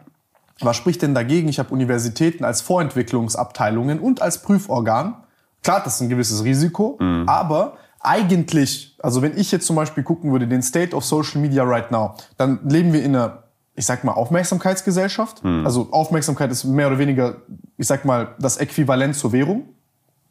was 0.61 0.76
spricht 0.76 1.02
denn 1.02 1.14
dagegen? 1.14 1.48
Ich 1.48 1.59
habe 1.59 1.70
Universitäten 1.70 2.44
als 2.44 2.61
Vorentwicklungsabteilungen 2.61 3.98
und 3.98 4.22
als 4.22 4.42
Prüforgan. 4.42 5.16
Klar, 5.62 5.82
das 5.84 5.96
ist 5.96 6.00
ein 6.02 6.09
gewisses 6.09 6.44
Risiko, 6.44 6.98
mhm. 7.00 7.28
aber 7.28 7.78
eigentlich, 8.00 8.96
also 9.02 9.22
wenn 9.22 9.36
ich 9.36 9.50
jetzt 9.50 9.66
zum 9.66 9.76
Beispiel 9.76 10.05
gucken 10.05 10.30
würde, 10.30 10.46
den 10.46 10.62
State 10.62 10.94
of 10.94 11.05
Social 11.05 11.40
Media 11.40 11.64
right 11.64 11.90
now, 11.90 12.14
dann 12.36 12.61
leben 12.68 12.92
wir 12.92 13.02
in 13.02 13.16
einer, 13.16 13.44
ich 13.74 13.86
sag 13.86 14.05
mal, 14.05 14.12
Aufmerksamkeitsgesellschaft. 14.12 15.42
Mhm. 15.42 15.64
Also 15.64 15.88
Aufmerksamkeit 15.90 16.50
ist 16.52 16.64
mehr 16.64 16.86
oder 16.88 16.98
weniger, 16.98 17.36
ich 17.78 17.86
sag 17.86 18.05
mal, 18.05 18.34
das 18.38 18.59
Äquivalent 18.59 19.16
zur 19.16 19.32
Währung. 19.32 19.70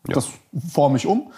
Ja. 0.08 0.14
Das 0.14 0.28
forme 0.72 0.98
ich 0.98 1.08
um. 1.08 1.32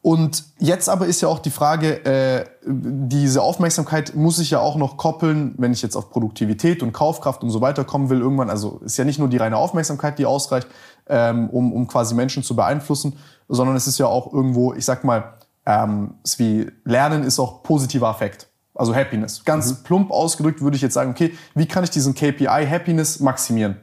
Und 0.00 0.44
jetzt 0.58 0.88
aber 0.88 1.06
ist 1.06 1.20
ja 1.20 1.28
auch 1.28 1.40
die 1.40 1.50
Frage, 1.50 2.04
äh, 2.04 2.44
diese 2.64 3.42
Aufmerksamkeit 3.42 4.14
muss 4.14 4.38
ich 4.38 4.50
ja 4.50 4.60
auch 4.60 4.76
noch 4.76 4.96
koppeln, 4.96 5.54
wenn 5.58 5.72
ich 5.72 5.82
jetzt 5.82 5.96
auf 5.96 6.10
Produktivität 6.10 6.82
und 6.82 6.92
Kaufkraft 6.92 7.42
und 7.42 7.50
so 7.50 7.60
weiter 7.60 7.84
kommen 7.84 8.08
will 8.08 8.20
irgendwann. 8.20 8.48
Also 8.48 8.80
ist 8.84 8.96
ja 8.96 9.04
nicht 9.04 9.18
nur 9.18 9.28
die 9.28 9.38
reine 9.38 9.56
Aufmerksamkeit, 9.56 10.18
die 10.18 10.26
ausreicht, 10.26 10.68
ähm, 11.08 11.50
um, 11.50 11.72
um 11.72 11.88
quasi 11.88 12.14
Menschen 12.14 12.42
zu 12.42 12.54
beeinflussen, 12.54 13.18
sondern 13.48 13.74
es 13.74 13.86
ist 13.86 13.98
ja 13.98 14.06
auch 14.06 14.32
irgendwo, 14.32 14.72
ich 14.72 14.84
sag 14.84 15.02
mal, 15.02 15.34
ähm, 15.66 16.14
es 16.22 16.38
wie 16.38 16.70
Lernen 16.84 17.24
ist 17.24 17.38
auch 17.40 17.62
positiver 17.62 18.08
Affekt. 18.08 18.48
Also 18.74 18.94
Happiness. 18.94 19.44
Ganz 19.44 19.70
mhm. 19.70 19.82
plump 19.82 20.10
ausgedrückt 20.12 20.62
würde 20.62 20.76
ich 20.76 20.82
jetzt 20.82 20.94
sagen, 20.94 21.10
okay, 21.10 21.36
wie 21.56 21.66
kann 21.66 21.82
ich 21.82 21.90
diesen 21.90 22.14
KPI 22.14 22.66
Happiness 22.70 23.18
maximieren? 23.18 23.76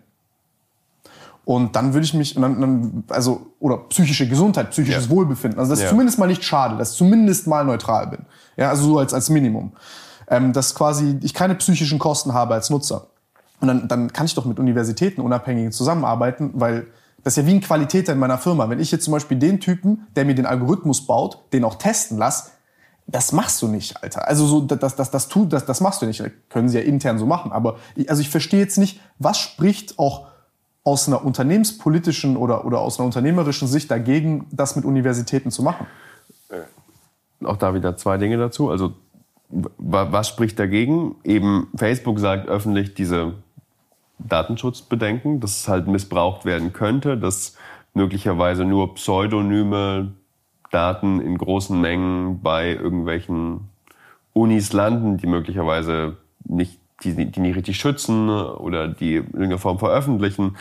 Und 1.46 1.76
dann 1.76 1.94
würde 1.94 2.06
ich 2.06 2.14
mich, 2.16 2.34
dann, 2.34 2.60
dann, 2.60 3.04
also, 3.10 3.54
oder 3.60 3.78
psychische 3.90 4.28
Gesundheit, 4.28 4.72
psychisches 4.72 5.06
ja. 5.06 5.10
Wohlbefinden. 5.12 5.60
Also, 5.60 5.72
dass 5.72 5.80
ja. 5.80 5.86
ich 5.86 5.92
zumindest 5.92 6.18
mal 6.18 6.28
nicht 6.28 6.44
schade, 6.44 6.78
dass 6.78 6.92
ich 6.92 6.98
zumindest 6.98 7.46
mal 7.46 7.64
neutral 7.64 8.08
bin. 8.08 8.26
Ja, 8.58 8.70
also 8.70 8.84
so 8.84 8.98
als, 8.98 9.14
als 9.14 9.30
Minimum. 9.30 9.74
Ähm, 10.28 10.54
dass 10.54 10.74
quasi 10.74 11.20
ich 11.22 11.36
keine 11.36 11.54
psychischen 11.56 12.00
Kosten 12.00 12.34
habe 12.34 12.56
als 12.56 12.72
Nutzer. 12.72 13.08
Und 13.62 13.68
dann, 13.68 13.88
dann 13.88 14.12
kann 14.12 14.26
ich 14.26 14.34
doch 14.34 14.46
mit 14.46 14.60
Universitäten 14.60 15.22
unabhängig 15.22 15.72
zusammenarbeiten, 15.72 16.52
weil 16.56 16.88
das 17.24 17.34
ist 17.38 17.44
ja 17.44 17.48
wie 17.48 17.56
ein 17.56 17.62
Qualitäter 17.62 18.14
in 18.14 18.20
meiner 18.20 18.38
Firma. 18.40 18.70
Wenn 18.70 18.80
ich 18.80 18.92
jetzt 18.92 19.06
zum 19.06 19.12
Beispiel 19.12 19.38
den 19.38 19.60
Typen, 19.60 20.08
der 20.16 20.26
mir 20.26 20.36
den 20.36 20.46
Algorithmus 20.46 21.06
baut, 21.06 21.40
den 21.54 21.64
auch 21.64 21.76
testen 21.76 22.18
lasse, 22.18 22.52
das 23.08 23.32
machst 23.32 23.62
du 23.62 23.68
nicht, 23.68 24.02
Alter. 24.04 24.28
Also 24.28 24.48
so, 24.48 24.62
das, 24.62 24.96
das, 24.96 25.12
das, 25.12 25.28
tut, 25.28 25.54
das, 25.54 25.66
das 25.66 25.80
machst 25.80 26.02
du 26.02 26.08
nicht. 26.08 26.20
Das 26.20 26.30
können 26.50 26.70
sie 26.70 26.80
ja 26.80 26.84
intern 26.84 27.20
so 27.20 27.28
machen. 27.28 27.52
Aber 27.52 27.78
ich, 27.96 28.10
also 28.10 28.22
ich 28.22 28.30
verstehe 28.30 28.60
jetzt 28.60 28.78
nicht, 28.78 29.00
was 29.20 29.38
spricht 29.38 30.00
auch 30.00 30.28
aus 30.86 31.08
einer 31.08 31.26
unternehmenspolitischen 31.26 32.38
oder, 32.38 32.64
oder 32.64 32.80
aus 32.80 33.00
einer 33.00 33.08
unternehmerischen 33.08 33.68
Sicht 33.68 33.92
dagegen, 33.92 34.48
das 34.52 34.78
mit 34.78 34.86
Universitäten 34.86 35.52
zu 35.52 35.64
machen? 35.64 35.88
Äh, 36.50 37.46
auch 37.46 37.58
da 37.58 37.74
wieder 37.74 37.98
zwei 37.98 38.18
Dinge 38.18 38.38
dazu. 38.38 38.70
Also 38.70 38.94
was 39.50 40.30
spricht 40.30 40.58
dagegen? 40.60 41.16
Eben 41.24 41.68
Facebook 41.76 42.20
sagt 42.20 42.48
öffentlich 42.48 42.94
diese 42.94 43.34
Datenschutzbedenken, 44.20 45.40
dass 45.40 45.62
es 45.62 45.68
halt 45.68 45.88
missbraucht 45.88 46.46
werden 46.46 46.72
könnte, 46.72 47.18
dass 47.18 47.56
möglicherweise 47.94 48.64
nur 48.64 48.96
pseudonyme 48.96 50.14
Daten 50.72 51.20
in 51.20 51.38
großen 51.38 51.80
Mengen 51.80 52.42
bei 52.42 52.72
irgendwelchen 52.72 53.70
Unis 54.34 54.74
landen, 54.74 55.18
die 55.18 55.28
möglicherweise 55.28 56.18
nicht 56.44 56.80
die, 57.04 57.26
die 57.26 57.40
nicht 57.40 57.56
richtig 57.56 57.78
schützen 57.78 58.30
oder 58.30 58.88
die 58.88 59.18
in 59.18 59.26
irgendeiner 59.26 59.58
Form 59.58 59.80
veröffentlichen. 59.80 60.58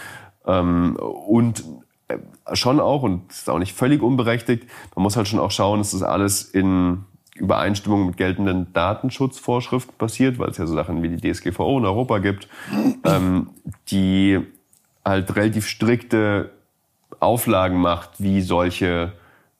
Ähm, 0.47 0.97
und 0.97 1.65
äh, 2.09 2.19
schon 2.55 2.81
auch, 2.81 3.03
und 3.03 3.29
das 3.29 3.39
ist 3.39 3.51
auch 3.51 3.59
nicht 3.59 3.75
völlig 3.75 4.03
unberechtigt, 4.03 4.69
man 4.95 5.03
muss 5.03 5.17
halt 5.17 5.29
schon 5.29 5.41
auch 5.41 5.51
schauen, 5.51 5.79
dass 5.79 5.93
das 5.93 6.03
alles 6.03 6.43
in 6.43 7.05
Übereinstimmung 7.35 8.07
mit 8.07 8.17
geltenden 8.17 8.73
Datenschutzvorschriften 8.73 9.97
passiert, 9.99 10.39
weil 10.39 10.51
es 10.51 10.59
ja 10.59 10.67
so 10.67 10.75
Sachen 10.75 11.03
wie 11.03 11.09
die 11.09 11.33
DSGVO 11.33 11.79
in 11.79 11.85
Europa 11.85 12.19
gibt, 12.19 12.49
ähm, 13.05 13.51
die 13.89 14.41
halt 15.05 15.35
relativ 15.35 15.67
strikte 15.67 16.51
Auflagen 17.21 17.81
macht, 17.81 18.11
wie 18.19 18.41
solche 18.41 19.13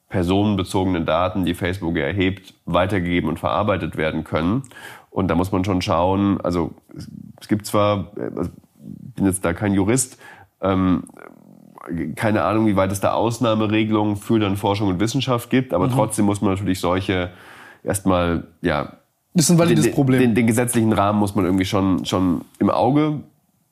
personenbezogenen 0.09 1.05
Daten, 1.05 1.45
die 1.45 1.55
Facebook 1.55 1.97
erhebt, 1.97 2.53
weitergegeben 2.65 3.29
und 3.29 3.39
verarbeitet 3.39 3.97
werden 3.97 4.23
können. 4.23 4.63
Und 5.15 5.29
da 5.29 5.35
muss 5.35 5.53
man 5.53 5.63
schon 5.63 5.81
schauen, 5.81 6.41
also 6.41 6.73
es 7.39 7.47
gibt 7.47 7.65
zwar, 7.65 8.11
ich 8.17 8.37
also, 8.37 8.49
bin 9.15 9.25
jetzt 9.25 9.45
da 9.45 9.53
kein 9.53 9.73
Jurist, 9.73 10.17
ähm, 10.59 11.03
keine 12.17 12.43
Ahnung, 12.43 12.67
wie 12.67 12.75
weit 12.75 12.91
es 12.91 12.99
da 12.99 13.13
Ausnahmeregelungen 13.13 14.17
für 14.17 14.39
dann 14.39 14.57
Forschung 14.57 14.89
und 14.89 14.99
Wissenschaft 14.99 15.49
gibt, 15.49 15.73
aber 15.73 15.87
mhm. 15.87 15.91
trotzdem 15.91 16.25
muss 16.25 16.41
man 16.41 16.51
natürlich 16.51 16.81
solche 16.81 17.29
erstmal, 17.81 18.43
ja. 18.61 18.91
Das 19.33 19.45
ist 19.45 19.51
ein 19.51 19.57
valides 19.57 19.85
den, 19.85 19.93
Problem. 19.93 20.19
Den, 20.19 20.35
den, 20.35 20.47
gesetzlichen 20.47 20.91
Rahmen 20.91 21.19
muss 21.19 21.33
man 21.33 21.45
irgendwie 21.45 21.63
schon, 21.63 22.03
schon 22.03 22.41
im 22.59 22.69
Auge 22.69 23.21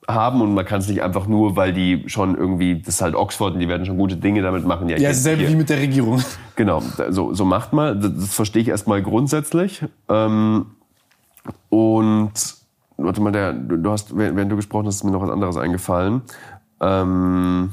haben 0.08 0.40
und 0.40 0.54
man 0.54 0.64
kann 0.64 0.80
es 0.80 0.88
nicht 0.88 1.02
einfach 1.02 1.26
nur, 1.26 1.56
weil 1.56 1.74
die 1.74 2.04
schon 2.06 2.38
irgendwie, 2.38 2.78
das 2.78 2.94
ist 2.94 3.02
halt 3.02 3.14
Oxford 3.14 3.52
und 3.52 3.60
die 3.60 3.68
werden 3.68 3.84
schon 3.84 3.98
gute 3.98 4.16
Dinge 4.16 4.40
damit 4.40 4.64
machen. 4.64 4.88
Ja, 4.88 4.96
ja 4.96 5.10
dasselbe 5.10 5.46
wie 5.46 5.56
mit 5.56 5.68
der 5.68 5.78
Regierung. 5.78 6.22
Genau, 6.56 6.82
so, 7.10 7.34
so 7.34 7.44
macht 7.44 7.74
man. 7.74 8.00
Das, 8.00 8.14
das 8.14 8.34
verstehe 8.34 8.62
ich 8.62 8.68
erstmal 8.68 9.02
grundsätzlich. 9.02 9.84
Ähm, 10.08 10.66
und 11.68 12.32
warte 12.96 13.20
mal, 13.20 13.32
der, 13.32 13.52
du 13.52 13.90
hast, 13.90 14.16
während 14.16 14.50
du 14.50 14.56
gesprochen 14.56 14.86
hast, 14.86 14.96
ist 14.96 15.04
mir 15.04 15.10
noch 15.10 15.22
was 15.22 15.30
anderes 15.30 15.56
eingefallen. 15.56 16.22
Ähm, 16.80 17.72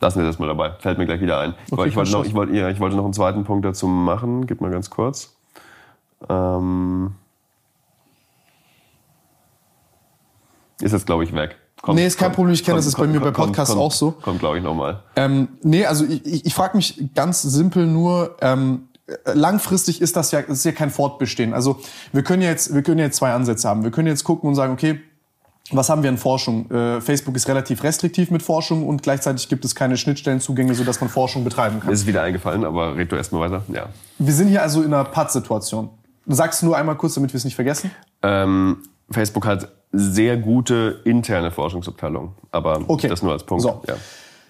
lassen 0.00 0.18
wir 0.20 0.26
das 0.26 0.38
mal 0.38 0.46
dabei. 0.46 0.72
Fällt 0.78 0.98
mir 0.98 1.06
gleich 1.06 1.20
wieder 1.20 1.40
ein. 1.40 1.54
Okay, 1.70 1.88
ich, 1.88 1.96
wollte 1.96 2.12
noch, 2.12 2.24
ich, 2.24 2.34
wollte, 2.34 2.54
ja, 2.54 2.68
ich 2.68 2.80
wollte 2.80 2.96
noch 2.96 3.04
einen 3.04 3.12
zweiten 3.12 3.44
Punkt 3.44 3.64
dazu 3.64 3.86
machen. 3.86 4.46
Gib 4.46 4.60
mal 4.60 4.70
ganz 4.70 4.90
kurz. 4.90 5.36
Ähm, 6.28 7.14
ist 10.80 10.92
jetzt, 10.92 11.06
glaube 11.06 11.24
ich, 11.24 11.34
weg. 11.34 11.56
Kommt, 11.82 11.98
nee, 11.98 12.06
ist 12.06 12.18
kein 12.18 12.26
kommt, 12.26 12.36
Problem. 12.36 12.54
Ich 12.54 12.64
kenne 12.64 12.76
das, 12.76 12.86
ist 12.86 12.96
bei 12.96 13.06
mir 13.06 13.20
bei 13.20 13.30
Podcasts 13.30 13.74
kommt, 13.74 13.84
auch 13.84 13.92
so. 13.92 14.12
Kommt, 14.12 14.40
glaube 14.40 14.58
ich, 14.58 14.64
nochmal. 14.64 15.02
Ähm, 15.14 15.48
nee, 15.62 15.84
also 15.86 16.04
ich, 16.04 16.24
ich, 16.24 16.46
ich 16.46 16.54
frage 16.54 16.76
mich 16.76 17.14
ganz 17.14 17.42
simpel 17.42 17.86
nur, 17.86 18.36
ähm, 18.40 18.88
langfristig 19.24 20.00
ist 20.00 20.16
das 20.16 20.32
ja, 20.32 20.42
das 20.42 20.58
ist 20.58 20.64
ja 20.64 20.72
kein 20.72 20.90
Fortbestehen. 20.90 21.54
Also 21.54 21.78
wir 22.12 22.22
können 22.22 22.42
jetzt, 22.42 22.74
wir 22.74 22.82
können 22.82 22.98
jetzt 22.98 23.16
zwei 23.16 23.32
Ansätze 23.32 23.68
haben. 23.68 23.84
Wir 23.84 23.90
können 23.90 24.08
jetzt 24.08 24.24
gucken 24.24 24.48
und 24.48 24.54
sagen, 24.54 24.72
okay, 24.72 25.00
was 25.72 25.88
haben 25.88 26.02
wir 26.02 26.10
in 26.10 26.18
Forschung? 26.18 26.70
Äh, 26.70 27.00
Facebook 27.00 27.34
ist 27.34 27.48
relativ 27.48 27.82
restriktiv 27.82 28.30
mit 28.30 28.42
Forschung 28.42 28.86
und 28.86 29.02
gleichzeitig 29.02 29.48
gibt 29.48 29.64
es 29.64 29.74
keine 29.74 29.96
Schnittstellenzugänge, 29.96 30.74
sodass 30.74 31.00
man 31.00 31.10
Forschung 31.10 31.44
betreiben 31.44 31.80
kann. 31.80 31.88
Mir 31.88 31.94
ist 31.94 32.06
wieder 32.06 32.22
eingefallen, 32.22 32.64
aber 32.64 32.96
red 32.96 33.10
du 33.10 33.16
erstmal 33.16 33.50
weiter. 33.50 33.64
Ja. 33.72 33.88
Wir 34.18 34.32
sind 34.32 34.48
hier 34.48 34.62
also 34.62 34.82
in 34.82 34.94
einer 34.94 35.04
Pattsituation. 35.04 35.90
Sagst 36.26 36.62
du 36.62 36.66
nur 36.66 36.76
einmal 36.76 36.96
kurz, 36.96 37.14
damit 37.14 37.32
wir 37.32 37.38
es 37.38 37.44
nicht 37.44 37.54
vergessen? 37.54 37.90
Ähm, 38.22 38.78
Facebook 39.10 39.46
hat 39.46 39.72
sehr 39.92 40.36
gute 40.36 41.00
interne 41.04 41.50
Forschungsabteilungen, 41.50 42.30
aber 42.50 42.80
okay. 42.88 43.08
das 43.08 43.22
nur 43.22 43.32
als 43.32 43.44
Punkt. 43.44 43.62
So. 43.62 43.82
Ja. 43.88 43.94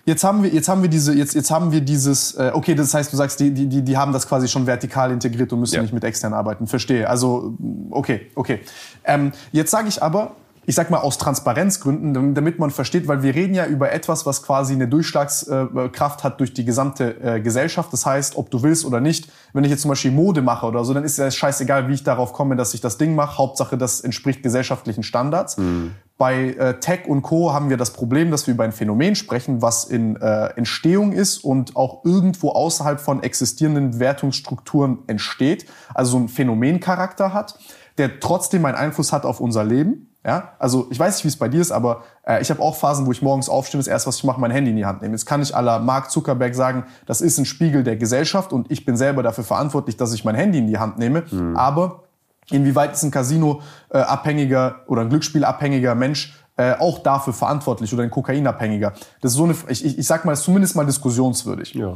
Jetzt 0.06 0.22
haben 0.22 0.44
wir, 0.44 0.50
jetzt 0.50 0.68
haben 0.68 0.82
wir 0.82 0.88
diese, 0.88 1.12
jetzt, 1.14 1.34
jetzt 1.34 1.50
haben 1.50 1.72
wir 1.72 1.80
dieses, 1.80 2.34
äh, 2.34 2.52
okay, 2.54 2.76
das 2.76 2.94
heißt, 2.94 3.12
du 3.12 3.16
sagst, 3.16 3.40
die, 3.40 3.50
die, 3.50 3.82
die 3.82 3.96
haben 3.96 4.12
das 4.12 4.28
quasi 4.28 4.46
schon 4.46 4.64
vertikal 4.64 5.10
integriert 5.10 5.52
und 5.52 5.58
müssen 5.58 5.74
ja. 5.74 5.82
nicht 5.82 5.92
mit 5.92 6.04
extern 6.04 6.32
arbeiten. 6.32 6.68
Verstehe. 6.68 7.10
Also, 7.10 7.54
okay, 7.90 8.30
okay. 8.36 8.60
Ähm, 9.04 9.32
jetzt 9.50 9.72
sage 9.72 9.88
ich 9.88 10.00
aber, 10.00 10.36
ich 10.64 10.76
sag 10.76 10.90
mal 10.90 10.98
aus 10.98 11.18
Transparenzgründen, 11.18 12.34
damit 12.34 12.60
man 12.60 12.70
versteht, 12.70 13.08
weil 13.08 13.24
wir 13.24 13.34
reden 13.34 13.54
ja 13.54 13.66
über 13.66 13.92
etwas, 13.92 14.26
was 14.26 14.44
quasi 14.44 14.74
eine 14.74 14.86
Durchschlagskraft 14.86 16.22
hat 16.22 16.38
durch 16.38 16.54
die 16.54 16.64
gesamte 16.64 17.20
äh, 17.20 17.40
Gesellschaft. 17.40 17.92
Das 17.92 18.06
heißt, 18.06 18.36
ob 18.36 18.50
du 18.50 18.62
willst 18.62 18.84
oder 18.84 19.00
nicht, 19.00 19.28
wenn 19.52 19.64
ich 19.64 19.70
jetzt 19.70 19.82
zum 19.82 19.88
Beispiel 19.88 20.12
Mode 20.12 20.40
mache 20.40 20.66
oder 20.66 20.84
so, 20.84 20.94
dann 20.94 21.04
ist 21.04 21.18
es 21.18 21.34
scheißegal, 21.34 21.88
wie 21.88 21.94
ich 21.94 22.04
darauf 22.04 22.32
komme, 22.32 22.54
dass 22.54 22.74
ich 22.74 22.80
das 22.80 22.96
Ding 22.96 23.16
mache. 23.16 23.38
Hauptsache, 23.38 23.76
das 23.76 24.00
entspricht 24.00 24.44
gesellschaftlichen 24.44 25.02
Standards. 25.02 25.56
Mhm. 25.56 25.92
Bei 26.18 26.50
äh, 26.50 26.80
Tech 26.80 27.06
und 27.06 27.22
Co. 27.22 27.52
haben 27.52 27.68
wir 27.68 27.76
das 27.76 27.92
Problem, 27.92 28.30
dass 28.30 28.46
wir 28.46 28.54
über 28.54 28.64
ein 28.64 28.72
Phänomen 28.72 29.16
sprechen, 29.16 29.60
was 29.60 29.84
in 29.84 30.16
äh, 30.16 30.46
Entstehung 30.56 31.12
ist 31.12 31.44
und 31.44 31.76
auch 31.76 32.04
irgendwo 32.04 32.50
außerhalb 32.50 33.00
von 33.00 33.22
existierenden 33.22 33.98
Wertungsstrukturen 33.98 35.00
entsteht, 35.06 35.66
also 35.94 36.12
so 36.12 36.16
einen 36.16 36.28
Phänomencharakter 36.28 37.34
hat, 37.34 37.58
der 37.98 38.20
trotzdem 38.20 38.64
einen 38.64 38.76
Einfluss 38.76 39.12
hat 39.12 39.24
auf 39.24 39.40
unser 39.40 39.64
Leben 39.64 40.06
ja, 40.26 40.54
also 40.58 40.88
ich 40.90 40.98
weiß 40.98 41.14
nicht, 41.14 41.24
wie 41.24 41.28
es 41.28 41.36
bei 41.36 41.48
dir 41.48 41.60
ist, 41.60 41.70
aber 41.70 42.02
äh, 42.26 42.42
ich 42.42 42.50
habe 42.50 42.60
auch 42.60 42.74
Phasen, 42.74 43.06
wo 43.06 43.12
ich 43.12 43.22
morgens 43.22 43.48
aufstehe, 43.48 43.78
das 43.78 43.86
erste, 43.86 44.08
was 44.08 44.16
ich 44.16 44.24
mache, 44.24 44.40
mein 44.40 44.50
Handy 44.50 44.72
in 44.72 44.76
die 44.76 44.84
Hand 44.84 45.00
nehmen. 45.00 45.14
Jetzt 45.14 45.24
kann 45.24 45.40
ich 45.40 45.54
aller 45.54 45.78
Mark 45.78 46.10
Zuckerberg 46.10 46.52
sagen, 46.52 46.84
das 47.06 47.20
ist 47.20 47.38
ein 47.38 47.44
Spiegel 47.44 47.84
der 47.84 47.94
Gesellschaft 47.94 48.52
und 48.52 48.68
ich 48.68 48.84
bin 48.84 48.96
selber 48.96 49.22
dafür 49.22 49.44
verantwortlich, 49.44 49.96
dass 49.96 50.12
ich 50.12 50.24
mein 50.24 50.34
Handy 50.34 50.58
in 50.58 50.66
die 50.66 50.78
Hand 50.78 50.98
nehme. 50.98 51.22
Mhm. 51.30 51.56
Aber 51.56 52.05
inwieweit 52.50 52.92
ist 52.92 53.02
ein 53.02 53.10
Casino-abhängiger 53.10 54.82
oder 54.86 55.02
ein 55.02 55.08
Glücksspielabhängiger 55.08 55.94
Mensch 55.94 56.34
äh, 56.56 56.74
auch 56.74 57.00
dafür 57.00 57.32
verantwortlich 57.32 57.92
oder 57.92 58.02
ein 58.02 58.10
Kokainabhängiger? 58.10 58.92
Das 59.20 59.32
ist 59.32 59.38
so 59.38 59.44
eine, 59.44 59.54
ich, 59.68 59.84
ich, 59.84 59.98
ich 59.98 60.06
sag 60.06 60.24
mal, 60.24 60.32
ist 60.32 60.42
zumindest 60.42 60.76
mal 60.76 60.86
diskussionswürdig. 60.86 61.74
Ja. 61.74 61.94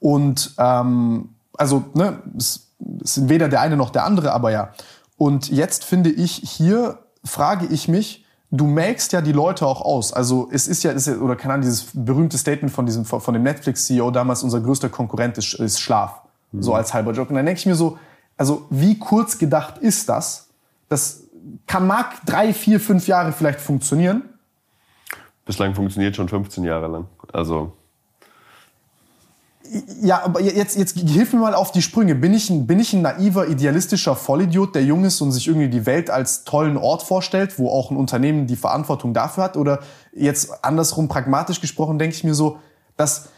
Und 0.00 0.54
ähm, 0.58 1.30
also, 1.56 1.84
ne, 1.94 2.18
es, 2.36 2.72
es 3.02 3.14
sind 3.14 3.28
weder 3.28 3.48
der 3.48 3.60
eine 3.60 3.76
noch 3.76 3.90
der 3.90 4.04
andere, 4.04 4.32
aber 4.32 4.50
ja. 4.50 4.70
Und 5.16 5.50
jetzt 5.50 5.84
finde 5.84 6.10
ich 6.10 6.32
hier 6.32 6.98
frage 7.26 7.66
ich 7.66 7.88
mich, 7.88 8.24
du 8.50 8.66
melkst 8.66 9.12
ja 9.12 9.20
die 9.20 9.32
Leute 9.32 9.66
auch 9.66 9.82
aus. 9.82 10.12
Also 10.12 10.48
es 10.52 10.68
ist 10.68 10.82
ja, 10.82 10.92
ist 10.92 11.06
ja 11.06 11.16
oder 11.16 11.36
keine 11.36 11.54
Ahnung, 11.54 11.62
dieses 11.62 11.88
berühmte 11.92 12.38
Statement 12.38 12.72
von 12.72 12.86
diesem 12.86 13.04
von 13.04 13.34
dem 13.34 13.42
Netflix-CEO 13.42 14.10
damals, 14.10 14.42
unser 14.42 14.60
größter 14.60 14.88
Konkurrent 14.88 15.36
ist, 15.38 15.54
ist 15.54 15.80
Schlaf. 15.80 16.22
Mhm. 16.52 16.62
So 16.62 16.74
als 16.74 16.94
halber 16.94 17.12
Joke. 17.12 17.30
Und 17.30 17.36
dann 17.36 17.46
denke 17.46 17.58
ich 17.58 17.66
mir 17.66 17.74
so, 17.74 17.98
also 18.36 18.66
wie 18.70 18.98
kurz 18.98 19.38
gedacht 19.38 19.78
ist 19.78 20.08
das? 20.08 20.48
Das 20.88 21.22
kann 21.66 21.86
mag 21.86 22.24
drei, 22.26 22.52
vier, 22.52 22.80
fünf 22.80 23.06
Jahre 23.06 23.32
vielleicht 23.32 23.60
funktionieren. 23.60 24.22
Bislang 25.44 25.74
funktioniert 25.74 26.16
schon 26.16 26.28
15 26.28 26.64
Jahre 26.64 26.88
lang. 26.88 27.06
Also 27.32 27.72
ja, 30.02 30.22
aber 30.22 30.40
jetzt, 30.40 30.76
jetzt 30.76 30.98
hilf 30.98 31.32
mir 31.32 31.40
mal 31.40 31.54
auf 31.54 31.72
die 31.72 31.82
Sprünge. 31.82 32.14
Bin 32.14 32.34
ich, 32.34 32.50
ein, 32.50 32.66
bin 32.66 32.78
ich 32.78 32.92
ein 32.92 33.02
naiver, 33.02 33.48
idealistischer 33.48 34.14
Vollidiot, 34.14 34.74
der 34.74 34.84
jung 34.84 35.04
ist 35.04 35.20
und 35.20 35.32
sich 35.32 35.48
irgendwie 35.48 35.68
die 35.68 35.86
Welt 35.86 36.10
als 36.10 36.44
tollen 36.44 36.76
Ort 36.76 37.02
vorstellt, 37.02 37.58
wo 37.58 37.70
auch 37.70 37.90
ein 37.90 37.96
Unternehmen 37.96 38.46
die 38.46 38.56
Verantwortung 38.56 39.14
dafür 39.14 39.44
hat? 39.44 39.56
Oder 39.56 39.80
jetzt 40.12 40.64
andersrum 40.64 41.08
pragmatisch 41.08 41.60
gesprochen, 41.60 41.98
denke 41.98 42.14
ich 42.14 42.24
mir 42.24 42.34
so, 42.34 42.58
dass 42.96 43.28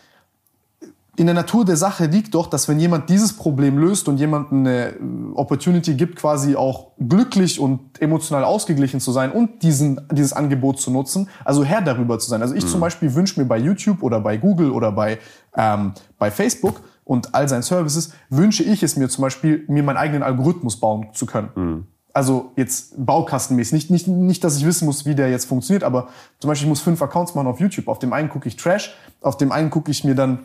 in 1.19 1.27
der 1.27 1.35
Natur 1.35 1.65
der 1.65 1.77
Sache 1.77 2.07
liegt 2.07 2.35
doch, 2.35 2.47
dass 2.47 2.69
wenn 2.69 2.79
jemand 2.79 3.11
dieses 3.11 3.33
Problem 3.33 3.77
löst 3.77 4.09
und 4.09 4.19
jemandem 4.19 4.61
eine 4.61 4.87
äh, 4.91 4.95
Opportunity 5.35 5.95
gibt, 5.95 6.17
quasi 6.17 6.55
auch 6.55 6.93
glücklich 6.97 7.59
und 7.59 8.01
emotional 8.01 8.45
ausgeglichen 8.45 9.01
zu 9.01 9.11
sein 9.11 9.33
und 9.33 9.63
diesen, 9.65 10.01
dieses 10.13 10.33
Angebot 10.33 10.81
zu 10.81 10.93
nutzen, 10.93 11.29
also 11.45 11.65
Herr 11.65 11.83
darüber 11.83 12.21
zu 12.21 12.31
sein. 12.31 12.41
Also 12.41 12.55
ich 12.55 12.65
mhm. 12.65 12.69
zum 12.69 12.81
Beispiel 12.81 13.15
wünsche 13.15 13.41
mir 13.41 13.47
bei 13.47 13.59
YouTube 13.59 14.05
oder 14.05 14.21
bei 14.21 14.37
Google 14.37 14.71
oder 14.71 14.93
bei, 14.93 15.19
ähm, 15.57 15.93
bei 16.21 16.31
Facebook 16.31 16.83
und 17.03 17.35
all 17.35 17.49
seinen 17.49 17.63
Services, 17.63 18.13
wünsche 18.31 18.63
ich 18.63 18.85
es 18.85 18.97
mir 18.97 19.09
zum 19.09 19.23
Beispiel, 19.23 19.65
mir 19.67 19.83
meinen 19.83 19.97
eigenen 19.97 20.23
Algorithmus 20.23 20.79
bauen 20.79 21.09
zu 21.15 21.27
können. 21.27 21.49
Mhm. 21.57 21.87
Also 22.13 22.53
jetzt 22.55 22.95
baukastenmäßig. 22.97 23.73
Nicht, 23.73 23.91
nicht, 23.91 24.07
nicht, 24.07 24.45
dass 24.45 24.57
ich 24.57 24.65
wissen 24.65 24.87
muss, 24.87 25.05
wie 25.05 25.17
der 25.17 25.31
jetzt 25.31 25.47
funktioniert, 25.47 25.83
aber 25.83 26.09
zum 26.39 26.49
Beispiel 26.49 26.67
ich 26.67 26.69
muss 26.69 26.81
fünf 26.81 27.03
Accounts 27.03 27.35
machen 27.35 27.49
auf 27.49 27.59
YouTube. 27.59 27.89
Auf 27.89 27.99
dem 27.99 28.13
einen 28.13 28.29
gucke 28.29 28.47
ich 28.47 28.57
Trash, 28.57 28.95
auf 29.21 29.37
dem 29.37 29.51
einen 29.51 29.71
gucke 29.71 29.91
ich 29.91 30.05
mir 30.05 30.15
dann 30.15 30.41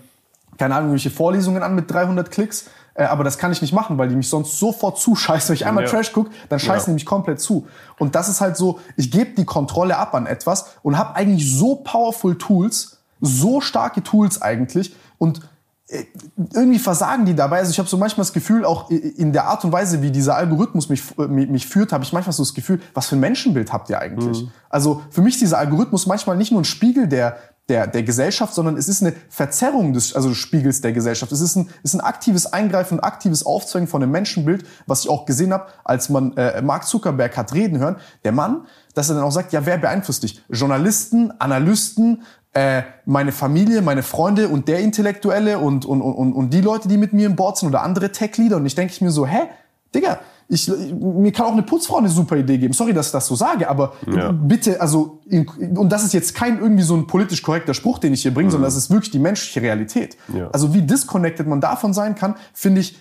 keine 0.64 0.76
Ahnung, 0.76 0.92
welche 0.92 1.10
Vorlesungen 1.10 1.62
an 1.62 1.76
mit 1.76 1.92
300 1.92 2.32
Klicks. 2.32 2.68
Äh, 2.94 3.04
aber 3.04 3.26
das 3.26 3.38
kann 3.38 3.52
ich 3.52 3.62
nicht 3.62 3.74
machen, 3.74 3.98
weil 3.98 4.08
die 4.08 4.16
mich 4.16 4.30
sonst 4.30 4.58
sofort 4.58 4.98
zuscheißen. 4.98 5.50
Wenn 5.50 5.56
ich 5.56 5.66
einmal 5.66 5.84
ja. 5.84 5.90
Trash 5.90 6.14
gucke, 6.14 6.32
dann 6.48 6.58
scheißen 6.58 6.86
ja. 6.86 6.86
die 6.86 6.94
mich 6.94 7.06
komplett 7.06 7.42
zu. 7.42 7.68
Und 8.00 8.16
das 8.16 8.30
ist 8.30 8.40
halt 8.40 8.56
so, 8.56 8.80
ich 8.96 9.12
gebe 9.12 9.32
die 9.32 9.44
Kontrolle 9.44 9.98
ab 9.98 10.16
an 10.16 10.26
etwas 10.26 10.78
und 10.82 10.98
habe 10.98 11.18
eigentlich 11.18 11.54
so 11.54 11.76
powerful 11.76 12.38
Tools, 12.38 13.00
so 13.20 13.60
starke 13.60 14.04
Tools 14.04 14.42
eigentlich. 14.42 14.96
Und 15.18 15.42
äh, 15.90 16.06
irgendwie 16.54 16.80
versagen 16.80 17.26
die 17.26 17.36
dabei. 17.36 17.60
Also 17.60 17.72
ich 17.72 17.80
habe 17.80 17.90
so 17.90 17.98
manchmal 17.98 18.22
das 18.24 18.32
Gefühl, 18.32 18.64
auch 18.64 18.90
in 18.90 19.34
der 19.34 19.48
Art 19.48 19.66
und 19.66 19.74
Weise, 19.74 20.02
wie 20.02 20.12
dieser 20.12 20.38
Algorithmus 20.38 20.88
mich, 20.88 21.04
äh, 21.18 21.28
mich 21.28 21.68
führt, 21.68 21.92
habe 21.92 22.06
ich 22.06 22.14
manchmal 22.14 22.32
so 22.32 22.42
das 22.42 22.54
Gefühl, 22.54 22.80
was 22.94 23.08
für 23.08 23.18
ein 23.18 23.20
Menschenbild 23.20 23.74
habt 23.74 23.90
ihr 23.90 24.00
eigentlich? 24.00 24.44
Mhm. 24.44 24.52
Also 24.70 25.02
für 25.10 25.22
mich 25.22 25.34
ist 25.34 25.42
dieser 25.42 25.58
Algorithmus 25.58 26.06
manchmal 26.06 26.38
nicht 26.38 26.54
nur 26.54 26.62
ein 26.62 26.66
Spiegel 26.66 27.10
der, 27.10 27.36
der, 27.70 27.88
der 27.88 28.04
Gesellschaft, 28.04 28.54
sondern 28.54 28.76
es 28.76 28.90
ist 28.90 29.02
eine 29.02 29.14
Verzerrung 29.30 29.94
des, 29.94 30.14
also 30.16 30.30
des 30.30 30.38
Spiegels 30.38 30.82
der 30.82 30.92
Gesellschaft. 30.92 31.32
Es 31.32 31.40
ist 31.40 31.56
ein, 31.56 31.70
ist 31.82 31.94
ein 31.94 32.02
aktives 32.02 32.52
Eingreifen, 32.52 33.00
ein 33.00 33.04
aktives 33.04 33.46
Aufzeigen 33.46 33.88
von 33.88 34.04
einem 34.04 34.12
Menschenbild, 34.12 34.66
was 34.86 35.02
ich 35.04 35.10
auch 35.10 35.26
gesehen 35.26 35.54
habe, 35.54 35.68
als 35.86 36.10
man 36.10 36.36
äh, 36.36 36.62
Mark 36.62 36.86
Zuckerberg 36.86 37.38
hat 37.38 37.54
reden 37.54 37.80
hören. 37.80 37.96
Der 38.26 38.34
Mann, 38.34 38.68
dass 38.96 39.10
er 39.10 39.16
dann 39.16 39.24
auch 39.24 39.32
sagt, 39.32 39.54
ja, 39.54 39.66
wer 39.66 39.78
beeinflusst 39.78 40.24
dich? 40.24 40.44
Journalisten, 40.50 41.32
Analysten, 41.40 42.24
äh, 42.52 42.84
meine 43.06 43.32
Familie, 43.32 43.82
meine 43.82 44.04
Freunde 44.04 44.50
und 44.50 44.68
der 44.68 44.80
Intellektuelle 44.80 45.58
und, 45.58 45.86
und, 45.86 46.02
und, 46.02 46.34
und 46.34 46.50
die 46.54 46.62
Leute, 46.62 46.90
die 46.90 46.98
mit 46.98 47.14
mir 47.14 47.28
im 47.28 47.38
Board 47.38 47.58
sind 47.58 47.70
oder 47.70 47.82
andere 47.82 48.12
Tech-Leader. 48.12 48.58
Und 48.58 48.66
ich 48.66 48.76
denke 48.76 48.94
ich 48.94 49.02
mir 49.02 49.12
so, 49.12 49.26
hä, 49.26 49.48
Digga, 49.96 50.20
ich, 50.48 50.68
mir 50.68 51.32
kann 51.32 51.46
auch 51.46 51.54
eine 51.54 51.64
Putzfrau 51.64 51.98
eine 51.98 52.10
super 52.10 52.36
Idee 52.36 52.58
geben. 52.58 52.74
Sorry, 52.74 52.94
dass 52.94 53.08
ich 53.08 53.12
das 53.12 53.28
so 53.28 53.36
sage, 53.36 53.70
aber 53.70 53.94
ja. 54.08 54.32
bitte, 54.32 54.80
also, 54.82 55.20
und 55.30 55.90
das 55.90 56.04
ist 56.04 56.14
jetzt 56.14 56.36
kein 56.36 56.60
irgendwie 56.60 56.84
so 56.84 56.96
ein 56.96 57.08
politisch 57.08 57.42
korrekter 57.42 57.74
Spruch, 57.74 58.00
den 58.00 58.14
ich 58.14 58.22
hier 58.22 58.34
bringe, 58.34 58.48
mhm. 58.48 58.52
sondern 58.52 58.68
das 58.68 58.76
ist 58.76 58.90
wirklich 58.90 59.12
die 59.12 59.20
menschliche 59.20 59.62
Realität. 59.62 60.18
Ja. 60.34 60.50
Also 60.52 60.74
wie 60.74 60.82
disconnected 60.82 61.48
man 61.48 61.62
davon 61.62 61.94
sein 61.94 62.16
kann, 62.16 62.36
finde 62.54 62.82
ich, 62.82 62.98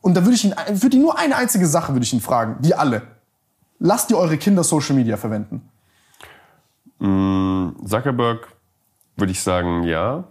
und 0.00 0.14
da 0.16 0.22
würde 0.22 0.34
ich 0.34 0.44
ihn, 0.44 0.54
würde 0.68 0.96
ihn 0.96 1.02
nur 1.02 1.18
eine 1.18 1.34
einzige 1.34 1.66
Sache 1.66 1.94
würde 1.94 2.04
ich 2.04 2.12
ihn 2.12 2.20
fragen, 2.20 2.56
die 2.60 2.74
alle. 2.74 3.02
Lasst 3.78 4.10
ihr 4.10 4.18
eure 4.18 4.36
Kinder 4.36 4.62
Social 4.62 4.94
Media 4.94 5.16
verwenden? 5.16 5.62
Mm, 6.98 7.70
Zuckerberg 7.86 8.48
würde 9.16 9.32
ich 9.32 9.40
sagen, 9.42 9.84
ja. 9.84 10.24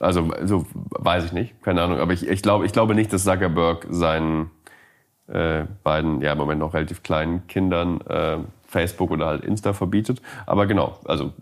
Also, 0.00 0.30
also 0.30 0.66
weiß 0.72 1.24
ich 1.24 1.32
nicht, 1.32 1.62
keine 1.62 1.82
Ahnung. 1.82 1.98
Aber 1.98 2.12
ich, 2.12 2.26
ich, 2.26 2.42
glaube, 2.42 2.64
ich 2.64 2.72
glaube 2.72 2.94
nicht, 2.94 3.12
dass 3.12 3.24
Zuckerberg 3.24 3.86
seinen 3.90 4.50
äh, 5.32 5.64
beiden, 5.82 6.20
ja 6.20 6.32
im 6.32 6.38
Moment 6.38 6.60
noch 6.60 6.74
relativ 6.74 7.02
kleinen 7.02 7.46
Kindern 7.46 8.00
äh, 8.02 8.38
Facebook 8.66 9.10
oder 9.10 9.26
halt 9.26 9.44
Insta 9.44 9.72
verbietet. 9.72 10.20
Aber 10.46 10.66
genau, 10.66 10.98
also 11.04 11.32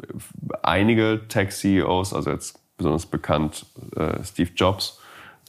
einige 0.63 1.23
Tech-CEOs, 1.29 2.15
also 2.15 2.31
jetzt 2.31 2.59
besonders 2.77 3.07
bekannt 3.07 3.67
äh, 3.97 4.23
Steve 4.25 4.51
Jobs, 4.55 5.01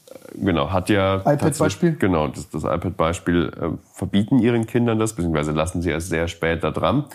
äh, 0.10 0.44
genau, 0.44 0.72
hat 0.72 0.90
ja 0.90 1.18
iPad-Beispiel. 1.18 1.96
Genau, 1.98 2.28
das, 2.28 2.50
das 2.50 2.64
iPad-Beispiel 2.64 3.52
äh, 3.60 3.70
verbieten 3.94 4.40
ihren 4.40 4.66
Kindern 4.66 5.00
das, 5.00 5.14
beziehungsweise 5.14 5.52
lassen 5.52 5.82
sie 5.82 5.90
erst 5.90 6.10
sehr 6.10 6.28
spät 6.28 6.64
da 6.64 6.72
dran. 6.72 7.06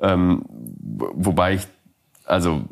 Ähm, 0.00 0.42
wobei 0.48 1.54
ich, 1.54 1.66
also 2.24 2.62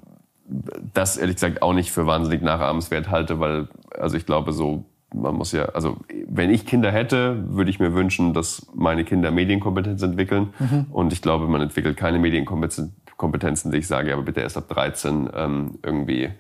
das 0.93 1.16
ehrlich 1.16 1.37
gesagt 1.37 1.62
auch 1.62 1.73
nicht 1.73 1.93
für 1.93 2.07
wahnsinnig 2.07 2.43
nachahmenswert 2.43 3.11
halte, 3.11 3.41
weil, 3.41 3.69
also 3.99 4.16
ich 4.16 4.27
glaube, 4.27 4.53
so 4.53 4.85
man 5.15 5.35
muss 5.35 5.53
ja, 5.53 5.67
also 5.67 5.99
wenn 6.27 6.51
ich 6.51 6.67
Kinder 6.67 6.91
hätte, 6.91 7.45
würde 7.49 7.71
ich 7.71 7.79
mir 7.79 7.95
wünschen, 7.95 8.35
dass 8.35 8.67
meine 8.75 9.05
Kinder 9.05 9.31
Medienkompetenz 9.31 10.03
entwickeln. 10.03 10.53
Mhm. 10.59 10.87
Und 10.91 11.13
ich 11.13 11.23
glaube, 11.23 11.49
man 11.49 11.61
entwickelt 11.61 11.97
keine 11.97 12.19
Medienkompetenzen, 12.19 13.71
die 13.71 13.79
ich 13.79 13.87
sage, 13.87 14.13
aber 14.13 14.23
bitte 14.23 14.41
erst 14.41 14.57
ab 14.57 14.69
13 14.69 15.29
ähm, 15.35 15.79
irgendwie 15.83 16.31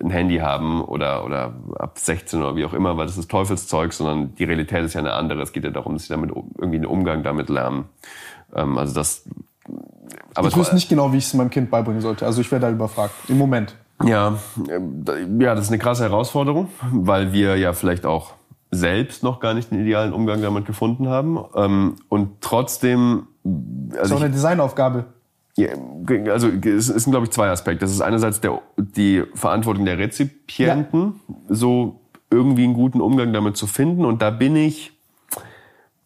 ein 0.00 0.10
Handy 0.10 0.38
haben 0.38 0.82
oder, 0.82 1.24
oder 1.24 1.54
ab 1.78 1.98
16 1.98 2.40
oder 2.40 2.56
wie 2.56 2.64
auch 2.64 2.74
immer, 2.74 2.96
weil 2.96 3.06
das 3.06 3.18
ist 3.18 3.30
Teufelszeug, 3.30 3.92
sondern 3.92 4.34
die 4.36 4.44
Realität 4.44 4.84
ist 4.84 4.94
ja 4.94 5.00
eine 5.00 5.12
andere. 5.12 5.42
Es 5.42 5.52
geht 5.52 5.64
ja 5.64 5.70
darum, 5.70 5.94
dass 5.94 6.04
sie 6.04 6.12
damit 6.12 6.30
irgendwie 6.30 6.76
einen 6.76 6.86
Umgang 6.86 7.22
damit 7.22 7.48
lernen. 7.48 7.86
Ähm, 8.54 8.78
also 8.78 8.94
das. 8.94 9.24
Aber 10.34 10.48
ich 10.48 10.56
wüsste 10.56 10.74
nicht 10.74 10.88
genau, 10.88 11.12
wie 11.12 11.18
ich 11.18 11.24
es 11.24 11.34
meinem 11.34 11.50
Kind 11.50 11.70
beibringen 11.70 12.00
sollte. 12.00 12.26
Also 12.26 12.40
ich 12.40 12.50
werde 12.52 12.66
da 12.66 12.72
überfragt. 12.72 13.14
Im 13.28 13.38
Moment. 13.38 13.74
Ja, 14.02 14.38
ja, 14.66 15.54
das 15.54 15.66
ist 15.66 15.70
eine 15.70 15.78
krasse 15.78 16.04
Herausforderung, 16.04 16.68
weil 16.92 17.32
wir 17.32 17.56
ja 17.56 17.72
vielleicht 17.72 18.06
auch 18.06 18.34
selbst 18.70 19.22
noch 19.22 19.40
gar 19.40 19.54
nicht 19.54 19.70
den 19.70 19.80
idealen 19.80 20.12
Umgang 20.12 20.42
damit 20.42 20.66
gefunden 20.66 21.08
haben. 21.08 21.38
Ähm, 21.54 21.96
und 22.08 22.40
trotzdem. 22.40 23.28
Also 23.44 23.96
das 23.96 24.06
ist 24.06 24.12
auch 24.12 24.20
eine 24.20 24.30
Designaufgabe. 24.30 25.04
Ja, 25.56 25.68
also 26.32 26.48
es 26.48 26.86
sind, 26.86 27.12
glaube 27.12 27.26
ich, 27.26 27.30
zwei 27.30 27.48
Aspekte. 27.48 27.84
Das 27.84 27.92
ist 27.92 28.00
einerseits 28.00 28.40
der, 28.40 28.60
die 28.76 29.22
Verantwortung 29.34 29.84
der 29.84 29.98
Rezipienten, 29.98 31.20
ja. 31.28 31.34
so 31.54 32.00
irgendwie 32.30 32.64
einen 32.64 32.74
guten 32.74 33.00
Umgang 33.00 33.32
damit 33.32 33.56
zu 33.56 33.68
finden. 33.68 34.04
Und 34.04 34.20
da 34.20 34.30
bin 34.30 34.56
ich 34.56 34.93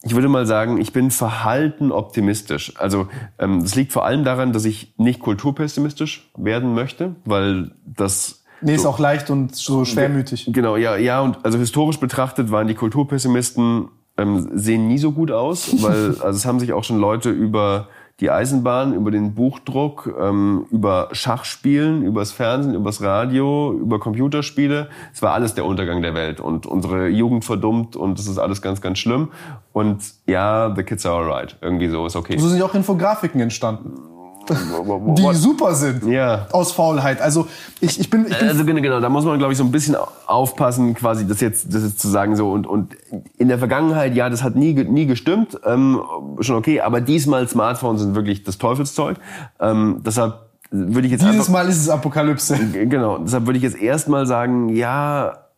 ich 0.09 0.15
würde 0.15 0.29
mal 0.29 0.47
sagen, 0.47 0.81
ich 0.81 0.95
bin 0.95 1.11
verhalten 1.11 1.93
optimistisch. 1.93 2.73
Also 2.79 3.09
ähm, 3.39 3.63
das 3.63 3.75
liegt 3.75 3.93
vor 3.93 4.07
allem 4.07 4.25
daran, 4.25 4.55
dass 4.55 4.65
ich 4.65 4.95
nicht 4.97 5.21
kulturpessimistisch 5.21 6.31
werden 6.35 6.73
möchte, 6.75 7.17
weil 7.27 7.73
das 7.85 8.43
Nee, 8.63 8.75
so, 8.75 8.81
ist 8.81 8.87
auch 8.87 8.99
leicht 8.99 9.29
und 9.29 9.55
so 9.55 9.85
schwermütig. 9.85 10.49
Genau, 10.51 10.77
ja, 10.77 10.97
ja, 10.97 11.21
und 11.21 11.45
also 11.45 11.59
historisch 11.59 12.01
betrachtet 12.01 12.51
waren 12.51 12.67
die 12.67 12.75
Kulturpessimisten 12.75 13.89
ähm, 14.17 14.49
sehen 14.55 14.89
nie 14.89 14.99
so 14.99 15.13
gut 15.13 15.31
aus, 15.31 15.71
weil 15.83 16.17
also 16.21 16.31
es 16.31 16.47
haben 16.47 16.59
sich 16.59 16.73
auch 16.73 16.85
schon 16.85 16.99
Leute 16.99 17.29
über 17.29 17.89
die 18.21 18.31
Eisenbahn, 18.31 18.95
über 18.95 19.11
den 19.11 19.35
Buchdruck, 19.35 20.13
ähm, 20.21 20.67
über 20.71 21.09
Schachspielen, 21.13 22.03
übers 22.03 22.33
Fernsehen, 22.33 22.75
übers 22.75 23.01
Radio, 23.01 23.73
über 23.73 24.01
Computerspiele. 24.01 24.89
Es 25.13 25.23
war 25.23 25.35
alles 25.35 25.55
der 25.55 25.65
Untergang 25.65 26.03
der 26.03 26.15
Welt 26.15 26.41
und 26.41 26.67
unsere 26.67 27.09
Jugend 27.09 27.45
verdummt 27.45 27.95
und 27.95 28.19
das 28.19 28.27
ist 28.27 28.39
alles 28.39 28.61
ganz, 28.61 28.81
ganz 28.81 28.99
schlimm. 28.99 29.29
Und 29.73 30.03
ja, 30.27 30.75
the 30.75 30.83
kids 30.83 31.07
are 31.07 31.17
alright. 31.17 31.57
Irgendwie 31.61 31.89
so 31.89 32.07
ist 32.07 32.17
okay. 32.17 32.37
So 32.39 32.49
sind 32.49 32.59
ja 32.59 32.65
auch 32.65 32.75
Infografiken 32.75 33.41
entstanden 33.41 34.18
die 34.51 35.35
super 35.35 35.75
sind. 35.75 36.05
Ja. 36.07 36.47
Aus 36.53 36.73
Faulheit. 36.73 37.21
Also 37.21 37.47
ich, 37.81 38.01
ich 38.01 38.11
bin. 38.11 38.27
Ich 38.29 38.39
bin 38.39 38.49
also 38.49 38.65
genau, 38.65 38.81
genau, 38.81 39.01
da 39.01 39.09
muss 39.09 39.25
man, 39.25 39.39
glaube 39.39 39.53
ich, 39.53 39.59
so 39.59 39.65
ein 39.65 39.71
bisschen 39.71 39.97
aufpassen, 40.27 40.95
quasi 40.95 41.27
das 41.27 41.41
jetzt, 41.41 41.75
das 41.75 41.83
jetzt 41.83 42.01
zu 42.01 42.09
sagen 42.09 42.37
so 42.37 42.51
und 42.51 42.67
und 42.67 42.97
in 43.37 43.49
der 43.49 43.59
Vergangenheit, 43.59 44.15
ja, 44.15 44.29
das 44.31 44.43
hat 44.43 44.57
nie 44.57 44.73
nie 44.75 45.07
gestimmt, 45.07 45.59
ähm, 45.65 46.01
schon 46.41 46.57
okay, 46.57 46.81
aber 46.81 47.01
diesmal 47.01 47.49
Smartphones 47.49 48.03
sind 48.03 48.15
wirklich 48.15 48.43
das 48.45 48.59
Teufelszeug. 48.59 49.17
Ähm, 49.61 50.03
deshalb 50.05 50.49
würde 50.71 51.07
ich 51.07 51.13
jetzt 51.13 51.23
dieses 51.23 51.49
einfach, 51.49 51.53
Mal 51.53 51.69
ist 51.69 51.79
es 51.79 51.89
Apokalypse. 51.89 52.59
Genau, 52.73 53.19
deshalb 53.19 53.47
würde 53.47 53.57
ich 53.57 53.63
jetzt 53.63 53.81
erstmal 53.81 54.27
sagen, 54.27 54.69
ja, 54.69 55.49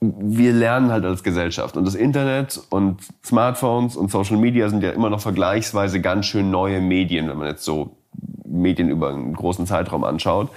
wir 0.00 0.52
lernen 0.52 0.90
halt 0.90 1.04
als 1.04 1.22
Gesellschaft. 1.22 1.76
Und 1.76 1.84
das 1.84 1.94
Internet 1.94 2.60
und 2.70 3.00
Smartphones 3.24 3.96
und 3.96 4.10
Social 4.10 4.38
Media 4.38 4.68
sind 4.68 4.82
ja 4.82 4.90
immer 4.90 5.10
noch 5.10 5.20
vergleichsweise 5.20 6.00
ganz 6.00 6.26
schön 6.26 6.50
neue 6.50 6.80
Medien, 6.80 7.28
wenn 7.28 7.36
man 7.36 7.48
jetzt 7.48 7.64
so 7.64 7.96
Medien 8.44 8.88
über 8.88 9.10
einen 9.10 9.34
großen 9.34 9.66
Zeitraum 9.66 10.04
anschaut 10.04 10.50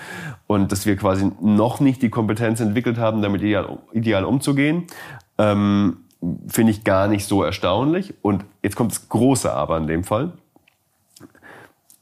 und 0.48 0.72
dass 0.72 0.86
wir 0.86 0.96
quasi 0.96 1.32
noch 1.42 1.80
nicht 1.80 2.02
die 2.02 2.10
Kompetenz 2.10 2.60
entwickelt 2.60 2.98
haben, 2.98 3.22
damit 3.22 3.42
ideal, 3.42 3.78
ideal 3.92 4.26
umzugehen, 4.26 4.88
ähm, 5.38 5.98
finde 6.48 6.72
ich 6.72 6.84
gar 6.84 7.08
nicht 7.08 7.26
so 7.26 7.44
erstaunlich. 7.44 8.14
Und 8.22 8.46
jetzt 8.62 8.76
kommt 8.76 8.92
das 8.92 9.10
große 9.10 9.52
Aber 9.52 9.78
in 9.78 9.88
dem 9.88 10.04
Fall. 10.04 10.34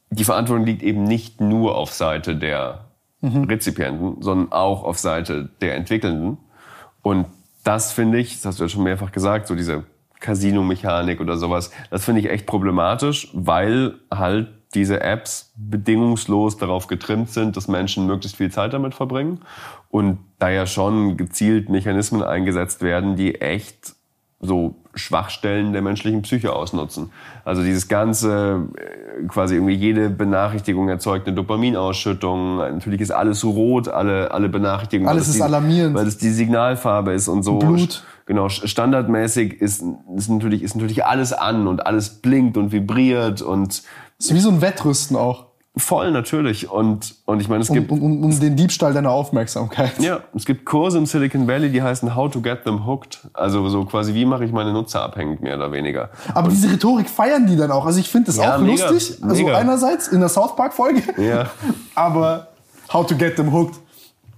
Die 0.09 0.23
Verantwortung 0.23 0.65
liegt 0.65 0.83
eben 0.83 1.03
nicht 1.03 1.41
nur 1.41 1.75
auf 1.75 1.93
Seite 1.93 2.35
der 2.35 2.85
mhm. 3.21 3.45
Rezipienten, 3.45 4.21
sondern 4.21 4.51
auch 4.51 4.83
auf 4.83 4.99
Seite 4.99 5.49
der 5.61 5.75
Entwickelnden. 5.75 6.37
Und 7.01 7.27
das 7.63 7.91
finde 7.91 8.19
ich, 8.19 8.35
das 8.35 8.45
hast 8.45 8.59
du 8.59 8.63
ja 8.63 8.69
schon 8.69 8.83
mehrfach 8.83 9.11
gesagt, 9.11 9.47
so 9.47 9.55
diese 9.55 9.85
Casino-Mechanik 10.19 11.19
oder 11.19 11.37
sowas, 11.37 11.71
das 11.89 12.05
finde 12.05 12.21
ich 12.21 12.29
echt 12.29 12.45
problematisch, 12.45 13.29
weil 13.33 13.95
halt 14.13 14.49
diese 14.71 15.01
Apps 15.01 15.51
bedingungslos 15.55 16.57
darauf 16.57 16.87
getrimmt 16.87 17.29
sind, 17.29 17.57
dass 17.57 17.67
Menschen 17.67 18.07
möglichst 18.07 18.37
viel 18.37 18.51
Zeit 18.51 18.73
damit 18.73 18.95
verbringen 18.95 19.41
und 19.89 20.19
da 20.39 20.49
ja 20.49 20.65
schon 20.65 21.17
gezielt 21.17 21.69
Mechanismen 21.69 22.23
eingesetzt 22.23 22.81
werden, 22.81 23.15
die 23.15 23.41
echt 23.41 23.95
so 24.41 24.75
Schwachstellen 24.95 25.71
der 25.71 25.81
menschlichen 25.81 26.23
Psyche 26.23 26.53
ausnutzen. 26.53 27.11
Also 27.45 27.63
dieses 27.63 27.87
ganze, 27.87 28.67
äh, 28.75 29.27
quasi 29.27 29.55
irgendwie 29.55 29.75
jede 29.75 30.09
Benachrichtigung 30.09 30.89
erzeugt 30.89 31.27
eine 31.27 31.35
Dopaminausschüttung. 31.35 32.57
Natürlich 32.57 33.01
ist 33.01 33.11
alles 33.11 33.43
rot, 33.45 33.87
alle, 33.87 34.31
alle 34.31 34.49
Benachrichtigungen. 34.49 35.09
Alles 35.09 35.27
ist 35.27 35.37
die, 35.37 35.43
alarmierend. 35.43 35.95
Weil 35.95 36.07
es 36.07 36.17
die 36.17 36.31
Signalfarbe 36.31 37.13
ist 37.13 37.27
und 37.27 37.43
so. 37.43 37.59
Blut. 37.59 38.03
Genau, 38.25 38.49
standardmäßig 38.49 39.61
ist, 39.61 39.83
ist, 40.15 40.29
natürlich, 40.29 40.63
ist 40.63 40.75
natürlich 40.75 41.05
alles 41.05 41.33
an 41.33 41.67
und 41.67 41.85
alles 41.85 42.21
blinkt 42.21 42.57
und 42.57 42.71
vibriert 42.71 43.41
und 43.41 43.83
ist 44.25 44.33
wie 44.33 44.39
so 44.39 44.49
ein 44.49 44.61
Wettrüsten 44.61 45.15
auch. 45.15 45.51
Voll, 45.77 46.11
natürlich. 46.11 46.69
Und, 46.69 47.15
und 47.25 47.39
ich 47.39 47.47
meine, 47.47 47.61
es 47.61 47.69
um, 47.69 47.75
gibt. 47.75 47.91
Um, 47.91 48.01
um, 48.01 48.23
um 48.25 48.39
den 48.39 48.57
Diebstahl 48.57 48.93
deiner 48.93 49.11
Aufmerksamkeit. 49.11 49.99
Ja, 49.99 50.19
es 50.35 50.45
gibt 50.45 50.65
Kurse 50.65 50.97
im 50.97 51.05
Silicon 51.05 51.47
Valley, 51.47 51.69
die 51.69 51.81
heißen 51.81 52.13
How 52.13 52.29
to 52.29 52.41
Get 52.41 52.65
Them 52.65 52.85
Hooked. 52.85 53.29
Also 53.31 53.69
so 53.69 53.85
quasi, 53.85 54.13
wie 54.13 54.25
mache 54.25 54.43
ich 54.43 54.51
meine 54.51 54.73
Nutzer 54.73 55.01
abhängig, 55.01 55.39
mehr 55.39 55.55
oder 55.55 55.71
weniger. 55.71 56.09
Aber 56.33 56.47
und, 56.47 56.51
diese 56.53 56.69
Rhetorik 56.69 57.09
feiern 57.09 57.47
die 57.47 57.55
dann 57.55 57.71
auch. 57.71 57.85
Also 57.85 58.01
ich 58.01 58.09
finde 58.09 58.27
das 58.27 58.37
ja, 58.37 58.55
auch 58.55 58.59
mega, 58.59 58.89
lustig. 58.89 59.23
Also 59.23 59.43
mega. 59.43 59.57
einerseits 59.57 60.09
in 60.09 60.19
der 60.19 60.27
South 60.27 60.57
Park-Folge. 60.57 61.03
Ja. 61.17 61.49
aber 61.95 62.49
How 62.91 63.05
to 63.05 63.15
Get 63.15 63.37
Them 63.37 63.53
Hooked. 63.53 63.79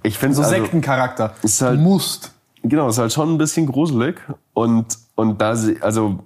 Ich 0.03 0.19
finde 0.19 0.35
so 0.35 0.43
also, 0.43 0.53
Sektencharakter. 0.53 1.33
Ist 1.41 1.61
halt, 1.61 1.79
du 1.79 1.83
musst. 1.83 2.31
Genau, 2.61 2.89
ist 2.89 2.99
halt 2.99 3.11
schon 3.11 3.33
ein 3.33 3.37
bisschen 3.39 3.65
gruselig. 3.65 4.21
Und, 4.53 4.85
und 5.15 5.41
da, 5.41 5.55
also 5.81 6.19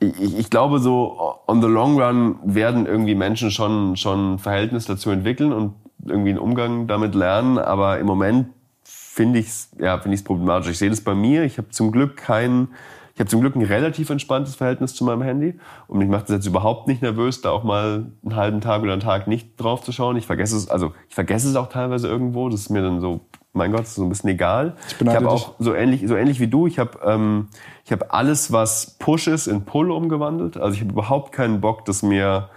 ich, 0.00 0.38
ich 0.38 0.50
glaube 0.50 0.78
so, 0.78 1.38
on 1.46 1.60
the 1.60 1.68
long 1.68 2.00
run 2.00 2.38
werden 2.42 2.86
irgendwie 2.86 3.14
Menschen 3.14 3.50
schon, 3.50 3.96
schon 3.96 4.34
ein 4.34 4.38
Verhältnis 4.38 4.86
dazu 4.86 5.10
entwickeln 5.10 5.52
und 5.52 5.74
irgendwie 6.04 6.30
einen 6.30 6.38
Umgang 6.38 6.86
damit 6.86 7.14
lernen. 7.14 7.58
Aber 7.58 7.98
im 7.98 8.06
Moment 8.06 8.48
finde 8.82 9.38
ich 9.38 9.46
es 9.46 9.70
ja, 9.78 9.98
finde 9.98 10.16
ich 10.16 10.24
problematisch. 10.24 10.70
Ich 10.70 10.78
sehe 10.78 10.90
das 10.90 11.02
bei 11.02 11.14
mir. 11.14 11.44
Ich 11.44 11.58
habe 11.58 11.68
zum 11.68 11.92
Glück 11.92 12.16
kein, 12.16 12.68
ich 13.14 13.20
habe 13.20 13.28
zum 13.28 13.42
Glück 13.42 13.54
ein 13.54 13.62
relativ 13.62 14.08
entspanntes 14.08 14.54
Verhältnis 14.54 14.94
zu 14.94 15.04
meinem 15.04 15.20
Handy 15.20 15.58
und 15.86 15.98
mich 15.98 16.08
macht 16.08 16.24
es 16.24 16.30
jetzt 16.30 16.46
überhaupt 16.46 16.88
nicht 16.88 17.02
nervös, 17.02 17.42
da 17.42 17.50
auch 17.50 17.64
mal 17.64 18.06
einen 18.24 18.36
halben 18.36 18.60
Tag 18.62 18.82
oder 18.82 18.92
einen 18.92 19.02
Tag 19.02 19.26
nicht 19.26 19.60
drauf 19.60 19.82
zu 19.82 19.92
schauen. 19.92 20.16
Ich 20.16 20.26
vergesse 20.26 20.56
es, 20.56 20.70
also 20.70 20.92
ich 21.10 21.14
vergesse 21.14 21.48
es 21.50 21.56
auch 21.56 21.68
teilweise 21.68 22.08
irgendwo. 22.08 22.48
Das 22.48 22.60
ist 22.60 22.70
mir 22.70 22.80
dann 22.80 23.02
so 23.02 23.20
mein 23.52 23.72
Gott, 23.72 23.82
ist 23.82 23.96
so 23.96 24.02
ein 24.02 24.08
bisschen 24.08 24.30
egal. 24.30 24.76
Ich, 24.88 25.00
ich 25.00 25.08
habe 25.08 25.28
auch 25.28 25.54
so 25.58 25.74
ähnlich, 25.74 26.06
so 26.06 26.16
ähnlich 26.16 26.40
wie 26.40 26.46
du. 26.46 26.66
Ich 26.66 26.78
habe 26.78 26.98
ähm, 27.04 27.48
ich 27.84 27.92
habe 27.92 28.12
alles, 28.12 28.52
was 28.52 28.96
Push 28.98 29.26
ist, 29.26 29.48
in 29.48 29.64
Pull 29.64 29.90
umgewandelt. 29.90 30.56
Also 30.56 30.74
ich 30.74 30.80
habe 30.80 30.92
überhaupt 30.92 31.32
keinen 31.32 31.60
Bock, 31.60 31.84
dass 31.84 32.02
mir 32.02 32.48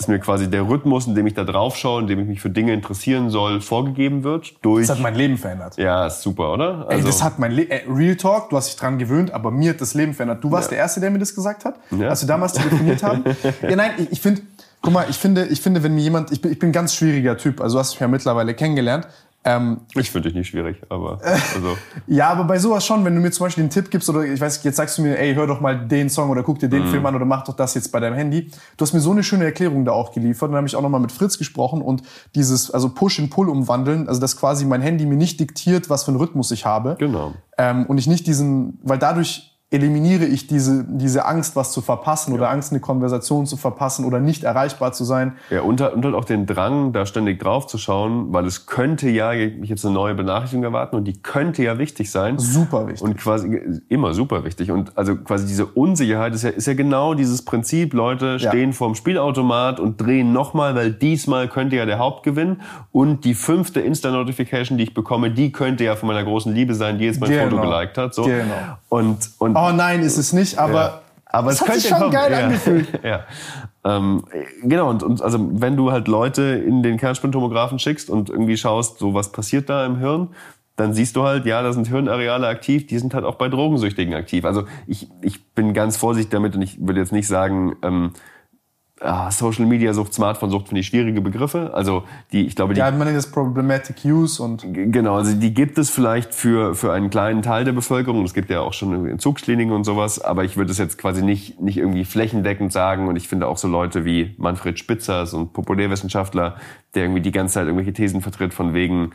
dass 0.00 0.08
mir 0.08 0.18
quasi 0.18 0.48
der 0.48 0.66
Rhythmus, 0.66 1.06
in 1.06 1.14
dem 1.14 1.26
ich 1.26 1.34
da 1.34 1.44
drauf 1.44 1.76
schaue, 1.76 2.00
in 2.00 2.06
dem 2.06 2.20
ich 2.20 2.26
mich 2.26 2.40
für 2.40 2.48
Dinge 2.48 2.72
interessieren 2.72 3.28
soll, 3.28 3.60
vorgegeben 3.60 4.24
wird. 4.24 4.54
Durch 4.62 4.86
das 4.86 4.96
hat 4.96 5.02
mein 5.02 5.14
Leben 5.14 5.36
verändert. 5.36 5.76
Ja, 5.76 6.06
ist 6.06 6.22
super, 6.22 6.54
oder? 6.54 6.86
Also 6.88 7.00
Ey, 7.00 7.02
das 7.02 7.22
hat 7.22 7.38
mein 7.38 7.52
Le 7.52 7.68
äh, 7.68 7.82
Real 7.86 8.16
Talk, 8.16 8.48
du 8.48 8.56
hast 8.56 8.68
dich 8.68 8.76
dran 8.76 8.98
gewöhnt, 8.98 9.30
aber 9.30 9.50
mir 9.50 9.70
hat 9.70 9.80
das 9.82 9.92
Leben 9.92 10.14
verändert. 10.14 10.42
Du 10.42 10.50
warst 10.50 10.70
ja. 10.70 10.76
der 10.76 10.78
Erste, 10.78 11.00
der 11.00 11.10
mir 11.10 11.18
das 11.18 11.34
gesagt 11.34 11.66
hat, 11.66 11.74
ja. 11.90 12.08
als 12.08 12.22
wir 12.22 12.28
damals 12.28 12.54
telefoniert 12.54 13.02
haben. 13.02 13.24
ja, 13.62 13.76
nein, 13.76 13.90
ich, 13.98 14.12
ich 14.12 14.20
finde, 14.22 14.40
guck 14.80 14.92
mal, 14.94 15.04
ich 15.10 15.16
finde, 15.16 15.44
ich 15.46 15.60
finde, 15.60 15.82
wenn 15.82 15.94
mir 15.94 16.02
jemand, 16.02 16.32
ich 16.32 16.40
bin, 16.40 16.50
ich 16.50 16.58
bin 16.58 16.70
ein 16.70 16.72
ganz 16.72 16.94
schwieriger 16.94 17.36
Typ, 17.36 17.60
also 17.60 17.76
du 17.76 17.80
hast 17.80 17.92
mich 17.92 18.00
ja 18.00 18.08
mittlerweile 18.08 18.54
kennengelernt, 18.54 19.06
ähm, 19.42 19.80
ich 19.94 20.10
finde 20.10 20.28
dich 20.28 20.36
nicht 20.36 20.48
schwierig, 20.48 20.82
aber 20.90 21.18
also. 21.22 21.76
ja, 22.06 22.28
aber 22.28 22.44
bei 22.44 22.58
sowas 22.58 22.84
schon, 22.84 23.06
wenn 23.06 23.14
du 23.14 23.22
mir 23.22 23.30
zum 23.30 23.46
Beispiel 23.46 23.62
einen 23.62 23.70
Tipp 23.70 23.90
gibst 23.90 24.10
oder 24.10 24.22
ich 24.22 24.38
weiß, 24.38 24.62
jetzt 24.64 24.76
sagst 24.76 24.98
du 24.98 25.02
mir, 25.02 25.18
ey, 25.18 25.34
hör 25.34 25.46
doch 25.46 25.62
mal 25.62 25.86
den 25.88 26.10
Song 26.10 26.28
oder 26.28 26.42
guck 26.42 26.58
dir 26.58 26.68
den 26.68 26.84
mm. 26.84 26.90
Film 26.90 27.06
an 27.06 27.14
oder 27.16 27.24
mach 27.24 27.44
doch 27.44 27.56
das 27.56 27.74
jetzt 27.74 27.90
bei 27.90 28.00
deinem 28.00 28.16
Handy. 28.16 28.50
Du 28.76 28.82
hast 28.82 28.92
mir 28.92 29.00
so 29.00 29.12
eine 29.12 29.22
schöne 29.22 29.44
Erklärung 29.44 29.86
da 29.86 29.92
auch 29.92 30.12
geliefert. 30.12 30.50
Dann 30.50 30.56
habe 30.56 30.66
ich 30.66 30.76
auch 30.76 30.82
nochmal 30.82 31.00
mit 31.00 31.10
Fritz 31.10 31.38
gesprochen 31.38 31.80
und 31.80 32.02
dieses, 32.34 32.70
also 32.70 32.90
Push 32.90 33.18
in 33.18 33.30
Pull 33.30 33.48
umwandeln, 33.48 34.08
also 34.08 34.20
dass 34.20 34.36
quasi 34.36 34.66
mein 34.66 34.82
Handy 34.82 35.06
mir 35.06 35.16
nicht 35.16 35.40
diktiert, 35.40 35.88
was 35.88 36.04
für 36.04 36.10
einen 36.10 36.18
Rhythmus 36.18 36.50
ich 36.50 36.66
habe. 36.66 36.96
Genau. 36.98 37.32
Ähm, 37.56 37.86
und 37.86 37.96
ich 37.96 38.06
nicht 38.06 38.26
diesen, 38.26 38.78
weil 38.82 38.98
dadurch 38.98 39.49
eliminiere 39.72 40.24
ich 40.24 40.48
diese, 40.48 40.84
diese 40.84 41.26
Angst, 41.26 41.54
was 41.54 41.70
zu 41.70 41.80
verpassen 41.80 42.34
oder 42.34 42.50
Angst, 42.50 42.72
eine 42.72 42.80
Konversation 42.80 43.46
zu 43.46 43.56
verpassen 43.56 44.04
oder 44.04 44.18
nicht 44.18 44.42
erreichbar 44.42 44.92
zu 44.92 45.04
sein. 45.04 45.34
Ja, 45.48 45.62
und, 45.62 45.80
und 45.80 46.04
halt 46.04 46.14
auch 46.14 46.24
den 46.24 46.46
Drang, 46.46 46.92
da 46.92 47.06
ständig 47.06 47.38
drauf 47.38 47.68
zu 47.68 47.78
schauen, 47.78 48.32
weil 48.32 48.46
es 48.46 48.66
könnte 48.66 49.08
ja 49.08 49.30
mich 49.30 49.70
jetzt 49.70 49.84
eine 49.84 49.94
neue 49.94 50.14
Benachrichtigung 50.14 50.64
erwarten 50.64 50.96
und 50.96 51.04
die 51.04 51.22
könnte 51.22 51.62
ja 51.62 51.78
wichtig 51.78 52.10
sein. 52.10 52.36
Super 52.40 52.88
wichtig. 52.88 53.02
Und 53.02 53.16
quasi 53.16 53.80
immer 53.88 54.12
super 54.12 54.44
wichtig. 54.44 54.72
Und 54.72 54.98
also 54.98 55.14
quasi 55.14 55.46
diese 55.46 55.66
Unsicherheit 55.66 56.34
ist 56.34 56.42
ja, 56.42 56.50
ist 56.50 56.66
ja 56.66 56.74
genau 56.74 57.14
dieses 57.14 57.44
Prinzip, 57.44 57.94
Leute 57.94 58.40
stehen 58.40 58.70
ja. 58.70 58.72
vorm 58.72 58.96
Spielautomat 58.96 59.78
und 59.78 60.00
drehen 60.00 60.32
nochmal, 60.32 60.74
weil 60.74 60.90
diesmal 60.90 61.46
könnte 61.46 61.76
ja 61.76 61.86
der 61.86 62.00
Hauptgewinn 62.00 62.60
und 62.90 63.24
die 63.24 63.34
fünfte 63.34 63.80
Insta-Notification, 63.80 64.78
die 64.78 64.84
ich 64.84 64.94
bekomme, 64.94 65.30
die 65.30 65.52
könnte 65.52 65.84
ja 65.84 65.94
von 65.94 66.08
meiner 66.08 66.24
großen 66.24 66.52
Liebe 66.52 66.74
sein, 66.74 66.98
die 66.98 67.04
jetzt 67.04 67.20
mein 67.20 67.30
genau. 67.30 67.50
Foto 67.50 67.62
geliked 67.62 67.98
hat. 67.98 68.14
So. 68.14 68.24
Genau. 68.24 68.54
Und, 68.88 69.30
und 69.38 69.59
oh 69.68 69.72
nein, 69.72 70.00
ist 70.02 70.18
es 70.18 70.32
nicht, 70.32 70.58
aber, 70.58 70.80
ja. 70.80 71.00
aber 71.26 71.50
es 71.50 71.60
hat 71.60 71.68
könnte 71.68 71.80
sich 71.82 71.90
schon 71.90 72.10
geil 72.10 72.32
ja. 72.32 72.38
angefühlt. 72.46 72.88
ja. 73.04 73.24
Ähm, 73.82 74.24
genau, 74.62 74.90
und, 74.90 75.02
und 75.02 75.22
also 75.22 75.38
wenn 75.52 75.76
du 75.76 75.90
halt 75.90 76.06
Leute 76.06 76.42
in 76.42 76.82
den 76.82 76.98
Kernspintomographen 76.98 77.78
schickst 77.78 78.10
und 78.10 78.28
irgendwie 78.28 78.56
schaust, 78.56 78.98
so 78.98 79.14
was 79.14 79.32
passiert 79.32 79.70
da 79.70 79.86
im 79.86 79.96
Hirn, 79.98 80.28
dann 80.76 80.94
siehst 80.94 81.16
du 81.16 81.24
halt, 81.24 81.46
ja, 81.46 81.62
da 81.62 81.72
sind 81.72 81.88
Hirnareale 81.88 82.46
aktiv, 82.46 82.86
die 82.86 82.98
sind 82.98 83.14
halt 83.14 83.24
auch 83.24 83.34
bei 83.34 83.48
Drogensüchtigen 83.48 84.14
aktiv. 84.14 84.44
Also 84.44 84.64
ich, 84.86 85.08
ich 85.20 85.52
bin 85.54 85.74
ganz 85.74 85.96
vorsichtig 85.96 86.30
damit 86.30 86.56
und 86.56 86.62
ich 86.62 86.80
würde 86.80 87.00
jetzt 87.00 87.12
nicht 87.12 87.28
sagen, 87.28 87.76
ähm, 87.82 88.12
ah, 89.00 89.30
Social 89.30 89.66
Media 89.66 89.92
Sucht, 89.92 90.14
Smartphone 90.14 90.50
Sucht 90.50 90.68
finde 90.68 90.80
ich 90.80 90.86
schwierige 90.86 91.20
Begriffe. 91.20 91.72
Also 91.74 92.04
die, 92.32 92.46
ich 92.46 92.54
glaube, 92.54 92.74
die. 92.74 92.80
Ja, 92.80 92.90
man 92.90 93.06
nennt 93.06 93.16
das 93.16 93.30
Problematic 93.30 94.04
Use 94.04 94.42
und. 94.42 94.64
Genau, 94.72 95.16
also 95.16 95.34
die 95.34 95.52
gibt 95.52 95.78
es 95.78 95.90
vielleicht 95.90 96.34
für, 96.34 96.74
für 96.74 96.92
einen 96.92 97.10
kleinen 97.10 97.42
Teil 97.42 97.64
der 97.64 97.72
Bevölkerung. 97.72 98.24
Es 98.24 98.34
gibt 98.34 98.50
ja 98.50 98.60
auch 98.60 98.72
schon 98.72 99.06
Entzugskliniken 99.06 99.72
und 99.72 99.84
sowas, 99.84 100.20
aber 100.20 100.44
ich 100.44 100.56
würde 100.56 100.70
es 100.70 100.78
jetzt 100.78 100.98
quasi 100.98 101.22
nicht, 101.22 101.60
nicht 101.60 101.78
irgendwie 101.78 102.04
flächendeckend 102.04 102.72
sagen. 102.72 103.08
Und 103.08 103.16
ich 103.16 103.28
finde 103.28 103.46
auch 103.46 103.56
so 103.56 103.68
Leute 103.68 104.04
wie 104.04 104.34
Manfred 104.38 104.78
Spitzer, 104.78 105.26
so 105.26 105.38
ein 105.40 105.48
Populärwissenschaftler, 105.48 106.56
der 106.94 107.04
irgendwie 107.04 107.22
die 107.22 107.32
ganze 107.32 107.54
Zeit 107.54 107.66
irgendwelche 107.66 107.92
Thesen 107.92 108.20
vertritt 108.20 108.54
von 108.54 108.74
wegen, 108.74 109.12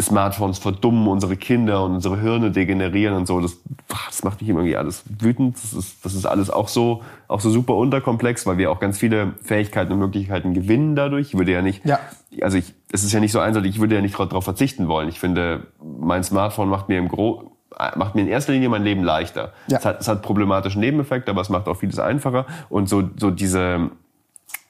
Smartphones 0.00 0.58
verdummen 0.58 1.06
unsere 1.06 1.36
Kinder 1.36 1.84
und 1.84 1.94
unsere 1.94 2.20
Hirne 2.20 2.50
degenerieren 2.50 3.14
und 3.14 3.26
so. 3.26 3.40
Das, 3.40 3.58
das 4.06 4.24
macht 4.24 4.40
mich 4.40 4.50
irgendwie 4.50 4.76
alles 4.76 5.04
wütend. 5.20 5.56
Das 5.56 5.72
ist, 5.72 6.04
das 6.04 6.14
ist 6.14 6.26
alles 6.26 6.50
auch 6.50 6.66
so, 6.66 7.02
auch 7.28 7.40
so 7.40 7.48
super 7.48 7.76
unterkomplex, 7.76 8.44
weil 8.44 8.58
wir 8.58 8.72
auch 8.72 8.80
ganz 8.80 8.98
viele 8.98 9.34
Fähigkeiten 9.42 9.92
und 9.92 10.00
Möglichkeiten 10.00 10.52
gewinnen 10.52 10.96
dadurch. 10.96 11.28
Ich 11.28 11.38
würde 11.38 11.52
ja 11.52 11.62
nicht, 11.62 11.84
ja. 11.86 12.00
also 12.40 12.58
ich, 12.58 12.74
es 12.90 13.04
ist 13.04 13.12
ja 13.12 13.20
nicht 13.20 13.30
so 13.30 13.38
eindeutig, 13.38 13.76
ich 13.76 13.80
würde 13.80 13.94
ja 13.94 14.00
nicht 14.00 14.18
darauf 14.18 14.42
verzichten 14.42 14.88
wollen. 14.88 15.08
Ich 15.08 15.20
finde, 15.20 15.68
mein 15.80 16.24
Smartphone 16.24 16.68
macht 16.68 16.88
mir 16.88 16.98
im 16.98 17.08
Gro 17.08 17.52
macht 17.96 18.14
mir 18.14 18.20
in 18.22 18.28
erster 18.28 18.52
Linie 18.52 18.68
mein 18.68 18.84
Leben 18.84 19.02
leichter. 19.02 19.52
Ja. 19.66 19.78
Es, 19.78 19.84
hat, 19.84 20.00
es 20.00 20.08
hat 20.08 20.22
problematische 20.22 20.78
Nebeneffekte, 20.78 21.30
aber 21.30 21.40
es 21.40 21.48
macht 21.48 21.66
auch 21.66 21.76
vieles 21.76 21.98
einfacher. 21.98 22.46
Und 22.68 22.88
so, 22.88 23.10
so 23.16 23.30
diese, 23.30 23.90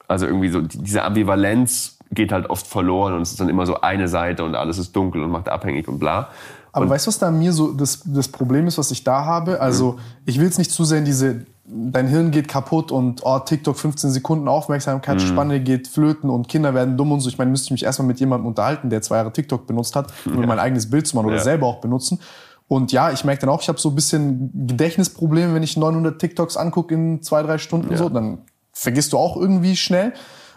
also 0.07 0.25
irgendwie 0.25 0.49
so 0.49 0.61
diese 0.61 1.03
Ambivalenz 1.03 1.94
geht 2.15 2.31
halt 2.31 2.49
oft 2.49 2.65
verloren 2.65 3.13
und 3.13 3.21
es 3.21 3.31
ist 3.31 3.39
dann 3.39 3.49
immer 3.49 3.65
so 3.65 3.81
eine 3.81 4.07
Seite 4.07 4.43
und 4.43 4.55
alles 4.55 4.77
ist 4.77 4.95
dunkel 4.95 5.23
und 5.23 5.31
macht 5.31 5.49
abhängig 5.49 5.87
und 5.87 5.99
bla. 5.99 6.29
Aber 6.71 6.83
und 6.83 6.89
weißt 6.89 7.05
du, 7.05 7.07
was 7.07 7.19
da 7.19 7.31
mir 7.31 7.53
so 7.53 7.71
das, 7.71 8.01
das 8.05 8.27
Problem 8.27 8.67
ist, 8.67 8.77
was 8.77 8.91
ich 8.91 9.03
da 9.03 9.23
habe? 9.23 9.61
Also, 9.61 9.93
mhm. 9.93 9.99
ich 10.25 10.37
will 10.37 10.45
jetzt 10.45 10.57
nicht 10.57 10.71
zu 10.71 10.83
sehr 10.83 10.99
in 10.99 11.05
diese, 11.05 11.45
dein 11.65 12.07
Hirn 12.07 12.31
geht 12.31 12.49
kaputt 12.49 12.91
und 12.91 13.21
oh, 13.23 13.39
TikTok 13.39 13.77
15 13.77 14.09
Sekunden 14.09 14.49
Aufmerksamkeitsspanne 14.49 15.59
mhm. 15.59 15.63
geht 15.63 15.87
flöten 15.87 16.29
und 16.29 16.49
Kinder 16.49 16.73
werden 16.73 16.97
dumm 16.97 17.13
und 17.13 17.21
so. 17.21 17.29
Ich 17.29 17.37
meine, 17.37 17.49
müsste 17.49 17.67
ich 17.67 17.71
mich 17.71 17.83
erstmal 17.85 18.07
mit 18.07 18.19
jemandem 18.19 18.47
unterhalten, 18.47 18.89
der 18.89 19.01
zwei 19.01 19.17
Jahre 19.17 19.31
TikTok 19.31 19.67
benutzt 19.67 19.95
hat, 19.95 20.11
um 20.25 20.41
ja. 20.41 20.47
mein 20.47 20.59
eigenes 20.59 20.89
Bild 20.89 21.07
zu 21.07 21.15
machen 21.15 21.27
oder 21.27 21.37
ja. 21.37 21.43
selber 21.43 21.65
auch 21.65 21.79
benutzen. 21.79 22.19
Und 22.67 22.91
ja, 22.91 23.11
ich 23.11 23.23
merke 23.23 23.41
dann 23.41 23.49
auch, 23.49 23.61
ich 23.61 23.69
habe 23.69 23.79
so 23.79 23.89
ein 23.89 23.95
bisschen 23.95 24.67
Gedächtnisprobleme, 24.67 25.53
wenn 25.53 25.63
ich 25.63 25.77
900 25.77 26.19
TikToks 26.19 26.57
angucke 26.57 26.93
in 26.93 27.21
zwei, 27.21 27.43
drei 27.43 27.57
Stunden 27.57 27.91
ja. 27.91 27.97
so, 27.97 28.09
dann 28.09 28.39
vergisst 28.73 29.13
du 29.13 29.17
auch 29.17 29.37
irgendwie 29.37 29.77
schnell 29.77 30.13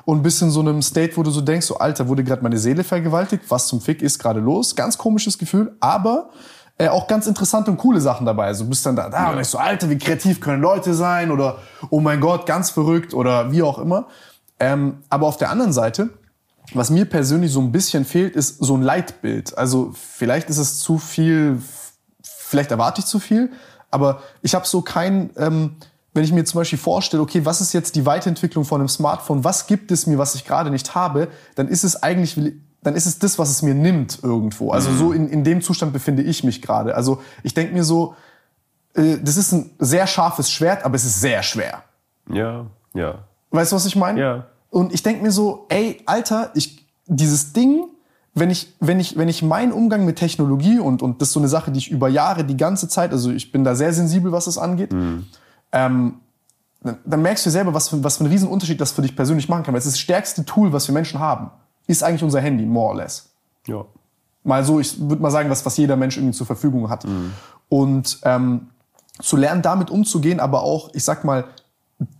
und 0.08 0.22
bist 0.22 0.40
in 0.40 0.48
so 0.48 0.60
einem 0.60 0.80
State, 0.80 1.18
wo 1.18 1.22
du 1.22 1.30
so 1.30 1.42
denkst, 1.42 1.66
so 1.66 1.76
Alter, 1.76 2.08
wurde 2.08 2.24
gerade 2.24 2.42
meine 2.42 2.56
Seele 2.56 2.82
vergewaltigt, 2.82 3.44
was 3.50 3.66
zum 3.66 3.82
Fick 3.82 4.00
ist 4.00 4.18
gerade 4.18 4.40
los? 4.40 4.74
Ganz 4.74 4.96
komisches 4.96 5.36
Gefühl, 5.36 5.76
aber 5.80 6.30
äh, 6.78 6.88
auch 6.88 7.08
ganz 7.08 7.26
interessante 7.26 7.70
und 7.70 7.76
coole 7.76 8.00
Sachen 8.00 8.24
dabei. 8.24 8.46
Also 8.46 8.64
du 8.64 8.70
bist 8.70 8.86
dann 8.86 8.96
da, 8.96 9.10
da 9.10 9.24
ja. 9.24 9.32
und 9.32 9.38
ich 9.38 9.48
so, 9.48 9.58
Alter, 9.58 9.90
wie 9.90 9.98
kreativ 9.98 10.40
können 10.40 10.62
Leute 10.62 10.94
sein 10.94 11.30
oder 11.30 11.58
oh 11.90 12.00
mein 12.00 12.22
Gott, 12.22 12.46
ganz 12.46 12.70
verrückt 12.70 13.12
oder 13.12 13.52
wie 13.52 13.62
auch 13.62 13.78
immer. 13.78 14.06
Ähm, 14.58 15.02
aber 15.10 15.26
auf 15.26 15.36
der 15.36 15.50
anderen 15.50 15.74
Seite, 15.74 16.08
was 16.72 16.88
mir 16.88 17.04
persönlich 17.04 17.52
so 17.52 17.60
ein 17.60 17.70
bisschen 17.70 18.06
fehlt, 18.06 18.34
ist 18.34 18.64
so 18.64 18.78
ein 18.78 18.82
Leitbild. 18.82 19.58
Also 19.58 19.92
vielleicht 19.92 20.48
ist 20.48 20.56
es 20.56 20.78
zu 20.78 20.96
viel, 20.96 21.60
vielleicht 22.22 22.70
erwarte 22.70 23.02
ich 23.02 23.06
zu 23.06 23.18
viel, 23.18 23.52
aber 23.90 24.22
ich 24.40 24.54
habe 24.54 24.66
so 24.66 24.80
kein 24.80 25.28
ähm, 25.36 25.76
wenn 26.18 26.24
ich 26.24 26.32
mir 26.32 26.44
zum 26.44 26.58
Beispiel 26.58 26.80
vorstelle, 26.80 27.22
okay, 27.22 27.44
was 27.44 27.60
ist 27.60 27.72
jetzt 27.72 27.94
die 27.94 28.04
Weiterentwicklung 28.04 28.64
von 28.64 28.80
einem 28.80 28.88
Smartphone, 28.88 29.44
was 29.44 29.68
gibt 29.68 29.92
es 29.92 30.08
mir, 30.08 30.18
was 30.18 30.34
ich 30.34 30.44
gerade 30.44 30.68
nicht 30.68 30.96
habe, 30.96 31.28
dann 31.54 31.68
ist 31.68 31.84
es 31.84 32.02
eigentlich, 32.02 32.36
dann 32.82 32.96
ist 32.96 33.06
es 33.06 33.20
das, 33.20 33.38
was 33.38 33.50
es 33.50 33.62
mir 33.62 33.74
nimmt 33.74 34.18
irgendwo. 34.20 34.72
Also 34.72 34.90
mhm. 34.90 34.98
so 34.98 35.12
in, 35.12 35.28
in 35.28 35.44
dem 35.44 35.62
Zustand 35.62 35.92
befinde 35.92 36.24
ich 36.24 36.42
mich 36.42 36.60
gerade. 36.60 36.96
Also 36.96 37.22
ich 37.44 37.54
denke 37.54 37.72
mir 37.72 37.84
so, 37.84 38.16
äh, 38.94 39.18
das 39.22 39.36
ist 39.36 39.52
ein 39.52 39.70
sehr 39.78 40.08
scharfes 40.08 40.50
Schwert, 40.50 40.84
aber 40.84 40.96
es 40.96 41.04
ist 41.04 41.20
sehr 41.20 41.44
schwer. 41.44 41.84
Ja, 42.28 42.66
ja. 42.94 43.20
Weißt 43.52 43.70
du, 43.70 43.76
was 43.76 43.86
ich 43.86 43.94
meine? 43.94 44.20
Ja. 44.20 44.46
Und 44.70 44.92
ich 44.92 45.04
denke 45.04 45.22
mir 45.22 45.30
so, 45.30 45.66
ey, 45.68 46.02
Alter, 46.04 46.50
ich, 46.54 46.84
dieses 47.06 47.52
Ding, 47.52 47.84
wenn 48.34 48.50
ich, 48.50 48.74
wenn 48.80 48.98
ich, 48.98 49.16
wenn 49.16 49.28
ich 49.28 49.44
meinen 49.44 49.70
Umgang 49.70 50.04
mit 50.04 50.16
Technologie 50.16 50.80
und, 50.80 51.00
und 51.00 51.22
das 51.22 51.28
ist 51.28 51.34
so 51.34 51.40
eine 51.40 51.48
Sache, 51.48 51.70
die 51.70 51.78
ich 51.78 51.92
über 51.92 52.08
Jahre 52.08 52.42
die 52.42 52.56
ganze 52.56 52.88
Zeit, 52.88 53.12
also 53.12 53.30
ich 53.30 53.52
bin 53.52 53.62
da 53.62 53.76
sehr 53.76 53.92
sensibel, 53.92 54.32
was 54.32 54.46
das 54.46 54.58
angeht, 54.58 54.92
Mhm. 54.92 55.26
Ähm, 55.72 56.20
dann, 56.82 56.98
dann 57.04 57.22
merkst 57.22 57.44
du 57.46 57.50
selber, 57.50 57.74
was 57.74 57.88
für, 57.88 58.02
was 58.02 58.16
für 58.16 58.24
einen 58.24 58.32
riesen 58.32 58.48
Unterschied 58.48 58.80
das 58.80 58.92
für 58.92 59.02
dich 59.02 59.16
persönlich 59.16 59.48
machen 59.48 59.64
kann. 59.64 59.74
Weil 59.74 59.80
es 59.80 59.86
ist 59.86 59.94
das 59.94 60.00
stärkste 60.00 60.44
Tool, 60.44 60.72
was 60.72 60.88
wir 60.88 60.92
Menschen 60.92 61.18
haben, 61.20 61.50
ist 61.86 62.02
eigentlich 62.02 62.22
unser 62.22 62.40
Handy, 62.40 62.64
more 62.66 62.88
or 62.88 62.96
less. 62.96 63.30
Ja. 63.66 63.84
Mal 64.44 64.64
so, 64.64 64.80
ich 64.80 64.98
würde 65.00 65.20
mal 65.20 65.30
sagen, 65.30 65.50
was, 65.50 65.66
was 65.66 65.76
jeder 65.76 65.96
Mensch 65.96 66.16
irgendwie 66.16 66.36
zur 66.36 66.46
Verfügung 66.46 66.88
hat. 66.88 67.04
Und 67.68 68.20
ähm, 68.22 68.68
zu 69.20 69.36
lernen, 69.36 69.62
damit 69.62 69.90
umzugehen, 69.90 70.40
aber 70.40 70.62
auch, 70.62 70.90
ich 70.94 71.04
sag 71.04 71.24
mal, 71.24 71.44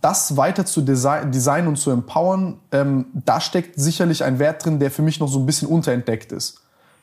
das 0.01 0.35
weiter 0.35 0.65
zu 0.65 0.81
design, 0.81 1.31
designen 1.31 1.69
und 1.69 1.77
zu 1.77 1.91
empowern, 1.91 2.59
ähm, 2.71 3.05
da 3.13 3.39
steckt 3.39 3.79
sicherlich 3.79 4.23
ein 4.23 4.37
Wert 4.37 4.65
drin, 4.65 4.79
der 4.79 4.91
für 4.91 5.01
mich 5.01 5.19
noch 5.19 5.29
so 5.29 5.39
ein 5.39 5.45
bisschen 5.45 5.69
unterentdeckt 5.69 6.31
ist. 6.33 6.61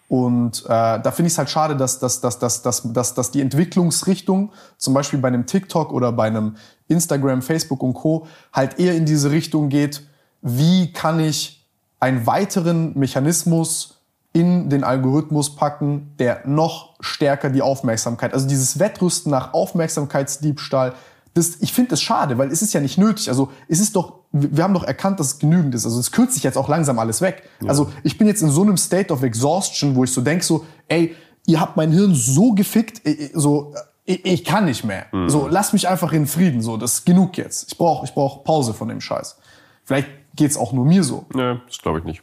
Und 0.09 0.65
äh, 0.65 0.69
da 0.69 1.11
finde 1.11 1.27
ich 1.27 1.33
es 1.33 1.39
halt 1.39 1.51
schade, 1.51 1.77
dass, 1.77 1.99
dass, 1.99 2.20
dass, 2.20 2.39
dass, 2.39 2.62
dass, 2.62 2.93
dass, 2.93 3.15
dass 3.15 3.31
die 3.33 3.41
Entwicklungsrichtung, 3.41 4.53
zum 4.78 4.95
Beispiel 4.95 5.19
bei 5.19 5.28
einem 5.28 5.47
TikTok 5.47 5.93
oder 5.93 6.12
bei 6.12 6.28
einem 6.28 6.57
Instagram, 6.89 7.43
Facebook 7.43 7.83
und 7.83 7.95
Co., 7.95 8.27
halt 8.53 8.78
eher 8.78 8.95
in 8.95 9.05
diese 9.05 9.33
Richtung 9.33 9.69
geht, 9.69 10.07
wie 10.43 10.93
kann 10.93 11.19
ich 11.19 11.66
einen 11.99 12.27
weiteren 12.27 12.97
Mechanismus 12.97 13.97
in 14.33 14.69
den 14.69 14.85
Algorithmus 14.85 15.57
packen, 15.57 16.15
der 16.19 16.43
noch 16.47 16.95
stärker 17.01 17.49
die 17.49 17.62
Aufmerksamkeit, 17.62 18.35
also 18.35 18.47
dieses 18.47 18.78
Wettrüsten 18.78 19.31
nach 19.31 19.55
Aufmerksamkeitsdiebstahl, 19.55 20.95
das, 21.37 21.57
ich 21.61 21.73
finde 21.73 21.91
das 21.91 22.03
schade, 22.03 22.39
weil 22.39 22.51
es 22.51 22.62
ist 22.62 22.73
ja 22.73 22.81
nicht 22.81 22.97
nötig. 22.97 23.28
Also 23.28 23.51
es 23.69 23.81
ist 23.81 23.95
doch, 23.97 24.20
wir 24.43 24.65
haben 24.65 24.75
doch 24.75 24.85
erkannt, 24.85 25.21
dass 25.21 25.27
es 25.29 25.39
genügend 25.39 25.75
ist. 25.75 25.85
Also 25.85 26.01
es 26.01 26.13
kürzt 26.13 26.35
sich 26.35 26.43
jetzt 26.43 26.57
auch 26.57 26.69
langsam 26.69 26.99
alles 26.99 27.21
weg. 27.21 27.43
Also 27.67 27.91
ich 28.03 28.19
bin 28.19 28.27
jetzt 28.27 28.43
in 28.43 28.51
so 28.51 28.63
einem 28.63 28.77
State 28.77 29.13
of 29.13 29.23
Exhaustion, 29.23 29.95
wo 29.95 30.05
ich 30.05 30.13
so 30.13 30.21
denk 30.21 30.43
so, 30.43 30.65
ey, 30.89 31.15
ihr 31.47 31.61
habt 31.61 31.77
mein 31.77 31.93
Hirn 31.93 32.15
so 32.15 32.53
gefickt, 32.53 33.03
so 33.35 33.75
ich, 34.05 34.25
ich 34.25 34.45
kann 34.45 34.65
nicht 34.65 34.85
mehr. 34.85 35.07
So 35.27 35.49
lass 35.51 35.73
mich 35.73 35.89
einfach 35.89 36.13
in 36.13 36.27
Frieden. 36.27 36.61
So 36.63 36.77
das 36.77 36.95
ist 36.95 37.07
genug 37.07 37.37
jetzt. 37.37 37.73
Ich 37.73 37.79
brauche 37.79 38.05
ich 38.05 38.13
brauch 38.13 38.45
Pause 38.45 38.75
von 38.75 38.89
dem 38.89 39.01
Scheiß. 39.01 39.39
Vielleicht 39.85 40.09
geht's 40.35 40.57
auch 40.57 40.73
nur 40.73 40.85
mir 40.85 41.05
so. 41.05 41.27
Nee, 41.35 41.57
das 41.67 41.79
glaube 41.79 41.99
ich 42.01 42.05
nicht. 42.05 42.23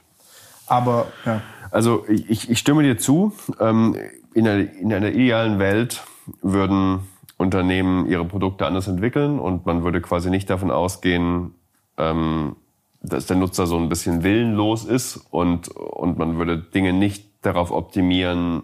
Aber 0.67 1.07
ja. 1.25 1.41
Also 1.71 2.05
ich, 2.07 2.49
ich 2.49 2.59
stimme 2.59 2.83
dir 2.83 2.97
zu. 2.97 3.33
Ähm, 3.59 3.95
in, 4.33 4.47
einer, 4.47 4.71
in 4.73 4.93
einer 4.93 5.09
idealen 5.09 5.59
Welt 5.59 6.03
würden 6.41 7.07
Unternehmen 7.37 8.07
ihre 8.07 8.25
Produkte 8.25 8.65
anders 8.65 8.87
entwickeln 8.87 9.39
und 9.39 9.65
man 9.65 9.83
würde 9.83 10.01
quasi 10.01 10.29
nicht 10.29 10.49
davon 10.49 10.71
ausgehen, 10.71 11.55
ähm, 11.97 12.55
dass 13.01 13.25
der 13.25 13.37
Nutzer 13.37 13.67
so 13.67 13.77
ein 13.77 13.89
bisschen 13.89 14.23
willenlos 14.23 14.85
ist 14.85 15.17
und, 15.29 15.67
und 15.69 16.17
man 16.17 16.37
würde 16.37 16.57
Dinge 16.57 16.93
nicht 16.93 17.25
darauf 17.41 17.71
optimieren, 17.71 18.63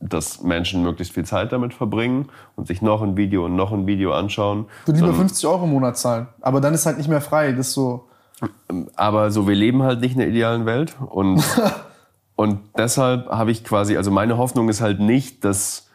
dass 0.00 0.42
Menschen 0.42 0.82
möglichst 0.82 1.14
viel 1.14 1.24
Zeit 1.24 1.52
damit 1.52 1.74
verbringen 1.74 2.28
und 2.56 2.66
sich 2.66 2.80
noch 2.82 3.02
ein 3.02 3.16
Video 3.16 3.44
und 3.44 3.56
noch 3.56 3.72
ein 3.72 3.86
Video 3.86 4.12
anschauen. 4.12 4.66
Würde 4.84 4.98
lieber 4.98 5.08
sondern- 5.08 5.28
50 5.28 5.46
Euro 5.46 5.64
im 5.64 5.70
Monat 5.70 5.98
zahlen. 5.98 6.28
Aber 6.40 6.60
dann 6.60 6.74
ist 6.74 6.86
halt 6.86 6.98
nicht 6.98 7.08
mehr 7.08 7.20
frei. 7.20 7.52
Das 7.52 7.72
so. 7.72 8.06
aber 8.96 9.30
so, 9.30 9.46
wir 9.46 9.54
leben 9.54 9.82
halt 9.82 10.00
nicht 10.00 10.12
in 10.12 10.18
der 10.18 10.28
idealen 10.28 10.64
Welt 10.64 10.96
und, 11.10 11.42
und 12.36 12.60
deshalb 12.78 13.28
habe 13.28 13.50
ich 13.50 13.64
quasi, 13.64 13.96
also 13.96 14.10
meine 14.10 14.38
Hoffnung 14.38 14.68
ist 14.70 14.80
halt 14.80 15.00
nicht, 15.00 15.44
dass 15.44 15.89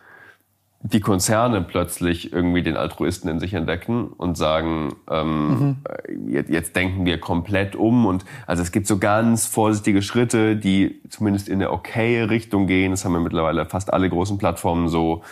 die 0.81 0.99
Konzerne 0.99 1.61
plötzlich 1.61 2.31
irgendwie 2.31 2.61
den 2.61 2.77
Altruisten 2.77 3.27
in 3.27 3.39
sich 3.39 3.53
entdecken 3.53 4.07
und 4.07 4.37
sagen, 4.37 4.95
ähm, 5.09 5.77
äh, 5.89 6.13
jetzt, 6.31 6.49
jetzt 6.49 6.75
denken 6.75 7.05
wir 7.05 7.19
komplett 7.19 7.75
um. 7.75 8.05
Und 8.05 8.23
also 8.45 8.61
es 8.61 8.71
gibt 8.71 8.85
so 8.85 8.99
ganz 8.99 9.47
vorsichtige 9.47 10.01
Schritte, 10.01 10.55
die 10.55 11.01
zumindest 11.09 11.49
in 11.49 11.55
eine 11.55 11.71
okaye 11.71 12.29
Richtung 12.29 12.67
gehen. 12.67 12.91
Das 12.91 13.03
haben 13.03 13.13
wir 13.13 13.19
mittlerweile 13.19 13.65
fast 13.65 13.91
alle 13.91 14.09
großen 14.09 14.37
Plattformen 14.37 14.87
so 14.87 15.23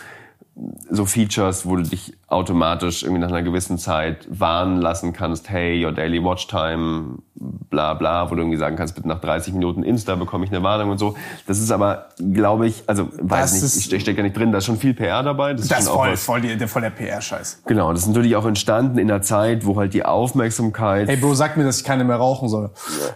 so 0.88 1.04
Features, 1.04 1.66
wo 1.66 1.74
du 1.74 1.82
dich 1.82 2.12
automatisch 2.28 3.02
irgendwie 3.02 3.20
nach 3.20 3.28
einer 3.28 3.42
gewissen 3.42 3.76
Zeit 3.76 4.26
warnen 4.30 4.80
lassen 4.80 5.12
kannst, 5.12 5.50
hey, 5.50 5.84
your 5.84 5.90
daily 5.90 6.22
watch 6.22 6.46
time, 6.46 7.18
bla 7.34 7.94
bla, 7.94 8.30
wo 8.30 8.36
du 8.36 8.42
irgendwie 8.42 8.56
sagen 8.58 8.76
kannst, 8.76 8.94
bitte 8.94 9.08
nach 9.08 9.20
30 9.20 9.52
Minuten 9.54 9.82
Insta 9.82 10.14
bekomme 10.14 10.44
ich 10.44 10.52
eine 10.52 10.62
Warnung 10.62 10.90
und 10.90 10.98
so. 10.98 11.16
Das 11.48 11.58
ist 11.58 11.72
aber, 11.72 12.10
glaube 12.32 12.68
ich, 12.68 12.84
also 12.86 13.08
weiß 13.20 13.50
Das 13.52 13.62
nicht, 13.62 13.76
ich 13.78 13.84
ste- 13.86 13.98
stecke 14.00 14.18
ja 14.18 14.22
nicht 14.22 14.36
drin, 14.36 14.52
da 14.52 14.58
ist 14.58 14.66
schon 14.66 14.76
viel 14.78 14.94
PR 14.94 15.24
dabei. 15.24 15.54
Das, 15.54 15.66
Das 15.66 15.80
ist 15.80 15.88
voll, 15.88 16.12
was, 16.12 16.22
voll, 16.24 16.40
die, 16.40 16.56
der, 16.56 16.68
voll 16.68 16.82
der 16.82 16.90
PR-Scheiß. 16.90 17.62
Genau, 17.66 17.90
das 17.92 18.02
ist 18.02 18.08
natürlich 18.08 18.36
auch 18.36 18.46
entstanden 18.46 18.98
in 18.98 19.10
einer 19.10 19.22
Zeit, 19.22 19.66
wo 19.66 19.76
halt 19.76 19.92
die 19.92 20.04
Aufmerksamkeit 20.04 21.08
Ey, 21.08 21.16
Bro, 21.16 21.34
sag 21.34 21.56
mir, 21.56 21.64
dass 21.64 21.78
ich 21.78 21.84
keine 21.84 22.04
mehr 22.04 22.16
rauchen 22.16 22.48
soll. 22.48 22.70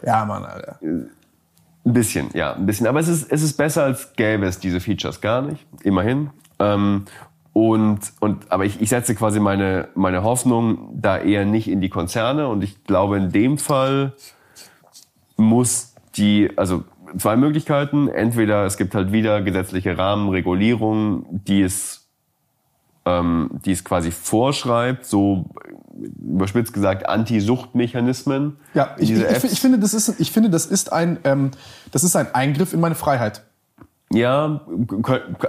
Ja, 0.05 0.25
Mann, 0.25 0.45
Alter. 0.45 0.81
ein 0.83 1.09
bisschen, 1.85 2.31
ja, 2.35 2.55
ein 2.55 2.67
bisschen. 2.67 2.89
Aber 2.89 2.99
es 2.99 3.07
ist, 3.07 3.31
es 3.31 3.43
ist 3.43 3.57
besser, 3.57 3.85
als 3.85 4.13
gäbe 4.15 4.45
es 4.47 4.59
diese 4.59 4.81
Features 4.81 5.21
gar 5.21 5.41
nicht. 5.43 5.65
Immerhin. 5.85 6.31
Ähm, 6.61 7.05
und, 7.59 8.13
und, 8.21 8.53
aber 8.53 8.67
ich, 8.67 8.81
ich 8.81 8.89
setze 8.89 9.17
quasi 9.17 9.41
meine, 9.41 9.89
meine 9.97 10.23
Hoffnung 10.23 10.91
da 10.95 11.19
eher 11.19 11.45
nicht 11.45 11.67
in 11.67 11.81
die 11.81 11.89
Konzerne. 11.89 12.47
Und 12.47 12.63
ich 12.63 12.85
glaube, 12.85 13.17
in 13.17 13.33
dem 13.33 13.59
Fall 13.59 14.13
muss 15.37 15.95
die, 16.15 16.51
also 16.57 16.85
zwei 17.17 17.35
Möglichkeiten. 17.35 18.07
Entweder 18.07 18.65
es 18.65 18.77
gibt 18.77 18.95
halt 18.95 19.11
wieder 19.11 19.43
gesetzliche 19.43 19.99
Rahmen, 19.99 20.29
Regulierung, 20.29 21.27
die 21.31 21.63
es, 21.63 22.07
ähm, 23.05 23.51
die 23.65 23.73
es 23.73 23.83
quasi 23.83 24.13
vorschreibt, 24.13 25.05
so 25.05 25.47
überspitzt 26.23 26.73
gesagt 26.73 27.09
Anti-Suchtmechanismen. 27.09 28.59
Ja, 28.75 28.95
ich, 28.99 29.11
ich, 29.11 29.21
ich, 29.21 29.45
ich, 29.53 29.61
finde, 29.61 29.81
das 29.81 29.95
ist, 29.95 30.21
ich 30.21 30.31
finde, 30.31 30.49
das 30.49 30.65
ist 30.67 30.93
ein, 30.93 31.19
ähm, 31.25 31.51
das 31.91 32.05
ist 32.05 32.15
ein 32.15 32.33
Eingriff 32.37 32.73
in 32.73 32.79
meine 32.79 32.95
Freiheit. 32.95 33.43
Ja, 34.13 34.61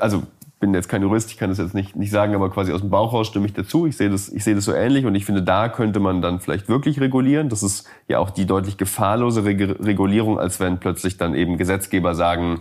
also 0.01 0.23
bin 0.59 0.73
jetzt 0.73 0.89
kein 0.89 1.01
Jurist, 1.01 1.31
ich 1.31 1.37
kann 1.37 1.49
das 1.49 1.57
jetzt 1.57 1.73
nicht, 1.73 1.95
nicht 1.95 2.11
sagen, 2.11 2.35
aber 2.35 2.49
quasi 2.49 2.73
aus 2.73 2.81
dem 2.81 2.89
Bauch 2.89 3.13
raus 3.13 3.27
stimme 3.27 3.45
ich 3.45 3.53
dazu. 3.53 3.85
Ich 3.85 3.95
sehe 3.95 4.09
das, 4.09 4.29
ich 4.29 4.43
sehe 4.43 4.55
das 4.55 4.65
so 4.65 4.73
ähnlich 4.73 5.05
und 5.05 5.15
ich 5.15 5.25
finde, 5.25 5.41
da 5.41 5.69
könnte 5.69 5.99
man 5.99 6.21
dann 6.21 6.39
vielleicht 6.39 6.67
wirklich 6.67 6.99
regulieren. 6.99 7.49
Das 7.49 7.63
ist 7.63 7.87
ja 8.07 8.19
auch 8.19 8.29
die 8.29 8.45
deutlich 8.45 8.77
gefahrlose 8.77 9.45
Reg 9.45 9.61
Regulierung, 9.79 10.39
als 10.39 10.59
wenn 10.59 10.79
plötzlich 10.79 11.17
dann 11.17 11.33
eben 11.33 11.57
Gesetzgeber 11.57 12.13
sagen, 12.13 12.59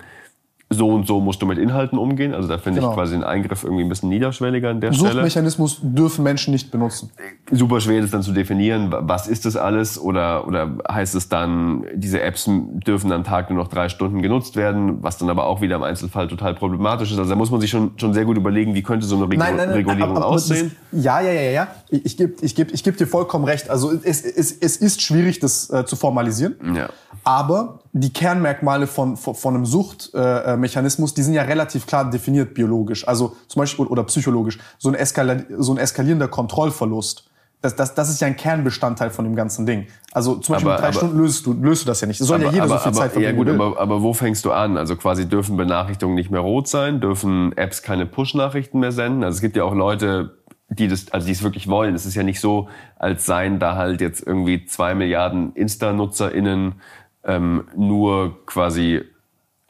so 0.70 0.90
und 0.90 1.06
so 1.06 1.18
musst 1.20 1.40
du 1.40 1.46
mit 1.46 1.56
Inhalten 1.56 1.96
umgehen. 1.98 2.34
Also 2.34 2.46
da 2.46 2.58
finde 2.58 2.80
Genau. 2.80 2.90
ich 2.90 2.96
quasi 2.96 3.14
den 3.14 3.24
Eingriff 3.24 3.64
irgendwie 3.64 3.84
ein 3.84 3.88
bisschen 3.88 4.10
niederschwelliger 4.10 4.68
an 4.68 4.82
der 4.82 4.92
Stelle. 4.92 5.12
Suchtmechanismus 5.12 5.78
dürfen 5.82 6.22
Menschen 6.24 6.52
nicht 6.52 6.70
benutzen. 6.70 7.10
super 7.50 7.80
schwer, 7.80 8.02
das 8.02 8.10
dann 8.10 8.22
zu 8.22 8.32
definieren. 8.32 8.92
Was 8.98 9.26
ist 9.28 9.46
das 9.46 9.56
alles? 9.56 9.98
Oder, 9.98 10.46
oder 10.46 10.76
heißt 10.92 11.14
es 11.14 11.30
dann, 11.30 11.86
diese 11.94 12.20
Apps 12.20 12.44
dürfen 12.50 13.10
am 13.12 13.24
Tag 13.24 13.48
nur 13.48 13.58
noch 13.62 13.68
drei 13.68 13.88
Stunden 13.88 14.20
genutzt 14.20 14.56
werden, 14.56 15.02
was 15.02 15.16
dann 15.16 15.30
aber 15.30 15.46
auch 15.46 15.62
wieder 15.62 15.76
im 15.76 15.82
Einzelfall 15.82 16.28
total 16.28 16.52
problematisch 16.54 17.10
ist. 17.12 17.18
Also 17.18 17.30
da 17.30 17.36
muss 17.36 17.50
man 17.50 17.62
sich 17.62 17.70
schon, 17.70 17.92
schon 17.96 18.12
sehr 18.12 18.26
gut 18.26 18.36
überlegen, 18.36 18.74
wie 18.74 18.82
könnte 18.82 19.06
so 19.06 19.16
eine 19.16 19.24
Regu 19.30 19.42
Regulierung 19.42 20.02
aber- 20.02 20.16
aber 20.16 20.26
aussehen. 20.26 20.72
Das, 20.92 21.02
ja, 21.02 21.20
ja, 21.22 21.32
ja, 21.32 21.50
ja, 21.50 21.68
ich 21.88 22.16
gebe 22.18 22.34
ich 22.42 22.54
geb, 22.54 22.72
ich 22.74 22.84
geb 22.84 22.98
dir 22.98 23.06
vollkommen 23.06 23.46
recht. 23.46 23.70
Also 23.70 23.90
es, 24.02 24.22
es, 24.22 24.52
es 24.52 24.76
ist 24.76 25.00
schwierig, 25.00 25.38
das 25.40 25.70
äh, 25.70 25.86
zu 25.86 25.96
formalisieren. 25.96 26.56
Ja. 26.74 26.90
Aber 27.24 27.80
die 27.92 28.12
Kernmerkmale 28.12 28.86
von, 28.86 29.16
von, 29.16 29.34
von 29.34 29.54
einem 29.54 29.66
Suchtmechanismus, 29.66 30.54
äh, 30.54 30.56
Mechanismus, 30.56 31.14
die 31.14 31.22
sind 31.22 31.34
ja 31.34 31.42
relativ 31.42 31.86
klar 31.86 32.08
definiert 32.10 32.54
biologisch. 32.54 33.06
Also 33.08 33.36
zum 33.48 33.60
Beispiel 33.60 33.86
oder 33.86 34.04
psychologisch. 34.04 34.58
So 34.78 34.88
ein, 34.90 34.94
Eskala 34.94 35.36
so 35.56 35.72
ein 35.72 35.78
eskalierender 35.78 36.28
Kontrollverlust. 36.28 37.24
Das, 37.60 37.74
das, 37.74 37.92
das 37.94 38.08
ist 38.08 38.20
ja 38.20 38.28
ein 38.28 38.36
Kernbestandteil 38.36 39.10
von 39.10 39.24
dem 39.24 39.34
ganzen 39.34 39.66
Ding. 39.66 39.86
Also 40.12 40.36
zum 40.36 40.52
Beispiel 40.54 40.70
Aber- 40.70 40.76
mit 40.76 40.82
drei 40.82 40.88
aber- 40.88 40.96
Stunden 40.96 41.18
löst 41.18 41.44
du, 41.44 41.52
löst 41.54 41.82
du 41.82 41.86
das 41.88 42.00
ja 42.00 42.06
nicht. 42.06 42.20
Das 42.20 42.28
soll 42.28 42.40
ja 42.42 42.50
jeder 42.52 42.68
so 42.68 42.78
viel 42.78 42.92
Zeit 42.92 43.06
ja 43.16 43.20
verbringen. 43.32 43.36
gut, 43.36 43.46
wie 43.48 43.50
will. 43.52 43.60
aber, 43.60 43.80
aber 43.80 44.02
wo 44.02 44.12
fängst 44.12 44.44
du 44.44 44.52
an? 44.52 44.76
Also 44.76 44.94
quasi 44.94 45.28
dürfen 45.28 45.56
Benachrichtigungen 45.56 46.14
nicht 46.14 46.30
mehr 46.30 46.40
rot 46.40 46.68
sein, 46.68 47.00
dürfen 47.00 47.56
Apps 47.56 47.82
keine 47.82 48.06
Push-Nachrichten 48.06 48.78
mehr 48.78 48.92
senden. 48.92 49.24
Also 49.24 49.36
es 49.36 49.40
gibt 49.40 49.56
ja 49.56 49.64
auch 49.64 49.74
Leute, 49.74 50.36
die 50.70 50.86
das, 50.86 51.10
also 51.10 51.26
die 51.26 51.32
es 51.32 51.42
wirklich 51.42 51.66
wollen. 51.66 51.96
Es 51.96 52.06
ist 52.06 52.14
ja 52.14 52.22
nicht 52.22 52.40
so, 52.40 52.68
als 52.96 53.26
seien 53.26 53.58
da 53.58 53.74
halt 53.74 54.00
jetzt 54.02 54.24
irgendwie 54.24 54.64
zwei 54.66 54.94
Milliarden 54.94 55.52
Insta-NutzerInnen 55.54 56.74
ähm, 57.28 57.68
nur 57.76 58.44
quasi 58.46 59.02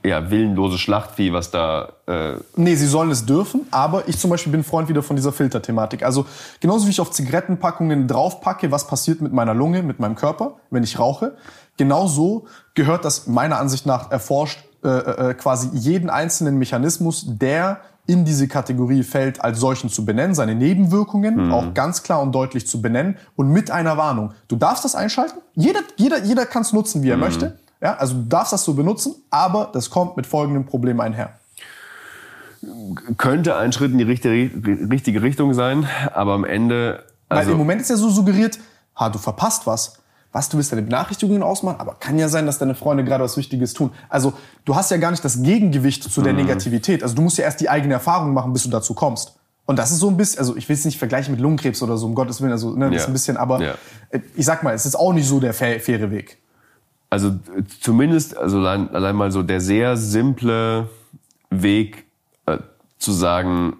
ja, 0.04 0.30
willenlose 0.30 0.78
Schlachtvieh, 0.78 1.32
was 1.32 1.50
da 1.50 1.92
äh, 2.06 2.36
Nee, 2.54 2.76
sie 2.76 2.86
sollen 2.86 3.10
es 3.10 3.26
dürfen, 3.26 3.66
aber 3.72 4.08
ich 4.08 4.16
zum 4.16 4.30
Beispiel 4.30 4.52
bin 4.52 4.62
Freund 4.62 4.88
wieder 4.88 5.02
von 5.02 5.16
dieser 5.16 5.32
Filterthematik. 5.32 6.04
Also 6.04 6.24
genauso 6.60 6.86
wie 6.86 6.90
ich 6.90 7.00
auf 7.00 7.10
Zigarettenpackungen 7.10 8.06
draufpacke, 8.06 8.70
was 8.70 8.86
passiert 8.86 9.20
mit 9.20 9.32
meiner 9.32 9.54
Lunge, 9.54 9.82
mit 9.82 9.98
meinem 9.98 10.14
Körper, 10.14 10.56
wenn 10.70 10.84
ich 10.84 10.98
rauche, 11.00 11.36
genauso 11.76 12.46
gehört 12.74 13.04
das 13.04 13.26
meiner 13.26 13.58
Ansicht 13.58 13.86
nach 13.86 14.10
erforscht 14.10 14.60
äh, 14.84 14.88
äh, 14.88 15.34
quasi 15.34 15.70
jeden 15.72 16.10
einzelnen 16.10 16.58
Mechanismus, 16.58 17.24
der 17.26 17.80
in 18.08 18.24
diese 18.24 18.48
Kategorie 18.48 19.02
fällt, 19.02 19.44
als 19.44 19.60
solchen 19.60 19.90
zu 19.90 20.06
benennen, 20.06 20.34
seine 20.34 20.54
Nebenwirkungen 20.54 21.52
auch 21.52 21.74
ganz 21.74 22.02
klar 22.02 22.22
und 22.22 22.32
deutlich 22.32 22.66
zu 22.66 22.80
benennen 22.80 23.18
und 23.36 23.50
mit 23.50 23.70
einer 23.70 23.98
Warnung. 23.98 24.32
Du 24.48 24.56
darfst 24.56 24.84
das 24.84 24.94
einschalten, 24.94 25.38
jeder, 25.54 25.80
jeder, 25.96 26.24
jeder 26.24 26.46
kann 26.46 26.62
es 26.62 26.72
nutzen, 26.72 27.02
wie 27.02 27.10
er 27.10 27.18
möchte. 27.18 27.58
Ja, 27.82 27.96
also 27.96 28.14
du 28.14 28.22
darfst 28.22 28.54
das 28.54 28.64
so 28.64 28.72
benutzen, 28.72 29.14
aber 29.30 29.68
das 29.72 29.90
kommt 29.90 30.16
mit 30.16 30.26
folgendem 30.26 30.64
Problem 30.64 31.00
einher. 31.00 31.34
könnte 33.18 33.56
ein 33.56 33.72
Schritt 33.72 33.92
in 33.92 33.98
die 33.98 34.04
richtige, 34.04 34.50
richtige 34.90 35.20
Richtung 35.20 35.52
sein, 35.52 35.86
aber 36.14 36.32
am 36.32 36.44
Ende 36.44 37.04
Weil 37.28 37.38
also 37.38 37.52
im 37.52 37.58
Moment 37.58 37.82
ist 37.82 37.90
ja 37.90 37.96
so 37.96 38.08
suggeriert, 38.08 38.58
ha, 38.96 39.10
du 39.10 39.18
verpasst 39.18 39.66
was. 39.66 39.97
Was, 40.32 40.48
du 40.48 40.56
willst 40.58 40.70
deine 40.72 40.82
Benachrichtigungen 40.82 41.42
ausmachen, 41.42 41.80
aber 41.80 41.94
kann 41.98 42.18
ja 42.18 42.28
sein, 42.28 42.44
dass 42.46 42.58
deine 42.58 42.74
Freunde 42.74 43.02
gerade 43.04 43.24
was 43.24 43.36
Wichtiges 43.36 43.72
tun. 43.72 43.90
Also 44.08 44.34
du 44.64 44.74
hast 44.76 44.90
ja 44.90 44.98
gar 44.98 45.10
nicht 45.10 45.24
das 45.24 45.42
Gegengewicht 45.42 46.02
zu 46.04 46.20
der 46.22 46.32
Negativität. 46.34 47.02
Also 47.02 47.14
du 47.14 47.22
musst 47.22 47.38
ja 47.38 47.44
erst 47.44 47.60
die 47.60 47.70
eigene 47.70 47.94
Erfahrung 47.94 48.34
machen, 48.34 48.52
bis 48.52 48.64
du 48.64 48.70
dazu 48.70 48.92
kommst. 48.94 49.34
Und 49.64 49.78
das 49.78 49.90
ist 49.90 49.98
so 49.98 50.08
ein 50.08 50.16
bisschen, 50.16 50.38
also 50.38 50.56
ich 50.56 50.68
will 50.68 50.74
es 50.74 50.84
nicht 50.84 50.98
vergleichen 50.98 51.32
mit 51.32 51.40
Lungenkrebs 51.40 51.82
oder 51.82 51.96
so, 51.98 52.06
um 52.06 52.14
Gottes 52.14 52.40
Willen, 52.40 52.52
also 52.52 52.74
ne, 52.74 52.86
das 52.86 52.94
Ja. 52.94 53.00
ist 53.02 53.06
ein 53.08 53.12
bisschen, 53.12 53.36
aber 53.36 53.60
Ja. 53.62 53.74
äh, 54.10 54.20
ich 54.34 54.44
sag 54.46 54.62
mal, 54.62 54.74
es 54.74 54.86
ist 54.86 54.94
auch 54.96 55.12
nicht 55.12 55.26
so 55.28 55.40
der 55.40 55.52
fa- 55.54 55.78
faire 55.78 56.10
Weg. 56.10 56.38
Also 57.10 57.28
äh, 57.28 57.62
zumindest, 57.80 58.36
also 58.36 58.58
allein, 58.58 58.94
allein 58.94 59.16
mal 59.16 59.30
so 59.32 59.42
der 59.42 59.60
sehr 59.60 59.96
simple 59.96 60.88
Weg 61.50 62.04
äh, 62.46 62.58
zu 62.98 63.12
sagen, 63.12 63.76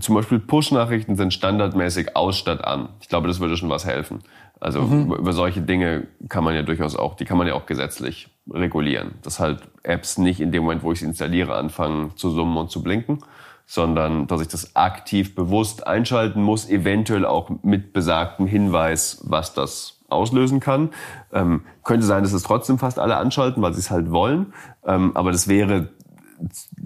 zum 0.00 0.14
Beispiel 0.16 0.38
Push-Nachrichten 0.40 1.16
sind 1.16 1.32
standardmäßig 1.34 2.16
aus 2.16 2.36
statt 2.36 2.64
an. 2.64 2.88
Ich 3.00 3.08
glaube, 3.08 3.28
das 3.28 3.40
würde 3.40 3.56
schon 3.56 3.68
was 3.68 3.84
helfen. 3.84 4.20
Also 4.62 4.80
über, 4.80 5.18
über 5.18 5.32
solche 5.32 5.60
Dinge 5.60 6.06
kann 6.28 6.44
man 6.44 6.54
ja 6.54 6.62
durchaus 6.62 6.94
auch, 6.94 7.14
die 7.16 7.24
kann 7.24 7.36
man 7.36 7.48
ja 7.48 7.54
auch 7.54 7.66
gesetzlich 7.66 8.28
regulieren. 8.48 9.14
Dass 9.22 9.40
halt 9.40 9.60
Apps 9.82 10.18
nicht 10.18 10.40
in 10.40 10.52
dem 10.52 10.62
Moment, 10.62 10.84
wo 10.84 10.92
ich 10.92 11.00
sie 11.00 11.04
installiere, 11.04 11.56
anfangen 11.56 12.12
zu 12.16 12.30
summen 12.30 12.56
und 12.56 12.70
zu 12.70 12.80
blinken, 12.80 13.18
sondern 13.66 14.28
dass 14.28 14.40
ich 14.40 14.46
das 14.46 14.76
aktiv 14.76 15.34
bewusst 15.34 15.84
einschalten 15.88 16.42
muss, 16.44 16.68
eventuell 16.70 17.26
auch 17.26 17.50
mit 17.64 17.92
besagtem 17.92 18.46
Hinweis, 18.46 19.20
was 19.24 19.52
das 19.52 19.98
auslösen 20.08 20.60
kann. 20.60 20.90
Ähm, 21.32 21.62
könnte 21.82 22.06
sein, 22.06 22.22
dass 22.22 22.32
es 22.32 22.44
trotzdem 22.44 22.78
fast 22.78 23.00
alle 23.00 23.16
anschalten, 23.16 23.62
weil 23.64 23.72
sie 23.72 23.80
es 23.80 23.90
halt 23.90 24.12
wollen. 24.12 24.52
Ähm, 24.86 25.10
aber 25.16 25.32
das 25.32 25.48
wäre 25.48 25.88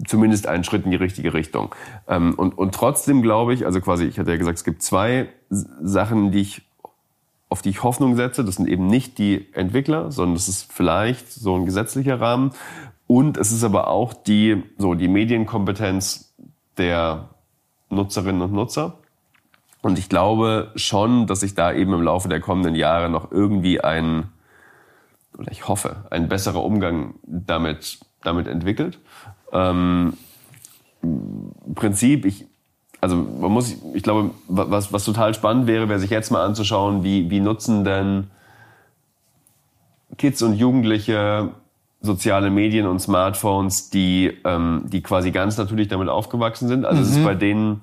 zumindest 0.07 0.47
ein 0.47 0.63
Schritt 0.63 0.85
in 0.85 0.91
die 0.91 0.97
richtige 0.97 1.33
Richtung. 1.35 1.75
Ähm, 2.07 2.33
und, 2.35 2.57
und 2.57 2.73
trotzdem 2.73 3.21
glaube 3.21 3.53
ich, 3.53 3.65
also 3.65 3.81
quasi, 3.81 4.05
ich 4.05 4.17
hatte 4.17 4.31
ja 4.31 4.37
gesagt, 4.37 4.57
es 4.57 4.63
gibt 4.63 4.81
zwei 4.81 5.29
Sachen, 5.49 6.31
die 6.31 6.41
ich, 6.41 6.66
auf 7.49 7.61
die 7.61 7.69
ich 7.69 7.83
Hoffnung 7.83 8.15
setze. 8.15 8.43
Das 8.43 8.55
sind 8.55 8.67
eben 8.67 8.87
nicht 8.87 9.17
die 9.17 9.47
Entwickler, 9.53 10.11
sondern 10.11 10.35
das 10.35 10.47
ist 10.47 10.71
vielleicht 10.71 11.31
so 11.31 11.55
ein 11.55 11.65
gesetzlicher 11.65 12.19
Rahmen. 12.19 12.51
Und 13.07 13.37
es 13.37 13.51
ist 13.51 13.63
aber 13.63 13.87
auch 13.87 14.13
die, 14.13 14.63
so 14.77 14.93
die 14.93 15.07
Medienkompetenz 15.07 16.33
der 16.77 17.29
Nutzerinnen 17.89 18.41
und 18.41 18.53
Nutzer. 18.53 18.99
Und 19.81 19.97
ich 19.97 20.09
glaube 20.09 20.71
schon, 20.75 21.27
dass 21.27 21.39
sich 21.39 21.55
da 21.55 21.71
eben 21.71 21.93
im 21.93 22.01
Laufe 22.01 22.27
der 22.27 22.41
kommenden 22.41 22.75
Jahre 22.75 23.09
noch 23.09 23.31
irgendwie 23.31 23.79
ein, 23.79 24.29
oder 25.37 25.51
ich 25.51 25.67
hoffe, 25.67 26.05
ein 26.09 26.27
besserer 26.27 26.63
Umgang 26.63 27.15
damit, 27.23 27.99
damit 28.23 28.47
entwickelt. 28.47 28.99
Ähm, 29.53 30.17
Prinzip, 31.75 32.25
ich, 32.25 32.45
also 33.01 33.15
man 33.15 33.51
muss, 33.51 33.75
ich 33.93 34.03
glaube, 34.03 34.31
was, 34.47 34.91
was 34.91 35.03
total 35.03 35.33
spannend 35.33 35.67
wäre, 35.67 35.87
wäre 35.89 35.99
sich 35.99 36.09
jetzt 36.09 36.31
mal 36.31 36.43
anzuschauen, 36.43 37.03
wie, 37.03 37.29
wie 37.29 37.39
nutzen 37.39 37.83
denn 37.83 38.27
Kids 40.17 40.41
und 40.41 40.53
Jugendliche 40.53 41.51
soziale 42.01 42.49
Medien 42.49 42.87
und 42.87 42.99
Smartphones, 42.99 43.89
die, 43.89 44.37
ähm, 44.45 44.83
die 44.85 45.01
quasi 45.01 45.31
ganz 45.31 45.57
natürlich 45.57 45.87
damit 45.87 46.09
aufgewachsen 46.09 46.67
sind. 46.67 46.85
Also 46.85 47.01
es 47.01 47.11
ist 47.11 47.23
bei 47.23 47.35
denen, 47.35 47.81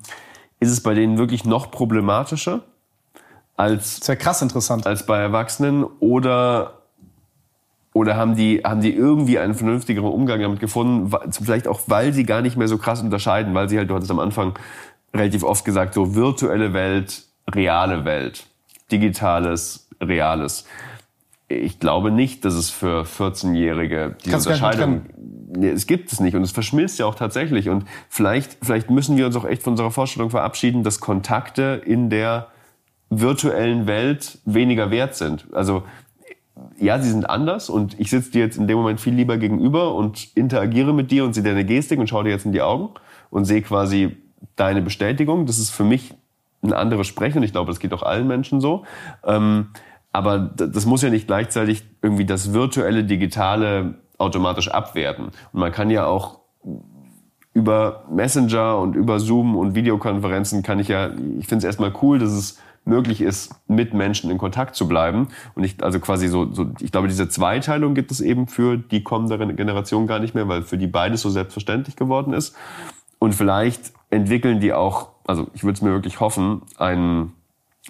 ist 0.59 0.71
es 0.71 0.81
bei 0.81 0.93
denen 0.93 1.17
wirklich 1.17 1.45
noch 1.45 1.71
problematischer 1.71 2.61
als 3.57 3.99
Das 3.99 4.09
wäre 4.09 4.17
krass 4.17 4.41
interessant. 4.41 4.85
als 4.85 5.05
bei 5.05 5.17
Erwachsenen 5.17 5.85
oder 5.99 6.81
oder 7.93 8.17
haben 8.17 8.35
die 8.35 8.61
haben 8.65 8.81
die 8.81 8.93
irgendwie 8.93 9.39
einen 9.39 9.53
vernünftigeren 9.53 10.11
Umgang 10.11 10.41
damit 10.41 10.59
gefunden, 10.59 11.13
vielleicht 11.29 11.67
auch 11.67 11.81
weil 11.87 12.11
sie 12.11 12.25
gar 12.25 12.41
nicht 12.41 12.57
mehr 12.57 12.67
so 12.67 12.77
krass 12.77 13.01
unterscheiden, 13.01 13.53
weil 13.53 13.69
sie 13.69 13.77
halt 13.77 13.89
du 13.89 13.95
hattest 13.95 14.11
am 14.11 14.19
Anfang 14.19 14.59
relativ 15.15 15.43
oft 15.43 15.65
gesagt 15.65 15.93
so 15.93 16.15
virtuelle 16.15 16.73
Welt, 16.73 17.23
reale 17.53 18.05
Welt, 18.05 18.45
digitales, 18.91 19.89
reales. 20.01 20.65
Ich 21.47 21.79
glaube 21.79 22.11
nicht, 22.11 22.43
dass 22.43 22.55
es 22.55 22.71
für 22.71 23.03
14-Jährige 23.03 24.15
diese 24.19 24.31
Kannst 24.31 24.47
Unterscheidung 24.47 25.05
Nee, 25.57 25.69
es 25.69 25.87
gibt 25.87 26.11
es 26.11 26.19
nicht 26.19 26.35
und 26.35 26.43
es 26.43 26.51
verschmilzt 26.51 26.99
ja 26.99 27.05
auch 27.05 27.15
tatsächlich 27.15 27.69
und 27.69 27.85
vielleicht 28.09 28.57
vielleicht 28.61 28.89
müssen 28.89 29.17
wir 29.17 29.25
uns 29.25 29.35
auch 29.35 29.45
echt 29.45 29.63
von 29.63 29.71
unserer 29.71 29.91
Vorstellung 29.91 30.29
verabschieden, 30.29 30.83
dass 30.83 30.99
Kontakte 30.99 31.81
in 31.85 32.09
der 32.09 32.47
virtuellen 33.09 33.87
Welt 33.87 34.39
weniger 34.45 34.91
wert 34.91 35.15
sind. 35.15 35.47
Also 35.53 35.83
ja, 36.79 36.99
sie 36.99 37.09
sind 37.09 37.29
anders 37.29 37.69
und 37.69 37.99
ich 37.99 38.09
sitze 38.09 38.31
dir 38.31 38.41
jetzt 38.41 38.57
in 38.57 38.67
dem 38.67 38.77
Moment 38.77 38.99
viel 38.99 39.13
lieber 39.13 39.37
gegenüber 39.37 39.93
und 39.93 40.35
interagiere 40.35 40.93
mit 40.93 41.11
dir 41.11 41.23
und 41.25 41.33
sehe 41.33 41.43
deine 41.43 41.65
Gestik 41.65 41.99
und 41.99 42.07
schaue 42.07 42.25
dir 42.25 42.31
jetzt 42.31 42.45
in 42.45 42.51
die 42.51 42.61
Augen 42.61 42.89
und 43.29 43.45
sehe 43.45 43.61
quasi 43.61 44.17
deine 44.55 44.81
Bestätigung. 44.81 45.45
Das 45.45 45.59
ist 45.59 45.71
für 45.71 45.83
mich 45.83 46.13
ein 46.63 46.73
anderes 46.73 47.07
Sprechen 47.07 47.39
und 47.39 47.43
ich 47.43 47.51
glaube, 47.51 47.71
das 47.71 47.79
geht 47.79 47.93
auch 47.93 48.03
allen 48.03 48.27
Menschen 48.27 48.61
so. 48.61 48.85
Ähm, 49.23 49.67
aber 50.11 50.39
das 50.39 50.85
muss 50.85 51.01
ja 51.01 51.09
nicht 51.09 51.27
gleichzeitig 51.27 51.83
irgendwie 52.01 52.25
das 52.25 52.53
virtuelle, 52.53 53.03
digitale 53.03 53.95
automatisch 54.17 54.69
abwerten. 54.69 55.25
Und 55.51 55.59
man 55.59 55.71
kann 55.71 55.89
ja 55.89 56.05
auch 56.05 56.39
über 57.53 58.05
Messenger 58.09 58.77
und 58.77 58.95
über 58.95 59.19
Zoom 59.19 59.55
und 59.55 59.75
Videokonferenzen 59.75 60.63
kann 60.63 60.79
ich 60.79 60.87
ja, 60.87 61.09
ich 61.39 61.47
finde 61.47 61.59
es 61.59 61.63
erstmal 61.63 61.93
cool, 62.01 62.19
dass 62.19 62.31
es 62.31 62.59
möglich 62.85 63.21
ist, 63.21 63.55
mit 63.67 63.93
Menschen 63.93 64.29
in 64.29 64.37
Kontakt 64.37 64.75
zu 64.75 64.87
bleiben. 64.87 65.29
Und 65.55 65.63
ich, 65.63 65.83
also 65.83 65.99
quasi 65.99 66.27
so, 66.27 66.53
so, 66.53 66.67
ich 66.79 66.91
glaube, 66.91 67.07
diese 67.07 67.27
Zweiteilung 67.27 67.93
gibt 67.93 68.11
es 68.11 68.21
eben 68.21 68.47
für 68.47 68.77
die 68.77 69.03
kommende 69.03 69.53
Generation 69.53 70.05
gar 70.05 70.19
nicht 70.19 70.35
mehr, 70.35 70.47
weil 70.47 70.61
für 70.61 70.77
die 70.77 70.87
beides 70.87 71.21
so 71.21 71.29
selbstverständlich 71.29 71.95
geworden 71.95 72.33
ist. 72.33 72.55
Und 73.19 73.33
vielleicht 73.33 73.91
entwickeln 74.15 74.59
die 74.59 74.73
auch, 74.73 75.09
also 75.25 75.47
ich 75.53 75.63
würde 75.63 75.75
es 75.75 75.81
mir 75.81 75.91
wirklich 75.91 76.19
hoffen, 76.19 76.61
einen, 76.77 77.33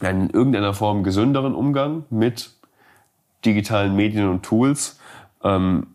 einen 0.02 0.30
in 0.30 0.30
irgendeiner 0.32 0.74
Form 0.74 1.04
gesünderen 1.04 1.56
Umgang 1.56 2.04
mit 2.10 2.52
digitalen 3.46 3.96
Medien 3.96 4.30
und 4.30 4.44
Tools. 4.44 5.00
Ähm, 5.44 5.88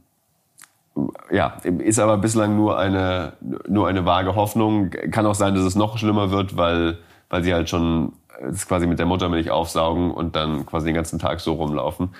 ja, 1.30 1.56
ist 1.62 1.98
aber 1.98 2.18
bislang 2.18 2.56
nur 2.56 2.78
eine, 2.78 3.34
nur 3.68 3.88
eine 3.88 4.04
vage 4.04 4.34
Hoffnung. 4.34 4.90
Kann 4.90 5.26
auch 5.26 5.34
sein, 5.34 5.54
dass 5.54 5.64
es 5.64 5.74
noch 5.74 5.98
schlimmer 5.98 6.30
wird, 6.30 6.56
weil, 6.56 6.98
weil 7.28 7.42
sie 7.42 7.54
halt 7.54 7.68
schon 7.68 8.12
es 8.48 8.66
quasi 8.66 8.86
mit 8.86 8.98
der 8.98 9.06
Muttermilch 9.06 9.50
aufsaugen 9.50 10.10
und 10.10 10.34
dann 10.36 10.64
quasi 10.66 10.86
den 10.86 10.94
ganzen 10.94 11.18
Tag 11.18 11.40
so 11.40 11.54
rumlaufen. 11.54 12.14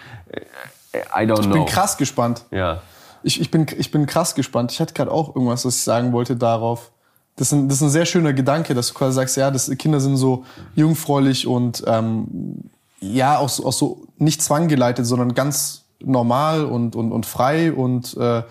I 0.94 1.20
don't 1.20 1.40
Ich 1.40 1.46
know. 1.46 1.54
bin 1.54 1.66
krass 1.66 1.96
gespannt. 1.96 2.44
Ja. 2.50 2.82
Ich, 3.22 3.40
ich, 3.40 3.50
bin, 3.50 3.66
ich 3.76 3.90
bin 3.90 4.06
krass 4.06 4.34
gespannt. 4.34 4.72
Ich 4.72 4.80
hatte 4.80 4.94
gerade 4.94 5.10
auch 5.10 5.34
irgendwas, 5.34 5.64
was 5.64 5.76
ich 5.76 5.82
sagen 5.82 6.12
wollte 6.12 6.36
darauf. 6.36 6.90
Das 7.36 7.48
ist, 7.48 7.52
ein, 7.52 7.68
das 7.68 7.78
ist 7.78 7.82
ein 7.82 7.90
sehr 7.90 8.06
schöner 8.06 8.32
Gedanke, 8.32 8.74
dass 8.74 8.88
du 8.88 8.94
quasi 8.94 9.14
sagst, 9.14 9.36
ja, 9.36 9.50
das, 9.50 9.70
Kinder 9.78 10.00
sind 10.00 10.16
so 10.16 10.44
jungfräulich 10.74 11.46
und 11.46 11.82
ähm, 11.86 12.26
ja, 13.00 13.38
auch 13.38 13.48
so, 13.48 13.66
auch 13.66 13.72
so 13.72 14.06
nicht 14.18 14.42
zwanggeleitet, 14.42 15.06
sondern 15.06 15.34
ganz 15.34 15.84
normal 16.00 16.64
und, 16.64 16.96
und, 16.96 17.12
und 17.12 17.26
frei 17.26 17.72
und 17.72 18.16
äh, 18.18 18.42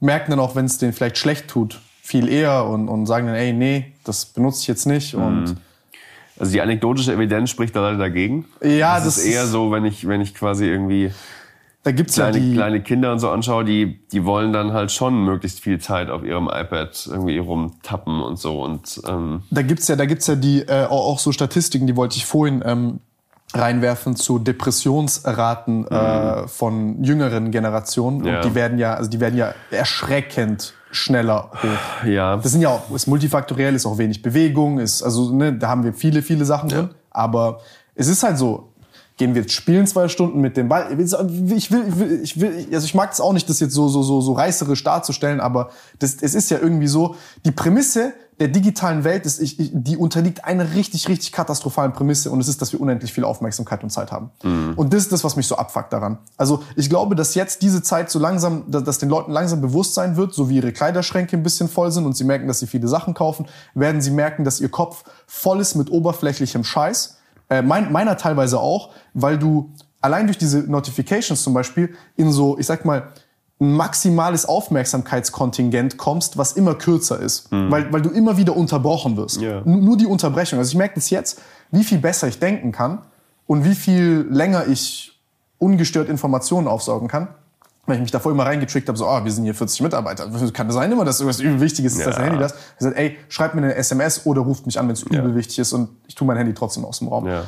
merken 0.00 0.30
dann 0.30 0.40
auch, 0.40 0.56
wenn 0.56 0.64
es 0.64 0.78
denen 0.78 0.92
vielleicht 0.92 1.18
schlecht 1.18 1.48
tut, 1.48 1.80
viel 2.02 2.28
eher 2.28 2.66
und, 2.66 2.88
und 2.88 3.06
sagen 3.06 3.26
dann, 3.26 3.36
ey, 3.36 3.52
nee, 3.52 3.92
das 4.04 4.24
benutze 4.26 4.60
ich 4.62 4.66
jetzt 4.66 4.86
nicht. 4.86 5.14
Und 5.14 5.56
Also 6.38 6.52
die 6.52 6.60
anekdotische 6.60 7.12
Evidenz 7.12 7.50
spricht 7.50 7.76
da 7.76 7.80
leider 7.80 7.98
dagegen. 7.98 8.46
Ja, 8.62 8.96
das, 8.96 9.04
das 9.04 9.18
ist 9.18 9.26
eher 9.26 9.46
so, 9.46 9.70
wenn 9.70 9.84
ich, 9.84 10.08
wenn 10.08 10.20
ich 10.20 10.34
quasi 10.34 10.66
irgendwie 10.66 11.12
da 11.84 11.90
gibt's 11.90 12.14
kleine, 12.14 12.38
ja 12.38 12.44
die, 12.44 12.54
kleine 12.54 12.80
Kinder 12.80 13.12
und 13.12 13.18
so 13.18 13.30
anschaue, 13.30 13.64
die, 13.64 14.06
die 14.12 14.24
wollen 14.24 14.52
dann 14.52 14.72
halt 14.72 14.92
schon 14.92 15.24
möglichst 15.24 15.60
viel 15.60 15.80
Zeit 15.80 16.10
auf 16.10 16.22
ihrem 16.22 16.46
iPad 16.46 17.08
irgendwie 17.10 17.38
rumtappen 17.38 18.22
und 18.22 18.38
so. 18.38 18.62
Und 18.62 19.00
ähm, 19.08 19.42
da 19.50 19.62
gibt's 19.62 19.88
ja, 19.88 19.96
da 19.96 20.04
gibt's 20.04 20.28
ja 20.28 20.36
die 20.36 20.60
äh, 20.62 20.86
auch, 20.86 21.18
so 21.18 21.32
Statistiken, 21.32 21.88
die 21.88 21.96
wollte 21.96 22.16
ich 22.16 22.24
vorhin 22.24 22.62
ähm, 22.64 23.00
reinwerfen 23.52 24.14
zu 24.14 24.38
Depressionsraten 24.38 25.86
äh, 25.88 26.46
von 26.46 27.02
jüngeren 27.02 27.50
Generationen. 27.50 28.24
Ja. 28.24 28.36
Und 28.36 28.44
die 28.44 28.54
werden 28.54 28.78
ja, 28.78 28.94
also 28.94 29.10
die 29.10 29.18
werden 29.18 29.36
ja 29.36 29.52
erschreckend 29.72 30.74
schneller 30.92 31.50
hoch. 31.62 32.06
ja, 32.06 32.36
Das 32.36 32.52
sind 32.52 32.60
ja 32.60 32.68
auch, 32.68 32.90
ist 32.94 33.08
multifaktoriell, 33.08 33.74
ist 33.74 33.86
auch 33.86 33.98
wenig 33.98 34.22
Bewegung, 34.22 34.78
ist, 34.78 35.02
also, 35.02 35.32
ne, 35.32 35.52
da 35.52 35.68
haben 35.68 35.84
wir 35.84 35.94
viele, 35.94 36.22
viele 36.22 36.44
Sachen 36.44 36.68
drin. 36.68 36.90
Aber 37.10 37.60
es 37.94 38.08
ist 38.08 38.22
halt 38.22 38.38
so, 38.38 38.71
gehen 39.22 39.36
wir 39.36 39.42
jetzt 39.42 39.52
spielen 39.52 39.86
zwei 39.86 40.08
Stunden 40.08 40.40
mit 40.40 40.56
dem 40.56 40.68
Ball. 40.68 40.88
Ich 40.90 40.98
will, 40.98 41.56
ich 41.56 41.70
will, 41.70 42.20
ich 42.24 42.40
will, 42.40 42.66
also 42.72 42.84
ich 42.84 42.94
mag 42.94 43.12
es 43.12 43.20
auch 43.20 43.32
nicht, 43.32 43.48
das 43.48 43.60
jetzt 43.60 43.72
so, 43.72 43.86
so, 43.86 44.02
so, 44.02 44.20
so 44.20 44.32
reißerisch 44.32 44.82
darzustellen, 44.82 45.40
aber 45.40 45.70
das, 46.00 46.16
es 46.20 46.34
ist 46.34 46.50
ja 46.50 46.58
irgendwie 46.58 46.88
so, 46.88 47.14
die 47.44 47.52
Prämisse 47.52 48.14
der 48.40 48.48
digitalen 48.48 49.04
Welt 49.04 49.26
ist, 49.26 49.40
ich, 49.40 49.60
ich, 49.60 49.70
die 49.72 49.96
unterliegt 49.96 50.44
einer 50.44 50.74
richtig, 50.74 51.08
richtig 51.08 51.30
katastrophalen 51.30 51.92
Prämisse 51.92 52.32
und 52.32 52.40
es 52.40 52.48
ist, 52.48 52.60
dass 52.60 52.72
wir 52.72 52.80
unendlich 52.80 53.12
viel 53.12 53.22
Aufmerksamkeit 53.22 53.84
und 53.84 53.90
Zeit 53.90 54.10
haben. 54.10 54.32
Und 54.74 54.92
das 54.92 55.02
ist 55.02 55.12
das, 55.12 55.22
was 55.22 55.36
mich 55.36 55.46
so 55.46 55.54
abfuckt 55.54 55.92
daran. 55.92 56.18
Also 56.36 56.64
ich 56.74 56.88
glaube, 56.88 57.14
dass 57.14 57.36
jetzt 57.36 57.62
diese 57.62 57.84
Zeit 57.84 58.10
so 58.10 58.18
langsam, 58.18 58.64
dass, 58.68 58.82
dass 58.82 58.98
den 58.98 59.08
Leuten 59.08 59.30
langsam 59.30 59.60
bewusst 59.60 59.94
sein 59.94 60.16
wird, 60.16 60.34
so 60.34 60.48
wie 60.48 60.56
ihre 60.56 60.72
Kleiderschränke 60.72 61.36
ein 61.36 61.44
bisschen 61.44 61.68
voll 61.68 61.92
sind 61.92 62.06
und 62.06 62.16
sie 62.16 62.24
merken, 62.24 62.48
dass 62.48 62.58
sie 62.58 62.66
viele 62.66 62.88
Sachen 62.88 63.14
kaufen, 63.14 63.46
werden 63.74 64.00
sie 64.00 64.10
merken, 64.10 64.42
dass 64.42 64.60
ihr 64.60 64.70
Kopf 64.70 65.04
voll 65.28 65.60
ist 65.60 65.76
mit 65.76 65.92
oberflächlichem 65.92 66.64
Scheiß. 66.64 67.18
Äh, 67.52 67.62
mein, 67.62 67.92
meiner 67.92 68.16
teilweise 68.16 68.58
auch, 68.60 68.90
weil 69.14 69.38
du 69.38 69.70
allein 70.00 70.26
durch 70.26 70.38
diese 70.38 70.60
Notifications 70.60 71.42
zum 71.42 71.54
Beispiel 71.54 71.94
in 72.16 72.32
so, 72.32 72.58
ich 72.58 72.66
sag 72.66 72.84
mal, 72.84 73.08
ein 73.60 73.72
maximales 73.72 74.44
Aufmerksamkeitskontingent 74.46 75.96
kommst, 75.96 76.36
was 76.38 76.52
immer 76.52 76.74
kürzer 76.74 77.20
ist, 77.20 77.48
weil, 77.70 77.92
weil 77.92 78.02
du 78.02 78.10
immer 78.10 78.36
wieder 78.36 78.56
unterbrochen 78.56 79.16
wirst. 79.16 79.40
N- 79.64 79.84
Nur 79.84 79.96
die 79.96 80.06
Unterbrechung. 80.06 80.58
Also 80.58 80.70
ich 80.70 80.76
merke 80.76 80.94
das 80.96 81.10
jetzt, 81.10 81.40
wie 81.70 81.84
viel 81.84 81.98
besser 81.98 82.26
ich 82.28 82.38
denken 82.38 82.72
kann 82.72 82.98
und 83.46 83.64
wie 83.64 83.74
viel 83.74 84.26
länger 84.30 84.66
ich 84.66 85.18
ungestört 85.58 86.08
Informationen 86.08 86.66
aufsaugen 86.66 87.08
kann. 87.08 87.28
Weil 87.86 87.96
ich 87.96 88.02
mich 88.02 88.10
davor 88.12 88.30
immer 88.30 88.46
reingetrickt 88.46 88.88
habe, 88.88 88.96
so, 88.96 89.08
ah, 89.08 89.24
wir 89.24 89.32
sind 89.32 89.44
hier 89.44 89.54
40 89.54 89.80
Mitarbeiter. 89.80 90.30
Kann 90.52 90.68
das 90.68 90.76
sein 90.76 90.92
immer, 90.92 91.04
dass 91.04 91.18
irgendwas 91.18 91.40
übel 91.40 91.60
wichtig 91.60 91.84
ist, 91.84 91.96
ist 91.96 92.06
das 92.06 92.16
Ja. 92.16 92.22
Handy 92.22 92.38
das? 92.38 92.52
Ich 92.52 92.78
gesagt, 92.78 92.96
ey, 92.96 93.16
schreibt 93.28 93.56
mir 93.56 93.62
eine 93.62 93.74
SMS 93.74 94.24
oder 94.24 94.42
ruft 94.42 94.66
mich 94.66 94.78
an, 94.78 94.86
wenn 94.86 94.92
es 94.92 95.02
übel 95.02 95.34
wichtig 95.34 95.58
ist 95.58 95.72
und 95.72 95.88
ich 96.06 96.14
tue 96.14 96.26
mein 96.26 96.36
Handy 96.36 96.54
trotzdem 96.54 96.84
aus 96.84 97.00
dem 97.00 97.08
Raum. 97.08 97.26
Ja. 97.26 97.44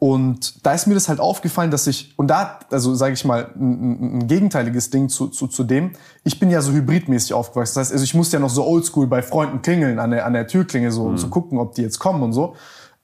Und 0.00 0.64
da 0.64 0.74
ist 0.74 0.86
mir 0.86 0.94
das 0.94 1.08
halt 1.08 1.18
aufgefallen, 1.18 1.72
dass 1.72 1.88
ich, 1.88 2.16
und 2.16 2.28
da, 2.28 2.60
also 2.70 2.94
sage 2.94 3.14
ich 3.14 3.24
mal, 3.24 3.50
ein, 3.56 4.18
ein, 4.18 4.28
gegenteiliges 4.28 4.90
Ding 4.90 5.08
zu, 5.08 5.26
zu, 5.26 5.48
zu 5.48 5.64
dem, 5.64 5.92
ich 6.22 6.38
bin 6.38 6.50
ja 6.50 6.62
so 6.62 6.70
hybridmäßig 6.70 7.34
aufgewachsen. 7.34 7.74
Das 7.74 7.86
heißt, 7.86 7.92
also 7.92 8.04
ich 8.04 8.14
musste 8.14 8.36
ja 8.36 8.40
noch 8.40 8.50
so 8.50 8.64
oldschool 8.64 9.08
bei 9.08 9.22
Freunden 9.22 9.60
klingeln 9.60 9.98
an 9.98 10.12
der, 10.12 10.24
an 10.24 10.34
der 10.34 10.46
Türklinge, 10.46 10.92
so, 10.92 11.06
um 11.06 11.16
zu 11.16 11.28
gucken, 11.30 11.58
ob 11.58 11.74
die 11.74 11.82
jetzt 11.82 11.98
kommen 11.98 12.22
und 12.22 12.32
so. 12.32 12.54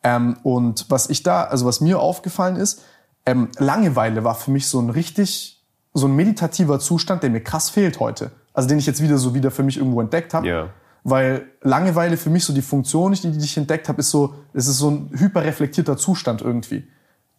Ähm, 0.05 0.37
und 0.45 0.87
was 0.89 1.11
ich 1.11 1.25
da, 1.25 1.45
also 1.45 1.67
was 1.67 1.81
mir 1.81 1.99
aufgefallen 1.99 2.57
ist, 2.57 2.83
ähm, 3.27 3.49
Langeweile 3.59 4.23
war 4.23 4.37
für 4.37 4.53
mich 4.53 4.69
so 4.69 4.79
ein 4.79 4.91
richtig, 4.91 5.54
so 5.95 6.09
ein 6.09 6.17
meditativer 6.17 6.81
Zustand, 6.81 7.23
der 7.23 7.31
mir 7.31 7.41
krass 7.41 7.71
fehlt 7.71 8.01
heute. 8.01 8.33
Also 8.53 8.69
den 8.69 8.79
ich 8.79 8.87
jetzt 8.87 9.01
wieder 9.01 9.17
so 9.17 9.35
wieder 9.35 9.51
für 9.51 9.63
mich 9.63 9.79
irgendwo 9.79 10.01
entdeckt 10.01 10.35
habe. 10.35 10.47
Ja. 10.47 10.69
Weil 11.05 11.47
Langeweile 11.63 12.17
für 12.17 12.31
mich 12.31 12.45
so 12.45 12.53
die 12.53 12.63
Funktion, 12.63 13.13
die, 13.13 13.31
die 13.31 13.45
ich 13.45 13.57
entdeckt 13.57 13.89
habe, 13.89 14.01
ist 14.01 14.11
so, 14.11 14.35
es 14.53 14.67
ist 14.67 14.79
so 14.79 14.91
ein 14.91 15.11
hyperreflektierter 15.13 15.97
Zustand 15.97 16.43
irgendwie, 16.43 16.85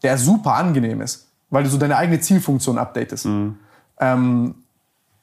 der 0.04 0.18
super 0.18 0.54
angenehm 0.54 1.02
ist, 1.02 1.30
weil 1.50 1.64
du 1.64 1.70
so 1.70 1.78
deine 1.78 1.98
eigene 1.98 2.20
Zielfunktion 2.20 2.78
updatest. 2.78 3.26
Ähm, 4.00 4.56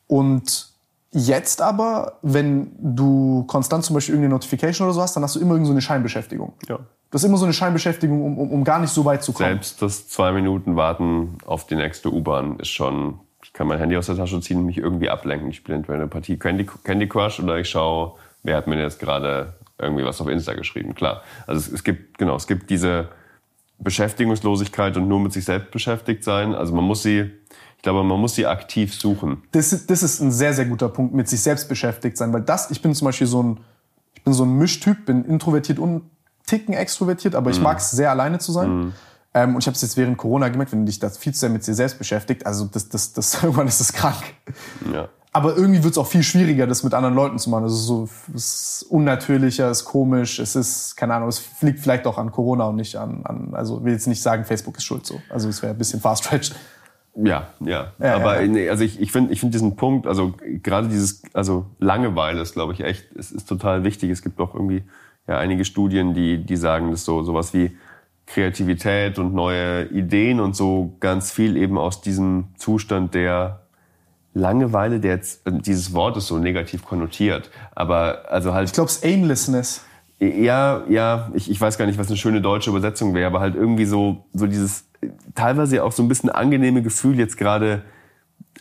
und 0.08 0.68
jetzt 1.12 1.62
aber, 1.62 2.18
wenn 2.22 2.72
du 2.78 3.44
konstant 3.44 3.84
zum 3.84 3.94
Beispiel 3.94 4.14
irgendeine 4.14 4.34
Notification 4.34 4.86
oder 4.86 4.94
so 4.94 5.02
hast, 5.02 5.14
dann 5.14 5.22
hast 5.22 5.36
du 5.36 5.40
immer 5.40 5.52
irgend 5.52 5.66
so 5.66 5.72
eine 5.72 5.82
Scheinbeschäftigung. 5.82 6.52
Ja. 6.68 6.80
Du 7.12 7.16
hast 7.16 7.24
immer 7.24 7.36
so 7.36 7.44
eine 7.44 7.52
Scheinbeschäftigung, 7.52 8.24
um, 8.24 8.38
um, 8.38 8.50
um 8.50 8.64
gar 8.64 8.80
nicht 8.80 8.90
so 8.90 9.04
weit 9.04 9.22
zu 9.22 9.32
kommen. 9.34 9.50
Selbst 9.50 9.82
das 9.82 10.08
zwei 10.08 10.32
Minuten 10.32 10.76
warten 10.76 11.36
auf 11.44 11.66
die 11.66 11.76
nächste 11.76 12.10
U-Bahn 12.12 12.58
ist 12.58 12.70
schon. 12.70 13.20
Ich 13.44 13.52
kann 13.52 13.66
mein 13.66 13.78
Handy 13.78 13.96
aus 13.98 14.06
der 14.06 14.16
Tasche 14.16 14.40
ziehen 14.40 14.58
und 14.60 14.64
mich 14.66 14.78
irgendwie 14.78 15.10
ablenken. 15.10 15.50
Ich 15.50 15.56
spiele 15.56 15.76
entweder 15.76 15.98
eine 15.98 16.08
Partie 16.08 16.38
Candy, 16.38 16.66
Candy 16.84 17.06
Crush 17.06 17.38
oder 17.38 17.58
ich 17.58 17.68
schaue, 17.68 18.14
wer 18.42 18.56
hat 18.56 18.66
mir 18.66 18.80
jetzt 18.80 18.98
gerade 18.98 19.52
irgendwie 19.78 20.04
was 20.06 20.20
auf 20.22 20.28
Insta 20.28 20.54
geschrieben. 20.54 20.94
Klar. 20.94 21.22
Also 21.46 21.58
es, 21.60 21.70
es 21.70 21.84
gibt, 21.84 22.16
genau, 22.16 22.34
es 22.36 22.46
gibt 22.46 22.70
diese 22.70 23.08
Beschäftigungslosigkeit 23.78 24.96
und 24.96 25.06
nur 25.06 25.20
mit 25.20 25.34
sich 25.34 25.44
selbst 25.44 25.70
beschäftigt 25.70 26.24
sein. 26.24 26.54
Also 26.54 26.72
man 26.74 26.84
muss 26.84 27.02
sie, 27.02 27.30
ich 27.76 27.82
glaube, 27.82 28.02
man 28.04 28.18
muss 28.20 28.36
sie 28.36 28.46
aktiv 28.46 28.94
suchen. 28.94 29.42
das, 29.52 29.72
ist- 29.74 29.90
das 29.90 30.02
ist 30.02 30.20
ein 30.20 30.30
sehr, 30.30 30.54
sehr 30.54 30.64
guter 30.64 30.88
Punkt, 30.88 31.12
mit 31.14 31.28
sich 31.28 31.42
selbst 31.42 31.68
beschäftigt 31.68 32.16
sein, 32.16 32.32
weil 32.32 32.42
das, 32.42 32.70
ich 32.70 32.80
bin 32.80 32.94
zum 32.94 33.04
Beispiel 33.06 33.26
so 33.26 33.42
ein, 33.42 33.60
ich 34.14 34.22
bin 34.22 34.32
so 34.32 34.44
ein 34.44 34.56
Mischtyp, 34.56 35.04
bin 35.04 35.24
introvertiert 35.24 35.78
und 35.78 36.02
Ticken 36.46 36.74
extrovertiert, 36.74 37.34
aber 37.34 37.50
ich 37.50 37.60
mag 37.60 37.78
es 37.78 37.90
sehr 37.90 38.10
alleine 38.10 38.38
zu 38.38 38.52
sein. 38.52 38.92
Ähm, 39.34 39.54
und 39.54 39.62
ich 39.62 39.66
habe 39.66 39.74
es 39.74 39.82
jetzt 39.82 39.96
während 39.96 40.18
Corona 40.18 40.48
gemerkt, 40.48 40.72
wenn 40.72 40.80
du 40.80 40.86
dich 40.86 40.98
da 40.98 41.08
viel 41.08 41.32
zu 41.32 41.40
sehr 41.40 41.50
mit 41.50 41.66
dir 41.66 41.74
selbst 41.74 41.98
beschäftigt, 41.98 42.44
also 42.46 42.66
das, 42.66 42.88
das, 42.88 43.12
das, 43.12 43.34
irgendwann 43.42 43.66
ist 43.66 43.80
es 43.80 43.92
krank. 43.92 44.22
Ja. 44.92 45.08
Aber 45.34 45.56
irgendwie 45.56 45.82
wird 45.82 45.92
es 45.92 45.98
auch 45.98 46.06
viel 46.06 46.22
schwieriger, 46.22 46.66
das 46.66 46.84
mit 46.84 46.92
anderen 46.92 47.14
Leuten 47.14 47.38
zu 47.38 47.48
machen. 47.48 47.62
Also 47.62 47.76
so, 47.76 48.08
es 48.34 48.82
ist 48.82 48.86
unnatürlicher, 48.90 49.70
es 49.70 49.80
ist 49.80 49.84
komisch, 49.86 50.38
es 50.38 50.54
ist, 50.54 50.94
keine 50.94 51.14
Ahnung, 51.14 51.30
es 51.30 51.42
liegt 51.62 51.80
vielleicht 51.80 52.06
auch 52.06 52.18
an 52.18 52.30
Corona 52.30 52.66
und 52.66 52.76
nicht 52.76 52.96
an, 52.96 53.22
an 53.24 53.54
also 53.54 53.78
ich 53.78 53.84
will 53.84 53.92
jetzt 53.94 54.06
nicht 54.06 54.20
sagen, 54.20 54.44
Facebook 54.44 54.76
ist 54.76 54.84
schuld 54.84 55.06
so. 55.06 55.22
Also 55.30 55.48
es 55.48 55.62
wäre 55.62 55.72
ein 55.72 55.78
bisschen 55.78 56.00
fast 56.00 56.24
stretched. 56.24 56.54
Ja, 57.14 57.48
ja. 57.60 57.92
Ja, 57.98 58.16
Aber 58.16 58.42
ja. 58.42 58.46
nee, 58.46 58.68
also 58.68 58.84
ich, 58.84 59.00
ich 59.00 59.10
finde 59.10 59.32
ich 59.32 59.40
find 59.40 59.54
diesen 59.54 59.76
Punkt, 59.76 60.06
also 60.06 60.34
gerade 60.62 60.88
dieses, 60.88 61.22
also 61.32 61.64
Langeweile 61.78 62.42
ist, 62.42 62.52
glaube 62.52 62.74
ich, 62.74 62.80
echt, 62.80 63.10
es 63.16 63.32
ist 63.32 63.48
total 63.48 63.84
wichtig. 63.84 64.10
Es 64.10 64.20
gibt 64.20 64.38
auch 64.38 64.54
irgendwie 64.54 64.84
ja 65.26 65.38
einige 65.38 65.64
Studien, 65.64 66.14
die, 66.14 66.44
die 66.44 66.56
sagen, 66.56 66.90
dass 66.90 67.04
so 67.04 67.22
sowas 67.22 67.54
wie 67.54 67.76
Kreativität 68.26 69.18
und 69.18 69.34
neue 69.34 69.86
Ideen 69.86 70.40
und 70.40 70.56
so 70.56 70.96
ganz 71.00 71.30
viel 71.30 71.56
eben 71.56 71.76
aus 71.76 72.00
diesem 72.00 72.46
Zustand 72.56 73.14
der 73.14 73.62
Langeweile, 74.34 75.00
der 75.00 75.16
jetzt, 75.16 75.42
dieses 75.46 75.92
Wort 75.92 76.16
ist 76.16 76.28
so 76.28 76.38
negativ 76.38 76.84
konnotiert, 76.84 77.50
aber 77.74 78.30
also 78.30 78.54
halt 78.54 78.68
Ich 78.68 78.74
glaube, 78.74 78.88
es 78.88 79.02
Aimlessness. 79.02 79.84
ja, 80.18 80.82
ja, 80.88 81.30
ich, 81.34 81.50
ich 81.50 81.60
weiß 81.60 81.76
gar 81.76 81.84
nicht, 81.84 81.98
was 81.98 82.08
eine 82.08 82.16
schöne 82.16 82.40
deutsche 82.40 82.70
Übersetzung 82.70 83.12
wäre, 83.12 83.26
aber 83.26 83.40
halt 83.40 83.54
irgendwie 83.54 83.84
so, 83.84 84.24
so 84.32 84.46
dieses 84.46 84.86
äh, 85.02 85.08
teilweise 85.34 85.84
auch 85.84 85.92
so 85.92 86.02
ein 86.02 86.08
bisschen 86.08 86.30
angenehme 86.30 86.82
Gefühl, 86.82 87.18
jetzt 87.18 87.36
gerade 87.36 87.82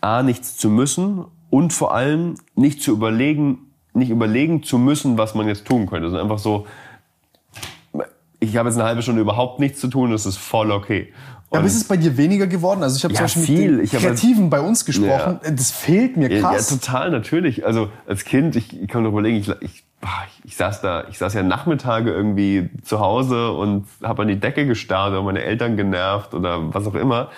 A, 0.02 0.24
nichts 0.24 0.58
zu 0.58 0.70
müssen 0.70 1.24
und 1.50 1.72
vor 1.72 1.94
allem 1.94 2.36
nicht 2.56 2.82
zu 2.82 2.92
überlegen, 2.92 3.71
nicht 3.94 4.10
überlegen 4.10 4.64
zu 4.64 4.78
müssen, 4.78 5.18
was 5.18 5.36
man 5.36 5.48
jetzt 5.48 5.66
tun 5.66 5.88
könnte, 5.88 6.10
sondern 6.10 6.24
einfach 6.26 6.40
so, 6.40 6.66
ich 8.40 8.58
habe 8.58 8.70
jetzt 8.70 8.78
eine 8.78 8.86
halbe 8.88 9.02
Stunde 9.02 9.22
überhaupt 9.22 9.60
nichts 9.60 9.80
zu 9.80 9.88
tun, 9.88 10.12
das 10.12 10.26
ist 10.26 10.38
voll 10.38 10.72
okay. 10.72 11.10
Ja, 11.12 11.18
aber 11.52 11.60
Und- 11.60 11.66
ist 11.66 11.76
es 11.76 11.84
bei 11.84 11.98
dir 11.98 12.16
weniger 12.18 12.48
geworden? 12.48 12.82
Also 12.82 12.96
ich 12.98 13.04
habe 13.04 13.14
Ja, 13.14 13.26
zum 13.28 13.42
Beispiel 13.42 13.58
viel. 13.58 13.72
mit 13.78 13.92
den 13.92 14.00
Kreativen 14.00 14.50
bei 14.50 14.62
uns 14.62 14.86
gesprochen. 14.86 15.40
Das 15.56 15.72
fehlt 15.72 16.16
mir 16.18 16.30
Ja, 16.32 16.38
ja, 16.40 16.50
krass. 16.50 16.70
total, 16.70 17.12
natürlich. 17.12 17.66
Also 17.66 17.90
als 18.08 18.24
Kind, 18.24 18.56
ich, 18.56 18.82
ich 18.82 18.88
kann 18.88 19.04
mir 19.04 19.10
überlegen, 19.10 19.38
ich, 19.38 19.50
ich, 19.62 19.84
ich 20.46 20.56
saß 20.56 20.82
da, 20.82 21.04
ich 21.10 21.18
saß 21.20 21.34
ja 21.36 21.44
Nachmittage 21.44 22.10
irgendwie 22.12 22.70
zu 22.84 23.00
Hause 23.02 23.52
und 23.52 23.86
habe 24.02 24.22
an 24.24 24.30
die 24.30 24.40
Decke 24.40 24.66
gestarrt 24.66 25.12
oder 25.12 25.22
meine 25.24 25.44
Eltern 25.44 25.76
genervt 25.78 26.34
oder 26.34 26.74
was 26.74 26.88
auch 26.88 26.96
immer. 26.96 27.30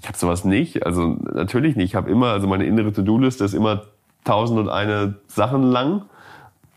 Ich 0.00 0.06
habe 0.08 0.16
sowas 0.16 0.44
nicht, 0.44 0.86
also 0.86 1.16
natürlich 1.34 1.74
nicht. 1.76 1.86
Ich 1.90 1.94
habe 1.96 2.10
immer, 2.10 2.28
also 2.28 2.46
meine 2.46 2.64
innere 2.64 2.92
To-Do-Liste 2.92 3.44
ist 3.44 3.54
immer 3.54 3.82
tausend 4.24 4.58
und 4.58 4.68
eine 4.68 5.16
Sachen 5.28 5.62
lang. 5.62 6.02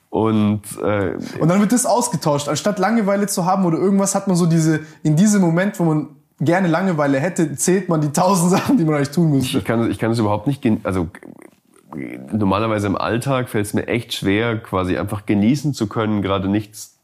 Und 0.10 0.62
äh, 0.82 1.18
Und 1.40 1.50
dann 1.50 1.60
wird 1.60 1.72
das 1.72 1.86
ausgetauscht. 1.86 2.48
Anstatt 2.48 2.80
Langeweile 2.80 3.28
zu 3.28 3.46
haben 3.46 3.66
oder 3.66 3.78
irgendwas, 3.78 4.16
hat 4.16 4.28
man 4.28 4.38
so 4.38 4.46
diese, 4.46 4.80
in 5.04 5.16
diesem 5.16 5.42
Moment, 5.42 5.78
wo 5.80 5.84
man 5.84 6.08
gerne 6.40 6.68
Langeweile 6.68 7.20
hätte, 7.20 7.56
zählt 7.56 7.90
man 7.90 8.02
die 8.02 8.12
tausend 8.12 8.52
Sachen, 8.58 8.78
die 8.78 8.86
man 8.86 8.96
eigentlich 8.96 9.12
tun 9.12 9.32
müsste. 9.32 9.58
ich 9.58 9.66
kann, 9.66 9.90
ich 9.92 10.00
kann 10.00 10.12
es 10.12 10.20
überhaupt 10.20 10.48
nicht, 10.48 10.66
also 10.84 11.08
normalerweise 12.32 12.88
im 12.88 12.98
Alltag 12.98 13.50
fällt 13.50 13.66
es 13.66 13.74
mir 13.74 13.88
echt 13.88 14.14
schwer, 14.14 14.58
quasi 14.58 14.98
einfach 14.98 15.26
genießen 15.26 15.74
zu 15.74 15.88
können, 15.88 16.22
gerade 16.22 16.48
nichts 16.48 16.95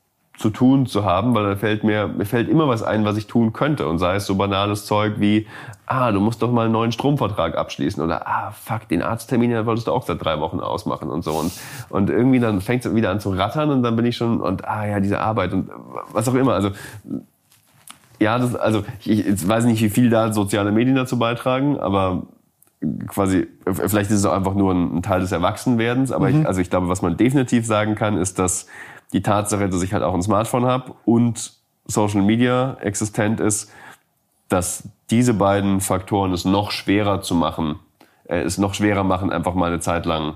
zu 0.41 0.49
tun 0.49 0.87
zu 0.87 1.05
haben, 1.05 1.33
weil 1.35 1.43
da 1.43 1.55
fällt 1.55 1.83
mir, 1.83 2.07
mir 2.07 2.25
fällt 2.25 2.49
immer 2.49 2.67
was 2.67 2.81
ein, 2.83 3.05
was 3.05 3.15
ich 3.15 3.27
tun 3.27 3.53
könnte. 3.53 3.87
Und 3.87 3.99
sei 3.99 4.15
es 4.15 4.25
so 4.25 4.35
banales 4.35 4.85
Zeug 4.85 5.15
wie, 5.19 5.47
ah, 5.85 6.11
du 6.11 6.19
musst 6.19 6.41
doch 6.41 6.51
mal 6.51 6.63
einen 6.63 6.73
neuen 6.73 6.91
Stromvertrag 6.91 7.55
abschließen 7.55 8.03
oder 8.03 8.27
ah, 8.27 8.51
fuck, 8.51 8.87
den 8.89 9.01
Arzttermin 9.03 9.51
den 9.51 9.65
wolltest 9.65 9.87
du 9.87 9.91
auch 9.91 10.05
seit 10.05 10.23
drei 10.23 10.39
Wochen 10.39 10.59
ausmachen 10.59 11.09
und 11.09 11.23
so. 11.23 11.33
Und, 11.33 11.51
und 11.89 12.09
irgendwie 12.09 12.39
dann 12.39 12.59
fängt 12.59 12.85
es 12.85 12.93
wieder 12.95 13.11
an 13.11 13.19
zu 13.19 13.29
rattern 13.29 13.69
und 13.69 13.83
dann 13.83 13.95
bin 13.95 14.05
ich 14.05 14.17
schon, 14.17 14.41
und 14.41 14.67
ah 14.67 14.85
ja, 14.85 14.99
diese 14.99 15.19
Arbeit 15.19 15.53
und 15.53 15.69
was 16.11 16.27
auch 16.27 16.35
immer. 16.35 16.53
Also 16.53 16.71
ja, 18.19 18.37
das, 18.39 18.55
also 18.55 18.83
ich, 19.05 19.25
ich 19.25 19.47
weiß 19.47 19.65
nicht, 19.65 19.81
wie 19.81 19.89
viel 19.89 20.09
da 20.09 20.33
soziale 20.33 20.71
Medien 20.71 20.95
dazu 20.95 21.19
beitragen, 21.19 21.79
aber 21.79 22.23
quasi, 23.07 23.47
vielleicht 23.65 24.09
ist 24.09 24.17
es 24.17 24.25
auch 24.25 24.33
einfach 24.33 24.55
nur 24.55 24.73
ein, 24.73 24.97
ein 24.97 25.01
Teil 25.03 25.21
des 25.21 25.31
Erwachsenwerdens, 25.31 26.11
aber 26.11 26.29
ich, 26.29 26.47
also 26.47 26.61
ich 26.61 26.71
glaube, 26.71 26.89
was 26.89 27.03
man 27.03 27.15
definitiv 27.15 27.67
sagen 27.67 27.93
kann, 27.93 28.17
ist, 28.17 28.39
dass 28.39 28.65
die 29.13 29.21
Tatsache, 29.21 29.69
dass 29.69 29.81
ich 29.83 29.93
halt 29.93 30.03
auch 30.03 30.13
ein 30.13 30.21
Smartphone 30.21 30.65
habe 30.65 30.93
und 31.05 31.53
Social 31.85 32.21
Media 32.21 32.77
existent 32.81 33.39
ist, 33.39 33.71
dass 34.47 34.89
diese 35.09 35.33
beiden 35.33 35.81
Faktoren 35.81 36.31
es 36.33 36.45
noch 36.45 36.71
schwerer 36.71 37.21
zu 37.21 37.35
machen, 37.35 37.79
äh, 38.25 38.41
es 38.41 38.57
noch 38.57 38.73
schwerer 38.73 39.03
machen, 39.03 39.31
einfach 39.31 39.53
mal 39.53 39.67
eine 39.67 39.79
Zeit 39.79 40.05
lang 40.05 40.35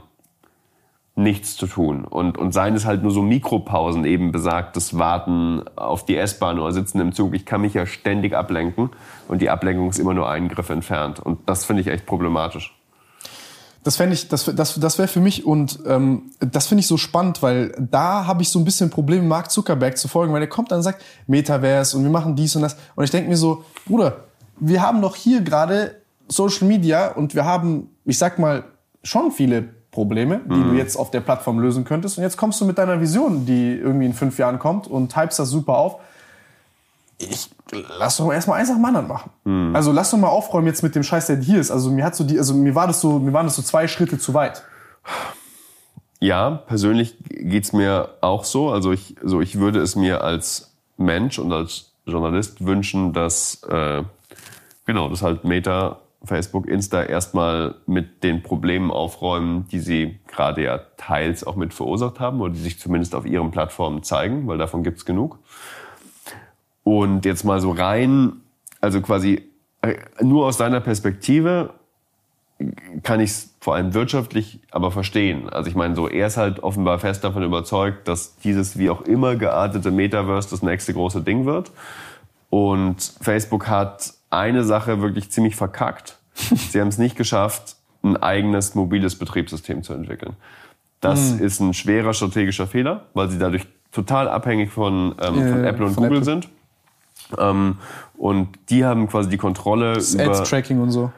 nichts 1.16 1.56
zu 1.56 1.68
tun. 1.68 2.04
Und, 2.04 2.38
und 2.38 2.54
seien 2.54 2.76
es 2.76 2.86
halt 2.86 3.02
nur 3.02 3.12
so 3.12 3.22
Mikropausen, 3.22 4.04
eben 4.04 4.32
besagtes 4.32 4.98
Warten 4.98 5.64
auf 5.78 6.06
die 6.06 6.18
S-Bahn 6.18 6.60
oder 6.60 6.74
Sitzen 6.74 7.00
im 7.00 7.14
Zug. 7.14 7.34
Ich 7.34 7.46
kann 7.46 7.62
mich 7.62 7.74
ja 7.74 7.86
ständig 7.86 8.36
ablenken 8.36 8.90
und 9.30 9.42
die 9.42 9.50
Ablenkung 9.50 9.90
ist 9.90 10.00
immer 10.00 10.14
nur 10.14 10.30
einen 10.30 10.50
Griff 10.50 10.70
entfernt. 10.70 11.20
Und 11.20 11.48
das 11.48 11.64
finde 11.64 11.82
ich 11.82 11.88
echt 11.88 12.06
problematisch. 12.06 12.75
Das 13.86 13.98
fände 13.98 14.16
ich, 14.16 14.28
das, 14.28 14.46
das, 14.46 14.80
das 14.80 14.98
wäre 14.98 15.08
für 15.08 15.20
mich 15.20 15.46
und 15.46 15.80
ähm, 15.86 16.32
das 16.40 16.66
finde 16.66 16.80
ich 16.80 16.88
so 16.88 16.98
spannend, 16.98 17.44
weil 17.44 17.72
da 17.80 18.26
habe 18.26 18.42
ich 18.42 18.50
so 18.50 18.58
ein 18.58 18.66
bisschen 18.66 18.90
Probleme, 18.90 19.24
Mark 19.24 19.52
Zuckerberg 19.52 19.96
zu 19.98 20.08
folgen, 20.08 20.34
weil 20.34 20.40
der 20.40 20.50
kommt 20.50 20.72
dann 20.72 20.80
und 20.80 20.84
sagt, 20.84 21.04
Metaverse 21.28 21.96
und 21.96 22.04
wir 22.04 22.10
machen 22.10 22.36
dies 22.36 22.56
und 22.56 22.64
das. 22.64 22.76
Und 22.96 23.04
ich 23.04 23.12
denke 23.12 23.30
mir 23.30 23.38
so, 23.38 23.64
Bruder, 23.86 24.26
wir 24.60 24.82
haben 24.82 25.04
doch 25.04 25.16
hier 25.16 25.42
gerade 25.42 26.02
Social 26.28 26.68
Media 26.68 27.10
und 27.10 27.36
wir 27.36 27.46
haben, 27.46 27.92
ich 28.06 28.18
sag 28.18 28.40
mal, 28.40 28.64
schon 29.04 29.32
viele 29.32 29.70
Probleme, 29.92 30.42
die 30.46 30.64
du 30.64 30.74
jetzt 30.74 30.98
auf 30.98 31.12
der 31.12 31.22
Plattform 31.22 31.60
lösen 31.60 31.86
könntest. 31.86 32.18
Und 32.18 32.24
jetzt 32.24 32.38
kommst 32.38 32.60
du 32.60 32.66
mit 32.66 32.80
deiner 32.80 33.00
Vision, 33.00 33.46
die 33.46 33.76
irgendwie 33.76 34.08
in 34.08 34.14
fünf 34.14 34.40
Jahren 34.40 34.58
kommt 34.58 34.88
und 34.88 35.16
hypst 35.16 35.38
das 35.38 35.50
super 35.50 35.78
auf. 35.78 36.00
Ich 37.18 37.50
lass 37.98 38.18
doch 38.18 38.32
erstmal 38.32 38.60
eins 38.60 38.70
nach 38.70 38.76
dem 38.76 38.86
anderen 38.86 39.08
machen. 39.08 39.32
Also 39.76 39.92
lass 39.92 40.12
doch 40.12 40.18
mal 40.18 40.28
aufräumen 40.28 40.68
jetzt 40.68 40.84
mit 40.84 40.96
dem 40.96 41.04
Scheiß, 41.04 41.28
der 41.28 41.38
hier 41.38 41.60
ist. 41.60 41.72
Also 41.72 41.90
mir 41.90 42.04
hat 42.04 42.16
so 42.16 42.24
die, 42.24 42.38
also 42.38 42.54
mir 42.54 42.76
war 42.76 42.88
das 42.88 43.02
so, 43.02 43.20
mir 43.20 43.34
waren 43.34 43.46
das 43.46 43.56
so 43.56 43.62
zwei 43.62 43.88
Schritte 43.88 44.18
zu 44.18 44.34
weit. 44.34 44.64
Ja, 46.20 46.50
persönlich 46.50 47.16
geht's 47.30 47.74
mir 47.74 48.16
auch 48.22 48.44
so. 48.44 48.70
Also 48.70 48.92
ich, 48.92 49.16
so 49.24 49.42
ich 49.42 49.60
würde 49.60 49.80
es 49.80 49.96
mir 49.96 50.24
als 50.24 50.76
Mensch 50.98 51.40
und 51.40 51.52
als 51.52 51.94
Journalist 52.06 52.66
wünschen, 52.66 53.14
dass 53.14 53.64
äh, 53.64 54.04
genau, 54.86 55.10
dass 55.10 55.22
halt 55.22 55.44
Meta, 55.44 56.00
Facebook, 56.24 56.68
Insta 56.68 57.04
erstmal 57.04 57.76
mit 57.86 58.24
den 58.24 58.44
Problemen 58.44 58.92
aufräumen, 58.92 59.68
die 59.72 59.80
sie 59.80 60.20
gerade 60.28 60.64
ja 60.64 60.80
teils 60.98 61.46
auch 61.46 61.56
mit 61.56 61.74
verursacht 61.74 62.20
haben 62.20 62.42
oder 62.42 62.54
die 62.54 62.60
sich 62.60 62.80
zumindest 62.80 63.16
auf 63.16 63.26
ihren 63.26 63.52
Plattformen 63.52 64.04
zeigen, 64.04 64.48
weil 64.48 64.58
davon 64.58 64.84
gibt's 64.84 65.06
genug. 65.06 65.40
Und 66.86 67.26
jetzt 67.26 67.44
mal 67.44 67.60
so 67.60 67.72
rein, 67.72 68.32
also 68.80 69.02
quasi 69.02 69.42
äh, 69.82 69.96
nur 70.22 70.46
aus 70.46 70.58
seiner 70.58 70.80
Perspektive 70.80 71.72
kann 73.04 73.20
ich 73.20 73.32
es 73.32 73.54
vor 73.60 73.76
allem 73.76 73.94
wirtschaftlich 73.94 74.60
aber 74.72 74.92
verstehen. 74.92 75.50
Also 75.50 75.70
ich 75.70 75.76
meine, 75.76 75.94
so 75.96 76.08
er 76.08 76.28
ist 76.28 76.38
halt 76.38 76.64
offenbar 76.64 77.00
fest 77.00 77.24
davon 77.26 77.44
überzeugt, 77.44 78.08
dass 78.08 78.38
dieses 78.38 78.78
wie 78.78 78.90
auch 78.90 79.02
immer 79.02 79.36
geartete 79.36 79.92
Metaverse 79.92 80.50
das 80.52 80.62
nächste 80.62 80.94
große 80.94 81.22
Ding 81.22 81.46
wird. 81.46 81.72
Und 82.50 83.14
Facebook 83.20 83.68
hat 83.68 84.14
eine 84.30 84.64
Sache 84.64 85.02
wirklich 85.02 85.32
ziemlich 85.32 85.56
verkackt. 85.58 86.18
Sie 86.36 86.80
haben 86.80 86.88
es 86.88 86.98
nicht 86.98 87.18
geschafft, 87.18 87.76
ein 88.04 88.16
eigenes 88.16 88.76
mobiles 88.76 89.18
Betriebssystem 89.18 89.84
zu 89.84 89.94
entwickeln. 89.94 90.36
Das 91.02 91.32
Hm. 91.32 91.40
ist 91.46 91.60
ein 91.60 91.74
schwerer 91.74 92.14
strategischer 92.14 92.68
Fehler, 92.68 93.06
weil 93.14 93.30
sie 93.30 93.38
dadurch 93.40 93.66
total 93.92 94.30
abhängig 94.30 94.72
von, 94.72 95.16
ähm, 95.22 95.34
von 95.36 95.64
Ja, 95.64 95.70
Apple 95.70 95.86
und 95.88 95.94
von 95.94 96.04
Google 96.04 96.20
Apple. 96.20 96.26
sind. 96.26 96.50
Ähm, 97.38 97.78
und 98.18 98.50
die 98.70 98.86
haben 98.86 99.08
quasi 99.08 99.30
die 99.30 99.38
Kontrolle 99.38 99.94
Das 99.94 100.14
über 100.14 100.26
Ads-Tracking 100.26 100.82
und 100.82 100.92
so. 100.92 101.12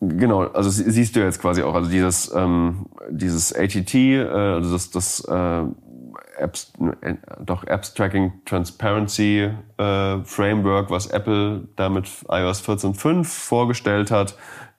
Genau, 0.00 0.42
also 0.42 0.70
sie- 0.70 0.88
siehst 0.90 1.16
du 1.16 1.20
jetzt 1.20 1.40
quasi 1.40 1.62
auch, 1.62 1.74
also 1.74 1.90
dieses 1.90 2.32
ähm, 2.34 2.86
dieses 3.10 3.52
ATT, 3.52 3.94
äh, 3.94 4.24
also 4.28 4.72
das 4.72 4.90
das 4.90 5.20
äh, 5.24 5.62
Apps, 6.38 6.72
äh, 7.00 7.14
doch 7.44 7.64
Apps 7.66 7.94
Tracking 7.94 8.32
Transparency 8.44 9.50
äh, 9.76 10.18
Framework, 10.24 10.90
was 10.90 11.08
Apple 11.08 11.66
da 11.74 11.88
mit 11.88 12.06
iOS 12.30 12.62
14.5 12.62 13.24
vorgestellt 13.24 14.12
hat, 14.12 14.36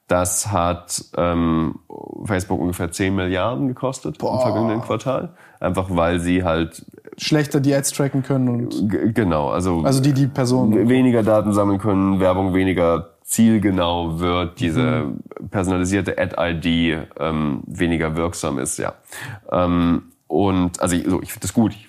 das 0.08 0.52
hat 0.52 1.04
ähm, 1.18 1.80
Facebook 2.24 2.62
ungefähr 2.62 2.90
10 2.92 3.14
Milliarden 3.14 3.68
gekostet 3.68 4.22
im 4.22 4.40
vergangenen 4.40 4.82
Quartal, 4.82 5.34
einfach 5.60 5.88
weil 5.90 6.20
sie 6.22 6.46
halt 6.46 6.86
Schlechter 7.20 7.60
die 7.60 7.74
Ads 7.76 7.92
tracken 7.92 8.24
können 8.24 8.50
und 8.50 9.14
genau, 9.14 9.50
also 9.50 9.82
also 9.84 10.02
die 10.02 10.14
die 10.14 10.28
Person. 10.28 10.88
weniger 10.88 11.22
Daten 11.22 11.54
sammeln 11.54 11.80
können, 11.80 12.20
Werbung 12.20 12.54
weniger 12.54 13.10
zielgenau 13.24 14.20
wird, 14.20 14.60
diese 14.60 15.14
personalisierte 15.52 16.18
Ad-ID 16.18 17.08
ähm, 17.20 17.62
weniger 17.68 18.16
wirksam 18.16 18.58
ist, 18.58 18.80
ja. 18.80 18.94
Ähm, 19.52 20.04
und 20.28 20.82
also 20.82 20.96
ich, 20.96 21.06
so, 21.06 21.22
ich 21.22 21.34
finde 21.34 21.42
das 21.48 21.54
gut, 21.54 21.74
ich, 21.74 21.88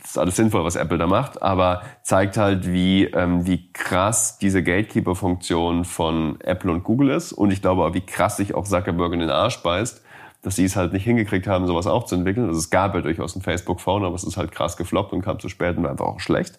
das 0.00 0.10
ist 0.10 0.18
alles 0.18 0.36
sinnvoll, 0.36 0.64
was 0.64 0.76
Apple 0.76 0.98
da 0.98 1.06
macht, 1.06 1.40
aber 1.40 1.82
zeigt 2.02 2.36
halt, 2.36 2.70
wie, 2.70 3.04
ähm, 3.04 3.46
wie 3.46 3.72
krass 3.72 4.38
diese 4.38 4.62
Gatekeeper-Funktion 4.62 5.84
von 5.84 6.38
Apple 6.40 6.70
und 6.70 6.84
Google 6.84 7.10
ist 7.10 7.32
und 7.32 7.50
ich 7.50 7.62
glaube 7.62 7.84
auch, 7.84 7.94
wie 7.94 8.00
krass 8.00 8.36
sich 8.36 8.54
auch 8.54 8.64
Zuckerberg 8.64 9.12
in 9.14 9.20
den 9.20 9.30
Arsch 9.30 9.62
beißt, 9.62 10.02
dass 10.48 10.56
sie 10.56 10.64
es 10.64 10.76
halt 10.76 10.94
nicht 10.94 11.04
hingekriegt 11.04 11.46
haben, 11.46 11.66
sowas 11.66 11.86
auch 11.86 12.04
zu 12.04 12.14
entwickeln. 12.14 12.46
Also 12.46 12.58
es 12.58 12.70
gab 12.70 12.94
ja 12.94 13.02
durchaus 13.02 13.36
ein 13.36 13.42
Facebook-Phone, 13.42 14.02
aber 14.02 14.14
es 14.14 14.24
ist 14.24 14.38
halt 14.38 14.50
krass 14.50 14.78
gefloppt 14.78 15.12
und 15.12 15.20
kam 15.20 15.38
zu 15.38 15.50
spät 15.50 15.76
und 15.76 15.82
war 15.82 15.90
einfach 15.90 16.06
auch 16.06 16.20
schlecht. 16.20 16.58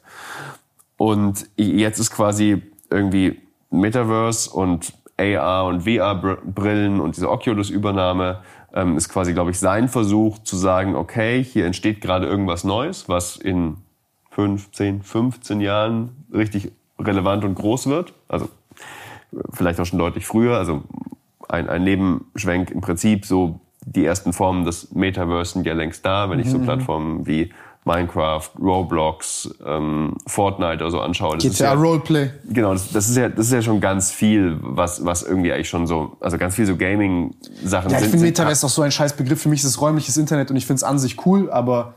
Und 0.95 1.49
jetzt 1.55 1.97
ist 1.97 2.11
quasi 2.11 2.61
irgendwie 2.91 3.41
Metaverse 3.71 4.51
und 4.51 4.93
AR 5.17 5.65
und 5.65 5.85
VR-Brillen 5.85 6.99
und 6.99 7.15
diese 7.15 7.31
Oculus-Übernahme 7.31 8.41
ähm, 8.75 8.95
ist 8.95 9.09
quasi, 9.09 9.33
glaube 9.33 9.49
ich, 9.49 9.57
sein 9.57 9.87
Versuch 9.87 10.37
zu 10.37 10.55
sagen, 10.55 10.95
okay, 10.95 11.43
hier 11.43 11.65
entsteht 11.65 11.99
gerade 11.99 12.27
irgendwas 12.27 12.63
Neues, 12.63 13.09
was 13.09 13.37
in 13.37 13.77
15, 14.29 15.01
15 15.01 15.61
Jahren 15.61 16.27
richtig 16.31 16.73
relevant 16.99 17.43
und 17.43 17.55
groß 17.55 17.87
wird. 17.87 18.13
Also 18.27 18.45
äh, 18.45 19.37
vielleicht 19.51 19.79
auch 19.79 19.85
schon 19.87 19.97
deutlich 19.97 20.27
früher. 20.27 20.59
Also 20.59 20.83
ein, 21.47 21.67
ein 21.67 21.83
Nebenschwenk 21.83 22.69
im 22.69 22.81
Prinzip 22.81 23.25
so 23.25 23.59
die 23.85 24.06
ersten 24.06 24.34
Formen 24.34 24.65
des 24.65 24.91
Metaverse 24.93 25.53
sind 25.53 25.65
ja 25.65 25.73
längst 25.73 26.06
da, 26.06 26.30
wenn 26.30 26.39
ich 26.39 26.49
so 26.49 26.60
Plattformen 26.60 27.26
wie 27.26 27.51
Minecraft, 27.85 28.49
Roblox, 28.61 29.49
ähm, 29.65 30.15
Fortnite 30.27 30.76
oder 30.84 30.91
so 30.91 30.99
anschaue. 30.99 31.38
Das 31.38 31.45
ist 31.45 31.57
GTA 31.57 31.73
ja, 31.73 31.80
Roleplay. 31.80 32.30
Genau, 32.49 32.73
das, 32.73 32.91
das 32.91 33.10
ist 33.10 33.15
ja 33.18 33.30
das 33.30 33.47
ist 33.47 33.53
ja 33.53 33.61
schon 33.61 33.80
ganz 33.80 34.11
viel, 34.11 34.57
was 34.61 35.03
was 35.06 35.23
irgendwie 35.23 35.51
eigentlich 35.53 35.69
schon 35.69 35.88
so, 35.88 36.18
also 36.19 36.38
ganz 36.38 36.56
viel 36.56 36.65
so 36.65 36.76
Gaming-Sachen 36.76 37.89
Ja, 37.89 37.97
ich 37.97 38.01
sind. 38.03 38.11
finde 38.11 38.18
sind 38.19 38.22
Metaverse 38.22 38.65
auch 38.65 38.69
so 38.69 38.81
ein 38.81 38.91
scheiß 38.91 39.14
Begriff. 39.15 39.41
Für 39.41 39.49
mich 39.49 39.61
ist 39.61 39.65
es 39.68 39.81
räumliches 39.81 40.18
Internet 40.18 40.51
und 40.51 40.57
ich 40.57 40.65
finde 40.68 40.76
es 40.77 40.84
an 40.84 40.99
sich 40.99 41.26
cool, 41.26 41.49
aber 41.49 41.95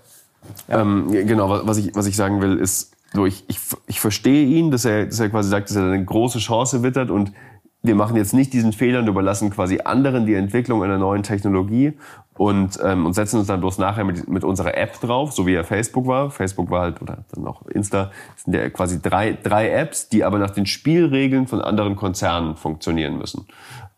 Ähm, 0.69 1.09
genau, 1.11 1.51
wa- 1.51 1.63
was 1.65 1.77
ich, 1.79 1.95
was 1.95 2.07
ich 2.07 2.17
sagen 2.17 2.41
will, 2.41 2.57
ist, 2.59 2.93
so 3.13 3.27
ich, 3.27 3.45
ich, 3.49 3.59
ich 3.87 4.01
verstehe 4.01 4.47
ihn, 4.47 4.71
dass 4.71 4.85
er, 4.85 5.07
dass 5.07 5.21
er 5.21 5.29
quasi 5.29 5.51
sagt, 5.51 5.69
dass 5.69 5.77
er 5.77 5.85
eine 5.85 6.05
große 6.05 6.39
Chance 6.39 6.83
wittert 6.83 7.11
und 7.11 7.33
wir 7.83 7.95
machen 7.97 8.17
jetzt 8.17 8.33
nicht 8.33 8.53
diesen 8.53 8.73
Fehler 8.73 9.01
und 9.01 9.09
überlassen 9.09 9.51
quasi 9.51 9.81
anderen 9.85 10.25
die 10.25 10.35
Entwicklung 10.35 10.85
einer 10.85 10.99
neuen 10.99 11.25
Technologie 11.25 11.95
und, 12.35 12.79
ähm, 12.83 13.07
und 13.07 13.13
setzen 13.15 13.39
uns 13.39 13.49
dann 13.49 13.61
bloß 13.61 13.79
nachher 13.79 14.05
mit, 14.05 14.29
mit 14.29 14.45
unserer 14.45 14.77
App 14.77 15.01
drauf, 15.01 15.33
so 15.33 15.47
wie 15.47 15.53
ja 15.53 15.65
Facebook 15.65 16.07
war. 16.07 16.31
Facebook 16.31 16.71
war 16.71 16.83
halt, 16.83 17.03
oder 17.03 17.19
dann 17.35 17.47
auch 17.47 17.67
Insta, 17.67 18.11
sind 18.37 18.55
ja 18.55 18.71
quasi 18.71 19.03
drei, 19.03 19.33
drei 19.33 19.71
Apps, 19.71 20.09
die 20.09 20.25
aber 20.25 20.39
nach 20.39 20.51
den 20.51 20.67
Spielregeln 20.67 21.47
von 21.47 21.61
anderen 21.61 21.97
Konzernen 21.97 22.57
funktionieren 22.57 23.19
müssen. 23.19 23.47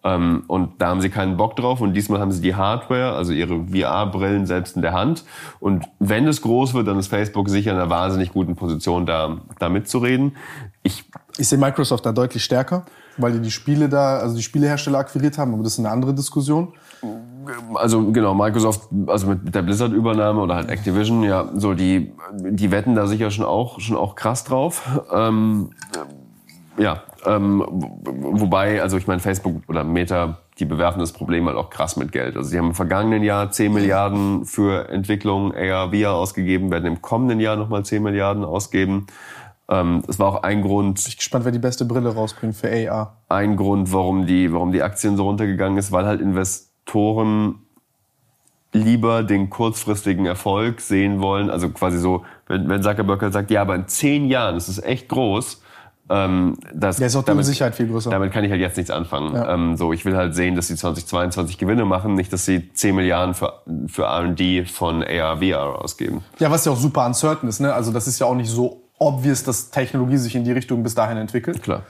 Ähm, 0.03 0.45
und 0.49 0.81
da 0.81 0.89
haben 0.89 1.01
sie 1.01 1.11
keinen 1.11 1.37
Bock 1.37 1.57
drauf 1.57 1.81
und 1.81 1.95
diesmal 1.95 2.21
haben 2.21 2.33
sie 2.33 2.43
die 2.43 2.55
Hardware, 2.55 3.13
also 3.13 3.33
ihre 3.33 3.67
VR-Brillen 3.69 4.47
selbst 4.47 4.77
in 4.77 4.83
der 4.83 4.93
Hand. 4.93 5.25
Und 5.61 5.87
wenn 5.99 6.27
es 6.27 6.43
groß 6.43 6.75
wird, 6.75 6.89
dann 6.89 6.99
ist 6.99 7.09
Facebook 7.09 7.49
sicher 7.49 7.73
in 7.73 7.79
einer 7.79 7.91
wahnsinnig 7.91 8.33
guten 8.33 8.57
Position, 8.57 9.07
da, 9.07 9.39
da 9.59 9.69
mitzureden. 9.69 10.37
Ich, 10.83 11.05
ich 11.39 11.49
sehe 11.49 11.59
Microsoft 11.59 12.05
da 12.05 12.13
deutlich 12.13 12.45
stärker, 12.45 12.85
weil 13.17 13.33
die 13.33 13.41
die 13.41 13.51
Spiele 13.51 13.89
da, 13.89 14.19
also 14.19 14.37
die 14.37 14.43
Spielehersteller 14.43 14.99
akquiriert 14.99 15.39
haben, 15.39 15.55
aber 15.55 15.63
das 15.63 15.75
ist 15.75 15.79
eine 15.81 15.91
andere 15.91 16.15
Diskussion. 16.15 16.73
also 17.75 18.11
genau, 18.13 18.35
Microsoft, 18.35 18.89
also 19.07 19.27
mit 19.29 19.55
der 19.55 19.63
Blizzard-Übernahme 19.63 20.41
oder 20.41 20.55
halt 20.57 20.69
Activision, 20.71 21.23
ja, 21.23 21.49
so 21.55 21.75
die, 21.75 22.13
die 22.33 22.71
wetten 22.71 22.95
da 22.95 23.07
sicher 23.07 23.31
schon 23.31 23.45
auch, 23.45 23.81
schon 23.81 23.97
auch 23.97 24.15
krass 24.15 24.45
drauf. 24.45 24.83
Ähm, 25.13 25.71
ja, 26.77 27.03
ähm, 27.25 27.65
wo- 27.69 28.41
wobei, 28.41 28.83
also 28.83 28.97
ich 28.97 29.07
meine, 29.07 29.21
Facebook 29.21 29.63
oder 29.69 29.85
Meta, 29.85 30.39
die 30.59 30.65
bewerfen 30.65 30.99
das 31.01 31.13
Problem 31.13 31.47
halt 31.47 31.57
auch 31.57 31.71
krass 31.71 31.97
mit 31.97 32.11
Geld. 32.13 32.37
Also 32.37 32.49
sie 32.49 32.59
haben 32.59 32.69
im 32.69 32.75
vergangenen 32.75 33.23
Jahr 33.23 33.51
10 33.51 33.73
Milliarden 33.73 34.45
für 34.45 34.89
Entwicklung 34.89 35.55
AR, 35.55 35.91
VR 35.93 36.15
ausgegeben, 36.15 36.71
werden 36.71 36.87
im 36.87 37.03
kommenden 37.03 37.41
Jahr 37.41 37.57
nochmal 37.57 37.85
10 37.85 38.03
Milliarden 38.03 38.45
ausgeben. 38.45 39.07
Ähm, 39.69 40.03
das 40.07 40.19
war 40.19 40.29
auch 40.29 40.43
ein 40.43 40.63
Grund, 40.63 40.99
Ich 41.01 41.05
bin 41.05 41.17
gespannt, 41.17 41.45
wer 41.45 41.53
die 41.53 41.59
beste 41.59 41.85
Brille 41.85 42.15
rausbringt 42.15 42.55
für 42.55 42.69
AR. 42.91 43.17
ein 43.29 43.57
Grund, 43.57 43.93
warum 43.93 44.27
die, 44.27 44.53
warum 44.53 44.73
die 44.73 44.83
Aktien 44.83 45.17
so 45.17 45.25
runtergegangen 45.25 45.79
ist, 45.79 45.91
weil 45.93 46.05
halt 46.07 46.21
Investoren 46.21 47.61
lieber 48.73 49.23
den 49.23 49.51
kurzfristigen 49.51 50.27
Erfolg 50.27 50.81
sehen 50.81 51.21
wollen. 51.23 51.49
Also 51.49 51.71
quasi 51.71 51.99
so, 51.99 52.25
wenn, 52.49 52.69
wenn 52.69 52.83
Zuckerberg 52.83 53.23
halt 53.23 53.33
sagt, 53.33 53.51
ja, 53.51 53.63
aber 53.63 53.77
in 53.77 53.87
zehn 53.89 54.27
Jahren, 54.27 54.57
das 54.57 54.69
ist 54.69 54.85
echt 54.85 55.09
groß, 55.09 55.63
ähm, 56.11 56.59
das, 56.75 56.99
Der 56.99 57.07
ist 57.07 57.17
auch 57.17 57.23
die 57.23 57.31
Unsicherheit 57.31 57.75
viel 57.75 57.87
größer. 57.89 58.11
damit 58.11 58.31
kann 58.33 58.45
ich 58.45 58.51
halt 58.51 58.61
jetzt 58.61 58.77
nichts 58.77 58.91
anfangen. 58.91 59.35
Ja. 59.35 59.55
Ähm, 59.55 59.77
so, 59.77 59.93
ich 59.93 60.05
will 60.05 60.17
halt 60.17 60.35
sehen, 60.35 60.55
dass 60.55 60.69
sie 60.69 60.77
2022 60.77 61.57
Gewinne 61.57 61.87
machen, 61.87 62.15
nicht, 62.15 62.31
dass 62.33 62.45
sie 62.45 62.71
10 62.73 62.97
Milliarden 62.97 63.35
für, 63.35 63.63
für 63.87 64.03
R&D 64.03 64.67
von 64.67 65.03
AR, 65.03 65.39
VR 65.39 65.83
ausgeben. 65.83 66.23
Ja, 66.39 66.51
was 66.51 66.67
ja 66.67 66.73
auch 66.73 66.77
super 66.77 67.07
uncertain 67.07 67.49
ist, 67.49 67.61
ne? 67.61 67.73
Also 67.73 67.91
das 67.91 68.07
ist 68.07 68.19
ja 68.19 68.27
auch 68.27 68.35
nicht 68.35 68.51
so 68.51 68.83
obvious, 68.99 69.43
dass 69.43 69.71
Technologie 69.71 70.17
sich 70.17 70.35
in 70.35 70.45
die 70.45 70.53
Richtung 70.53 70.83
bis 70.83 70.95
dahin 70.95 71.17
entwickelt. 71.17 71.63
Klar. 71.63 71.83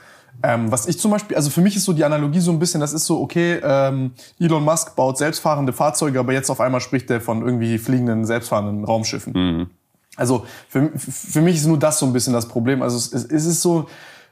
Ähm, 0.43 0.71
was 0.73 0.87
ich 0.87 0.99
zum 0.99 1.13
Beispiel, 1.13 1.37
also 1.37 1.49
für 1.49 1.61
mich 1.61 1.77
ist 1.77 1.85
so 1.85 1.93
die 1.93 2.05
Analogie 2.05 2.41
so 2.41 2.51
ein 2.51 2.59
bisschen, 2.59 2.81
das 2.81 2.93
ist 2.93 3.07
so, 3.07 3.21
okay, 3.21 3.61
ähm, 3.63 4.13
Elon 4.41 4.65
Musk 4.65 4.97
baut 4.97 5.17
selbstfahrende 5.17 5.73
Fahrzeuge, 5.73 6.19
aber 6.19 6.33
jetzt 6.33 6.51
auf 6.51 6.61
einmal 6.61 6.81
spricht 6.81 7.09
er 7.11 7.21
von 7.21 7.43
irgendwie 7.43 7.79
fliegenden, 7.79 8.25
selbstfahrenden 8.25 8.85
Raumschiffen. 8.85 9.71
Also 10.17 10.45
für, 10.69 10.91
für 10.97 11.41
mich 11.41 11.57
ist 11.57 11.67
nur 11.67 11.79
das 11.79 11.99
so 11.99 12.07
ein 12.07 12.13
bisschen 12.13 12.33
das 12.33 12.49
Problem. 12.49 12.83
Also 12.83 12.97
es, 12.97 13.13
es 13.13 13.47
ist 13.47 13.63
so, 13.63 13.89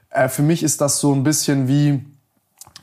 äh, 0.09 0.27
für 0.27 0.41
mich 0.41 0.61
ist 0.61 0.81
das 0.81 0.99
so 0.99 1.13
ein 1.13 1.23
bisschen 1.23 1.67
wie, 1.67 2.05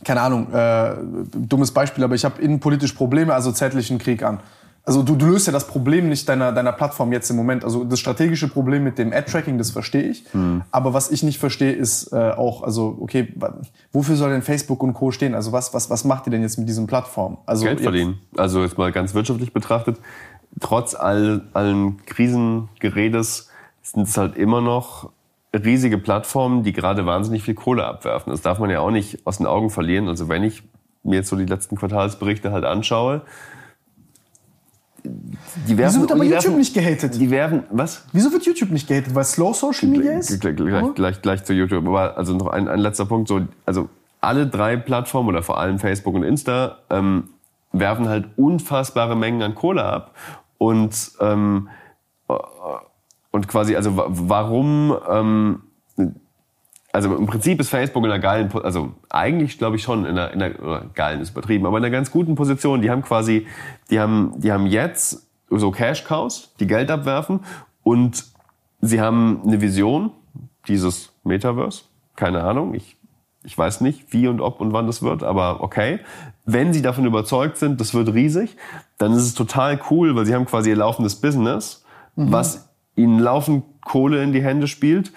keine 0.04 0.22
Ahnung, 0.22 0.52
äh, 0.52 0.94
dummes 1.34 1.72
Beispiel, 1.72 2.04
aber 2.04 2.14
ich 2.14 2.24
habe 2.24 2.40
innenpolitisch 2.40 2.92
Probleme, 2.92 3.34
also 3.34 3.52
zettlichen 3.52 3.98
Krieg 3.98 4.22
an. 4.22 4.40
Also 4.84 5.02
du, 5.02 5.14
du 5.14 5.26
löst 5.26 5.46
ja 5.46 5.52
das 5.52 5.66
Problem 5.66 6.08
nicht 6.08 6.28
deiner, 6.28 6.52
deiner 6.52 6.72
Plattform 6.72 7.12
jetzt 7.12 7.30
im 7.30 7.36
Moment. 7.36 7.64
Also 7.64 7.84
das 7.84 8.00
strategische 8.00 8.48
Problem 8.48 8.82
mit 8.82 8.98
dem 8.98 9.12
Ad-Tracking, 9.12 9.58
das 9.58 9.70
verstehe 9.70 10.04
ich. 10.04 10.24
Aber 10.70 10.94
was 10.94 11.10
ich 11.10 11.22
nicht 11.22 11.38
verstehe, 11.38 11.72
ist 11.72 12.12
äh, 12.12 12.30
auch, 12.30 12.62
also 12.62 12.96
okay, 13.00 13.32
wofür 13.92 14.16
soll 14.16 14.30
denn 14.30 14.42
Facebook 14.42 14.82
und 14.82 14.94
Co. 14.94 15.10
stehen? 15.10 15.34
Also 15.34 15.52
was, 15.52 15.74
was, 15.74 15.90
was 15.90 16.04
macht 16.04 16.26
ihr 16.26 16.30
denn 16.30 16.42
jetzt 16.42 16.58
mit 16.58 16.68
diesen 16.68 16.86
Plattformen? 16.86 17.36
Also 17.46 17.64
Geld 17.66 17.80
verdienen. 17.80 18.20
Also 18.36 18.62
jetzt 18.62 18.78
mal 18.78 18.90
ganz 18.90 19.14
wirtschaftlich 19.14 19.52
betrachtet, 19.52 19.98
trotz 20.60 20.94
all, 20.94 21.42
allen 21.52 22.04
Krisengeredes 22.06 23.48
sind 23.82 24.08
es 24.08 24.16
halt 24.16 24.36
immer 24.36 24.60
noch 24.60 25.10
riesige 25.52 25.98
Plattformen, 25.98 26.62
die 26.62 26.72
gerade 26.72 27.06
wahnsinnig 27.06 27.42
viel 27.42 27.54
Kohle 27.54 27.84
abwerfen. 27.84 28.30
Das 28.30 28.40
darf 28.40 28.58
man 28.58 28.70
ja 28.70 28.80
auch 28.80 28.90
nicht 28.90 29.26
aus 29.26 29.38
den 29.38 29.46
Augen 29.46 29.70
verlieren. 29.70 30.08
Also 30.08 30.28
wenn 30.28 30.42
ich 30.42 30.62
mir 31.02 31.16
jetzt 31.16 31.28
so 31.28 31.36
die 31.36 31.46
letzten 31.46 31.76
Quartalsberichte 31.76 32.52
halt 32.52 32.64
anschaue, 32.64 33.22
die 35.04 35.78
werfen, 35.78 35.94
Wieso 35.96 36.00
wird 36.00 36.12
aber 36.12 36.24
YouTube 36.24 36.42
werfen, 36.44 36.56
nicht 36.58 36.74
gehatet? 36.74 37.14
Die 37.20 37.30
werfen, 37.30 37.62
was? 37.70 38.04
Wieso 38.12 38.32
wird 38.32 38.44
YouTube 38.46 38.70
nicht 38.70 38.86
gehatet? 38.88 39.14
Weil 39.14 39.24
Slow 39.24 39.54
Social 39.54 39.88
Media 39.88 40.12
ist? 40.18 40.40
Gleich, 40.40 40.56
gleich, 40.56 40.94
gleich, 40.94 41.22
gleich 41.22 41.44
zu 41.44 41.52
YouTube. 41.52 41.86
Aber 41.86 42.16
also 42.16 42.34
noch 42.36 42.48
ein, 42.48 42.68
ein 42.68 42.78
letzter 42.80 43.06
Punkt. 43.06 43.28
So, 43.28 43.42
also 43.66 43.88
alle 44.20 44.46
drei 44.46 44.76
Plattformen 44.76 45.28
oder 45.30 45.42
vor 45.42 45.58
allem 45.58 45.78
Facebook 45.78 46.14
und 46.14 46.22
Insta 46.22 46.78
ähm, 46.90 47.28
werfen 47.72 48.08
halt 48.08 48.26
unfassbare 48.36 49.16
Mengen 49.16 49.42
an 49.42 49.54
Kohle 49.54 49.84
ab. 49.84 50.14
Und, 50.58 51.12
ähm, 51.20 51.68
äh, 52.28 52.34
und 53.30 53.48
quasi, 53.48 53.76
also 53.76 53.96
wa- 53.96 54.06
warum, 54.08 54.94
ähm, 55.10 55.62
also 56.92 57.16
im 57.16 57.26
Prinzip 57.26 57.60
ist 57.60 57.68
Facebook 57.68 58.04
in 58.04 58.10
einer 58.10 58.20
geilen, 58.20 58.50
also 58.62 58.92
eigentlich 59.08 59.58
glaube 59.58 59.76
ich 59.76 59.82
schon 59.82 60.04
in 60.04 60.18
einer, 60.18 60.32
in 60.32 60.42
einer 60.42 60.84
geilen 60.94 61.20
ist 61.20 61.30
übertrieben, 61.30 61.66
aber 61.66 61.78
in 61.78 61.84
einer 61.84 61.92
ganz 61.92 62.10
guten 62.10 62.34
Position. 62.34 62.82
Die 62.82 62.90
haben 62.90 63.02
quasi, 63.02 63.46
die 63.90 64.00
haben, 64.00 64.34
die 64.36 64.50
haben 64.52 64.66
jetzt 64.66 65.28
so 65.50 65.70
Cash 65.70 66.04
Cows, 66.04 66.54
die 66.58 66.66
Geld 66.66 66.90
abwerfen 66.90 67.40
und 67.82 68.24
sie 68.80 69.00
haben 69.00 69.40
eine 69.44 69.60
Vision 69.60 70.10
dieses 70.66 71.12
Metaverse. 71.24 71.84
Keine 72.16 72.42
Ahnung, 72.42 72.74
ich 72.74 72.96
ich 73.42 73.56
weiß 73.56 73.80
nicht, 73.80 74.12
wie 74.12 74.28
und 74.28 74.40
ob 74.40 74.60
und 74.60 74.72
wann 74.72 74.86
das 74.86 75.02
wird, 75.02 75.22
aber 75.22 75.62
okay. 75.62 76.00
Wenn 76.44 76.72
Sie 76.72 76.82
davon 76.82 77.06
überzeugt 77.06 77.56
sind, 77.56 77.80
das 77.80 77.94
wird 77.94 78.12
riesig, 78.12 78.56
dann 78.98 79.12
ist 79.12 79.22
es 79.22 79.34
total 79.34 79.80
cool, 79.90 80.14
weil 80.14 80.26
Sie 80.26 80.34
haben 80.34 80.44
quasi 80.44 80.70
Ihr 80.70 80.76
laufendes 80.76 81.16
Business, 81.16 81.84
was 82.16 82.68
Ihnen 82.96 83.18
laufend 83.18 83.64
Kohle 83.82 84.22
in 84.22 84.32
die 84.32 84.42
Hände 84.42 84.66
spielt, 84.66 85.12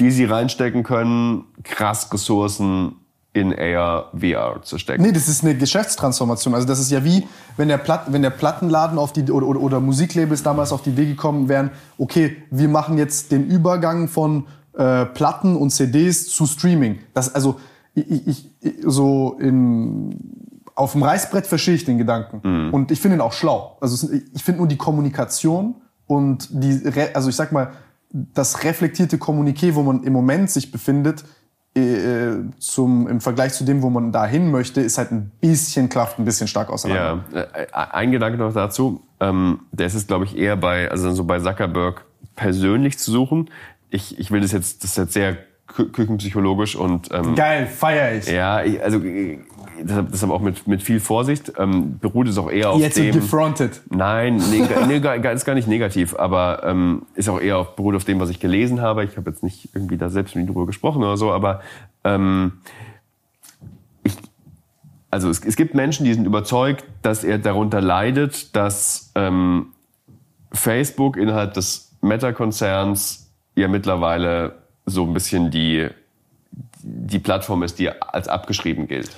die 0.00 0.10
Sie 0.10 0.24
reinstecken 0.24 0.82
können, 0.82 1.44
krass 1.62 2.12
Ressourcen 2.12 2.96
in 3.34 3.52
AR, 3.52 4.10
VR 4.16 4.62
zu 4.62 4.78
stecken. 4.78 5.02
Nee, 5.02 5.10
das 5.10 5.28
ist 5.28 5.42
eine 5.42 5.56
Geschäftstransformation. 5.56 6.54
Also 6.54 6.66
das 6.66 6.78
ist 6.78 6.90
ja 6.90 7.04
wie, 7.04 7.26
wenn 7.56 7.68
der, 7.68 7.78
Platt, 7.78 8.04
wenn 8.08 8.22
der 8.22 8.30
Plattenladen 8.30 8.96
auf 8.96 9.12
die, 9.12 9.30
oder, 9.30 9.46
oder, 9.46 9.60
oder 9.60 9.80
Musiklabels 9.80 10.44
damals 10.44 10.70
auf 10.70 10.82
die 10.82 10.90
Idee 10.90 11.06
gekommen 11.06 11.48
wären, 11.48 11.70
okay, 11.98 12.36
wir 12.50 12.68
machen 12.68 12.96
jetzt 12.96 13.32
den 13.32 13.46
Übergang 13.46 14.06
von 14.06 14.46
äh, 14.74 15.04
Platten 15.06 15.56
und 15.56 15.70
CDs 15.70 16.28
zu 16.28 16.46
Streaming. 16.46 17.00
Das, 17.12 17.34
also 17.34 17.58
ich, 17.94 18.08
ich, 18.28 18.50
ich, 18.60 18.74
so 18.86 19.36
in, 19.40 20.16
auf 20.76 20.92
dem 20.92 21.02
Reißbrett 21.02 21.46
verstehe 21.46 21.74
ich 21.74 21.84
den 21.84 21.98
Gedanken. 21.98 22.72
Und 22.72 22.90
ich 22.92 23.00
finde 23.00 23.16
ihn 23.16 23.20
auch 23.20 23.32
schlau. 23.32 23.76
Also 23.80 24.08
ich 24.32 24.44
finde 24.44 24.58
nur 24.58 24.68
die 24.68 24.76
Kommunikation 24.76 25.76
und 26.06 26.48
die, 26.50 26.82
also 27.14 27.28
ich 27.28 27.36
sag 27.36 27.52
mal, 27.52 27.72
das 28.14 28.62
reflektierte 28.62 29.16
Kommuniqué, 29.16 29.74
wo 29.74 29.82
man 29.82 30.04
im 30.04 30.12
Moment 30.12 30.48
sich 30.48 30.70
befindet, 30.70 31.24
äh, 31.76 32.36
zum, 32.60 33.08
im 33.08 33.20
Vergleich 33.20 33.52
zu 33.54 33.64
dem, 33.64 33.82
wo 33.82 33.90
man 33.90 34.12
dahin 34.12 34.52
möchte, 34.52 34.80
ist 34.80 34.96
halt 34.96 35.10
ein 35.10 35.32
bisschen 35.40 35.88
klafft, 35.88 36.20
ein 36.20 36.24
bisschen 36.24 36.46
stark 36.46 36.70
auseinander. 36.70 37.24
Ja, 37.34 37.40
äh, 37.40 37.66
ein 37.72 38.12
Gedanke 38.12 38.38
noch 38.38 38.54
dazu. 38.54 39.02
Ähm, 39.18 39.60
der 39.72 39.88
ist 39.88 40.06
glaube 40.06 40.24
ich, 40.24 40.38
eher 40.38 40.56
bei, 40.56 40.88
also 40.88 41.10
so 41.12 41.24
bei 41.24 41.40
Zuckerberg 41.40 42.04
persönlich 42.36 42.98
zu 42.98 43.10
suchen. 43.10 43.50
Ich, 43.90 44.18
ich 44.20 44.30
will 44.30 44.40
das 44.40 44.52
jetzt, 44.52 44.84
das 44.84 44.90
ist 44.92 44.96
jetzt 44.96 45.12
sehr 45.14 45.36
kü 45.66 45.90
küchenpsychologisch 45.90 46.76
und 46.76 47.08
ähm, 47.12 47.34
Geil, 47.34 47.66
feier 47.66 48.14
ich. 48.16 48.26
ja, 48.26 48.62
ich, 48.62 48.82
also 48.82 48.98
äh, 48.98 49.38
deshalb, 49.82 50.10
deshalb 50.12 50.32
auch 50.32 50.40
mit, 50.40 50.66
mit 50.66 50.82
viel 50.82 51.00
Vorsicht. 51.00 51.52
Ähm, 51.58 51.98
beruht 51.98 52.28
es 52.28 52.38
auch 52.38 52.50
eher 52.50 52.70
auf 52.70 52.80
Jetzt 52.80 52.98
dem. 52.98 53.12
gefrontet. 53.12 53.80
Nein, 53.90 54.36
nee, 54.50 54.62
nee, 54.88 55.32
ist 55.32 55.44
gar 55.44 55.54
nicht 55.54 55.68
negativ, 55.68 56.14
aber 56.16 56.62
ähm, 56.64 57.02
ist 57.14 57.28
auch 57.28 57.40
eher 57.40 57.58
auf, 57.58 57.76
beruht 57.76 57.94
auf 57.94 58.04
dem, 58.04 58.20
was 58.20 58.30
ich 58.30 58.40
gelesen 58.40 58.80
habe. 58.80 59.04
Ich 59.04 59.16
habe 59.16 59.30
jetzt 59.30 59.42
nicht 59.42 59.70
irgendwie 59.74 59.96
da 59.96 60.10
selbst 60.10 60.34
mit 60.36 60.44
ihm 60.44 60.48
drüber 60.48 60.66
gesprochen 60.66 61.02
oder 61.02 61.16
so, 61.16 61.32
aber 61.32 61.60
ähm, 62.04 62.52
ich, 64.02 64.14
also 65.10 65.30
es, 65.30 65.44
es 65.44 65.56
gibt 65.56 65.74
Menschen, 65.74 66.04
die 66.04 66.14
sind 66.14 66.26
überzeugt, 66.26 66.84
dass 67.02 67.24
er 67.24 67.38
darunter 67.38 67.80
leidet, 67.80 68.54
dass 68.54 69.12
ähm, 69.14 69.68
Facebook 70.52 71.16
innerhalb 71.16 71.54
des 71.54 71.96
Meta-Konzerns 72.00 73.32
ja 73.56 73.68
mittlerweile 73.68 74.63
so 74.86 75.04
ein 75.04 75.14
bisschen 75.14 75.50
die, 75.50 75.88
die 76.82 77.18
Plattform 77.18 77.62
ist, 77.62 77.78
die 77.78 77.90
als 77.90 78.28
abgeschrieben 78.28 78.86
gilt. 78.86 79.10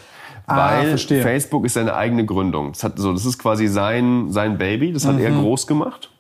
Ah, 0.47 0.71
Weil 0.79 0.89
verstehe. 0.91 1.23
Facebook 1.23 1.65
ist 1.65 1.75
seine 1.75 1.95
eigene 1.97 2.25
Gründung. 2.25 2.73
Das, 2.73 2.85
hat, 2.85 2.99
so, 2.99 3.13
das 3.13 3.25
ist 3.27 3.39
quasi 3.39 3.67
sein, 3.67 4.31
sein 4.31 4.59
Baby, 4.59 4.93
das 4.93 5.05
hat 5.05 5.19
er 5.19 5.31
Mhm. 5.31 5.41
groß 5.43 5.67
gemacht. 5.67 6.11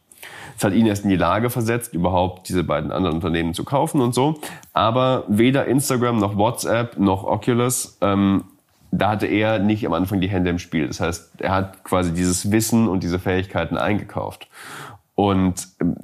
Das 0.56 0.64
hat 0.64 0.72
ihn 0.72 0.86
erst 0.86 1.04
in 1.04 1.10
die 1.10 1.16
Lage 1.16 1.50
versetzt, 1.50 1.92
überhaupt 1.94 2.48
diese 2.48 2.64
beiden 2.64 2.90
anderen 2.90 3.16
Unternehmen 3.16 3.52
zu 3.54 3.62
kaufen 3.62 4.00
und 4.00 4.14
so. 4.14 4.40
Aber 4.72 5.24
weder 5.28 5.66
Instagram 5.66 6.18
noch 6.18 6.36
WhatsApp 6.36 6.98
noch 6.98 7.24
Oculus, 7.24 7.98
ähm, 8.00 8.44
da 8.90 9.10
hatte 9.10 9.26
er 9.26 9.58
nicht 9.58 9.86
am 9.86 9.92
Anfang 9.92 10.20
die 10.20 10.28
Hände 10.28 10.48
im 10.50 10.58
Spiel. 10.58 10.86
Das 10.88 10.98
heißt, 10.98 11.40
er 11.42 11.52
hat 11.52 11.84
quasi 11.84 12.12
dieses 12.14 12.50
Wissen 12.50 12.88
und 12.88 13.02
diese 13.02 13.18
Fähigkeiten 13.18 13.76
eingekauft. 13.76 14.48
Und 15.14 15.68
ähm, 15.80 15.96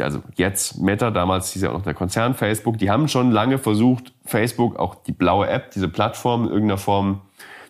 also 0.00 0.22
jetzt 0.36 0.80
Meta, 0.80 1.10
damals 1.10 1.52
hieß 1.52 1.62
ja 1.62 1.70
auch 1.70 1.74
noch 1.74 1.82
der 1.82 1.94
Konzern 1.94 2.34
Facebook, 2.34 2.78
die 2.78 2.90
haben 2.90 3.08
schon 3.08 3.30
lange 3.30 3.58
versucht, 3.58 4.12
Facebook, 4.24 4.78
auch 4.78 4.96
die 4.96 5.12
blaue 5.12 5.48
App, 5.48 5.70
diese 5.70 5.88
Plattform 5.88 6.44
in 6.44 6.50
irgendeiner 6.50 6.78
Form 6.78 7.20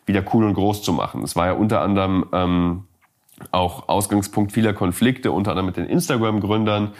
wieder 0.06 0.24
cool 0.32 0.44
und 0.44 0.54
groß 0.54 0.82
zu 0.82 0.92
machen. 0.92 1.20
Das 1.20 1.36
war 1.36 1.46
ja 1.46 1.52
unter 1.52 1.82
anderem 1.82 2.26
ähm, 2.32 2.84
auch 3.52 3.88
Ausgangspunkt 3.88 4.52
vieler 4.52 4.72
Konflikte, 4.72 5.32
unter 5.32 5.52
anderem 5.52 5.66
mit 5.66 5.76
den 5.76 5.86
Instagram-Gründern, 5.86 6.92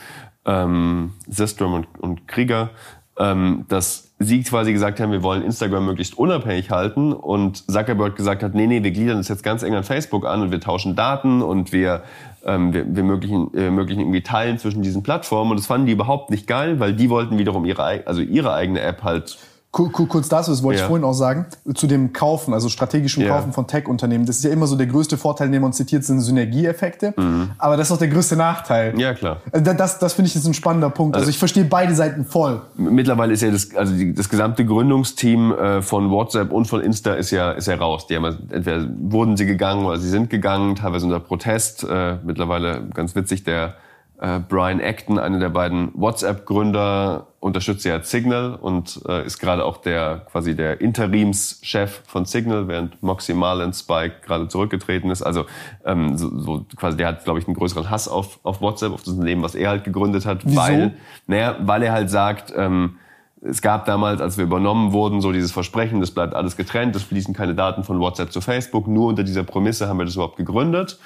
ähm, 0.46 1.12
Systrom 1.28 1.74
und, 1.74 1.86
und 1.98 2.28
Krieger, 2.28 2.70
ähm, 3.18 3.66
dass 3.68 4.09
sie 4.22 4.42
quasi 4.42 4.72
gesagt 4.72 5.00
haben, 5.00 5.12
wir 5.12 5.22
wollen 5.22 5.42
Instagram 5.42 5.86
möglichst 5.86 6.16
unabhängig 6.16 6.70
halten 6.70 7.14
und 7.14 7.70
Zuckerberg 7.70 8.16
gesagt 8.16 8.42
hat, 8.42 8.54
nee, 8.54 8.66
nee, 8.66 8.82
wir 8.82 8.90
gliedern 8.90 9.16
das 9.16 9.28
jetzt 9.28 9.42
ganz 9.42 9.62
eng 9.62 9.74
an 9.74 9.82
Facebook 9.82 10.26
an 10.26 10.42
und 10.42 10.50
wir 10.50 10.60
tauschen 10.60 10.94
Daten 10.94 11.40
und 11.40 11.72
wir, 11.72 12.02
ähm, 12.44 12.74
wir, 12.74 12.84
wir 12.94 13.02
möglichen, 13.02 13.52
äh, 13.54 13.70
möglichen 13.70 14.00
irgendwie 14.00 14.20
Teilen 14.22 14.58
zwischen 14.58 14.82
diesen 14.82 15.02
Plattformen 15.02 15.52
und 15.52 15.58
das 15.58 15.66
fanden 15.66 15.86
die 15.86 15.92
überhaupt 15.92 16.28
nicht 16.28 16.46
geil, 16.46 16.78
weil 16.80 16.92
die 16.92 17.08
wollten 17.08 17.38
wiederum 17.38 17.64
ihre, 17.64 18.06
also 18.06 18.20
ihre 18.20 18.52
eigene 18.52 18.82
App 18.82 19.02
halt 19.02 19.38
Kurz 19.72 20.28
dazu, 20.28 20.50
das 20.50 20.64
wollte 20.64 20.80
Ja. 20.80 20.84
ich 20.84 20.88
vorhin 20.88 21.04
auch 21.04 21.12
sagen, 21.12 21.46
zu 21.74 21.86
dem 21.86 22.12
Kaufen, 22.12 22.52
also 22.54 22.68
strategischen 22.68 23.22
Ja. 23.22 23.36
Kaufen 23.36 23.52
von 23.52 23.68
Tech-Unternehmen. 23.68 24.26
Das 24.26 24.36
ist 24.38 24.42
ja 24.44 24.50
immer 24.50 24.66
so 24.66 24.74
der 24.74 24.88
größte 24.88 25.16
Vorteil, 25.16 25.48
den 25.48 25.62
man 25.62 25.72
zitiert, 25.72 26.02
sind 26.04 26.20
Synergieeffekte. 26.20 27.14
Aber 27.56 27.76
das 27.76 27.86
ist 27.86 27.92
auch 27.92 27.98
der 27.98 28.08
größte 28.08 28.34
Nachteil. 28.34 28.94
Mhm. 28.94 28.98
Ja, 28.98 29.14
klar. 29.14 29.36
Also 29.52 29.64
da- 29.64 29.74
Das, 29.74 30.00
das 30.00 30.14
finde 30.14 30.28
ich 30.28 30.34
ist 30.34 30.44
ein 30.44 30.54
spannender 30.54 30.90
Punkt. 30.90 31.14
Also, 31.14 31.22
Also- 31.22 31.30
ich 31.30 31.38
verstehe 31.38 31.64
beide 31.64 31.94
Seiten 31.94 32.24
voll. 32.24 32.62
Mittlerweile 32.76 33.32
ist 33.32 33.42
ja 33.42 33.50
das, 33.52 33.72
also 33.76 33.94
die, 33.94 34.12
das 34.12 34.28
gesamte 34.28 34.64
Gründungsteam 34.66 35.52
äh, 35.52 35.82
von 35.82 36.10
WhatsApp 36.10 36.50
und 36.50 36.64
von 36.66 36.80
Insta 36.80 37.14
ist 37.14 37.30
ja, 37.30 37.52
ist 37.52 37.68
ja 37.68 37.76
raus. 37.76 38.08
Die 38.08 38.16
haben 38.16 38.24
entweder 38.50 38.88
wurden 38.98 39.36
sie 39.36 39.46
gegangen 39.46 39.84
oder 39.84 39.98
sie 39.98 40.08
sind 40.08 40.30
gegangen, 40.30 40.74
teilweise 40.74 41.06
unter 41.06 41.20
Protest. 41.20 41.84
Äh, 41.84 42.16
mittlerweile 42.24 42.82
ganz 42.92 43.14
witzig, 43.14 43.44
der 43.44 43.74
äh, 44.20 44.40
Brian 44.40 44.80
Acton, 44.80 45.18
einer 45.18 45.38
der 45.38 45.48
beiden 45.50 45.92
WhatsApp-Gründer, 45.94 47.28
unterstützt 47.40 47.86
ja 47.86 48.02
Signal 48.02 48.54
und 48.54 49.00
äh, 49.08 49.24
ist 49.24 49.38
gerade 49.38 49.64
auch 49.64 49.78
der 49.78 50.26
quasi 50.30 50.54
der 50.54 50.80
Interimschef 50.80 52.02
von 52.06 52.26
Signal, 52.26 52.68
während 52.68 53.02
Moxie 53.02 53.32
Marlin 53.32 53.72
Spike 53.72 54.16
gerade 54.26 54.46
zurückgetreten 54.48 55.10
ist. 55.10 55.22
Also 55.22 55.46
ähm, 55.86 56.18
so, 56.18 56.38
so 56.38 56.66
quasi 56.76 56.98
der 56.98 57.08
hat, 57.08 57.24
glaube 57.24 57.38
ich, 57.38 57.46
einen 57.46 57.56
größeren 57.56 57.88
Hass 57.88 58.08
auf, 58.08 58.40
auf 58.42 58.60
WhatsApp, 58.60 58.92
auf 58.92 59.02
das 59.02 59.14
Unternehmen, 59.14 59.42
was 59.42 59.54
er 59.54 59.70
halt 59.70 59.84
gegründet 59.84 60.26
hat, 60.26 60.44
Wieso? 60.44 60.60
weil 60.60 60.94
naja, 61.26 61.56
weil 61.60 61.82
er 61.82 61.92
halt 61.92 62.10
sagt, 62.10 62.52
ähm, 62.54 62.96
es 63.42 63.62
gab 63.62 63.86
damals, 63.86 64.20
als 64.20 64.36
wir 64.36 64.44
übernommen 64.44 64.92
wurden, 64.92 65.22
so 65.22 65.32
dieses 65.32 65.50
Versprechen, 65.50 66.00
das 66.00 66.10
bleibt 66.10 66.34
alles 66.34 66.58
getrennt, 66.58 66.94
es 66.94 67.04
fließen 67.04 67.32
keine 67.32 67.54
Daten 67.54 67.84
von 67.84 67.98
WhatsApp 67.98 68.32
zu 68.32 68.42
Facebook. 68.42 68.86
Nur 68.86 69.06
unter 69.08 69.24
dieser 69.24 69.44
Prämisse 69.44 69.88
haben 69.88 69.98
wir 69.98 70.04
das 70.04 70.14
überhaupt 70.14 70.36
gegründet. 70.36 70.98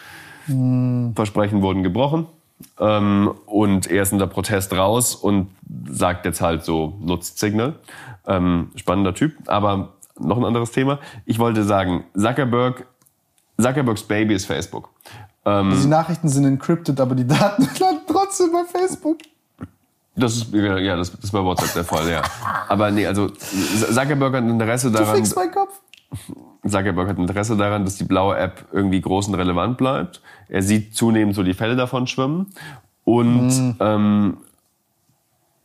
Versprechen 0.47 1.63
wurden 1.63 1.85
gebrochen. 1.85 2.27
Ähm, 2.79 3.33
und 3.47 3.87
er 3.87 4.03
ist 4.03 4.13
unter 4.13 4.27
Protest 4.27 4.73
raus 4.73 5.15
und 5.15 5.49
sagt 5.89 6.27
jetzt 6.27 6.41
halt 6.41 6.65
so, 6.65 6.99
nutzt 7.01 7.39
Signal. 7.39 7.75
Ähm, 8.27 8.71
spannender 8.77 9.15
Typ. 9.15 9.35
Aber 9.47 9.95
noch 10.19 10.37
ein 10.37 10.45
anderes 10.45 10.71
Thema. 10.73 10.99
Ich 11.25 11.39
wollte 11.39 11.65
sagen, 11.65 12.05
Zuckerberg, 12.17 12.87
Zuckerbergs 13.61 14.03
Baby 14.03 14.35
ist 14.35 14.47
Facebook. 14.47 14.91
Ähm, 15.45 15.71
Also 15.71 15.83
die 15.83 15.89
Nachrichten 15.89 16.29
sind 16.29 16.45
encrypted, 16.45 17.01
aber 17.01 17.15
die 17.15 17.27
Daten 17.27 17.63
landen 17.81 18.03
trotzdem 18.11 18.53
bei 18.53 18.65
Facebook. 18.65 19.19
Das 20.17 20.37
ist, 20.37 20.55
ja, 20.55 20.97
das, 20.97 21.09
ist 21.09 21.33
bei 21.33 21.43
WhatsApp 21.43 21.75
der 21.75 21.85
Fall, 21.85 22.09
ja. 22.09 22.23
Aber 22.69 22.91
nee, 22.93 23.05
also 23.05 23.29
Zuckerberg 23.29 24.35
hat 24.35 24.45
Interesse 24.45 24.91
Du 24.91 24.99
daran, 24.99 25.17
fickst 25.17 25.35
meinen 25.35 25.51
Kopf. 25.51 25.81
Zuckerberg 26.67 27.09
hat 27.09 27.19
Interesse 27.19 27.57
daran, 27.57 27.85
dass 27.85 27.97
die 27.97 28.05
blaue 28.05 28.37
App 28.37 28.67
irgendwie 28.73 29.01
groß 29.01 29.29
und 29.29 29.35
relevant 29.35 29.77
bleibt. 29.77 30.23
Er 30.49 30.63
sieht 30.63 30.95
zunehmend 30.95 31.35
so 31.35 31.43
die 31.43 31.55
Fälle 31.55 31.77
davon 31.77 32.07
schwimmen. 32.07 32.53
Und, 33.05 33.77
ähm, 33.81 34.39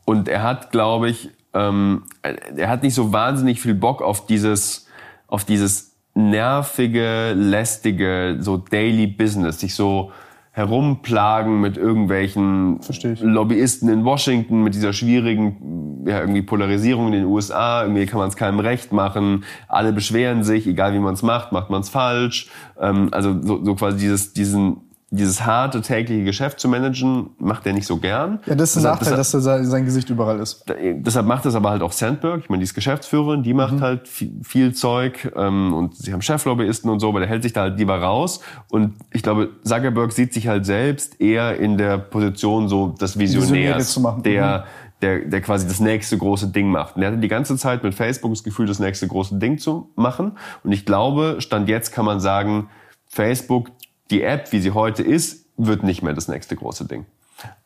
und 0.06 0.28
er 0.28 0.44
hat, 0.44 0.72
glaube 0.72 1.10
ich, 1.10 1.30
ähm, 1.54 2.04
er 2.22 2.70
hat 2.70 2.84
nicht 2.84 2.94
so 2.94 3.14
wahnsinnig 3.14 3.62
viel 3.62 3.74
Bock 3.74 4.02
auf 4.02 4.26
dieses, 4.26 4.88
auf 5.28 5.46
dieses 5.46 5.96
nervige, 6.14 7.34
lästige, 7.34 8.38
so 8.40 8.58
Daily 8.58 9.08
Business, 9.08 9.60
sich 9.60 9.74
so 9.74 10.12
herumplagen 10.60 11.62
mit 11.62 11.78
irgendwelchen. 11.78 12.80
Lobbyisten 13.22 13.88
in 13.88 14.04
Washington, 14.04 14.62
mit 14.62 14.76
dieser 14.76 14.92
schwierigen 14.92 16.04
ja, 16.06 16.20
irgendwie 16.20 16.42
Polarisierung 16.42 17.08
in 17.08 17.14
den 17.14 17.26
USA. 17.26 17.84
Irgendwie 17.84 18.06
kann 18.06 18.20
man 18.20 18.28
es 18.28 18.36
keinem 18.36 18.60
recht 18.60 18.92
machen. 18.92 19.46
Alle 19.70 19.94
beschweren 19.94 20.44
sich, 20.44 20.68
egal 20.68 20.94
wie 20.94 21.00
man 21.00 21.14
es 21.14 21.24
macht, 21.24 21.54
macht 21.54 21.70
man 21.70 21.82
es 21.82 21.88
falsch. 21.88 22.50
Ähm, 22.80 23.08
also 23.12 23.42
so, 23.42 23.64
so 23.64 23.76
quasi 23.76 24.00
dieses, 24.00 24.34
diesen, 24.34 24.89
dieses 25.12 25.44
harte 25.46 25.82
tägliche 25.82 26.24
Geschäft 26.24 26.60
zu 26.60 26.68
managen, 26.68 27.32
macht 27.40 27.66
er 27.66 27.74
nicht 27.74 27.88
so 27.88 27.98
gern. 27.98 28.40
Ja, 28.46 28.54
das 28.56 28.72
ist 28.72 28.78
ein 28.78 28.84
Deshalb- 28.84 28.84
Nachteil, 29.00 29.18
deshalb- 29.18 29.44
dass 29.44 29.44
da 29.44 29.64
sein 29.64 29.86
Gesicht 29.86 30.10
überall 30.12 30.40
ist. 30.40 30.64
deshalb 30.68 31.26
macht 31.26 31.46
das 31.46 31.56
aber 31.56 31.72
halt 31.72 31.82
auch 31.82 31.92
Sandberg. 31.92 32.42
Ich 32.44 32.50
meine, 32.50 32.60
die 32.60 32.66
ist 32.66 32.76
Geschäftsführerin, 32.76 33.42
die 33.42 33.54
Mhm. 33.54 33.58
macht 33.58 33.82
halt 33.82 34.08
viel, 34.08 34.34
viel 34.44 34.74
Zeug 34.74 35.32
ähm, 35.36 35.74
und 35.74 35.96
sie 35.96 36.14
haben 36.14 36.22
Cheflobbyisten 36.22 36.90
und 36.92 37.00
so, 37.00 37.10
aber 37.10 37.20
der 37.22 37.30
hält 37.30 37.42
sich 37.44 37.54
da 37.54 37.62
halt 37.62 37.80
lieber 37.80 38.00
raus. 38.00 38.42
Und 38.70 38.94
ich 39.12 39.24
glaube, 39.24 39.50
Zuckerberg 39.64 40.12
sieht 40.12 40.34
sich 40.34 40.48
halt 40.48 40.66
selbst 40.66 41.20
eher 41.20 41.58
in 41.58 41.78
der 41.78 41.98
Position 41.98 42.68
so 42.70 42.90
des 42.90 43.18
Visionäre 43.18 43.52
Visionärs, 43.52 43.92
zu 43.94 44.02
machen. 44.02 44.24
der 44.24 44.66
der, 45.02 45.20
der 45.20 45.40
quasi 45.40 45.66
das 45.66 45.80
nächste 45.80 46.18
große 46.18 46.48
Ding 46.50 46.70
macht. 46.72 46.98
Und 46.98 47.04
er 47.04 47.08
hatte 47.12 47.20
die 47.22 47.30
ganze 47.30 47.56
Zeit 47.56 47.84
mit 47.84 47.96
Facebook 47.96 48.32
das 48.34 48.44
Gefühl, 48.44 48.66
das 48.68 48.80
nächste 48.80 49.08
große 49.08 49.40
Ding 49.40 49.58
zu 49.58 49.90
machen. 49.96 50.34
Und 50.66 50.74
ich 50.74 50.86
glaube, 50.86 51.38
Stand 51.40 51.70
jetzt 51.70 51.94
kann 51.94 52.04
man 52.04 52.20
sagen, 52.20 52.68
Facebook, 53.08 53.70
die 54.12 54.24
App, 54.24 54.52
wie 54.52 54.60
sie 54.60 54.72
heute 54.72 55.04
ist, 55.04 55.46
wird 55.58 55.84
nicht 55.84 56.02
mehr 56.02 56.14
das 56.14 56.28
nächste 56.28 56.56
große 56.56 56.86
Ding. 56.86 57.06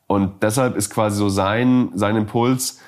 Und 0.08 0.44
deshalb 0.44 0.76
ist 0.76 0.90
quasi 0.90 1.18
so 1.18 1.30
sein, 1.30 1.90
sein 1.96 2.16
Impuls, 2.16 2.80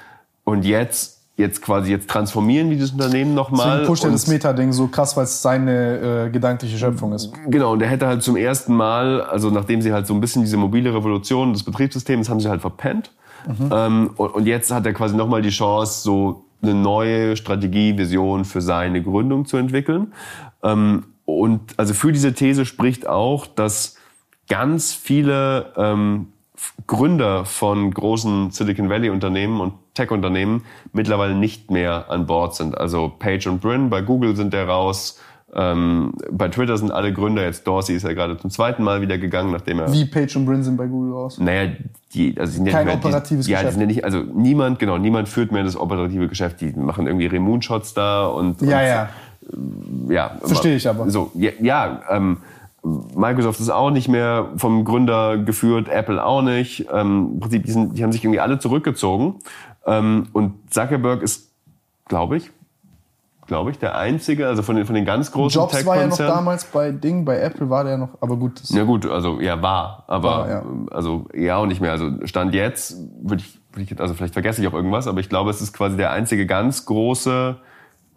und 0.45 0.63
jetzt, 0.63 1.23
jetzt 1.37 1.61
quasi 1.61 1.91
jetzt 1.91 2.09
transformieren 2.09 2.69
wir 2.69 2.77
dieses 2.77 2.91
Unternehmen 2.91 3.33
nochmal. 3.33 3.79
Deswegen 3.79 3.87
pusht 3.87 4.03
er 4.05 4.11
das 4.11 4.27
Meta-Ding 4.27 4.71
so 4.71 4.87
krass, 4.87 5.17
weil 5.17 5.25
es 5.25 5.41
seine 5.41 6.27
äh, 6.27 6.29
gedankliche 6.29 6.77
Schöpfung 6.77 7.13
ist. 7.13 7.33
Genau, 7.47 7.73
und 7.73 7.79
der 7.79 7.89
hätte 7.89 8.07
halt 8.07 8.23
zum 8.23 8.37
ersten 8.37 8.75
Mal, 8.75 9.21
also 9.21 9.49
nachdem 9.49 9.81
sie 9.81 9.91
halt 9.91 10.07
so 10.07 10.13
ein 10.13 10.21
bisschen 10.21 10.43
diese 10.43 10.55
mobile 10.55 10.93
Revolution 10.93 11.51
des 11.51 11.63
Betriebssystems 11.63 12.29
haben 12.29 12.39
sie 12.39 12.47
halt 12.47 12.61
verpennt. 12.61 13.11
Ähm, 13.71 14.11
und, 14.15 14.29
und 14.33 14.47
jetzt 14.47 14.71
hat 14.71 14.85
er 14.85 14.93
quasi 14.93 15.15
nochmal 15.15 15.41
die 15.41 15.49
Chance, 15.49 16.01
so 16.01 16.45
eine 16.61 16.73
neue 16.73 17.35
Strategie, 17.35 17.97
Vision 17.97 18.45
für 18.45 18.61
seine 18.61 19.03
Gründung 19.03 19.45
zu 19.45 19.57
entwickeln. 19.57 20.13
Ähm, 20.63 21.05
und 21.25 21.61
also 21.77 21.93
für 21.93 22.11
diese 22.11 22.33
These 22.33 22.65
spricht 22.65 23.07
auch, 23.07 23.47
dass 23.47 23.97
ganz 24.47 24.93
viele 24.93 25.73
ähm, 25.75 26.27
Gründer 26.87 27.45
von 27.45 27.91
großen 27.91 28.51
Silicon 28.51 28.89
Valley 28.89 29.09
Unternehmen 29.09 29.59
und 29.59 29.73
Tech-Unternehmen 29.93 30.63
mittlerweile 30.93 31.35
nicht 31.35 31.71
mehr 31.71 32.05
an 32.09 32.25
Bord 32.27 32.55
sind. 32.55 32.77
Also 32.77 33.11
Page 33.17 33.47
und 33.47 33.61
Brin 33.61 33.89
bei 33.89 34.01
Google 34.01 34.35
sind 34.35 34.53
der 34.53 34.67
raus. 34.67 35.19
Ähm, 35.57 36.13
bei 36.31 36.49
Twitter 36.49 36.77
sind 36.77 36.91
alle 36.91 37.13
Gründer, 37.13 37.43
jetzt 37.43 37.65
Dorsey 37.65 37.95
ist 37.95 38.03
ja 38.03 38.11
gerade 38.11 38.37
zum 38.37 38.49
zweiten 38.49 38.83
Mal 38.83 38.99
wieder 39.01 39.17
gegangen, 39.17 39.51
nachdem 39.53 39.79
er... 39.79 39.93
Wie 39.93 40.03
Page 40.03 40.35
und 40.35 40.45
Brin 40.45 40.63
sind 40.63 40.75
bei 40.75 40.85
Google 40.85 41.13
raus. 41.13 41.37
Naja, 41.39 41.71
die, 42.13 42.35
also 42.37 42.51
die 42.51 42.57
sind 42.57 42.65
ja 42.65 42.73
Kein 42.73 42.87
nicht 42.87 43.03
mehr, 43.03 43.05
operatives 43.05 43.45
die, 43.45 43.51
Ja, 43.53 43.59
die 43.59 43.63
Geschäft. 43.63 43.79
sind 43.79 43.81
ja 43.81 43.87
nicht, 43.87 44.03
also 44.03 44.19
niemand, 44.19 44.79
genau, 44.79 44.97
niemand 44.97 45.29
führt 45.29 45.53
mehr 45.53 45.63
das 45.63 45.77
operative 45.77 46.27
Geschäft. 46.27 46.59
Die 46.59 46.73
machen 46.73 47.07
irgendwie 47.07 47.27
Remoon-Shots 47.27 47.93
da 47.93 48.27
und, 48.27 48.61
Ja, 48.63 48.79
und 48.79 48.85
ja. 48.85 49.09
Ja. 50.09 50.37
Verstehe 50.43 50.75
ich 50.75 50.87
aber. 50.87 51.09
So, 51.09 51.31
ja, 51.35 51.51
ja 51.59 52.01
ähm, 52.09 52.37
Microsoft 53.15 53.59
ist 53.59 53.69
auch 53.69 53.89
nicht 53.89 54.07
mehr 54.07 54.49
vom 54.57 54.85
Gründer 54.85 55.37
geführt, 55.37 55.89
Apple 55.89 56.23
auch 56.23 56.41
nicht. 56.41 56.87
Ähm, 56.93 57.31
Im 57.33 57.39
Prinzip, 57.39 57.65
die, 57.65 57.71
sind, 57.71 57.97
die 57.97 58.03
haben 58.03 58.11
sich 58.11 58.23
irgendwie 58.23 58.39
alle 58.39 58.59
zurückgezogen. 58.59 59.35
Ähm, 59.85 60.27
und 60.33 60.53
Zuckerberg 60.71 61.21
ist, 61.23 61.51
glaube 62.07 62.37
ich, 62.37 62.51
glaube 63.47 63.71
ich, 63.71 63.79
der 63.79 63.97
einzige, 63.97 64.47
also 64.47 64.61
von 64.63 64.75
den, 64.75 64.85
von 64.85 64.95
den 64.95 65.05
ganz 65.05 65.31
großen 65.31 65.59
Jobs 65.59 65.85
war 65.85 65.97
ja 65.97 66.07
noch 66.07 66.17
damals 66.17 66.65
bei 66.65 66.91
Ding, 66.91 67.25
bei 67.25 67.39
Apple 67.39 67.69
war 67.69 67.83
der 67.83 67.97
noch, 67.97 68.09
aber 68.21 68.37
gut. 68.37 68.61
Ja 68.69 68.83
gut, 68.83 69.05
also 69.05 69.39
ja 69.39 69.61
war, 69.61 70.03
aber 70.07 70.29
War, 70.29 70.49
ja. 70.49 70.63
also 70.91 71.25
ja 71.33 71.57
auch 71.57 71.65
nicht 71.67 71.81
mehr. 71.81 71.91
Also 71.91 72.09
stand 72.25 72.53
jetzt 72.53 72.97
würde 73.21 73.43
ich, 73.43 73.59
würde 73.71 73.83
ich 73.83 73.89
jetzt- 73.89 74.01
also 74.01 74.13
vielleicht 74.13 74.33
vergesse 74.33 74.61
ich 74.61 74.67
auch 74.67 74.73
irgendwas, 74.73 75.07
aber 75.07 75.19
ich 75.19 75.29
glaube, 75.29 75.49
es 75.51 75.61
ist 75.61 75.73
quasi 75.73 75.97
der 75.97 76.11
einzige 76.11 76.45
ganz 76.45 76.85
große 76.85 77.57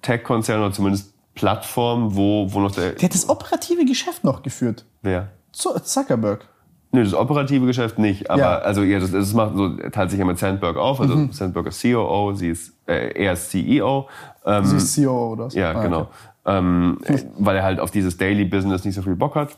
Tech-Konzern 0.03 0.61
oder 0.61 0.73
zumindest 0.73 1.13
Plattform, 1.39 2.15
wo 2.17 2.47
wo 2.53 2.61
noch 2.61 2.73
der 2.73 2.91
der 2.93 3.05
hat 3.09 3.15
das 3.15 3.29
operative 3.29 3.85
Geschäft 3.85 4.25
noch 4.25 4.43
geführt. 4.43 4.85
wer 5.03 5.29
Zu- 5.53 5.79
Zuckerberg. 5.81 6.47
Nö, 6.91 7.05
das 7.05 7.13
operative 7.15 7.67
Geschäft 7.67 7.99
nicht, 7.99 8.31
aber 8.31 8.41
Ja. 8.41 8.57
Mhm. 8.61 8.65
also 8.67 8.83
ja, 8.83 8.99
das, 8.99 9.11
das 9.13 9.33
macht 9.35 9.55
so 9.57 9.69
teilt 9.91 10.11
sich 10.11 10.19
ja 10.19 10.25
mit 10.25 10.39
Sandberg 10.39 10.77
auf, 10.77 11.01
also 11.01 11.29
Sandberg 11.33 11.67
ist 11.67 11.83
COO, 11.83 12.33
sie 12.35 12.49
ist 12.51 12.73
äh, 12.87 13.13
er 13.25 13.33
ist 13.35 13.51
CEO. 13.51 14.09
Ähm, 14.47 14.65
Sie 14.65 14.77
ist 14.77 14.95
CEO 14.95 15.33
oder 15.33 15.51
so. 15.51 15.59
Ja, 15.59 15.73
Ah, 15.73 15.83
genau. 15.83 16.01
okay. 16.01 16.09
Ähm, 16.47 16.99
weil 17.39 17.57
er 17.57 17.63
halt 17.63 17.79
auf 17.81 17.91
dieses 17.91 18.17
Daily 18.17 18.47
Business 18.47 18.85
nicht 18.85 18.95
so 18.95 19.03
viel 19.03 19.17
Bock 19.17 19.35
hat. 19.35 19.51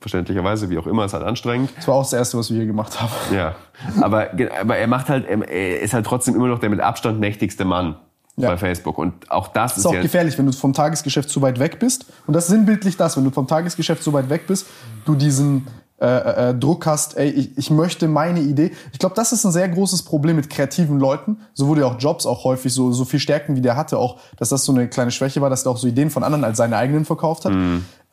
Verständlicherweise, 0.00 0.68
wie 0.68 0.78
auch 0.78 0.86
immer, 0.88 1.04
ist 1.04 1.14
halt 1.14 1.22
anstrengend. 1.24 1.70
Das 1.76 1.86
war 1.88 1.94
auch 1.94 2.02
das 2.02 2.12
Erste, 2.12 2.36
was 2.36 2.50
wir 2.50 2.56
hier 2.58 2.66
gemacht 2.66 3.00
haben. 3.00 3.12
Ja, 3.34 3.54
aber, 4.02 4.28
aber 4.60 4.76
er 4.76 4.86
macht 4.88 5.08
halt, 5.08 5.26
er 5.26 5.80
ist 5.80 5.94
halt 5.94 6.04
trotzdem 6.04 6.34
immer 6.34 6.48
noch 6.48 6.58
der 6.58 6.68
mit 6.70 6.80
Abstand 6.80 7.18
mächtigste 7.20 7.64
Mann 7.64 7.96
Ja. 8.36 8.50
bei 8.50 8.56
Facebook. 8.58 8.98
Und 8.98 9.30
auch 9.30 9.48
das 9.48 9.72
Das 9.72 9.72
ist, 9.72 9.78
ist 9.78 9.86
auch 9.86 9.94
ja. 9.94 10.02
gefährlich, 10.02 10.36
wenn 10.36 10.46
du 10.46 10.52
vom 10.52 10.74
Tagesgeschäft 10.74 11.30
zu 11.30 11.40
weit 11.40 11.58
weg 11.58 11.78
bist. 11.78 12.04
Und 12.26 12.34
das 12.34 12.44
ist 12.44 12.50
sinnbildlich 12.50 12.96
das, 12.96 13.16
wenn 13.16 13.24
du 13.24 13.30
vom 13.30 13.46
Tagesgeschäft 13.46 14.02
so 14.02 14.12
weit 14.12 14.28
weg 14.28 14.46
bist, 14.46 14.66
du 15.06 15.14
diesen 15.14 15.66
äh, 15.98 16.50
äh, 16.50 16.54
Druck 16.54 16.84
hast, 16.84 17.16
ey, 17.16 17.30
ich, 17.30 17.56
ich 17.56 17.70
möchte 17.70 18.06
meine 18.06 18.40
Idee. 18.40 18.72
Ich 18.92 18.98
glaube, 18.98 19.14
das 19.14 19.32
ist 19.32 19.46
ein 19.46 19.52
sehr 19.52 19.66
großes 19.70 20.02
Problem 20.02 20.36
mit 20.36 20.50
kreativen 20.50 21.00
Leuten. 21.00 21.38
So 21.54 21.68
wurde 21.68 21.80
ja 21.80 21.86
auch 21.86 21.98
Jobs 21.98 22.26
auch 22.26 22.44
häufig 22.44 22.74
so, 22.74 22.92
so 22.92 23.06
viel 23.06 23.18
Stärken, 23.18 23.56
wie 23.56 23.62
der 23.62 23.76
hatte, 23.76 23.96
auch, 23.96 24.18
dass 24.36 24.50
das 24.50 24.66
so 24.66 24.72
eine 24.72 24.88
kleine 24.88 25.10
Schwäche 25.10 25.40
war, 25.40 25.48
dass 25.48 25.64
er 25.64 25.70
auch 25.72 25.78
so 25.78 25.86
Ideen 25.86 26.10
von 26.10 26.22
anderen 26.22 26.44
als 26.44 26.58
seine 26.58 26.76
eigenen 26.76 27.06
verkauft 27.06 27.46
hat. 27.46 27.54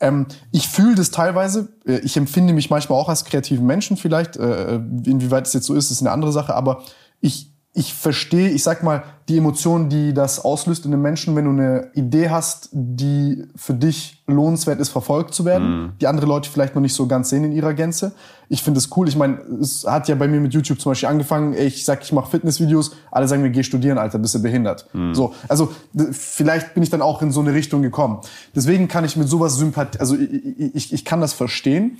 Ähm, 0.00 0.26
ich 0.50 0.68
fühle 0.68 0.94
das 0.94 1.10
teilweise. 1.10 1.68
Äh, 1.86 1.98
Ich 1.98 2.16
empfinde 2.16 2.54
mich 2.54 2.70
manchmal 2.70 2.98
auch 2.98 3.10
als 3.10 3.26
kreativen 3.26 3.66
Menschen 3.66 3.98
vielleicht. 3.98 4.38
Äh, 4.38 4.76
inwieweit 4.76 5.46
es 5.46 5.52
jetzt 5.52 5.66
so 5.66 5.74
ist, 5.74 5.90
ist 5.90 6.00
eine 6.00 6.10
andere 6.10 6.32
Sache. 6.32 6.54
Aber 6.54 6.80
ich, 7.20 7.50
ich 7.76 7.92
verstehe, 7.92 8.50
ich 8.50 8.62
sag 8.62 8.84
mal, 8.84 9.02
die 9.28 9.36
Emotionen, 9.36 9.88
die 9.88 10.14
das 10.14 10.44
auslöst 10.44 10.86
in 10.86 10.92
einem 10.92 11.02
Menschen, 11.02 11.34
wenn 11.34 11.46
du 11.46 11.50
eine 11.50 11.90
Idee 11.94 12.30
hast, 12.30 12.68
die 12.70 13.46
für 13.56 13.74
dich 13.74 14.22
lohnenswert 14.28 14.78
ist, 14.78 14.90
verfolgt 14.90 15.34
zu 15.34 15.44
werden, 15.44 15.92
die 16.00 16.06
andere 16.06 16.26
Leute 16.26 16.48
vielleicht 16.48 16.76
noch 16.76 16.82
nicht 16.82 16.94
so 16.94 17.08
ganz 17.08 17.30
sehen 17.30 17.42
in 17.42 17.50
ihrer 17.50 17.74
Gänze. 17.74 18.12
Ich 18.48 18.62
finde 18.62 18.78
es 18.78 18.96
cool. 18.96 19.08
Ich 19.08 19.16
meine, 19.16 19.38
es 19.60 19.84
hat 19.84 20.06
ja 20.06 20.14
bei 20.14 20.28
mir 20.28 20.38
mit 20.38 20.54
YouTube 20.54 20.80
zum 20.80 20.92
Beispiel 20.92 21.08
angefangen. 21.08 21.54
Ich 21.54 21.84
sag, 21.84 22.04
ich 22.04 22.12
mache 22.12 22.30
Fitnessvideos. 22.30 22.94
Alle 23.10 23.26
sagen 23.26 23.42
mir, 23.42 23.50
geh 23.50 23.64
studieren, 23.64 23.98
Alter, 23.98 24.20
bist 24.20 24.36
du 24.36 24.42
behindert. 24.42 24.88
So, 25.12 25.34
also 25.48 25.72
vielleicht 26.12 26.74
bin 26.74 26.84
ich 26.84 26.90
dann 26.90 27.02
auch 27.02 27.22
in 27.22 27.32
so 27.32 27.40
eine 27.40 27.54
Richtung 27.54 27.82
gekommen. 27.82 28.20
Deswegen 28.54 28.86
kann 28.86 29.04
ich 29.04 29.16
mit 29.16 29.28
sowas 29.28 29.56
sympath, 29.56 29.98
also 29.98 30.14
ich, 30.14 30.74
ich, 30.76 30.92
ich 30.92 31.04
kann 31.04 31.20
das 31.20 31.32
verstehen. 31.32 31.98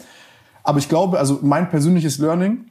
Aber 0.62 0.78
ich 0.78 0.88
glaube, 0.88 1.18
also 1.18 1.40
mein 1.42 1.68
persönliches 1.68 2.18
Learning, 2.18 2.66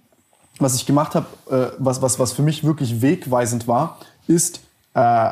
was 0.60 0.76
ich 0.76 0.86
gemacht 0.86 1.16
habe, 1.16 1.26
äh, 1.50 1.76
was, 1.80 2.02
was, 2.02 2.20
was 2.20 2.32
für 2.32 2.42
mich 2.42 2.64
wirklich 2.64 3.02
wegweisend 3.02 3.68
war, 3.68 3.98
ist, 4.28 4.62
äh, 4.94 5.32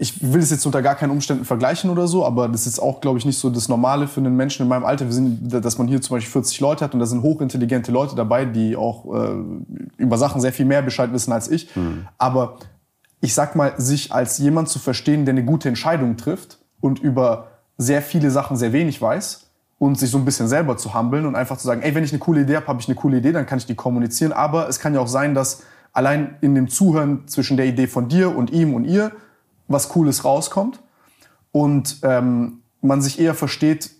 ich 0.00 0.32
will 0.32 0.40
es 0.40 0.50
jetzt 0.50 0.64
unter 0.64 0.80
gar 0.80 0.94
keinen 0.94 1.10
Umständen 1.10 1.44
vergleichen 1.44 1.90
oder 1.90 2.06
so, 2.06 2.24
aber 2.24 2.48
das 2.48 2.60
ist 2.60 2.66
jetzt 2.66 2.78
auch, 2.78 3.00
glaube 3.00 3.18
ich, 3.18 3.24
nicht 3.24 3.38
so 3.38 3.50
das 3.50 3.68
Normale 3.68 4.06
für 4.06 4.20
einen 4.20 4.36
Menschen 4.36 4.62
in 4.62 4.68
meinem 4.68 4.84
Alter. 4.84 5.06
Wir 5.06 5.12
sind, 5.12 5.52
dass 5.52 5.76
man 5.76 5.88
hier 5.88 6.00
zum 6.00 6.16
Beispiel 6.16 6.30
40 6.32 6.60
Leute 6.60 6.84
hat 6.84 6.94
und 6.94 7.00
da 7.00 7.06
sind 7.06 7.22
hochintelligente 7.22 7.90
Leute 7.90 8.14
dabei, 8.14 8.44
die 8.44 8.76
auch 8.76 9.12
äh, 9.12 9.42
über 9.96 10.16
Sachen 10.16 10.40
sehr 10.40 10.52
viel 10.52 10.66
mehr 10.66 10.82
Bescheid 10.82 11.12
wissen 11.12 11.32
als 11.32 11.48
ich. 11.48 11.68
Aber 12.16 12.58
ich 13.20 13.34
sag 13.34 13.56
mal, 13.56 13.74
sich 13.78 14.12
als 14.12 14.38
jemand 14.38 14.68
zu 14.68 14.78
verstehen, 14.78 15.24
der 15.24 15.32
eine 15.32 15.44
gute 15.44 15.68
Entscheidung 15.68 16.16
trifft 16.16 16.58
und 16.80 17.00
über 17.00 17.48
sehr 17.76 18.00
viele 18.00 18.30
Sachen 18.30 18.56
sehr 18.56 18.72
wenig 18.72 19.02
weiß 19.02 19.47
und 19.78 19.98
sich 19.98 20.10
so 20.10 20.18
ein 20.18 20.24
bisschen 20.24 20.48
selber 20.48 20.76
zu 20.76 20.94
humbeln 20.94 21.26
und 21.26 21.36
einfach 21.36 21.56
zu 21.56 21.66
sagen, 21.66 21.82
ey, 21.82 21.94
wenn 21.94 22.04
ich 22.04 22.12
eine 22.12 22.18
coole 22.18 22.42
Idee 22.42 22.56
habe, 22.56 22.66
habe 22.66 22.80
ich 22.80 22.88
eine 22.88 22.96
coole 22.96 23.18
Idee, 23.18 23.32
dann 23.32 23.46
kann 23.46 23.58
ich 23.58 23.66
die 23.66 23.74
kommunizieren. 23.74 24.32
Aber 24.32 24.68
es 24.68 24.80
kann 24.80 24.94
ja 24.94 25.00
auch 25.00 25.08
sein, 25.08 25.34
dass 25.34 25.62
allein 25.92 26.36
in 26.40 26.54
dem 26.54 26.68
Zuhören 26.68 27.26
zwischen 27.28 27.56
der 27.56 27.66
Idee 27.66 27.86
von 27.86 28.08
dir 28.08 28.36
und 28.36 28.50
ihm 28.50 28.74
und 28.74 28.84
ihr 28.84 29.12
was 29.68 29.88
Cooles 29.90 30.24
rauskommt 30.24 30.80
und 31.52 31.98
ähm, 32.02 32.60
man 32.80 33.02
sich 33.02 33.20
eher 33.20 33.34
versteht, 33.34 33.90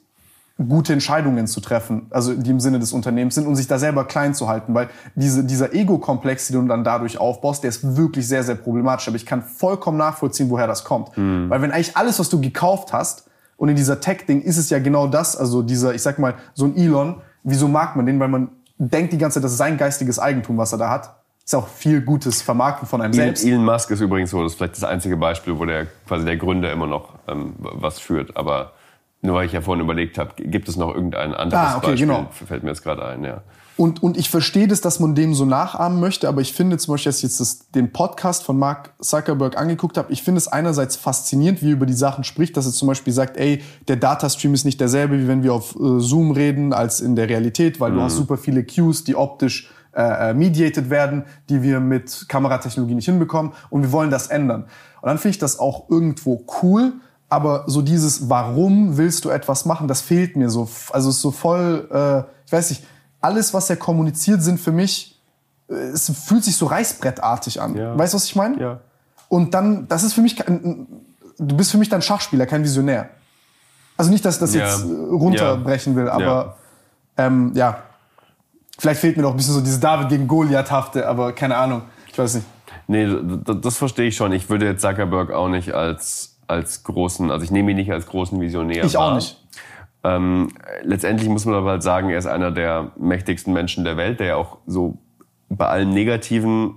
gute 0.67 0.93
Entscheidungen 0.93 1.47
zu 1.47 1.61
treffen, 1.61 2.07
also 2.11 2.35
die 2.35 2.51
im 2.51 2.59
Sinne 2.59 2.81
des 2.81 2.93
Unternehmens 2.93 3.37
sind 3.37 3.47
und 3.47 3.55
sich 3.55 3.69
da 3.69 3.79
selber 3.79 4.05
klein 4.05 4.35
zu 4.35 4.49
halten, 4.49 4.75
weil 4.75 4.89
diese, 5.15 5.45
dieser 5.45 5.73
Ego-Komplex, 5.73 6.49
den 6.49 6.63
du 6.63 6.67
dann 6.67 6.83
dadurch 6.83 7.19
aufbaust, 7.19 7.63
der 7.63 7.69
ist 7.69 7.97
wirklich 7.97 8.27
sehr, 8.27 8.43
sehr 8.43 8.57
problematisch. 8.57 9.07
Aber 9.07 9.17
ich 9.17 9.27
kann 9.27 9.43
vollkommen 9.43 9.99
nachvollziehen, 9.99 10.51
woher 10.51 10.67
das 10.67 10.83
kommt. 10.83 11.11
Weil 11.51 11.63
wenn 11.63 11.71
eigentlich 11.71 11.97
alles, 11.97 12.19
was 12.19 12.29
du 12.29 12.41
gekauft 12.41 12.93
hast, 12.93 13.28
und 13.59 13.69
in 13.69 13.77
dieser 13.77 14.01
Tech-Ding 14.01 14.41
ist 14.41 14.57
es 14.57 14.71
ja 14.71 14.79
genau 14.79 15.07
das, 15.09 15.37
also 15.37 15.61
dieser, 15.63 15.95
ich 15.95 16.01
sag 16.01 16.19
mal, 16.19 16.35
so 16.55 16.65
ein 16.65 16.77
Elon, 16.77 17.21
wieso 17.43 17.69
mag 17.69 17.95
man 17.97 18.07
den? 18.07 18.19
Weil 18.19 18.29
man 18.29 18.49
denkt 18.79 19.13
die 19.13 19.19
ganze 19.19 19.35
Zeit, 19.35 19.45
das 19.45 19.53
ist 19.53 19.59
sein 19.59 19.77
geistiges 19.77 20.19
Eigentum, 20.19 20.57
was 20.57 20.73
er 20.73 20.79
da 20.79 20.89
hat. 20.91 21.15
Ist 21.45 21.55
auch 21.55 21.67
viel 21.69 22.01
gutes 22.03 22.41
Vermarkten 22.41 22.87
von 22.87 23.01
einem 23.03 23.13
Elon, 23.13 23.25
selbst. 23.27 23.45
Elon 23.45 23.65
Musk 23.65 23.91
ist 23.91 24.01
übrigens 24.01 24.31
so, 24.31 24.43
das 24.43 24.53
ist 24.53 24.59
vielleicht 24.59 24.77
das 24.77 24.85
einzige 24.85 25.17
Beispiel, 25.17 25.59
wo 25.59 25.65
der 25.65 25.87
quasi 26.07 26.25
der 26.25 26.37
Gründer 26.37 26.71
immer 26.73 26.87
noch 26.87 27.15
ähm, 27.27 27.55
was 27.59 27.99
führt. 27.99 28.37
Aber 28.37 28.73
nur 29.23 29.35
weil 29.35 29.47
ich 29.47 29.53
ja 29.53 29.61
vorhin 29.61 29.83
überlegt 29.85 30.19
habe, 30.19 30.31
gibt 30.37 30.69
es 30.69 30.77
noch 30.77 30.95
irgendein 30.95 31.35
anderes 31.35 31.61
Ah, 31.61 31.77
okay, 31.79 31.87
Beispiel? 31.93 32.07
genau. 32.07 32.29
Fällt 32.31 32.63
mir 32.63 32.71
jetzt 32.71 32.85
gerade 32.85 33.05
ein, 33.07 33.25
ja. 33.25 33.41
Und, 33.79 34.03
und 34.03 34.17
ich 34.17 34.29
verstehe 34.29 34.67
das, 34.67 34.81
dass 34.81 34.99
man 34.99 35.15
dem 35.15 35.35
so 35.35 35.45
nachahmen 35.45 36.01
möchte, 36.01 36.29
aber 36.29 36.41
ich 36.41 36.53
finde 36.53 36.79
zum 36.79 36.95
Beispiel, 36.95 37.11
als 37.11 37.19
ich 37.19 37.23
jetzt 37.23 37.39
das, 37.39 37.71
den 37.71 37.93
Podcast 37.93 38.43
von 38.43 38.59
Mark 38.59 38.93
Zuckerberg 39.01 39.57
angeguckt 39.57 39.97
habe, 39.97 40.13
ich 40.13 40.25
finde 40.25 40.39
es 40.39 40.49
einerseits 40.49 40.97
faszinierend, 40.97 41.63
wie 41.63 41.69
er 41.69 41.75
über 41.75 41.87
die 41.87 41.93
Sachen 41.93 42.25
spricht, 42.25 42.57
dass 42.57 42.67
er 42.67 42.73
zum 42.73 42.89
Beispiel 42.89 43.13
sagt, 43.13 43.37
ey, 43.37 43.63
der 43.87 43.95
Datastream 43.95 44.53
ist 44.53 44.65
nicht 44.65 44.81
derselbe, 44.81 45.21
wie 45.21 45.29
wenn 45.29 45.45
wir 45.45 45.55
auf 45.55 45.77
äh, 45.77 46.01
Zoom 46.01 46.33
reden, 46.33 46.73
als 46.73 47.01
in 47.01 47.15
der 47.15 47.29
Realität, 47.29 47.79
weil 47.79 47.93
du 47.93 48.01
hast 48.01 48.17
super 48.17 48.37
viele 48.37 48.65
Cues, 48.65 49.05
die 49.05 49.15
optisch 49.15 49.71
äh, 49.95 50.31
äh, 50.31 50.35
mediated 50.35 50.91
werden, 50.91 51.23
die 51.49 51.63
wir 51.63 51.79
mit 51.79 52.27
Kameratechnologie 52.29 52.97
nicht 52.97 53.07
hinbekommen 53.07 53.53
und 53.71 53.83
wir 53.83 53.93
wollen 53.93 54.11
das 54.11 54.27
ändern. 54.27 54.63
Und 55.03 55.07
dann 55.07 55.19
finde 55.19 55.31
ich 55.31 55.39
das 55.39 55.61
auch 55.61 55.89
irgendwo 55.89 56.45
cool, 56.63 56.95
aber 57.29 57.63
so 57.69 57.81
dieses, 57.81 58.29
warum 58.29 58.97
willst 58.97 59.25
du 59.25 59.29
etwas 59.29 59.67
machen, 59.67 59.87
das 59.87 60.01
fehlt 60.01 60.35
mir 60.35 60.51
so. 60.51 60.69
Also 60.91 61.11
es 61.11 61.17
ist 61.17 61.23
so 61.23 61.31
voll, 61.31 61.89
äh, 61.93 62.29
ich 62.45 62.53
weiß 62.53 62.71
nicht, 62.71 62.83
alles, 63.21 63.55
was 63.55 63.69
er 63.71 63.77
kommuniziert, 63.77 64.43
sind 64.43 64.59
für 64.61 64.73
mich, 64.73 65.21
äh, 65.69 65.75
es 65.75 66.11
fühlt 66.11 66.45
sich 66.45 66.57
so 66.57 66.67
reißbrettartig 66.67 67.61
an. 67.61 67.77
Ja. 67.77 67.99
Weißt 67.99 68.15
du, 68.15 68.17
was 68.17 68.25
ich 68.25 68.37
meine? 68.37 68.61
Ja. 68.61 68.81
Und 69.29 69.55
dann, 69.55 69.89
das 69.89 70.03
ist 70.03 70.15
für 70.15 70.23
mich, 70.23 70.37
kein, 70.37 70.87
du 71.39 71.57
bist 71.57 71.71
für 71.71 71.79
mich 71.79 71.89
dann 71.89 72.03
Schachspieler, 72.03 72.47
kein 72.47 72.63
Visionär. 72.65 73.11
Also 73.97 74.11
nicht, 74.11 74.25
dass 74.25 74.37
ich 74.37 74.41
das 74.41 74.55
Ja. 74.55 74.67
jetzt 74.67 74.85
äh, 74.85 74.93
runterbrechen 74.93 75.97
will, 75.97 76.09
aber 76.09 76.57
ähm, 77.17 77.53
ja, 77.55 77.83
vielleicht 78.79 79.01
fehlt 79.01 79.17
mir 79.17 79.25
doch 79.25 79.33
ein 79.33 79.37
bisschen 79.37 79.55
so 79.55 79.61
dieses 79.61 79.81
David 79.81 80.09
gegen 80.09 80.29
Goliath-hafte, 80.29 81.07
aber 81.09 81.33
keine 81.33 81.57
Ahnung, 81.57 81.83
ich 82.11 82.17
weiß 82.19 82.35
nicht. 82.35 82.47
Nee, 82.87 83.07
das, 83.45 83.57
das 83.61 83.77
verstehe 83.77 84.09
ich 84.09 84.17
schon. 84.17 84.33
Ich 84.33 84.49
würde 84.49 84.67
jetzt 84.67 84.81
Zuckerberg 84.81 85.31
auch 85.33 85.49
nicht 85.49 85.73
als, 85.73 86.37
als 86.47 86.85
großen, 86.85 87.31
also 87.31 87.45
ich 87.45 87.51
nehme 87.51 87.73
ihn 87.73 87.77
nicht 87.77 87.93
als 87.93 88.07
großen 88.07 88.41
Visionär 88.41 88.85
Ich 88.85 88.97
auch 88.97 89.15
nicht. 89.15 89.37
Ähm, 90.17 90.49
letztendlich 90.83 91.29
muss 91.29 91.45
man 91.45 91.55
aber 91.55 91.71
halt 91.71 91.83
sagen, 91.83 92.11
er 92.11 92.19
ist 92.19 92.27
einer 92.27 92.51
der 92.51 92.93
mächtigsten 92.99 93.53
Menschen 93.53 93.85
der 93.85 93.97
Welt, 93.97 94.21
der 94.21 94.27
ja 94.29 94.37
auch 94.37 94.59
so 94.67 94.99
bei 95.49 95.67
allem 95.67 95.91
Negativen, 95.91 96.75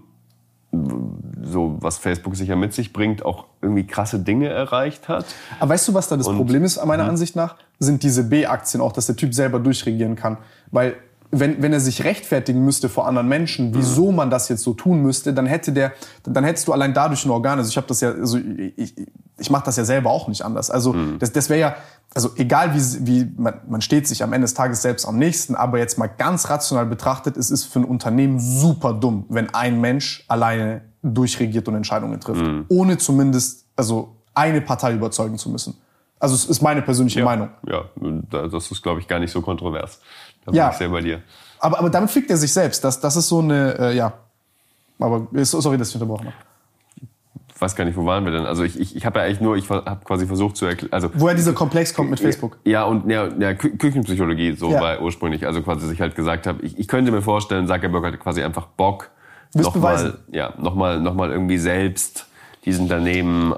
so 1.43 1.77
was 1.81 1.97
Facebook 1.97 2.35
sicher 2.35 2.55
mit 2.55 2.73
sich 2.73 2.93
bringt, 2.93 3.25
auch 3.25 3.45
irgendwie 3.61 3.85
krasse 3.85 4.19
Dinge 4.19 4.47
erreicht 4.47 5.09
hat. 5.09 5.25
Aber 5.59 5.73
weißt 5.73 5.87
du, 5.89 5.93
was 5.93 6.07
da 6.07 6.17
das 6.17 6.27
Und- 6.27 6.37
Problem 6.37 6.63
ist, 6.63 6.83
meiner 6.85 7.05
Ansicht 7.05 7.35
nach? 7.35 7.55
Sind 7.79 8.03
diese 8.03 8.23
B-Aktien 8.23 8.81
auch, 8.81 8.93
dass 8.93 9.07
der 9.07 9.15
Typ 9.15 9.33
selber 9.33 9.59
durchregieren 9.59 10.15
kann. 10.15 10.37
Weil, 10.71 10.95
wenn, 11.31 11.61
wenn 11.61 11.73
er 11.73 11.79
sich 11.79 12.03
rechtfertigen 12.03 12.63
müsste 12.63 12.89
vor 12.89 13.07
anderen 13.07 13.27
Menschen, 13.27 13.73
wieso 13.73 14.11
man 14.11 14.29
das 14.29 14.49
jetzt 14.49 14.63
so 14.63 14.73
tun 14.73 15.01
müsste, 15.01 15.33
dann 15.33 15.45
hätte 15.45 15.71
der, 15.73 15.91
dann 16.23 16.43
hättest 16.43 16.67
du 16.67 16.73
allein 16.73 16.93
dadurch 16.93 17.25
ein 17.25 17.31
Organ. 17.31 17.57
Also 17.57 17.69
ich 17.69 17.77
habe 17.77 17.87
das 17.87 18.01
ja, 18.01 18.11
also 18.11 18.37
ich, 18.37 18.95
ich, 19.37 19.49
mache 19.49 19.65
das 19.65 19.77
ja 19.77 19.83
selber 19.83 20.11
auch 20.11 20.27
nicht 20.27 20.43
anders. 20.43 20.69
Also 20.69 20.95
das, 21.19 21.31
das 21.31 21.49
wäre 21.49 21.59
ja, 21.59 21.75
also 22.13 22.31
egal 22.35 22.73
wie, 22.75 23.07
wie 23.07 23.31
man, 23.37 23.53
man 23.69 23.81
steht 23.81 24.07
sich 24.07 24.21
am 24.23 24.33
Ende 24.33 24.45
des 24.45 24.53
Tages 24.53 24.81
selbst 24.81 25.05
am 25.05 25.17
nächsten, 25.17 25.55
aber 25.55 25.77
jetzt 25.79 25.97
mal 25.97 26.07
ganz 26.07 26.49
rational 26.49 26.85
betrachtet, 26.85 27.37
es 27.37 27.49
ist 27.51 27.65
für 27.65 27.79
ein 27.79 27.85
Unternehmen 27.85 28.39
super 28.39 28.93
dumm, 28.93 29.25
wenn 29.29 29.53
ein 29.53 29.79
Mensch 29.79 30.23
alleine 30.27 30.81
durchregiert 31.03 31.67
und 31.67 31.75
Entscheidungen 31.75 32.19
trifft, 32.19 32.43
ohne 32.69 32.97
zumindest 32.97 33.65
also 33.75 34.15
eine 34.33 34.61
Partei 34.61 34.93
überzeugen 34.93 35.37
zu 35.37 35.49
müssen. 35.49 35.75
Also 36.19 36.35
es 36.35 36.45
ist 36.45 36.61
meine 36.61 36.81
persönliche 36.83 37.23
Meinung. 37.23 37.49
Ja, 37.67 37.85
da- 38.29 38.47
das 38.47 38.69
ist, 38.69 38.83
glaube 38.83 38.99
ich, 38.99 39.07
gar 39.07 39.19
nicht 39.19 39.31
so 39.31 39.41
kontrovers. 39.41 39.99
Da 40.45 40.51
Ja. 40.51 40.65
bin 40.65 40.71
ich 40.73 40.77
sehr 40.77 40.89
bei 40.89 41.01
dir. 41.01 41.21
Aber, 41.59 41.79
aber 41.79 41.89
damit 41.89 42.11
fickt 42.11 42.29
er 42.29 42.37
sich 42.37 42.51
selbst. 42.53 42.83
Das, 42.83 42.99
das 42.99 43.15
ist 43.15 43.27
so 43.27 43.39
eine, 43.39 43.77
äh, 43.79 43.95
ja. 43.95 44.13
Aber 44.99 45.27
äh, 45.33 45.43
sorry, 45.43 45.77
dass 45.77 45.89
ich 45.89 45.95
unterbrochen 45.95 46.25
habe. 46.27 46.35
Ich 47.61 47.63
weiß 47.63 47.75
gar 47.75 47.85
nicht, 47.85 47.95
wo 47.95 48.07
waren 48.07 48.25
wir 48.25 48.31
denn? 48.31 48.47
Also 48.47 48.63
ich, 48.63 48.79
ich, 48.79 48.95
ich 48.95 49.05
habe 49.05 49.19
ja 49.19 49.25
eigentlich 49.25 49.39
nur, 49.39 49.55
ich 49.55 49.69
habe 49.69 50.03
quasi 50.03 50.25
versucht 50.25 50.57
zu 50.57 50.65
erklären, 50.65 50.91
also 50.91 51.11
Woher 51.13 51.35
dieser 51.35 51.53
Komplex 51.53 51.93
kommt 51.93 52.09
mit 52.09 52.19
Facebook. 52.19 52.57
Ja, 52.65 52.85
und 52.85 53.07
ja, 53.07 53.27
ja, 53.37 53.53
Kü 53.53 53.77
Küchenpsychologie, 53.77 54.53
so 54.53 54.71
Ja. 54.71 54.81
war 54.81 54.99
ursprünglich. 54.99 55.45
Also 55.45 55.61
quasi, 55.61 55.81
dass 55.81 55.91
ich 55.91 56.01
halt 56.01 56.15
gesagt 56.15 56.47
habe, 56.47 56.63
ich, 56.63 56.79
ich 56.79 56.87
könnte 56.87 57.11
mir 57.11 57.21
vorstellen, 57.21 57.67
Zuckerberg 57.67 58.03
hatte 58.03 58.17
quasi 58.17 58.41
einfach 58.41 58.65
Bock, 58.65 59.11
nochmal 59.53 60.17
ja, 60.31 60.55
noch 60.57 60.73
mal, 60.73 60.99
noch 60.99 61.13
mal 61.13 61.29
irgendwie 61.29 61.59
selbst 61.59 62.25
diesen 62.65 62.85
Unternehmen 62.85 63.53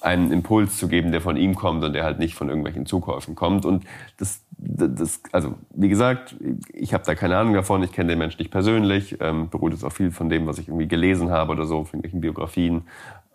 einen 0.00 0.32
Impuls 0.32 0.76
zu 0.76 0.88
geben, 0.88 1.12
der 1.12 1.20
von 1.20 1.36
ihm 1.36 1.54
kommt 1.54 1.84
und 1.84 1.92
der 1.92 2.04
halt 2.04 2.18
nicht 2.18 2.34
von 2.34 2.48
irgendwelchen 2.48 2.86
Zukäufen 2.86 3.34
kommt. 3.34 3.64
Und 3.64 3.84
das, 4.16 4.44
das 4.56 5.20
also 5.32 5.54
wie 5.70 5.88
gesagt, 5.88 6.36
ich 6.72 6.94
habe 6.94 7.04
da 7.04 7.14
keine 7.14 7.36
Ahnung 7.36 7.54
davon, 7.54 7.82
ich 7.82 7.92
kenne 7.92 8.10
den 8.10 8.18
Menschen 8.18 8.38
nicht 8.38 8.50
persönlich, 8.50 9.16
ähm, 9.20 9.48
beruht 9.48 9.72
jetzt 9.72 9.84
auch 9.84 9.92
viel 9.92 10.10
von 10.10 10.28
dem, 10.28 10.46
was 10.46 10.58
ich 10.58 10.68
irgendwie 10.68 10.88
gelesen 10.88 11.30
habe 11.30 11.52
oder 11.52 11.64
so, 11.64 11.84
von 11.84 12.00
irgendwelchen 12.00 12.20
Biografien. 12.20 12.82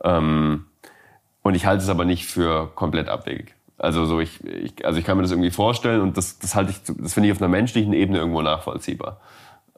Ähm, 0.04 0.66
und 1.42 1.56
ich 1.56 1.66
halte 1.66 1.84
es 1.84 1.90
aber 1.90 2.06
nicht 2.06 2.26
für 2.26 2.72
komplett 2.76 3.10
abwegig. 3.10 3.56
Also 3.78 4.06
so 4.06 4.20
ich, 4.20 4.44
ich 4.46 4.86
also 4.86 5.00
ich 5.00 5.06
kann 5.06 5.18
mir 5.18 5.24
das 5.24 5.32
irgendwie 5.32 5.52
vorstellen 5.52 6.02
und 6.02 6.16
das, 6.16 6.40
das 6.40 6.56
halte 6.56 6.72
ich, 6.72 6.82
das 6.84 7.14
finde 7.14 7.28
ich 7.28 7.36
auf 7.36 7.42
einer 7.42 7.50
menschlichen 7.50 7.92
Ebene 7.94 8.20
irgendwo 8.20 8.42
nachvollziehbar. 8.42 9.20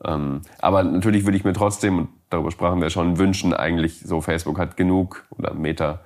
Ähm, 0.03 0.41
aber 0.60 0.84
natürlich 0.84 1.26
würde 1.26 1.38
ich 1.38 1.44
mir 1.44 1.53
trotzdem, 1.53 1.98
und 1.98 2.10
darüber 2.30 2.52
sprachen 2.52 2.82
wir 2.82 2.90
schon, 2.90 3.18
wünschen 3.18 3.53
eigentlich, 3.53 4.02
so 4.02 4.22
Facebook 4.22 4.60
hat 4.60 4.78
genug, 4.78 5.26
oder 5.32 5.53
Meta 5.53 6.02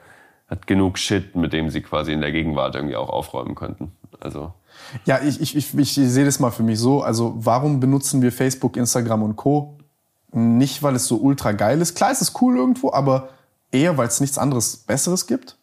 hat 0.49 0.67
genug 0.67 0.97
Shit, 0.97 1.35
mit 1.35 1.53
dem 1.53 1.69
sie 1.69 1.81
quasi 1.81 2.11
in 2.11 2.21
der 2.21 2.31
Gegenwart 2.31 2.75
irgendwie 2.75 2.95
auch 2.95 3.09
aufräumen 3.09 3.55
könnten. 3.55 3.91
Also, 4.19 4.53
Ja, 5.05 5.19
ich, 5.21 5.39
ich, 5.41 5.55
ich, 5.55 5.77
ich 5.77 5.93
sehe 5.93 6.25
das 6.25 6.39
mal 6.39 6.51
für 6.51 6.63
mich 6.63 6.79
so. 6.79 7.01
Also 7.03 7.33
warum 7.37 7.79
benutzen 7.79 8.21
wir 8.21 8.31
Facebook, 8.31 8.75
Instagram 8.75 9.23
und 9.23 9.35
Co. 9.35 9.75
Nicht, 10.31 10.83
weil 10.83 10.95
es 10.95 11.07
so 11.07 11.17
ultra 11.17 11.53
geil 11.53 11.81
ist. 11.81 11.95
Klar, 11.95 12.11
es 12.11 12.21
ist 12.21 12.39
cool 12.41 12.57
irgendwo, 12.57 12.91
aber 12.91 13.29
eher, 13.71 13.97
weil 13.97 14.07
es 14.07 14.19
nichts 14.19 14.37
anderes 14.37 14.77
Besseres 14.77 15.27
gibt. 15.27 15.55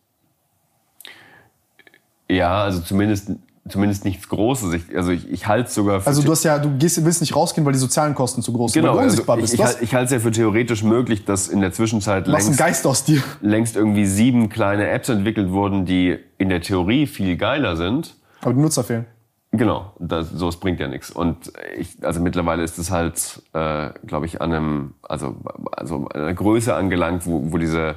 ja, 2.28 2.64
also 2.64 2.80
zumindest, 2.80 3.30
zumindest 3.68 4.04
nichts 4.04 4.28
Großes. 4.28 4.72
Ich, 4.74 4.96
also 4.96 5.10
ich, 5.10 5.30
ich 5.30 5.46
halte 5.46 5.68
es 5.68 5.74
sogar 5.74 6.00
für 6.00 6.06
Also 6.06 6.22
du 6.22 6.30
hast 6.30 6.44
ja, 6.44 6.58
du 6.58 6.70
gehst, 6.76 7.04
willst 7.04 7.20
nicht 7.20 7.34
rausgehen, 7.34 7.64
weil 7.64 7.72
die 7.72 7.78
sozialen 7.78 8.14
Kosten 8.14 8.42
zu 8.42 8.52
groß 8.52 8.72
sind, 8.72 8.82
Genau, 8.82 8.94
weil 8.94 8.98
du 8.98 9.02
also 9.04 9.12
unsichtbar 9.12 9.38
ich, 9.38 9.42
bist. 9.42 9.54
ich, 9.54 9.82
ich 9.82 9.94
halte 9.94 10.06
es 10.06 10.10
ja 10.12 10.18
für 10.18 10.30
theoretisch 10.30 10.82
möglich, 10.82 11.24
dass 11.24 11.48
in 11.48 11.60
der 11.60 11.72
Zwischenzeit 11.72 12.26
längst, 12.26 12.56
Geist 12.56 12.86
aus 12.86 13.04
dir. 13.04 13.22
längst 13.40 13.76
irgendwie 13.76 14.06
sieben 14.06 14.48
kleine 14.48 14.88
Apps 14.88 15.08
entwickelt 15.08 15.50
wurden, 15.50 15.84
die 15.84 16.18
in 16.38 16.48
der 16.48 16.60
Theorie 16.60 17.06
viel 17.06 17.36
geiler 17.36 17.76
sind. 17.76 18.14
Aber 18.42 18.54
die 18.54 18.60
Nutzer 18.60 18.84
fehlen. 18.84 19.06
Genau, 19.52 19.92
das, 19.98 20.30
so 20.30 20.48
es 20.48 20.56
bringt 20.56 20.80
ja 20.80 20.88
nichts. 20.88 21.10
Und 21.10 21.52
ich, 21.78 21.96
also 22.02 22.20
mittlerweile 22.20 22.62
ist 22.62 22.78
es 22.78 22.90
halt, 22.90 23.42
äh, 23.54 23.90
glaube 24.06 24.26
ich, 24.26 24.40
an 24.42 24.52
einem, 24.52 24.94
also, 25.02 25.36
also 25.72 26.08
an 26.12 26.20
einer 26.20 26.34
Größe 26.34 26.74
angelangt, 26.74 27.26
wo, 27.26 27.52
wo 27.52 27.56
diese 27.58 27.96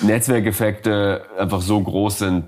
Netzwerkeffekte 0.00 1.22
einfach 1.38 1.60
so 1.60 1.80
groß 1.80 2.18
sind, 2.18 2.44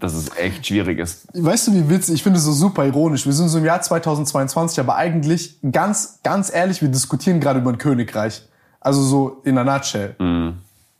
dass 0.00 0.14
es 0.14 0.36
echt 0.36 0.66
schwierig 0.66 0.98
ist. 0.98 1.26
Weißt 1.34 1.68
du, 1.68 1.72
wie 1.74 1.88
witzig? 1.88 2.16
Ich 2.16 2.22
finde 2.22 2.38
es 2.38 2.44
so 2.44 2.52
super 2.52 2.84
ironisch. 2.84 3.26
Wir 3.26 3.32
sind 3.32 3.48
so 3.48 3.58
im 3.58 3.64
Jahr 3.64 3.80
2022, 3.80 4.80
aber 4.80 4.96
eigentlich 4.96 5.58
ganz, 5.70 6.20
ganz 6.22 6.52
ehrlich, 6.52 6.82
wir 6.82 6.88
diskutieren 6.88 7.40
gerade 7.40 7.60
über 7.60 7.70
ein 7.70 7.78
Königreich. 7.78 8.42
Also 8.80 9.02
so 9.02 9.40
in 9.44 9.58
einer 9.58 9.72
Nutshell. 9.72 10.14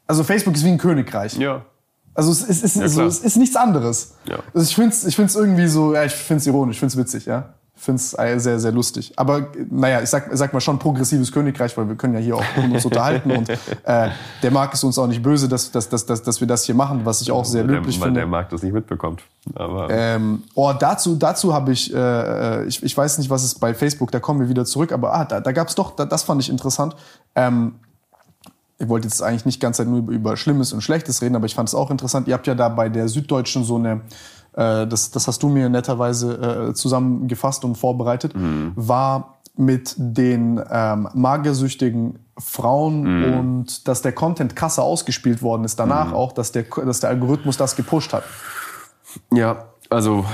Also 0.06 0.24
Facebook 0.24 0.54
ist 0.54 0.64
wie 0.64 0.70
ein 0.70 0.78
Königreich. 0.78 1.36
Ja. 1.36 1.64
Also 2.14 2.32
es 2.32 2.42
ist, 2.42 2.64
es, 2.64 2.76
ist, 2.76 2.92
so, 2.92 3.00
klar. 3.00 3.08
es 3.08 3.18
ist 3.20 3.36
nichts 3.36 3.56
anderes. 3.56 4.14
Ja. 4.26 4.38
Also 4.54 4.66
ich 4.66 4.74
finde 4.74 4.90
es 4.90 5.04
ich 5.04 5.14
find's 5.14 5.34
irgendwie 5.34 5.66
so, 5.66 5.94
ja, 5.94 6.04
ich 6.04 6.12
finde 6.12 6.40
es 6.40 6.46
ironisch, 6.46 6.76
ich 6.76 6.80
finde 6.80 6.92
es 6.92 6.98
witzig, 6.98 7.26
ja. 7.26 7.50
Ich 7.76 7.82
finde 7.82 8.00
es 8.00 8.10
sehr, 8.42 8.58
sehr 8.58 8.72
lustig. 8.72 9.12
Aber 9.16 9.38
äh, 9.38 9.66
naja, 9.70 10.00
ich 10.00 10.08
sag, 10.08 10.28
sag 10.32 10.52
mal 10.52 10.60
schon 10.60 10.78
progressives 10.78 11.30
Königreich, 11.30 11.76
weil 11.76 11.86
wir 11.88 11.94
können 11.94 12.14
ja 12.14 12.20
hier 12.20 12.36
auch 12.36 12.44
uns 12.56 12.84
unterhalten. 12.86 13.30
Und 13.30 13.48
äh, 13.84 14.08
der 14.42 14.50
Marc 14.50 14.72
ist 14.72 14.82
uns 14.82 14.98
auch 14.98 15.06
nicht 15.06 15.22
böse, 15.22 15.46
dass, 15.46 15.70
dass, 15.70 15.88
dass, 15.88 16.06
dass, 16.06 16.22
dass 16.22 16.40
wir 16.40 16.46
das 16.46 16.64
hier 16.64 16.74
machen, 16.74 17.02
was 17.04 17.20
ich 17.20 17.30
auch 17.30 17.44
sehr 17.44 17.64
weil 17.64 17.74
löblich 17.74 17.96
der, 17.96 18.00
weil 18.00 18.06
finde. 18.08 18.20
der 18.20 18.26
Markt 18.28 18.52
das 18.52 18.62
nicht 18.62 18.72
mitbekommt. 18.72 19.22
Aber 19.54 19.88
Ähm, 19.90 20.42
oh, 20.54 20.72
dazu, 20.78 21.16
dazu 21.16 21.52
habe 21.52 21.72
ich, 21.72 21.94
äh, 21.94 22.64
ich, 22.64 22.82
ich 22.82 22.96
weiß 22.96 23.18
nicht, 23.18 23.28
was 23.28 23.44
es 23.44 23.54
bei 23.54 23.74
Facebook, 23.74 24.10
da 24.10 24.20
kommen 24.20 24.40
wir 24.40 24.48
wieder 24.48 24.64
zurück, 24.64 24.90
aber 24.90 25.12
ah, 25.12 25.24
da, 25.24 25.40
da 25.40 25.52
gab 25.52 25.68
es 25.68 25.74
doch, 25.74 25.94
da, 25.94 26.06
das 26.06 26.22
fand 26.22 26.40
ich 26.40 26.48
interessant. 26.48 26.96
Ähm, 27.34 27.74
ich 28.78 28.88
wollte 28.88 29.06
jetzt 29.06 29.22
eigentlich 29.22 29.46
nicht 29.46 29.56
die 29.56 29.64
ganze 29.64 29.82
Zeit 29.82 29.88
nur 29.88 29.98
über, 29.98 30.12
über 30.12 30.36
Schlimmes 30.36 30.72
und 30.72 30.82
Schlechtes 30.82 31.22
reden, 31.22 31.36
aber 31.36 31.46
ich 31.46 31.54
fand 31.54 31.68
es 31.68 31.74
auch 31.74 31.90
interessant. 31.90 32.28
Ihr 32.28 32.34
habt 32.34 32.46
ja 32.46 32.54
da 32.54 32.68
bei 32.68 32.88
der 32.88 33.08
Süddeutschen 33.08 33.64
so 33.64 33.76
eine, 33.76 34.02
äh, 34.56 34.86
das, 34.86 35.10
das 35.10 35.28
hast 35.28 35.42
du 35.42 35.48
mir 35.48 35.68
netterweise 35.68 36.68
äh, 36.70 36.74
zusammengefasst 36.74 37.64
und 37.64 37.76
vorbereitet, 37.76 38.34
war 38.74 39.36
mit 39.56 39.94
den 39.96 40.60
ähm, 40.70 41.08
magersüchtigen 41.14 42.18
Frauen 42.38 43.24
und 43.38 43.88
dass 43.88 44.02
der 44.02 44.12
Content 44.12 44.54
krasser 44.54 44.82
ausgespielt 44.82 45.40
worden 45.40 45.64
ist 45.64 45.80
danach 45.80 46.12
auch, 46.12 46.32
dass 46.32 46.52
der, 46.52 46.64
dass 46.64 47.00
der 47.00 47.10
Algorithmus 47.10 47.56
das 47.56 47.76
gepusht 47.76 48.12
hat. 48.12 48.24
Ja, 49.32 49.64
also 49.88 50.26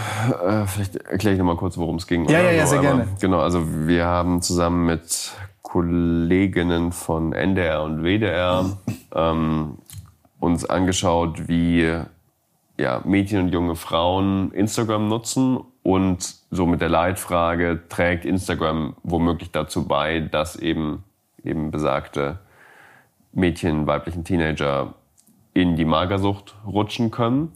äh, 0.45 0.67
vielleicht 0.67 0.97
erkläre 0.97 1.35
ich 1.35 1.39
noch 1.39 1.47
mal 1.47 1.57
kurz, 1.57 1.77
worum 1.77 1.97
es 1.97 2.07
ging. 2.07 2.29
Ja, 2.29 2.41
ja, 2.41 2.51
ja, 2.51 2.67
sehr 2.67 2.79
aber 2.79 2.89
gerne. 2.89 3.09
Genau, 3.21 3.41
also 3.41 3.63
wir 3.87 4.07
haben 4.07 4.43
zusammen 4.43 4.87
mit 4.87 5.33
Kolleginnen 5.63 6.93
von 6.93 7.33
NDR 7.33 7.83
und 7.83 8.03
WDR 8.03 8.65
ähm, 9.15 9.79
uns 10.41 10.65
angeschaut, 10.65 11.49
wie 11.49 12.03
ja, 12.79 13.03
Mädchen 13.05 13.41
und 13.41 13.49
junge 13.49 13.77
Frauen 13.77 14.53
Instagram 14.53 15.09
nutzen 15.09 15.61
und 15.83 16.35
so 16.51 16.67
mit 16.67 16.81
der 16.81 16.89
Leitfrage, 16.89 17.83
trägt 17.89 18.25
Instagram 18.25 18.97
womöglich 19.03 19.51
dazu 19.51 19.87
bei, 19.87 20.21
dass 20.21 20.57
eben, 20.57 21.05
eben 21.45 21.71
besagte 21.71 22.39
Mädchen, 23.33 23.87
weiblichen 23.87 24.25
Teenager 24.25 24.95
in 25.55 25.77
die 25.77 25.85
Magersucht 25.85 26.55
rutschen 26.67 27.11
können. 27.11 27.53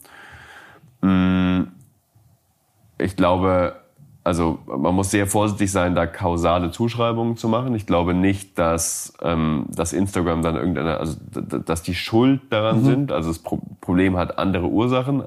Ich 2.98 3.16
glaube, 3.16 3.80
also 4.27 4.59
man 4.66 4.93
muss 4.93 5.12
sehr 5.12 5.28
vorsichtig 5.28 5.70
sein, 5.70 5.94
da 5.94 6.05
kausale 6.05 6.73
Zuschreibungen 6.73 7.36
zu 7.36 7.48
machen. 7.48 7.77
Ich 7.77 7.86
glaube 7.86 8.12
nicht, 8.12 8.59
dass, 8.59 9.12
ähm, 9.23 9.66
dass 9.69 9.93
Instagram 9.93 10.43
dann 10.43 10.57
irgendeine, 10.57 10.98
also 10.98 11.16
dass 11.31 11.85
die 11.85 11.94
schuld 11.94 12.40
daran 12.51 12.82
sind. 12.82 13.12
Also 13.12 13.28
das 13.28 13.39
Pro 13.39 13.61
Problem 13.81 14.16
hat 14.16 14.36
andere 14.36 14.66
Ursachen. 14.66 15.23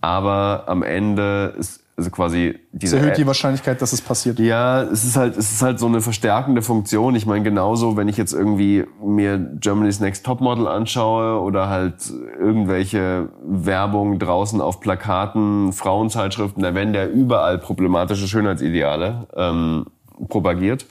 Aber 0.00 0.64
am 0.68 0.82
Ende 0.82 1.54
ist 1.58 1.79
also 2.00 2.10
quasi 2.10 2.58
Das 2.72 2.80
diese 2.80 2.96
erhöht 2.96 3.18
die 3.18 3.26
Wahrscheinlichkeit, 3.26 3.82
dass 3.82 3.92
es 3.92 4.00
passiert. 4.00 4.38
ja, 4.38 4.82
es 4.82 5.04
ist 5.04 5.16
halt, 5.16 5.36
es 5.36 5.52
ist 5.52 5.60
halt 5.60 5.78
so 5.78 5.86
eine 5.86 6.00
verstärkende 6.00 6.62
Funktion. 6.62 7.14
Ich 7.14 7.26
meine, 7.26 7.44
genauso, 7.44 7.98
wenn 7.98 8.08
ich 8.08 8.16
jetzt 8.16 8.32
irgendwie 8.32 8.86
mir 9.04 9.36
Germany's 9.60 10.00
Next 10.00 10.24
Topmodel 10.24 10.66
anschaue 10.66 11.40
oder 11.42 11.68
halt 11.68 12.10
irgendwelche 12.38 13.28
Werbung 13.44 14.18
draußen 14.18 14.62
auf 14.62 14.80
Plakaten, 14.80 15.74
Frauenzeitschriften, 15.74 16.62
da 16.62 16.74
werden 16.74 16.94
ja 16.94 17.06
überall 17.06 17.58
problematische 17.58 18.26
Schönheitsideale 18.26 19.28
ähm, 19.36 19.84
propagiert. 20.28 20.86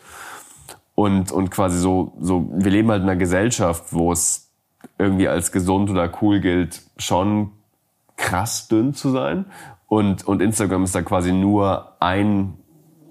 Und, 0.94 1.32
und 1.32 1.50
quasi 1.50 1.80
so, 1.80 2.14
so, 2.20 2.50
wir 2.54 2.72
leben 2.72 2.92
halt 2.92 3.02
in 3.02 3.10
einer 3.10 3.18
Gesellschaft, 3.18 3.86
wo 3.92 4.12
es 4.12 4.52
irgendwie 5.00 5.28
als 5.28 5.52
gesund 5.52 5.90
oder 5.90 6.12
cool 6.22 6.40
gilt, 6.40 6.84
schon 6.98 7.52
krass 8.16 8.68
dünn 8.68 8.94
zu 8.94 9.10
sein. 9.10 9.46
Und, 9.90 10.26
und 10.26 10.42
Instagram 10.42 10.84
ist 10.84 10.96
da 10.96 11.02
quasi 11.02 11.34
nur 11.34 11.96
ein, 12.00 12.54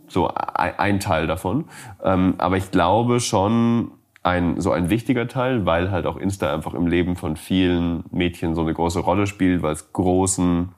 so 0.06 0.28
ein, 0.28 1.00
Teil 1.00 1.26
davon. 1.26 1.66
Ähm, 2.02 2.36
aber 2.38 2.56
ich 2.56 2.70
glaube 2.70 3.20
schon, 3.20 3.90
ein, 4.22 4.60
so 4.60 4.72
ein 4.72 4.90
wichtiger 4.90 5.28
Teil, 5.28 5.66
weil 5.66 5.90
halt 5.90 6.06
auch 6.06 6.16
Insta 6.16 6.52
einfach 6.52 6.74
im 6.74 6.86
Leben 6.86 7.16
von 7.16 7.36
vielen 7.36 8.04
Mädchen 8.10 8.54
so 8.54 8.62
eine 8.62 8.74
große 8.74 9.00
Rolle 9.00 9.26
spielt, 9.26 9.62
weil 9.62 9.72
es 9.72 9.92
großen 9.92 10.70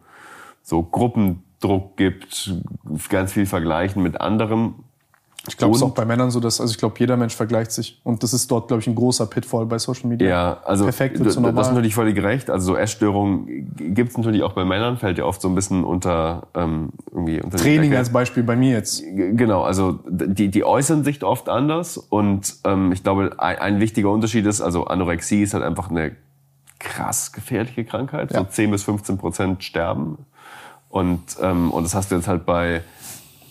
so 0.62 0.82
Gruppendruck 0.82 1.96
gibt, 1.96 2.54
ganz 3.08 3.32
viel 3.32 3.46
vergleichen 3.46 4.02
mit 4.02 4.20
anderem. 4.20 4.84
Ich 5.48 5.56
glaube, 5.56 5.72
es 5.72 5.78
ist 5.78 5.82
auch 5.82 5.94
bei 5.94 6.04
Männern 6.04 6.30
so, 6.30 6.38
dass, 6.38 6.60
also 6.60 6.70
ich 6.70 6.78
glaube, 6.78 6.96
jeder 6.98 7.16
Mensch 7.16 7.34
vergleicht 7.34 7.72
sich. 7.72 7.98
Und 8.04 8.22
das 8.22 8.34
ist 8.34 8.50
dort, 8.50 8.68
glaube 8.68 8.82
ich, 8.82 8.86
ein 8.86 8.94
großer 8.94 9.24
Pitfall 9.24 9.64
bei 9.64 9.78
Social 9.78 10.06
Media. 10.06 10.28
Ja, 10.28 10.58
also 10.64 10.84
Perfekt 10.84 11.18
wird 11.18 11.32
so 11.32 11.40
das 11.40 11.68
ist 11.68 11.72
natürlich 11.72 11.94
völlig 11.94 12.22
recht. 12.22 12.50
Also 12.50 12.72
so 12.72 12.76
Essstörungen 12.76 13.74
gibt 13.94 14.10
es 14.10 14.18
natürlich 14.18 14.42
auch 14.42 14.52
bei 14.52 14.66
Männern, 14.66 14.98
fällt 14.98 15.16
ja 15.16 15.24
oft 15.24 15.40
so 15.40 15.48
ein 15.48 15.54
bisschen 15.54 15.82
unter 15.82 16.48
ähm, 16.54 16.90
irgendwie 17.10 17.40
unter 17.40 17.56
Training 17.56 17.94
als 17.94 18.10
Beispiel 18.10 18.42
bei 18.42 18.54
mir 18.54 18.72
jetzt. 18.72 19.02
Genau, 19.02 19.62
also 19.62 19.98
die, 20.06 20.48
die 20.48 20.62
äußern 20.62 21.04
sich 21.04 21.24
oft 21.24 21.48
anders 21.48 21.96
und 21.96 22.56
ähm, 22.64 22.92
ich 22.92 23.02
glaube, 23.02 23.32
ein, 23.38 23.58
ein 23.58 23.80
wichtiger 23.80 24.10
Unterschied 24.10 24.44
ist, 24.44 24.60
also 24.60 24.84
Anorexie 24.84 25.42
ist 25.42 25.54
halt 25.54 25.64
einfach 25.64 25.90
eine 25.90 26.16
krass 26.78 27.32
gefährliche 27.32 27.84
Krankheit. 27.84 28.32
Ja. 28.32 28.40
So 28.40 28.44
10 28.44 28.70
bis 28.70 28.82
15 28.82 29.16
Prozent 29.16 29.64
sterben. 29.64 30.18
Und, 30.90 31.20
ähm, 31.40 31.70
und 31.70 31.84
das 31.84 31.94
hast 31.94 32.10
du 32.10 32.16
jetzt 32.16 32.26
halt 32.26 32.44
bei 32.44 32.82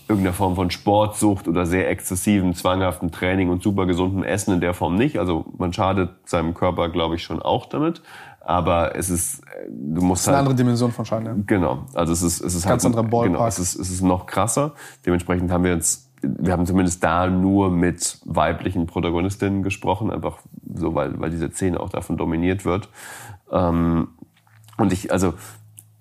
irgendeiner 0.10 0.34
Form 0.34 0.56
von 0.56 0.72
Sportsucht 0.72 1.48
oder 1.48 1.68
sehr 1.68 1.90
exzessiven, 1.90 2.56
zwanghaften 2.56 3.12
Training 3.12 3.50
und 3.50 3.62
super 3.62 3.86
gesundem 3.86 4.24
Essen 4.24 4.56
in 4.56 4.60
der 4.60 4.74
Form 4.74 4.96
nicht. 4.96 5.20
Also 5.20 5.46
man 5.58 5.72
schadet 5.72 6.10
seinem 6.26 6.56
Körper, 6.56 6.90
glaube 6.90 7.16
ich, 7.16 7.24
schon 7.24 7.42
auch 7.42 7.68
damit. 7.68 8.02
Aber 8.42 8.96
es 8.96 9.12
ist, 9.12 9.42
äh, 9.42 9.68
du 9.70 10.02
musst 10.02 10.28
Eine 10.28 10.38
halt 10.38 10.48
andere 10.48 10.56
Dimension 10.56 10.92
von 10.92 11.06
Schaden, 11.06 11.26
ja. 11.28 11.36
Genau, 11.46 11.86
also 11.94 12.12
es 12.12 12.24
ist, 12.24 12.42
es 12.42 12.56
ist 12.56 12.68
Ganz 12.68 12.84
halt 12.84 12.96
anderer 12.96 13.04
Ballpark. 13.04 13.34
Genau, 13.34 13.48
es 13.48 13.60
ist, 13.60 13.76
es 13.76 13.92
ist 13.92 14.02
noch 14.02 14.26
krasser. 14.26 14.74
Dementsprechend 15.06 15.52
haben 15.52 15.64
wir 15.64 15.76
jetzt, 15.76 16.10
wir 16.24 16.54
haben 16.54 16.66
zumindest 16.66 17.04
da 17.04 17.28
nur 17.28 17.70
mit 17.70 18.20
weiblichen 18.26 18.88
Protagonistinnen 18.88 19.62
gesprochen, 19.62 20.10
einfach 20.10 20.40
so, 20.74 20.96
weil, 20.96 21.20
weil 21.20 21.30
diese 21.30 21.52
Szene 21.52 21.80
auch 21.80 21.90
davon 21.90 22.18
dominiert 22.18 22.66
wird. 22.66 22.90
Ähm, 23.52 24.08
und 24.78 24.92
ich, 24.92 25.12
also 25.12 25.36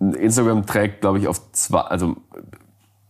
Instagram 0.01 0.65
trägt, 0.65 1.01
glaube 1.01 1.19
ich, 1.19 1.29
auf 1.29 1.53
zwei, 1.53 1.81
also 1.81 2.17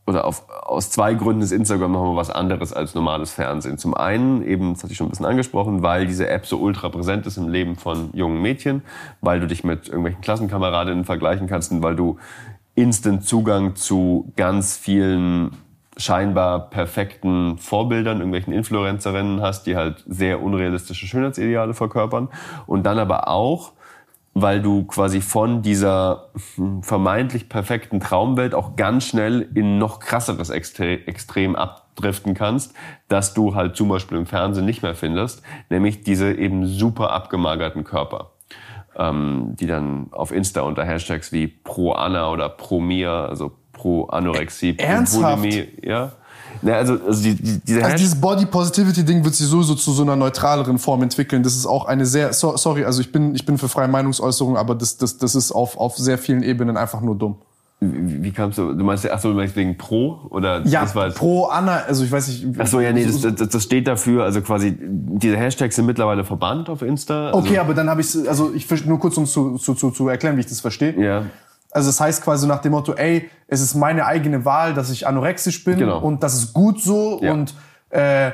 oder 0.09 0.25
auf, 0.25 0.49
aus 0.49 0.91
zwei 0.91 1.13
Gründen 1.13 1.43
ist 1.43 1.53
Instagram 1.53 1.93
nochmal 1.93 2.17
was 2.17 2.31
anderes 2.31 2.73
als 2.73 2.95
normales 2.95 3.31
Fernsehen. 3.31 3.77
Zum 3.77 3.93
einen, 3.93 4.43
eben, 4.43 4.73
das 4.73 4.83
hatte 4.83 4.93
ich 4.93 4.97
schon 4.97 5.09
ein 5.09 5.11
bisschen 5.11 5.27
angesprochen, 5.27 5.83
weil 5.83 6.07
diese 6.07 6.29
App 6.29 6.47
so 6.47 6.57
ultra 6.57 6.89
präsent 6.89 7.27
ist 7.27 7.37
im 7.37 7.49
Leben 7.49 7.77
von 7.77 8.09
jungen 8.15 8.41
Mädchen, 8.41 8.83
weil 9.21 9.39
du 9.39 9.47
dich 9.47 9.65
mit 9.65 9.87
irgendwelchen 9.87 10.23
Klassenkameradinnen 10.23 11.05
vergleichen 11.05 11.47
kannst 11.47 11.73
und 11.73 11.83
weil 11.83 11.95
du 11.95 12.17
instant 12.75 13.27
Zugang 13.27 13.77
zu 13.77 14.33
ganz 14.35 14.79
vielen 14.79 15.51
scheinbar 15.99 16.71
perfekten 16.71 17.59
Vorbildern, 17.59 18.19
irgendwelchen 18.19 18.55
Influencerinnen 18.55 19.43
hast, 19.43 19.67
die 19.67 19.77
halt 19.77 20.05
sehr 20.07 20.43
unrealistische 20.43 21.07
Schönheitsideale 21.07 21.75
verkörpern. 21.75 22.29
Und 22.67 22.85
dann 22.85 22.99
aber 22.99 23.29
auch, 23.29 23.73
weil 24.43 24.63
du 24.63 24.85
quasi 24.85 25.21
von 25.21 25.63
dieser 25.63 26.31
hm, 26.57 26.83
vermeintlich 26.83 27.49
perfekten 27.49 28.01
Traumwelt 28.01 28.55
auch 28.55 28.77
ganz 28.77 29.05
schnell 29.05 29.49
in 29.55 29.79
noch 29.79 30.01
krasseres 30.01 30.51
Extre 30.51 31.07
Extrem 31.07 31.57
abdriften 31.57 32.35
kannst, 32.35 32.75
dass 33.09 33.35
du 33.35 33.55
halt 33.55 33.77
zum 33.77 33.89
Beispiel 33.89 34.19
im 34.19 34.27
Fernsehen 34.27 34.67
nicht 34.67 34.83
mehr 34.83 34.95
findest, 34.95 35.43
nämlich 35.71 36.03
diese 36.03 36.33
eben 36.33 36.67
super 36.67 37.13
abgemagerten 37.13 37.85
Körper, 37.85 38.33
ähm, 38.97 39.55
die 39.59 39.67
dann 39.67 40.09
auf 40.13 40.33
Insta 40.33 40.63
unter 40.63 40.85
Hashtags 40.85 41.33
wie 41.33 41.47
pro 41.47 41.93
Anna 41.93 42.31
oder 42.31 42.49
pro 42.49 42.81
mir, 42.81 43.11
also 43.11 43.53
pro 43.73 44.07
Anorexie, 44.07 44.75
pro 44.75 44.85
Ernsthaft? 44.85 45.43
Bulimie, 45.43 45.69
ja. 45.83 46.13
Na, 46.63 46.73
also, 46.75 46.99
also 47.07 47.23
die, 47.23 47.35
die, 47.35 47.61
diese 47.61 47.85
Also 47.85 47.97
dieses 47.97 48.21
Body 48.21 48.47
Positivity 48.47 49.05
Ding 49.05 49.25
wird 49.25 49.35
sich 49.35 49.47
sowieso 49.47 49.75
zu 49.75 49.93
so 49.93 50.03
einer 50.03 50.17
neutraleren 50.17 50.79
Form 50.79 51.03
entwickeln. 51.03 51.43
Das 51.43 51.55
ist 51.57 51.67
auch 51.67 51.87
eine 51.87 52.07
sehr, 52.07 52.33
so, 52.33 52.57
sorry, 52.57 52.85
also 52.85 53.01
ich 53.01 53.13
bin, 53.13 53.35
ich 53.35 53.45
bin 53.47 53.59
für 53.59 53.69
freie 53.69 53.89
Meinungsäußerung, 53.89 54.57
aber 54.57 54.75
das, 54.75 54.97
das, 54.97 55.19
das 55.19 55.35
ist 55.35 55.53
auf, 55.53 55.77
auf 55.79 55.97
sehr 55.97 56.19
vielen 56.19 56.43
Ebenen 56.43 56.77
einfach 56.77 57.01
nur 57.01 57.17
dumm. 57.17 57.37
wie, 57.81 58.23
wie 58.25 58.33
kamst 58.33 58.59
du, 58.59 58.73
du 58.75 58.85
meinst, 58.85 59.09
ach 59.09 59.21
so, 59.21 59.29
du 59.31 59.37
meinst 59.37 59.55
wegen 59.55 59.77
pro 59.79 60.19
oder 60.31 60.67
Ja, 60.67 60.81
das 60.83 60.95
war 60.97 61.07
jetzt- 61.07 61.17
pro 61.17 61.45
Anna, 61.47 61.83
also 61.87 62.03
ich 62.03 62.11
weiß 62.11 62.27
nicht. 62.29 62.47
Ach 62.59 62.67
so, 62.67 62.81
ja, 62.81 62.93
nee, 62.93 63.05
das, 63.07 63.21
das, 63.21 63.49
das 63.49 63.63
steht 63.63 63.87
dafür, 63.87 64.25
also 64.25 64.41
quasi, 64.41 64.77
diese 64.81 65.37
Hashtags 65.37 65.77
sind 65.77 65.87
mittlerweile 65.87 66.25
verbannt 66.25 66.69
auf 66.71 66.83
Insta. 66.83 67.29
Also, 67.29 67.39
Okay, 67.39 67.59
aber 67.59 67.75
dann 67.75 67.89
habe 67.89 68.01
ich 68.01 68.29
also 68.29 68.53
ich 68.53 68.69
nur 68.85 68.99
kurz 68.99 69.17
um 69.17 69.27
zu, 69.27 69.59
zu, 69.59 69.75
zu, 69.75 69.91
zu 69.93 70.09
erklären, 70.09 70.37
wie 70.37 70.41
ich 70.41 70.47
das 70.47 70.61
verstehe. 70.61 71.01
Ja, 71.01 71.23
Also 71.71 71.91
es 71.91 72.01
heißt 72.01 72.23
quasi 72.23 72.47
nach 72.47 72.61
dem 72.61 72.73
Motto, 72.73 72.95
ey, 72.95 73.29
es 73.47 73.61
ist 73.61 73.75
meine 73.75 74.07
eigene 74.07 74.45
Wahl, 74.45 74.73
dass 74.75 74.91
ich 74.91 75.07
anorexisch 75.07 75.65
bin 75.65 75.79
Genau. 75.79 75.99
und 76.01 76.23
das 76.23 76.35
ist 76.35 76.53
gut 76.55 76.81
so 76.83 77.21
Ja. 77.23 77.33
und 77.33 77.55
äh, 77.91 78.31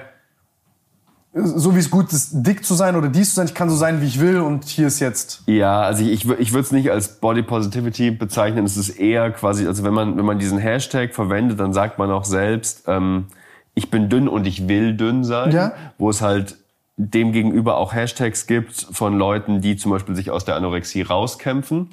so 1.37 1.75
wie 1.75 1.81
es 1.81 1.91
gut 1.91 2.13
ist, 2.13 2.31
dick 2.33 2.65
zu 2.65 2.75
sein 2.75 2.95
oder 2.95 3.09
dies 3.09 3.31
zu 3.31 3.35
sein, 3.37 3.47
ich 3.47 3.55
kann 3.55 3.69
so 3.69 3.75
sein, 3.75 4.01
wie 4.01 4.07
ich 4.07 4.21
will 4.21 4.39
und 4.41 4.65
hier 4.67 4.87
ist 4.87 5.01
jetzt. 5.01 5.43
ja, 5.47 5.81
also 5.83 6.05
ich, 6.05 6.13
ich, 6.25 6.31
ich 6.39 6.53
würde 6.53 6.61
es 6.65 6.71
nicht 6.71 6.93
als 6.93 7.19
Body 7.19 7.43
Positivity 7.43 8.13
bezeichnen. 8.13 8.65
Es 8.65 8.77
ist 8.77 8.91
eher 8.91 9.33
quasi, 9.33 9.67
also 9.67 9.83
wenn 9.83 9.95
man, 9.95 10.17
wenn 10.17 10.25
man 10.25 10.39
diesen 10.39 10.59
Hashtag 10.59 11.13
verwendet, 11.13 11.59
dann 11.59 11.73
sagt 11.73 11.99
man 11.99 12.13
auch 12.13 12.25
selbst, 12.25 12.85
ähm, 12.87 13.27
ich 13.75 13.91
bin 13.91 14.09
dünn 14.09 14.29
und 14.29 14.47
ich 14.47 14.69
will 14.69 14.97
dünn 14.97 15.25
sein. 15.25 15.51
Ja. 15.51 15.73
Wo 15.99 16.09
es 16.09 16.23
halt 16.23 16.57
dem 16.97 17.33
gegenüber 17.33 17.79
auch 17.79 17.93
Hashtags 17.93 18.47
gibt 18.47 18.87
von 18.93 19.19
Leuten, 19.19 19.61
die 19.61 19.77
zum 19.77 19.91
Beispiel 19.91 20.15
sich 20.15 20.31
aus 20.31 20.45
der 20.45 20.55
Anorexie 20.55 21.03
rauskämpfen, 21.03 21.91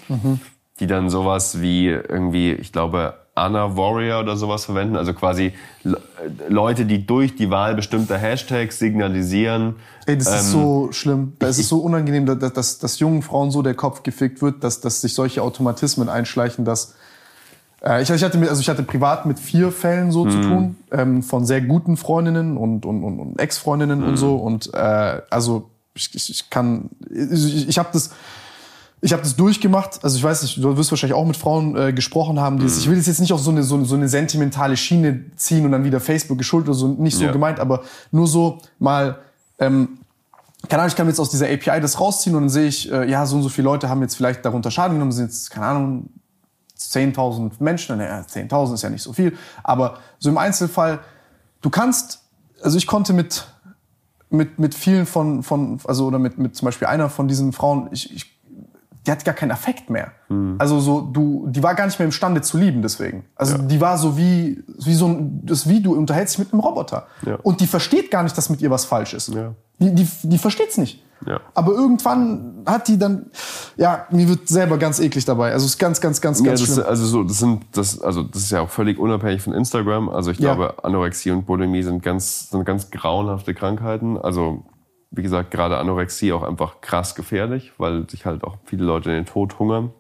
die 0.82 0.88
dann 0.88 1.10
sowas 1.10 1.62
wie 1.62 1.88
irgendwie, 1.88 2.52
ich 2.52 2.72
glaube, 2.74 3.14
Anna 3.34 3.78
Warrior 3.78 4.20
oder 4.20 4.36
sowas 4.36 4.66
verwenden. 4.66 4.98
Also 4.98 5.14
quasi 5.14 5.54
Le- 5.84 6.02
Leute, 6.50 6.86
die 6.86 7.06
durch 7.08 7.36
die 7.36 7.50
Wahl 7.50 7.76
bestimmter 7.76 8.18
Hashtags 8.18 8.78
signalisieren, 8.80 9.76
Ey, 10.08 10.18
das 10.18 10.28
ist 10.28 10.48
Ähm, 10.48 10.52
so 10.52 10.90
schlimm. 10.92 11.34
Das 11.40 11.58
ist 11.60 11.70
so 11.70 11.78
unangenehm, 11.80 12.26
dass, 12.26 12.52
dass, 12.54 12.80
dass 12.80 13.00
jungen 13.00 13.22
Frauen 13.22 13.52
so 13.52 13.62
der 13.62 13.76
Kopf 13.76 14.02
gefickt 14.04 14.42
wird, 14.42 14.64
dass, 14.64 14.82
dass 14.82 15.00
sich 15.00 15.14
solche 15.14 15.44
Automatismen 15.44 16.10
einschleichen, 16.10 16.66
dass 16.66 16.96
äh, 17.86 18.02
ich, 18.02 18.10
ich 18.10 18.24
hatte 18.24 18.38
mit, 18.38 18.50
also 18.50 18.62
ich 18.62 18.68
hatte 18.70 18.84
privat 18.84 19.26
mit 19.26 19.40
vier 19.40 19.72
Fällen 19.72 20.12
so 20.12 20.26
Mhm. 20.26 20.30
zu 20.32 20.42
tun 20.42 20.76
ähm, 20.92 21.24
von 21.24 21.46
sehr 21.46 21.62
guten 21.62 21.98
Freundinnen 21.98 22.58
und 22.58 22.86
und, 22.86 23.04
und, 23.04 23.20
und 23.20 23.40
Ex-Freundinnen 23.40 24.00
Mhm. 24.02 24.08
und 24.08 24.18
so 24.18 24.36
und 24.36 24.74
äh, 24.74 25.22
also 25.30 25.70
ich, 25.94 26.14
ich, 26.16 26.30
ich 26.32 26.50
kann 26.50 26.90
ich, 27.10 27.70
ich 27.70 27.78
habe 27.80 27.90
das 27.94 28.12
ich 29.04 29.14
habe 29.14 29.24
das 29.24 29.36
durchgemacht. 29.36 30.04
Also 30.04 30.18
ich 30.18 30.24
weiß 30.24 30.44
nicht, 30.44 30.64
du 30.64 30.78
wirst 30.78 30.92
wahrscheinlich 30.92 31.16
auch 31.16 31.26
mit 31.26 31.36
Frauen 31.36 31.76
äh, 31.76 31.92
gesprochen 31.92 32.40
haben. 32.40 32.58
Die 32.60 32.66
Mhm. 32.66 32.72
Ich 32.78 32.88
will 32.90 32.98
das 32.98 33.08
jetzt 33.08 33.20
nicht 33.20 33.34
auf 33.34 33.42
so 33.42 33.50
eine, 33.52 33.64
so, 33.64 33.76
eine, 33.76 33.86
so 33.86 33.96
eine 33.96 34.08
sentimentale 34.08 34.78
Schiene 34.78 35.26
ziehen 35.36 35.66
und 35.66 35.72
dann 35.72 35.84
wieder 35.84 36.00
Facebook 36.00 36.38
geschuldet 36.38 36.70
oder 36.70 36.78
so, 36.78 36.88
nicht 36.88 37.18
so 37.18 37.24
Ja. 37.26 37.32
gemeint, 37.32 37.60
aber 37.60 37.82
nur 38.12 38.28
so 38.28 38.60
mal, 38.78 39.18
ähm, 39.60 39.98
keine 40.70 40.84
Ahnung, 40.84 40.90
ich 40.92 40.96
kann 40.96 41.08
jetzt 41.08 41.20
aus 41.20 41.32
dieser 41.32 41.48
API 41.48 41.82
das 41.82 42.00
rausziehen 42.00 42.36
und 42.36 42.44
dann 42.44 42.50
sehe 42.50 42.68
ich, 42.68 42.92
äh, 42.92 43.10
ja, 43.10 43.26
so 43.26 43.36
und 43.38 43.42
so 43.44 43.50
viele 43.50 43.66
Leute 43.66 43.90
haben 43.90 44.02
jetzt 44.04 44.16
vielleicht 44.16 44.46
darunter 44.46 44.70
Schaden 44.70 44.94
genommen, 44.94 45.12
sind 45.12 45.26
jetzt, 45.26 45.50
keine 45.50 45.66
Ahnung, 45.66 46.10
10.000 46.80 47.54
Menschen, 47.60 47.98
naja, 47.98 48.22
10.000 48.28 48.74
ist 48.76 48.82
ja 48.84 48.90
nicht 48.90 49.02
so 49.04 49.14
viel, 49.14 49.36
aber 49.64 49.98
so 50.20 50.30
im 50.30 50.38
Einzelfall, 50.38 51.00
du 51.62 51.70
kannst, 51.72 52.22
also 52.62 52.78
ich 52.78 52.86
konnte 52.86 53.14
mit, 53.14 53.48
mit, 54.30 54.60
mit 54.60 54.76
vielen 54.76 55.06
von, 55.08 55.42
von, 55.44 55.80
also 55.86 56.06
oder 56.08 56.20
mit, 56.20 56.38
mit 56.38 56.56
zum 56.56 56.68
Beispiel 56.68 56.88
einer 56.88 57.10
von 57.10 57.28
diesen 57.28 57.52
Frauen, 57.54 57.90
ich, 57.92 58.14
ich 58.16 58.41
die 59.06 59.12
hat 59.12 59.26
gar 59.26 59.34
keinen 59.34 59.52
Affekt 59.52 59.90
mehr. 59.90 60.12
Hm. 60.28 60.56
Also 60.60 60.80
so, 60.80 61.02
du, 61.02 61.48
die 61.50 61.64
war 61.64 61.74
gar 61.76 61.86
nicht 61.86 61.98
mehr 61.98 62.06
imstande 62.06 62.42
zu 62.42 62.58
lieben 62.58 62.82
deswegen. 62.82 63.26
Also 63.36 63.58
die 63.58 63.82
war 63.82 63.98
so 63.98 64.16
wie, 64.18 64.64
wie 64.84 64.94
so 64.94 65.08
ein, 65.08 65.42
das 65.44 65.68
wie 65.68 65.82
du 65.82 65.94
unterhältst 65.96 66.36
dich 66.36 66.40
mit 66.46 66.54
einem 66.54 66.60
Roboter. 66.62 67.08
Ja. 67.26 67.36
Und 67.42 67.62
die 67.62 67.68
versteht 67.68 68.12
gar 68.12 68.24
nicht, 68.24 68.38
dass 68.38 68.50
mit 68.50 68.62
ihr 68.62 68.70
was 68.70 68.86
falsch 68.86 69.14
ist. 69.14 69.30
Ja. 69.34 69.54
Die, 69.80 69.96
die, 69.96 70.08
die 70.24 70.38
versteht's 70.38 70.78
nicht. 70.78 71.04
Ja. 71.26 71.40
Aber 71.54 71.74
irgendwann 71.74 72.64
hat 72.66 72.88
die 72.88 72.98
dann, 72.98 73.28
ja, 73.78 74.06
mir 74.12 74.28
wird 74.28 74.48
selber 74.48 74.78
ganz 74.78 75.00
eklig 75.00 75.24
dabei. 75.26 75.52
Also 75.54 75.66
es 75.66 75.74
ist 75.74 75.78
ganz, 75.80 76.02
ganz, 76.02 76.20
ganz, 76.22 76.40
Ja, 76.40 76.46
ganz 76.48 76.62
das, 76.62 76.74
schlimm. 76.74 76.86
also 76.88 77.06
so, 77.06 77.24
das 77.24 77.38
sind, 77.38 77.64
das, 77.74 78.02
also 78.02 78.24
das 78.24 78.42
ist 78.44 78.52
ja 78.52 78.62
auch 78.62 78.70
völlig 78.70 78.98
unabhängig 78.98 79.42
von 79.42 79.54
Instagram. 79.54 80.10
Also 80.10 80.32
ich 80.32 80.40
Ja. 80.40 80.54
glaube, 80.56 80.84
Anorexie 80.84 81.30
und 81.32 81.46
Bulimie 81.46 81.84
sind 81.84 82.02
ganz, 82.04 82.50
sind 82.50 82.66
ganz 82.66 82.90
grauenhafte 82.92 83.54
Krankheiten. 83.54 84.18
Also 84.18 84.64
wie 85.12 85.22
gesagt, 85.24 85.52
gerade 85.52 85.78
Anorexie 85.78 86.32
auch 86.34 86.44
einfach 86.44 86.82
krass 86.82 87.16
gefährlich, 87.16 87.74
weil 87.78 88.10
sich 88.10 88.26
halt 88.26 88.44
auch 88.44 88.58
viele 88.66 88.86
Leute 88.86 89.10
in 89.10 89.18
den 89.18 89.26
Tod 89.26 89.60
hungern. 89.60 89.92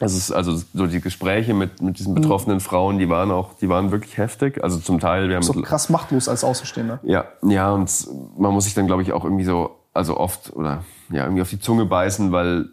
Es 0.00 0.16
ist 0.16 0.32
also 0.32 0.60
so 0.74 0.86
die 0.88 1.00
Gespräche 1.00 1.54
mit, 1.54 1.80
mit 1.80 1.90
Mhm. 1.90 1.94
diesen 1.94 2.14
betroffenen 2.14 2.58
Frauen, 2.58 2.98
die 2.98 3.08
waren 3.08 3.30
auch, 3.30 3.54
die 3.60 3.68
waren 3.68 3.92
wirklich 3.92 4.18
heftig. 4.18 4.62
Also 4.64 4.78
zum 4.80 4.98
Teil, 4.98 5.28
wir 5.28 5.36
haben 5.36 5.42
so 5.44 5.52
krass 5.62 5.90
machtlos 5.90 6.28
als 6.28 6.42
Außenstehender. 6.42 6.98
ja, 7.04 7.24
ja, 7.42 7.70
und 7.72 8.08
man 8.36 8.52
muss 8.52 8.64
sich 8.64 8.74
dann, 8.74 8.86
glaube 8.88 9.02
ich, 9.02 9.12
auch 9.12 9.24
irgendwie 9.24 9.44
so, 9.44 9.76
also 9.92 10.16
oft 10.16 10.52
oder 10.56 10.82
ja, 11.10 11.24
irgendwie 11.24 11.42
auf 11.42 11.50
die 11.50 11.60
Zunge 11.60 11.84
beißen, 11.86 12.32
weil 12.32 12.70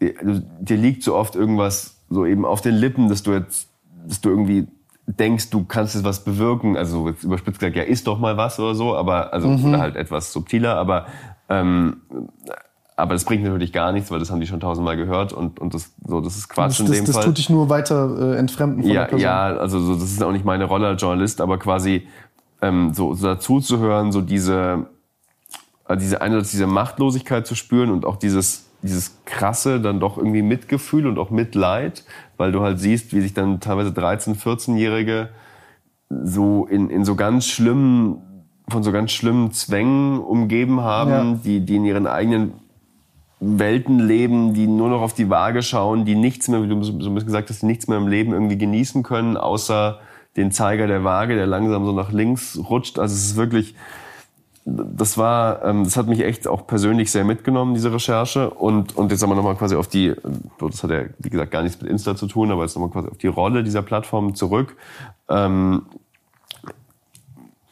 dir 0.00 0.14
dir 0.60 0.76
liegt 0.76 1.04
so 1.04 1.14
oft 1.14 1.36
irgendwas 1.36 1.98
so 2.10 2.26
eben 2.26 2.44
auf 2.44 2.60
den 2.60 2.74
Lippen, 2.74 3.08
dass 3.08 3.22
du 3.22 3.32
jetzt, 3.32 3.68
dass 4.08 4.20
du 4.20 4.30
irgendwie 4.30 4.66
denkst, 5.06 5.50
du 5.50 5.64
kannst 5.64 5.94
jetzt 5.94 6.04
was 6.04 6.24
bewirken. 6.24 6.76
Also 6.76 7.08
jetzt 7.08 7.24
überspitzt 7.24 7.60
gesagt, 7.60 7.76
ja, 7.76 7.82
isst 7.82 8.06
doch 8.06 8.18
mal 8.18 8.36
was 8.36 8.58
oder 8.58 8.74
so, 8.74 8.96
aber 8.96 9.32
also 9.32 9.48
oder 9.48 9.78
halt 9.78 9.96
etwas 9.96 10.32
subtiler, 10.32 10.76
aber 10.76 11.06
ähm, 11.48 11.98
aber 12.96 13.14
das 13.14 13.24
bringt 13.24 13.42
natürlich 13.42 13.72
gar 13.72 13.90
nichts, 13.92 14.10
weil 14.10 14.20
das 14.20 14.30
haben 14.30 14.40
die 14.40 14.46
schon 14.46 14.60
tausendmal 14.60 14.96
gehört 14.96 15.32
und 15.32 15.58
und 15.60 15.74
das 15.74 15.92
so 16.06 16.20
das 16.20 16.36
ist 16.36 16.48
Quatsch 16.48 16.78
Das, 16.78 16.80
in 16.80 16.86
das, 16.86 16.96
dem 16.96 17.04
das 17.06 17.16
Fall. 17.16 17.24
tut 17.24 17.38
dich 17.38 17.50
nur 17.50 17.68
weiter 17.68 18.32
äh, 18.34 18.36
entfremden 18.38 18.82
von 18.82 18.90
Ja, 18.92 19.00
der 19.02 19.08
Person. 19.08 19.20
ja, 19.20 19.46
also 19.56 19.80
so, 19.80 19.94
das 19.94 20.04
ist 20.04 20.22
auch 20.22 20.32
nicht 20.32 20.44
meine 20.44 20.64
Rolle 20.64 20.86
als 20.86 21.02
Journalist, 21.02 21.40
aber 21.40 21.58
quasi 21.58 22.06
ähm, 22.62 22.94
so, 22.94 23.12
so 23.14 23.26
dazu 23.26 23.60
zu 23.60 23.78
hören, 23.80 24.12
so 24.12 24.20
diese, 24.22 24.86
also 25.84 26.00
diese 26.00 26.22
einerseits 26.22 26.52
diese 26.52 26.66
Machtlosigkeit 26.68 27.46
zu 27.46 27.54
spüren 27.56 27.90
und 27.90 28.06
auch 28.06 28.16
dieses 28.16 28.63
dieses 28.84 29.22
krasse 29.24 29.80
dann 29.80 29.98
doch 29.98 30.18
irgendwie 30.18 30.42
Mitgefühl 30.42 31.06
und 31.06 31.18
auch 31.18 31.30
Mitleid, 31.30 32.04
weil 32.36 32.52
du 32.52 32.60
halt 32.60 32.78
siehst, 32.78 33.14
wie 33.14 33.20
sich 33.20 33.32
dann 33.32 33.60
teilweise 33.60 33.92
13, 33.92 34.36
14-Jährige 34.36 35.30
so 36.10 36.66
in, 36.66 36.90
in 36.90 37.04
so 37.04 37.16
ganz 37.16 37.46
schlimmen, 37.46 38.18
von 38.68 38.82
so 38.82 38.92
ganz 38.92 39.12
schlimmen 39.12 39.52
Zwängen 39.52 40.18
umgeben 40.20 40.82
haben, 40.82 41.10
ja. 41.10 41.38
die, 41.44 41.60
die 41.60 41.76
in 41.76 41.84
ihren 41.84 42.06
eigenen 42.06 42.52
Welten 43.40 43.98
leben, 43.98 44.54
die 44.54 44.66
nur 44.66 44.88
noch 44.88 45.00
auf 45.00 45.14
die 45.14 45.30
Waage 45.30 45.62
schauen, 45.62 46.04
die 46.04 46.14
nichts 46.14 46.48
mehr, 46.48 46.62
wie 46.62 46.68
du 46.68 46.82
so 46.82 46.92
ein 46.92 46.98
bisschen 46.98 47.26
gesagt 47.26 47.50
hast, 47.50 47.62
die 47.62 47.66
nichts 47.66 47.88
mehr 47.88 47.98
im 47.98 48.08
Leben 48.08 48.32
irgendwie 48.32 48.58
genießen 48.58 49.02
können, 49.02 49.36
außer 49.36 49.98
den 50.36 50.50
Zeiger 50.50 50.86
der 50.86 51.04
Waage, 51.04 51.36
der 51.36 51.46
langsam 51.46 51.84
so 51.84 51.92
nach 51.92 52.12
links 52.12 52.58
rutscht. 52.68 52.98
Also 52.98 53.14
es 53.14 53.24
ist 53.24 53.36
wirklich, 53.36 53.74
das 54.64 55.18
war, 55.18 55.64
ähm, 55.64 55.84
das 55.84 55.96
hat 55.96 56.06
mich 56.06 56.20
echt 56.20 56.48
auch 56.48 56.66
persönlich 56.66 57.10
sehr 57.12 57.24
mitgenommen, 57.24 57.74
diese 57.74 57.92
Recherche. 57.92 58.50
Und, 58.50 58.96
und 58.96 59.10
jetzt 59.10 59.22
haben 59.22 59.34
nochmal 59.34 59.56
quasi 59.56 59.76
auf 59.76 59.88
die, 59.88 60.14
das 60.58 60.82
hat 60.82 60.90
ja, 60.90 61.02
wie 61.18 61.30
gesagt, 61.30 61.50
gar 61.50 61.62
nichts 61.62 61.80
mit 61.80 61.90
Insta 61.90 62.16
zu 62.16 62.26
tun, 62.26 62.50
aber 62.50 62.62
jetzt 62.62 62.74
nochmal 62.74 62.90
quasi 62.90 63.08
auf 63.08 63.18
die 63.18 63.26
Rolle 63.26 63.62
dieser 63.62 63.82
Plattform 63.82 64.34
zurück. 64.34 64.76
Ähm, 65.28 65.82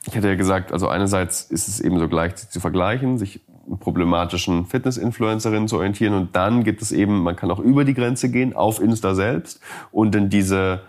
ich 0.06 0.16
hatte 0.16 0.28
ja 0.28 0.34
gesagt, 0.34 0.72
also 0.72 0.88
einerseits 0.88 1.42
ist 1.42 1.68
es 1.68 1.80
eben 1.80 1.98
so 1.98 2.08
gleich 2.08 2.36
zu 2.36 2.60
vergleichen, 2.60 3.18
sich 3.18 3.40
problematischen 3.80 4.66
Fitness-Influencerinnen 4.66 5.68
zu 5.68 5.76
orientieren 5.76 6.14
und 6.14 6.34
dann 6.36 6.64
gibt 6.64 6.82
es 6.82 6.92
eben, 6.92 7.22
man 7.22 7.36
kann 7.36 7.50
auch 7.50 7.60
über 7.60 7.84
die 7.84 7.94
Grenze 7.94 8.30
gehen, 8.30 8.54
auf 8.54 8.80
Insta 8.80 9.14
selbst 9.14 9.60
und 9.92 10.14
in 10.14 10.28
diese 10.28 10.82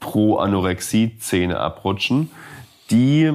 Pro-Anorexie-Szene 0.00 1.58
abrutschen, 1.58 2.30
die 2.90 3.32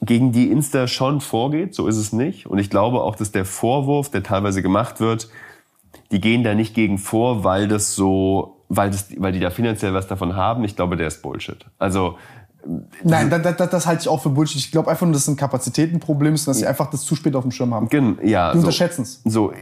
gegen 0.00 0.32
die 0.32 0.50
Insta 0.50 0.86
schon 0.86 1.20
vorgeht, 1.20 1.74
so 1.74 1.86
ist 1.86 1.96
es 1.96 2.12
nicht. 2.12 2.46
Und 2.46 2.58
ich 2.58 2.70
glaube 2.70 3.02
auch, 3.02 3.16
dass 3.16 3.32
der 3.32 3.44
Vorwurf, 3.44 4.10
der 4.10 4.22
teilweise 4.22 4.62
gemacht 4.62 5.00
wird, 5.00 5.28
die 6.10 6.20
gehen 6.20 6.44
da 6.44 6.54
nicht 6.54 6.74
gegen 6.74 6.98
vor, 6.98 7.44
weil 7.44 7.68
das 7.68 7.94
so, 7.94 8.62
weil, 8.68 8.90
das, 8.90 9.08
weil 9.18 9.32
die 9.32 9.40
da 9.40 9.50
finanziell 9.50 9.94
was 9.94 10.06
davon 10.06 10.36
haben. 10.36 10.64
Ich 10.64 10.76
glaube, 10.76 10.96
der 10.96 11.08
ist 11.08 11.22
Bullshit. 11.22 11.66
Also 11.78 12.16
Nein, 13.02 13.30
das, 13.30 13.56
das, 13.56 13.70
das 13.70 13.86
halte 13.86 14.02
ich 14.02 14.08
auch 14.08 14.20
für 14.20 14.30
Bullshit. 14.30 14.58
Ich 14.58 14.70
glaube 14.70 14.90
einfach 14.90 15.06
nur, 15.06 15.12
dass 15.12 15.22
es 15.22 15.28
ein 15.28 15.36
Kapazitätenproblem 15.36 16.34
ist 16.34 16.46
und 16.46 16.50
dass 16.50 16.58
sie 16.58 16.66
einfach 16.66 16.90
das 16.90 17.02
zu 17.02 17.14
spät 17.14 17.34
auf 17.34 17.44
dem 17.44 17.50
Schirm 17.50 17.72
haben. 17.72 17.88
Gen, 17.88 18.18
ja, 18.22 18.52
die 18.52 18.58
unterschätzen 18.58 19.02
es. 19.02 19.22
So, 19.24 19.52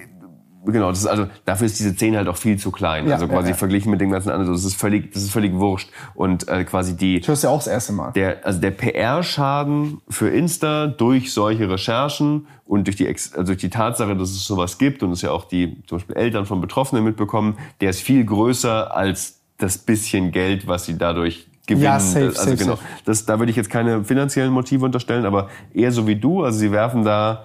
genau, 0.73 0.91
das 0.91 1.01
ist 1.01 1.07
also 1.07 1.27
dafür 1.45 1.67
ist 1.67 1.79
diese 1.79 1.93
Szene 1.95 2.19
halt 2.19 2.29
auch 2.29 2.37
viel 2.37 2.59
zu 2.59 2.71
klein. 2.71 3.07
Ja, 3.07 3.15
also 3.15 3.29
quasi 3.29 3.49
ja, 3.49 3.51
ja. 3.51 3.57
verglichen 3.57 3.91
mit 3.91 4.01
dem 4.01 4.11
ganzen 4.11 4.31
anderen, 4.31 4.53
das 4.53 4.65
ist 4.65 4.77
völlig, 4.77 5.13
das 5.13 5.23
ist 5.23 5.31
völlig 5.31 5.55
wurscht. 5.55 5.91
Und 6.15 6.49
äh, 6.49 6.65
quasi 6.65 6.97
die. 6.97 7.19
Ich 7.19 7.29
höre 7.29 7.37
ja 7.37 7.51
auch 7.51 7.59
das 7.59 7.69
erste 7.69 7.93
Mal. 7.93 8.13
Der, 8.13 8.45
also 8.45 8.61
der 8.61 8.73
PR-Schaden 8.73 10.01
für 10.09 10.29
Insta 10.29 10.87
durch 10.87 11.33
solche 11.33 11.71
Recherchen 11.71 12.47
und 12.65 12.87
durch 12.87 12.97
die, 12.97 13.07
also 13.09 13.43
durch 13.43 13.59
die 13.59 13.71
Tatsache, 13.71 14.17
dass 14.17 14.31
es 14.31 14.45
sowas 14.45 14.79
gibt 14.79 15.03
und 15.03 15.13
es 15.13 15.23
ja 15.23 15.31
auch 15.31 15.45
die 15.45 15.83
zum 15.87 15.99
Beispiel 15.99 16.17
Eltern 16.17 16.47
von 16.47 16.61
Betroffenen 16.61 17.05
mitbekommen, 17.05 17.57
der 17.81 17.91
ist 17.91 18.01
viel 18.01 18.25
größer 18.25 18.95
als 18.95 19.41
das 19.59 19.79
bisschen 19.79 20.33
Geld, 20.33 20.67
was 20.67 20.85
sie 20.85 20.99
dadurch 20.99 21.47
gewinnen. 21.67 21.85
Ja, 21.85 22.01
safe, 22.01 22.27
also 22.27 22.43
safe, 22.43 22.57
genau. 22.57 22.77
Safe. 22.77 22.87
Das, 23.05 23.25
da 23.25 23.39
würde 23.39 23.51
ich 23.51 23.57
jetzt 23.57 23.71
keine 23.71 24.05
finanziellen 24.05 24.53
Motive 24.53 24.85
unterstellen, 24.85 25.27
aber 25.27 25.49
eher 25.75 25.93
so 25.93 26.07
wie 26.07 26.17
du. 26.17 26.45
Also 26.45 26.59
sie 26.59 26.73
werfen 26.73 27.05
da 27.05 27.45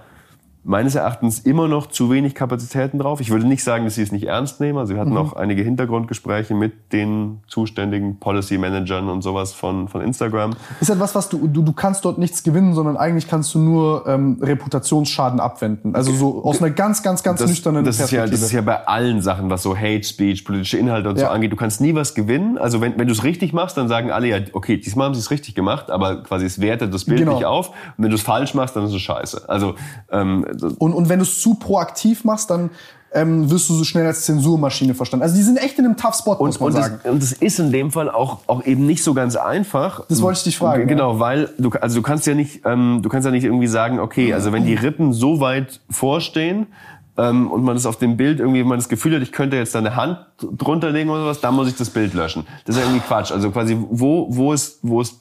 meines 0.63 0.93
Erachtens 0.93 1.39
immer 1.39 1.67
noch 1.67 1.87
zu 1.87 2.11
wenig 2.11 2.35
Kapazitäten 2.35 2.99
drauf. 2.99 3.19
Ich 3.19 3.31
würde 3.31 3.47
nicht 3.47 3.63
sagen, 3.63 3.85
dass 3.85 3.95
sie 3.95 4.03
es 4.03 4.11
nicht 4.11 4.27
ernst 4.27 4.59
nehmen. 4.59 4.77
Also 4.77 4.93
wir 4.93 5.01
hatten 5.01 5.11
mhm. 5.11 5.17
auch 5.17 5.33
einige 5.33 5.63
Hintergrundgespräche 5.63 6.53
mit 6.53 6.93
den 6.93 7.39
zuständigen 7.47 8.19
Policy 8.19 8.59
Managern 8.59 9.09
und 9.09 9.23
sowas 9.23 9.53
von, 9.53 9.87
von 9.87 10.01
Instagram. 10.01 10.53
Ist 10.79 10.91
etwas, 10.91 11.15
was 11.15 11.29
du, 11.29 11.47
du, 11.47 11.63
du 11.63 11.73
kannst 11.73 12.05
dort 12.05 12.19
nichts 12.19 12.43
gewinnen, 12.43 12.75
sondern 12.75 12.95
eigentlich 12.95 13.27
kannst 13.27 13.55
du 13.55 13.59
nur 13.59 14.05
ähm, 14.07 14.37
Reputationsschaden 14.39 15.39
abwenden. 15.39 15.95
Also 15.95 16.13
so 16.13 16.43
aus 16.43 16.61
einer 16.61 16.69
ganz, 16.69 17.01
ganz, 17.01 17.23
ganz 17.23 17.39
das, 17.39 17.49
nüchternen 17.49 17.83
das 17.83 17.97
Perspektive. 17.97 18.25
Ist 18.25 18.29
ja, 18.29 18.35
das 18.35 18.41
ist 18.43 18.51
ja 18.51 18.61
bei 18.61 18.87
allen 18.87 19.21
Sachen, 19.23 19.49
was 19.49 19.63
so 19.63 19.75
Hate 19.75 20.03
Speech, 20.03 20.45
politische 20.45 20.77
Inhalte 20.77 21.09
und 21.09 21.17
ja. 21.17 21.25
so 21.25 21.31
angeht. 21.31 21.51
Du 21.51 21.55
kannst 21.55 21.81
nie 21.81 21.95
was 21.95 22.13
gewinnen. 22.13 22.59
Also 22.59 22.81
wenn, 22.81 22.99
wenn 22.99 23.07
du 23.07 23.13
es 23.13 23.23
richtig 23.23 23.51
machst, 23.51 23.77
dann 23.77 23.87
sagen 23.87 24.11
alle 24.11 24.27
ja, 24.27 24.37
okay, 24.53 24.77
diesmal 24.77 25.07
haben 25.07 25.15
sie 25.15 25.21
es 25.21 25.31
richtig 25.31 25.55
gemacht, 25.55 25.89
aber 25.89 26.21
quasi 26.21 26.45
es 26.45 26.61
wertet 26.61 26.93
das 26.93 27.05
Bild 27.05 27.19
genau. 27.19 27.33
nicht 27.33 27.45
auf. 27.45 27.69
Und 27.69 28.03
wenn 28.03 28.09
du 28.09 28.15
es 28.15 28.21
falsch 28.21 28.53
machst, 28.53 28.75
dann 28.75 28.85
ist 28.85 28.93
es 28.93 29.01
scheiße. 29.01 29.49
Also 29.49 29.73
ähm, 30.11 30.45
und, 30.79 30.93
und 30.93 31.09
wenn 31.09 31.19
du 31.19 31.23
es 31.23 31.39
zu 31.39 31.55
proaktiv 31.55 32.23
machst, 32.23 32.49
dann 32.49 32.69
ähm, 33.13 33.49
wirst 33.49 33.69
du 33.69 33.73
so 33.73 33.83
schnell 33.83 34.05
als 34.05 34.25
Zensurmaschine 34.25 34.93
verstanden. 34.93 35.23
Also 35.23 35.35
die 35.35 35.41
sind 35.41 35.57
echt 35.57 35.77
in 35.77 35.85
einem 35.85 35.97
tough 35.97 36.15
Spot, 36.15 36.37
muss 36.39 36.59
man 36.59 36.67
und 36.67 36.73
sagen. 36.73 36.99
Das, 37.03 37.11
und 37.11 37.21
das 37.21 37.31
ist 37.33 37.59
in 37.59 37.71
dem 37.71 37.91
Fall 37.91 38.09
auch, 38.09 38.39
auch 38.47 38.65
eben 38.65 38.85
nicht 38.85 39.03
so 39.03 39.13
ganz 39.13 39.35
einfach. 39.35 40.05
Das 40.07 40.21
wollte 40.21 40.37
ich 40.37 40.43
dich 40.45 40.57
fragen. 40.57 40.87
Genau, 40.87 41.13
ja. 41.13 41.19
weil 41.19 41.49
du, 41.57 41.69
also 41.71 41.97
du 41.97 42.01
kannst 42.01 42.25
ja 42.25 42.35
nicht, 42.35 42.61
ähm, 42.65 43.01
du 43.01 43.09
kannst 43.09 43.25
ja 43.25 43.31
nicht 43.31 43.43
irgendwie 43.43 43.67
sagen, 43.67 43.99
okay, 43.99 44.33
also 44.33 44.53
wenn 44.53 44.65
die 44.65 44.75
Rippen 44.75 45.13
so 45.13 45.39
weit 45.39 45.81
vorstehen, 45.89 46.67
ähm, 47.17 47.51
und 47.51 47.63
man 47.63 47.75
das 47.75 47.85
auf 47.85 47.97
dem 47.97 48.15
Bild 48.15 48.39
irgendwie, 48.39 48.61
wenn 48.61 48.67
man 48.67 48.77
das 48.77 48.87
Gefühl 48.87 49.15
hat, 49.15 49.21
ich 49.21 49.33
könnte 49.33 49.57
jetzt 49.57 49.75
da 49.75 49.79
eine 49.79 49.95
Hand 49.97 50.17
drunter 50.39 50.91
legen 50.91 51.09
oder 51.09 51.23
sowas, 51.23 51.41
dann 51.41 51.55
muss 51.55 51.67
ich 51.67 51.75
das 51.75 51.89
Bild 51.89 52.13
löschen. 52.13 52.47
Das 52.65 52.75
ist 52.75 52.81
ja 52.81 52.87
irgendwie 52.87 53.05
Quatsch. 53.05 53.31
Also 53.31 53.51
quasi, 53.51 53.77
wo, 53.89 54.27
wo 54.29 54.53
ist, 54.53 54.79
wo 54.81 55.01
ist 55.01 55.19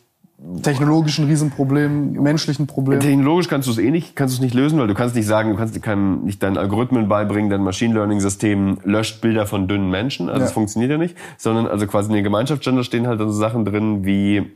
technologischen 0.62 1.26
Riesenproblem, 1.26 2.12
menschlichen 2.12 2.66
Problem. 2.66 3.00
Technologisch 3.00 3.48
kannst 3.48 3.68
du 3.68 3.72
es 3.72 3.78
eh 3.78 3.90
nicht, 3.90 4.16
kannst 4.16 4.34
du 4.34 4.36
es 4.38 4.42
nicht 4.42 4.54
lösen, 4.54 4.78
weil 4.78 4.86
du 4.86 4.94
kannst 4.94 5.14
nicht 5.14 5.26
sagen, 5.26 5.50
du 5.50 5.56
kannst 5.56 5.80
kann 5.82 6.24
nicht 6.24 6.42
deinen 6.42 6.56
Algorithmen 6.56 7.08
beibringen, 7.08 7.50
dein 7.50 7.62
Machine 7.62 7.94
Learning 7.94 8.20
System 8.20 8.78
löscht 8.84 9.20
Bilder 9.20 9.46
von 9.46 9.68
dünnen 9.68 9.90
Menschen, 9.90 10.28
also 10.28 10.40
ja. 10.40 10.44
das 10.46 10.52
funktioniert 10.52 10.90
ja 10.90 10.98
nicht, 10.98 11.16
sondern 11.36 11.66
also 11.66 11.86
quasi 11.86 12.08
in 12.08 12.14
den 12.14 12.24
Gemeinschaftsgender 12.24 12.84
stehen 12.84 13.06
halt 13.06 13.20
so 13.20 13.30
Sachen 13.30 13.64
drin 13.64 14.04
wie 14.04 14.50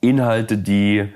Inhalte, 0.00 0.58
die 0.58 1.08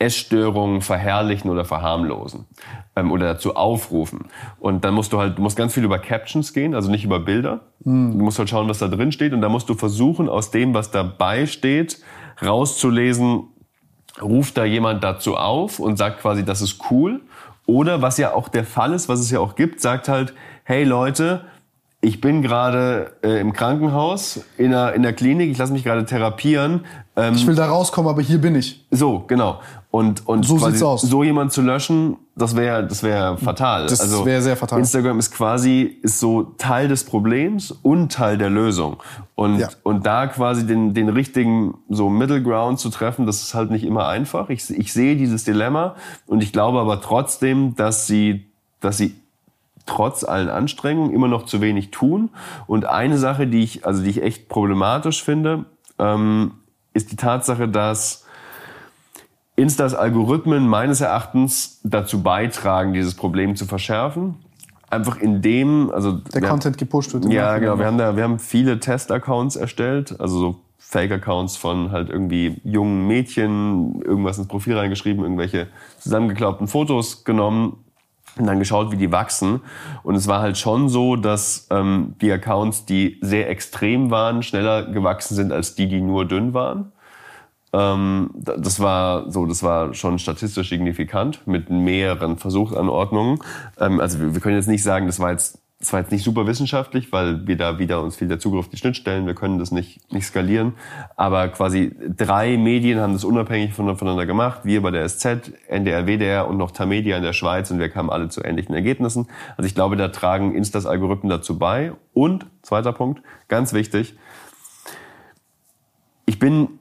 Essstörungen 0.00 0.80
verherrlichen 0.80 1.50
oder 1.50 1.64
verharmlosen 1.64 2.46
ähm, 2.94 3.10
oder 3.10 3.34
dazu 3.34 3.56
aufrufen. 3.56 4.26
Und 4.60 4.84
dann 4.84 4.94
musst 4.94 5.12
du 5.12 5.18
halt, 5.18 5.38
du 5.38 5.42
musst 5.42 5.56
ganz 5.56 5.74
viel 5.74 5.84
über 5.84 5.98
Captions 5.98 6.52
gehen, 6.52 6.74
also 6.74 6.90
nicht 6.90 7.04
über 7.04 7.18
Bilder. 7.18 7.60
Mhm. 7.84 8.18
Du 8.18 8.24
musst 8.24 8.38
halt 8.38 8.48
schauen, 8.48 8.68
was 8.68 8.78
da 8.78 8.86
drin 8.86 9.10
steht 9.10 9.32
und 9.32 9.40
da 9.40 9.48
musst 9.48 9.68
du 9.68 9.74
versuchen, 9.74 10.28
aus 10.28 10.50
dem, 10.52 10.72
was 10.72 10.92
dabei 10.92 11.46
steht, 11.46 12.00
rauszulesen, 12.42 13.44
ruft 14.20 14.56
da 14.56 14.64
jemand 14.64 15.04
dazu 15.04 15.36
auf 15.36 15.78
und 15.78 15.96
sagt 15.96 16.20
quasi, 16.20 16.44
das 16.44 16.60
ist 16.60 16.78
cool. 16.90 17.20
Oder 17.66 18.00
was 18.00 18.18
ja 18.18 18.34
auch 18.34 18.48
der 18.48 18.64
Fall 18.64 18.92
ist, 18.94 19.08
was 19.08 19.20
es 19.20 19.30
ja 19.30 19.40
auch 19.40 19.54
gibt, 19.54 19.80
sagt 19.80 20.08
halt, 20.08 20.32
hey 20.64 20.84
Leute, 20.84 21.44
ich 22.00 22.20
bin 22.20 22.42
gerade 22.42 23.12
äh, 23.22 23.40
im 23.40 23.52
Krankenhaus, 23.52 24.44
in 24.56 24.70
der, 24.70 24.94
in 24.94 25.02
der 25.02 25.12
Klinik, 25.12 25.50
ich 25.50 25.58
lasse 25.58 25.72
mich 25.72 25.82
gerade 25.82 26.04
therapieren. 26.04 26.84
Ähm, 27.16 27.34
ich 27.34 27.46
will 27.46 27.56
da 27.56 27.66
rauskommen, 27.66 28.08
aber 28.08 28.22
hier 28.22 28.40
bin 28.40 28.54
ich. 28.54 28.86
So, 28.90 29.24
genau. 29.26 29.60
Und, 29.90 30.28
und 30.28 30.44
so 30.44 30.56
aus. 30.86 31.00
so 31.00 31.24
jemand 31.24 31.50
zu 31.50 31.62
löschen, 31.62 32.18
das 32.36 32.54
wäre 32.54 32.86
das 32.86 33.02
wäre 33.02 33.38
fatal. 33.38 33.86
Das 33.86 34.02
also 34.02 34.26
wäre 34.26 34.42
sehr 34.42 34.56
fatal. 34.56 34.80
Instagram 34.80 35.18
ist 35.18 35.32
quasi 35.32 35.98
ist 36.02 36.20
so 36.20 36.54
Teil 36.58 36.88
des 36.88 37.04
Problems 37.04 37.70
und 37.70 38.12
Teil 38.12 38.36
der 38.36 38.50
Lösung. 38.50 38.98
Und 39.34 39.58
ja. 39.58 39.70
und 39.84 40.04
da 40.04 40.26
quasi 40.26 40.66
den 40.66 40.92
den 40.92 41.08
richtigen 41.08 41.74
so 41.88 42.10
Middle 42.10 42.42
Ground 42.42 42.78
zu 42.78 42.90
treffen, 42.90 43.24
das 43.24 43.40
ist 43.40 43.54
halt 43.54 43.70
nicht 43.70 43.84
immer 43.84 44.08
einfach. 44.08 44.50
Ich 44.50 44.68
ich 44.68 44.92
sehe 44.92 45.16
dieses 45.16 45.44
Dilemma 45.44 45.94
und 46.26 46.42
ich 46.42 46.52
glaube 46.52 46.80
aber 46.80 47.00
trotzdem, 47.00 47.74
dass 47.74 48.06
sie 48.06 48.44
dass 48.80 48.98
sie 48.98 49.14
trotz 49.88 50.22
allen 50.22 50.50
Anstrengungen 50.50 51.12
immer 51.12 51.28
noch 51.28 51.46
zu 51.46 51.60
wenig 51.60 51.90
tun. 51.90 52.28
Und 52.66 52.84
eine 52.84 53.18
Sache, 53.18 53.46
die 53.46 53.62
ich, 53.64 53.86
also 53.86 54.02
die 54.02 54.10
ich 54.10 54.22
echt 54.22 54.48
problematisch 54.48 55.24
finde, 55.24 55.64
ähm, 55.98 56.52
ist 56.92 57.10
die 57.10 57.16
Tatsache, 57.16 57.68
dass 57.68 58.26
Instas 59.58 59.92
Algorithmen 59.92 60.68
meines 60.68 61.00
Erachtens 61.00 61.80
dazu 61.82 62.22
beitragen, 62.22 62.92
dieses 62.92 63.14
Problem 63.14 63.56
zu 63.56 63.66
verschärfen. 63.66 64.36
Einfach 64.88 65.18
indem, 65.18 65.90
also 65.90 66.12
der 66.12 66.42
Content 66.42 66.78
gepusht 66.78 67.12
wird. 67.12 67.24
Ja, 67.26 67.58
genau. 67.58 67.76
Wir 67.76 67.86
haben 67.86 67.98
da, 67.98 68.16
wir 68.16 68.22
haben 68.22 68.38
viele 68.38 68.78
Test-Accounts 68.78 69.56
erstellt, 69.56 70.18
also 70.20 70.38
so 70.38 70.56
Fake-Accounts 70.78 71.56
von 71.56 71.90
halt 71.90 72.08
irgendwie 72.08 72.60
jungen 72.62 73.08
Mädchen, 73.08 74.00
irgendwas 74.02 74.38
ins 74.38 74.46
Profil 74.46 74.78
reingeschrieben, 74.78 75.24
irgendwelche 75.24 75.66
zusammengeklaubten 75.98 76.68
Fotos 76.68 77.24
genommen 77.24 77.84
und 78.38 78.46
dann 78.46 78.60
geschaut, 78.60 78.92
wie 78.92 78.96
die 78.96 79.10
wachsen. 79.10 79.60
Und 80.04 80.14
es 80.14 80.28
war 80.28 80.40
halt 80.40 80.56
schon 80.56 80.88
so, 80.88 81.16
dass 81.16 81.66
ähm, 81.70 82.14
die 82.22 82.30
Accounts, 82.30 82.84
die 82.84 83.18
sehr 83.22 83.50
extrem 83.50 84.12
waren, 84.12 84.44
schneller 84.44 84.84
gewachsen 84.84 85.34
sind 85.34 85.52
als 85.52 85.74
die, 85.74 85.88
die 85.88 86.00
nur 86.00 86.26
dünn 86.26 86.54
waren. 86.54 86.92
Ähm, 87.72 88.30
das 88.34 88.80
war 88.80 89.30
so, 89.30 89.46
das 89.46 89.62
war 89.62 89.94
schon 89.94 90.18
statistisch 90.18 90.70
signifikant 90.70 91.46
mit 91.46 91.70
mehreren 91.70 92.38
Versuchsanordnungen. 92.38 93.40
Ähm, 93.78 94.00
also 94.00 94.20
wir, 94.20 94.34
wir 94.34 94.40
können 94.40 94.56
jetzt 94.56 94.68
nicht 94.68 94.82
sagen, 94.82 95.06
das 95.06 95.20
war 95.20 95.30
jetzt 95.32 95.60
das 95.80 95.92
war 95.92 96.00
jetzt 96.00 96.10
nicht 96.10 96.24
super 96.24 96.46
wissenschaftlich, 96.48 97.12
weil 97.12 97.46
wir 97.46 97.56
da 97.56 97.78
wieder 97.78 98.02
uns 98.02 98.16
viel 98.16 98.26
der 98.26 98.40
Zugriff 98.40 98.66
auf 98.66 98.68
die 98.68 98.76
Schnittstellen, 98.76 99.26
wir 99.26 99.34
können 99.34 99.60
das 99.60 99.70
nicht, 99.70 100.12
nicht 100.12 100.26
skalieren. 100.26 100.72
Aber 101.14 101.46
quasi 101.48 101.94
drei 102.16 102.56
Medien 102.56 102.98
haben 102.98 103.12
das 103.12 103.22
unabhängig 103.22 103.74
voneinander 103.74 104.26
gemacht. 104.26 104.62
Wir 104.64 104.82
bei 104.82 104.90
der 104.90 105.08
SZ, 105.08 105.52
NDR, 105.68 106.06
WDR 106.06 106.48
und 106.48 106.56
noch 106.56 106.72
Tamedia 106.72 107.16
in 107.16 107.22
der 107.22 107.32
Schweiz 107.32 107.70
und 107.70 107.78
wir 107.78 107.90
kamen 107.90 108.10
alle 108.10 108.28
zu 108.28 108.42
ähnlichen 108.42 108.74
Ergebnissen. 108.74 109.28
Also 109.56 109.68
ich 109.68 109.74
glaube, 109.76 109.96
da 109.96 110.08
tragen 110.08 110.52
Instas 110.52 110.84
Algorithmen 110.84 111.30
dazu 111.30 111.60
bei. 111.60 111.92
Und, 112.12 112.46
zweiter 112.62 112.92
Punkt, 112.92 113.22
ganz 113.46 113.72
wichtig, 113.72 114.16
ich 116.26 116.40
bin, 116.40 116.80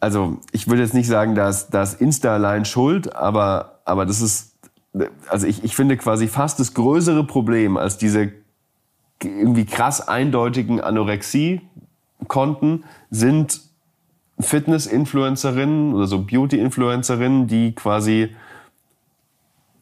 also 0.00 0.38
ich 0.52 0.68
würde 0.68 0.82
jetzt 0.82 0.94
nicht 0.94 1.08
sagen, 1.08 1.34
dass, 1.34 1.68
dass 1.68 1.94
Insta 1.94 2.34
allein 2.34 2.64
schuld, 2.64 3.14
aber, 3.14 3.80
aber 3.84 4.06
das 4.06 4.20
ist 4.20 4.50
also 5.28 5.46
ich, 5.46 5.62
ich 5.62 5.76
finde 5.76 5.96
quasi 5.96 6.26
fast 6.26 6.58
das 6.58 6.74
größere 6.74 7.24
Problem 7.24 7.76
als 7.76 7.96
diese 7.96 8.32
irgendwie 9.22 9.66
krass 9.66 10.06
eindeutigen 10.06 10.80
Anorexie-Konten 10.80 12.84
sind 13.10 13.60
Fitness-Influencerinnen 14.40 15.94
oder 15.94 16.06
so 16.06 16.22
Beauty-Influencerinnen, 16.22 17.46
die 17.46 17.74
quasi 17.74 18.34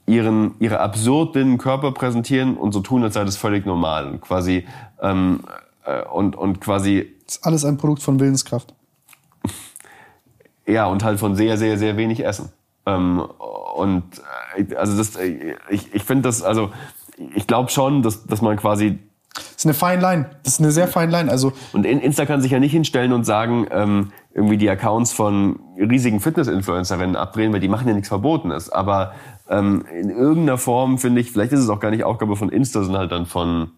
ihren, 0.07 0.55
ihre 0.59 0.81
absurd 0.81 1.36
Körper 1.59 1.93
präsentieren 1.93 2.57
und 2.57 2.73
so 2.73 2.81
tun, 2.81 3.05
als 3.05 3.15
sei 3.15 3.24
das 3.24 3.36
völlig 3.36 3.65
normal. 3.65 4.09
Und 4.09 4.20
quasi, 4.20 4.66
ähm, 5.01 5.40
äh, 5.85 6.03
und, 6.07 6.35
und 6.35 6.61
quasi. 6.61 7.15
Das 7.24 7.36
ist 7.36 7.47
alles 7.47 7.65
ein 7.65 7.77
Produkt 7.77 8.03
von 8.03 8.19
Willenskraft. 8.19 8.74
Ja, 10.69 10.86
und 10.86 11.03
halt 11.03 11.19
von 11.19 11.35
sehr, 11.35 11.57
sehr, 11.57 11.78
sehr 11.78 11.97
wenig 11.97 12.24
Essen. 12.24 12.51
Ähm, 12.85 13.20
und 13.74 14.05
äh, 14.57 14.74
also 14.74 14.97
das, 14.97 15.16
äh, 15.16 15.55
ich, 15.70 15.95
ich 15.95 16.05
finde 16.05 16.28
das, 16.28 16.43
also 16.43 16.70
ich 17.35 17.47
glaube 17.47 17.70
schon, 17.70 18.03
dass, 18.03 18.27
dass 18.27 18.43
man 18.43 18.57
quasi 18.57 18.99
das 19.35 19.65
ist 19.65 19.66
eine 19.66 19.74
fine 19.74 20.01
Line. 20.01 20.31
Das 20.43 20.55
ist 20.55 20.61
eine 20.61 20.70
sehr 20.70 20.89
fine 20.89 21.11
Line. 21.11 21.31
Also 21.31 21.53
und 21.73 21.85
Insta 21.85 22.27
kann 22.27 22.40
sich 22.40 22.51
ja 22.51 22.59
nicht 22.59 22.73
hinstellen 22.73 23.12
und 23.12 23.24
sagen, 23.24 23.66
ähm, 23.70 24.12
irgendwie 24.35 24.57
die 24.57 24.69
Accounts 24.69 25.12
von 25.12 25.61
riesigen 25.78 26.20
Fitness-Influencerinnen 26.20 27.16
abdrehen, 27.16 27.53
weil 27.53 27.61
die 27.61 27.69
machen 27.69 27.89
ja 27.89 27.95
nichts 27.95 28.09
Verbotenes. 28.09 28.70
Aber 28.70 29.12
ähm, 29.49 29.85
in 29.93 30.11
irgendeiner 30.11 30.59
Form 30.59 30.99
finde 30.99 31.20
ich, 31.20 31.31
vielleicht 31.31 31.53
ist 31.53 31.61
es 31.61 31.69
auch 31.69 31.81
gar 31.81 31.90
nicht 31.90 32.05
Aufgabe 32.05 32.36
von 32.36 32.49
Insta, 32.49 32.82
sondern 32.82 33.03
halt 33.03 33.12
dann 33.12 33.27
von 33.27 33.70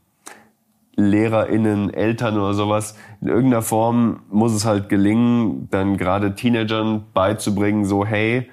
LehrerInnen, 1.02 1.92
Eltern 1.92 2.36
oder 2.36 2.54
sowas. 2.54 2.96
In 3.20 3.28
irgendeiner 3.28 3.62
Form 3.62 4.20
muss 4.30 4.52
es 4.52 4.64
halt 4.64 4.88
gelingen, 4.88 5.68
dann 5.70 5.96
gerade 5.96 6.34
Teenagern 6.34 7.04
beizubringen, 7.14 7.84
so 7.84 8.04
hey, 8.04 8.50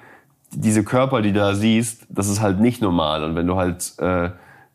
diese 0.52 0.84
Körper, 0.84 1.22
die 1.22 1.32
du 1.32 1.40
da 1.40 1.54
siehst, 1.54 2.06
das 2.08 2.28
ist 2.28 2.40
halt 2.40 2.60
nicht 2.60 2.80
normal. 2.80 3.22
Und 3.24 3.36
wenn 3.36 3.46
du 3.46 3.56
halt 3.56 3.94
äh, 3.98 4.30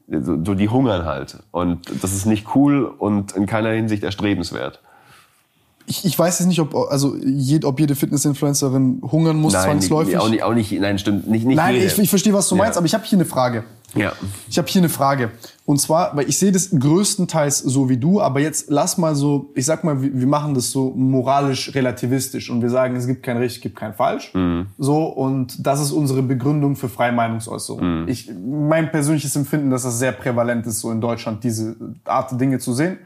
so, 0.08 0.54
die 0.54 0.70
hungern 0.70 1.06
halt. 1.06 1.40
Und 1.52 2.04
das 2.04 2.14
ist 2.14 2.26
nicht 2.26 2.56
cool 2.56 2.86
und 2.86 3.32
in 3.34 3.45
keiner 3.45 3.70
Hinsicht 3.70 4.04
erstrebenswert. 4.04 4.82
Ich, 5.85 6.05
ich 6.05 6.18
weiß 6.18 6.39
jetzt 6.39 6.47
nicht, 6.47 6.60
ob, 6.61 6.73
also 6.76 7.15
jed, 7.18 7.65
ob 7.65 7.80
jede 7.80 7.95
Fitness-Influencerin 7.95 9.01
hungern 9.11 9.38
muss, 9.38 9.53
nein, 9.53 9.64
zwangsläufig. 9.64 10.18
Auch 10.18 10.30
nicht, 10.30 10.43
auch 10.43 10.53
nicht, 10.53 10.72
nein, 10.80 10.97
stimmt, 10.97 11.27
nicht, 11.30 11.45
nicht 11.45 11.57
Nein, 11.57 11.76
jede. 11.76 11.88
ich, 11.88 11.99
ich 11.99 12.10
verstehe, 12.10 12.34
was 12.34 12.47
du 12.47 12.55
Ja. 12.55 12.64
meinst, 12.64 12.77
aber 12.77 12.85
ich 12.85 12.93
habe 12.93 13.03
hier 13.05 13.18
eine 13.18 13.26
Frage. 13.26 13.64
Ja. 13.95 14.14
Ich 14.49 14.57
habe 14.57 14.68
hier 14.68 14.81
eine 14.81 14.89
Frage. 14.89 15.31
Und 15.65 15.80
zwar, 15.80 16.15
weil 16.18 16.27
ich 16.27 16.39
sehe 16.39 16.51
das 16.51 16.72
größtenteils 16.72 17.60
so 17.60 17.89
wie 17.89 17.97
du, 17.97 18.19
aber 18.22 18.39
jetzt 18.39 18.65
lass 18.69 18.97
mal 18.97 19.14
so, 19.15 19.51
ich 19.55 19.65
sag 19.65 19.84
mal, 19.84 20.01
wir 20.01 20.18
wir 20.19 20.26
machen 20.27 20.53
das 20.55 20.72
so 20.72 20.91
moralisch 20.95 21.76
relativistisch 21.76 22.49
und 22.49 22.61
wir 22.61 22.69
sagen, 22.72 22.95
es 22.95 23.05
gibt 23.05 23.22
kein 23.22 23.38
richtig, 23.38 23.61
gibt 23.61 23.76
kein 23.76 23.93
falsch. 23.93 24.34
So, 24.80 25.03
und 25.05 25.65
das 25.65 25.80
ist 25.80 25.91
unsere 25.91 26.23
Begründung 26.23 26.76
für 26.76 26.89
freie 26.89 27.11
Meinungsäußerung. 27.11 28.07
Ich, 28.07 28.31
mein 28.34 28.89
persönliches 28.89 29.35
Empfinden, 29.35 29.69
dass 29.69 29.84
das 29.84 29.99
sehr 29.99 30.11
prävalent 30.14 30.65
ist, 30.65 30.80
so 30.80 30.89
in 30.91 30.99
Deutschland 30.99 31.43
diese 31.43 31.76
Art 32.05 32.39
Dinge 32.39 32.57
zu 32.60 32.73
sehen. 32.73 32.97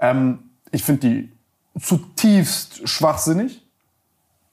Ähm, 0.00 0.38
ich 0.72 0.82
finde 0.82 1.08
die 1.08 1.31
zutiefst 1.80 2.88
schwachsinnig. 2.88 3.66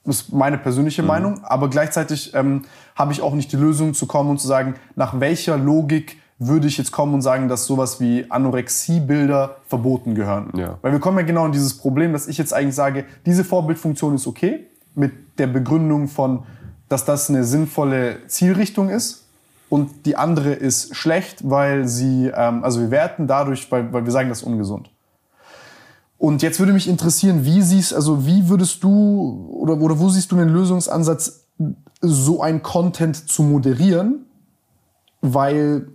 Das 0.05 0.21
ist 0.21 0.33
meine 0.33 0.57
persönliche 0.57 1.03
Meinung. 1.03 1.43
Aber 1.43 1.69
gleichzeitig 1.69 2.33
ähm, 2.33 2.63
habe 2.95 3.11
ich 3.11 3.21
auch 3.21 3.33
nicht 3.33 3.51
die 3.51 3.57
Lösung 3.57 3.93
zu 3.93 4.07
kommen 4.07 4.29
und 4.29 4.39
zu 4.39 4.47
sagen, 4.47 4.75
nach 4.95 5.19
welcher 5.19 5.57
Logik 5.57 6.17
würde 6.39 6.67
ich 6.67 6.77
jetzt 6.77 6.91
kommen 6.91 7.13
und 7.13 7.21
sagen, 7.21 7.49
dass 7.49 7.65
sowas 7.65 7.99
wie 7.99 8.25
Anorexiebilder 8.29 9.57
verboten 9.67 10.15
gehören. 10.15 10.51
Ja. 10.55 10.77
Weil 10.81 10.93
wir 10.93 10.99
kommen 10.99 11.17
ja 11.17 11.25
genau 11.25 11.45
in 11.45 11.51
dieses 11.51 11.77
Problem, 11.77 12.13
dass 12.13 12.27
ich 12.27 12.37
jetzt 12.37 12.53
eigentlich 12.53 12.75
sage, 12.75 13.05
diese 13.25 13.43
Vorbildfunktion 13.43 14.15
ist 14.15 14.25
okay, 14.25 14.65
mit 14.95 15.11
der 15.37 15.47
Begründung 15.47 16.07
von, 16.07 16.43
dass 16.87 17.03
das 17.03 17.29
eine 17.29 17.43
sinnvolle 17.43 18.25
Zielrichtung 18.27 18.89
ist. 18.89 19.25
Und 19.67 20.05
die 20.05 20.15
andere 20.15 20.53
ist 20.53 20.95
schlecht, 20.95 21.47
weil 21.47 21.87
sie, 21.87 22.31
ähm, 22.33 22.63
also 22.63 22.79
wir 22.79 22.89
werten 22.89 23.27
dadurch, 23.27 23.71
weil, 23.71 23.91
weil 23.93 24.05
wir 24.05 24.11
sagen, 24.11 24.29
das 24.29 24.39
ist 24.39 24.47
ungesund. 24.47 24.89
Und 26.19 26.41
jetzt 26.43 26.59
würde 26.59 26.73
mich 26.73 26.87
interessieren, 26.89 27.45
wie 27.45 27.61
siehst, 27.61 27.93
also 27.93 28.27
wie 28.27 28.49
würdest 28.49 28.83
du 28.83 29.49
oder, 29.51 29.79
oder 29.79 29.99
wo 29.99 30.09
siehst 30.09 30.31
du 30.31 30.35
den 30.35 30.49
Lösungsansatz, 30.49 31.45
so 32.01 32.41
ein 32.41 32.61
Content 32.61 33.29
zu 33.29 33.41
moderieren? 33.41 34.25
Weil, 35.21 35.87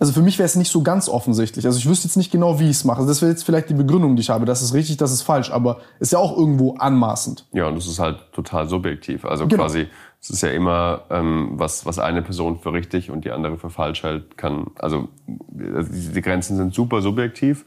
also 0.00 0.12
für 0.12 0.20
mich 0.20 0.38
wäre 0.38 0.46
es 0.46 0.56
nicht 0.56 0.70
so 0.70 0.82
ganz 0.82 1.08
offensichtlich. 1.08 1.64
Also 1.64 1.78
ich 1.78 1.88
wüsste 1.88 2.08
jetzt 2.08 2.16
nicht 2.16 2.32
genau, 2.32 2.58
wie 2.58 2.64
ich 2.64 2.76
es 2.78 2.84
mache. 2.84 2.98
Also 2.98 3.08
das 3.08 3.22
wäre 3.22 3.30
jetzt 3.30 3.44
vielleicht 3.44 3.70
die 3.70 3.74
Begründung, 3.74 4.16
die 4.16 4.22
ich 4.22 4.30
habe. 4.30 4.46
Das 4.46 4.62
ist 4.62 4.74
richtig, 4.74 4.96
das 4.96 5.12
ist 5.12 5.22
falsch, 5.22 5.52
aber 5.52 5.78
ist 6.00 6.10
ja 6.12 6.18
auch 6.18 6.36
irgendwo 6.36 6.74
anmaßend. 6.74 7.46
Ja, 7.52 7.68
und 7.68 7.76
das 7.76 7.86
ist 7.86 8.00
halt 8.00 8.18
total 8.32 8.68
subjektiv. 8.68 9.24
Also 9.24 9.46
Genau. 9.46 9.62
quasi, 9.62 9.86
es 10.20 10.30
ist 10.30 10.42
ja 10.42 10.50
immer, 10.50 11.02
ähm, 11.10 11.50
was, 11.52 11.86
was 11.86 12.00
eine 12.00 12.22
Person 12.22 12.58
für 12.58 12.72
richtig 12.72 13.12
und 13.12 13.24
die 13.24 13.30
andere 13.30 13.58
für 13.58 13.70
falsch 13.70 14.02
hält, 14.02 14.36
kann, 14.36 14.72
also 14.78 15.08
die, 15.28 16.12
die 16.14 16.20
Grenzen 16.22 16.56
sind 16.56 16.74
super 16.74 17.00
subjektiv. 17.00 17.64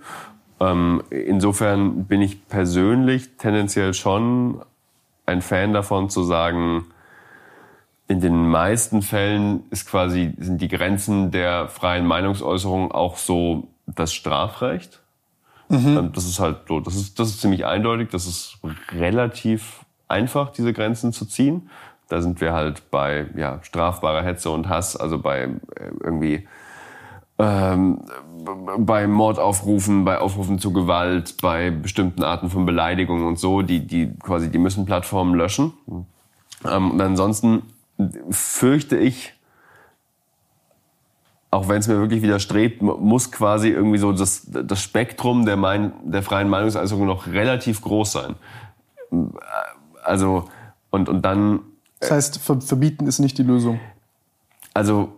Ähm, 0.60 1.04
insofern 1.10 2.06
bin 2.06 2.22
ich 2.22 2.48
persönlich 2.48 3.38
tendenziell 3.38 3.94
schon 3.94 4.62
ein 5.26 5.42
Fan 5.42 5.74
davon 5.74 6.10
zu 6.10 6.24
sagen, 6.24 6.86
in 8.08 8.22
den 8.22 8.50
meisten 8.50 9.02
Fällen 9.04 9.64
ist 9.70 9.88
quasi, 9.88 10.34
sind 10.40 10.60
die 10.62 10.68
Grenzen 10.68 11.30
der 11.30 11.68
freien 11.68 12.08
Meinungsäußerung 12.08 12.92
auch 12.92 13.18
so 13.18 13.68
das 13.86 14.14
Strafrecht. 14.14 15.02
Ähm, 15.70 16.12
Das 16.14 16.26
ist 16.26 16.40
halt 16.40 16.62
so, 16.68 16.80
das 16.80 16.96
ist, 16.96 17.20
das 17.20 17.30
ist 17.30 17.42
ziemlich 17.42 17.66
eindeutig, 17.66 18.10
das 18.10 18.26
ist 18.26 18.58
relativ 18.92 19.86
einfach, 20.08 20.50
diese 20.50 20.74
Grenzen 20.74 21.14
zu 21.14 21.26
ziehen. 21.26 21.70
Da 22.08 22.22
sind 22.22 22.42
wir 22.42 22.54
halt 22.54 22.90
bei 22.90 23.28
ja, 23.36 23.60
strafbarer 23.62 24.24
Hetze 24.24 24.50
und 24.50 24.68
Hass, 24.68 24.98
also 24.98 25.20
bei 25.20 25.44
äh, 25.44 25.50
irgendwie 26.04 26.48
ähm, 27.38 28.02
bei 28.78 29.08
Mordaufrufen, 29.08 30.06
bei 30.06 30.20
Aufrufen 30.20 30.60
zu 30.60 30.72
Gewalt, 30.74 31.38
bei 31.42 31.72
bestimmten 31.72 32.24
Arten 32.24 32.50
von 32.50 32.66
Beleidigungen 32.66 33.26
und 33.26 33.40
so, 33.40 33.62
die, 33.62 33.86
die 33.86 34.12
quasi, 34.24 34.50
die 34.50 34.58
müssen 34.58 34.86
Plattformen 34.86 35.36
löschen. 35.36 35.74
Ähm, 36.66 36.92
und 36.92 37.02
ansonsten 37.02 37.64
fürchte 38.30 38.98
ich, 38.98 39.34
auch 41.52 41.68
wenn 41.68 41.78
es 41.80 41.88
mir 41.88 41.98
wirklich 42.00 42.22
widerstrebt, 42.22 42.82
mu- 42.82 42.98
muss 42.98 43.32
quasi 43.32 43.70
irgendwie 43.70 43.98
so 43.98 44.12
das, 44.12 44.48
das 44.50 44.82
Spektrum 44.82 45.46
der, 45.46 45.58
mein, 45.58 45.92
der 46.04 46.22
freien 46.24 46.50
Meinungsäußerung 46.50 47.06
noch 47.06 47.28
relativ 47.28 47.82
groß 47.82 48.12
sein. 48.12 48.36
Also, 50.04 50.46
und, 50.92 51.10
und 51.10 51.24
dann, 51.24 51.62
Das 52.00 52.12
heißt, 52.12 52.40
ver 52.40 52.62
verbieten 52.62 53.08
ist 53.08 53.20
nicht 53.20 53.38
die 53.38 53.44
Lösung. 53.44 53.80
also, 54.74 55.14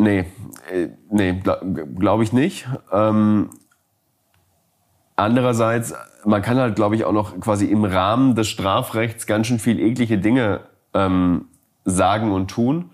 nee, 0.00 0.24
äh, 0.72 0.88
nee, 1.10 1.34
glaube 1.34 1.86
glaub 1.98 2.22
ich 2.22 2.32
nicht. 2.32 2.68
Ähm, 2.92 3.50
andererseits, 5.16 5.94
man 6.24 6.42
kann 6.42 6.58
halt, 6.58 6.76
glaube 6.76 6.96
ich, 6.96 7.04
auch 7.04 7.12
noch 7.12 7.38
quasi 7.40 7.66
im 7.66 7.84
Rahmen 7.84 8.34
des 8.34 8.48
Strafrechts 8.48 9.26
ganz 9.26 9.46
schön 9.46 9.58
viel 9.58 9.78
eklige 9.78 10.18
Dinge 10.18 10.60
ähm, 10.94 11.46
sagen 11.84 12.32
und 12.32 12.50
tun, 12.50 12.90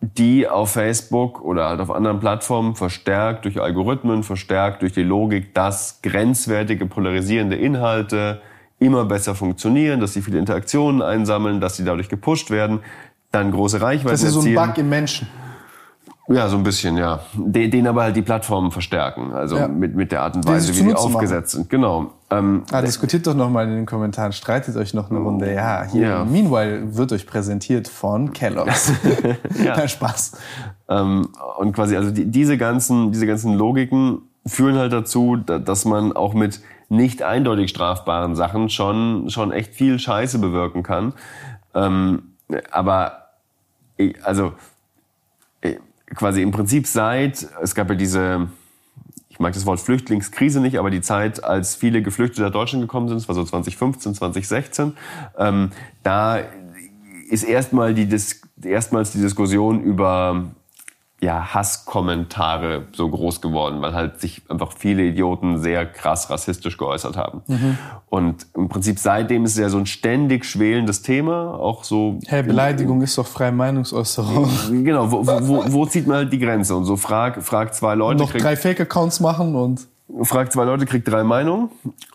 die 0.00 0.48
auf 0.48 0.72
Facebook 0.72 1.40
oder 1.40 1.68
halt 1.68 1.80
auf 1.80 1.90
anderen 1.90 2.20
Plattformen 2.20 2.74
verstärkt 2.74 3.44
durch 3.44 3.60
Algorithmen, 3.60 4.22
verstärkt 4.22 4.82
durch 4.82 4.92
die 4.92 5.02
Logik, 5.02 5.54
dass 5.54 6.02
grenzwertige, 6.02 6.84
polarisierende 6.86 7.56
Inhalte 7.56 8.42
immer 8.78 9.06
besser 9.06 9.34
funktionieren, 9.34 10.00
dass 10.00 10.12
sie 10.12 10.20
viele 10.20 10.38
Interaktionen 10.38 11.00
einsammeln, 11.00 11.60
dass 11.60 11.76
sie 11.76 11.84
dadurch 11.84 12.08
gepusht 12.08 12.50
werden, 12.50 12.80
dann 13.30 13.50
große 13.50 13.80
Reichweiten 13.80 14.10
Das 14.10 14.22
ist 14.22 14.32
so 14.32 14.40
ein 14.40 14.46
erzielen. 14.46 14.68
Bug 14.68 14.78
im 14.78 14.88
Menschen. 14.90 15.28
Ja, 16.28 16.48
so 16.48 16.56
ein 16.56 16.64
bisschen, 16.64 16.96
ja. 16.96 17.20
Den, 17.34 17.70
den 17.70 17.86
aber 17.86 18.02
halt 18.02 18.16
die 18.16 18.22
Plattformen 18.22 18.72
verstärken, 18.72 19.32
also 19.32 19.56
Ja. 19.58 19.68
mit, 19.68 19.94
mit 19.94 20.10
der 20.10 20.22
Art 20.22 20.34
und 20.34 20.46
Weise, 20.46 20.76
wie 20.76 20.82
die 20.88 20.94
aufgesetzt 20.94 21.52
sind. 21.52 21.70
Genau. 21.70 22.10
Ähm, 22.30 22.64
Ah, 22.72 22.82
diskutiert 22.82 23.24
doch 23.28 23.34
noch 23.34 23.48
mal 23.48 23.64
in 23.68 23.70
den 23.76 23.86
Kommentaren, 23.86 24.32
streitet 24.32 24.76
euch 24.76 24.92
noch 24.92 25.08
eine 25.10 25.20
Runde. 25.20 25.52
Ja, 25.54 25.84
hier, 25.84 26.08
Ja. 26.08 26.24
Meanwhile 26.24 26.96
wird 26.96 27.12
euch 27.12 27.26
präsentiert 27.28 27.86
von 27.86 28.32
Kellogg's. 28.32 28.92
ja. 29.64 29.86
Spaß. 29.88 30.32
Ähm, 30.88 31.28
und 31.58 31.72
quasi, 31.74 31.96
also 31.96 32.10
die, 32.10 32.24
diese 32.28 32.56
ganzen, 32.58 33.12
diese 33.12 33.26
ganzen 33.28 33.54
Logiken 33.54 34.22
führen 34.44 34.76
halt 34.76 34.92
dazu, 34.92 35.36
da, 35.36 35.60
dass 35.60 35.84
man 35.84 36.12
auch 36.12 36.34
mit 36.34 36.60
nicht 36.88 37.22
eindeutig 37.22 37.70
strafbaren 37.70 38.34
Sachen 38.34 38.68
schon, 38.68 39.30
schon 39.30 39.52
echt 39.52 39.74
viel 39.74 39.98
Scheiße 40.00 40.40
bewirken 40.40 40.82
kann. 40.82 41.12
Ähm, 41.74 42.32
aber, 42.72 43.12
ich- 43.96 44.24
also, 44.24 44.52
quasi 46.14 46.42
im 46.42 46.50
Prinzip 46.50 46.86
seit, 46.86 47.48
es 47.62 47.74
gab 47.74 47.88
ja 47.88 47.94
diese, 47.94 48.48
ich 49.28 49.38
mag 49.38 49.52
das 49.52 49.66
Wort 49.66 49.80
Flüchtlingskrise 49.80 50.60
nicht, 50.60 50.78
aber 50.78 50.90
die 50.90 51.00
Zeit, 51.00 51.42
als 51.42 51.74
viele 51.74 52.02
Geflüchtete 52.02 52.42
nach 52.42 52.52
Deutschland 52.52 52.82
gekommen 52.82 53.08
sind, 53.08 53.18
das 53.18 53.28
war 53.28 53.34
so 53.34 53.44
2015, 53.44 54.14
2016, 54.14 54.96
ähm, 55.38 55.70
da 56.02 56.40
ist 57.28 57.42
erstmal 57.42 57.94
die 57.94 58.06
Dis 58.06 58.42
erstmals 58.62 59.12
die 59.12 59.20
Diskussion 59.20 59.82
über 59.82 60.46
ja, 61.20 61.54
Hasskommentare 61.54 62.88
so 62.92 63.08
groß 63.08 63.40
geworden, 63.40 63.80
weil 63.80 63.94
halt 63.94 64.20
sich 64.20 64.42
einfach 64.50 64.72
viele 64.76 65.02
Idioten 65.02 65.58
sehr 65.58 65.86
krass 65.86 66.28
rassistisch 66.28 66.76
geäußert 66.76 67.16
haben. 67.16 67.42
Mhm. 67.46 67.78
Und 68.10 68.46
im 68.54 68.68
Prinzip 68.68 68.98
seitdem 68.98 69.46
ist 69.46 69.52
es 69.52 69.58
ja 69.58 69.70
so 69.70 69.78
ein 69.78 69.86
ständig 69.86 70.44
schwelendes 70.44 71.00
Thema, 71.00 71.54
auch 71.54 71.84
so. 71.84 72.18
Hey, 72.26 72.42
Beleidigung 72.42 73.00
ist 73.00 73.16
doch 73.16 73.26
freie 73.26 73.52
Meinungsäußerung. 73.52 74.50
Genau, 74.86 75.10
wo, 75.10 75.26
wo, 75.26 75.64
wo 75.72 75.86
zieht 75.86 76.06
man 76.06 76.16
halt 76.16 76.32
die 76.32 76.38
Grenze? 76.38 76.76
Und 76.76 76.84
so 76.84 76.96
frag, 76.96 77.42
frag 77.42 77.74
zwei 77.74 77.94
Leute. 77.94 78.20
Noch 78.20 78.32
drei 78.32 78.56
Fake-Accounts 78.56 79.20
machen 79.20 79.54
und. 79.54 79.86
Frag 80.22 80.52
zwei 80.52 80.64
Leute, 80.64 80.86
kriegt 80.86 81.08
drei 81.08 81.24
Meinungen. 81.24 81.70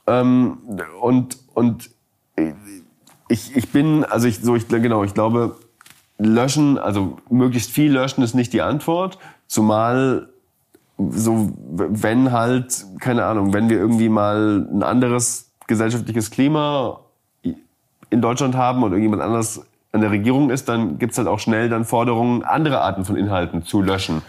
Ähm, 0.08 0.58
und, 1.02 1.38
und 1.54 1.90
ich, 3.28 3.56
ich 3.56 3.72
bin, 3.72 4.06
also 4.06 4.28
ich, 4.28 4.40
so, 4.40 4.56
ich, 4.56 4.68
genau, 4.68 5.04
ich 5.04 5.14
glaube, 5.14 5.56
löschen, 6.22 6.78
also 6.78 7.18
möglichst 7.30 7.72
viel 7.72 7.92
löschen 7.92 8.24
ist 8.24 8.36
nicht 8.36 8.54
die 8.54 8.62
Antwort, 8.62 9.18
zumal 9.48 10.30
so, 11.10 11.52
wenn 11.72 12.32
halt, 12.32 12.86
keine 13.00 13.26
Ahnung, 13.26 13.54
wenn 13.54 13.70
wir 13.70 13.78
irgendwie 13.78 14.10
mal 14.10 14.68
ein 14.72 14.84
anderes 14.84 15.52
gesellschaftliches 15.68 16.30
Klima 16.30 17.00
in 18.10 18.22
Deutschland 18.22 18.56
haben 18.56 18.84
und 18.84 18.92
irgendjemand 18.92 19.24
anders 19.24 19.66
an 19.94 20.02
der 20.02 20.12
Regierung 20.12 20.52
ist, 20.52 20.70
dann 20.70 21.00
gibt's 21.00 21.18
halt 21.18 21.28
auch 21.28 21.40
schnell 21.40 21.70
dann 21.70 21.86
Forderungen, 21.86 22.44
andere 22.44 22.82
Arten 22.82 23.04
von 23.04 23.16
Inhalten 23.16 23.64
zu 23.64 23.82
löschen. 23.82 24.22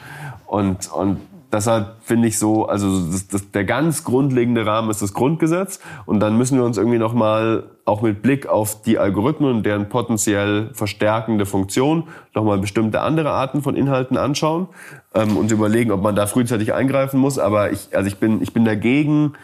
Und, 0.47 0.91
und 0.93 1.19
deshalb 1.53 1.97
finde 2.03 2.29
ich 2.29 2.39
so, 2.39 2.67
also 2.67 3.11
das, 3.11 3.29
das, 3.29 3.51
der 3.51 3.65
ganz 3.65 4.05
grundlegende 4.05 4.65
Rahmen 4.65 4.91
ist 4.91 5.03
das 5.03 5.13
Grundgesetz 5.13 5.81
und 6.07 6.21
dann 6.21 6.37
müssen 6.39 6.59
wir 6.59 6.65
uns 6.65 6.79
irgendwie 6.79 6.99
nochmal 6.99 7.65
auch 7.85 8.01
mit 8.01 8.23
Blick 8.23 8.47
auf 8.47 8.83
die 8.83 8.99
Algorithmen 8.99 9.51
und 9.51 9.67
deren 9.67 9.89
potenziell 9.89 10.71
verstärkende 10.73 11.47
Funktion 11.47 12.05
nochmal 12.35 12.59
bestimmte 12.59 13.01
andere 13.01 13.31
Arten 13.31 13.63
von 13.63 13.77
Inhalten 13.77 14.17
anschauen 14.17 14.69
ähm, 15.15 15.37
und 15.37 15.51
überlegen, 15.51 15.91
ob 15.91 16.03
man 16.03 16.17
da 16.17 16.27
frühzeitig 16.27 16.73
eingreifen 16.73 17.21
muss. 17.21 17.39
Aber 17.39 17.73
ich, 17.73 17.95
also 17.95 18.07
ich 18.07 18.19
bin, 18.19 18.41
ich 18.41 18.53
bin 18.53 18.65
dagegen 18.65 19.35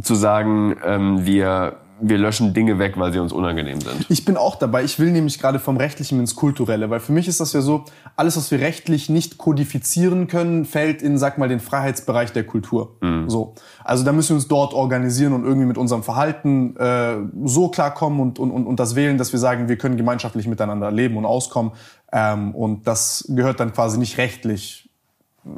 zu 0.00 0.14
sagen, 0.14 0.76
ähm, 0.84 1.24
wir 1.24 1.76
wir 2.02 2.18
löschen 2.18 2.52
Dinge 2.52 2.78
weg, 2.78 2.94
weil 2.96 3.12
sie 3.12 3.20
uns 3.20 3.32
unangenehm 3.32 3.80
sind. 3.80 4.06
Ich 4.08 4.24
bin 4.24 4.36
auch 4.36 4.56
dabei. 4.56 4.82
Ich 4.82 4.98
will 4.98 5.12
nämlich 5.12 5.38
gerade 5.38 5.58
vom 5.58 5.76
Rechtlichen 5.76 6.18
ins 6.18 6.34
Kulturelle, 6.34 6.90
weil 6.90 7.00
für 7.00 7.12
mich 7.12 7.28
ist 7.28 7.40
das 7.40 7.52
ja 7.52 7.60
so, 7.60 7.84
alles, 8.16 8.36
was 8.36 8.50
wir 8.50 8.58
rechtlich 8.58 9.08
nicht 9.08 9.38
kodifizieren 9.38 10.26
können, 10.26 10.64
fällt 10.64 11.00
in, 11.00 11.16
sag 11.16 11.38
mal, 11.38 11.48
den 11.48 11.60
Freiheitsbereich 11.60 12.32
der 12.32 12.44
Kultur. 12.44 12.96
Mhm. 13.00 13.30
So. 13.30 13.54
Also 13.84 14.04
da 14.04 14.12
müssen 14.12 14.30
wir 14.30 14.36
uns 14.36 14.48
dort 14.48 14.74
organisieren 14.74 15.32
und 15.32 15.44
irgendwie 15.44 15.66
mit 15.66 15.78
unserem 15.78 16.02
Verhalten 16.02 16.76
äh, 16.76 17.16
so 17.44 17.68
klarkommen 17.68 18.20
und, 18.20 18.38
und, 18.38 18.50
und, 18.50 18.66
und 18.66 18.80
das 18.80 18.96
wählen, 18.96 19.16
dass 19.16 19.32
wir 19.32 19.38
sagen, 19.38 19.68
wir 19.68 19.76
können 19.76 19.96
gemeinschaftlich 19.96 20.46
miteinander 20.48 20.90
leben 20.90 21.16
und 21.16 21.24
auskommen. 21.24 21.72
Ähm, 22.12 22.54
und 22.54 22.86
das 22.86 23.24
gehört 23.28 23.60
dann 23.60 23.72
quasi 23.72 23.98
nicht 23.98 24.18
rechtlich 24.18 24.81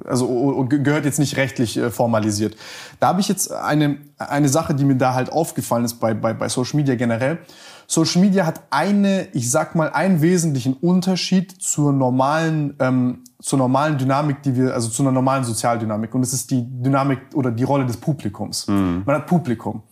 also 0.04 0.66
gehört 0.68 1.04
jetzt 1.04 1.18
nicht 1.18 1.36
rechtlich 1.36 1.76
äh, 1.76 1.90
formalisiert. 1.90 2.56
Da 3.00 3.08
habe 3.08 3.20
ich 3.20 3.28
jetzt 3.28 3.52
eine, 3.52 3.98
eine 4.18 4.48
Sache, 4.48 4.74
die 4.74 4.84
mir 4.84 4.96
da 4.96 5.14
halt 5.14 5.30
aufgefallen 5.30 5.84
ist 5.84 5.94
bei, 5.94 6.14
bei, 6.14 6.32
bei 6.32 6.48
Social 6.48 6.76
Media 6.76 6.94
generell. 6.94 7.38
Social 7.86 8.22
Media 8.22 8.46
hat 8.46 8.62
eine, 8.70 9.28
ich 9.32 9.50
sag 9.50 9.74
mal, 9.74 9.90
einen 9.90 10.22
wesentlichen 10.22 10.74
Unterschied 10.74 11.50
zur 11.62 11.92
normalen, 11.92 12.74
ähm, 12.80 13.24
zur 13.40 13.58
normalen 13.58 13.98
Dynamik, 13.98 14.42
die 14.42 14.56
wir, 14.56 14.72
also 14.72 14.88
zu 14.88 15.02
einer 15.02 15.12
normalen 15.12 15.44
Sozialdynamik. 15.44 16.14
Und 16.14 16.22
das 16.22 16.32
ist 16.32 16.50
die 16.50 16.64
Dynamik 16.66 17.20
oder 17.34 17.50
die 17.50 17.64
Rolle 17.64 17.84
des 17.84 17.98
Publikums. 17.98 18.66
Mhm. 18.68 19.02
Man 19.04 19.16
hat 19.16 19.26
Publikum. 19.26 19.82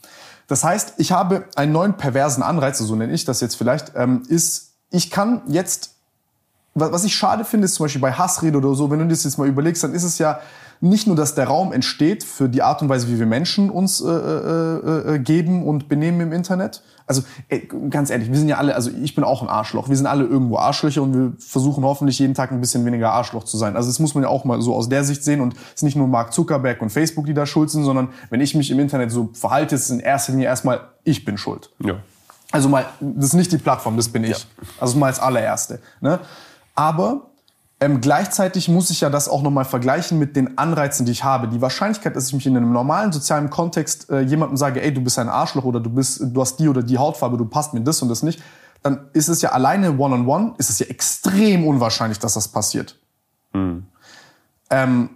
Das 0.46 0.64
heißt, 0.64 0.94
ich 0.98 1.12
habe 1.12 1.44
einen 1.54 1.72
neuen 1.72 1.96
perversen 1.96 2.42
Anreiz, 2.42 2.78
so 2.78 2.96
nenne 2.96 3.12
ich 3.12 3.24
das 3.24 3.40
jetzt 3.40 3.56
vielleicht, 3.56 3.92
ähm, 3.94 4.22
ist, 4.28 4.74
ich 4.90 5.10
kann 5.10 5.42
jetzt 5.48 5.91
was 6.74 7.04
ich 7.04 7.14
schade 7.14 7.44
finde, 7.44 7.66
ist 7.66 7.74
zum 7.74 7.84
Beispiel 7.84 8.00
bei 8.00 8.12
Hassrede 8.12 8.56
oder 8.58 8.74
so, 8.74 8.90
wenn 8.90 8.98
du 8.98 9.06
das 9.06 9.24
jetzt 9.24 9.38
mal 9.38 9.46
überlegst, 9.46 9.84
dann 9.84 9.94
ist 9.94 10.04
es 10.04 10.18
ja 10.18 10.40
nicht 10.82 11.06
nur, 11.06 11.14
dass 11.14 11.36
der 11.36 11.46
Raum 11.46 11.72
entsteht 11.72 12.24
für 12.24 12.48
die 12.48 12.60
Art 12.60 12.82
und 12.82 12.88
Weise, 12.88 13.08
wie 13.08 13.18
wir 13.18 13.26
Menschen 13.26 13.70
uns 13.70 14.00
äh, 14.00 14.08
äh, 14.08 15.14
äh, 15.14 15.18
geben 15.20 15.64
und 15.64 15.88
benehmen 15.88 16.20
im 16.20 16.32
Internet. 16.32 16.82
Also 17.06 17.22
ey, 17.48 17.68
ganz 17.88 18.10
ehrlich, 18.10 18.30
wir 18.30 18.38
sind 18.38 18.48
ja 18.48 18.56
alle, 18.56 18.74
also 18.74 18.90
ich 18.90 19.14
bin 19.14 19.22
auch 19.22 19.42
ein 19.42 19.48
Arschloch. 19.48 19.88
Wir 19.88 19.96
sind 19.96 20.06
alle 20.06 20.24
irgendwo 20.24 20.58
Arschlöcher 20.58 21.02
und 21.02 21.14
wir 21.14 21.32
versuchen 21.38 21.84
hoffentlich 21.84 22.18
jeden 22.18 22.34
Tag 22.34 22.50
ein 22.50 22.60
bisschen 22.60 22.84
weniger 22.84 23.12
Arschloch 23.12 23.44
zu 23.44 23.56
sein. 23.56 23.76
Also 23.76 23.90
das 23.90 24.00
muss 24.00 24.14
man 24.14 24.24
ja 24.24 24.28
auch 24.28 24.44
mal 24.44 24.60
so 24.60 24.74
aus 24.74 24.88
der 24.88 25.04
Sicht 25.04 25.22
sehen 25.22 25.40
und 25.40 25.54
es 25.54 25.74
ist 25.76 25.82
nicht 25.84 25.96
nur 25.96 26.08
Mark 26.08 26.32
Zuckerberg 26.32 26.82
und 26.82 26.90
Facebook, 26.90 27.26
die 27.26 27.34
da 27.34 27.46
schuld 27.46 27.70
sind, 27.70 27.84
sondern 27.84 28.08
wenn 28.30 28.40
ich 28.40 28.56
mich 28.56 28.68
im 28.72 28.80
Internet 28.80 29.12
so 29.12 29.30
verhalte, 29.34 29.76
ist 29.76 29.82
es 29.82 29.90
in 29.90 30.00
erster 30.00 30.32
Linie 30.32 30.48
erstmal 30.48 30.80
ich 31.04 31.24
bin 31.24 31.38
schuld. 31.38 31.70
Ja. 31.78 31.94
Also 32.50 32.68
mal, 32.68 32.86
das 33.00 33.26
ist 33.26 33.34
nicht 33.34 33.52
die 33.52 33.58
Plattform, 33.58 33.96
das 33.96 34.08
bin 34.08 34.24
ich. 34.24 34.30
Ja. 34.30 34.64
Also 34.80 34.98
mal 34.98 35.06
als 35.06 35.20
allererste. 35.20 35.80
Ne? 36.00 36.18
Aber 36.74 37.30
ähm, 37.80 38.00
gleichzeitig 38.00 38.68
muss 38.68 38.90
ich 38.90 39.00
ja 39.00 39.10
das 39.10 39.28
auch 39.28 39.42
nochmal 39.42 39.64
vergleichen 39.64 40.18
mit 40.18 40.36
den 40.36 40.56
Anreizen, 40.56 41.04
die 41.04 41.12
ich 41.12 41.24
habe. 41.24 41.48
Die 41.48 41.60
Wahrscheinlichkeit, 41.60 42.14
dass 42.14 42.28
ich 42.28 42.32
mich 42.32 42.46
in 42.46 42.56
einem 42.56 42.72
normalen 42.72 43.10
sozialen 43.10 43.50
Kontext 43.50 44.08
äh, 44.08 44.20
jemandem 44.20 44.56
sage, 44.56 44.80
ey, 44.80 44.94
du 44.94 45.00
bist 45.00 45.18
ein 45.18 45.28
Arschloch 45.28 45.64
oder 45.64 45.80
du 45.80 45.90
bist, 45.90 46.22
du 46.22 46.40
hast 46.40 46.60
die 46.60 46.68
oder 46.68 46.82
die 46.82 46.98
Hautfarbe, 46.98 47.36
du 47.36 47.44
passt 47.44 47.74
mir 47.74 47.80
das 47.80 48.00
und 48.00 48.08
das 48.08 48.22
nicht, 48.22 48.40
dann 48.82 49.08
ist 49.12 49.28
es 49.28 49.42
ja 49.42 49.50
alleine 49.50 49.98
one-on-one, 49.98 50.24
-on 50.24 50.50
-one, 50.52 50.58
ist 50.58 50.70
es 50.70 50.78
ja 50.78 50.86
extrem 50.86 51.66
unwahrscheinlich, 51.66 52.20
dass 52.20 52.34
das 52.34 52.48
passiert. 52.48 52.98
Mhm. 53.52 53.86
Ähm, 54.70 55.10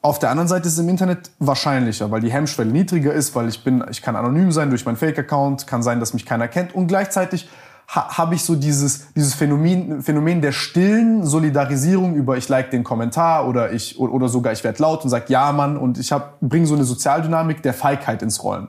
auf 0.00 0.18
der 0.18 0.30
anderen 0.30 0.48
Seite 0.48 0.66
ist 0.66 0.74
es 0.74 0.80
im 0.80 0.88
Internet 0.88 1.30
wahrscheinlicher, 1.38 2.10
weil 2.10 2.20
die 2.20 2.32
Hemmschwelle 2.32 2.72
niedriger 2.72 3.12
ist, 3.12 3.36
weil 3.36 3.48
ich 3.48 3.62
bin, 3.62 3.84
ich 3.90 4.02
kann 4.02 4.16
anonym 4.16 4.50
sein 4.50 4.70
durch 4.70 4.84
meinen 4.84 4.96
Fake-Account, 4.96 5.66
kann 5.66 5.82
sein, 5.82 6.00
dass 6.00 6.12
mich 6.12 6.26
keiner 6.26 6.48
kennt 6.48 6.74
und 6.74 6.88
gleichzeitig 6.88 7.48
ha, 7.94 8.18
habe 8.18 8.34
ich 8.34 8.44
so 8.44 8.54
dieses, 8.54 9.12
dieses 9.14 9.34
Phänomen, 9.34 10.02
Phänomen 10.02 10.40
der 10.40 10.52
stillen 10.52 11.24
Solidarisierung 11.24 12.14
über 12.14 12.36
ich 12.36 12.48
like 12.48 12.70
den 12.70 12.84
Kommentar 12.84 13.46
oder 13.48 13.72
ich 13.72 13.98
oder 13.98 14.28
sogar 14.28 14.52
ich 14.52 14.64
werde 14.64 14.82
laut 14.82 15.04
und 15.04 15.10
sag 15.10 15.28
ja 15.28 15.52
Mann 15.52 15.76
und 15.76 15.98
ich 15.98 16.12
bringe 16.40 16.66
so 16.66 16.74
eine 16.74 16.84
Sozialdynamik 16.84 17.62
der 17.62 17.74
Feigheit 17.74 18.22
ins 18.22 18.42
Rollen. 18.42 18.68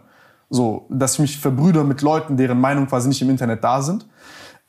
So, 0.49 0.85
dass 0.89 1.13
ich 1.13 1.19
mich 1.19 1.39
verbrüder 1.39 1.83
mit 1.83 2.01
Leuten, 2.01 2.37
deren 2.37 2.59
Meinung 2.59 2.87
quasi 2.87 3.07
nicht 3.07 3.21
im 3.21 3.29
Internet 3.29 3.63
da 3.63 3.81
sind. 3.81 4.05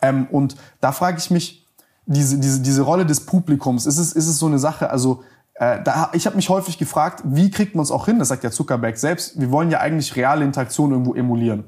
Ähm, 0.01 0.29
und 0.31 0.57
da 0.81 0.93
frage 0.93 1.19
ich 1.19 1.31
mich, 1.31 1.67
diese, 2.07 2.39
diese, 2.39 2.61
diese 2.61 2.83
Rolle 2.83 3.07
des 3.07 3.27
Publikums, 3.27 3.87
ist 3.87 3.99
es, 3.99 4.13
ist 4.13 4.27
es 4.27 4.39
so 4.39 4.47
eine 4.47 4.59
Sache, 4.59 4.91
also 4.91 5.23
äh, 5.55 5.83
da, 5.83 6.11
ich 6.13 6.27
habe 6.27 6.37
mich 6.37 6.49
häufig 6.49 6.79
gefragt, 6.79 7.23
wie 7.25 7.51
kriegt 7.51 7.75
man 7.75 7.83
es 7.83 7.91
auch 7.91 8.07
hin, 8.07 8.19
das 8.19 8.29
sagt 8.29 8.45
ja 8.45 8.51
Zuckerberg 8.51 8.97
selbst, 8.97 9.41
wir 9.41 9.51
wollen 9.51 9.71
ja 9.71 9.81
eigentlich 9.81 10.17
reale 10.17 10.45
Interaktion 10.45 10.91
irgendwo 10.91 11.15
emulieren. 11.15 11.65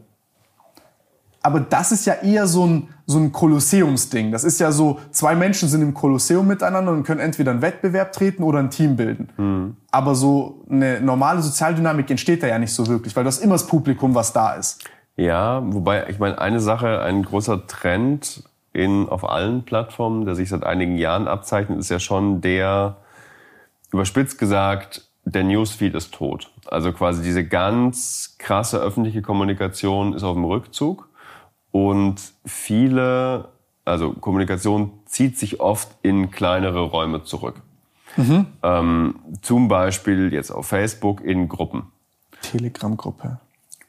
Aber 1.46 1.60
das 1.60 1.92
ist 1.92 2.06
ja 2.06 2.14
eher 2.14 2.48
so 2.48 2.66
ein, 2.66 2.88
so 3.06 3.20
ein 3.20 3.30
Kolosseumsding. 3.30 4.32
Das 4.32 4.42
ist 4.42 4.58
ja 4.58 4.72
so, 4.72 4.98
zwei 5.12 5.36
Menschen 5.36 5.68
sind 5.68 5.80
im 5.80 5.94
Kolosseum 5.94 6.44
miteinander 6.44 6.90
und 6.90 7.04
können 7.04 7.20
entweder 7.20 7.52
einen 7.52 7.62
Wettbewerb 7.62 8.12
treten 8.12 8.42
oder 8.42 8.58
ein 8.58 8.68
Team 8.68 8.96
bilden. 8.96 9.28
Mhm. 9.36 9.76
Aber 9.92 10.16
so 10.16 10.64
eine 10.68 11.00
normale 11.00 11.42
Sozialdynamik 11.42 12.10
entsteht 12.10 12.42
da 12.42 12.48
ja 12.48 12.58
nicht 12.58 12.72
so 12.72 12.88
wirklich, 12.88 13.14
weil 13.14 13.22
das 13.22 13.38
immer 13.38 13.54
das 13.54 13.64
Publikum, 13.68 14.16
was 14.16 14.32
da 14.32 14.54
ist. 14.54 14.82
Ja, 15.14 15.62
wobei, 15.64 16.08
ich 16.08 16.18
meine, 16.18 16.40
eine 16.40 16.58
Sache, 16.58 17.00
ein 17.00 17.22
großer 17.22 17.68
Trend 17.68 18.42
in, 18.72 19.08
auf 19.08 19.22
allen 19.22 19.62
Plattformen, 19.62 20.24
der 20.24 20.34
sich 20.34 20.48
seit 20.48 20.64
einigen 20.64 20.98
Jahren 20.98 21.28
abzeichnet, 21.28 21.78
ist 21.78 21.90
ja 21.90 22.00
schon 22.00 22.40
der, 22.40 22.96
überspitzt 23.92 24.40
gesagt, 24.40 25.08
der 25.24 25.44
Newsfeed 25.44 25.94
ist 25.94 26.12
tot. 26.12 26.50
Also 26.66 26.92
quasi 26.92 27.22
diese 27.22 27.46
ganz 27.46 28.34
krasse 28.36 28.80
öffentliche 28.80 29.22
Kommunikation 29.22 30.12
ist 30.12 30.24
auf 30.24 30.34
dem 30.34 30.44
Rückzug. 30.44 31.08
Und 31.70 32.32
viele, 32.44 33.48
also 33.84 34.12
Kommunikation 34.12 34.92
zieht 35.04 35.38
sich 35.38 35.60
oft 35.60 35.88
in 36.02 36.30
kleinere 36.30 36.80
Räume 36.80 37.24
zurück. 37.24 37.56
Mhm. 38.16 38.46
Ähm, 38.62 39.16
zum 39.42 39.68
Beispiel 39.68 40.32
jetzt 40.32 40.50
auf 40.50 40.66
Facebook 40.66 41.22
in 41.22 41.48
Gruppen. 41.48 41.92
Telegram-Gruppe. 42.42 43.38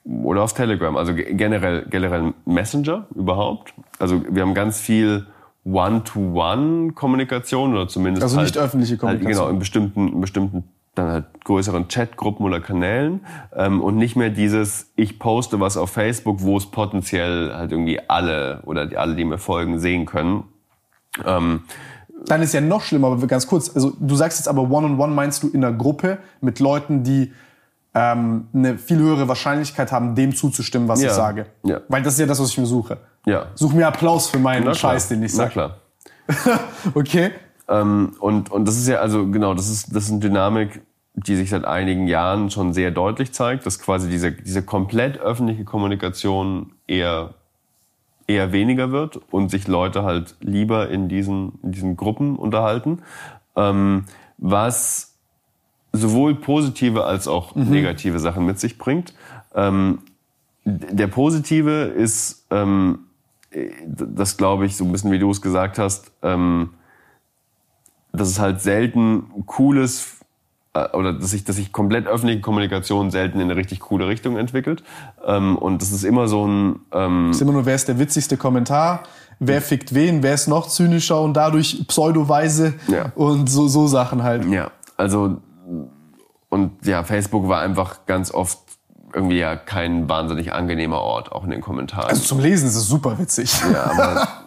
Oder 0.04 0.44
auf 0.44 0.54
Telegram, 0.54 0.95
also 0.95 1.14
generell, 1.14 1.86
generell 1.90 2.34
Messenger 2.45 3.08
überhaupt. 3.14 3.74
Also 3.99 4.24
wir 4.30 4.41
haben 4.41 4.54
ganz 4.54 4.80
viel 4.80 5.28
One-to-One-Kommunikation 5.66 7.74
oder 7.74 7.90
zumindest 7.90 8.24
also 8.24 8.40
nicht 8.40 8.56
halt, 8.56 8.66
öffentliche 8.66 8.98
Kommunikation. 8.98 9.36
Halt, 9.36 9.38
genau, 9.38 9.54
in 9.54 9.60
bestimmten, 9.60 10.14
in 10.14 10.22
bestimmten 10.22 10.64
dann 10.98 11.10
halt 11.10 11.26
größeren 11.44 11.88
Chatgruppen 11.88 12.45
oder 12.45 12.60
Kanälen 12.60 13.26
ähm, 13.56 13.82
und 13.82 13.98
nicht 13.98 14.15
mehr 14.15 14.30
dieses, 14.30 14.91
ich 14.95 15.19
poste 15.19 15.60
was 15.60 15.78
auf 15.78 15.91
Facebook, 15.91 16.41
wo 16.41 16.57
es 16.57 16.65
potenziell 16.65 17.53
halt 17.53 17.72
irgendwie 17.72 17.99
alle 18.10 18.61
oder 18.65 18.86
die, 18.86 18.98
alle, 18.98 19.15
die 19.15 19.26
mir 19.26 19.38
folgen, 19.38 19.80
sehen 19.80 20.06
können. 20.06 20.44
Ähm, 21.26 21.64
dann 22.26 22.41
ist 22.41 22.53
ja 22.53 22.61
noch 22.61 22.82
schlimmer, 22.82 23.07
aber 23.07 23.28
ganz 23.28 23.48
kurz, 23.48 23.74
also 23.76 23.94
du 23.99 24.15
sagst 24.15 24.40
jetzt 24.40 24.48
aber 24.48 24.64
One-on-One 24.64 24.95
-on 24.95 24.98
-one 24.98 25.14
meinst 25.14 25.44
du 25.44 25.49
in 25.49 25.64
einer 25.64 25.76
Gruppe 25.76 26.18
mit 26.41 26.60
Leuten, 26.60 27.03
die 27.03 27.32
ähm, 27.94 28.48
eine 28.53 28.78
viel 28.78 28.99
höhere 28.99 29.28
Wahrscheinlichkeit 29.28 29.91
haben, 29.91 30.15
dem 30.15 30.36
zuzustimmen, 30.36 30.88
was 30.88 31.02
ja. 31.02 31.10
ich 31.10 31.14
sage. 31.14 31.48
Ja. 31.64 31.82
Weil 31.88 32.03
das 32.03 32.14
ist 32.14 32.19
ja 32.19 32.26
das, 32.26 32.40
was 32.40 32.49
ich 32.49 32.57
mir 32.57 32.65
suche. 32.65 32.98
Ja. 33.26 33.48
Such 33.56 33.74
mir 33.74 33.88
Applaus 33.88 34.30
für 34.30 34.40
meinen 34.40 34.74
Scheiß, 34.74 35.10
den 35.10 35.24
ich 35.24 35.34
sage. 35.34 35.52
Na 35.56 35.78
klar. 36.38 36.60
okay. 36.94 37.32
Ähm, 37.68 38.14
und, 38.19 38.52
und 38.52 38.68
das 38.68 38.78
ist 38.78 38.88
ja, 38.88 38.99
also 38.99 39.28
genau, 39.28 39.53
das 39.53 39.69
ist, 39.69 39.95
das 39.95 40.06
ist 40.06 40.11
eine 40.11 40.19
Dynamik, 40.19 40.82
die 41.19 41.35
sich 41.35 41.49
seit 41.49 41.65
einigen 41.65 42.07
Jahren 42.07 42.52
schon 42.52 42.73
sehr 42.73 42.91
deutlich 42.91 43.34
zeigt, 43.34 43.65
dass 43.65 43.80
quasi 43.80 44.07
diese, 44.07 44.31
diese 44.31 44.61
komplett 44.64 45.18
öffentliche 45.18 45.64
Kommunikation 45.65 46.73
eher, 46.85 47.34
eher 48.27 48.52
weniger 48.52 48.91
wird 48.91 49.19
und 49.31 49.49
sich 49.49 49.68
Leute 49.68 50.03
halt 50.03 50.35
lieber 50.41 50.89
in 50.89 51.10
diesen, 51.10 51.53
in 51.64 51.72
diesen 51.72 51.98
Gruppen 51.98 52.35
unterhalten. 52.38 52.99
ähm, 53.56 54.06
was 54.38 55.15
sowohl 55.91 56.35
positive 56.35 57.06
als 57.06 57.27
auch 57.27 57.56
Mhm. 57.56 57.72
negative 57.72 58.19
Sachen 58.19 58.45
mit 58.45 58.60
sich 58.60 58.77
bringt. 58.77 59.15
Ähm, 59.56 60.03
der 60.64 61.07
positive 61.07 61.85
ist, 61.85 62.45
ähm, 62.52 62.99
das 63.88 64.38
glaube 64.38 64.68
ich, 64.68 64.77
so 64.77 64.85
ein 64.85 64.91
bisschen 64.91 65.11
wie 65.11 65.18
du 65.18 65.31
es 65.31 65.41
gesagt 65.41 65.80
hast, 65.80 66.11
ähm, 66.22 66.69
dass 68.11 68.27
es 68.30 68.39
halt 68.39 68.61
selten 68.61 69.23
cooles 69.48 70.16
oder 70.94 71.14
dass 71.14 71.32
sich, 71.32 71.44
dass 71.44 71.56
sich 71.58 71.72
komplett 71.72 72.08
öffentliche 72.08 72.41
Kommunikation 72.41 73.12
selten 73.12 73.40
in 73.40 73.49
eine 73.49 73.56
richtig 73.56 73.80
coole 73.80 74.08
Richtung 74.08 74.38
entwickelt. 74.38 74.84
Ähm, 75.26 75.58
und 75.58 75.82
das 75.82 75.91
ist 75.91 76.04
immer 76.04 76.28
so 76.28 76.45
ein, 76.48 76.80
ähm, 76.94 77.32
ist 77.32 77.41
immer 77.41 77.54
nur, 77.54 77.66
wer 77.66 77.76
ist 77.76 77.88
der 77.88 77.99
witzigste 77.99 78.38
Kommentar, 78.38 79.02
wer 79.40 79.62
fickt 79.62 79.94
wen, 79.94 80.24
wer 80.24 80.34
ist 80.34 80.48
noch 80.48 80.68
zynischer 80.68 81.22
und 81.22 81.34
dadurch 81.36 81.86
pseudoweise 81.88 82.74
Ja. 82.88 83.12
und 83.16 83.49
so, 83.49 83.68
so 83.68 83.88
Sachen 83.88 84.24
halt. 84.24 84.45
Ja, 84.45 84.72
also 84.98 85.38
und 86.49 86.86
ja, 86.86 87.04
Facebook 87.04 87.48
war 87.49 87.62
einfach 87.62 88.06
ganz 88.06 88.32
oft 88.34 88.60
irgendwie 89.14 89.38
ja 89.40 89.56
kein 89.56 90.08
wahnsinnig 90.10 90.54
angenehmer 90.54 90.99
Ort, 91.02 91.32
auch 91.32 91.44
in 91.44 91.49
den 91.49 91.62
Kommentaren. 91.62 92.10
Also 92.10 92.22
zum 92.24 92.40
Lesen 92.40 92.68
ist 92.68 92.76
es 92.76 92.88
super 92.88 93.18
witzig. 93.20 93.52
ja, 93.72 93.91
aber 93.91 94.28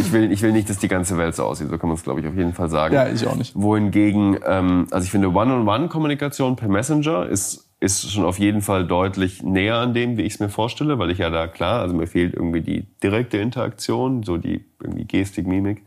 ich 0.00 0.12
will, 0.12 0.32
ich 0.32 0.42
will 0.42 0.52
nicht, 0.52 0.68
dass 0.70 0.78
die 0.78 0.88
ganze 0.88 1.18
Welt 1.18 1.34
so 1.34 1.44
aussieht. 1.44 1.68
So 1.68 1.78
kann 1.78 1.88
man 1.88 1.96
es, 1.96 2.04
glaube 2.04 2.20
ich, 2.20 2.26
auf 2.26 2.34
jeden 2.34 2.52
Fall 2.52 2.68
sagen. 2.68 2.94
Ja, 2.94 3.08
ich 3.08 3.26
auch 3.26 3.36
nicht. 3.36 3.54
Wohingegen, 3.54 4.38
ähm, 4.46 4.86
also 4.90 5.04
ich 5.04 5.10
finde, 5.10 5.28
One-on-One-Kommunikation 5.28 6.56
per 6.56 6.68
Messenger 6.68 7.26
ist, 7.26 7.68
ist 7.78 8.10
schon 8.10 8.24
auf 8.24 8.38
jeden 8.38 8.62
Fall 8.62 8.86
deutlich 8.86 9.42
näher 9.42 9.76
an 9.76 9.92
dem, 9.92 10.16
wie 10.16 10.22
ich 10.22 10.34
es 10.34 10.40
mir 10.40 10.48
vorstelle, 10.48 10.98
weil 10.98 11.10
ich 11.10 11.18
ja 11.18 11.28
da 11.28 11.46
klar, 11.46 11.80
also 11.80 11.94
mir 11.94 12.06
fehlt 12.06 12.32
irgendwie 12.32 12.62
die 12.62 12.86
direkte 13.02 13.36
Interaktion, 13.36 14.22
so 14.22 14.38
die 14.38 14.64
irgendwie 14.80 15.04
Gestik, 15.04 15.46
Mimik. 15.46 15.82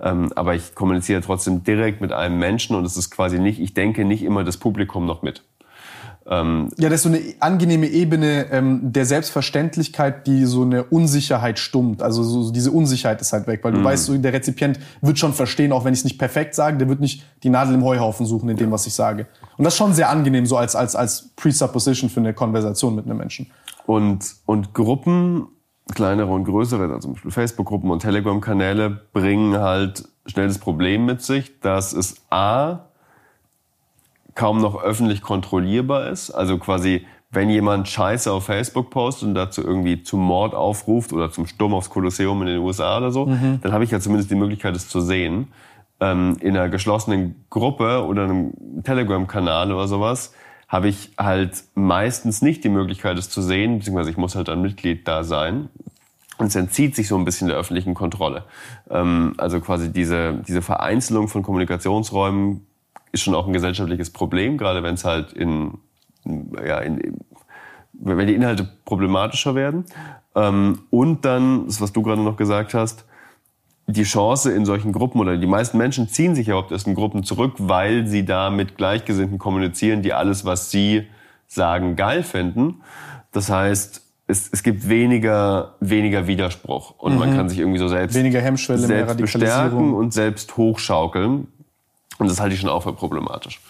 Ähm, 0.00 0.30
aber 0.36 0.54
ich 0.54 0.74
kommuniziere 0.74 1.20
trotzdem 1.20 1.64
direkt 1.64 2.00
mit 2.00 2.12
einem 2.12 2.38
Menschen 2.38 2.76
und 2.76 2.84
es 2.84 2.96
ist 2.96 3.10
quasi 3.10 3.40
nicht, 3.40 3.60
ich 3.60 3.74
denke 3.74 4.04
nicht 4.04 4.22
immer 4.22 4.44
das 4.44 4.56
Publikum 4.56 5.04
noch 5.04 5.22
mit. 5.22 5.42
Ja, 6.24 6.88
das 6.88 6.92
ist 6.92 7.02
so 7.02 7.08
eine 7.08 7.20
angenehme 7.40 7.86
Ebene 7.86 8.50
ähm, 8.50 8.92
der 8.92 9.06
Selbstverständlichkeit, 9.06 10.26
die 10.26 10.44
so 10.44 10.62
eine 10.62 10.84
Unsicherheit 10.84 11.58
stummt. 11.58 12.02
Also 12.02 12.22
so, 12.22 12.52
diese 12.52 12.70
Unsicherheit 12.70 13.20
ist 13.20 13.32
halt 13.32 13.46
weg, 13.46 13.60
weil 13.62 13.72
du 13.72 13.82
weißt, 13.82 14.04
so, 14.04 14.16
der 14.16 14.32
Rezipient 14.32 14.78
wird 15.00 15.18
schon 15.18 15.32
verstehen, 15.32 15.72
auch 15.72 15.84
wenn 15.84 15.92
ich 15.92 16.00
es 16.00 16.04
nicht 16.04 16.18
perfekt 16.18 16.54
sage, 16.54 16.78
der 16.78 16.88
wird 16.88 17.00
nicht 17.00 17.24
die 17.42 17.50
Nadel 17.50 17.74
im 17.74 17.84
Heuhaufen 17.84 18.24
suchen 18.24 18.48
in 18.48 18.56
dem, 18.56 18.70
was 18.70 18.86
ich 18.86 18.94
sage. 18.94 19.26
Und 19.56 19.64
das 19.64 19.74
ist 19.74 19.78
schon 19.78 19.94
sehr 19.94 20.10
angenehm, 20.10 20.46
so 20.46 20.56
als, 20.56 20.76
als, 20.76 20.94
als 20.94 21.30
Presupposition 21.34 22.08
für 22.08 22.20
eine 22.20 22.34
Konversation 22.34 22.94
mit 22.94 23.06
einem 23.06 23.18
Menschen. 23.18 23.50
Und, 23.86 24.36
und 24.46 24.74
Gruppen, 24.74 25.48
kleinere 25.94 26.30
und 26.30 26.44
größere, 26.44 26.84
also 26.84 27.00
zum 27.00 27.12
Beispiel 27.14 27.30
Facebook-Gruppen 27.32 27.90
und 27.90 28.00
Telegram-Kanäle, 28.00 29.02
bringen 29.12 29.58
halt 29.58 30.04
schnell 30.26 30.46
das 30.46 30.58
Problem 30.58 31.04
mit 31.04 31.20
sich, 31.22 31.58
dass 31.60 31.92
es 31.92 32.16
A, 32.30 32.86
kaum 34.34 34.60
noch 34.60 34.82
öffentlich 34.82 35.22
kontrollierbar 35.22 36.08
ist. 36.08 36.30
Also 36.30 36.58
quasi, 36.58 37.06
wenn 37.30 37.50
jemand 37.50 37.88
Scheiße 37.88 38.30
auf 38.32 38.46
Facebook 38.46 38.90
postet 38.90 39.28
und 39.28 39.34
dazu 39.34 39.62
irgendwie 39.62 40.02
zum 40.02 40.20
Mord 40.20 40.54
aufruft 40.54 41.12
oder 41.12 41.30
zum 41.30 41.46
Sturm 41.46 41.74
aufs 41.74 41.90
Kolosseum 41.90 42.40
in 42.42 42.48
den 42.48 42.58
USA 42.58 42.98
oder 42.98 43.10
so, 43.10 43.26
dann 43.62 43.72
habe 43.72 43.84
ich 43.84 43.90
ja 43.90 44.00
zumindest 44.00 44.30
die 44.30 44.36
Möglichkeit, 44.36 44.76
es 44.76 44.88
zu 44.88 45.00
sehen. 45.00 45.48
Ähm, 46.00 46.36
in 46.40 46.56
einer 46.56 46.68
geschlossenen 46.68 47.44
Gruppe 47.48 48.04
oder 48.04 48.24
einem 48.24 48.52
Telegram-Kanal 48.82 49.72
oder 49.72 49.86
sowas 49.86 50.34
habe 50.72 50.88
ich 50.88 51.12
halt 51.18 51.64
meistens 51.74 52.40
nicht 52.40 52.64
die 52.64 52.70
Möglichkeit, 52.70 53.18
es 53.18 53.28
zu 53.28 53.42
sehen, 53.42 53.78
beziehungsweise 53.78 54.10
ich 54.10 54.16
muss 54.16 54.34
halt 54.34 54.48
ein 54.48 54.62
Mitglied 54.62 55.06
da 55.06 55.22
sein. 55.22 55.68
Und 56.38 56.46
es 56.46 56.56
entzieht 56.56 56.96
sich 56.96 57.08
so 57.08 57.16
ein 57.16 57.26
bisschen 57.26 57.48
der 57.48 57.58
öffentlichen 57.58 57.92
Kontrolle. 57.94 58.44
Ähm, 58.90 59.34
also 59.36 59.60
quasi 59.60 59.92
diese, 59.92 60.42
diese 60.48 60.62
Vereinzelung 60.62 61.28
von 61.28 61.42
Kommunikationsräumen 61.42 62.66
ist 63.12 63.22
schon 63.22 63.34
auch 63.34 63.46
ein 63.46 63.52
gesellschaftliches 63.52 64.10
Problem, 64.10 64.58
gerade 64.58 64.82
wenn 64.82 64.94
es 64.94 65.04
halt 65.04 65.32
in, 65.32 65.78
ja, 66.24 66.78
in, 66.78 67.18
wenn 67.92 68.26
die 68.26 68.34
Inhalte 68.34 68.68
problematischer 68.84 69.54
werden. 69.54 69.84
Ähm, 70.34 70.80
und 70.90 71.24
dann, 71.24 71.66
das, 71.66 71.80
was 71.80 71.92
du 71.92 72.02
gerade 72.02 72.22
noch 72.22 72.36
gesagt 72.36 72.74
hast, 72.74 73.04
die 73.86 74.04
Chance 74.04 74.52
in 74.52 74.64
solchen 74.64 74.92
Gruppen 74.92 75.20
oder 75.20 75.36
die 75.36 75.46
meisten 75.46 75.76
Menschen 75.76 76.08
ziehen 76.08 76.34
sich 76.34 76.46
ja 76.46 76.54
überhaupt 76.54 76.72
erst 76.72 76.86
in 76.86 76.94
Gruppen 76.94 77.24
zurück, 77.24 77.54
weil 77.58 78.06
sie 78.06 78.24
da 78.24 78.50
mit 78.50 78.76
Gleichgesinnten 78.76 79.38
kommunizieren, 79.38 80.02
die 80.02 80.12
alles, 80.12 80.44
was 80.44 80.70
sie 80.70 81.08
sagen, 81.46 81.96
geil 81.96 82.22
finden. 82.22 82.80
Das 83.32 83.50
heißt, 83.50 84.02
es, 84.26 84.48
es 84.50 84.62
gibt 84.62 84.88
weniger, 84.88 85.74
weniger 85.80 86.26
Widerspruch 86.26 86.94
und 86.98 87.18
man 87.18 87.34
kann 87.34 87.48
sich 87.48 87.58
irgendwie 87.58 87.78
so 87.78 87.88
selbst, 87.88 88.16
Weniger 88.16 88.40
Hemmschwelle, 88.40 88.86
mehr 88.86 89.06
selbst 89.06 89.18
bestärken 89.18 89.92
und 89.92 90.14
selbst 90.14 90.56
hochschaukeln. 90.56 91.48
Und 92.18 92.28
das 92.30 92.40
halte 92.40 92.54
ich 92.54 92.60
schon 92.60 92.70
auch 92.70 92.82
für 92.84 92.92
problematisch. 92.92 93.60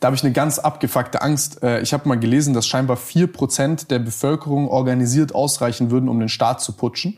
Da 0.00 0.06
habe 0.06 0.16
ich 0.16 0.22
eine 0.22 0.32
ganz 0.32 0.58
abgefuckte 0.58 1.22
Angst. 1.22 1.62
Äh, 1.62 1.80
Ich 1.80 1.92
habe 1.92 2.08
mal 2.08 2.18
gelesen, 2.18 2.54
dass 2.54 2.66
scheinbar 2.66 2.96
4% 2.96 3.88
der 3.88 3.98
Bevölkerung 3.98 4.68
organisiert 4.68 5.34
ausreichen 5.34 5.90
würden, 5.90 6.08
um 6.08 6.20
den 6.20 6.28
Staat 6.28 6.60
zu 6.60 6.72
putschen. 6.72 7.16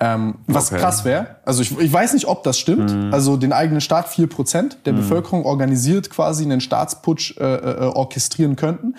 Ähm, 0.00 0.36
was 0.46 0.70
Okay. 0.72 0.80
krass 0.80 1.04
wäre. 1.04 1.36
Also 1.44 1.62
ich, 1.62 1.78
ich 1.78 1.92
weiß 1.92 2.12
nicht, 2.14 2.26
ob 2.26 2.42
das 2.42 2.58
stimmt. 2.58 3.14
Also 3.14 3.36
den 3.36 3.52
eigenen 3.52 3.80
Staat 3.80 4.08
4% 4.08 4.78
der 4.84 4.92
Bevölkerung 4.92 5.44
organisiert 5.44 6.10
quasi 6.10 6.42
einen 6.44 6.60
Staatsputsch 6.60 7.36
äh, 7.38 7.44
äh, 7.54 7.84
orchestrieren 7.86 8.56
könnten. 8.56 8.96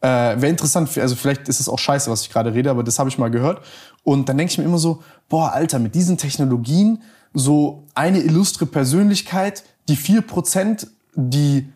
Äh, 0.00 0.06
Wäre 0.08 0.46
interessant, 0.48 0.96
also 0.96 1.16
vielleicht 1.16 1.48
ist 1.48 1.60
es 1.60 1.68
auch 1.68 1.78
scheiße, 1.78 2.10
was 2.10 2.22
ich 2.22 2.30
gerade 2.30 2.54
rede, 2.54 2.70
aber 2.70 2.82
das 2.82 2.98
habe 2.98 3.10
ich 3.10 3.18
mal 3.18 3.30
gehört. 3.30 3.60
Und 4.04 4.28
dann 4.28 4.38
denke 4.38 4.50
ich 4.52 4.58
mir 4.58 4.64
immer 4.64 4.78
so, 4.78 5.02
boah, 5.28 5.52
Alter, 5.52 5.78
mit 5.80 5.94
diesen 5.94 6.16
Technologien 6.16 7.02
so 7.34 7.84
eine 7.94 8.20
illustre 8.20 8.66
Persönlichkeit, 8.66 9.64
die 9.88 9.96
4%, 9.96 10.86
die 11.14 11.68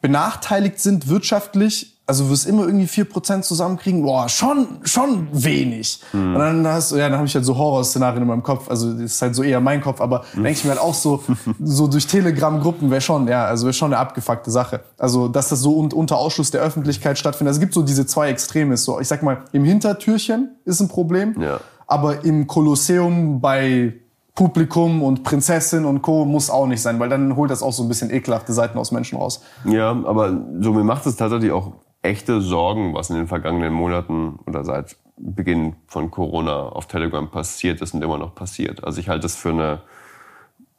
benachteiligt 0.00 0.80
sind 0.80 1.08
wirtschaftlich, 1.08 1.96
also 2.06 2.28
wirst 2.30 2.46
immer 2.46 2.64
irgendwie 2.66 2.86
4% 2.86 3.42
zusammenkriegen, 3.42 4.02
boah, 4.02 4.28
schon, 4.28 4.66
schon 4.82 5.28
wenig. 5.30 6.00
Und 6.12 6.34
dann 6.34 6.66
hast 6.66 6.90
du, 6.90 6.96
ja, 6.96 7.08
dann 7.08 7.18
habe 7.18 7.26
ich 7.28 7.34
halt 7.36 7.44
so 7.44 7.56
Horrorszenarien 7.56 8.22
in 8.22 8.26
meinem 8.28 8.42
Kopf, 8.42 8.68
also 8.68 8.92
das 8.94 9.02
ist 9.02 9.22
halt 9.22 9.36
so 9.36 9.44
eher 9.44 9.60
mein 9.60 9.80
Kopf, 9.80 10.00
aber 10.00 10.24
denke 10.34 10.50
ich 10.50 10.64
mir 10.64 10.70
halt 10.70 10.80
auch 10.80 10.94
so, 10.94 11.22
so 11.62 11.86
durch 11.86 12.06
Telegram-Gruppen 12.08 12.90
wäre 12.90 13.00
schon, 13.00 13.28
ja, 13.28 13.44
also 13.44 13.66
wäre 13.66 13.74
schon 13.74 13.92
eine 13.92 13.98
abgefuckte 14.00 14.50
Sache. 14.50 14.80
Also, 14.98 15.28
dass 15.28 15.50
das 15.50 15.60
so 15.60 15.78
un 15.78 15.92
unter 15.92 16.16
Ausschluss 16.16 16.50
der 16.50 16.62
Öffentlichkeit 16.62 17.16
stattfindet. 17.18 17.50
Also, 17.50 17.58
es 17.58 17.60
gibt 17.60 17.74
so 17.74 17.82
diese 17.82 18.06
zwei 18.06 18.30
Extreme, 18.30 18.76
so, 18.76 18.98
ich 19.00 19.06
sag 19.06 19.22
mal, 19.22 19.44
im 19.52 19.64
Hintertürchen 19.64 20.56
ist 20.64 20.80
ein 20.80 20.88
Problem, 20.88 21.40
Ja. 21.40 21.60
aber 21.86 22.24
im 22.24 22.46
Kolosseum 22.48 23.40
bei 23.40 23.94
Publikum 24.34 25.02
und 25.02 25.24
Prinzessin 25.24 25.84
und 25.84 26.02
Co. 26.02 26.24
muss 26.24 26.50
auch 26.50 26.66
nicht 26.66 26.80
sein, 26.80 26.98
weil 27.00 27.08
dann 27.08 27.36
holt 27.36 27.50
das 27.50 27.62
auch 27.62 27.72
so 27.72 27.82
ein 27.82 27.88
bisschen 27.88 28.10
ekelhafte 28.10 28.52
Seiten 28.52 28.78
aus 28.78 28.92
Menschen 28.92 29.18
raus. 29.18 29.42
Ja, 29.64 29.90
aber 29.90 30.40
so 30.60 30.72
mir 30.72 30.84
macht 30.84 31.06
es 31.06 31.16
tatsächlich 31.16 31.52
auch 31.52 31.72
echte 32.02 32.40
Sorgen, 32.40 32.94
was 32.94 33.10
in 33.10 33.16
den 33.16 33.26
vergangenen 33.26 33.72
Monaten 33.72 34.38
oder 34.46 34.64
seit 34.64 34.96
Beginn 35.16 35.76
von 35.86 36.10
Corona 36.10 36.68
auf 36.70 36.86
Telegram 36.86 37.30
passiert 37.30 37.82
ist 37.82 37.92
und 37.92 38.02
immer 38.02 38.16
noch 38.16 38.34
passiert. 38.34 38.84
Also 38.84 39.00
ich 39.00 39.08
halte 39.08 39.22
das 39.22 39.36
für 39.36 39.50
eine, 39.50 39.80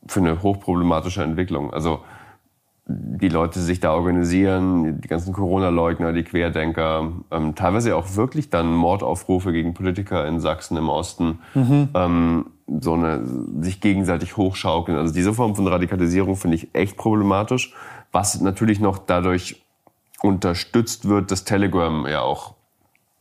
für 0.07 0.19
eine 0.19 0.41
hochproblematische 0.41 1.21
Entwicklung. 1.21 1.71
Also 1.71 1.99
die 2.87 3.29
Leute 3.29 3.59
die 3.59 3.65
sich 3.65 3.79
da 3.79 3.93
organisieren, 3.93 5.01
die 5.01 5.07
ganzen 5.07 5.33
Corona-Leugner, 5.33 6.13
die 6.13 6.23
Querdenker, 6.23 7.11
ähm, 7.29 7.55
teilweise 7.55 7.95
auch 7.95 8.15
wirklich 8.15 8.49
dann 8.49 8.73
Mordaufrufe 8.73 9.51
gegen 9.51 9.73
Politiker 9.73 10.27
in 10.27 10.39
Sachsen 10.39 10.77
im 10.77 10.89
Osten, 10.89 11.39
ähm, 11.93 12.45
so 12.79 12.93
eine 12.93 13.21
sich 13.61 13.81
gegenseitig 13.81 14.37
hochschaukeln. 14.37 14.97
Also 14.97 15.13
diese 15.13 15.33
Form 15.33 15.55
von 15.55 15.67
Radikalisierung 15.67 16.35
finde 16.35 16.55
ich 16.55 16.69
echt 16.73 16.97
problematisch, 16.97 17.73
was 18.11 18.39
natürlich 18.41 18.79
noch 18.79 18.97
dadurch 18.97 19.61
unterstützt 20.21 21.07
wird, 21.07 21.31
dass 21.31 21.43
Telegram 21.43 22.05
ja 22.07 22.21
auch 22.21 22.53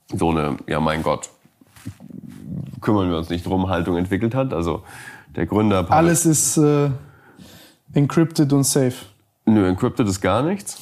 so 0.08 0.30
eine, 0.30 0.56
ja 0.66 0.80
mein 0.80 1.02
Gott, 1.02 1.30
kümmern 2.80 3.10
wir 3.10 3.16
uns 3.16 3.30
nicht 3.30 3.46
drum, 3.46 3.68
Haltung 3.68 3.96
entwickelt 3.96 4.34
hat. 4.34 4.52
Also 4.52 4.82
der 5.34 5.46
Gründer 5.46 5.86
Alles 5.90 6.26
ist 6.26 6.56
äh, 6.56 6.90
encrypted 7.94 8.52
und 8.52 8.64
safe. 8.64 9.06
Nö, 9.46 9.66
encrypted 9.66 10.06
ist 10.06 10.20
gar 10.20 10.42
nichts. 10.42 10.80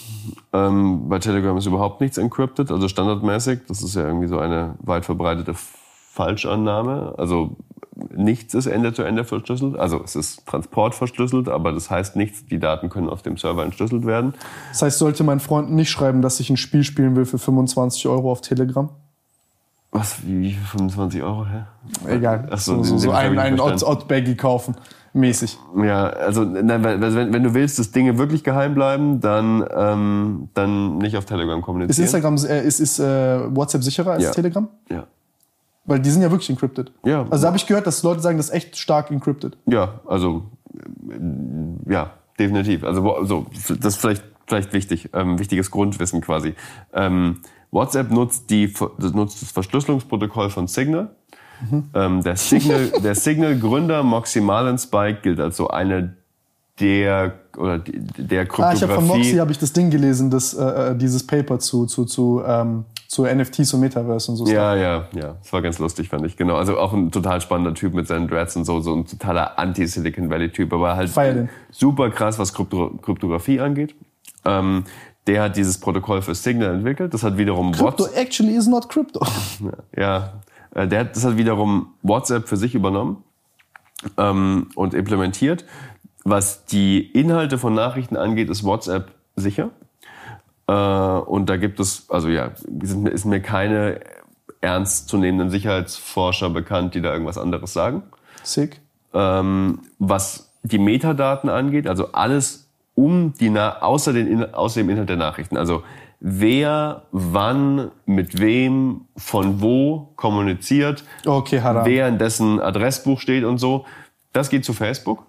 Ähm, 0.52 1.08
bei 1.08 1.18
Telegram 1.18 1.56
ist 1.56 1.66
überhaupt 1.66 2.00
nichts 2.00 2.18
encrypted, 2.18 2.70
also 2.70 2.88
standardmäßig. 2.88 3.60
Das 3.68 3.82
ist 3.82 3.94
ja 3.94 4.06
irgendwie 4.06 4.26
so 4.26 4.38
eine 4.38 4.74
weit 4.80 5.05
verbreitete 5.05 5.55
Falschannahme. 5.55 7.14
Also 7.16 7.56
nichts 8.14 8.54
ist 8.54 8.66
Ende-zu-Ende 8.66 9.24
verschlüsselt. 9.24 9.78
Also 9.78 10.00
es 10.02 10.16
ist 10.16 10.46
Transport 10.46 10.94
verschlüsselt, 10.94 11.48
aber 11.48 11.72
das 11.72 11.90
heißt 11.90 12.16
nichts, 12.16 12.46
die 12.46 12.58
Daten 12.58 12.88
können 12.88 13.08
auf 13.08 13.22
dem 13.22 13.36
Server 13.36 13.64
entschlüsselt 13.64 14.06
werden. 14.06 14.34
Das 14.70 14.82
heißt, 14.82 14.98
sollte 14.98 15.24
mein 15.24 15.40
Freund 15.40 15.70
nicht 15.72 15.90
schreiben, 15.90 16.22
dass 16.22 16.40
ich 16.40 16.50
ein 16.50 16.56
Spiel 16.56 16.84
spielen 16.84 17.16
will 17.16 17.24
für 17.26 17.38
25 17.38 18.06
Euro 18.06 18.30
auf 18.30 18.40
Telegram? 18.40 18.88
Was, 19.90 20.24
wie, 20.26 20.40
wie 20.40 20.52
viel? 20.52 20.66
25 20.66 21.22
Euro, 21.22 21.46
hä? 21.46 21.64
Egal. 22.08 22.48
Ach 22.50 22.58
so, 22.58 22.82
so, 22.82 22.98
so, 22.98 23.10
einen, 23.10 23.38
einen 23.38 23.56
verstanden. 23.56 23.84
Odd, 23.84 24.02
Odd 24.02 24.08
Baggy 24.08 24.36
kaufen. 24.36 24.76
Mäßig. 25.14 25.58
Ja, 25.82 26.08
also 26.10 26.44
nein, 26.44 26.84
wenn, 26.84 27.32
wenn 27.32 27.42
du 27.42 27.54
willst, 27.54 27.78
dass 27.78 27.90
Dinge 27.90 28.18
wirklich 28.18 28.44
geheim 28.44 28.74
bleiben, 28.74 29.20
dann, 29.20 29.64
ähm, 29.74 30.48
dann 30.54 30.98
nicht 30.98 31.16
auf 31.16 31.24
Telegram 31.24 31.58
Ist 31.58 31.64
kommunizieren. 31.64 32.04
Instagram, 32.04 32.36
äh, 32.36 32.66
ist, 32.66 32.78
ist 32.80 32.98
äh, 33.00 33.56
WhatsApp 33.56 33.82
sicherer 33.82 34.12
als 34.12 34.24
Ja. 34.24 34.30
Telegram? 34.32 34.68
Ja. 34.90 35.06
Weil 35.89 36.00
die 36.00 36.10
sind 36.10 36.23
ja 36.23 36.31
wirklich 36.31 36.50
encrypted. 36.50 36.92
Ja. 37.05 37.26
Also 37.31 37.42
da 37.42 37.49
habe 37.49 37.57
ich 37.57 37.67
gehört, 37.67 37.86
dass 37.86 38.02
Leute 38.02 38.20
sagen, 38.20 38.36
das 38.36 38.50
ist 38.50 38.55
echt 38.55 38.76
stark 38.76 39.10
encrypted. 39.10 39.57
Ja, 39.67 40.00
also 40.07 40.42
äh, 41.08 41.92
ja, 41.92 42.10
definitiv. 42.39 42.84
Also 42.84 43.25
so, 43.25 43.47
das 43.81 43.94
ist 43.94 44.00
vielleicht, 44.00 44.23
vielleicht 44.47 44.73
wichtig, 44.73 45.10
ähm, 45.15 45.39
wichtiges 45.39 45.70
Grundwissen 45.70 46.20
quasi. 46.20 46.55
Ähm, 46.92 47.41
WhatsApp 47.70 48.10
nutzt, 48.10 48.50
die, 48.50 48.73
das 48.99 49.12
nutzt 49.12 49.42
das 49.42 49.50
Verschlüsselungsprotokoll 49.50 50.50
von 50.50 50.67
Signal. 50.68 51.10
Ähm, 51.94 52.23
der 52.23 52.36
Signal, 52.36 52.89
der 53.02 53.15
Signal-Gründer 53.15 54.02
Maximalian 54.02 54.78
Spike 54.78 55.20
gilt 55.23 55.41
als 55.41 55.57
so 55.57 55.68
eine 55.68 56.17
der 56.81 57.33
oder 57.57 57.78
der 57.81 58.42
Ah, 58.42 58.44
Kryptographie. 58.44 58.76
ich 58.76 58.83
habe 58.83 58.94
von 58.94 59.07
Moxie 59.08 59.41
habe 59.41 59.50
ich 59.50 59.58
das 59.58 59.73
Ding 59.73 59.91
gelesen, 59.91 60.31
das, 60.31 60.55
äh, 60.55 60.62
äh, 60.92 60.97
dieses 60.97 61.26
Paper 61.26 61.58
zu, 61.58 61.86
zu, 61.86 62.05
zu, 62.05 62.42
ähm, 62.47 62.84
zu 63.08 63.24
NFTs 63.24 63.72
und 63.72 63.80
Metaverse 63.80 64.30
und 64.30 64.36
so. 64.36 64.46
Ja, 64.46 64.76
ja, 64.76 65.08
ja. 65.14 65.36
Das 65.42 65.52
war 65.52 65.62
ganz 65.62 65.78
lustig, 65.78 66.10
fand 66.10 66.26
ich. 66.26 66.36
Genau. 66.36 66.56
Also 66.56 66.78
auch 66.78 66.92
ein 66.92 67.10
total 67.10 67.40
spannender 67.40 67.72
Typ 67.72 67.94
mit 67.94 68.06
seinen 68.06 68.28
Dreads 68.28 68.54
und 68.56 68.66
so, 68.66 68.80
so 68.80 68.94
ein 68.94 69.06
totaler 69.06 69.58
Anti-Silicon 69.58 70.28
Valley-Typ, 70.28 70.70
aber 70.74 70.94
halt 70.94 71.10
super 71.70 72.10
krass, 72.10 72.38
was 72.38 72.52
Krypto 72.52 72.90
Kryptographie 73.00 73.60
angeht. 73.60 73.94
Ähm, 74.44 74.84
der 75.26 75.42
hat 75.42 75.56
dieses 75.56 75.78
Protokoll 75.78 76.20
für 76.20 76.34
Signal 76.34 76.74
entwickelt. 76.74 77.14
Das 77.14 77.22
hat 77.22 77.38
wiederum 77.38 77.72
Crypto 77.72 78.04
WhatsApp, 78.04 78.16
actually 78.18 78.54
is 78.54 78.66
not 78.66 78.90
crypto. 78.90 79.26
ja, 79.96 80.34
äh, 80.74 80.86
der 80.86 81.00
hat, 81.00 81.16
das 81.16 81.24
hat 81.24 81.38
wiederum 81.38 81.94
WhatsApp 82.02 82.46
für 82.46 82.58
sich 82.58 82.74
übernommen 82.74 83.24
ähm, 84.18 84.68
und 84.74 84.92
implementiert. 84.92 85.64
Was 86.24 86.66
die 86.66 87.00
Inhalte 87.00 87.56
von 87.56 87.74
Nachrichten 87.74 88.18
angeht, 88.18 88.50
ist 88.50 88.64
WhatsApp 88.64 89.12
sicher. 89.34 89.70
Äh, 90.68 90.72
und 90.72 91.47
da 91.48 91.56
gibt 91.56 91.80
es, 91.80 92.08
also 92.10 92.28
ja, 92.28 92.50
sind, 92.82 93.02
mir- 93.02 93.10
ist 93.10 93.24
mir 93.24 93.40
keine 93.40 94.00
ernstzunehmenden 94.60 95.50
Sicherheitsforscher 95.50 96.50
bekannt, 96.50 96.94
die 96.94 97.00
da 97.00 97.12
irgendwas 97.12 97.38
anderes 97.38 97.72
sagen. 97.72 98.02
Sick. 98.42 98.80
Ähm, 99.14 99.80
was 99.98 100.52
die 100.62 100.78
Metadaten 100.78 101.48
angeht, 101.48 101.86
also 101.86 102.12
alles 102.12 102.68
um 102.94 103.32
die 103.40 103.48
Na 103.50 103.80
außer, 103.80 104.12
den 104.12 104.52
außer 104.55 104.80
dem 104.80 104.90
Inhalt 104.90 105.08
der 105.08 105.16
Nachrichten. 105.16 105.56
Also 105.56 105.82
wer, 106.20 107.02
wann, 107.12 107.90
mit 108.06 108.40
wem, 108.40 109.02
von 109.16 109.60
wo 109.62 110.08
kommuniziert, 110.16 111.05
Okay, 111.24 111.60
haram. 111.62 111.86
wer 111.86 112.08
in 112.08 112.18
dessen 112.18 112.60
Adressbuch 112.60 113.20
steht 113.20 113.44
und 113.44 113.58
so. 113.58 113.86
Das 114.32 114.50
geht 114.50 114.64
zu 114.64 114.72
Facebook. 114.72 115.24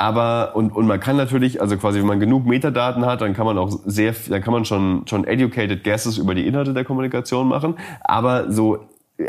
Aber, 0.00 0.56
und, 0.56 0.74
und 0.74 0.86
man 0.86 0.98
kann 0.98 1.18
natürlich, 1.18 1.60
also 1.60 1.76
quasi, 1.76 1.98
wenn 1.98 2.06
man 2.06 2.20
genug 2.20 2.46
Metadaten 2.46 3.04
hat, 3.04 3.20
dann 3.20 3.34
kann 3.34 3.44
man 3.44 3.58
auch 3.58 3.80
sehr, 3.84 4.14
dann 4.30 4.40
kann 4.40 4.54
man 4.54 4.64
schon, 4.64 5.02
schon 5.06 5.24
educated 5.24 5.84
guesses 5.84 6.16
über 6.16 6.34
die 6.34 6.46
Inhalte 6.46 6.72
der 6.72 6.86
Kommunikation 6.86 7.48
machen. 7.48 7.74
Aber 8.00 8.50
so, 8.50 8.78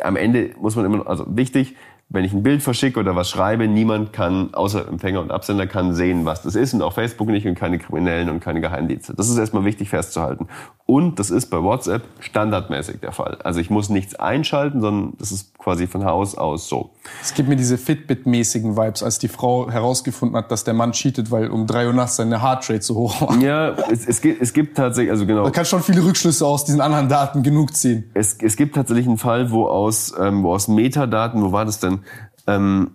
am 0.02 0.16
Ende 0.16 0.52
muss 0.62 0.78
man 0.78 0.86
immer, 0.86 1.06
also 1.06 1.26
wichtig, 1.28 1.76
wenn 2.14 2.26
ich 2.26 2.34
ein 2.34 2.44
Bild 2.44 2.62
verschicke 2.62 3.00
oder 3.00 3.16
was 3.16 3.30
schreibe, 3.30 3.68
niemand 3.68 4.12
kann, 4.12 4.54
außer 4.54 4.88
Empfänger 4.88 5.22
und 5.22 5.32
Absender, 5.32 5.66
kann 5.66 5.94
sehen, 5.94 6.26
was 6.26 6.42
das 6.42 6.56
ist 6.56 6.74
und 6.74 6.82
auch 6.82 6.94
Facebook 6.94 7.30
nicht 7.30 7.48
und 7.48 7.56
keine 7.56 7.80
Kriminellen 7.80 8.30
und 8.30 8.42
keine 8.42 8.60
Geheimdienste. 8.60 9.14
Das 9.14 9.30
ist 9.30 9.38
erstmal 9.38 9.64
wichtig 9.64 9.90
festzuhalten. 9.90 10.48
Und 10.86 11.20
das 11.20 11.32
ist 11.32 11.46
bei 11.46 11.64
WhatsApp 11.64 12.04
standardmäßig 12.20 13.00
der 13.00 13.14
Fall. 13.14 13.38
Also 13.46 13.62
ich 13.62 13.70
muss 13.70 13.88
nichts 13.88 14.16
einschalten, 14.16 14.82
sondern 14.82 15.14
das 15.20 15.32
ist 15.32 15.58
quasi 15.58 15.88
von 15.88 16.04
Haus 16.04 16.36
aus 16.36 16.68
so. 16.68 16.90
Es 17.22 17.34
gibt 17.34 17.48
mir 17.48 17.56
diese 17.56 17.78
Fitbit-mäßigen 17.78 18.76
Vibes, 18.76 19.02
als 19.02 19.18
die 19.18 19.30
Frau 19.30 19.72
herausgefunden 19.72 20.38
hat, 20.38 20.52
dass 20.52 20.66
der 20.66 20.74
Mann 20.74 20.92
cheatet, 20.92 21.32
weil 21.32 21.50
um 21.50 21.66
drei 21.66 21.88
Uhr 21.88 21.94
nachts 21.94 22.18
seine 22.18 22.42
Heartrate 22.42 22.82
so 22.82 22.96
hoch 22.96 23.22
war. 23.22 23.38
Ja, 23.38 23.70
es, 23.90 24.06
es, 24.06 24.20
gibt, 24.20 24.42
es 24.42 24.52
gibt 24.52 24.76
tatsächlich, 24.76 25.12
also 25.12 25.26
genau. 25.26 25.44
Man 25.44 25.54
kann 25.54 25.64
schon 25.66 25.82
viele 25.82 26.04
Rückschlüsse 26.04 26.46
aus 26.46 26.66
diesen 26.66 26.82
anderen 26.82 27.08
Daten 27.08 27.42
genug 27.42 27.74
ziehen. 27.74 28.12
Es, 28.14 28.38
es 28.42 28.58
gibt 28.58 28.76
tatsächlich 28.76 29.08
einen 29.08 29.18
Fall, 29.18 29.50
wo 29.50 29.68
aus, 29.68 30.14
ähm, 30.20 30.44
wo 30.44 30.54
aus 30.54 30.68
Metadaten, 30.68 31.42
wo 31.42 31.54
war 31.54 31.64
das 31.64 31.80
denn? 31.80 32.01
Ähm, 32.48 32.92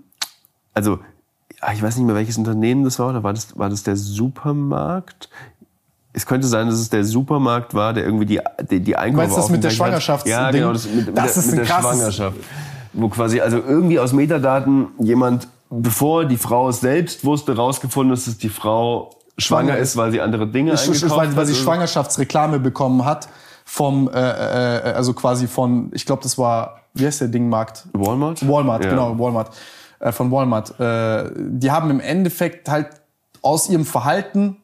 also, 0.75 0.99
ja, 1.63 1.73
ich 1.73 1.83
weiß 1.83 1.97
nicht 1.97 2.07
mehr, 2.07 2.15
welches 2.15 2.37
Unternehmen 2.39 2.85
das 2.85 2.99
war, 2.99 3.09
oder 3.11 3.23
war 3.23 3.33
das, 3.33 3.59
war 3.59 3.69
das 3.71 3.83
der 3.83 3.97
Supermarkt? 3.97 5.29
Es 6.13 6.25
könnte 6.27 6.47
sein, 6.47 6.67
dass 6.67 6.77
es 6.79 6.89
der 6.89 7.05
Supermarkt 7.05 7.75
war, 7.75 7.93
der 7.93 8.05
irgendwie 8.05 8.27
die, 8.27 8.41
die, 8.71 8.81
die 8.81 8.97
Einkäufe 8.97 9.27
meinst 9.29 9.39
das 9.39 9.51
mit 9.51 9.63
der. 9.65 9.71
Schwangerschafts- 9.71 10.27
Ja, 10.29 10.51
Ding? 10.51 10.61
genau, 10.63 10.73
das 10.73 10.87
mit, 10.87 11.07
mit, 11.07 11.17
Das 11.19 11.35
der, 11.35 11.43
ist 11.43 11.51
mit 11.51 11.61
der 11.61 11.67
Schwangerschaft. 11.67 12.37
Wo 12.95 13.09
quasi, 13.09 13.41
also 13.41 13.59
irgendwie 13.59 13.99
aus 13.99 14.13
Metadaten 14.15 14.89
jemand, 14.99 15.49
bevor 15.69 16.25
die 16.25 16.39
Frau 16.39 16.71
es 16.71 16.81
selbst 16.81 17.25
wusste, 17.25 17.55
rausgefunden 17.57 18.15
ist, 18.15 18.27
dass 18.27 18.39
die 18.39 18.49
Frau 18.49 19.11
schwanger 19.37 19.65
Schwanger 19.73 19.77
ist, 19.79 19.97
weil 19.99 20.11
sie 20.13 20.21
andere 20.23 20.47
Dinge 20.47 20.73
sch- 20.75 20.87
eingekauft 20.87 21.11
weil, 21.17 21.29
weil 21.33 21.37
hat 21.43 21.47
sie. 21.49 21.55
Schwangerschaftsreklame 21.55 22.59
bekommen 22.61 23.05
hat 23.05 23.29
vom, 23.67 24.09
äh, 24.09 24.13
äh, 24.13 24.93
also 24.95 25.13
quasi 25.13 25.47
von, 25.47 25.91
ich 25.93 26.07
glaube, 26.07 26.23
das 26.23 26.39
war, 26.39 26.81
wie 26.99 27.07
heißt 27.07 27.21
der 27.23 27.29
Dingmarkt? 27.29 27.85
Walmart? 27.93 28.47
Walmart, 28.47 28.85
Ja. 28.85 28.91
genau, 28.91 29.19
Walmart. 29.19 29.51
Äh, 29.99 30.13
von 30.13 30.31
Walmart. 30.31 30.79
Äh, 30.79 31.31
die 31.37 31.71
haben 31.71 31.91
im 31.91 32.01
Endeffekt 32.01 32.69
halt 32.69 32.89
aus 33.43 33.69
ihrem 33.69 33.85
Verhalten, 33.85 34.57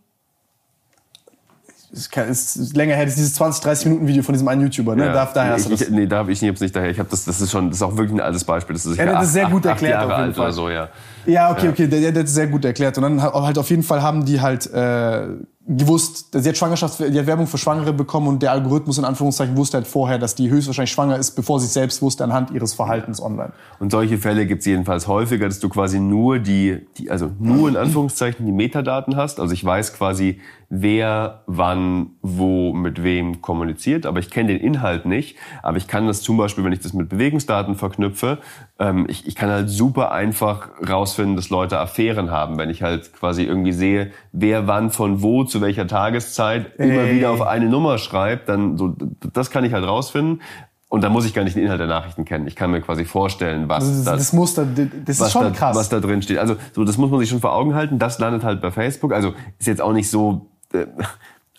es 1.93 2.57
ist 2.57 2.75
länger 2.75 2.95
her, 2.95 3.05
das 3.05 3.15
ist 3.15 3.19
dieses 3.19 3.35
20, 3.35 3.63
30 3.65 3.87
Minuten 3.87 4.07
Video 4.09 4.23
von 4.23 4.33
diesem 4.33 4.49
einen 4.49 4.63
YouTuber, 4.63 4.97
ne? 4.97 5.07
Ja. 5.07 5.13
Da, 5.13 5.31
daher 5.33 5.53
hast 5.53 5.67
du 5.67 5.71
das. 5.71 5.83
ich, 5.83 5.91
nee, 5.91 6.07
da 6.07 6.19
habe 6.19 6.33
ich 6.33 6.41
nicht, 6.41 6.59
nicht 6.61 6.75
daher. 6.75 6.89
Ich 6.91 6.99
habe 6.99 7.09
das, 7.11 7.27
das 7.27 7.39
ist 7.41 7.51
schon, 7.51 7.69
das 7.69 7.77
ist 7.79 7.83
auch 7.83 7.97
wirklich 7.99 8.15
ein 8.17 8.21
altes 8.21 8.45
Beispiel. 8.45 8.73
Das 8.75 8.87
ist, 8.87 8.97
Ja, 8.97 9.05
das 9.05 9.27
ist 9.27 9.33
sehr 9.35 9.45
gut 9.47 9.67
acht, 9.67 9.73
erklärt 9.83 9.97
Acht 10.01 10.09
Jahre 10.09 10.23
alt 10.23 10.35
Fall. 10.35 10.45
oder 10.47 10.53
so, 10.55 10.71
ja. 10.71 10.89
Ja, 11.27 11.51
okay, 11.53 11.69
okay, 11.69 11.87
der, 11.87 12.01
der, 12.01 12.13
der 12.13 12.23
hat 12.23 12.29
sehr 12.31 12.47
gut 12.47 12.65
erklärt. 12.65 12.97
Und 12.97 13.03
dann 13.03 13.23
halt 13.23 13.59
auf 13.59 13.69
jeden 13.69 13.83
Fall 13.83 14.01
haben 14.01 14.25
die 14.25 14.41
halt 14.41 14.73
äh, 14.73 15.27
gewusst, 15.67 16.29
sie 16.33 16.49
hat 16.49 16.57
Schwangerschafts, 16.57 16.97
die 16.97 17.19
hat 17.19 17.27
Werbung 17.27 17.47
für 17.47 17.59
Schwangere 17.59 17.93
bekommen 17.93 18.27
und 18.27 18.43
der 18.43 18.51
Algorithmus 18.51 18.99
in 18.99 19.05
Anführungszeichen 19.05 19.57
wusste 19.57 19.77
halt 19.77 19.87
vorher, 19.87 20.19
dass 20.19 20.35
die 20.35 20.51
höchstwahrscheinlich 20.51 20.91
schwanger 20.91 21.17
ist, 21.17 21.33
bevor 21.33 21.61
sie 21.61 21.67
es 21.67 21.73
selbst 21.73 22.03
wusste 22.03 22.25
anhand 22.25 22.51
ihres 22.51 22.75
Verhaltens 22.75 23.23
online. 23.23 23.53
Und 23.79 23.93
solche 23.93 24.19
Fälle 24.19 24.47
gibt 24.47 24.61
es 24.61 24.67
jedenfalls 24.67 25.07
häufiger, 25.07 25.47
dass 25.47 25.61
du 25.61 25.69
quasi 25.69 26.01
nur 26.01 26.41
die, 26.41 26.87
die, 26.99 27.11
also 27.11 27.31
nur 27.39 27.69
in 27.69 27.77
Anführungszeichen 27.77 28.45
die 28.45 28.53
Metadaten 28.53 29.17
hast. 29.17 29.39
Also 29.39 29.55
ich 29.55 29.65
weiß 29.65 29.95
quasi, 29.95 30.41
wer 30.75 31.43
wann, 31.47 32.13
wo, 32.23 32.73
mit 32.73 33.03
wem 33.03 33.43
kommuniziert, 33.43 34.07
aber 34.07 34.21
ich 34.21 34.31
kenne 34.31 34.55
den 34.55 34.61
Inhalt 34.61 35.05
nicht. 35.05 35.37
Aber 35.63 35.77
ich 35.77 35.87
kann 35.87 36.07
das 36.07 36.23
zum 36.23 36.39
Beispiel, 36.39 36.65
wenn 36.65 36.73
ich 36.73 36.81
das 36.81 36.95
mit 36.95 37.11
Bewegungsdaten 37.11 37.75
verknüpfe, 37.75 38.39
ähm, 38.79 39.05
ich, 39.07 39.27
ich 39.27 39.35
kann 39.35 39.51
halt 39.51 39.69
super 39.69 40.13
einfach 40.13 40.71
rausfinden, 40.89 41.37
dass 41.37 41.51
Leute 41.51 41.79
Affären 41.79 42.31
haben, 42.31 42.57
wenn 42.57 42.71
ich 42.71 42.83
halt 42.83 43.13
quasi 43.13 43.43
irgendwie 43.43 43.73
sehe, 43.73 44.13
wer 44.33 44.67
wann 44.67 44.91
von 44.91 45.21
wo 45.21 45.45
zu 45.45 45.61
welcher 45.61 45.87
Tageszeit 45.87 46.73
immer 46.79 47.03
Ey. 47.03 47.17
wieder 47.17 47.33
auf 47.33 47.43
eine 47.43 47.67
Nummer 47.67 47.99
schreibt, 47.99 48.49
dann 48.49 48.79
so, 48.79 48.97
das 49.31 49.51
kann 49.51 49.65
ich 49.65 49.75
halt 49.75 49.87
rausfinden. 49.87 50.41
Und 50.89 51.03
da 51.05 51.11
muss 51.11 51.27
ich 51.27 51.35
gar 51.35 51.45
nicht 51.45 51.57
den 51.57 51.65
Inhalt 51.65 51.81
der 51.81 51.87
Nachrichten 51.87 52.25
kennen. 52.25 52.47
Ich 52.47 52.57
kann 52.57 52.71
mir 52.71 52.81
quasi 52.81 53.05
vorstellen, 53.05 53.69
was 53.69 53.87
das, 53.87 54.05
das, 54.05 54.19
das 54.19 54.33
Muster, 54.33 54.67
das 54.67 55.21
ist 55.21 55.33
schon 55.33 55.45
da, 55.45 55.51
krass. 55.51 55.77
was 55.77 55.89
da 55.91 56.01
drin 56.01 56.21
steht. 56.23 56.39
Also 56.39 56.57
so, 56.75 56.85
das 56.85 56.97
muss 56.97 57.11
man 57.11 57.21
sich 57.21 57.29
schon 57.29 57.41
vor 57.41 57.55
Augen 57.55 57.75
halten. 57.75 57.99
Das 57.99 58.19
landet 58.19 58.43
halt 58.45 58.61
bei 58.61 58.71
Facebook. 58.71 59.13
Also 59.13 59.33
ist 59.59 59.67
jetzt 59.67 59.83
auch 59.83 59.93
nicht 59.93 60.11
so. 60.11 60.52
Äh, 60.73 60.87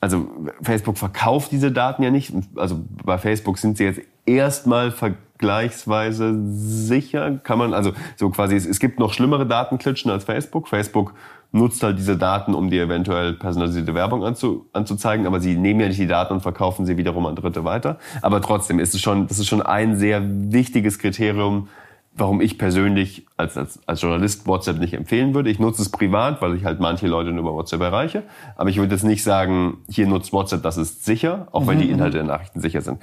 also 0.04 0.28
Facebook 0.62 0.98
verkauft 0.98 1.54
diese 1.54 1.72
Daten 1.72 2.04
ja 2.04 2.12
nicht. 2.12 2.34
Also 2.58 2.84
bei 3.06 3.18
Facebook 3.18 3.58
sind 3.58 3.78
sie 3.78 3.86
jetzt 3.86 4.02
erstmal 4.26 4.92
vergleichsweise 4.92 6.38
sicher. 6.46 7.40
Kann 7.44 7.58
man 7.58 7.74
also 7.74 7.94
so 8.18 8.30
quasi. 8.30 8.56
Es, 8.58 8.80
gibt 8.80 9.00
noch 9.00 9.14
schlimmere 9.14 9.46
Datenklitschen 9.46 10.12
als 10.12 10.26
Facebook. 10.26 10.68
Facebook 10.68 11.14
nutzt 11.54 11.84
halt 11.84 11.98
diese 12.00 12.18
Daten, 12.18 12.54
um 12.54 12.70
dir 12.70 12.84
eventuell 12.84 13.34
personalisierte 13.34 13.94
Werbung 13.94 14.26
anzu, 14.26 14.66
anzuzeigen, 14.74 15.26
aber 15.26 15.40
sie 15.40 15.56
nehmen 15.56 15.80
ja 15.80 15.88
nicht 15.88 16.00
die 16.00 16.08
Daten 16.08 16.34
und 16.34 16.42
verkaufen 16.42 16.86
sie 16.86 16.98
wiederum 16.98 17.26
an 17.26 17.36
Dritte 17.36 17.64
weiter. 17.64 17.98
Aber 18.22 18.42
trotzdem 18.42 18.80
ist 18.80 18.96
es 18.96 19.02
schon, 19.02 19.28
das 19.28 19.40
ist 19.40 19.48
schon 19.48 19.62
ein 19.62 19.98
sehr 19.98 20.22
wichtiges 20.26 21.00
Kriterium, 21.00 21.70
warum 22.16 22.42
ich 22.42 22.58
persönlich 22.58 23.26
als, 23.38 23.58
als, 23.58 23.80
als 23.88 24.02
Journalist 24.02 24.46
WhatsApp 24.46 24.80
nicht 24.80 24.94
empfehlen 24.94 25.34
würde. 25.34 25.50
Ich 25.50 25.60
nutze 25.60 25.82
es 25.82 25.90
privat, 25.90 26.42
weil 26.42 26.56
ich 26.56 26.64
halt 26.64 26.80
manche 26.80 27.08
Leute 27.08 27.32
nur 27.32 27.40
über 27.40 27.54
WhatsApp 27.54 27.82
erreiche. 27.82 28.24
Aber 28.56 28.70
ich 28.70 28.78
würde 28.78 28.94
jetzt 28.94 29.04
nicht 29.04 29.24
sagen, 29.24 29.78
hier 29.90 30.08
nutzt 30.08 30.32
WhatsApp, 30.32 30.62
das 30.64 30.78
ist 30.78 31.06
sicher, 31.06 31.48
auch 31.52 31.68
wenn 31.68 31.80
die 31.80 31.90
Inhalte 31.90 32.18
der 32.18 32.26
Nachrichten 32.26 32.62
sicher 32.62 32.82
sind. 32.82 33.00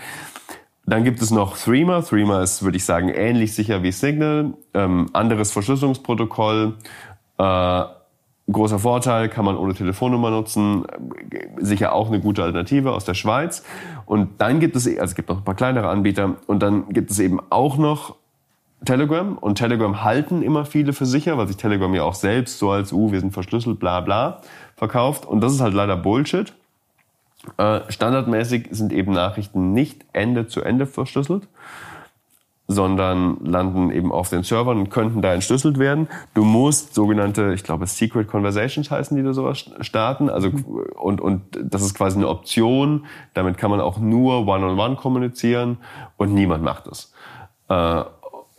Dann 0.86 1.04
gibt 1.04 1.20
es 1.22 1.30
noch 1.30 1.56
Threema. 1.56 2.02
Threema 2.02 2.42
ist, 2.42 2.62
würde 2.62 2.76
ich 2.76 2.84
sagen, 2.84 3.08
ähnlich 3.08 3.54
sicher 3.54 3.82
wie 3.82 3.92
Signal. 3.92 4.54
Ähm, 4.74 5.08
anderes 5.12 5.52
Verschlüsselungsprotokoll. 5.52 6.78
Äh, 7.38 7.84
großer 8.50 8.78
Vorteil, 8.78 9.28
kann 9.28 9.44
man 9.44 9.56
ohne 9.56 9.74
Telefonnummer 9.74 10.30
nutzen. 10.30 10.84
Sicher 11.58 11.92
auch 11.92 12.08
eine 12.08 12.20
gute 12.20 12.42
Alternative 12.42 12.92
aus 12.92 13.04
der 13.04 13.14
Schweiz. 13.14 13.62
Und 14.06 14.40
dann 14.40 14.58
gibt 14.58 14.74
es, 14.74 14.86
also 14.86 15.02
es 15.02 15.14
gibt 15.14 15.28
noch 15.28 15.38
ein 15.38 15.44
paar 15.44 15.54
kleinere 15.54 15.88
Anbieter. 15.88 16.36
Und 16.46 16.62
dann 16.62 16.88
gibt 16.88 17.10
es 17.10 17.18
eben 17.18 17.40
auch 17.50 17.76
noch 17.76 18.16
Telegram. 18.84 19.36
Und 19.38 19.56
Telegram 19.56 20.02
halten 20.02 20.42
immer 20.42 20.64
viele 20.64 20.92
für 20.92 21.06
sicher, 21.06 21.36
weil 21.38 21.48
sich 21.48 21.56
Telegram 21.56 21.92
ja 21.94 22.02
auch 22.02 22.14
selbst 22.14 22.58
so 22.58 22.70
als, 22.70 22.92
uh, 22.92 23.12
wir 23.12 23.20
sind 23.20 23.32
verschlüsselt, 23.32 23.78
bla 23.78 24.00
bla, 24.00 24.40
verkauft. 24.76 25.26
Und 25.26 25.40
das 25.40 25.52
ist 25.52 25.60
halt 25.60 25.74
leider 25.74 25.96
Bullshit. 25.96 26.52
Äh, 27.56 27.80
standardmäßig 27.88 28.68
sind 28.70 28.92
eben 28.92 29.12
Nachrichten 29.12 29.72
nicht 29.72 30.04
Ende 30.12 30.46
zu 30.46 30.60
Ende 30.60 30.86
verschlüsselt, 30.86 31.48
sondern 32.68 33.38
landen 33.44 33.90
eben 33.90 34.12
auf 34.12 34.28
den 34.28 34.42
Servern 34.42 34.78
und 34.78 34.90
könnten 34.90 35.22
da 35.22 35.32
entschlüsselt 35.32 35.78
werden. 35.78 36.06
Du 36.34 36.44
musst 36.44 36.94
sogenannte, 36.94 37.54
ich 37.54 37.64
glaube, 37.64 37.86
Secret 37.86 38.28
Conversations 38.28 38.90
heißen 38.90 39.16
die 39.16 39.22
oder 39.22 39.32
sowas 39.32 39.70
starten. 39.80 40.28
Also, 40.28 40.50
und, 40.96 41.20
und 41.22 41.42
das 41.62 41.82
ist 41.82 41.94
quasi 41.94 42.18
eine 42.18 42.28
Option. 42.28 43.06
Damit 43.32 43.56
kann 43.56 43.70
man 43.70 43.80
auch 43.80 43.98
nur 43.98 44.46
one-on-one 44.46 44.96
kommunizieren 44.96 45.78
und 46.18 46.34
niemand 46.34 46.62
macht 46.62 46.88
das. 46.88 47.12
Äh, 47.68 48.04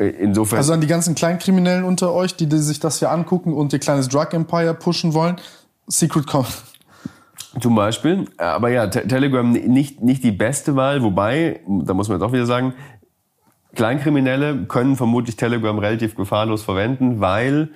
insofern. 0.09 0.57
Also 0.57 0.73
an 0.73 0.81
die 0.81 0.87
ganzen 0.87 1.15
Kleinkriminellen 1.15 1.83
unter 1.83 2.13
euch, 2.13 2.35
die, 2.35 2.47
die 2.47 2.57
sich 2.57 2.79
das 2.79 2.99
hier 2.99 3.11
angucken 3.11 3.53
und 3.53 3.73
ihr 3.73 3.79
kleines 3.79 4.07
Drug 4.09 4.33
Empire 4.33 4.73
pushen 4.73 5.13
wollen. 5.13 5.37
Secret 5.87 6.27
Com 6.27 6.45
Zum 7.59 7.75
Beispiel. 7.75 8.27
Aber 8.37 8.69
ja, 8.69 8.87
Te 8.87 9.07
Telegram 9.07 9.49
nicht, 9.51 10.01
nicht 10.01 10.23
die 10.23 10.31
beste 10.31 10.75
Wahl, 10.75 11.03
wobei, 11.03 11.61
da 11.67 11.93
muss 11.93 12.07
man 12.07 12.19
jetzt 12.19 12.27
auch 12.27 12.33
wieder 12.33 12.45
sagen, 12.45 12.73
Kleinkriminelle 13.75 14.65
können 14.65 14.95
vermutlich 14.97 15.37
Telegram 15.37 15.77
relativ 15.79 16.15
gefahrlos 16.15 16.61
verwenden, 16.63 17.21
weil 17.21 17.69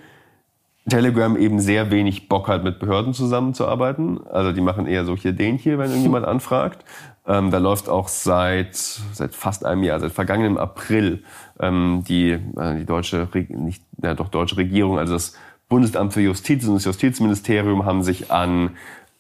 Telegram 0.90 1.36
eben 1.38 1.60
sehr 1.60 1.90
wenig 1.90 2.30
Bock 2.30 2.48
hat, 2.48 2.64
mit 2.64 2.80
Behörden 2.80 3.14
zusammenzuarbeiten. 3.14 4.26
Also 4.28 4.52
die 4.52 4.62
machen 4.62 4.86
eher 4.86 5.06
so 5.06 5.16
hier 5.16 5.34
den 5.34 5.58
hier, 5.58 5.78
wenn 5.80 5.90
irgendjemand 5.90 6.26
anfragt. 6.26 6.84
Ähm, 7.28 7.50
da 7.50 7.58
läuft 7.58 7.90
auch 7.90 8.08
seit, 8.08 8.76
seit 8.76 9.34
fast 9.34 9.66
einem 9.66 9.84
Jahr, 9.84 10.00
seit 10.00 10.12
vergangenem 10.12 10.58
April, 10.58 11.24
ähm, 11.60 12.04
die, 12.08 12.32
äh, 12.32 12.78
die 12.80 12.86
deutsche, 12.86 13.28
nicht, 13.50 13.84
ja, 14.02 14.14
doch 14.14 14.30
deutsche 14.30 14.58
Regierung, 14.58 15.00
also 15.00 15.14
das 15.14 15.38
Bundesamt 15.70 16.14
für 16.14 16.22
Justiz 16.22 16.68
und 16.68 16.76
das 16.76 16.86
Justizministerium 16.86 17.86
haben 17.86 18.04
sich 18.04 18.32
an 18.32 18.72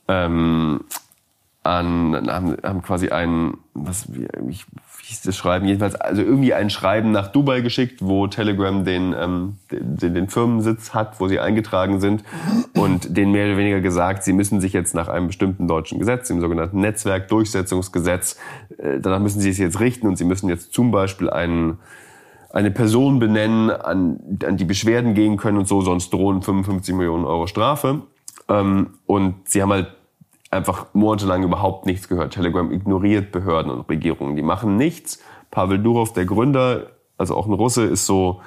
ähm, 0.07 0.81
an, 1.65 2.29
haben, 2.29 2.57
haben 2.61 2.81
quasi 2.83 3.09
ein, 3.09 3.55
was, 3.73 4.13
wie, 4.13 4.27
wie 4.39 4.55
hieß 5.01 5.21
das 5.23 5.35
Schreiben, 5.35 5.65
jedenfalls, 5.65 5.95
also 5.95 6.21
irgendwie 6.21 6.53
ein 6.53 6.69
Schreiben 6.69 7.11
nach 7.11 7.29
Dubai 7.29 7.61
geschickt, 7.61 8.01
wo 8.03 8.27
Telegram 8.27 8.85
den, 8.85 9.15
ähm, 9.19 9.57
den, 9.71 10.13
den 10.13 10.29
Firmensitz 10.29 10.93
hat, 10.93 11.19
wo 11.19 11.27
sie 11.27 11.39
eingetragen 11.39 11.99
sind 11.99 12.23
und 12.75 13.17
denen 13.17 13.31
mehr 13.31 13.47
oder 13.47 13.57
weniger 13.57 13.81
gesagt, 13.81 14.23
sie 14.23 14.33
müssen 14.33 14.61
sich 14.61 14.73
jetzt 14.73 14.93
nach 14.93 15.07
einem 15.07 15.27
bestimmten 15.27 15.67
deutschen 15.67 15.97
Gesetz, 15.97 16.27
dem 16.27 16.39
sogenannten 16.39 16.81
Netzwerkdurchsetzungsgesetz, 16.81 18.37
äh, 18.77 18.99
danach 18.99 19.19
müssen 19.19 19.39
sie 19.39 19.49
es 19.49 19.57
jetzt 19.57 19.79
richten 19.79 20.05
und 20.05 20.17
sie 20.17 20.25
müssen 20.25 20.49
jetzt 20.49 20.71
zum 20.71 20.91
Beispiel 20.91 21.31
einen, 21.31 21.79
eine 22.55 22.71
Person 22.71 23.19
benennen, 23.19 23.69
an, 23.69 24.39
an 24.45 24.55
die 24.55 24.63
Beschwerden 24.63 25.13
gehen 25.13 25.35
können 25.35 25.57
und 25.57 25.67
so, 25.67 25.81
sonst 25.81 26.13
drohen 26.13 26.41
55 26.41 26.95
Millionen 26.95 27.25
Euro 27.25 27.47
Strafe. 27.47 28.03
Ähm, 28.47 28.91
und 29.05 29.49
sie 29.49 29.61
haben 29.61 29.73
halt 29.73 29.89
einfach 30.51 30.85
monatelang 30.93 31.43
überhaupt 31.43 31.85
nichts 31.85 32.07
gehört. 32.07 32.33
Telegram 32.33 32.71
ignoriert 32.71 33.33
Behörden 33.33 33.69
und 33.69 33.89
Regierungen. 33.89 34.37
Die 34.37 34.41
machen 34.41 34.77
nichts. 34.77 35.21
Pavel 35.51 35.79
Durov, 35.79 36.13
der 36.13 36.23
Gründer, 36.23 36.91
also 37.17 37.35
auch 37.35 37.45
ein 37.45 37.51
Russe, 37.51 37.83
ist 37.83 38.05
so, 38.05 38.41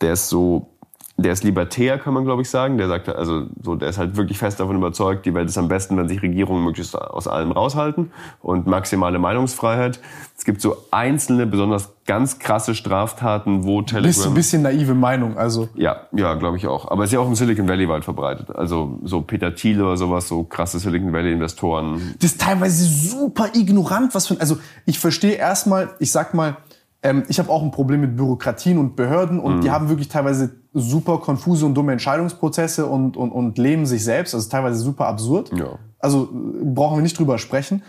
der 0.00 0.14
ist 0.14 0.28
so 0.28 0.73
der 1.16 1.32
ist 1.32 1.44
libertär, 1.44 1.98
kann 1.98 2.12
man 2.12 2.24
glaube 2.24 2.42
ich 2.42 2.50
sagen. 2.50 2.76
Der 2.76 2.88
sagt, 2.88 3.08
also 3.08 3.46
so, 3.62 3.76
der 3.76 3.88
ist 3.88 3.98
halt 3.98 4.16
wirklich 4.16 4.38
fest 4.38 4.58
davon 4.58 4.76
überzeugt, 4.76 5.26
die 5.26 5.34
Welt 5.34 5.48
ist 5.48 5.58
am 5.58 5.68
besten, 5.68 5.96
wenn 5.96 6.08
sich 6.08 6.22
Regierungen 6.22 6.64
möglichst 6.64 6.96
aus 6.96 7.28
allem 7.28 7.52
raushalten 7.52 8.10
und 8.42 8.66
maximale 8.66 9.18
Meinungsfreiheit. 9.18 10.00
Es 10.36 10.44
gibt 10.44 10.60
so 10.60 10.76
einzelne, 10.90 11.46
besonders 11.46 11.90
ganz 12.06 12.40
krasse 12.40 12.74
Straftaten, 12.74 13.64
wo 13.64 13.82
Telegram... 13.82 14.08
Bisschen, 14.08 14.34
bisschen 14.34 14.62
naive 14.62 14.94
Meinung, 14.94 15.38
also... 15.38 15.68
Ja, 15.74 16.08
ja, 16.12 16.34
glaube 16.34 16.56
ich 16.56 16.66
auch. 16.66 16.90
Aber 16.90 17.04
es 17.04 17.10
ist 17.10 17.14
ja 17.14 17.20
auch 17.20 17.28
im 17.28 17.36
Silicon 17.36 17.68
Valley 17.68 17.88
weit 17.88 18.04
verbreitet. 18.04 18.54
Also 18.54 18.98
so 19.04 19.22
Peter 19.22 19.54
Thiel 19.54 19.80
oder 19.80 19.96
sowas, 19.96 20.26
so 20.26 20.42
krasse 20.42 20.80
Silicon 20.80 21.12
Valley-Investoren. 21.12 22.14
Das 22.20 22.32
ist 22.32 22.40
teilweise 22.40 22.84
super 22.84 23.50
ignorant, 23.54 24.14
was 24.14 24.26
für... 24.26 24.40
Also 24.40 24.58
ich 24.84 24.98
verstehe 24.98 25.34
erstmal, 25.34 25.90
ich 26.00 26.10
sag 26.10 26.34
mal, 26.34 26.56
ähm, 27.04 27.22
ich 27.28 27.38
habe 27.38 27.50
auch 27.50 27.62
ein 27.62 27.70
Problem 27.70 28.00
mit 28.00 28.16
Bürokratien 28.16 28.78
und 28.78 28.96
Behörden 28.96 29.38
und 29.38 29.56
mhm. 29.56 29.60
die 29.60 29.70
haben 29.70 29.88
wirklich 29.88 30.08
teilweise 30.08 30.56
super 30.72 31.18
konfuse 31.18 31.66
und 31.66 31.74
dumme 31.74 31.92
Entscheidungsprozesse 31.92 32.86
und, 32.86 33.16
und, 33.16 33.30
und 33.30 33.58
leben 33.58 33.86
sich 33.86 34.02
selbst. 34.02 34.34
Also 34.34 34.48
teilweise 34.48 34.78
super 34.78 35.06
absurd. 35.06 35.52
Ja. 35.56 35.78
Also 35.98 36.30
brauchen 36.32 36.96
wir 36.96 37.02
nicht 37.02 37.18
drüber 37.18 37.38
sprechen. 37.38 37.82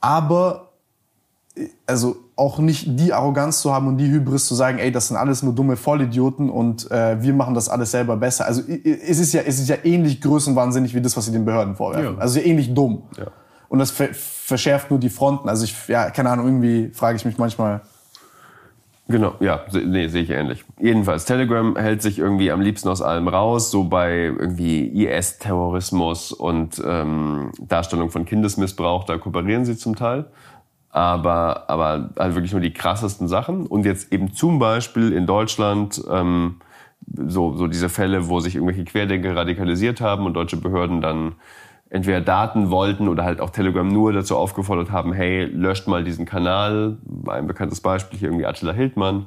Aber 0.00 0.72
also 1.86 2.16
auch 2.36 2.58
nicht 2.58 2.98
die 2.98 3.12
Arroganz 3.12 3.60
zu 3.60 3.72
haben 3.72 3.88
und 3.88 3.98
die 3.98 4.08
Hybris 4.10 4.46
zu 4.46 4.54
sagen, 4.54 4.78
ey, 4.78 4.92
das 4.92 5.08
sind 5.08 5.16
alles 5.16 5.42
nur 5.42 5.54
dumme 5.54 5.76
Vollidioten 5.76 6.50
und 6.50 6.90
äh, 6.90 7.20
wir 7.20 7.34
machen 7.34 7.54
das 7.54 7.68
alles 7.68 7.90
selber 7.90 8.16
besser. 8.16 8.46
Also 8.46 8.62
es 8.62 9.18
ist 9.18 9.32
ja, 9.32 9.42
es 9.44 9.58
ist 9.58 9.68
ja 9.68 9.76
ähnlich 9.82 10.20
größenwahnsinnig 10.20 10.94
wie 10.94 11.00
das, 11.02 11.16
was 11.16 11.26
sie 11.26 11.32
den 11.32 11.44
Behörden 11.44 11.74
vorwerfen. 11.74 12.14
Ja. 12.14 12.20
Also 12.20 12.40
ähnlich 12.40 12.72
dumm. 12.72 13.02
Ja. 13.16 13.26
Und 13.68 13.80
das 13.80 13.90
ver 13.90 14.08
verschärft 14.12 14.90
nur 14.90 14.98
die 14.98 15.10
Fronten. 15.10 15.48
Also 15.48 15.64
ich, 15.64 15.88
ja, 15.88 16.10
keine 16.10 16.30
Ahnung, 16.30 16.46
irgendwie 16.46 16.90
frage 16.94 17.16
ich 17.16 17.24
mich 17.26 17.36
manchmal, 17.36 17.82
Genau, 19.10 19.36
ja, 19.40 19.64
nee, 19.72 20.08
sehe 20.08 20.22
ich 20.22 20.30
ähnlich. 20.30 20.66
Jedenfalls, 20.78 21.24
Telegram 21.24 21.74
hält 21.76 22.02
sich 22.02 22.18
irgendwie 22.18 22.50
am 22.50 22.60
liebsten 22.60 22.90
aus 22.90 23.00
allem 23.00 23.26
raus, 23.26 23.70
so 23.70 23.84
bei 23.84 24.24
irgendwie 24.24 24.86
IS-Terrorismus 25.06 26.30
und 26.30 26.82
ähm, 26.86 27.50
Darstellung 27.58 28.10
von 28.10 28.26
Kindesmissbrauch, 28.26 29.04
da 29.04 29.16
kooperieren 29.16 29.64
sie 29.64 29.78
zum 29.78 29.96
Teil. 29.96 30.26
Aber, 30.90 31.70
aber 31.70 32.10
halt 32.18 32.34
wirklich 32.34 32.52
nur 32.52 32.60
die 32.60 32.72
krassesten 32.72 33.28
Sachen. 33.28 33.66
Und 33.66 33.86
jetzt 33.86 34.12
eben 34.12 34.34
zum 34.34 34.58
Beispiel 34.58 35.12
in 35.14 35.24
Deutschland 35.24 36.02
ähm, 36.10 36.56
so, 37.06 37.54
so 37.56 37.66
diese 37.66 37.88
Fälle, 37.88 38.28
wo 38.28 38.40
sich 38.40 38.56
irgendwelche 38.56 38.84
Querdenker 38.84 39.34
radikalisiert 39.34 40.02
haben 40.02 40.26
und 40.26 40.34
deutsche 40.34 40.58
Behörden 40.58 41.00
dann 41.00 41.36
entweder 41.90 42.20
Daten 42.20 42.70
wollten 42.70 43.08
oder 43.08 43.24
halt 43.24 43.40
auch 43.40 43.50
Telegram 43.50 43.86
nur 43.86 44.12
dazu 44.12 44.36
aufgefordert 44.36 44.90
haben, 44.90 45.12
hey, 45.12 45.44
löscht 45.44 45.86
mal 45.86 46.04
diesen 46.04 46.26
Kanal. 46.26 46.98
Ein 47.26 47.46
bekanntes 47.46 47.80
Beispiel 47.80 48.18
hier 48.18 48.28
irgendwie 48.28 48.46
Attila 48.46 48.72
Hildmann, 48.72 49.26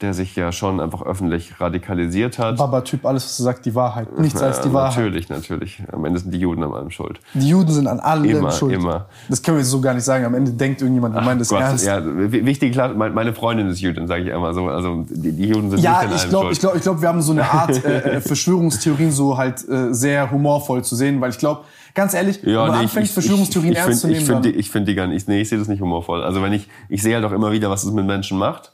der 0.00 0.14
sich 0.14 0.34
ja 0.34 0.50
schon 0.50 0.80
einfach 0.80 1.02
öffentlich 1.02 1.60
radikalisiert 1.60 2.38
hat. 2.38 2.56
Baba-Typ, 2.56 3.04
alles, 3.04 3.24
was 3.24 3.36
du 3.36 3.42
sagst, 3.42 3.66
die 3.66 3.74
Wahrheit. 3.74 4.18
Nichts 4.18 4.40
ja, 4.40 4.46
als 4.46 4.62
die 4.62 4.72
Wahrheit. 4.72 4.96
Natürlich, 4.96 5.28
natürlich. 5.28 5.82
Am 5.92 6.02
Ende 6.06 6.20
sind 6.20 6.32
die 6.32 6.38
Juden 6.38 6.62
an 6.62 6.72
allem 6.72 6.90
schuld. 6.90 7.20
Die 7.34 7.50
Juden 7.50 7.70
sind 7.70 7.86
an 7.86 8.00
allem 8.00 8.24
immer, 8.24 8.50
schuld. 8.50 8.72
Immer. 8.72 9.08
Das 9.28 9.42
können 9.42 9.58
wir 9.58 9.64
so 9.64 9.78
gar 9.82 9.92
nicht 9.92 10.04
sagen. 10.04 10.24
Am 10.24 10.34
Ende 10.34 10.52
denkt 10.52 10.80
irgendjemand, 10.80 11.14
wir 11.14 11.20
meinen 11.20 11.38
das 11.38 11.50
Gott, 11.50 11.60
ernst. 11.60 11.84
Ja, 11.84 12.00
wichtig, 12.02 12.72
klar, 12.72 12.94
meine 12.94 13.34
Freundin 13.34 13.68
ist 13.68 13.82
Jüdin, 13.82 14.06
sage 14.06 14.22
ich 14.22 14.32
einmal 14.32 14.54
so. 14.54 14.68
Also 14.68 15.04
die, 15.06 15.32
die 15.32 15.48
Juden 15.48 15.68
sind 15.68 15.80
ja, 15.80 16.00
nicht 16.00 16.12
an 16.12 16.16
ich 16.16 16.28
glaub, 16.30 16.42
schuld. 16.44 16.52
Ich 16.54 16.60
glaube, 16.60 16.76
ich 16.78 16.82
glaub, 16.82 17.02
wir 17.02 17.08
haben 17.08 17.20
so 17.20 17.32
eine 17.32 17.44
Art 17.52 17.84
äh, 17.84 18.16
äh, 18.16 18.20
Verschwörungstheorien 18.22 19.12
so 19.12 19.36
halt 19.36 19.68
äh, 19.68 19.92
sehr 19.92 20.30
humorvoll 20.30 20.82
zu 20.82 20.96
sehen, 20.96 21.20
weil 21.20 21.28
ich 21.28 21.38
glaube, 21.38 21.64
ganz 21.94 22.14
ehrlich, 22.14 22.42
ja, 22.42 22.68
nee, 22.68 22.78
anfängt, 22.78 23.06
ich, 23.06 23.12
Verschwörungstheorien 23.12 23.72
ich, 23.72 23.78
ich, 23.78 23.84
ernst 23.84 24.00
find, 24.00 24.00
zu 24.00 24.06
nehmen, 24.08 24.20
ich 24.20 24.26
finde 24.26 24.50
ich 24.50 24.70
find 24.70 24.88
die 24.88 24.94
gar 24.94 25.06
nicht, 25.06 25.28
nee, 25.28 25.40
ich 25.40 25.48
sehe 25.48 25.58
das 25.58 25.68
nicht 25.68 25.80
humorvoll. 25.80 26.22
Also 26.22 26.42
wenn 26.42 26.52
ich, 26.52 26.68
ich 26.88 27.02
sehe 27.02 27.14
halt 27.14 27.24
auch 27.24 27.32
immer 27.32 27.52
wieder, 27.52 27.70
was 27.70 27.84
es 27.84 27.92
mit 27.92 28.06
Menschen 28.06 28.38
macht. 28.38 28.72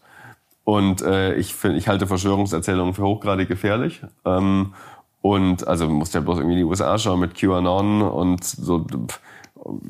Und 0.65 1.01
äh, 1.03 1.35
ich, 1.35 1.55
find, 1.55 1.77
ich 1.77 1.87
halte 1.87 2.09
Verschwörungserzählungen 2.09 2.93
für 2.93 3.05
hochgradig 3.05 3.47
gefährlich. 3.47 4.03
Ähm, 4.25 4.75
und 5.23 5.67
also 5.67 5.89
musst 5.89 6.15
ja 6.15 6.21
bloß 6.21 6.39
irgendwie 6.39 6.55
in 6.55 6.59
die 6.59 6.65
USA 6.65 6.99
schauen 6.99 7.21
mit 7.21 7.35
QAnon 7.35 8.03
und 8.03 8.45
so, 8.45 8.85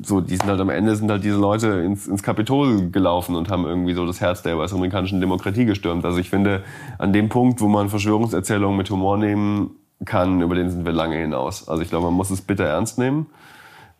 so, 0.01 0.21
die 0.21 0.35
sind 0.35 0.47
halt 0.47 0.59
am 0.59 0.69
Ende 0.69 0.95
sind 0.95 1.09
halt 1.11 1.23
diese 1.23 1.37
Leute 1.37 1.67
ins, 1.67 2.07
ins 2.07 2.23
Kapitol 2.23 2.89
gelaufen 2.89 3.35
und 3.35 3.49
haben 3.49 3.65
irgendwie 3.65 3.93
so 3.93 4.05
das 4.05 4.21
Herz 4.21 4.41
der 4.41 4.57
US-amerikanischen 4.57 5.19
Demokratie 5.19 5.65
gestürmt. 5.65 6.05
Also 6.05 6.17
ich 6.19 6.29
finde, 6.29 6.63
an 6.97 7.13
dem 7.13 7.29
Punkt, 7.29 7.61
wo 7.61 7.67
man 7.67 7.89
Verschwörungserzählungen 7.89 8.77
mit 8.77 8.89
Humor 8.89 9.17
nehmen 9.17 9.71
kann, 10.05 10.41
über 10.41 10.55
den 10.55 10.69
sind 10.69 10.85
wir 10.85 10.91
lange 10.91 11.17
hinaus. 11.17 11.67
Also 11.67 11.81
ich 11.81 11.89
glaube, 11.89 12.05
man 12.05 12.13
muss 12.13 12.29
es 12.29 12.41
bitter 12.41 12.65
ernst 12.65 12.97
nehmen. 12.97 13.27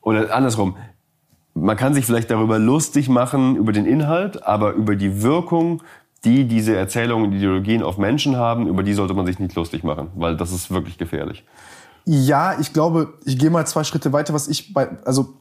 Oder 0.01 0.33
andersrum, 0.33 0.77
man 1.53 1.75
kann 1.75 1.93
sich 1.93 2.05
vielleicht 2.05 2.29
darüber 2.29 2.59
lustig 2.59 3.09
machen, 3.09 3.55
über 3.55 3.71
den 3.71 3.85
Inhalt, 3.85 4.45
aber 4.45 4.73
über 4.73 4.95
die 4.95 5.21
Wirkung, 5.23 5.81
die 6.23 6.45
diese 6.45 6.75
Erzählungen 6.75 7.27
und 7.27 7.33
Ideologien 7.33 7.83
auf 7.83 7.97
Menschen 7.97 8.37
haben, 8.37 8.67
über 8.67 8.83
die 8.83 8.93
sollte 8.93 9.13
man 9.13 9.25
sich 9.25 9.39
nicht 9.39 9.55
lustig 9.55 9.83
machen, 9.83 10.09
weil 10.15 10.37
das 10.37 10.51
ist 10.51 10.71
wirklich 10.71 10.97
gefährlich. 10.97 11.43
Ja, 12.05 12.57
ich 12.59 12.71
glaube, 12.71 13.13
ich 13.25 13.37
gehe 13.37 13.49
mal 13.49 13.65
zwei 13.67 13.83
Schritte 13.83 14.13
weiter, 14.13 14.33
was 14.33 14.47
ich 14.47 14.73
bei, 14.73 14.87
also 15.03 15.33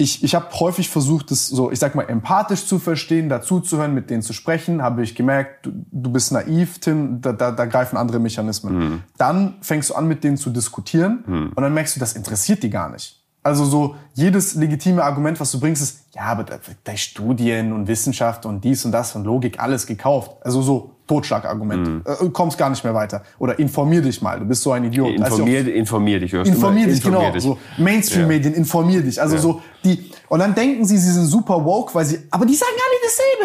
ich, 0.00 0.24
ich 0.24 0.34
habe 0.34 0.46
häufig 0.58 0.88
versucht, 0.88 1.30
das 1.30 1.46
so, 1.46 1.70
ich 1.70 1.78
sag 1.78 1.94
mal, 1.94 2.08
empathisch 2.08 2.66
zu 2.66 2.78
verstehen, 2.78 3.28
dazuzuhören, 3.28 3.92
mit 3.92 4.08
denen 4.08 4.22
zu 4.22 4.32
sprechen, 4.32 4.82
habe 4.82 5.02
ich 5.02 5.14
gemerkt, 5.14 5.66
du, 5.66 5.72
du 5.92 6.10
bist 6.10 6.32
naiv, 6.32 6.78
Tim, 6.78 7.20
da, 7.20 7.32
da, 7.32 7.50
da 7.52 7.66
greifen 7.66 7.98
andere 7.98 8.18
Mechanismen. 8.18 9.04
Dann 9.18 9.56
fängst 9.60 9.90
du 9.90 9.94
an, 9.94 10.08
mit 10.08 10.24
denen 10.24 10.38
zu 10.38 10.50
diskutieren 10.50 11.24
und 11.54 11.62
dann 11.62 11.74
merkst 11.74 11.96
du, 11.96 12.00
das 12.00 12.14
interessiert 12.14 12.62
die 12.62 12.70
gar 12.70 12.90
nicht. 12.90 13.20
Also 13.42 13.64
so 13.64 13.96
jedes 14.14 14.54
legitime 14.54 15.02
Argument, 15.02 15.38
was 15.40 15.50
du 15.52 15.60
bringst, 15.60 15.82
ist, 15.82 16.04
ja, 16.14 16.22
aber 16.22 16.44
da, 16.44 16.58
da 16.84 16.96
Studien 16.96 17.72
und 17.72 17.86
Wissenschaft 17.86 18.44
und 18.46 18.64
dies 18.64 18.84
und 18.84 18.92
das 18.92 19.14
und 19.16 19.24
Logik, 19.24 19.60
alles 19.60 19.86
gekauft. 19.86 20.32
Also 20.42 20.60
so 20.62 20.96
Totschlagargument. 21.10 22.06
Äh, 22.06 22.28
kommst 22.32 22.56
gar 22.56 22.70
nicht 22.70 22.84
mehr 22.84 22.94
weiter. 22.94 23.22
Oder 23.40 23.58
informier 23.58 24.00
dich 24.00 24.22
mal, 24.22 24.38
du 24.38 24.44
bist 24.44 24.62
so 24.62 24.70
ein 24.70 24.84
Idiot. 24.84 25.20
Also 25.20 25.38
Informier, 25.38 25.74
informier 25.74 26.20
dich. 26.20 26.32
Informier 26.32 26.86
dich, 26.86 27.02
genau. 27.02 27.32
dich. 27.32 27.42
So 27.42 27.58
Mainstream-Medien, 27.78 28.54
informier 28.54 29.02
dich. 29.02 29.20
Also 29.20 29.34
Ja. 29.34 29.40
so 29.42 29.60
die 29.84 30.10
und 30.28 30.38
dann 30.38 30.54
denken 30.54 30.84
sie, 30.84 30.98
sie 30.98 31.10
sind 31.10 31.26
super 31.26 31.64
woke, 31.64 31.92
weil 31.94 32.04
sie, 32.04 32.18
aber 32.30 32.46
die 32.46 32.54
sagen 32.54 32.76
alle 32.86 32.98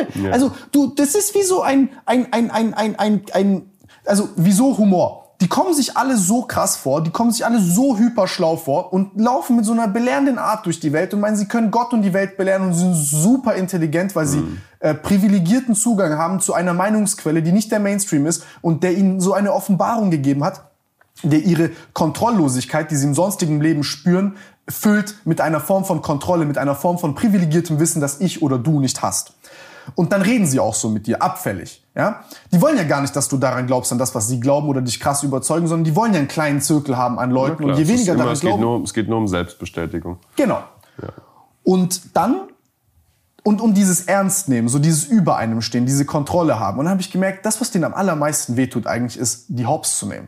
dasselbe. 0.04 0.28
Ja. 0.28 0.34
Also 0.34 0.52
du, 0.72 0.94
das 0.96 1.16
ist 1.16 1.34
wie 1.34 1.42
so 1.42 1.64
ein 1.64 1.90
ein 2.06 2.28
ein 2.32 2.52
ein 2.52 2.74
ein 2.76 2.96
ein, 3.00 3.22
ein 3.34 3.62
also 4.06 4.30
wieso 4.36 4.78
Humor? 4.78 5.24
Die 5.42 5.48
kommen 5.48 5.74
sich 5.74 5.98
alle 5.98 6.16
so 6.16 6.44
krass 6.44 6.78
vor, 6.78 7.04
die 7.04 7.10
kommen 7.10 7.32
sich 7.32 7.46
alle 7.46 7.60
so 7.60 7.98
hyperschlau 7.98 8.56
vor 8.56 8.94
und 8.94 9.20
laufen 9.20 9.58
mit 9.58 9.66
so 9.66 9.74
einer 9.74 9.88
belehrenden 9.90 10.38
Art 10.38 10.66
durch 10.66 10.80
die 10.80 10.94
Welt 10.94 11.14
und 11.14 11.20
meinen, 11.20 11.36
sie 11.36 11.48
können 11.48 11.72
Gott 11.72 11.92
und 11.92 12.04
die 12.04 12.14
Welt 12.14 12.38
belehren 12.38 12.68
und 12.68 12.74
sind 12.74 12.94
super 12.94 13.54
intelligent, 13.56 14.16
weil 14.16 14.28
sie 14.28 14.42
äh, 14.86 14.94
privilegierten 14.94 15.74
Zugang 15.74 16.18
haben 16.18 16.40
zu 16.40 16.54
einer 16.54 16.74
Meinungsquelle, 16.74 17.42
die 17.42 17.52
nicht 17.52 17.72
der 17.72 17.80
Mainstream 17.80 18.26
ist 18.26 18.44
und 18.62 18.84
der 18.84 18.94
ihnen 18.94 19.20
so 19.20 19.34
eine 19.34 19.52
Offenbarung 19.54 20.12
gegeben 20.12 20.44
hat 20.44 20.62
der 21.24 21.40
ihre 21.40 21.72
Kontrolllosigkeit, 21.94 22.92
die 22.92 22.96
sie 22.96 23.08
im 23.08 23.14
sonstigen 23.14 23.62
Leben 23.62 23.84
spüren, 23.84 24.36
füllt 24.68 25.16
mit 25.26 25.42
einer 25.42 25.60
Form 25.60 25.86
von 25.86 26.02
Kontrolle, 26.02 26.46
mit 26.46 26.58
einer 26.58 26.76
Form 26.76 26.98
von 26.98 27.16
privilegiertem 27.16 27.80
Wissen, 27.80 28.02
das 28.02 28.20
ich 28.20 28.42
oder 28.42 28.58
du 28.58 28.80
nicht 28.80 29.02
hast. 29.02 29.34
Und 29.94 30.12
dann 30.12 30.24
reden 30.24 30.48
sie 30.48 30.60
auch 30.60 30.74
so 30.74 30.90
mit 30.90 31.06
dir, 31.06 31.22
abfällig. 31.22 31.86
Ja? 31.96 32.24
Die 32.52 32.60
wollen 32.62 32.76
ja 32.76 32.84
gar 32.84 33.02
nicht, 33.02 33.16
dass 33.16 33.30
du 33.30 33.38
daran 33.38 33.68
glaubst, 33.68 33.92
an 33.92 34.00
das, 34.00 34.16
was 34.16 34.28
sie 34.28 34.40
glauben 34.40 34.68
oder 34.68 34.82
dich 34.82 35.00
krass 35.00 35.22
überzeugen, 35.24 35.68
sondern 35.68 35.84
die 35.84 35.96
wollen 35.96 36.12
ja 36.12 36.20
einen 36.20 36.28
kleinen 36.28 36.60
Zirkel 36.60 36.98
haben 36.98 37.20
an 37.20 37.30
Leuten. 37.30 37.58
Klar, 37.58 37.70
und 37.72 37.78
je 37.78 37.88
weniger 37.88 38.14
immer, 38.14 38.24
daran 38.24 38.34
es 38.34 38.42
geht, 38.42 38.50
glauben. 38.50 38.64
nur, 38.64 38.84
es 38.84 38.94
geht 38.94 39.08
nur 39.08 39.20
um 39.20 39.28
Selbstbestätigung. 39.28 40.18
Genau. 40.36 40.64
Und 41.64 42.16
dann 42.16 42.48
und 43.46 43.62
um 43.62 43.76
dieses 43.76 44.06
Ernst 44.08 44.50
nehmen, 44.50 44.68
so 44.68 44.80
dieses 44.80 45.06
über 45.06 45.38
einem 45.38 45.62
stehen, 45.62 45.86
diese 45.86 46.04
Kontrolle 46.04 46.60
haben. 46.60 46.80
Und 46.80 46.86
dann 46.86 46.94
habe 46.94 47.02
ich 47.02 47.12
gemerkt, 47.12 47.46
das, 47.46 47.62
was 47.62 47.70
denen 47.70 47.84
am 47.84 47.94
allermeisten 47.94 48.58
wehtut, 48.58 48.88
eigentlich 48.88 49.20
ist, 49.20 49.46
die 49.50 49.68
Hops 49.68 50.00
zu 50.00 50.08
nehmen. 50.08 50.28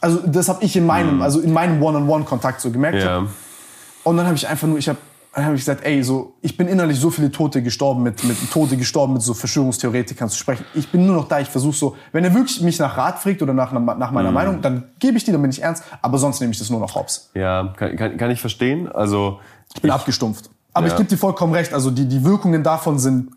Also 0.00 0.20
das 0.26 0.48
habe 0.48 0.64
ich 0.64 0.74
in 0.74 0.86
meinem, 0.86 1.20
also 1.20 1.40
in 1.40 1.52
meinem 1.52 1.82
One-on-One-Kontakt 1.82 2.62
so 2.62 2.70
gemerkt. 2.70 3.02
Ja. 3.02 3.26
Und 4.04 4.16
dann 4.16 4.24
habe 4.24 4.36
ich 4.36 4.48
einfach 4.48 4.66
nur, 4.66 4.78
ich 4.78 4.88
habe 4.88 4.98
dann 5.34 5.46
habe 5.46 5.56
ich 5.56 5.62
gesagt, 5.62 5.84
ey, 5.84 6.02
so, 6.02 6.34
ich 6.40 6.56
bin 6.56 6.68
innerlich 6.68 6.98
so 6.98 7.10
viele 7.10 7.30
Tote 7.30 7.60
gestorben 7.60 8.04
mit, 8.04 8.22
mit 8.22 8.36
Tote 8.52 8.76
gestorben 8.76 9.14
mit 9.14 9.22
so 9.22 9.34
Verschwörungstheoretikern 9.34 10.28
zu 10.28 10.38
sprechen. 10.38 10.64
Ich 10.74 10.88
bin 10.90 11.06
nur 11.06 11.16
noch 11.16 11.28
da, 11.28 11.40
ich 11.40 11.48
versuche 11.48 11.74
so, 11.76 11.96
wenn 12.12 12.24
er 12.24 12.32
wirklich 12.32 12.60
mich 12.62 12.78
nach 12.78 12.96
Rat 12.96 13.18
fragt 13.18 13.42
oder 13.42 13.52
nach, 13.52 13.72
nach 13.72 14.12
meiner 14.12 14.30
Meinung, 14.30 14.62
dann 14.62 14.84
gebe 15.00 15.16
ich 15.16 15.24
die, 15.24 15.32
dann 15.32 15.42
bin 15.42 15.50
ich 15.50 15.60
ernst, 15.60 15.82
aber 16.00 16.18
sonst 16.18 16.40
nehme 16.40 16.52
ich 16.52 16.58
das 16.58 16.70
nur 16.70 16.78
noch 16.78 16.94
hops. 16.94 17.30
Ja, 17.34 17.74
kann, 17.76 17.96
kann, 17.96 18.16
kann 18.16 18.30
ich 18.30 18.40
verstehen. 18.40 18.90
Also 18.90 19.40
Ich 19.74 19.82
bin 19.82 19.90
abgestumpft. 19.90 20.50
Aber 20.74 20.86
ich 20.86 20.92
Ja. 20.92 20.98
gebe 20.98 21.08
dir 21.08 21.16
vollkommen 21.16 21.52
recht, 21.54 21.72
also 21.72 21.90
die, 21.90 22.06
die 22.06 22.24
Wirkungen 22.24 22.62
davon 22.62 22.98
sind 22.98 23.30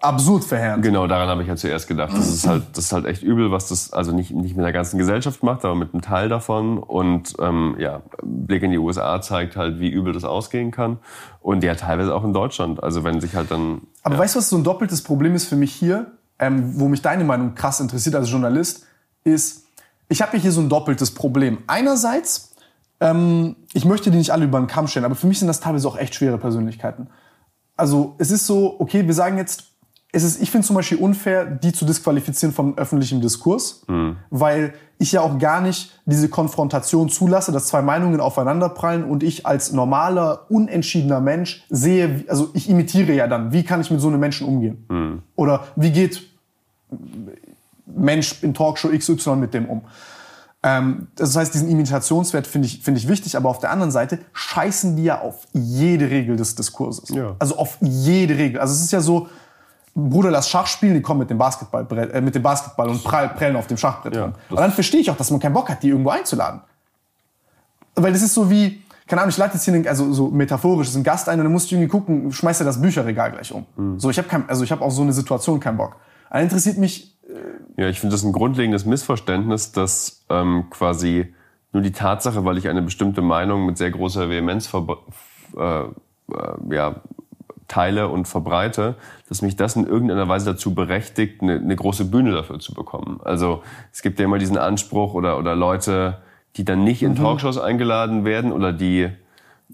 absurd 0.00 0.42
verheerend. 0.44 0.82
Genau, 0.82 1.06
daran 1.06 1.28
habe 1.28 1.42
ich 1.42 1.48
ja 1.48 1.54
zuerst 1.54 1.86
gedacht. 1.86 2.12
Das 2.12 2.26
ist 2.28 2.46
halt, 2.46 2.64
das 2.72 2.86
ist 2.86 2.92
halt 2.92 3.06
echt 3.06 3.22
übel, 3.22 3.52
was 3.52 3.68
das 3.68 3.92
also 3.92 4.12
nicht, 4.12 4.32
nicht 4.32 4.56
mit 4.56 4.64
der 4.64 4.72
ganzen 4.72 4.98
Gesellschaft 4.98 5.42
macht, 5.44 5.64
aber 5.64 5.76
mit 5.76 5.92
einem 5.94 6.02
Teil 6.02 6.28
davon. 6.28 6.78
Und 6.78 7.34
ähm, 7.38 7.76
ja, 7.78 8.02
Blick 8.22 8.64
in 8.64 8.72
die 8.72 8.78
USA 8.78 9.20
zeigt 9.22 9.54
halt, 9.56 9.78
wie 9.78 9.88
übel 9.90 10.12
das 10.12 10.24
ausgehen 10.24 10.72
kann. 10.72 10.98
Und 11.40 11.62
ja, 11.62 11.76
teilweise 11.76 12.14
auch 12.14 12.24
in 12.24 12.32
Deutschland. 12.32 12.82
Also 12.82 13.04
wenn 13.04 13.20
sich 13.20 13.36
halt 13.36 13.50
dann. 13.52 13.82
Aber 14.02 14.18
weißt 14.18 14.34
du, 14.34 14.40
was 14.40 14.48
so 14.48 14.56
ein 14.56 14.64
doppeltes 14.64 15.02
Problem 15.02 15.36
ist 15.36 15.46
für 15.46 15.56
mich 15.56 15.72
hier, 15.72 16.10
ähm, 16.40 16.80
wo 16.80 16.88
mich 16.88 17.02
deine 17.02 17.22
Meinung 17.22 17.54
krass 17.54 17.78
interessiert 17.78 18.16
als 18.16 18.28
Journalist, 18.28 18.84
ist, 19.22 19.66
ich 20.08 20.20
habe 20.20 20.36
hier 20.36 20.50
so 20.50 20.60
ein 20.60 20.68
doppeltes 20.68 21.12
Problem. 21.12 21.58
Einerseits, 21.68 22.51
ähm, 23.02 23.56
ich 23.72 23.84
möchte 23.84 24.10
die 24.10 24.18
nicht 24.18 24.30
alle 24.30 24.44
über 24.44 24.58
den 24.58 24.68
Kamm 24.68 24.86
stellen, 24.86 25.04
aber 25.04 25.16
für 25.16 25.26
mich 25.26 25.40
sind 25.40 25.48
das 25.48 25.60
teilweise 25.60 25.88
auch 25.88 25.98
echt 25.98 26.14
schwere 26.14 26.38
Persönlichkeiten. 26.38 27.08
Also 27.76 28.14
es 28.18 28.30
ist 28.30 28.46
so, 28.46 28.76
okay, 28.78 29.06
wir 29.06 29.14
sagen 29.14 29.38
jetzt, 29.38 29.64
es 30.12 30.22
ist, 30.22 30.40
ich 30.40 30.50
finde 30.50 30.66
zum 30.66 30.76
Beispiel 30.76 30.98
unfair, 30.98 31.46
die 31.46 31.72
zu 31.72 31.84
disqualifizieren 31.84 32.54
vom 32.54 32.76
öffentlichen 32.76 33.20
Diskurs, 33.22 33.82
weil 34.28 34.74
ich 34.98 35.12
ja 35.12 35.22
auch 35.22 35.38
gar 35.38 35.62
nicht 35.62 35.98
diese 36.04 36.28
Konfrontation 36.28 37.08
zulasse, 37.08 37.50
dass 37.50 37.66
zwei 37.66 37.80
Meinungen 37.80 38.20
aufeinanderprallen 38.20 39.04
und 39.04 39.22
ich 39.22 39.46
als 39.46 39.72
normaler, 39.72 40.46
unentschiedener 40.50 41.20
Mensch 41.20 41.64
sehe, 41.70 42.24
also 42.28 42.50
ich 42.52 42.68
imitiere 42.68 43.14
ja 43.14 43.26
dann, 43.26 43.52
wie 43.52 43.64
kann 43.64 43.80
ich 43.80 43.90
mit 43.90 44.00
so 44.00 44.08
einem 44.08 44.20
Menschen 44.20 44.46
umgehen? 44.46 44.84
Oder 45.34 45.64
wie 45.76 45.90
geht 45.90 46.22
Mensch 47.86 48.42
in 48.42 48.52
Talkshow 48.52 48.90
XY 48.90 49.36
mit 49.36 49.54
dem 49.54 49.66
um? 49.66 49.80
Ähm, 50.64 51.08
das 51.16 51.34
heißt, 51.34 51.54
diesen 51.54 51.68
Imitationswert 51.68 52.46
finde 52.46 52.66
ich, 52.66 52.82
finde 52.82 53.00
ich 53.00 53.08
wichtig, 53.08 53.36
aber 53.36 53.48
auf 53.48 53.58
der 53.58 53.70
anderen 53.70 53.90
Seite 53.90 54.20
scheißen 54.32 54.96
die 54.96 55.04
ja 55.04 55.20
auf 55.20 55.46
jede 55.52 56.08
Regel 56.08 56.36
des 56.36 56.54
Diskurses. 56.54 57.08
Ja. 57.08 57.34
Also 57.38 57.56
auf 57.56 57.78
jede 57.80 58.38
Regel. 58.38 58.60
Also 58.60 58.74
es 58.74 58.82
ist 58.82 58.92
ja 58.92 59.00
so, 59.00 59.28
Bruder, 59.94 60.30
lass 60.30 60.48
Schach 60.48 60.66
spielen, 60.66 60.94
die 60.94 61.02
kommen 61.02 61.20
mit 61.20 61.30
dem 61.30 61.38
Basketball, 61.38 61.86
äh, 62.12 62.20
mit 62.20 62.34
dem 62.34 62.42
Basketball 62.42 62.88
und 62.88 63.02
prall, 63.02 63.30
prellen 63.30 63.56
auf 63.56 63.66
dem 63.66 63.76
Schachbrett 63.76 64.14
Ja, 64.14 64.24
rum. 64.24 64.34
Und 64.50 64.60
dann 64.60 64.72
verstehe 64.72 65.00
ich 65.00 65.10
auch, 65.10 65.16
dass 65.16 65.30
man 65.30 65.40
keinen 65.40 65.52
Bock 65.52 65.68
hat, 65.68 65.82
die 65.82 65.88
irgendwo 65.88 66.10
einzuladen. 66.10 66.60
Weil 67.96 68.12
das 68.12 68.22
ist 68.22 68.32
so 68.32 68.48
wie, 68.48 68.82
keine 69.06 69.22
Ahnung, 69.22 69.30
ich 69.30 69.36
lade 69.36 69.54
jetzt 69.54 69.64
hier, 69.64 69.74
einen, 69.74 69.86
also 69.86 70.12
so 70.12 70.28
metaphorisch, 70.28 70.88
ist 70.88 70.96
ein 70.96 71.02
Gast 71.02 71.28
ein 71.28 71.40
und 71.40 71.44
dann 71.44 71.52
musst 71.52 71.70
du 71.70 71.74
irgendwie 71.74 71.90
gucken, 71.90 72.32
schmeißt 72.32 72.60
er 72.60 72.64
das 72.64 72.80
Bücherregal 72.80 73.32
gleich 73.32 73.52
um. 73.52 73.66
Mhm. 73.76 73.98
So, 73.98 74.10
ich 74.10 74.18
habe 74.18 74.44
also 74.46 74.64
ich 74.64 74.70
habe 74.70 74.82
auf 74.82 74.92
so 74.92 75.02
eine 75.02 75.12
Situation 75.12 75.58
keinen 75.60 75.76
Bock. 75.76 75.96
Dann 76.30 76.42
interessiert 76.44 76.78
mich, 76.78 77.11
Ja, 77.76 77.88
ich 77.88 78.00
finde 78.00 78.14
das 78.14 78.24
ein 78.24 78.32
grundlegendes 78.32 78.84
Missverständnis, 78.84 79.72
dass 79.72 80.24
ähm, 80.28 80.66
quasi 80.70 81.34
nur 81.72 81.82
die 81.82 81.92
Tatsache, 81.92 82.44
weil 82.44 82.58
ich 82.58 82.68
eine 82.68 82.82
bestimmte 82.82 83.22
Meinung 83.22 83.66
mit 83.66 83.78
sehr 83.78 83.90
großer 83.90 84.28
Vehemenz 84.28 84.72
äh, 84.72 84.78
äh, 85.58 85.90
ja, 86.70 86.96
teile 87.68 88.08
und 88.08 88.28
verbreite, 88.28 88.96
dass 89.28 89.40
mich 89.40 89.56
das 89.56 89.76
in 89.76 89.86
irgendeiner 89.86 90.28
Weise 90.28 90.52
dazu 90.52 90.74
berechtigt, 90.74 91.40
eine, 91.42 91.54
eine 91.54 91.74
große 91.74 92.04
Bühne 92.04 92.32
dafür 92.32 92.58
zu 92.58 92.74
bekommen. 92.74 93.20
Also 93.24 93.62
es 93.92 94.02
gibt 94.02 94.18
ja 94.18 94.26
immer 94.26 94.38
diesen 94.38 94.58
Anspruch 94.58 95.14
oder, 95.14 95.38
oder 95.38 95.56
Leute, 95.56 96.18
die 96.56 96.64
dann 96.66 96.84
nicht 96.84 97.02
in 97.02 97.16
Talkshows 97.16 97.56
eingeladen 97.56 98.26
werden 98.26 98.52
oder 98.52 98.74
die 98.74 99.08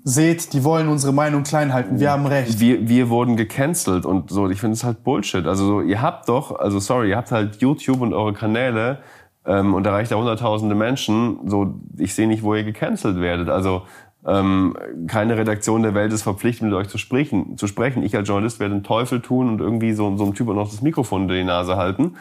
seht, 0.04 0.52
die 0.52 0.64
wollen 0.64 0.88
unsere 0.88 1.12
Meinung 1.12 1.42
klein 1.42 1.72
halten, 1.72 2.00
wir 2.00 2.10
haben 2.10 2.26
recht. 2.26 2.60
wir, 2.60 2.88
wir 2.88 3.08
wurden 3.08 3.36
gecancelt 3.36 4.06
und 4.06 4.30
so. 4.30 4.48
Ich 4.48 4.60
finde 4.60 4.74
es 4.74 4.84
halt 4.84 5.04
Bullshit. 5.04 5.46
Also 5.46 5.66
so, 5.66 5.80
ihr 5.80 6.02
habt 6.02 6.28
doch, 6.28 6.58
also 6.58 6.78
sorry, 6.78 7.10
ihr 7.10 7.16
habt 7.16 7.30
halt 7.32 7.60
YouTube 7.60 8.00
und 8.00 8.14
eure 8.14 8.32
Kanäle 8.32 8.98
ähm, 9.46 9.74
und 9.74 9.86
erreicht 9.86 10.10
da 10.10 10.16
hunderttausende 10.16 10.74
Menschen. 10.74 11.38
So, 11.46 11.74
ich 11.96 12.14
sehe 12.14 12.28
nicht, 12.28 12.42
wo 12.42 12.54
ihr 12.54 12.64
gecancelt 12.64 13.20
werdet. 13.20 13.48
Also 13.48 13.82
ähm, 14.26 14.76
keine 15.06 15.36
Redaktion 15.36 15.82
der 15.82 15.94
Welt 15.94 16.12
ist 16.12 16.22
verpflichtet, 16.22 16.68
mit 16.68 16.74
euch 16.74 16.88
zu 16.88 16.98
sprechen. 16.98 17.56
Zu 17.56 17.66
sprechen. 17.66 18.02
Ich 18.02 18.16
als 18.16 18.28
Journalist 18.28 18.60
werde 18.60 18.74
den 18.74 18.84
Teufel 18.84 19.20
tun 19.20 19.48
und 19.48 19.60
irgendwie 19.60 19.92
so, 19.92 20.16
so 20.16 20.24
einem 20.24 20.34
Typ 20.34 20.48
auch 20.48 20.54
noch 20.54 20.70
das 20.70 20.82
Mikrofon 20.82 21.22
unter 21.22 21.34
die 21.34 21.44
Nase 21.44 21.76
halten. 21.76 22.16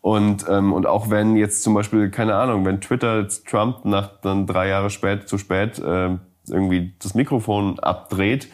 Und, 0.00 0.46
ähm, 0.48 0.72
und 0.72 0.86
auch 0.86 1.10
wenn 1.10 1.36
jetzt 1.36 1.62
zum 1.62 1.74
Beispiel, 1.74 2.10
keine 2.10 2.36
Ahnung, 2.36 2.64
wenn 2.64 2.80
Twitter 2.80 3.20
jetzt 3.20 3.48
Trump 3.48 3.84
nach 3.84 4.20
dann 4.20 4.46
drei 4.46 4.68
Jahre 4.68 4.90
spät, 4.90 5.28
zu 5.28 5.38
spät 5.38 5.78
äh, 5.80 6.16
irgendwie 6.50 6.92
das 7.02 7.14
Mikrofon 7.14 7.78
abdreht, 7.78 8.48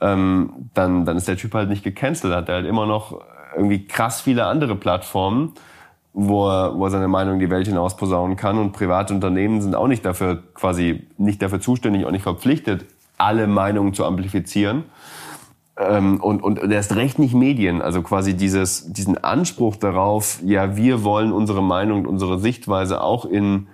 ähm, 0.00 0.70
dann, 0.74 1.04
dann 1.04 1.16
ist 1.16 1.28
der 1.28 1.36
Typ 1.36 1.54
halt 1.54 1.68
nicht 1.68 1.84
gecancelt. 1.84 2.34
Hat 2.34 2.48
er 2.48 2.56
halt 2.56 2.66
immer 2.66 2.86
noch 2.86 3.20
irgendwie 3.56 3.86
krass 3.86 4.20
viele 4.20 4.46
andere 4.46 4.76
Plattformen, 4.76 5.54
wo 6.12 6.48
er, 6.48 6.78
wo 6.78 6.84
er 6.84 6.90
seine 6.90 7.08
Meinung 7.08 7.34
in 7.34 7.40
die 7.40 7.50
Welt 7.50 7.66
hinaus 7.66 7.96
posaunen 7.96 8.36
kann. 8.36 8.58
Und 8.58 8.72
private 8.72 9.14
Unternehmen 9.14 9.60
sind 9.60 9.74
auch 9.74 9.88
nicht 9.88 10.04
dafür 10.04 10.42
quasi 10.54 11.06
nicht 11.16 11.42
dafür 11.42 11.60
zuständig, 11.60 12.04
auch 12.04 12.10
nicht 12.10 12.22
verpflichtet, 12.22 12.86
alle 13.16 13.46
Meinungen 13.46 13.94
zu 13.94 14.04
amplifizieren. 14.04 14.84
Ähm, 15.76 16.20
und, 16.20 16.42
und 16.42 16.58
erst 16.58 16.96
recht 16.96 17.18
nicht 17.18 17.34
Medien, 17.34 17.80
also 17.82 18.02
quasi 18.02 18.36
dieses, 18.36 18.92
diesen 18.92 19.16
Anspruch 19.22 19.76
darauf, 19.76 20.40
ja, 20.44 20.76
wir 20.76 21.04
wollen 21.04 21.32
unsere 21.32 21.62
Meinung 21.62 22.00
und 22.00 22.06
unsere 22.06 22.40
Sichtweise 22.40 23.00
auch 23.00 23.24
in 23.24 23.68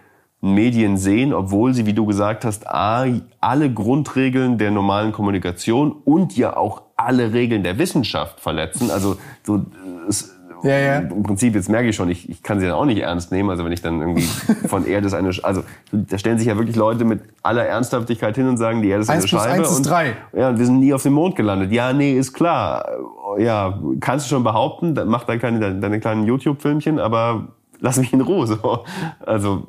Medien 0.45 0.99
sehen, 0.99 1.33
obwohl 1.33 1.73
sie, 1.73 1.87
wie 1.87 1.95
du 1.95 2.05
gesagt 2.05 2.45
hast, 2.45 2.69
A, 2.69 3.07
alle 3.41 3.73
Grundregeln 3.73 4.59
der 4.59 4.71
normalen 4.71 5.11
Kommunikation 5.13 5.93
und 6.05 6.37
ja 6.37 6.57
auch 6.57 6.83
alle 6.97 7.33
Regeln 7.33 7.63
der 7.63 7.79
Wissenschaft 7.79 8.41
verletzen. 8.41 8.91
Also 8.91 9.17
so, 9.43 9.65
es, 10.07 10.35
Ja, 10.63 10.79
ja. 10.79 10.99
im 10.99 11.23
Prinzip, 11.23 11.55
jetzt 11.55 11.69
merke 11.71 11.89
ich 11.89 11.97
schon, 11.97 12.11
ich, 12.11 12.29
ich 12.29 12.43
kann 12.43 12.61
sie 12.61 12.67
dann 12.67 12.75
auch 12.75 12.85
nicht 12.85 13.01
ernst 13.01 13.33
nehmen. 13.33 13.49
Also 13.49 13.65
wenn 13.65 13.73
ich 13.73 13.81
dann 13.81 14.01
irgendwie 14.01 14.23
von 14.69 14.87
Erde 14.87 15.07
ist 15.07 15.15
eine, 15.15 15.31
also 15.43 15.65
da 15.93 16.19
stellen 16.19 16.37
sich 16.37 16.47
ja 16.47 16.57
wirklich 16.59 16.77
Leute 16.77 17.07
mit 17.07 17.21
aller 17.43 17.65
Ernsthaftigkeit 17.65 18.35
hin 18.37 18.47
und 18.47 18.59
sagen, 18.59 18.83
die 18.83 18.89
Erde 18.91 19.03
ist 19.03 19.09
eine 19.09 19.21
plus 19.21 19.31
Scheibe. 19.31 19.63
eins 19.63 19.71
ist 19.71 19.79
und, 19.79 19.87
drei. 19.89 20.15
Ja, 20.35 20.51
und 20.51 20.59
wir 20.59 20.67
sind 20.67 20.81
nie 20.81 20.93
auf 20.93 21.03
dem 21.03 21.15
Mond 21.15 21.37
gelandet. 21.37 21.73
Ja, 21.73 21.95
nee, 21.95 22.13
ist 22.19 22.35
klar. 22.35 22.87
Ja, 23.39 23.79
kannst 24.01 24.27
du 24.27 24.31
schon 24.35 24.45
behaupten, 24.45 24.95
mach 25.07 25.25
deine, 25.25 25.39
kleine, 25.39 25.81
deine 25.81 26.01
kleinen 26.01 26.25
YouTube-Filmchen, 26.27 26.99
aber 26.99 27.49
lass 27.85 27.99
mich 27.99 28.13
in 28.13 28.21
Ruhe. 28.23 28.47
So. 28.47 28.85
Also 29.21 29.69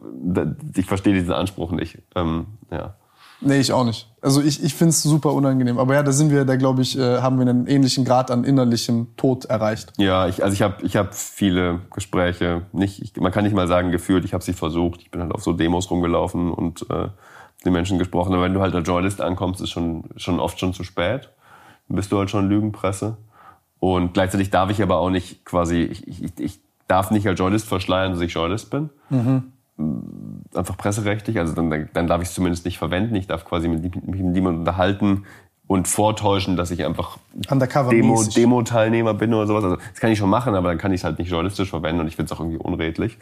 ich 0.75 0.85
verstehe 0.85 1.13
diesen 1.13 1.33
Anspruch 1.33 1.71
nicht. 1.71 1.99
Ähm, 2.15 2.47
ja. 2.71 2.95
Nee, 3.41 3.59
ich 3.59 3.73
auch 3.73 3.83
nicht. 3.83 4.09
Also 4.21 4.41
ich, 4.41 4.63
ich 4.63 4.73
finde 4.73 4.91
es 4.91 5.03
super 5.03 5.33
unangenehm. 5.33 5.77
Aber 5.77 5.93
ja, 5.93 6.01
da 6.01 6.13
sind 6.13 6.31
wir, 6.31 6.45
da 6.45 6.55
glaube 6.55 6.81
ich, 6.81 6.97
äh, 6.97 7.19
haben 7.21 7.37
wir 7.37 7.47
einen 7.47 7.67
ähnlichen 7.67 8.05
Grad 8.05 8.31
an 8.31 8.45
innerlichem 8.45 9.15
Tod 9.17 9.45
erreicht. 9.45 9.91
Ja, 9.97 10.27
ich, 10.27 10.41
also 10.43 10.53
ich 10.53 10.61
habe 10.61 10.83
ich 10.83 10.95
hab 10.95 11.13
viele 11.13 11.81
Gespräche, 11.93 12.63
nicht, 12.71 13.01
ich, 13.01 13.15
man 13.17 13.33
kann 13.33 13.43
nicht 13.43 13.53
mal 13.53 13.67
sagen 13.67 13.91
geführt, 13.91 14.23
ich 14.23 14.33
habe 14.33 14.43
sie 14.43 14.53
versucht. 14.53 15.01
Ich 15.01 15.11
bin 15.11 15.21
halt 15.21 15.33
auf 15.33 15.43
so 15.43 15.51
Demos 15.51 15.91
rumgelaufen 15.91 16.51
und 16.53 16.89
äh, 16.89 17.09
den 17.65 17.73
Menschen 17.73 17.99
gesprochen. 17.99 18.33
Aber 18.33 18.43
wenn 18.43 18.53
du 18.53 18.61
halt 18.61 18.73
als 18.73 18.87
Journalist 18.87 19.19
ankommst, 19.19 19.59
ist 19.59 19.71
schon, 19.71 20.05
schon 20.15 20.39
oft 20.39 20.57
schon 20.57 20.73
zu 20.73 20.83
spät. 20.83 21.29
Dann 21.89 21.97
bist 21.97 22.13
du 22.13 22.17
halt 22.17 22.29
schon 22.29 22.47
Lügenpresse. 22.47 23.17
Und 23.79 24.13
gleichzeitig 24.13 24.49
darf 24.49 24.69
ich 24.71 24.81
aber 24.81 24.99
auch 24.99 25.09
nicht 25.09 25.43
quasi, 25.43 25.81
ich, 25.81 26.07
ich, 26.07 26.39
ich 26.39 26.64
darf 26.87 27.11
nicht 27.11 27.27
als 27.27 27.39
Journalist 27.39 27.67
verschleiern, 27.67 28.11
dass 28.13 28.21
ich 28.21 28.33
Journalist 28.33 28.69
bin. 28.69 28.89
Einfach 30.53 30.77
presserechtlich, 30.77 31.37
also 31.39 31.53
dann, 31.53 31.89
dann 31.93 32.07
darf 32.07 32.21
ich 32.21 32.29
es 32.29 32.33
zumindest 32.33 32.65
nicht 32.65 32.77
verwenden. 32.77 33.15
Ich 33.15 33.27
darf 33.27 33.43
quasi 33.43 33.67
mit, 33.67 33.83
mich 33.83 33.93
mit 34.03 34.33
niemandem 34.33 34.59
unterhalten 34.61 35.25
und 35.67 35.87
vortäuschen, 35.87 36.55
dass 36.57 36.69
ich 36.71 36.85
einfach 36.85 37.17
Undercover 37.49 37.89
Demo. 37.89 38.23
Demo-Teilnehmer 38.23 39.15
bin 39.15 39.33
oder 39.33 39.47
sowas. 39.47 39.63
Also 39.63 39.75
das 39.77 39.99
kann 39.99 40.11
ich 40.11 40.19
schon 40.19 40.29
machen, 40.29 40.53
aber 40.55 40.69
dann 40.69 40.77
kann 40.77 40.93
ich 40.93 41.01
es 41.01 41.03
halt 41.03 41.17
nicht 41.17 41.29
journalistisch 41.29 41.71
verwenden 41.71 42.01
und 42.01 42.07
ich 42.07 42.15
finde 42.15 42.31
es 42.31 42.37
auch 42.37 42.39
irgendwie 42.39 42.59
unredlich. 42.59 43.17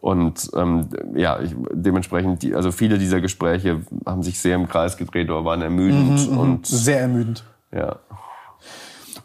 Und 0.00 0.48
ähm, 0.54 0.88
ja, 1.14 1.40
ich, 1.40 1.54
dementsprechend, 1.72 2.42
die, 2.42 2.54
also 2.54 2.70
viele 2.70 2.98
dieser 2.98 3.20
Gespräche 3.20 3.82
haben 4.06 4.22
sich 4.22 4.38
sehr 4.40 4.54
im 4.54 4.68
Kreis 4.68 4.96
gedreht 4.96 5.28
oder 5.28 5.44
waren 5.44 5.60
ermüdend 5.60 6.30
Mhm, 6.30 6.38
und 6.38 6.66
Sehr 6.66 7.00
ermüdend. 7.00 7.44
ja. 7.72 7.96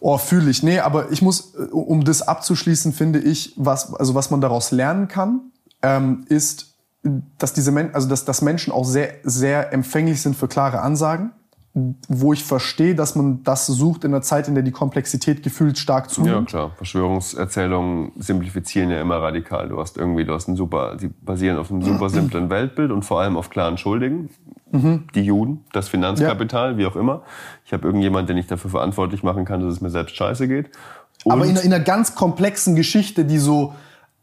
Oh, 0.06 0.18
fühle 0.18 0.52
ich. 0.52 0.64
Nee, 0.64 0.80
aber 0.80 1.14
ich 1.14 1.22
muss, 1.22 1.56
äh, 1.56 1.62
um 1.72 2.04
das 2.04 2.24
abzuschließen, 2.24 2.92
finde 2.92 3.20
ich, 3.20 3.54
was, 3.56 3.94
also 3.94 4.14
was 4.14 4.32
man 4.32 4.42
daraus 4.42 4.72
lernen 4.72 5.08
kann, 5.08 5.54
ähm, 5.82 6.26
ist, 6.28 6.76
dass 7.38 7.54
diese 7.54 7.72
Men 7.72 7.96
also 7.96 8.10
dass, 8.10 8.26
dass 8.26 8.42
Menschen 8.42 8.74
auch 8.74 8.84
sehr, 8.84 9.14
sehr 9.24 9.72
empfänglich 9.72 10.22
sind 10.22 10.36
für 10.36 10.50
klare 10.50 10.82
Ansagen. 10.82 11.32
Wo 11.76 12.34
ich 12.34 12.44
verstehe, 12.44 12.94
dass 12.94 13.16
man 13.16 13.44
das 13.44 13.66
sucht 13.66 14.04
in 14.04 14.14
einer 14.14 14.22
Zeit, 14.22 14.48
in 14.48 14.54
der 14.54 14.64
die 14.64 14.72
Komplexität 14.72 15.42
gefühlt 15.42 15.80
stark 15.80 16.06
Ja, 16.06 16.10
zunimmt. 16.12 16.50
klar. 16.50 16.72
Verschwörungserzählungen 16.78 18.12
simplifizieren 18.20 18.92
ja 18.92 19.02
immer 19.02 19.18
radikal. 19.18 19.70
Du 19.70 19.80
hast 19.80 19.98
irgendwie, 19.98 20.24
du 20.24 20.34
hast 20.34 20.48
ein 20.48 20.56
super, 20.56 20.96
die 20.98 21.08
basieren 21.08 21.58
auf 21.58 21.72
einem 21.72 21.82
super 21.82 22.10
simplen 22.10 22.50
Weltbild 22.52 22.92
und 22.92 23.04
vor 23.04 23.22
allem 23.22 23.38
auf 23.38 23.50
klaren 23.50 23.78
Schuldigen. 23.78 24.30
Die 24.76 25.22
Juden, 25.22 25.64
das 25.72 25.88
Finanzkapital, 25.88 26.78
wie 26.80 26.88
auch 26.88 26.96
immer. 26.96 27.22
Ich 27.64 27.74
habe 27.74 27.86
irgendjemand, 27.86 28.28
den 28.28 28.38
ich 28.38 28.48
dafür 28.48 28.72
verantwortlich 28.72 29.22
machen 29.22 29.46
kann, 29.46 29.60
dass 29.62 29.72
es 29.74 29.82
mir 29.82 29.92
selbst 29.92 30.16
scheiße 30.16 30.48
geht. 30.48 30.72
Aber 31.26 31.42
Und- 31.42 31.44
in, 31.44 31.50
einer- 31.52 31.62
in 31.62 31.74
einer 31.74 31.84
ganz 31.84 32.16
komplexen 32.16 32.76
Geschichte, 32.76 33.24
die 33.24 33.38
so 33.38 33.74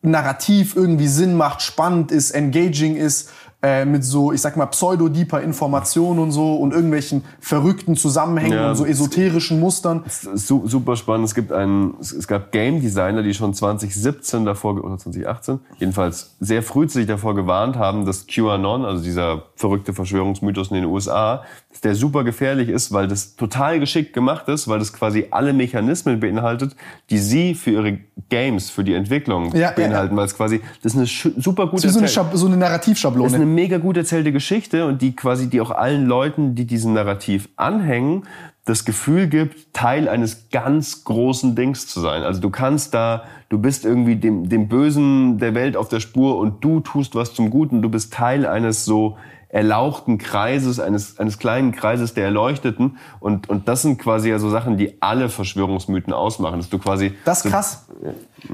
narrativ 0.03 0.75
irgendwie 0.75 1.07
Sinn 1.07 1.37
macht, 1.37 1.62
spannend 1.62 2.11
ist, 2.11 2.31
engaging 2.33 2.97
ist, 2.97 3.31
äh, 3.63 3.85
mit 3.85 4.05
so, 4.05 4.33
ich 4.33 4.41
sag 4.41 4.57
mal, 4.57 4.67
pseudo-deeper 4.67 5.43
Informationen 5.43 6.19
und 6.19 6.33
so 6.33 6.55
und 6.57 6.73
irgendwelchen 6.73 7.25
verrückten 7.41 7.95
Zusammenhängen 7.95 8.53
Ja, 8.53 8.71
und 8.71 8.77
so 8.77 8.87
esoterischen 8.87 9.61
Mustern. 9.61 10.03
Su 10.07 10.67
super 10.67 10.97
spannend. 10.97 11.27
Es 11.27 11.35
gibt 11.35 11.53
einen, 11.53 11.95
es 12.01 12.27
gab 12.27 12.53
Game 12.53 12.81
Designer, 12.81 13.23
die 13.23 13.35
schon 13.35 13.53
2017 13.53 14.45
davor 14.45 14.83
oder 14.83 14.97
2018 14.97 15.61
jedenfalls 15.79 16.37
sehr 16.41 16.63
frühzeitig 16.63 17.09
davor 17.09 17.35
gewarnt 17.35 17.77
haben, 17.77 18.07
dass 18.07 18.27
QAnon, 18.27 18.85
also 18.85 19.03
dieser 19.03 19.43
verrückte 19.57 19.93
Verschwörungsmythos 19.93 20.69
in 20.69 20.77
den 20.77 20.85
USA, 20.87 21.43
der 21.81 21.94
super 21.94 22.25
gefährlich 22.25 22.68
ist, 22.68 22.92
weil 22.92 23.09
das 23.09 23.36
total 23.36 23.81
geschickt 23.81 24.12
gemacht 24.12 24.49
ist, 24.49 24.68
weil 24.68 24.78
das 24.78 24.92
quasi 24.92 25.26
alle 25.31 25.52
Mechanismen 25.52 26.20
beinhaltet, 26.20 26.76
die 27.10 27.18
sie 27.18 27.55
für 27.55 27.70
ihre 27.70 27.99
Games, 28.28 28.70
für 28.70 28.84
die 28.84 28.94
Entwicklung 28.94 29.52
Ja, 29.55 29.60
ja, 29.60 29.70
beinhalten, 29.73 30.17
weil 30.17 30.26
es 30.26 30.36
quasi 30.36 30.60
das 30.83 30.94
ist 30.94 31.25
eine 31.26 31.42
super 31.42 31.67
gute 31.67 31.83
Das 31.83 31.84
ist 31.84 31.89
wie 31.91 31.92
so 31.92 31.99
eine, 32.00 32.09
Schab 32.09 32.31
so 32.34 32.47
eine 32.47 32.57
das 32.57 32.65
ist 32.65 32.70
Narrativschablone. 32.70 33.34
eine 33.34 33.47
mega 33.47 33.78
gut 33.78 33.97
erzählte 33.97 34.33
Geschichte 34.33 34.86
und 34.86 35.02
die 35.02 35.17
quasi, 35.17 35.49
die 35.49 35.60
auch 35.60 35.70
allen 35.70 36.07
Leuten, 36.07 36.55
die 36.55 36.67
diesem 36.67 36.92
Narrativ 36.92 37.49
anhängen, 37.57 38.25
das 38.67 38.84
Gefühl 38.84 39.26
gibt, 39.26 39.73
Teil 39.73 40.09
eines 40.09 40.50
ganz 40.50 41.05
großen 41.05 41.57
Dings 41.57 41.86
zu 41.86 42.00
sein. 42.00 42.23
Also 42.23 42.41
du 42.41 42.50
kannst 42.50 42.94
da, 42.94 43.25
du 43.49 43.59
bist 43.59 43.84
irgendwie 43.84 44.17
dem, 44.17 44.49
dem 44.49 44.68
Bösen 44.68 45.39
der 45.39 45.55
Welt 45.55 45.76
auf 45.76 45.89
der 45.89 46.00
Spur 46.00 46.39
und 46.39 46.62
du 46.62 46.81
tust 46.81 47.15
was 47.15 47.34
zum 47.34 47.50
Guten. 47.50 47.83
Du 47.83 47.89
bist 47.89 48.12
Teil 48.12 48.47
eines 48.47 48.84
so 48.84 49.17
erlauchten 49.53 50.19
Kreises, 50.19 50.79
eines, 50.79 51.19
eines 51.19 51.39
kleinen 51.39 51.73
Kreises 51.73 52.15
der 52.15 52.25
Erleuchteten. 52.25 52.99
Und, 53.19 53.49
und 53.49 53.67
das 53.69 53.83
sind 53.83 53.99
quasi 53.99 54.31
ja 54.31 54.39
so 54.39 54.49
Sachen, 54.49 54.77
die 54.77 55.03
alle 55.03 55.29
Verschwörungsmythen 55.29 56.12
ausmachen. 56.12 56.59
Dass 56.61 56.69
du 56.70 56.79
quasi 56.79 57.15
Das 57.25 57.39
ist 57.39 57.43
so- 57.45 57.49
krass. 57.51 57.85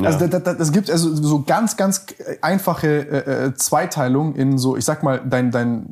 Also 0.02 0.26
das, 0.26 0.42
das, 0.42 0.57
das 0.57 0.73
gibt 0.73 0.91
also 0.91 1.15
so 1.15 1.42
ganz, 1.42 1.76
ganz 1.76 2.07
einfache 2.42 2.86
äh, 2.89 3.47
äh, 3.49 3.55
Zweiteilung 3.55 4.34
in 4.34 4.58
so, 4.58 4.76
ich 4.76 4.84
sag 4.84 5.02
mal, 5.02 5.20
dein, 5.25 5.50
dein, 5.50 5.84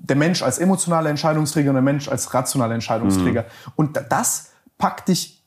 der 0.00 0.16
Mensch 0.16 0.42
als 0.42 0.58
emotionaler 0.58 1.10
Entscheidungsträger 1.10 1.70
und 1.70 1.74
der 1.74 1.82
Mensch 1.82 2.08
als 2.08 2.32
rationaler 2.32 2.74
Entscheidungsträger. 2.74 3.44
Und 3.76 3.96
da- 3.96 4.02
das 4.02 4.50
packt 4.78 5.08
dich, 5.08 5.42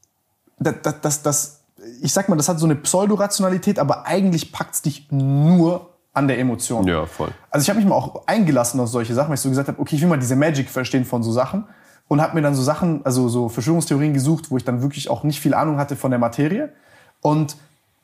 das, 0.60 0.76
das, 0.84 1.02
das, 1.02 1.22
das, 1.24 1.62
ich 2.02 2.12
sag 2.14 2.28
mal, 2.30 2.36
das 2.36 2.50
hat 2.50 2.60
so 2.60 2.66
eine 2.66 2.76
Pseudorationalität, 2.76 3.80
aber 3.80 4.06
eigentlich 4.06 4.52
packt's 4.52 4.82
dich 4.82 5.08
nur 5.12 5.90
an 6.16 6.28
der 6.28 6.40
Emotion. 6.40 6.88
Ja, 6.88 7.06
voll. 7.06 7.30
Also 7.52 7.64
ich 7.64 7.70
habe 7.70 7.80
mich 7.80 7.88
mal 7.88 7.96
auch 7.96 8.24
eingelassen 8.26 8.80
auf 8.80 8.90
solche 8.90 9.14
Sachen, 9.14 9.30
weil 9.30 9.36
ich 9.36 9.42
so 9.42 9.50
gesagt 9.50 9.68
habe, 9.68 9.80
okay, 9.80 9.96
ich 9.96 10.02
will 10.02 10.10
mal 10.10 10.18
diese 10.20 10.36
Magic 10.36 10.70
verstehen 10.70 11.06
von 11.06 11.22
so 11.22 11.32
Sachen 11.32 11.66
und 12.08 12.22
habe 12.22 12.36
mir 12.36 12.42
dann 12.42 12.56
so 12.56 12.64
Sachen, 12.64 13.02
also 13.06 13.30
so 13.30 13.50
Verschwörungstheorien 13.50 14.14
gesucht, 14.14 14.50
wo 14.50 14.58
ich 14.58 14.64
dann 14.64 14.82
wirklich 14.82 15.10
auch 15.10 15.24
nicht 15.24 15.40
viel 15.40 15.54
Ahnung 15.54 15.78
hatte 15.78 15.96
von 15.96 16.12
der 16.12 16.20
Materie 16.20 16.70
und 17.22 17.56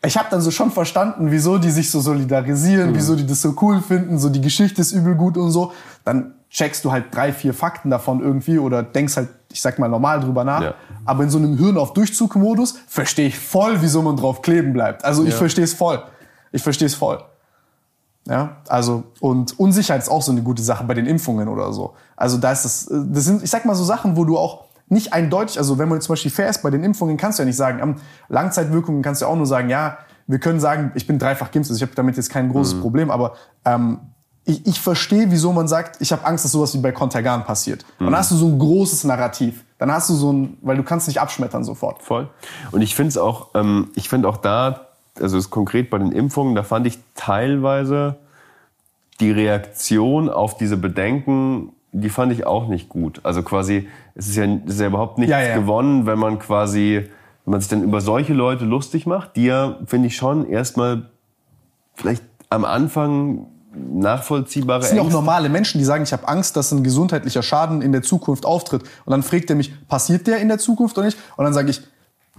ich 0.03 0.17
habe 0.17 0.27
dann 0.31 0.41
so 0.41 0.49
schon 0.49 0.72
verstanden, 0.72 1.30
wieso 1.30 1.59
die 1.59 1.69
sich 1.69 1.91
so 1.91 1.99
solidarisieren, 1.99 2.95
wieso 2.95 3.15
die 3.15 3.25
das 3.25 3.41
so 3.41 3.56
cool 3.61 3.81
finden, 3.81 4.17
so 4.17 4.30
die 4.30 4.41
Geschichte 4.41 4.81
ist 4.81 4.93
übel 4.93 5.14
gut 5.14 5.38
und 5.38 5.51
so. 5.51 5.73
Dann 6.03 6.33
checkst 6.49 6.83
du 6.83 6.91
halt 6.91 7.06
drei, 7.14 7.31
vier 7.31 7.53
Fakten 7.53 7.91
davon 7.91 8.19
irgendwie 8.19 8.57
oder 8.57 8.81
denkst 8.81 9.15
halt, 9.15 9.30
ich 9.51 9.61
sag 9.61 9.77
mal, 9.77 9.88
normal 9.88 10.19
drüber 10.19 10.43
nach. 10.43 10.61
Ja. 10.64 10.73
Aber 11.06 11.23
in 11.23 11.30
so 11.30 11.38
einem 11.38 11.56
Hirn 11.56 11.77
auf 11.77 11.93
Durchzug-Modus 11.93 12.80
verstehe 12.88 13.27
ich 13.27 13.38
voll, 13.38 13.77
wieso 13.81 14.01
man 14.01 14.17
drauf 14.17 14.41
kleben 14.41 14.73
bleibt. 14.73 15.06
Also 15.06 15.23
ich 15.23 15.30
Ja. 15.33 15.38
verstehe 15.38 15.64
es 15.65 15.75
voll. 15.75 16.01
Ich 16.51 16.64
verstehe 16.64 16.88
es 16.88 16.95
voll. 16.95 17.23
Ja, 18.27 18.58
also 18.67 19.03
und 19.19 19.59
Unsicherheit 19.59 20.01
ist 20.01 20.09
auch 20.09 20.22
so 20.22 20.32
eine 20.32 20.43
gute 20.43 20.61
Sache 20.61 20.83
bei 20.83 20.93
den 20.93 21.08
Impfungen 21.08 21.48
oder 21.48 21.74
so. 21.74 21.95
Also 22.16 22.38
da 22.38 22.51
ist 22.51 22.64
das, 22.64 22.88
das 22.90 23.24
sind, 23.25 23.43
ich 23.43 23.50
sag 23.50 23.66
mal 23.66 23.74
so 23.74 23.83
Sachen, 23.83 24.16
wo 24.16 24.25
du 24.25 24.38
auch 24.38 24.66
nicht 24.90 25.14
eindeutig, 25.14 25.58
also 25.58 25.80
wenn 25.80 25.90
man 25.90 25.98
jetzt 25.98 26.06
zum 26.06 26.14
Beispiel 26.14 26.32
fair 26.32 26.50
ist 26.50 26.61
bei 26.61 26.69
den 26.69 26.83
Impfungen, 26.83 27.17
kannst 27.17 27.40
du 27.40 27.43
ja 27.43 27.48
nicht 27.48 27.56
sagen, 27.56 27.80
ähm, 27.82 27.95
Langzeitwirkungen 28.27 29.01
kannst 29.01 29.22
du 29.22 29.25
ja 29.25 29.32
auch 29.32 29.35
nur 29.35 29.48
sagen, 29.48 29.69
ja, 29.69 29.98
wir 30.27 30.40
können 30.40 30.59
sagen, 30.59 30.91
ich 30.95 31.08
bin 31.08 31.17
dreifach 31.17 31.51
geimpft, 31.51 31.72
also 31.72 31.77
ich 31.77 31.82
habe 31.82 31.95
damit 31.95 32.17
jetzt 32.17 32.30
kein 32.30 32.50
großes 32.50 32.80
Problem, 32.82 33.09
aber 33.09 33.33
ähm, 33.66 34.00
ich, 34.43 34.66
ich 34.66 34.82
verstehe, 34.82 35.32
wieso 35.32 35.53
man 35.53 35.67
sagt, 35.67 36.01
ich 36.01 36.11
habe 36.11 36.25
Angst, 36.25 36.45
dass 36.45 36.51
sowas 36.51 36.74
wie 36.74 36.80
bei 36.80 36.91
Contagan 36.91 37.43
passiert. 37.43 37.85
Und 38.00 38.08
dann 38.08 38.16
hast 38.16 38.32
du 38.32 38.35
so 38.35 38.48
ein 38.48 38.58
großes 38.58 39.03
Narrativ. 39.03 39.64
Dann 39.77 39.91
hast 39.91 40.09
du 40.09 40.14
so 40.14 40.32
ein, 40.33 40.58
weil 40.61 40.77
du 40.77 40.83
kannst 40.83 41.08
nicht 41.08 41.22
abschmettern 41.22 41.64
sofort. 41.64 42.01
Voll. 42.01 42.30
Und 42.72 42.82
ich 42.82 42.95
finde 42.95 43.09
es 43.09 43.17
auch, 43.17 43.50
ähm, 43.56 43.91
ich 43.95 44.09
finde 44.09 44.27
auch 44.27 44.38
da, 44.38 44.88
also 45.19 45.38
es 45.38 45.45
ist 45.45 45.49
konkret 45.49 45.90
bei 45.90 45.98
den 45.98 46.11
Impfungen, 46.11 46.56
da 46.56 46.64
fand 46.64 46.88
ich 46.88 46.99
teilweise 47.15 48.17
die 49.19 49.31
Reaktion 49.31 50.30
auf 50.30 50.57
diese 50.57 50.77
Bedenken, 50.77 51.73
die 51.91 52.09
fand 52.09 52.31
ich 52.31 52.45
auch 52.45 52.67
nicht 52.67 52.90
gut. 52.90 53.19
Also 53.23 53.43
quasi, 53.43 53.88
es 54.15 54.30
ist 54.30 54.38
ja, 54.38 54.45
es 54.45 54.73
ist 54.75 54.80
ja 54.80 54.88
überhaupt 54.88 55.17
nichts 55.17 55.31
Ja, 55.31 55.41
ja. 55.41 55.56
gewonnen, 55.57 56.06
wenn 56.06 56.17
man 56.17 56.40
quasi, 56.40 57.07
wenn 57.45 57.51
man 57.51 57.59
sich 57.61 57.69
dann 57.69 57.83
über 57.83 58.01
solche 58.01 58.33
Leute 58.33 58.65
lustig 58.65 59.06
macht, 59.06 59.35
die 59.35 59.45
ja, 59.45 59.77
finde 59.85 60.07
ich 60.07 60.15
schon, 60.15 60.48
erstmal 60.48 61.09
vielleicht 61.95 62.23
am 62.49 62.65
Anfang 62.65 63.48
nachvollziehbare 63.73 64.80
Das 64.80 64.90
sind 64.90 64.98
ja 64.98 65.01
auch 65.03 65.07
Ängste- 65.07 65.14
normale 65.14 65.49
Menschen, 65.49 65.77
die 65.77 65.85
sagen, 65.85 66.03
ich 66.03 66.11
habe 66.14 66.27
Angst, 66.27 66.57
dass 66.57 66.72
ein 66.72 66.83
gesundheitlicher 66.83 67.41
Schaden 67.43 67.81
in 67.81 67.91
der 67.91 68.01
Zukunft 68.01 68.45
auftritt. 68.45 68.83
Und 69.06 69.11
dann 69.11 69.23
fragt 69.23 69.49
er 69.49 69.56
mich, 69.56 69.88
passiert 69.88 70.27
der 70.27 70.40
in 70.40 70.49
der 70.49 70.57
Zukunft 70.57 70.98
oder 70.98 71.06
nicht? 71.06 71.17
Und 71.38 71.45
dann 71.45 71.53
sage 71.53 71.69
ich, 71.69 71.81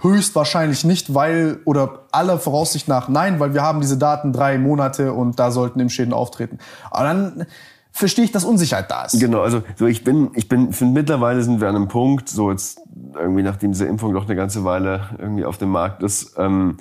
höchstwahrscheinlich 0.03 0.85
nicht, 0.85 1.15
weil, 1.15 1.59
oder 1.65 2.01
aller 2.11 2.39
Voraussicht 2.39 2.89
nach 2.89 3.09
nein, 3.09 3.41
weil 3.41 3.55
wir 3.55 3.63
haben 3.63 3.81
diese 3.81 3.97
Daten 3.99 4.33
drei 4.33 4.59
Monate 4.59 5.13
und 5.13 5.39
da 5.39 5.51
sollten 5.51 5.81
Impfschäden 5.81 6.13
auftreten. 6.13 6.59
Aber 6.91 7.05
dann 7.05 7.47
verstehe 7.93 8.25
ich, 8.25 8.33
dass 8.33 8.45
Unsicherheit 8.45 8.91
da 8.91 9.05
ist. 9.05 9.21
Genau, 9.21 9.43
also 9.43 9.63
so 9.77 9.87
ich 9.87 10.03
bin, 10.03 10.31
ich 10.35 10.49
bin, 10.49 10.73
finde 10.73 10.95
mittlerweile 11.01 11.43
sind 11.43 11.61
wir 11.61 11.69
an 11.69 11.77
einem 11.77 11.89
Punkt, 11.89 12.29
so 12.29 12.51
jetzt 12.51 12.81
irgendwie 13.15 13.43
nachdem 13.43 13.73
diese 13.73 13.87
Impfung 13.87 14.13
doch 14.15 14.25
eine 14.25 14.35
ganze 14.35 14.65
Weile 14.65 15.09
irgendwie 15.19 15.45
auf 15.45 15.59
dem 15.59 15.69
Markt 15.71 16.03
ist. 16.03 16.35
Ähm, 16.39 16.79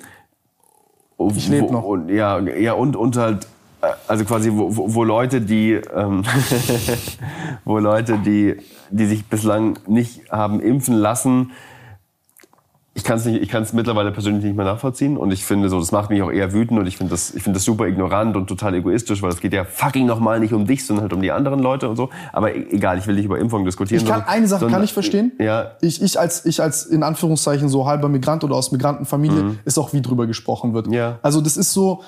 Ich 1.36 1.48
leb 1.48 1.62
wo- 1.64 1.72
noch. 1.72 1.84
Und, 1.84 2.08
ja, 2.08 2.38
ja 2.40 2.72
und 2.72 2.96
und 2.96 3.16
halt 3.16 3.46
äh, 3.82 3.88
also 4.08 4.24
quasi 4.24 4.50
wo, 4.52 4.74
wo, 4.76 4.94
wo 4.94 5.04
Leute, 5.04 5.40
die 5.42 5.74
ähm, 5.74 6.24
wo 7.64 7.78
Leute, 7.78 8.18
die 8.18 8.56
die 8.90 9.06
sich 9.06 9.26
bislang 9.26 9.78
nicht 9.86 10.30
haben 10.32 10.60
impfen 10.60 10.94
lassen, 10.96 11.52
ich 12.94 13.04
kann 13.04 13.16
es 13.16 13.24
nicht, 13.24 13.40
ich 13.40 13.48
kann 13.48 13.62
es 13.62 13.72
mittlerweile 13.72 14.12
persönlich 14.12 14.44
nicht 14.44 14.54
mehr 14.54 14.66
nachvollziehen 14.66 15.16
und 15.16 15.30
ich 15.32 15.46
finde 15.46 15.70
so, 15.70 15.80
das 15.80 15.92
macht 15.92 16.10
mich 16.10 16.20
auch 16.22 16.30
eher 16.30 16.52
wütend 16.52 16.78
und 16.78 16.86
ich 16.86 16.98
finde 16.98 17.12
das, 17.12 17.32
ich 17.34 17.42
finde 17.42 17.56
das 17.56 17.64
super 17.64 17.86
ignorant 17.86 18.36
und 18.36 18.48
total 18.48 18.74
egoistisch, 18.74 19.22
weil 19.22 19.30
es 19.30 19.40
geht 19.40 19.54
ja 19.54 19.64
fucking 19.64 20.04
nochmal 20.04 20.40
nicht 20.40 20.52
um 20.52 20.66
dich, 20.66 20.84
sondern 20.84 21.04
halt 21.04 21.12
um 21.14 21.22
die 21.22 21.32
anderen 21.32 21.60
Leute 21.60 21.88
und 21.88 21.96
so. 21.96 22.10
Aber 22.34 22.54
e- 22.54 22.66
egal, 22.70 22.98
ich 22.98 23.06
will 23.06 23.14
nicht 23.14 23.24
über 23.24 23.38
Impfungen 23.38 23.64
diskutieren. 23.64 24.02
Ich 24.02 24.06
kann 24.06 24.18
sondern- 24.20 24.34
eine 24.34 24.46
Sache 24.46 24.60
sondern- 24.60 24.76
kann 24.76 24.84
ich 24.84 24.92
verstehen. 24.92 25.32
Ja, 25.38 25.72
Ich, 25.80 26.02
ich 26.02 26.20
als 26.20 26.44
ich 26.44 26.60
als 26.60 26.84
in 26.84 27.02
Anführungszeichen 27.02 27.70
so 27.70 27.86
halber 27.86 28.10
Migrant 28.10 28.44
oder 28.44 28.56
aus 28.56 28.72
Migrantenfamilie 28.72 29.56
ist 29.64 29.78
auch 29.78 29.94
wie 29.94 30.02
drüber 30.02 30.26
gesprochen 30.26 30.74
wird. 30.74 30.88
Mhm. 30.88 30.92
Ja. 30.92 31.18
Also 31.22 31.40
das 31.40 31.56
ist 31.56 31.72
so, 31.72 32.02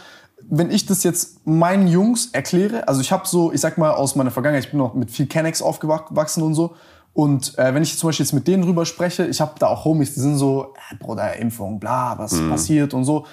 wenn 0.51 0.71
ich 0.71 0.85
das 0.85 1.03
jetzt 1.03 1.47
meinen 1.47 1.89
Jungs 1.89 2.27
erkläre, 2.33 2.87
also 2.89 3.01
ich 3.01 3.11
habe 3.11 3.27
so, 3.27 3.51
ich 3.53 3.61
sag 3.63 3.79
mal 3.79 3.93
aus 3.93 4.17
meiner 4.17 4.31
Vergangenheit, 4.31 4.65
ich 4.67 4.71
bin 4.71 4.79
noch 4.79 4.93
mit 4.93 5.11
viel 5.11 5.25
Kennex 5.27 5.63
aufgewachsen 5.63 6.43
und 6.43 6.53
so. 6.53 6.75
Und 7.15 7.57
äh, 7.59 7.73
wenn 7.73 7.83
ich 7.85 7.97
zum 7.97 8.09
Beispiel 8.09 8.27
jetzt 8.27 8.33
mit 8.33 8.47
denen 8.49 8.65
drüber 8.65 8.85
spreche, 8.85 9.25
ich 9.27 9.41
habe 9.41 9.53
da 9.59 9.69
auch 9.69 9.85
Homies, 9.85 10.15
die 10.15 10.21
sind 10.21 10.37
so, 10.37 10.75
äh, 10.91 10.97
Bruder, 10.97 11.37
Impfung, 11.37 11.79
bla, 11.79 12.19
was 12.19 12.33
Mhm. 12.33 12.51
passiert 12.51 12.93
und 12.93 13.05
so. 13.05 13.25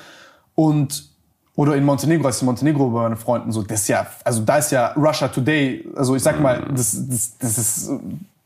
Und 0.56 1.10
oder 1.56 1.76
in 1.76 1.84
Montenegro, 1.84 2.28
als 2.28 2.38
ich 2.38 2.44
in 2.44 2.46
Montenegro 2.46 2.90
bei 2.90 3.02
meinen 3.04 3.18
Freunden 3.18 3.52
so, 3.52 3.62
das 3.62 3.82
ist 3.82 3.88
ja, 3.90 4.08
also 4.24 4.42
da 4.44 4.58
ist 4.58 4.72
ja 4.72 4.94
Russia 4.94 5.28
Today, 5.28 5.86
also 5.96 6.16
ich 6.16 6.24
sag 6.24 6.40
mal, 6.40 6.66
das, 6.74 6.96
das, 7.10 7.38
das 7.40 7.58
ist 7.58 7.92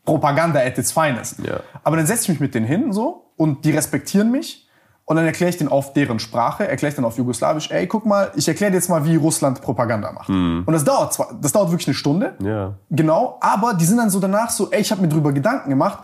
Propaganda 0.04 0.60
at 0.60 0.78
its 0.78 0.92
finest. 0.92 1.40
Ja. 1.40 1.60
Aber 1.84 1.98
dann 1.98 2.08
setze 2.08 2.24
ich 2.24 2.30
mich 2.30 2.40
mit 2.40 2.56
denen 2.56 2.66
hin 2.66 2.92
so 2.94 3.26
und 3.38 3.64
die 3.66 3.72
respektieren 3.72 4.32
mich 4.32 4.65
und 5.06 5.16
dann 5.18 5.26
erkläre 5.26 5.50
ich 5.52 5.58
denen 5.58 5.70
auf 5.70 5.94
deren 5.94 6.18
Sprache, 6.20 6.68
erkläre 6.68 6.90
ich 6.90 6.96
dann 6.96 7.06
auf 7.06 7.18
Jugoslawisch, 7.18 7.70
ey, 7.72 7.86
guck 7.88 8.06
mal, 8.06 8.32
ich 8.36 8.48
erkläre 8.48 8.72
dir 8.72 8.78
jetzt 8.78 8.90
mal, 8.90 9.06
wie 9.06 9.16
Russland 9.16 9.62
Propaganda 9.62 10.12
macht. 10.12 10.30
Und 10.30 10.66
das 10.72 10.84
dauert 10.84 11.14
zwar, 11.14 11.30
das 11.40 11.52
dauert 11.52 11.70
wirklich 11.72 11.88
eine 11.88 11.94
Stunde. 11.94 12.34
Ja. 12.44 12.74
Genau, 12.90 13.38
aber 13.40 13.74
die 13.76 13.86
sind 13.86 13.98
dann 13.98 14.10
so 14.10 14.20
danach 14.20 14.50
so, 14.50 14.72
ey, 14.72 14.82
ich 14.82 14.92
habe 14.92 15.02
mir 15.02 15.08
drüber 15.08 15.32
Gedanken 15.32 15.70
gemacht. 15.70 16.00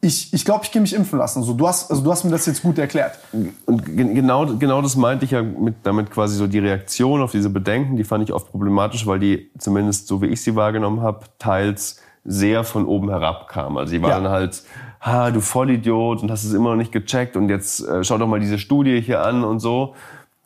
Ich 0.00 0.34
ich, 0.34 0.44
glaube, 0.44 0.60
ich 0.64 0.70
gehe 0.70 0.82
mich 0.82 0.94
impfen 0.94 1.18
lassen. 1.18 1.42
So, 1.42 1.54
du 1.54 1.66
hast 1.66 1.90
also 1.90 2.02
du 2.02 2.12
hast 2.12 2.24
mir 2.24 2.30
das 2.30 2.44
jetzt 2.44 2.62
gut 2.62 2.78
erklärt. 2.78 3.18
Und 3.64 3.86
ge- 3.86 4.12
genau, 4.12 4.44
genau 4.56 4.82
das 4.82 4.96
meinte 4.96 5.24
ich 5.24 5.30
ja 5.30 5.40
mit, 5.42 5.76
damit 5.82 6.10
quasi 6.10 6.36
so 6.36 6.46
die 6.46 6.58
Reaktion 6.58 7.22
auf 7.22 7.32
diese 7.32 7.48
Bedenken, 7.48 7.96
die 7.96 8.04
fand 8.04 8.22
ich 8.22 8.32
oft 8.34 8.50
problematisch, 8.50 9.06
weil 9.06 9.18
die 9.18 9.50
zumindest 9.58 10.06
so 10.06 10.20
wie 10.20 10.26
ich 10.26 10.42
sie 10.42 10.54
wahrgenommen 10.56 11.00
habe, 11.00 11.20
teils 11.38 12.00
sehr 12.22 12.64
von 12.64 12.84
oben 12.86 13.08
herab 13.08 13.48
kam. 13.48 13.78
Also 13.78 13.92
die 13.94 14.02
war 14.02 14.22
Ja. 14.22 14.30
halt, 14.30 14.62
ha, 15.04 15.30
du 15.30 15.40
Vollidiot 15.40 16.22
und 16.22 16.30
hast 16.30 16.44
es 16.44 16.54
immer 16.54 16.70
noch 16.70 16.76
nicht 16.76 16.92
gecheckt 16.92 17.36
und 17.36 17.50
jetzt 17.50 17.86
äh, 17.86 18.02
schau 18.02 18.16
doch 18.18 18.26
mal 18.26 18.40
diese 18.40 18.58
Studie 18.58 19.00
hier 19.02 19.22
an 19.22 19.44
und 19.44 19.60
so. 19.60 19.94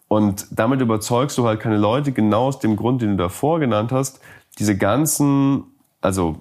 Und 0.09 0.47
damit 0.51 0.81
überzeugst 0.81 1.39
du 1.39 1.47
halt 1.47 1.61
keine 1.61 1.77
Leute, 1.77 2.13
genau 2.13 2.47
aus 2.47 2.59
dem 2.59 2.77
Grund, 2.77 3.03
den 3.03 3.11
du 3.11 3.17
davor 3.17 3.61
genannt 3.61 3.93
hast, 3.93 4.21
diese 4.59 4.77
ganzen, 4.77 5.65
also 6.01 6.37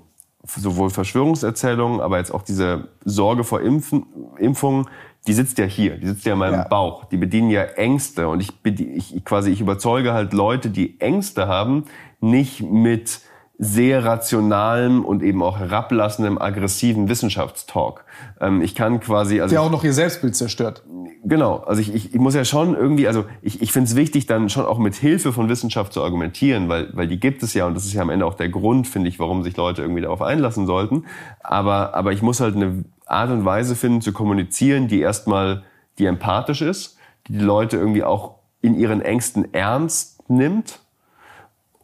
sowohl 0.45 0.89
Verschwörungserzählungen, 0.89 1.99
aber 1.99 2.17
jetzt 2.17 2.33
auch 2.33 2.41
diese 2.41 2.87
Sorge 3.05 3.43
vor 3.43 3.61
Impfen, 3.61 4.05
Impfungen, 4.39 4.87
die 5.27 5.33
sitzt 5.33 5.57
ja 5.57 5.65
hier, 5.65 5.97
die 5.97 6.07
sitzt 6.07 6.25
ja 6.25 6.33
in 6.33 6.39
meinem 6.39 6.53
Ja. 6.61 6.67
Bauch. 6.67 7.05
Die 7.05 7.17
bedienen 7.17 7.49
ja 7.49 7.63
Ängste 7.63 8.29
und 8.29 8.39
ich, 8.39 8.53
ich 8.63 9.25
quasi 9.25 9.51
ich 9.51 9.61
überzeuge 9.61 10.13
halt 10.13 10.33
Leute, 10.33 10.69
die 10.69 10.99
Ängste 11.01 11.47
haben, 11.47 11.83
nicht 12.21 12.61
mit 12.61 13.19
sehr 13.59 14.05
rationalem 14.05 15.03
und 15.03 15.23
eben 15.23 15.41
auch 15.41 15.57
herablassendem, 15.57 16.39
aggressiven 16.39 17.09
Wissenschaftstalk. 17.09 18.05
Ähm, 18.39 18.61
ich 18.61 18.75
kann 18.75 18.99
quasi, 18.99 19.41
also 19.41 19.53
Der 19.53 19.61
auch 19.61 19.71
noch 19.71 19.83
ihr 19.83 19.93
Selbstbild 19.93 20.35
zerstört. 20.35 20.83
Genau, 21.23 21.57
also 21.57 21.81
ich, 21.81 21.93
ich, 21.93 22.13
ich 22.13 22.19
muss 22.19 22.35
ja 22.35 22.45
schon 22.45 22.75
irgendwie, 22.75 23.07
also 23.07 23.25
ich, 23.41 23.61
ich 23.61 23.71
finde 23.71 23.89
es 23.89 23.95
wichtig, 23.95 24.27
dann 24.27 24.49
schon 24.49 24.65
auch 24.65 24.77
mit 24.77 24.95
Hilfe 24.95 25.33
von 25.33 25.49
Wissenschaft 25.49 25.91
zu 25.91 26.03
argumentieren, 26.03 26.69
weil, 26.69 26.95
weil 26.95 27.07
die 27.07 27.19
gibt 27.19 27.41
es 27.41 27.53
ja 27.55 27.65
und 27.65 27.73
das 27.73 27.85
ist 27.85 27.93
ja 27.93 28.01
am 28.03 28.11
Ende 28.11 28.25
auch 28.25 28.35
der 28.35 28.49
Grund, 28.49 28.87
finde 28.87 29.09
ich, 29.09 29.19
warum 29.19 29.43
sich 29.43 29.57
Leute 29.57 29.81
irgendwie 29.81 30.01
darauf 30.01 30.21
einlassen 30.21 30.67
sollten. 30.67 31.05
Aber, 31.41 31.95
aber 31.95 32.11
ich 32.11 32.21
muss 32.21 32.39
halt 32.39 32.55
eine 32.55 32.85
Art 33.07 33.31
und 33.31 33.43
Weise 33.43 33.75
finden 33.75 34.01
zu 34.01 34.13
kommunizieren, 34.13 34.87
die 34.87 34.99
erstmal, 34.99 35.63
die 35.97 36.05
empathisch 36.05 36.61
ist, 36.61 36.97
die 37.27 37.33
die 37.33 37.43
Leute 37.43 37.77
irgendwie 37.77 38.03
auch 38.03 38.35
in 38.61 38.77
ihren 38.77 39.01
Ängsten 39.01 39.53
ernst 39.53 40.29
nimmt. 40.29 40.79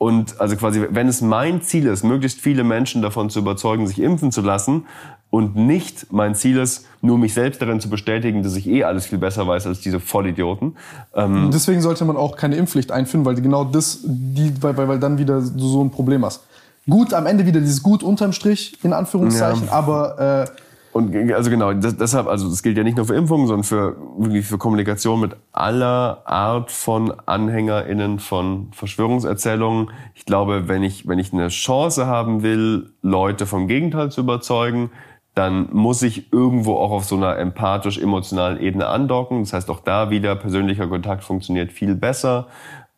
Und 0.04 0.42
also 0.42 0.58
quasi, 0.58 0.86
wenn 0.90 1.08
es 1.08 1.22
mein 1.22 1.62
Ziel 1.62 1.88
ist, 1.88 2.04
möglichst 2.04 2.42
viele 2.42 2.66
Menschen 2.66 3.02
davon 3.02 3.30
zu 3.30 3.40
überzeugen, 3.40 3.88
sich 3.88 4.02
impfen 4.02 4.34
zu 4.34 4.42
lassen 4.42 4.86
und 5.30 5.56
nicht 5.56 6.12
mein 6.12 6.36
Ziel 6.36 6.58
ist, 6.58 6.86
nur 7.02 7.18
mich 7.18 7.34
selbst 7.34 7.62
darin 7.62 7.80
zu 7.80 7.90
bestätigen, 7.90 8.44
dass 8.44 8.58
ich 8.58 8.68
eh 8.68 8.84
alles 8.84 9.06
viel 9.06 9.18
besser 9.18 9.48
weiß 9.48 9.66
als 9.66 9.80
diese 9.80 10.02
Vollidioten. 10.02 10.76
Ähm, 11.16 11.46
Und 11.46 11.54
deswegen 11.54 11.82
sollte 11.82 12.04
man 12.04 12.18
auch 12.18 12.36
keine 12.36 12.58
Impfpflicht 12.58 12.92
einführen, 12.92 13.24
weil 13.24 13.36
genau 13.36 13.64
das, 13.64 14.00
die, 14.04 14.52
weil, 14.62 14.76
weil, 14.76 14.90
weil 14.90 15.00
dann 15.00 15.18
wieder 15.20 15.40
so, 15.40 15.82
ein 15.82 15.90
Problem 15.90 16.26
hast. 16.26 16.44
Gut, 16.90 17.14
am 17.14 17.26
Ende 17.26 17.46
wieder 17.46 17.62
dieses 17.62 17.82
Gut 17.82 18.04
unterm 18.04 18.34
Strich, 18.34 18.78
in 18.84 18.92
Anführungszeichen, 18.92 19.70
aber 19.70 20.48
äh, 20.50 20.63
Und 20.94 21.16
also 21.34 21.50
genau, 21.50 21.74
das, 21.74 21.98
deshalb, 21.98 22.28
also 22.28 22.48
das 22.48 22.62
gilt 22.62 22.78
ja 22.78 22.84
nicht 22.84 22.98
nur 22.98 23.08
für 23.08 23.16
Impfungen, 23.16 23.48
sondern 23.48 23.64
für 23.64 23.98
wirklich 24.16 24.46
für 24.46 24.60
Kommunikation 24.60 25.20
mit 25.20 25.36
aller 25.52 26.22
Art 26.26 26.72
von 26.72 27.12
AnhängerInnen 27.26 28.20
von 28.20 28.68
Verschwörungserzählungen. 28.74 29.90
Ich 30.14 30.26
glaube, 30.26 30.68
wenn 30.68 30.84
ich, 30.84 31.08
wenn 31.08 31.18
ich 31.18 31.34
eine 31.34 31.48
Chance 31.48 32.06
haben 32.06 32.44
will, 32.44 32.92
Leute 33.02 33.48
vom 33.48 33.68
Gegenteil 33.68 34.12
zu 34.12 34.22
überzeugen, 34.22 34.92
dann 35.34 35.68
muss 35.72 36.04
ich 36.04 36.32
irgendwo 36.32 36.76
auch 36.76 36.92
auf 36.92 37.06
so 37.06 37.16
einer 37.16 37.38
empathisch-emotionalen 37.40 38.60
Ebene 38.60 38.86
andocken. 38.86 39.40
Das 39.40 39.54
heißt, 39.54 39.72
auch 39.72 39.80
da 39.80 40.12
wieder 40.12 40.36
persönlicher 40.36 40.86
Kontakt 40.86 41.24
funktioniert 41.24 41.72
viel 41.72 41.96
besser. 41.96 42.50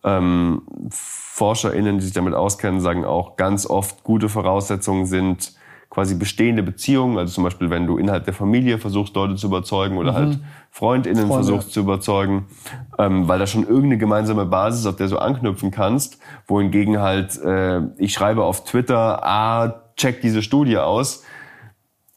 Ähm, 0.03 0.63
ForscherInnen, 0.89 1.99
die 1.99 2.03
sich 2.03 2.13
damit 2.13 2.33
auskennen, 2.33 2.81
sagen 2.81 3.05
auch 3.05 3.37
ganz 3.37 3.65
oft, 3.65 4.03
gute 4.03 4.27
Voraussetzungen 4.27 5.05
sind 5.05 5.53
quasi 5.89 6.15
bestehende 6.15 6.63
Beziehungen. 6.63 7.17
Also 7.17 7.33
zum 7.33 7.43
Beispiel, 7.43 7.69
wenn 7.69 7.87
du 7.87 7.97
innerhalb 7.97 8.25
der 8.25 8.33
Familie 8.33 8.77
versuchst, 8.77 9.15
Leute 9.15 9.35
zu 9.35 9.47
überzeugen 9.47 9.97
oder 9.97 10.13
halt 10.13 10.39
FreundInnen 10.71 11.27
Freunde. 11.27 11.33
versuchst 11.33 11.73
zu 11.73 11.79
überzeugen, 11.79 12.47
ähm, 12.97 13.27
weil 13.27 13.39
da 13.39 13.47
schon 13.47 13.63
irgendeine 13.63 13.97
gemeinsame 13.97 14.45
Basis, 14.45 14.85
auf 14.85 14.97
der 14.97 15.07
du 15.07 15.17
anknüpfen 15.17 15.71
kannst, 15.71 16.19
wohingegen 16.47 16.99
halt, 16.99 17.41
äh, 17.41 17.81
ich 17.97 18.13
schreibe 18.13 18.43
auf 18.43 18.65
Twitter, 18.65 19.23
ah, 19.23 19.83
check 19.95 20.21
diese 20.21 20.41
Studie 20.41 20.77
aus, 20.77 21.23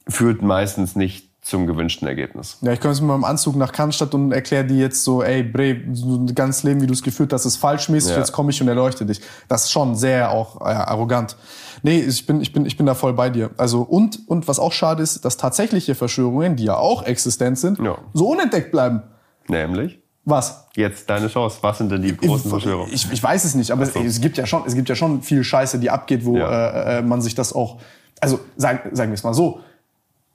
führt 0.09 0.43
meistens 0.43 0.97
nicht 0.97 1.28
zum 1.49 1.67
gewünschten 1.67 2.07
Ergebnis. 2.07 2.59
ja, 2.61 2.73
ich 2.73 2.81
komme 2.81 2.93
jetzt 2.93 3.01
mit 3.01 3.09
meinem 3.09 3.25
Anzug 3.25 3.57
nach 3.57 3.73
Cannstatt 3.73 4.13
und 4.15 4.33
erkläre 4.33 4.65
dir 4.67 4.77
jetzt 4.77 5.03
so, 5.03 5.23
ey, 5.23 5.43
Bre, 5.43 5.77
so 5.93 6.17
ein 6.17 6.35
ganzes 6.35 6.63
Leben, 6.63 6.81
wie 6.83 6.87
du 6.87 6.93
es 6.93 7.03
geführt 7.03 7.33
hast, 7.33 7.47
ist 7.47 7.57
falschmäßig, 7.57 8.13
Ja. 8.13 8.19
jetzt 8.19 8.33
komme 8.33 8.51
ich 8.51 8.61
und 8.61 8.69
erleuchte 8.69 9.07
dich. 9.07 9.21
Das 9.49 9.65
ist 9.65 9.71
schon 9.73 9.95
sehr 9.97 10.31
auch 10.31 10.61
äh, 10.61 10.65
arrogant. 10.65 11.37
Nee, 11.83 12.01
ich 12.01 12.27
bin, 12.27 12.41
ich 12.41 12.53
bin, 12.53 12.67
ich 12.67 12.77
bin 12.77 12.87
da 12.87 12.95
voll 12.95 13.15
bei 13.15 13.31
dir. 13.31 13.51
Also, 13.57 13.81
und, 13.83 14.19
und 14.29 14.47
was 14.49 14.59
auch 14.59 14.73
schade 14.73 15.03
ist, 15.03 15.25
dass 15.25 15.37
tatsächliche 15.37 15.95
Verschwörungen, 15.95 16.57
die 16.57 16.65
ja 16.65 16.77
auch 16.77 17.03
existent 17.05 17.59
sind, 17.59 17.79
Ja. 17.79 17.97
so 18.13 18.29
unentdeckt 18.29 18.71
bleiben. 18.71 19.03
Nämlich, 19.49 19.99
Was? 20.27 20.67
jetzt 20.77 21.09
deine 21.09 21.29
Chance. 21.29 21.59
Was 21.63 21.79
sind 21.79 21.91
denn 21.91 22.03
die 22.03 22.15
großen 22.17 22.51
Verschwörungen? 22.51 22.93
Ich, 22.93 23.11
ich 23.11 23.23
weiß 23.23 23.45
es 23.45 23.55
nicht, 23.55 23.71
aber 23.71 23.87
so. 23.87 23.99
es, 24.01 24.07
es 24.17 24.21
gibt 24.21 24.37
ja 24.37 24.45
schon, 24.47 24.65
es 24.67 24.75
gibt 24.75 24.89
ja 24.91 24.95
schon 24.97 25.23
viel 25.23 25.43
Scheiße, 25.43 25.79
die 25.79 25.89
abgeht, 25.89 26.25
wo 26.27 26.37
Ja. 26.37 26.51
äh, 26.51 26.99
äh, 26.99 27.03
man 27.03 27.23
sich 27.23 27.35
das 27.35 27.55
auch, 27.55 27.79
also 28.21 28.39
sagen, 28.57 28.81
sagen 28.95 29.11
wir 29.13 29.15
es 29.15 29.23
mal 29.23 29.33
so, 29.33 29.61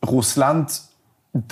Russland, 0.06 0.82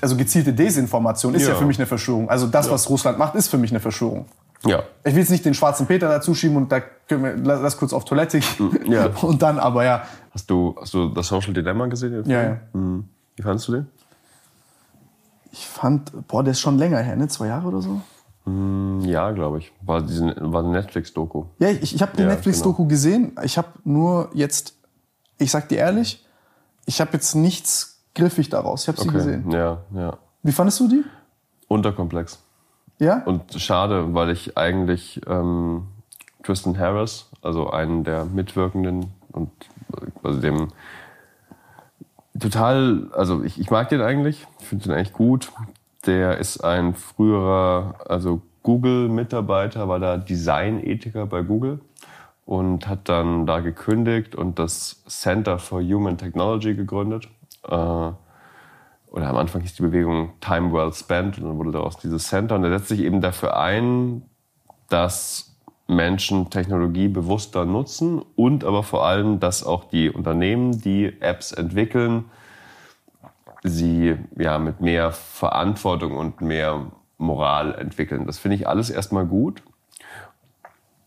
also 0.02 0.16
gezielte 0.16 0.54
Desinformation 0.54 1.34
ist 1.36 1.44
ja, 1.44 1.50
Ja. 1.50 1.56
für 1.56 1.66
mich 1.66 1.78
eine 1.80 1.86
Verschwörung. 1.88 2.30
Also 2.30 2.48
das, 2.48 2.70
was 2.70 2.90
Russland 2.90 3.18
macht, 3.18 3.36
ist 3.36 3.48
für 3.48 3.58
mich 3.58 3.72
eine 3.72 3.80
Verschwörung. 3.80 4.26
Ja. 4.66 4.84
Ich 5.04 5.14
will 5.14 5.22
jetzt 5.22 5.32
nicht 5.32 5.44
den 5.44 5.56
schwarzen 5.56 5.88
Peter 5.88 6.08
dazu 6.08 6.36
schieben 6.36 6.56
und 6.58 6.72
da 6.72 6.82
können 6.82 7.24
wir, 7.24 7.36
lass, 7.58 7.78
kurz 7.78 7.94
auf 7.94 8.06
Toilette 8.06 8.40
gehen. 8.40 8.92
Ja. 8.92 9.08
Und 9.22 9.42
dann 9.42 9.58
aber 9.58 9.84
ja, 9.84 10.04
Hast 10.32 10.50
du, 10.52 10.76
hast 10.80 10.94
du 10.94 11.10
das 11.10 11.28
Social 11.28 11.52
Dilemma 11.54 11.88
gesehen? 11.88 12.24
ja, 12.30 12.42
ja. 12.44 12.58
Hm. 12.74 13.06
Wie 13.36 13.42
fandest 13.42 13.68
du 13.70 13.72
den? 13.74 13.88
Ich 15.52 15.68
fand, 15.68 16.28
boah, 16.28 16.44
der 16.44 16.52
ist 16.52 16.60
schon 16.62 16.78
länger 16.78 17.00
her, 17.00 17.16
ne? 17.16 17.28
Zwei 17.28 17.48
Jahre 17.48 17.68
oder 17.68 17.82
so? 17.82 18.02
Hm, 18.46 19.02
Ja, 19.02 19.32
glaube 19.32 19.58
ich. 19.60 19.72
War, 19.82 20.02
diesen, 20.02 20.34
war 20.54 20.64
eine 20.64 20.72
Netflix-Doku. 20.74 21.46
Ja, 21.60 21.70
ich, 21.70 21.96
ich 21.96 22.02
habe 22.02 22.16
die 22.16 22.22
Ja, 22.24 22.30
Netflix-Doku 22.30 22.86
gesehen. 22.88 23.36
Ich 23.44 23.58
habe 23.58 23.68
nur 23.84 24.30
jetzt, 24.34 24.76
ich 25.38 25.52
sag 25.52 25.68
dir 25.70 25.80
ehrlich, 25.80 26.26
ich 26.86 27.02
habe 27.02 27.12
jetzt 27.14 27.36
nichts 27.36 27.91
griffig 28.16 28.50
daraus. 28.50 28.84
Ich 28.84 28.88
habe 28.88 29.02
sie 29.02 29.10
gesehen. 29.10 29.50
Ja, 29.52 29.80
ja. 29.94 30.18
Wie 30.44 30.52
fandest 30.52 30.80
du 30.80 30.88
die? 30.88 31.04
Unterkomplex. 31.68 32.44
Ja? 33.00 33.24
Und 33.26 33.54
schade, 33.60 34.14
weil 34.14 34.30
ich 34.30 34.58
eigentlich 34.58 35.22
ähm, 35.28 35.88
Tristan 36.44 36.78
Harris, 36.78 37.30
also 37.42 37.70
einen 37.70 38.04
der 38.04 38.26
Mitwirkenden 38.26 39.08
und 39.32 39.50
äh, 39.94 40.08
also 40.24 40.40
dem 40.40 40.68
total, 42.40 43.10
also 43.14 43.44
ich, 43.44 43.60
ich 43.60 43.70
mag 43.72 43.90
den 43.90 44.02
eigentlich, 44.02 44.48
ich 44.60 44.66
finde 44.66 44.86
den 44.86 44.94
eigentlich 44.94 45.14
gut. 45.14 45.52
Der 46.06 46.38
ist 46.40 46.64
ein 46.64 46.96
früherer, 46.96 47.96
also 48.08 48.42
Google-Mitarbeiter, 48.64 49.88
war 49.88 50.00
da 50.00 50.18
Designethiker 50.18 51.26
bei 51.28 51.42
Google 51.42 51.80
und 52.46 52.88
hat 52.88 53.08
dann 53.10 53.46
da 53.46 53.60
gekündigt 53.60 54.36
und 54.36 54.60
das 54.60 55.04
Center 55.08 55.60
for 55.60 55.82
Human 55.82 56.18
Technology 56.18 56.76
gegründet. 56.76 57.30
Äh, 57.68 58.12
oder 59.12 59.28
am 59.28 59.36
Anfang 59.36 59.62
hieß 59.62 59.76
die 59.76 59.82
Bewegung 59.82 60.34
Time 60.40 60.72
Well 60.72 60.94
Spent 60.94 61.38
und 61.38 61.46
dann 61.46 61.58
wurde 61.58 61.72
daraus 61.72 61.98
dieses 61.98 62.28
Center 62.28 62.56
und 62.56 62.64
er 62.64 62.70
setzt 62.70 62.90
sich 62.90 63.02
eben 63.02 63.20
dafür 63.20 63.58
ein, 63.58 64.24
dass 64.88 65.58
Menschen 65.88 66.50
Technologie 66.50 67.10
bewusster 67.10 67.66
nutzen 67.66 68.22
und 68.36 68.64
aber 68.64 68.84
vor 68.84 69.06
allem, 69.06 69.42
dass 69.42 69.66
auch 69.66 69.84
die 69.84 70.10
Unternehmen, 70.10 70.80
die 70.82 71.22
Apps 71.22 71.52
entwickeln, 71.52 72.26
sie 73.64 74.16
ja 74.38 74.58
mit 74.58 74.80
mehr 74.80 75.12
Verantwortung 75.12 76.16
und 76.18 76.40
mehr 76.40 76.92
Moral 77.18 77.76
entwickeln. 77.76 78.26
Das 78.26 78.40
finde 78.40 78.56
ich 78.56 78.68
alles 78.68 78.90
erstmal 78.90 79.26
gut. 79.26 79.62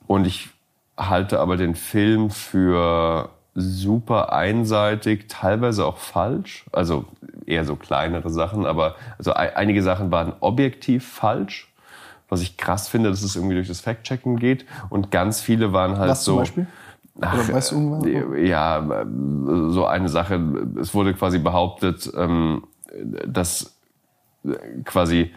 Und 0.07 0.26
ich 0.26 0.50
halte 0.97 1.41
aber 1.41 1.57
den 1.57 1.74
Film 1.74 2.31
für 2.31 3.31
super 3.55 4.33
einseitig, 4.33 5.26
teilweise 5.28 5.86
auch 5.86 5.99
falsch. 5.99 6.65
Also 6.73 7.05
eher 7.47 7.65
so 7.65 7.76
kleinere 7.76 8.31
Sachen, 8.31 8.66
aber 8.66 8.97
also 9.18 9.34
ei- 9.34 9.57
einige 9.57 9.83
Sachen 9.83 10.10
waren 10.10 10.33
objektiv 10.41 11.07
falsch. 11.07 11.70
Was 12.28 12.41
ich 12.41 12.57
krass 12.57 12.89
finde, 12.89 13.10
dass 13.10 13.23
es 13.23 13.36
irgendwie 13.36 13.55
durch 13.55 13.68
das 13.68 13.81
Fact-Checken 13.81 14.39
geht. 14.39 14.65
Und 14.89 15.10
ganz 15.10 15.41
viele 15.41 15.73
waren 15.73 15.99
halt 15.99 16.10
Was 16.10 16.24
so. 16.24 16.33
zum 16.33 16.39
Beispiel? 16.41 16.66
Oder 17.16 17.49
weißt 17.55 17.70
du 17.73 17.76
irgendwas? 17.76 18.41
Ja, 18.49 18.78
äh, 19.02 19.07
so 19.70 19.86
eine 19.86 20.08
Sache. 20.08 20.41
Es 20.81 20.94
wurde 20.94 21.15
quasi 21.15 21.39
behauptet, 21.39 22.10
ähm, 22.16 22.65
dass 23.26 23.76
äh, 24.44 24.50
quasi 24.84 25.33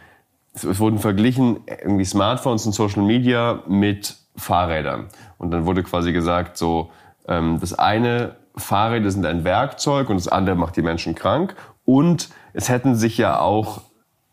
es 0.54 0.80
wurden 0.80 0.98
verglichen 0.98 1.60
irgendwie 1.68 2.06
Smartphones 2.06 2.66
und 2.66 2.72
Social 2.72 3.04
Media 3.04 3.62
mit 3.68 4.16
Fahrrädern. 4.38 5.06
Und 5.38 5.52
dann 5.52 5.66
wurde 5.68 5.84
quasi 5.84 6.14
gesagt, 6.14 6.58
so 6.58 6.90
das 7.28 7.74
eine 7.74 8.36
Fahrräder 8.56 9.12
sind 9.12 9.26
ein 9.26 9.44
Werkzeug 9.44 10.10
und 10.10 10.16
das 10.16 10.28
andere 10.28 10.56
macht 10.56 10.76
die 10.78 10.82
Menschen 10.82 11.14
krank. 11.14 11.56
Und 11.86 12.30
es 12.54 12.70
hätten 12.70 12.96
sich 12.96 13.18
ja 13.18 13.40
auch 13.40 13.82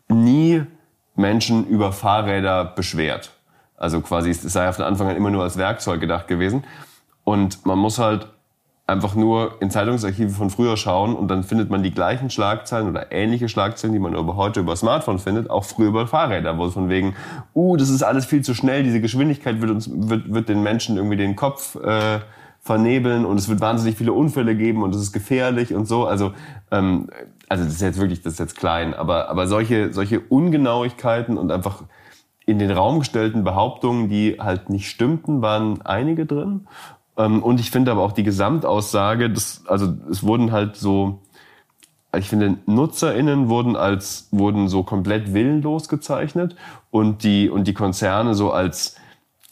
nie 0.08 0.62
Menschen 1.16 1.66
über 1.66 1.92
Fahrräder 1.92 2.64
beschwert. 2.64 3.32
Also 3.76 4.00
quasi, 4.00 4.30
es 4.30 4.42
sei 4.42 4.72
von 4.72 4.84
Anfang 4.84 5.08
an 5.08 5.16
immer 5.16 5.30
nur 5.30 5.42
als 5.42 5.56
Werkzeug 5.56 6.00
gedacht 6.00 6.28
gewesen. 6.28 6.64
Und 7.24 7.66
man 7.66 7.78
muss 7.78 7.98
halt 7.98 8.28
einfach 8.86 9.14
nur 9.14 9.56
in 9.60 9.70
Zeitungsarchive 9.70 10.30
von 10.30 10.50
früher 10.50 10.76
schauen 10.76 11.16
und 11.16 11.28
dann 11.28 11.42
findet 11.42 11.70
man 11.70 11.82
die 11.82 11.90
gleichen 11.90 12.28
Schlagzeilen 12.28 12.88
oder 12.88 13.12
ähnliche 13.12 13.48
Schlagzeilen, 13.48 13.94
die 13.94 13.98
man 13.98 14.14
über 14.14 14.36
heute 14.36 14.60
über 14.60 14.76
Smartphone 14.76 15.18
findet, 15.18 15.48
auch 15.48 15.64
früher 15.64 15.88
über 15.88 16.06
Fahrräder, 16.06 16.58
wo 16.58 16.66
es 16.66 16.74
von 16.74 16.90
wegen, 16.90 17.16
uh, 17.54 17.78
das 17.78 17.88
ist 17.88 18.02
alles 18.02 18.26
viel 18.26 18.42
zu 18.42 18.52
schnell, 18.54 18.82
diese 18.82 19.00
Geschwindigkeit 19.00 19.62
wird 19.62 19.70
uns, 19.70 19.88
wird, 19.90 20.30
wird 20.32 20.50
den 20.50 20.62
Menschen 20.62 20.96
irgendwie 20.96 21.16
den 21.16 21.34
Kopf 21.34 21.76
äh, 21.76 22.18
vernebeln 22.64 23.26
und 23.26 23.38
es 23.38 23.48
wird 23.48 23.60
wahnsinnig 23.60 23.96
viele 23.96 24.14
Unfälle 24.14 24.56
geben 24.56 24.82
und 24.82 24.94
es 24.94 25.00
ist 25.02 25.12
gefährlich 25.12 25.74
und 25.74 25.86
so. 25.86 26.06
Also, 26.06 26.32
ähm, 26.70 27.08
also 27.48 27.64
das 27.64 27.74
ist 27.74 27.82
jetzt 27.82 28.00
wirklich, 28.00 28.22
das 28.22 28.34
ist 28.34 28.38
jetzt 28.38 28.56
klein, 28.56 28.94
aber, 28.94 29.28
aber 29.28 29.46
solche, 29.46 29.92
solche 29.92 30.20
Ungenauigkeiten 30.20 31.36
und 31.36 31.52
einfach 31.52 31.82
in 32.46 32.58
den 32.58 32.70
Raum 32.70 33.00
gestellten 33.00 33.44
Behauptungen, 33.44 34.08
die 34.08 34.38
halt 34.40 34.70
nicht 34.70 34.88
stimmten, 34.88 35.42
waren 35.42 35.82
einige 35.82 36.24
drin. 36.24 36.66
Ähm, 37.18 37.42
und 37.42 37.60
ich 37.60 37.70
finde 37.70 37.90
aber 37.90 38.02
auch 38.02 38.12
die 38.12 38.22
Gesamtaussage, 38.22 39.30
das, 39.30 39.64
also 39.66 39.94
es 40.10 40.22
wurden 40.22 40.50
halt 40.50 40.76
so, 40.76 41.20
ich 42.16 42.30
finde, 42.30 42.56
NutzerInnen 42.64 43.50
wurden 43.50 43.76
als, 43.76 44.28
wurden 44.30 44.68
so 44.68 44.84
komplett 44.84 45.34
willenlos 45.34 45.88
gezeichnet 45.90 46.56
und 46.90 47.24
die, 47.24 47.50
und 47.50 47.66
die 47.68 47.74
Konzerne 47.74 48.34
so 48.34 48.52
als 48.52 48.96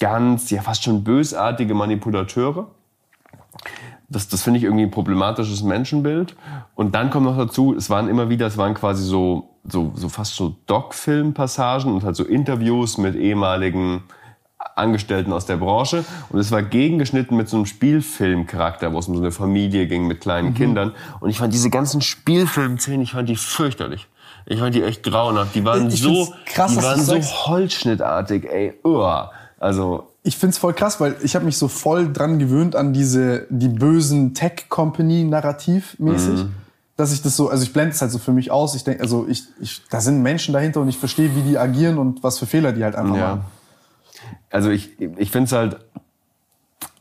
ganz, 0.00 0.48
ja 0.50 0.62
fast 0.62 0.82
schon 0.84 1.04
bösartige 1.04 1.74
Manipulateure. 1.74 2.68
Das, 4.12 4.28
das 4.28 4.42
finde 4.42 4.58
ich 4.58 4.64
irgendwie 4.64 4.84
ein 4.84 4.90
problematisches 4.90 5.62
Menschenbild. 5.62 6.36
Und 6.74 6.94
dann 6.94 7.10
kommt 7.10 7.26
noch 7.26 7.36
dazu, 7.36 7.74
es 7.74 7.90
waren 7.90 8.08
immer 8.08 8.28
wieder, 8.28 8.46
es 8.46 8.56
waren 8.56 8.74
quasi 8.74 9.04
so, 9.04 9.58
so, 9.64 9.92
so 9.94 10.08
fast 10.08 10.34
so 10.36 10.56
Doc-Film-Passagen 10.66 11.92
und 11.92 12.04
halt 12.04 12.16
so 12.16 12.24
Interviews 12.24 12.98
mit 12.98 13.14
ehemaligen 13.16 14.02
Angestellten 14.76 15.32
aus 15.32 15.46
der 15.46 15.56
Branche. 15.56 16.04
Und 16.28 16.38
es 16.38 16.50
war 16.50 16.62
gegengeschnitten 16.62 17.36
mit 17.36 17.48
so 17.48 17.56
einem 17.56 17.66
Spielfilmcharakter, 17.66 18.92
wo 18.92 18.98
es 18.98 19.08
um 19.08 19.14
so 19.16 19.22
eine 19.22 19.32
Familie 19.32 19.86
ging 19.86 20.06
mit 20.06 20.20
kleinen 20.20 20.50
mhm. 20.50 20.54
Kindern. 20.54 20.92
Und 21.20 21.30
ich 21.30 21.38
fand 21.38 21.52
diese 21.52 21.70
ganzen 21.70 22.00
Spielfilmszenen, 22.00 23.02
ich 23.02 23.12
fand 23.12 23.28
die 23.28 23.36
fürchterlich. 23.36 24.08
Ich 24.46 24.58
fand 24.58 24.74
die 24.74 24.82
echt 24.82 25.02
grauenhaft. 25.02 25.54
Die 25.54 25.64
waren 25.64 25.88
ich 25.88 26.02
so, 26.02 26.32
krass, 26.46 26.72
die 26.72 26.82
waren 26.82 27.00
so 27.00 27.14
Holzschnittartig, 27.16 28.44
ey. 28.50 28.74
Uah. 28.84 29.30
Also 29.58 30.11
ich 30.22 30.36
find's 30.36 30.58
voll 30.58 30.72
krass, 30.72 31.00
weil 31.00 31.16
ich 31.22 31.34
habe 31.34 31.44
mich 31.44 31.58
so 31.58 31.68
voll 31.68 32.12
dran 32.12 32.38
gewöhnt 32.38 32.76
an 32.76 32.92
diese 32.92 33.46
die 33.50 33.68
bösen 33.68 34.34
Tech 34.34 34.68
Company 34.68 35.24
Narrativ 35.24 35.98
mäßig, 35.98 36.44
mhm. 36.44 36.54
dass 36.96 37.12
ich 37.12 37.22
das 37.22 37.36
so, 37.36 37.48
also 37.48 37.64
ich 37.64 37.72
blende 37.72 37.92
es 37.92 38.00
halt 38.00 38.12
so 38.12 38.18
für 38.18 38.32
mich 38.32 38.50
aus. 38.50 38.74
Ich 38.74 38.84
denke, 38.84 39.02
also 39.02 39.26
ich, 39.28 39.44
ich, 39.60 39.82
da 39.90 40.00
sind 40.00 40.22
Menschen 40.22 40.54
dahinter 40.54 40.80
und 40.80 40.88
ich 40.88 40.98
verstehe, 40.98 41.34
wie 41.34 41.42
die 41.42 41.58
agieren 41.58 41.98
und 41.98 42.22
was 42.22 42.38
für 42.38 42.46
Fehler 42.46 42.72
die 42.72 42.84
halt 42.84 42.94
einfach 42.94 43.16
ja. 43.16 43.28
machen. 43.36 43.44
Also 44.50 44.70
ich, 44.70 45.00
ich 45.00 45.30
finde 45.30 45.46
es 45.46 45.52
halt, 45.52 45.78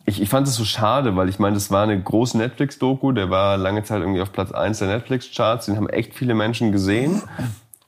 ich, 0.06 0.20
ich 0.20 0.30
fand 0.30 0.48
es 0.48 0.56
so 0.56 0.66
schade, 0.66 1.16
weil 1.16 1.30
ich 1.30 1.38
meine, 1.38 1.54
das 1.54 1.70
war 1.70 1.84
eine 1.84 2.02
große 2.02 2.38
Netflix-Doku, 2.38 3.12
der 3.12 3.30
war 3.30 3.58
lange 3.58 3.84
Zeit 3.84 4.02
irgendwie 4.02 4.22
auf 4.22 4.32
Platz 4.32 4.52
eins 4.52 4.80
der 4.80 4.88
Netflix-Charts, 4.88 5.68
den 5.68 5.78
haben 5.78 5.90
echt 5.90 6.16
viele 6.16 6.34
Menschen 6.34 6.72
gesehen. 6.72 7.22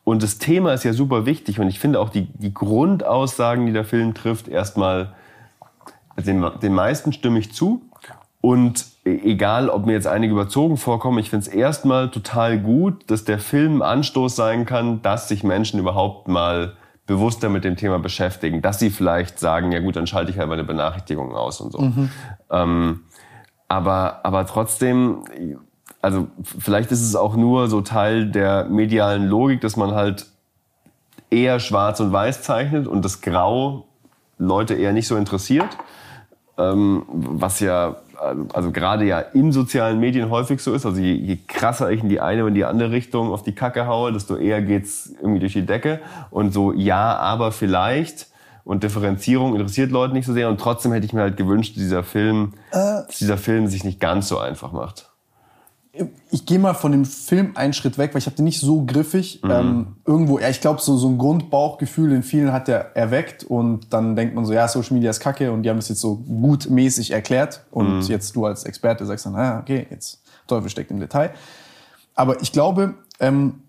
Und 0.03 0.21
das 0.21 0.37
Thema 0.37 0.73
ist 0.73 0.83
ja 0.83 0.93
super 0.93 1.25
wichtig 1.25 1.59
und 1.59 1.69
ich 1.69 1.79
finde 1.79 1.99
auch 1.99 2.09
die, 2.09 2.27
die 2.33 2.53
Grundaussagen, 2.53 3.65
die 3.65 3.73
der 3.73 3.85
Film 3.85 4.13
trifft, 4.13 4.47
erstmal, 4.47 5.13
den, 6.17 6.45
den 6.61 6.73
meisten 6.73 7.13
stimme 7.13 7.39
ich 7.39 7.53
zu. 7.53 7.81
Und 8.41 8.85
e, 9.05 9.19
egal, 9.23 9.69
ob 9.69 9.85
mir 9.85 9.93
jetzt 9.93 10.07
einige 10.07 10.33
überzogen 10.33 10.77
vorkommen, 10.77 11.17
ich 11.17 11.29
finde 11.29 11.47
es 11.47 11.53
erstmal 11.53 12.11
total 12.11 12.59
gut, 12.59 13.09
dass 13.09 13.23
der 13.23 13.39
Film 13.39 13.81
Anstoß 13.81 14.35
sein 14.35 14.65
kann, 14.65 15.01
dass 15.01 15.27
sich 15.27 15.43
Menschen 15.43 15.79
überhaupt 15.79 16.27
mal 16.27 16.73
bewusster 17.05 17.49
mit 17.49 17.63
dem 17.63 17.75
Thema 17.75 17.99
beschäftigen, 17.99 18.61
dass 18.61 18.79
sie 18.79 18.89
vielleicht 18.89 19.39
sagen, 19.39 19.71
ja 19.71 19.79
gut, 19.79 19.95
dann 19.95 20.07
schalte 20.07 20.31
ich 20.31 20.37
halt 20.37 20.49
meine 20.49 20.63
Benachrichtigungen 20.63 21.35
aus 21.35 21.59
und 21.59 21.71
so. 21.71 21.81
Mhm. 21.81 22.09
Ähm, 22.49 22.99
aber, 23.67 24.21
aber 24.23 24.45
trotzdem, 24.45 25.23
also 26.01 26.27
vielleicht 26.43 26.91
ist 26.91 27.01
es 27.01 27.15
auch 27.15 27.35
nur 27.35 27.67
so 27.67 27.81
Teil 27.81 28.29
der 28.29 28.65
medialen 28.65 29.25
Logik, 29.25 29.61
dass 29.61 29.75
man 29.75 29.93
halt 29.93 30.27
eher 31.29 31.59
schwarz 31.59 31.99
und 31.99 32.11
weiß 32.11 32.43
zeichnet 32.43 32.87
und 32.87 33.03
das 33.03 33.21
Grau 33.21 33.87
Leute 34.37 34.75
eher 34.75 34.93
nicht 34.93 35.07
so 35.07 35.15
interessiert. 35.15 35.77
Ähm, 36.57 37.03
was 37.07 37.59
ja, 37.59 37.95
also 38.53 38.71
gerade 38.71 39.05
ja 39.05 39.19
in 39.19 39.51
sozialen 39.51 39.99
Medien 39.99 40.29
häufig 40.29 40.61
so 40.61 40.73
ist. 40.73 40.85
Also 40.85 41.01
je, 41.01 41.13
je 41.13 41.37
krasser 41.47 41.91
ich 41.91 42.03
in 42.03 42.09
die 42.09 42.21
eine 42.21 42.47
in 42.47 42.53
die 42.53 42.65
andere 42.65 42.91
Richtung 42.91 43.31
auf 43.31 43.43
die 43.43 43.53
Kacke 43.53 43.87
haue, 43.87 44.13
desto 44.13 44.35
eher 44.35 44.61
geht's 44.61 45.13
irgendwie 45.19 45.39
durch 45.39 45.53
die 45.53 45.65
Decke. 45.65 45.99
Und 46.29 46.53
so, 46.53 46.71
ja, 46.73 47.17
aber 47.17 47.51
vielleicht 47.51 48.27
und 48.65 48.83
Differenzierung 48.83 49.55
interessiert 49.55 49.91
Leute 49.91 50.13
nicht 50.13 50.25
so 50.25 50.33
sehr. 50.33 50.47
Und 50.47 50.59
trotzdem 50.59 50.93
hätte 50.93 51.05
ich 51.05 51.13
mir 51.13 51.21
halt 51.21 51.37
gewünscht, 51.37 51.75
dieser 51.75 52.03
Film, 52.03 52.53
äh. 52.71 52.77
dass 53.07 53.17
dieser 53.17 53.37
Film 53.37 53.67
sich 53.67 53.83
nicht 53.83 53.99
ganz 53.99 54.27
so 54.27 54.37
einfach 54.37 54.71
macht 54.71 55.12
ich 56.31 56.47
gehe 56.47 56.57
mal 56.57 56.73
von 56.73 56.91
dem 56.91 57.05
Film 57.05 57.51
einen 57.55 57.73
Schritt 57.73 57.99
weg, 57.99 58.13
weil 58.13 58.19
ich 58.19 58.25
habe 58.25 58.35
den 58.35 58.45
nicht 58.45 58.59
so 58.59 58.83
griffig. 58.83 59.41
Mhm. 59.43 59.51
Ähm, 59.51 59.87
irgendwo, 60.05 60.39
ja, 60.39 60.49
ich 60.49 60.59
glaube, 60.59 60.81
so, 60.81 60.97
so 60.97 61.07
ein 61.07 61.19
Grundbauchgefühl 61.19 62.11
in 62.13 62.23
vielen 62.23 62.51
hat 62.51 62.67
er 62.67 62.95
erweckt 62.95 63.43
und 63.43 63.93
dann 63.93 64.15
denkt 64.15 64.33
man 64.33 64.43
so, 64.45 64.53
ja, 64.53 64.67
Social 64.67 64.95
Media 64.95 65.11
ist 65.11 65.19
kacke 65.19 65.51
und 65.51 65.63
die 65.63 65.69
haben 65.69 65.77
es 65.77 65.89
jetzt 65.89 66.01
so 66.01 66.15
gutmäßig 66.15 67.11
erklärt 67.11 67.63
und 67.69 67.99
mhm. 67.99 68.01
jetzt 68.01 68.35
du 68.35 68.45
als 68.45 68.63
Experte 68.63 69.05
sagst 69.05 69.27
dann, 69.27 69.35
ah, 69.35 69.59
okay, 69.59 69.85
jetzt 69.91 70.23
Teufel 70.47 70.69
steckt 70.69 70.89
im 70.89 70.99
Detail. 70.99 71.31
Aber 72.15 72.41
ich 72.41 72.51
glaube, 72.51 72.95
ähm, 73.19 73.61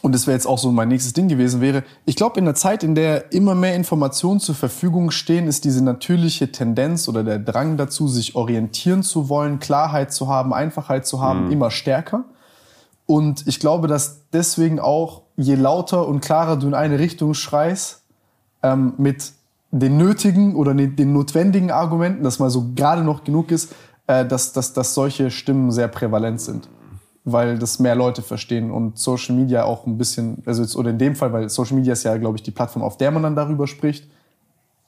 und 0.00 0.14
das 0.14 0.26
wäre 0.26 0.34
jetzt 0.34 0.46
auch 0.46 0.58
so 0.58 0.72
mein 0.72 0.88
nächstes 0.88 1.12
Ding 1.12 1.28
gewesen 1.28 1.60
wäre, 1.60 1.84
ich 2.06 2.16
glaube, 2.16 2.38
in 2.38 2.46
der 2.46 2.54
Zeit, 2.54 2.82
in 2.82 2.94
der 2.94 3.32
immer 3.32 3.54
mehr 3.54 3.74
Informationen 3.74 4.40
zur 4.40 4.54
Verfügung 4.54 5.10
stehen, 5.10 5.46
ist 5.46 5.64
diese 5.64 5.84
natürliche 5.84 6.50
Tendenz 6.50 7.08
oder 7.08 7.22
der 7.22 7.38
Drang 7.38 7.76
dazu, 7.76 8.08
sich 8.08 8.34
orientieren 8.34 9.02
zu 9.02 9.28
wollen, 9.28 9.58
Klarheit 9.58 10.12
zu 10.12 10.28
haben, 10.28 10.54
Einfachheit 10.54 11.06
zu 11.06 11.20
haben, 11.20 11.46
mhm. 11.46 11.52
immer 11.52 11.70
stärker. 11.70 12.24
Und 13.04 13.46
ich 13.46 13.60
glaube, 13.60 13.86
dass 13.86 14.22
deswegen 14.32 14.80
auch, 14.80 15.22
je 15.36 15.56
lauter 15.56 16.08
und 16.08 16.20
klarer 16.20 16.56
du 16.56 16.68
in 16.68 16.74
eine 16.74 16.98
Richtung 16.98 17.34
schreist, 17.34 18.02
ähm, 18.62 18.94
mit 18.96 19.32
den 19.72 19.98
nötigen 19.98 20.56
oder 20.56 20.74
den 20.74 21.12
notwendigen 21.12 21.70
Argumenten, 21.70 22.22
dass 22.22 22.38
mal 22.38 22.50
so 22.50 22.72
gerade 22.74 23.02
noch 23.02 23.24
genug 23.24 23.50
ist, 23.50 23.74
äh, 24.06 24.24
dass, 24.24 24.54
dass, 24.54 24.72
dass 24.72 24.94
solche 24.94 25.30
Stimmen 25.30 25.70
sehr 25.70 25.88
prävalent 25.88 26.40
sind 26.40 26.68
weil 27.24 27.58
das 27.58 27.78
mehr 27.78 27.94
Leute 27.94 28.22
verstehen 28.22 28.70
und 28.70 28.98
Social 28.98 29.36
Media 29.36 29.64
auch 29.64 29.86
ein 29.86 29.96
bisschen, 29.96 30.42
also 30.44 30.62
jetzt, 30.62 30.76
oder 30.76 30.90
in 30.90 30.98
dem 30.98 31.14
Fall, 31.14 31.32
weil 31.32 31.48
Social 31.48 31.76
Media 31.76 31.92
ist 31.92 32.02
ja, 32.02 32.16
glaube 32.16 32.36
ich, 32.36 32.42
die 32.42 32.50
Plattform, 32.50 32.82
auf 32.82 32.96
der 32.96 33.10
man 33.10 33.22
dann 33.22 33.36
darüber 33.36 33.66
spricht, 33.66 34.08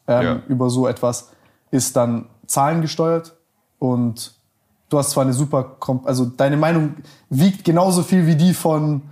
ähm, 0.09 0.23
ja. 0.23 0.43
über 0.49 0.69
so 0.69 0.89
etwas, 0.89 1.31
ist 1.71 1.95
dann 1.97 2.27
zahlengesteuert 2.47 3.37
und 3.79 4.35
du 4.89 4.99
hast 4.99 5.11
zwar 5.11 5.23
eine 5.23 5.33
super, 5.33 5.77
also 6.05 6.25
deine 6.27 6.57
Meinung 6.57 6.95
wiegt 7.31 7.65
genauso 7.65 8.03
viel 8.03 8.27
wie 8.27 8.37
die 8.37 8.53
von, 8.53 9.03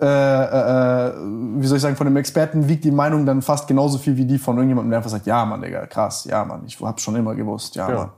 äh, 0.00 0.06
äh, 0.06 1.08
äh, 1.08 1.12
wie 1.58 1.66
soll 1.66 1.76
ich 1.76 1.82
sagen, 1.82 1.96
von 1.96 2.06
einem 2.06 2.16
Experten 2.16 2.68
wiegt 2.68 2.84
die 2.84 2.90
Meinung 2.92 3.26
dann 3.26 3.42
fast 3.42 3.66
genauso 3.66 3.98
viel 3.98 4.16
wie 4.16 4.24
die 4.24 4.38
von 4.38 4.56
irgendjemandem, 4.56 4.90
der 4.90 4.98
einfach 4.98 5.10
sagt, 5.10 5.26
ja 5.26 5.44
Mann, 5.44 5.62
Digga, 5.62 5.86
krass, 5.86 6.24
ja 6.24 6.44
Mann, 6.44 6.62
ich 6.66 6.80
hab's 6.80 7.02
schon 7.02 7.16
immer 7.16 7.34
gewusst, 7.34 7.74
ja, 7.74 7.88
ja. 7.88 7.94
Mann. 7.96 8.10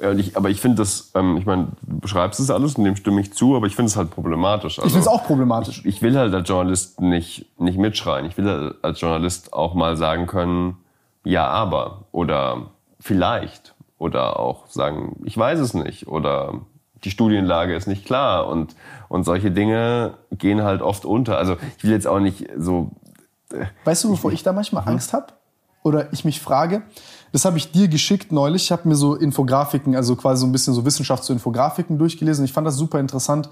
Ja, 0.00 0.12
ich, 0.12 0.36
aber 0.36 0.50
ich 0.50 0.60
finde 0.60 0.76
das, 0.76 1.10
ähm, 1.14 1.36
ich 1.36 1.46
meine, 1.46 1.68
du 1.82 1.98
beschreibst 2.00 2.38
es 2.40 2.50
alles 2.50 2.74
und 2.74 2.84
dem 2.84 2.96
stimme 2.96 3.20
ich 3.20 3.32
zu, 3.32 3.56
aber 3.56 3.66
ich 3.66 3.74
finde 3.74 3.90
es 3.90 3.96
halt 3.96 4.10
problematisch. 4.10 4.78
Also, 4.78 4.86
ich 4.86 4.92
finde 4.92 5.08
es 5.08 5.12
auch 5.12 5.24
problematisch. 5.24 5.80
Ich, 5.80 5.96
ich, 5.96 6.02
will 6.02 6.16
halt 6.16 6.32
als 6.34 6.48
Journalist 6.48 7.00
nicht, 7.00 7.46
nicht 7.58 7.78
mitschreien. 7.78 8.26
Ich 8.26 8.36
will 8.36 8.48
halt 8.48 8.74
als 8.82 9.00
Journalist 9.00 9.52
auch 9.52 9.74
mal 9.74 9.96
sagen 9.96 10.26
können, 10.26 10.76
ja, 11.24 11.46
aber 11.48 12.04
oder 12.12 12.68
vielleicht 13.00 13.74
oder 13.98 14.38
auch 14.38 14.66
sagen, 14.68 15.16
ich 15.24 15.36
weiß 15.36 15.58
es 15.58 15.74
nicht 15.74 16.06
oder 16.06 16.60
die 17.04 17.10
Studienlage 17.10 17.74
ist 17.74 17.86
nicht 17.86 18.04
klar 18.04 18.48
und, 18.48 18.74
und 19.08 19.24
solche 19.24 19.50
Dinge 19.50 20.14
gehen 20.30 20.62
halt 20.62 20.82
oft 20.82 21.04
unter. 21.04 21.38
Also 21.38 21.56
ich 21.76 21.84
will 21.84 21.92
jetzt 21.92 22.06
auch 22.06 22.20
nicht 22.20 22.48
so. 22.56 22.90
Äh, 23.52 23.66
weißt 23.84 24.04
du, 24.04 24.10
wovor 24.10 24.30
ich, 24.30 24.38
ich 24.38 24.42
da 24.42 24.52
manchmal 24.52 24.84
hm? 24.84 24.92
Angst 24.92 25.12
habe? 25.12 25.26
Oder 25.82 26.12
ich 26.12 26.24
mich 26.24 26.40
frage, 26.40 26.82
das 27.32 27.44
habe 27.44 27.58
ich 27.58 27.70
dir 27.72 27.88
geschickt 27.88 28.32
neulich. 28.32 28.64
Ich 28.64 28.72
habe 28.72 28.88
mir 28.88 28.94
so 28.94 29.14
Infografiken, 29.14 29.94
also 29.96 30.16
quasi 30.16 30.40
so 30.40 30.46
ein 30.46 30.52
bisschen 30.52 30.74
so 30.74 30.84
Wissenschaft 30.84 31.24
zu 31.24 31.32
Infografiken 31.32 31.98
durchgelesen. 31.98 32.44
Ich 32.44 32.52
fand 32.52 32.66
das 32.66 32.76
super 32.76 33.00
interessant, 33.00 33.48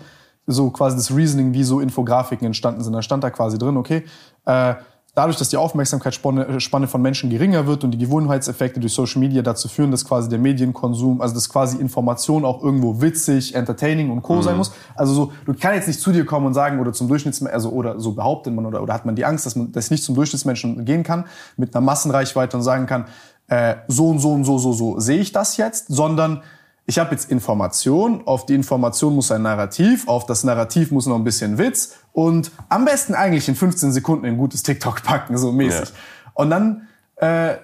so 0.46 0.70
quasi 0.70 0.96
das 0.96 1.14
Reasoning, 1.14 1.52
wie 1.52 1.64
so 1.64 1.80
Infografiken 1.80 2.46
entstanden 2.46 2.82
sind. 2.82 2.92
Da 2.92 3.02
stand 3.02 3.24
da 3.24 3.30
quasi 3.30 3.58
drin, 3.58 3.76
okay, 3.76 4.04
äh, 4.44 4.74
dadurch, 5.16 5.38
dass 5.38 5.48
die 5.48 5.56
Aufmerksamkeitsspanne 5.56 6.86
von 6.86 7.02
Menschen 7.02 7.30
geringer 7.30 7.66
wird 7.66 7.82
und 7.84 7.90
die 7.90 7.98
Gewohnheitseffekte 7.98 8.78
durch 8.78 8.92
Social 8.92 9.18
Media 9.18 9.40
dazu 9.40 9.66
führen, 9.66 9.90
dass 9.90 10.04
quasi 10.04 10.28
der 10.28 10.38
Medienkonsum, 10.38 11.22
also 11.22 11.34
dass 11.34 11.48
quasi 11.48 11.78
Information 11.78 12.44
auch 12.44 12.62
irgendwo 12.62 13.00
witzig, 13.00 13.54
entertaining 13.54 14.10
und 14.10 14.22
co 14.22 14.36
mhm. 14.36 14.42
sein 14.42 14.56
muss. 14.58 14.72
Also 14.94 15.14
so, 15.14 15.32
du 15.46 15.54
kannst 15.54 15.76
jetzt 15.76 15.86
nicht 15.88 16.00
zu 16.00 16.12
dir 16.12 16.26
kommen 16.26 16.46
und 16.46 16.54
sagen 16.54 16.78
oder 16.80 16.92
zum 16.92 17.08
Durchschnittsmenschen, 17.08 17.54
also 17.54 17.70
oder 17.70 17.98
so 17.98 18.12
behauptet 18.12 18.54
man 18.54 18.66
oder, 18.66 18.82
oder 18.82 18.92
hat 18.92 19.06
man 19.06 19.16
die 19.16 19.24
Angst, 19.24 19.46
dass 19.46 19.56
man 19.56 19.72
das 19.72 19.90
nicht 19.90 20.04
zum 20.04 20.14
Durchschnittsmenschen 20.14 20.84
gehen 20.84 21.02
kann 21.02 21.24
mit 21.56 21.74
einer 21.74 21.84
Massenreichweite 21.84 22.58
und 22.58 22.62
sagen 22.62 22.84
kann, 22.84 23.06
äh, 23.48 23.76
so 23.88 24.08
und 24.10 24.18
so 24.18 24.32
und 24.32 24.44
so, 24.44 24.58
so, 24.58 24.72
so 24.72 25.00
sehe 25.00 25.18
ich 25.18 25.32
das 25.32 25.56
jetzt, 25.56 25.88
sondern 25.88 26.42
ich 26.86 26.98
habe 26.98 27.10
jetzt 27.10 27.30
Information, 27.30 28.22
auf 28.26 28.46
die 28.46 28.54
Information 28.54 29.14
muss 29.14 29.32
ein 29.32 29.42
Narrativ, 29.42 30.06
auf 30.06 30.26
das 30.26 30.44
Narrativ 30.44 30.92
muss 30.92 31.06
noch 31.06 31.16
ein 31.16 31.24
bisschen 31.24 31.58
Witz 31.58 31.96
und 32.12 32.52
am 32.68 32.84
besten 32.84 33.14
eigentlich 33.14 33.48
in 33.48 33.56
15 33.56 33.92
Sekunden 33.92 34.24
ein 34.24 34.36
gutes 34.36 34.62
TikTok 34.62 35.02
packen, 35.02 35.36
so 35.36 35.50
mäßig. 35.50 35.88
Ja. 35.88 35.94
Und 36.34 36.50
dann 36.50 36.86
äh, 37.16 37.56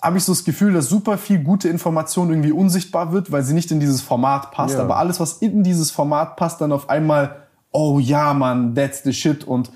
habe 0.00 0.16
ich 0.16 0.24
so 0.24 0.32
das 0.32 0.44
Gefühl, 0.44 0.72
dass 0.72 0.88
super 0.88 1.18
viel 1.18 1.42
gute 1.42 1.68
Information 1.68 2.30
irgendwie 2.30 2.52
unsichtbar 2.52 3.12
wird, 3.12 3.32
weil 3.32 3.42
sie 3.42 3.54
nicht 3.54 3.70
in 3.70 3.80
dieses 3.80 4.00
Format 4.00 4.50
passt. 4.52 4.74
Ja. 4.74 4.82
Aber 4.82 4.96
alles, 4.96 5.20
was 5.20 5.34
in 5.34 5.62
dieses 5.62 5.90
Format 5.90 6.36
passt, 6.36 6.60
dann 6.60 6.72
auf 6.72 6.88
einmal, 6.88 7.36
oh 7.70 7.98
ja, 7.98 8.32
man, 8.32 8.74
that's 8.74 9.02
the 9.02 9.12
shit. 9.12 9.44
Und 9.44 9.70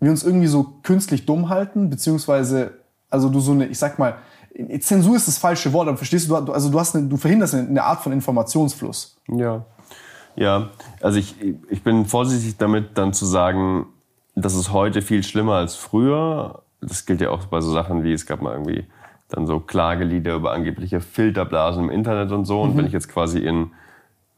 wir 0.00 0.10
uns 0.10 0.22
irgendwie 0.22 0.46
so 0.46 0.78
künstlich 0.82 1.26
dumm 1.26 1.48
halten, 1.48 1.90
beziehungsweise, 1.90 2.78
also 3.10 3.28
du 3.28 3.40
so 3.40 3.52
eine, 3.52 3.66
ich 3.66 3.78
sag 3.78 3.98
mal, 3.98 4.16
Zensur 4.80 5.16
ist 5.16 5.26
das 5.26 5.38
falsche 5.38 5.72
Wort, 5.72 5.88
aber 5.88 5.96
verstehst 5.96 6.28
du, 6.28 6.36
also 6.36 6.70
du, 6.70 6.78
hast 6.78 6.94
eine, 6.94 7.08
du 7.08 7.16
verhinderst 7.16 7.54
eine, 7.54 7.82
Art 7.82 8.02
von 8.02 8.12
Informationsfluss. 8.12 9.16
Ja. 9.28 9.64
Ja, 10.36 10.70
also 11.00 11.18
ich, 11.18 11.36
ich 11.70 11.82
bin 11.82 12.06
vorsichtig 12.06 12.56
damit, 12.56 12.98
dann 12.98 13.12
zu 13.12 13.24
sagen, 13.24 13.86
das 14.34 14.54
ist 14.54 14.72
heute 14.72 15.00
viel 15.02 15.22
schlimmer 15.22 15.54
als 15.54 15.76
früher. 15.76 16.62
Das 16.80 17.06
gilt 17.06 17.20
ja 17.20 17.30
auch 17.30 17.46
bei 17.46 17.60
so 17.60 17.72
Sachen 17.72 18.02
wie, 18.02 18.12
es 18.12 18.26
gab 18.26 18.42
mal 18.42 18.52
irgendwie 18.52 18.84
dann 19.28 19.46
so 19.46 19.60
Klagelieder 19.60 20.34
über 20.34 20.52
angebliche 20.52 21.00
Filterblasen 21.00 21.84
im 21.84 21.90
Internet 21.90 22.32
und 22.32 22.44
so. 22.44 22.60
Und 22.60 22.76
wenn 22.76 22.86
ich 22.86 22.92
jetzt 22.92 23.08
quasi 23.08 23.38
in 23.38 23.70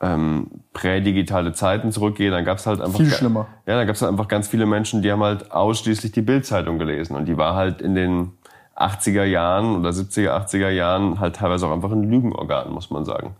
ähm, 0.00 0.48
prädigitale 0.72 1.52
Zeiten 1.52 1.90
zurückgehe, 1.90 2.30
dann 2.30 2.44
gab 2.44 2.58
es 2.58 2.66
halt 2.66 2.80
einfach 2.80 2.98
Viel 2.98 3.10
schlimmer. 3.10 3.46
Ja, 3.66 3.76
da 3.76 3.84
gab 3.84 3.96
es 3.96 4.02
halt 4.02 4.12
einfach 4.12 4.28
ganz 4.28 4.48
viele 4.48 4.66
Menschen, 4.66 5.02
die 5.02 5.10
haben 5.10 5.22
halt 5.22 5.50
ausschließlich 5.50 6.12
die 6.12 6.22
Bildzeitung 6.22 6.78
gelesen 6.78 7.16
und 7.16 7.26
die 7.26 7.36
war 7.36 7.54
halt 7.54 7.80
in 7.80 7.94
den 7.94 8.32
80er 8.76 9.24
Jahren 9.24 9.76
oder 9.76 9.90
70er, 9.90 10.30
80er 10.30 10.70
Jahren 10.70 11.18
halt 11.20 11.36
teilweise 11.36 11.66
auch 11.66 11.72
einfach 11.72 11.92
ein 11.92 12.04
Lügenorgan, 12.04 12.70
muss 12.70 12.90
man 12.90 13.04
sagen. 13.04 13.36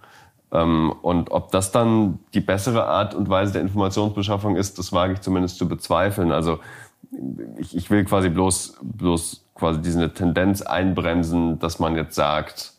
Ähm, 0.52 0.94
und 1.02 1.31
ob 1.31 1.50
das 1.50 1.73
dann 1.73 2.18
die 2.34 2.40
bessere 2.40 2.86
Art 2.86 3.15
und 3.15 3.28
Weise 3.28 3.52
der 3.52 3.62
Informationsbeschaffung 3.62 4.56
ist, 4.56 4.78
das 4.78 4.92
wage 4.92 5.15
ich 5.15 5.20
zumindest 5.20 5.58
zu 5.58 5.68
bezweifeln. 5.68 6.32
Also 6.32 6.60
ich, 7.58 7.76
ich 7.76 7.90
will 7.90 8.05
quasi 8.05 8.31
bloß, 8.31 8.78
bloß 8.82 9.44
quasi 9.55 9.81
diese 9.82 10.12
Tendenz 10.12 10.62
einbremsen, 10.62 11.58
dass 11.58 11.78
man 11.78 11.97
jetzt 11.97 12.15
sagt, 12.15 12.73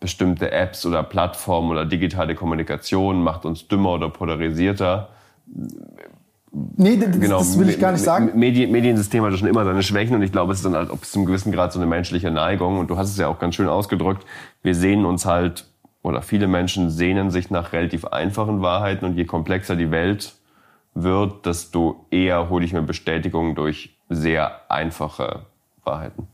bestimmte 0.00 0.50
Apps 0.50 0.84
oder 0.84 1.02
Plattformen 1.02 1.70
oder 1.70 1.86
digitale 1.86 2.34
Kommunikation 2.34 3.22
macht 3.22 3.44
uns 3.44 3.68
dümmer 3.68 3.92
oder 3.92 4.08
polarisierter. 4.08 5.10
Nee, 6.54 6.98
das, 6.98 7.18
genau. 7.18 7.38
das 7.38 7.58
will 7.58 7.70
ich 7.70 7.80
gar 7.80 7.92
nicht 7.92 8.04
sagen. 8.04 8.38
Medien, 8.38 8.70
Mediensystem 8.70 9.24
hat 9.24 9.32
schon 9.38 9.48
immer 9.48 9.64
seine 9.64 9.82
Schwächen 9.82 10.14
und 10.14 10.22
ich 10.22 10.32
glaube, 10.32 10.52
es 10.52 10.58
ist 10.58 10.64
dann 10.66 10.74
halt 10.74 10.90
bis 11.00 11.10
zum 11.10 11.24
gewissen 11.24 11.50
Grad 11.50 11.72
so 11.72 11.78
eine 11.78 11.86
menschliche 11.86 12.30
Neigung 12.30 12.78
und 12.78 12.90
du 12.90 12.98
hast 12.98 13.08
es 13.10 13.16
ja 13.16 13.28
auch 13.28 13.38
ganz 13.38 13.54
schön 13.54 13.68
ausgedrückt. 13.68 14.26
Wir 14.62 14.74
sehen 14.74 15.06
uns 15.06 15.24
halt, 15.24 15.66
oder 16.02 16.20
viele 16.20 16.48
Menschen 16.48 16.90
sehnen 16.90 17.30
sich 17.30 17.50
nach 17.50 17.72
relativ 17.72 18.04
einfachen 18.04 18.60
Wahrheiten 18.60 19.06
und 19.06 19.16
je 19.16 19.24
komplexer 19.24 19.76
die 19.76 19.90
Welt 19.90 20.34
wird, 20.94 21.46
desto 21.46 22.04
eher 22.10 22.50
hole 22.50 22.66
ich 22.66 22.74
mir 22.74 22.82
Bestätigung 22.82 23.54
durch 23.54 23.96
sehr 24.10 24.70
einfache 24.70 25.46
Wahrheiten. 25.84 26.28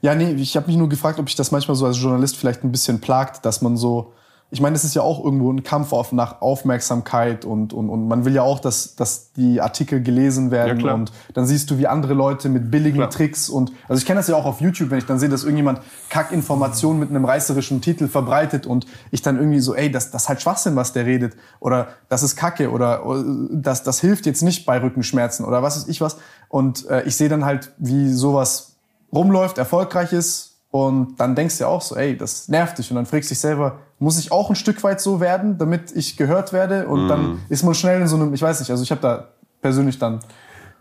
Ja, 0.00 0.14
nee, 0.14 0.32
ich 0.32 0.54
habe 0.56 0.68
mich 0.68 0.76
nur 0.76 0.88
gefragt, 0.88 1.18
ob 1.18 1.28
ich 1.28 1.34
das 1.34 1.50
manchmal 1.50 1.74
so 1.74 1.86
als 1.86 2.00
Journalist 2.00 2.36
vielleicht 2.36 2.62
ein 2.62 2.70
bisschen 2.70 3.00
plagt, 3.00 3.44
dass 3.44 3.62
man 3.62 3.76
so, 3.76 4.12
ich 4.54 4.60
meine, 4.60 4.76
es 4.76 4.84
ist 4.84 4.94
ja 4.94 5.02
auch 5.02 5.22
irgendwo 5.24 5.52
ein 5.52 5.64
Kampf 5.64 5.92
auf, 5.92 6.12
nach 6.12 6.40
Aufmerksamkeit 6.40 7.44
und, 7.44 7.72
und, 7.72 7.90
und 7.90 8.06
man 8.06 8.24
will 8.24 8.32
ja 8.32 8.42
auch, 8.42 8.60
dass, 8.60 8.94
dass 8.94 9.32
die 9.32 9.60
Artikel 9.60 10.00
gelesen 10.00 10.52
werden 10.52 10.78
Ja, 10.78 10.94
und 10.94 11.10
dann 11.34 11.44
siehst 11.44 11.72
du, 11.72 11.78
wie 11.78 11.88
andere 11.88 12.14
Leute 12.14 12.48
mit 12.48 12.70
billigen 12.70 12.98
Klar. 12.98 13.10
Tricks 13.10 13.48
und, 13.48 13.72
also 13.88 13.98
ich 13.98 14.06
kenne 14.06 14.20
das 14.20 14.28
ja 14.28 14.36
auch 14.36 14.44
auf 14.44 14.60
YouTube, 14.60 14.90
wenn 14.90 14.98
ich 14.98 15.06
dann 15.06 15.18
sehe, 15.18 15.28
dass 15.28 15.42
irgendjemand 15.42 15.80
Kackinformationen 16.08 17.00
mit 17.00 17.10
einem 17.10 17.24
reißerischen 17.24 17.80
Titel 17.80 18.06
verbreitet 18.06 18.64
und 18.64 18.86
ich 19.10 19.22
dann 19.22 19.38
irgendwie 19.38 19.58
so, 19.58 19.74
ey, 19.74 19.90
das, 19.90 20.12
das 20.12 20.22
ist 20.22 20.28
halt 20.28 20.40
Schwachsinn, 20.40 20.76
was 20.76 20.92
der 20.92 21.04
redet 21.04 21.34
oder 21.58 21.88
das 22.08 22.22
ist 22.22 22.36
Kacke 22.36 22.70
oder 22.70 23.04
oder 23.04 23.24
das, 23.50 23.82
das 23.82 23.98
hilft 24.00 24.24
jetzt 24.24 24.42
nicht 24.42 24.66
bei 24.66 24.80
Rückenschmerzen 24.80 25.44
oder 25.44 25.64
was 25.64 25.76
ist 25.76 25.88
ich 25.88 26.00
was 26.00 26.18
und 26.48 26.88
äh, 26.88 27.02
ich 27.02 27.16
sehe 27.16 27.28
dann 27.28 27.44
halt, 27.44 27.72
wie 27.78 28.12
sowas 28.12 28.76
rumläuft, 29.12 29.58
erfolgreich 29.58 30.12
ist 30.12 30.53
und 30.74 31.14
dann 31.20 31.36
denkst 31.36 31.58
du 31.58 31.62
ja 31.62 31.68
auch 31.68 31.82
so, 31.82 31.94
ey, 31.94 32.16
das 32.16 32.48
nervt 32.48 32.78
dich 32.78 32.90
und 32.90 32.96
dann 32.96 33.06
fragst 33.06 33.30
du 33.30 33.34
dich 33.34 33.38
selber, 33.38 33.78
muss 34.00 34.18
ich 34.18 34.32
auch 34.32 34.50
ein 34.50 34.56
Stück 34.56 34.82
weit 34.82 35.00
so 35.00 35.20
werden, 35.20 35.56
damit 35.56 35.92
ich 35.94 36.16
gehört 36.16 36.52
werde 36.52 36.88
und 36.88 37.06
dann 37.06 37.42
ist 37.48 37.62
man 37.62 37.74
schnell 37.74 38.00
in 38.00 38.08
so 38.08 38.16
einem, 38.16 38.34
ich 38.34 38.42
weiß 38.42 38.58
nicht, 38.58 38.72
also 38.72 38.82
ich 38.82 38.90
habe 38.90 39.00
da 39.00 39.28
persönlich 39.62 40.00
dann 40.00 40.18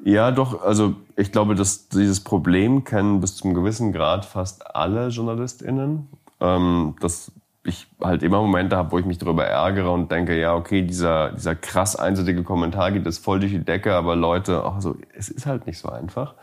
Ja, 0.03 0.31
doch, 0.31 0.63
also 0.63 0.95
ich 1.15 1.31
glaube, 1.31 1.53
dass 1.53 1.89
dieses 1.89 2.21
Problem 2.21 2.83
kennen 2.85 3.19
bis 3.19 3.35
zum 3.35 3.53
gewissen 3.53 3.93
Grad 3.93 4.25
fast 4.25 4.75
alle 4.75 5.09
JournalistInnen. 5.09 6.07
Ähm, 6.41 6.95
dass 6.99 7.31
ich 7.63 7.87
halt 8.01 8.23
immer 8.23 8.41
Momente 8.41 8.75
habe, 8.75 8.91
wo 8.91 8.97
ich 8.97 9.05
mich 9.05 9.19
darüber 9.19 9.45
ärgere 9.45 9.91
und 9.91 10.11
denke, 10.11 10.37
ja, 10.39 10.55
okay, 10.55 10.81
dieser, 10.81 11.33
dieser 11.33 11.55
krass 11.55 11.95
einseitige 11.95 12.41
Kommentar 12.41 12.91
geht 12.91 13.05
jetzt 13.05 13.23
voll 13.23 13.39
durch 13.39 13.51
die 13.51 13.63
Decke, 13.63 13.93
aber 13.93 14.15
Leute, 14.15 14.65
auch 14.65 14.81
so, 14.81 14.97
es 15.15 15.29
ist 15.29 15.45
halt 15.45 15.67
nicht 15.67 15.77
so 15.77 15.89
einfach. 15.89 16.33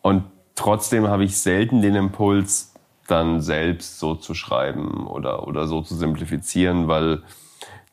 Und 0.00 0.22
trotzdem 0.56 1.06
habe 1.06 1.24
ich 1.24 1.38
selten 1.38 1.82
den 1.82 1.94
Impuls, 1.94 2.74
dann 3.06 3.40
selbst 3.40 4.00
so 4.00 4.16
zu 4.16 4.34
schreiben 4.34 5.06
oder, 5.06 5.46
oder 5.46 5.68
so 5.68 5.80
zu 5.82 5.94
simplifizieren, 5.94 6.88
weil 6.88 7.22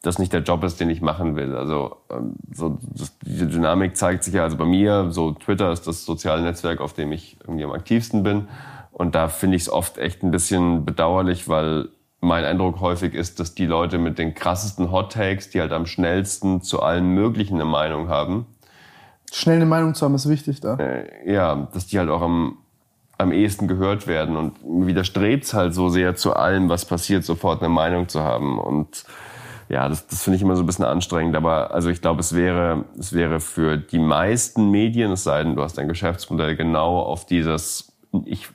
das 0.01 0.19
nicht 0.19 0.33
der 0.33 0.42
Job 0.42 0.64
ist, 0.64 0.80
den 0.80 0.90
ich 0.90 1.01
machen 1.01 1.35
will. 1.35 1.56
Also 1.56 1.98
ähm, 2.09 2.35
so, 2.51 2.77
das, 2.82 3.17
diese 3.22 3.48
Dynamik 3.48 3.95
zeigt 3.95 4.24
sich 4.24 4.33
ja, 4.33 4.43
also 4.43 4.58
bei 4.58 4.66
mir, 4.66 5.11
so 5.11 5.32
Twitter 5.32 5.72
ist 5.72 5.88
das 5.88 6.03
soziale 6.03 6.42
Netzwerk, 6.42 6.82
auf 6.82 6.93
dem 6.93 7.11
ich 7.11 7.38
irgendwie 7.42 7.64
am 7.64 7.72
aktivsten 7.72 8.24
bin. 8.24 8.48
Und 8.92 9.16
da 9.16 9.27
finde 9.27 9.56
ich 9.56 9.64
es 9.64 9.69
oft 9.69 9.98
echt 9.98 10.22
ein 10.24 10.32
bisschen 10.32 10.85
bedauerlich, 10.85 11.48
weil 11.48 11.90
mein 12.19 12.43
Eindruck 12.43 12.80
häufig 12.80 13.14
ist, 13.14 13.40
dass 13.40 13.56
die 13.56 13.66
Leute 13.66 13.98
mit 13.98 14.17
den 14.17 14.33
krassesten 14.33 14.92
Hot 14.92 15.14
Takes, 15.14 15.50
die 15.50 15.61
halt 15.61 15.72
am 15.72 15.85
schnellsten 15.85 16.61
zu 16.61 16.82
allen 16.82 17.08
möglichen 17.08 17.56
eine 17.56 17.66
Meinung 17.66 18.09
haben, 18.09 18.45
schnell 19.34 19.58
eine 19.58 19.66
Meinung 19.66 19.95
zu 19.95 20.06
haben, 20.06 20.16
ist 20.16 20.30
wichtig 20.30 20.62
da. 20.62 20.76
äh, 20.78 21.32
ja, 21.32 21.68
dass 21.74 21.88
die 21.88 22.00
halt 22.00 22.10
auch 22.10 22.22
am, 22.22 22.58
am 23.18 23.32
ehesten 23.32 23.68
gehört 23.68 24.08
werden. 24.08 24.38
Und 24.38 24.64
mir 24.64 24.88
widerstrebt's 24.88 25.53
halt 25.53 25.74
so 25.74 25.90
sehr 25.90 26.16
zu 26.16 26.34
allem, 26.36 26.70
was 26.70 26.86
passiert, 26.86 27.24
sofort 27.24 27.62
eine 27.62 27.70
Meinung 27.70 28.08
zu 28.08 28.22
haben. 28.22 28.60
Und 28.60 29.06
ja, 29.70 29.90
das, 29.90 30.08
das 30.08 30.24
finde 30.24 30.38
ich 30.38 30.44
immer 30.44 30.56
so 30.56 30.64
ein 30.64 30.66
bisschen 30.66 30.86
anstrengend. 30.86 31.36
Aber 31.36 31.74
also 31.74 31.90
ich 31.90 32.02
glaube, 32.02 32.20
es 32.20 32.36
wäre, 32.36 32.86
es 32.98 33.14
wäre 33.14 33.40
für 33.40 33.78
die 33.78 34.00
meisten 34.00 34.70
Medien, 34.72 35.12
es 35.12 35.24
sei 35.24 35.44
denn, 35.44 35.56
du 35.56 35.64
hast 35.64 35.80
ein 35.80 35.88
Geschäftsmodell 35.88 36.56
genau 36.56 37.00
auf 37.00 37.26
dieses, 37.26 37.92
ich 38.26 38.50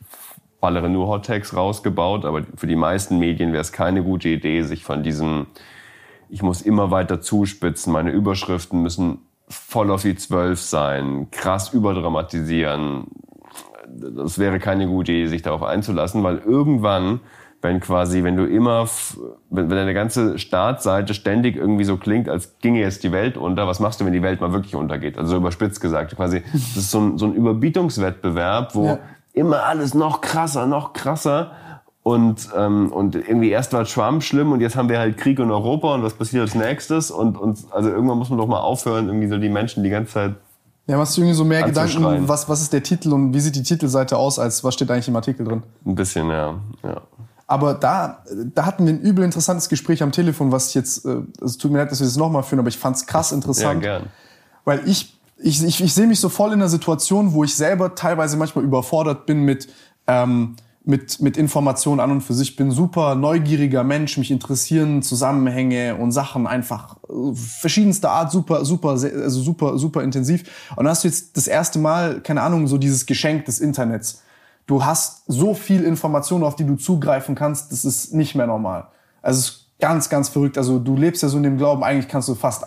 ballere 0.60 0.89
nur 0.89 1.08
Hot 1.08 1.26
Tags 1.26 1.55
rausgebaut, 1.55 2.24
aber 2.24 2.42
für 2.57 2.66
die 2.66 2.76
meisten 2.76 3.18
Medien 3.18 3.52
wäre 3.52 3.60
es 3.60 3.73
keine 3.73 4.02
gute 4.02 4.28
Idee, 4.28 4.62
sich 4.62 4.84
von 4.84 5.02
diesem, 5.02 5.47
ich 6.28 6.42
muss 6.42 6.62
immer 6.62 6.90
weiter 6.90 7.20
zuspitzen, 7.20 7.92
meine 7.92 8.10
Überschriften 8.10 8.82
müssen 8.82 9.18
voll 9.48 9.90
auf 9.90 10.02
die 10.02 10.16
Zwölf 10.16 10.60
sein, 10.60 11.28
krass 11.30 11.72
überdramatisieren. 11.72 13.06
Das 13.88 14.38
wäre 14.38 14.58
keine 14.58 14.86
gute 14.86 15.12
Idee, 15.12 15.26
sich 15.26 15.42
darauf 15.42 15.62
einzulassen, 15.62 16.22
weil 16.22 16.38
irgendwann, 16.38 17.20
wenn 17.62 17.80
quasi, 17.80 18.22
wenn 18.22 18.36
du 18.36 18.44
immer, 18.44 18.86
wenn, 19.50 19.70
wenn 19.70 19.76
deine 19.76 19.94
ganze 19.94 20.38
Startseite 20.38 21.14
ständig 21.14 21.56
irgendwie 21.56 21.84
so 21.84 21.96
klingt, 21.96 22.28
als 22.28 22.58
ginge 22.60 22.80
jetzt 22.80 23.02
die 23.02 23.12
Welt 23.12 23.36
unter, 23.36 23.66
was 23.66 23.80
machst 23.80 24.00
du, 24.00 24.04
wenn 24.04 24.12
die 24.12 24.22
Welt 24.22 24.40
mal 24.40 24.52
wirklich 24.52 24.74
untergeht? 24.76 25.16
Also 25.18 25.30
so 25.30 25.36
überspitzt 25.38 25.80
gesagt, 25.80 26.14
quasi, 26.14 26.42
das 26.52 26.76
ist 26.76 26.90
so 26.90 27.00
ein, 27.00 27.18
so 27.18 27.26
ein 27.26 27.34
Überbietungswettbewerb, 27.34 28.74
wo 28.74 28.86
Ja. 28.86 28.98
immer 29.32 29.64
alles 29.64 29.94
noch 29.94 30.20
krasser, 30.20 30.66
noch 30.66 30.92
krasser. 30.92 31.52
Und, 32.08 32.48
ähm, 32.56 32.90
und 32.90 33.16
irgendwie 33.16 33.50
erst 33.50 33.74
war 33.74 33.84
Trump 33.84 34.22
schlimm 34.22 34.50
und 34.52 34.62
jetzt 34.62 34.76
haben 34.76 34.88
wir 34.88 34.98
halt 34.98 35.18
Krieg 35.18 35.38
in 35.38 35.50
Europa 35.50 35.92
und 35.92 36.02
was 36.02 36.14
passiert 36.14 36.40
als 36.40 36.54
nächstes? 36.54 37.10
Und, 37.10 37.36
und 37.36 37.58
also 37.70 37.90
irgendwann 37.90 38.16
muss 38.16 38.30
man 38.30 38.38
doch 38.38 38.46
mal 38.46 38.60
aufhören, 38.60 39.08
irgendwie 39.08 39.28
so 39.28 39.36
die 39.36 39.50
Menschen 39.50 39.84
die 39.84 39.90
ganze 39.90 40.14
Zeit. 40.14 40.34
Ja, 40.86 40.96
machst 40.96 41.18
du 41.18 41.20
irgendwie 41.20 41.36
so 41.36 41.44
mehr 41.44 41.64
Gedanken, 41.64 42.26
was, 42.26 42.48
was 42.48 42.62
ist 42.62 42.72
der 42.72 42.82
Titel 42.82 43.12
und 43.12 43.34
wie 43.34 43.40
sieht 43.40 43.56
die 43.56 43.62
Titelseite 43.62 44.16
aus, 44.16 44.38
als 44.38 44.64
was 44.64 44.72
steht 44.72 44.90
eigentlich 44.90 45.08
im 45.08 45.16
Artikel 45.16 45.44
drin. 45.44 45.62
Ein 45.84 45.94
bisschen, 45.96 46.30
ja. 46.30 46.54
ja. 46.82 47.02
Aber 47.46 47.74
da, 47.74 48.24
da 48.54 48.64
hatten 48.64 48.86
wir 48.86 48.94
ein 48.94 49.00
übel 49.00 49.22
interessantes 49.22 49.68
Gespräch 49.68 50.02
am 50.02 50.10
Telefon, 50.10 50.50
was 50.50 50.68
ich 50.68 50.76
jetzt, 50.76 51.04
äh, 51.04 51.18
es 51.44 51.58
tut 51.58 51.70
mir 51.70 51.76
leid, 51.76 51.90
dass 51.90 52.00
wir 52.00 52.06
das 52.06 52.16
nochmal 52.16 52.42
führen, 52.42 52.60
aber 52.60 52.70
ich 52.70 52.78
fand 52.78 52.96
es 52.96 53.04
krass 53.04 53.32
Ja, 53.32 53.36
interessant. 53.36 53.82
gern. 53.82 54.04
Weil 54.64 54.80
ich, 54.88 55.14
ich, 55.36 55.62
ich, 55.62 55.84
ich 55.84 55.92
sehe 55.92 56.06
mich 56.06 56.20
so 56.20 56.30
voll 56.30 56.54
in 56.54 56.60
einer 56.60 56.70
Situation, 56.70 57.34
wo 57.34 57.44
ich 57.44 57.54
selber 57.54 57.94
teilweise 57.94 58.38
manchmal 58.38 58.64
überfordert 58.64 59.26
bin 59.26 59.42
mit, 59.42 59.68
ähm, 60.06 60.56
mit, 60.84 61.20
mit 61.20 61.36
Informationen 61.36 62.00
an 62.00 62.10
und 62.10 62.20
für 62.23 62.34
sich. 62.34 62.50
Ich 62.50 62.57
bin 62.57 62.70
super 62.70 63.15
neugieriger 63.15 63.84
Mensch, 63.84 64.16
mich 64.16 64.31
interessieren 64.31 65.02
Zusammenhänge 65.02 65.97
und 65.97 66.12
Sachen 66.12 66.47
einfach 66.47 66.97
äh, 67.08 67.34
verschiedenster 67.34 68.10
Art, 68.10 68.31
super, 68.32 68.65
super, 68.65 68.90
also 68.90 69.40
super, 69.40 69.78
super 69.78 70.02
intensiv. 70.02 70.44
Und 70.70 70.84
dann 70.84 70.89
hast 70.89 71.05
du 71.05 71.08
jetzt 71.08 71.36
das 71.36 71.47
erste 71.47 71.78
Mal, 71.78 72.20
keine 72.20 72.42
Ahnung, 72.42 72.66
so 72.66 72.78
dieses 72.78 73.07
Geschenk 73.07 73.44
des 73.44 73.60
Internets. 73.60 74.23
Du 74.66 74.84
hast 74.84 75.24
so 75.26 75.55
viel 75.55 75.84
Information, 75.84 76.42
auf 76.42 76.57
die 76.57 76.65
du 76.65 76.76
zugreifen 76.76 77.34
kannst, 77.34 77.73
das 77.73 77.84
ist 77.84 78.15
nicht 78.15 78.34
mehr 78.34 78.47
normal. 78.47 78.89
Also 79.23 79.39
es 79.39 79.48
ist 79.48 79.66
ganz, 79.81 80.08
ganz 80.08 80.28
verrückt. 80.28 80.58
Also 80.58 80.78
du 80.78 80.97
lebst 80.97 81.23
ja 81.23 81.28
so 81.28 81.36
in 81.36 81.42
dem 81.42 81.58
Glauben, 81.58 81.82
eigentlich 81.82 82.08
kannst 82.08 82.28
du 82.28 82.34
fast, 82.34 82.65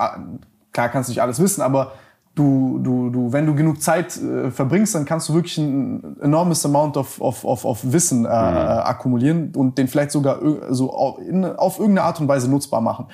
klar 0.72 0.90
kannst 0.90 1.10
du 1.10 1.12
nicht 1.12 1.22
alles 1.22 1.40
wissen, 1.40 1.62
aber 1.62 1.94
du, 2.36 2.80
du, 2.82 3.10
du, 3.10 3.34
wenn 3.34 3.46
du 3.46 3.56
genug 3.56 3.82
Zeit 3.82 4.18
äh, 4.18 4.52
verbringst, 4.52 4.96
dann 4.96 5.06
kannst 5.06 5.30
du 5.30 5.34
wirklich 5.34 5.58
ein 5.58 6.18
enormes 6.22 6.66
Amount 6.66 6.98
of, 6.98 7.20
of, 7.20 7.44
of, 7.44 7.66
of 7.66 7.80
Wissen 7.84 8.26
äh, 8.26 8.30
äh, 8.30 8.32
akkumulieren 8.32 9.54
und 9.56 9.78
den 9.78 9.88
vielleicht 9.88 10.12
sogar 10.12 10.40
so 10.70 10.94
auf, 10.94 11.20
in, 11.20 11.46
auf 11.46 11.80
irgendeine 11.80 12.08
Art 12.08 12.20
und 12.20 12.28
Weise 12.28 12.50
nutzbar 12.50 12.82
machen. 12.82 13.08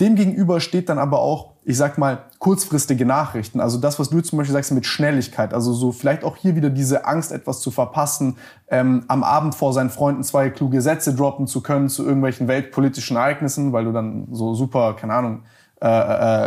Demgegenüber 0.00 0.58
steht 0.58 0.88
dann 0.88 0.98
aber 0.98 1.20
auch, 1.20 1.52
ich 1.62 1.76
sag 1.76 1.98
mal, 1.98 2.24
kurzfristige 2.40 3.06
Nachrichten. 3.06 3.60
Also 3.60 3.78
das, 3.78 3.98
was 4.00 4.10
du 4.10 4.20
zum 4.22 4.38
Beispiel 4.38 4.52
sagst 4.52 4.72
mit 4.72 4.86
Schnelligkeit. 4.86 5.54
Also 5.54 5.72
so 5.72 5.92
vielleicht 5.92 6.24
auch 6.24 6.36
hier 6.36 6.56
wieder 6.56 6.68
diese 6.68 7.06
Angst, 7.06 7.30
etwas 7.30 7.60
zu 7.60 7.70
verpassen, 7.70 8.36
ähm, 8.68 9.04
am 9.06 9.22
Abend 9.22 9.54
vor 9.54 9.72
seinen 9.72 9.90
Freunden 9.90 10.24
zwei 10.24 10.50
kluge 10.50 10.80
Sätze 10.80 11.14
droppen 11.14 11.46
zu 11.46 11.62
können 11.62 11.88
zu 11.88 12.04
irgendwelchen 12.04 12.48
weltpolitischen 12.48 13.16
Ereignissen, 13.16 13.72
weil 13.72 13.84
du 13.84 13.92
dann 13.92 14.26
so 14.32 14.54
super, 14.54 14.94
keine 14.94 15.14
Ahnung, 15.14 15.42
äh, 15.80 15.86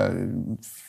äh, 0.07 0.27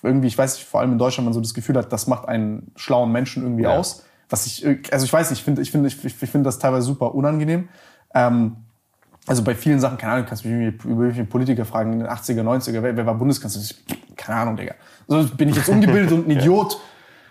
irgendwie, 0.02 0.28
ich 0.28 0.38
weiß 0.38 0.54
nicht, 0.54 0.66
vor 0.66 0.80
allem 0.80 0.92
in 0.92 0.98
Deutschland 0.98 1.24
man 1.26 1.34
so 1.34 1.40
das 1.40 1.54
Gefühl 1.54 1.76
hat, 1.76 1.92
das 1.92 2.06
macht 2.06 2.28
einen 2.28 2.70
schlauen 2.76 3.10
Menschen 3.12 3.42
irgendwie 3.42 3.64
Ja. 3.64 3.70
aus. 3.76 4.04
Was 4.30 4.46
ich, 4.46 4.64
äh, 4.64 4.80
also 4.90 5.04
ich 5.04 5.12
weiß 5.12 5.30
nicht, 5.30 5.40
ich 5.40 5.44
finde, 5.44 5.62
ich 5.62 5.70
finde, 5.70 5.88
ich, 5.88 6.04
ich 6.04 6.14
finde 6.14 6.44
das 6.44 6.58
teilweise 6.58 6.86
super 6.86 7.14
unangenehm. 7.14 7.68
Ähm, 8.14 8.56
also 9.26 9.42
bei 9.44 9.54
vielen 9.54 9.78
Sachen, 9.80 9.98
keine 9.98 10.14
Ahnung, 10.14 10.26
kannst 10.26 10.44
du 10.44 10.48
mich 10.48 10.74
über 10.84 10.88
irgendwelche 10.88 11.24
Politiker 11.24 11.64
fragen, 11.66 11.92
in 11.94 11.98
den 12.00 12.08
80er, 12.08 12.42
90er, 12.42 12.82
wer, 12.82 12.96
wer 12.96 13.04
war 13.06 13.14
Bundeskanzler? 13.14 13.60
Ich- 13.62 14.16
Keine 14.16 14.40
Ahnung, 14.40 14.56
Digga. 14.56 14.74
So 15.06 15.24
bin 15.36 15.48
ich 15.50 15.56
jetzt 15.56 15.68
ungebildet 15.68 16.12
und 16.12 16.26
ein 16.26 16.30
Idiot. 16.38 16.80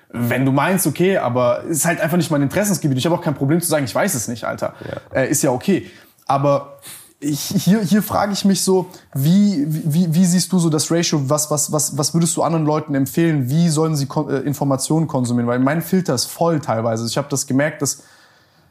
wenn 0.09 0.45
du 0.45 0.51
meinst, 0.53 0.87
okay, 0.87 1.17
aber 1.17 1.63
es 1.65 1.79
ist 1.79 1.85
halt 1.85 1.99
einfach 1.99 2.15
nicht 2.17 2.31
mein 2.31 2.41
Interessensgebiet. 2.41 2.97
Ich 2.97 3.05
habe 3.05 3.15
auch 3.15 3.21
kein 3.21 3.33
Problem 3.35 3.59
zu 3.59 3.67
sagen, 3.67 3.83
ich 3.85 3.93
weiß 3.93 4.13
es 4.13 4.27
nicht, 4.29 4.45
Alter. 4.45 4.73
Ja. 5.13 5.19
Äh, 5.21 5.29
ist 5.29 5.41
ja 5.43 5.49
okay. 5.51 5.89
Aber 6.27 6.77
ich, 7.19 7.39
hier, 7.39 7.81
hier 7.81 8.03
frage 8.03 8.33
ich 8.33 8.45
mich 8.45 8.61
so, 8.61 8.87
wie, 9.13 9.65
wie, 9.67 10.13
wie 10.13 10.25
siehst 10.25 10.51
du 10.51 10.59
so 10.59 10.69
das 10.69 10.91
Ratio? 10.91 11.29
Was, 11.29 11.49
was, 11.49 11.71
was, 11.71 11.97
was 11.97 12.13
würdest 12.13 12.37
du 12.37 12.43
anderen 12.43 12.65
Leuten 12.65 12.93
empfehlen? 12.93 13.49
Wie 13.49 13.69
sollen 13.69 13.95
sie 13.95 14.05
kon 14.05 14.29
äh, 14.29 14.39
Informationen 14.39 15.07
konsumieren? 15.07 15.47
Weil 15.47 15.59
mein 15.59 15.81
Filter 15.81 16.13
ist 16.13 16.25
voll 16.25 16.59
teilweise. 16.59 17.07
Ich 17.07 17.17
habe 17.17 17.27
das 17.29 17.47
gemerkt, 17.47 17.81
dass 17.81 18.03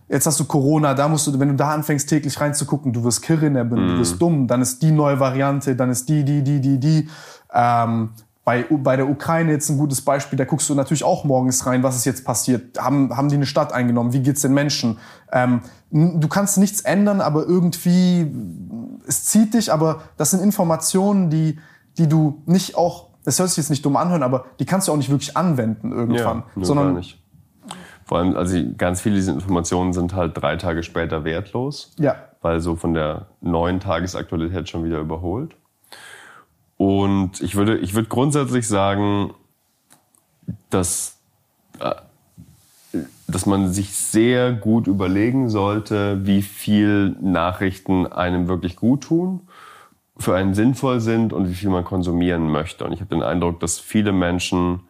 jetzt 0.09 0.27
hast 0.27 0.39
du 0.39 0.45
Corona, 0.45 0.95
da 0.95 1.09
musst 1.09 1.27
du, 1.27 1.39
wenn 1.41 1.49
du 1.49 1.55
da 1.55 1.75
anfängst 1.75 2.09
täglich 2.09 2.41
reinzugucken, 2.41 2.93
du 2.93 3.03
wirst 3.03 3.23
kirren, 3.23 3.55
mm. 3.55 3.71
du 3.71 3.99
wirst 3.99 4.15
mhm. 4.15 4.19
dumm, 4.19 4.47
dann 4.47 4.63
ist 4.63 4.81
die 4.81 4.93
neue 4.93 5.19
Variante, 5.19 5.75
dann 5.75 5.91
ist 5.91 6.09
die, 6.09 6.25
die, 6.25 6.43
die, 6.43 6.61
die, 6.61 6.79
die. 6.79 7.09
Ähm, 7.53 8.11
bei, 8.45 8.65
bei 8.71 8.95
der 8.95 9.09
Ukraine 9.09 9.51
jetzt 9.51 9.69
ein 9.71 9.77
gutes 9.77 10.03
Beispiel, 10.03 10.37
da 10.37 10.45
guckst 10.45 10.69
du 10.69 10.77
natürlich 10.77 11.03
auch 11.03 11.25
morgens 11.25 11.67
rein, 11.67 11.83
was 11.83 11.97
ist 11.97 12.05
jetzt 12.05 12.25
passiert. 12.25 12.79
Haben, 12.79 13.17
haben 13.17 13.29
die 13.29 13.35
eine 13.35 13.45
Stadt 13.45 13.73
eingenommen? 13.73 14.13
Wie 14.13 14.21
geht's 14.21 14.43
den 14.43 14.55
Menschen? 14.55 14.99
Ähm, 15.33 15.63
du 15.97 16.29
kannst 16.29 16.59
nichts 16.59 16.83
ändern, 16.83 17.21
aber 17.21 17.47
irgendwie, 17.47 18.31
es 19.07 19.25
zieht 19.25 19.55
dich, 19.55 19.73
aber 19.73 20.03
das 20.17 20.31
sind 20.31 20.43
Informationen, 20.43 21.31
die, 21.31 21.59
die 21.99 22.09
du 22.09 22.43
nicht 22.47 22.77
auch, 22.77 23.09
das 23.25 23.39
hört 23.39 23.49
sich 23.49 23.59
jetzt 23.59 23.71
nicht 23.71 23.85
dumm 23.85 23.97
anhören, 23.97 24.23
aber 24.23 24.47
die 24.59 24.67
kannst 24.67 24.89
du 24.89 24.93
auch 24.93 24.97
nicht 24.97 25.11
wirklich 25.11 25.37
anwenden 25.37 25.93
irgendwann. 25.93 26.45
Ja, 26.55 26.65
sondern 26.65 26.87
gar 26.89 26.95
nicht. 26.99 27.23
Vor 28.05 28.19
allem, 28.19 28.37
also 28.37 28.57
ganz 28.77 29.01
viele 29.01 29.17
dieser 29.17 29.33
Informationen 29.33 29.93
sind 29.93 30.15
halt 30.15 30.41
drei 30.41 30.57
Tage 30.57 30.85
später 30.85 31.25
wertlos. 31.25 31.93
Ja. 31.99 32.15
Weil 32.41 32.61
so 32.61 32.77
von 32.77 32.95
der 32.95 33.27
neuen 33.41 33.81
Tagesaktualität 33.81 34.69
schon 34.69 34.85
wieder 34.85 35.01
überholt. 35.01 35.57
Und 36.77 37.41
ich 37.41 37.57
würde, 37.57 37.79
ich 37.79 37.95
würde 37.95 38.09
grundsätzlich 38.09 38.69
sagen, 38.69 39.35
dass, 40.71 41.19
äh, 41.81 41.95
dass 43.29 43.47
man 43.47 43.73
sich 43.73 43.93
sehr 43.93 44.53
gut 44.53 44.87
überlegen 44.87 45.49
sollte, 45.51 46.27
wie 46.27 46.43
viel 46.43 47.17
Nachrichten 47.21 48.07
einem 48.07 48.49
wirklich 48.49 48.77
gut 48.77 49.03
tun, 49.03 49.49
für 50.17 50.35
einen 50.35 50.55
sinnvoll 50.55 51.01
sind 51.01 51.33
und 51.33 51.49
wie 51.49 51.55
viel 51.55 51.71
man 51.71 51.85
konsumieren 51.85 52.51
möchte. 52.51 52.85
Und 52.85 52.93
ich 52.93 53.01
habe 53.01 53.15
den 53.15 53.23
Eindruck, 53.23 53.61
dass 53.61 53.79
viele 53.79 54.13
Menschen 54.13 54.81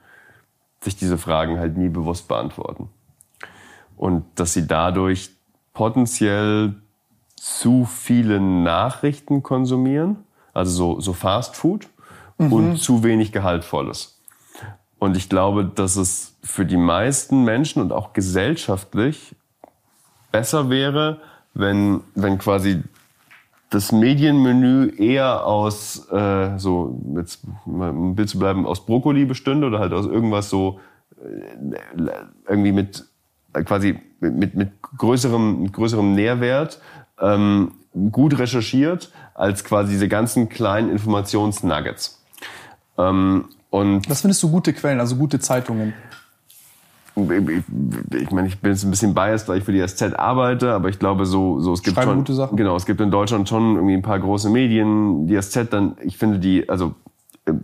sich 0.80 0.96
diese 0.96 1.18
Fragen 1.18 1.58
halt 1.58 1.76
nie 1.76 1.88
bewusst 1.88 2.28
beantworten. 2.28 2.88
Und 3.96 4.24
dass 4.34 4.52
sie 4.52 4.66
dadurch 4.66 5.30
potenziell 5.72 6.74
zu 7.36 7.84
viele 7.84 8.40
Nachrichten 8.40 9.42
konsumieren 9.42 10.18
also 10.56 10.94
so, 10.94 11.00
so 11.00 11.12
Fast 11.12 11.54
Food 11.54 11.86
mhm. 12.38 12.52
und 12.52 12.76
zu 12.78 13.04
wenig 13.04 13.30
Gehaltvolles. 13.30 14.18
Und 14.98 15.16
ich 15.16 15.28
glaube, 15.28 15.66
dass 15.66 15.96
es 15.96 16.35
für 16.46 16.64
die 16.64 16.76
meisten 16.76 17.44
Menschen 17.44 17.82
und 17.82 17.92
auch 17.92 18.12
gesellschaftlich 18.12 19.34
besser 20.30 20.70
wäre, 20.70 21.20
wenn, 21.54 22.02
wenn 22.14 22.38
quasi 22.38 22.82
das 23.70 23.90
Medienmenü 23.90 24.94
eher 24.96 25.44
aus, 25.44 26.08
äh, 26.10 26.56
so 26.56 27.00
jetzt 27.16 27.40
mal 27.66 27.90
ein 27.90 28.14
Bild 28.14 28.28
zu 28.28 28.38
bleiben, 28.38 28.64
aus 28.64 28.86
Brokkoli 28.86 29.24
bestünde 29.24 29.66
oder 29.66 29.80
halt 29.80 29.92
aus 29.92 30.06
irgendwas 30.06 30.48
so 30.48 30.78
äh, 31.20 31.76
irgendwie 32.48 32.72
mit 32.72 33.04
äh, 33.52 33.64
quasi 33.64 33.98
mit, 34.20 34.54
mit, 34.54 34.82
größerem, 34.82 35.62
mit 35.62 35.72
größerem 35.72 36.14
Nährwert, 36.14 36.80
ähm, 37.20 37.72
gut 38.12 38.38
recherchiert, 38.38 39.10
als 39.34 39.64
quasi 39.64 39.92
diese 39.92 40.08
ganzen 40.08 40.48
kleinen 40.48 40.90
Informationsnuggets. 40.90 42.22
Ähm, 42.98 43.46
und 43.70 44.08
Was 44.08 44.20
findest 44.20 44.42
du 44.42 44.50
gute 44.50 44.72
Quellen, 44.72 45.00
also 45.00 45.16
gute 45.16 45.40
Zeitungen? 45.40 45.92
Ich, 47.16 48.30
meine, 48.30 48.46
ich 48.46 48.60
bin 48.60 48.72
jetzt 48.72 48.84
ein 48.84 48.90
bisschen 48.90 49.14
biased, 49.14 49.48
weil 49.48 49.58
ich 49.58 49.64
für 49.64 49.72
die 49.72 49.86
SZ 49.86 50.14
arbeite, 50.14 50.74
aber 50.74 50.90
ich 50.90 50.98
glaube, 50.98 51.24
so, 51.24 51.60
so 51.60 51.72
es 51.72 51.82
gibt 51.82 51.96
Schreiben 51.96 52.10
schon 52.10 52.18
gute 52.18 52.34
Sachen. 52.34 52.58
Genau, 52.58 52.76
es 52.76 52.84
gibt 52.84 53.00
in 53.00 53.10
Deutschland 53.10 53.48
schon 53.48 53.76
irgendwie 53.76 53.94
ein 53.94 54.02
paar 54.02 54.20
große 54.20 54.50
Medien. 54.50 55.26
Die 55.26 55.40
SZ 55.40 55.70
dann, 55.70 55.96
ich 56.02 56.18
finde 56.18 56.38
die, 56.38 56.68
also 56.68 56.94
äh, 57.46 57.54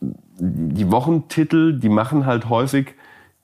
die 0.00 0.90
Wochentitel, 0.90 1.78
die 1.78 1.88
machen 1.88 2.26
halt 2.26 2.50
häufig 2.50 2.94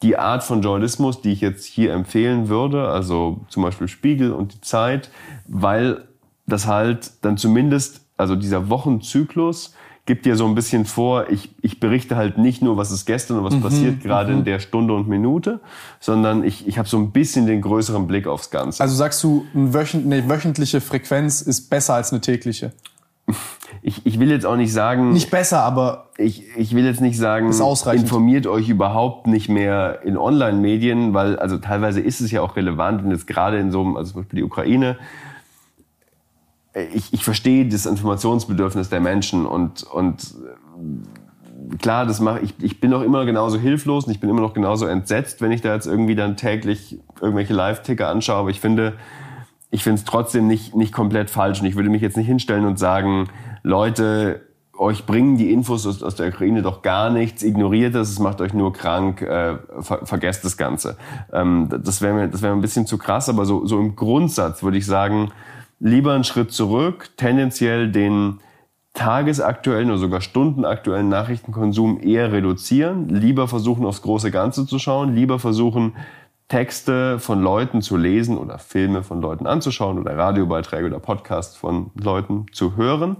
die 0.02 0.18
Art 0.18 0.44
von 0.44 0.60
Journalismus, 0.60 1.22
die 1.22 1.32
ich 1.32 1.40
jetzt 1.40 1.64
hier 1.64 1.94
empfehlen 1.94 2.48
würde, 2.48 2.88
also 2.88 3.40
zum 3.48 3.62
Beispiel 3.62 3.88
Spiegel 3.88 4.32
und 4.32 4.52
die 4.52 4.60
Zeit, 4.60 5.10
weil 5.48 6.04
das 6.46 6.66
halt 6.66 7.12
dann 7.22 7.38
zumindest, 7.38 8.04
also 8.18 8.36
dieser 8.36 8.68
Wochenzyklus 8.68 9.74
gibt 10.06 10.26
dir 10.26 10.36
so 10.36 10.46
ein 10.46 10.54
bisschen 10.54 10.84
vor, 10.84 11.30
ich, 11.30 11.50
ich 11.62 11.80
berichte 11.80 12.16
halt 12.16 12.36
nicht 12.36 12.62
nur, 12.62 12.76
was 12.76 12.90
ist 12.90 13.06
gestern 13.06 13.38
und 13.38 13.44
was 13.44 13.54
mhm, 13.54 13.62
passiert 13.62 14.00
gerade 14.02 14.32
mhm. 14.32 14.38
in 14.40 14.44
der 14.44 14.58
Stunde 14.58 14.94
und 14.94 15.08
Minute, 15.08 15.60
sondern 15.98 16.44
ich, 16.44 16.68
ich 16.68 16.78
habe 16.78 16.88
so 16.88 16.98
ein 16.98 17.10
bisschen 17.10 17.46
den 17.46 17.62
größeren 17.62 18.06
Blick 18.06 18.26
aufs 18.26 18.50
Ganze. 18.50 18.82
Also 18.82 18.94
sagst 18.94 19.24
du, 19.24 19.46
eine 19.54 19.72
wöchentliche 20.28 20.80
Frequenz 20.80 21.40
ist 21.40 21.70
besser 21.70 21.94
als 21.94 22.12
eine 22.12 22.20
tägliche? 22.20 22.72
Ich, 23.80 24.04
ich 24.04 24.20
will 24.20 24.30
jetzt 24.30 24.44
auch 24.44 24.56
nicht 24.56 24.72
sagen. 24.72 25.12
Nicht 25.12 25.30
besser, 25.30 25.62
aber. 25.62 26.10
Ich, 26.16 26.44
ich 26.56 26.76
will 26.76 26.84
jetzt 26.84 27.00
nicht 27.00 27.18
sagen, 27.18 27.50
informiert 27.92 28.46
euch 28.46 28.68
überhaupt 28.68 29.26
nicht 29.26 29.48
mehr 29.48 30.00
in 30.04 30.16
Online-Medien, 30.16 31.12
weil 31.12 31.38
also 31.38 31.58
teilweise 31.58 32.00
ist 32.00 32.20
es 32.20 32.30
ja 32.30 32.40
auch 32.40 32.54
relevant 32.54 33.02
und 33.02 33.10
jetzt 33.10 33.26
gerade 33.26 33.58
in 33.58 33.72
so 33.72 33.80
einem, 33.80 33.96
also 33.96 34.12
zum 34.12 34.22
Beispiel 34.22 34.38
die 34.38 34.44
Ukraine, 34.44 34.96
ich, 36.92 37.12
ich 37.12 37.24
verstehe 37.24 37.66
das 37.68 37.86
Informationsbedürfnis 37.86 38.88
der 38.88 39.00
Menschen 39.00 39.46
und, 39.46 39.84
und 39.84 40.34
äh, 41.72 41.76
klar, 41.78 42.06
das 42.06 42.20
mache 42.20 42.40
ich, 42.40 42.54
ich 42.60 42.80
bin 42.80 42.92
auch 42.92 43.02
immer 43.02 43.24
genauso 43.24 43.58
hilflos 43.58 44.06
und 44.06 44.12
ich 44.12 44.20
bin 44.20 44.28
immer 44.28 44.40
noch 44.40 44.54
genauso 44.54 44.86
entsetzt, 44.86 45.40
wenn 45.40 45.52
ich 45.52 45.60
da 45.60 45.74
jetzt 45.74 45.86
irgendwie 45.86 46.14
dann 46.14 46.36
täglich 46.36 46.98
irgendwelche 47.20 47.54
Live-Ticker 47.54 48.08
anschaue, 48.08 48.36
aber 48.36 48.50
ich 48.50 48.60
finde, 48.60 48.94
ich 49.70 49.82
finde 49.82 49.98
es 49.98 50.04
trotzdem 50.04 50.46
nicht, 50.46 50.74
nicht 50.74 50.92
komplett 50.92 51.30
falsch. 51.30 51.60
Und 51.60 51.66
ich 51.66 51.74
würde 51.74 51.90
mich 51.90 52.02
jetzt 52.02 52.16
nicht 52.16 52.26
hinstellen 52.26 52.64
und 52.64 52.78
sagen, 52.78 53.28
Leute, 53.64 54.42
euch 54.76 55.06
bringen 55.06 55.36
die 55.36 55.52
Infos 55.52 55.86
aus, 55.86 56.02
aus 56.02 56.14
der 56.14 56.28
Ukraine 56.28 56.62
doch 56.62 56.82
gar 56.82 57.10
nichts, 57.10 57.42
ignoriert 57.42 57.94
das, 57.94 58.08
es 58.08 58.18
macht 58.18 58.40
euch 58.40 58.54
nur 58.54 58.72
krank, 58.72 59.22
äh, 59.22 59.56
ver 59.80 60.04
vergesst 60.04 60.44
das 60.44 60.56
Ganze. 60.56 60.96
Ähm, 61.32 61.68
das 61.70 62.02
wäre 62.02 62.14
mir, 62.14 62.28
das 62.28 62.42
wäre 62.42 62.52
ein 62.52 62.60
bisschen 62.60 62.86
zu 62.86 62.98
krass, 62.98 63.28
aber 63.28 63.46
so, 63.46 63.66
so 63.66 63.78
im 63.78 63.96
Grundsatz 63.96 64.62
würde 64.62 64.78
ich 64.78 64.86
sagen, 64.86 65.30
lieber 65.84 66.14
einen 66.14 66.24
Schritt 66.24 66.50
zurück, 66.50 67.10
tendenziell 67.18 67.92
den 67.92 68.40
tagesaktuellen 68.94 69.90
oder 69.90 69.98
sogar 69.98 70.20
stundenaktuellen 70.22 71.10
Nachrichtenkonsum 71.10 72.00
eher 72.00 72.32
reduzieren, 72.32 73.08
lieber 73.10 73.48
versuchen 73.48 73.84
aufs 73.84 74.00
große 74.00 74.30
Ganze 74.30 74.66
zu 74.66 74.78
schauen, 74.78 75.14
lieber 75.14 75.38
versuchen 75.38 75.94
Texte 76.48 77.18
von 77.18 77.42
Leuten 77.42 77.82
zu 77.82 77.98
lesen 77.98 78.38
oder 78.38 78.58
Filme 78.58 79.02
von 79.02 79.20
Leuten 79.20 79.46
anzuschauen 79.46 79.98
oder 79.98 80.16
Radiobeiträge 80.16 80.86
oder 80.86 81.00
Podcasts 81.00 81.56
von 81.56 81.90
Leuten 82.00 82.46
zu 82.52 82.76
hören, 82.76 83.16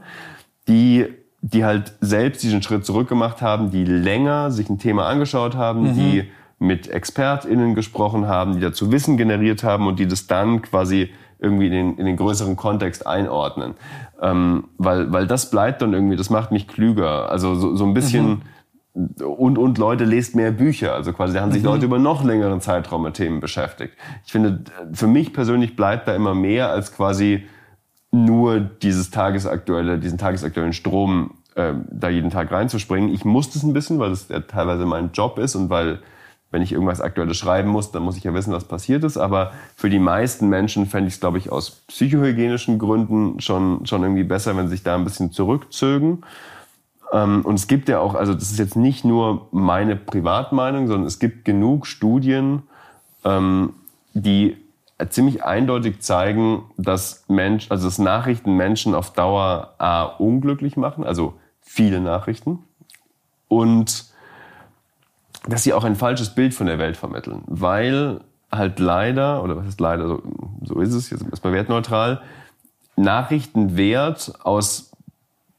die 0.66 1.06
die 1.42 1.66
halt 1.66 1.92
selbst 2.00 2.42
diesen 2.42 2.62
Schritt 2.62 2.86
zurückgemacht 2.86 3.42
haben, 3.42 3.70
die 3.70 3.84
länger 3.84 4.50
sich 4.50 4.70
ein 4.70 4.78
Thema 4.78 5.06
angeschaut 5.06 5.54
haben, 5.54 5.90
mhm. 5.90 5.94
die 5.94 6.30
mit 6.58 6.88
ExpertInnen 6.88 7.74
gesprochen 7.74 8.26
haben, 8.26 8.54
die 8.54 8.60
dazu 8.60 8.90
Wissen 8.90 9.18
generiert 9.18 9.62
haben 9.62 9.86
und 9.86 9.98
die 9.98 10.08
das 10.08 10.26
dann 10.26 10.62
quasi 10.62 11.10
irgendwie 11.44 11.66
in 11.66 11.73
den, 11.73 11.98
in 11.98 12.06
den 12.06 12.16
größeren 12.16 12.56
Kontext 12.56 13.06
einordnen. 13.06 13.74
Ähm, 14.20 14.64
weil, 14.78 15.12
weil 15.12 15.26
das 15.26 15.50
bleibt 15.50 15.82
dann 15.82 15.92
irgendwie, 15.92 16.16
das 16.16 16.31
macht 16.31 16.50
mich 16.50 16.66
klüger. 16.66 17.31
Also 17.31 17.55
so, 17.55 17.76
so 17.76 17.84
ein 17.84 17.94
bisschen 17.94 18.42
mhm. 18.94 19.24
und, 19.24 19.58
und 19.58 19.78
Leute 19.78 20.05
lest 20.05 20.34
mehr 20.34 20.50
Bücher. 20.50 20.94
Also 20.94 21.12
quasi 21.12 21.34
da 21.34 21.42
haben 21.42 21.52
sich 21.52 21.62
mhm. 21.62 21.68
Leute 21.68 21.84
über 21.84 21.98
noch 21.98 22.24
längeren 22.24 22.60
Zeitraum 22.60 23.02
mit 23.02 23.14
Themen 23.14 23.40
beschäftigt. 23.40 23.94
Ich 24.24 24.32
finde, 24.32 24.64
für 24.92 25.06
mich 25.06 25.32
persönlich 25.32 25.76
bleibt 25.76 26.08
da 26.08 26.14
immer 26.16 26.34
mehr 26.34 26.70
als 26.70 26.92
quasi 26.92 27.44
nur 28.10 28.60
dieses 28.60 29.10
tagesaktuelle, 29.10 29.98
diesen 29.98 30.18
tagesaktuellen 30.18 30.73
Strom 30.73 31.32
äh, 31.56 31.74
da 31.90 32.08
jeden 32.08 32.31
Tag 32.31 32.50
reinzuspringen. 32.50 33.12
Ich 33.12 33.24
muss 33.24 33.50
das 33.50 33.62
ein 33.62 33.73
bisschen, 33.73 33.98
weil 33.98 34.10
das 34.10 34.28
ja 34.28 34.40
teilweise 34.40 34.86
mein 34.86 35.10
Job 35.12 35.39
ist 35.39 35.55
und 35.55 35.68
weil 35.70 36.00
wenn 36.55 36.62
ich 36.62 36.70
irgendwas 36.70 37.00
Aktuelles 37.00 37.36
schreiben 37.36 37.68
muss, 37.68 37.91
dann 37.91 38.05
muss 38.05 38.16
ich 38.16 38.23
ja 38.23 38.33
wissen, 38.33 38.52
was 38.52 38.66
passiert 38.66 39.02
ist. 39.02 39.16
Aber 39.16 39.50
für 39.74 39.91
die 39.91 39.99
meisten 39.99 40.49
Menschen 40.49 40.86
fände 40.86 41.08
ich 41.08 41.15
es, 41.15 41.20
glaube 41.20 41.36
ich, 41.36 41.50
aus 41.50 41.83
psychohygienischen 41.89 42.78
Gründen 42.78 43.41
schon, 43.41 43.84
schon 43.86 44.02
irgendwie 44.05 44.23
besser, 44.23 44.57
wenn 44.57 44.68
sie 44.68 44.76
sich 44.76 44.84
da 44.84 44.94
ein 44.94 45.02
bisschen 45.02 45.33
zurückzögen. 45.33 46.24
Ähm, 47.12 47.42
und 47.44 47.57
es 47.57 47.66
gibt 47.66 47.89
ja 47.89 47.99
auch, 47.99 48.15
also 48.15 48.34
das 48.34 48.52
ist 48.52 48.60
jetzt 48.60 48.76
nicht 48.76 49.05
nur 49.05 49.49
meine 49.50 49.97
Privatmeinung, 49.97 50.86
sondern 50.86 51.08
es 51.08 51.18
gibt 51.18 51.44
genug 51.44 51.89
Studien, 51.89 52.62
ähm, 53.24 53.73
die 54.12 54.57
ziemlich 55.10 55.42
eindeutig 55.42 56.02
zeigen, 56.02 56.62
dass 56.76 57.24
Mensch, 57.26 57.68
also 57.68 57.89
dass 57.89 57.99
Nachrichten 57.99 58.57
Menschen 58.57 58.94
auf 58.94 59.12
Dauer 59.12 59.74
A, 59.78 60.05
unglücklich 60.05 60.76
machen, 60.76 61.02
also 61.02 61.34
viele 61.62 62.00
Nachrichten, 62.00 62.60
und 63.49 64.13
dass 65.47 65.62
sie 65.62 65.73
auch 65.73 65.84
ein 65.84 65.97
falsches 65.97 66.34
Bild 66.34 66.55
von 66.55 66.66
der 66.66 66.78
Welt 66.78 66.97
vermitteln, 66.97 67.42
weil 67.47 68.20
halt 68.50 68.78
leider, 68.78 69.42
oder 69.42 69.56
was 69.56 69.66
ist 69.66 69.81
leider, 69.81 70.08
so, 70.08 70.23
so 70.62 70.81
ist 70.81 70.94
es, 70.94 71.10
jetzt 71.10 71.24
erstmal 71.28 71.52
wertneutral, 71.52 72.23
Nachrichtenwert 72.97 74.34
aus 74.44 74.92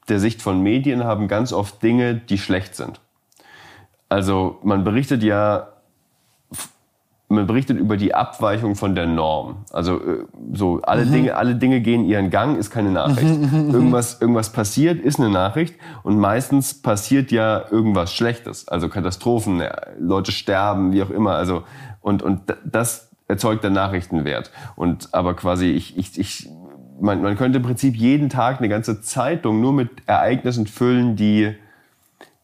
der 0.08 0.20
Sicht 0.20 0.42
von 0.42 0.62
Medien 0.62 1.04
haben 1.04 1.28
ganz 1.28 1.52
oft 1.52 1.82
Dinge, 1.82 2.14
die 2.14 2.38
schlecht 2.38 2.74
sind. 2.74 3.00
Also 4.08 4.58
man 4.62 4.84
berichtet 4.84 5.22
ja 5.22 5.68
man 7.28 7.46
berichtet 7.46 7.78
über 7.78 7.96
die 7.96 8.14
Abweichung 8.14 8.76
von 8.76 8.94
der 8.94 9.06
Norm. 9.06 9.56
Also 9.72 9.96
äh, 9.96 10.24
so 10.52 10.80
alle 10.82 11.04
Mhm. 11.06 11.12
Dinge, 11.12 11.36
alle 11.36 11.56
Dinge 11.56 11.80
gehen 11.80 12.04
ihren 12.04 12.30
Gang, 12.30 12.56
ist 12.56 12.70
keine 12.70 12.90
Nachricht. 12.90 13.34
irgendwas, 13.52 14.20
irgendwas 14.20 14.52
passiert, 14.52 15.00
ist 15.00 15.18
eine 15.18 15.30
Nachricht 15.30 15.74
und 16.04 16.18
meistens 16.18 16.80
passiert 16.80 17.32
ja 17.32 17.64
irgendwas 17.70 18.14
Schlechtes, 18.14 18.68
also 18.68 18.88
Katastrophen, 18.88 19.60
ja, 19.60 19.74
Leute 19.98 20.30
sterben, 20.30 20.92
wie 20.92 21.02
auch 21.02 21.10
immer. 21.10 21.32
Also 21.32 21.64
und 22.00 22.22
und 22.22 22.42
das 22.64 23.10
erzeugt 23.26 23.64
dann 23.64 23.72
Nachrichtenwert. 23.72 24.52
Und 24.76 25.08
aber 25.12 25.34
quasi 25.34 25.66
ich 25.66 25.96
ich 25.98 26.18
ich 26.18 26.48
man, 27.00 27.22
man 27.22 27.36
könnte 27.36 27.58
im 27.58 27.64
Prinzip 27.64 27.96
jeden 27.96 28.28
Tag 28.28 28.58
eine 28.58 28.68
ganze 28.68 29.02
Zeitung 29.02 29.60
nur 29.60 29.72
mit 29.72 29.90
Ereignissen 30.06 30.66
füllen, 30.66 31.16
die 31.16 31.54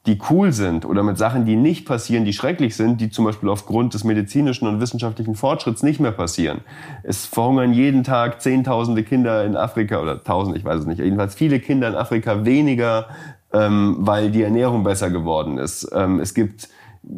die 0.07 0.19
cool 0.31 0.53
sind 0.53 0.85
oder 0.85 1.05
mit 1.05 1.17
Sachen, 1.17 1.45
die 1.45 1.55
nicht 1.55 1.87
passieren, 1.87 2.25
die 2.25 2.33
schrecklich 2.33 2.75
sind, 2.75 3.01
die 3.01 3.11
zum 3.11 3.25
Beispiel 3.25 3.49
aufgrund 3.49 3.95
des 3.95 4.03
medizinischen 4.03 4.67
und 4.67 4.81
wissenschaftlichen 4.81 5.37
Fortschritts 5.37 5.85
nicht 5.85 6.01
mehr 6.01 6.11
passieren. 6.11 6.63
Es 7.05 7.25
verhungern 7.25 7.73
jeden 7.73 8.03
Tag 8.03 8.43
Zehntausende 8.43 9.05
Kinder 9.05 9.45
in 9.45 9.57
Afrika 9.57 10.01
oder 10.01 10.23
Tausend, 10.25 10.57
ich 10.57 10.65
weiß 10.65 10.81
es 10.81 10.87
nicht, 10.87 10.99
jedenfalls 10.99 11.35
viele 11.35 11.61
Kinder 11.61 11.87
in 11.89 11.95
Afrika 11.95 12.45
weniger, 12.45 13.07
ähm, 13.53 13.97
weil 14.01 14.31
die 14.31 14.43
Ernährung 14.43 14.83
besser 14.83 15.11
geworden 15.11 15.59
ist. 15.59 15.89
Ähm, 15.95 16.19
es 16.19 16.35
gibt 16.35 16.69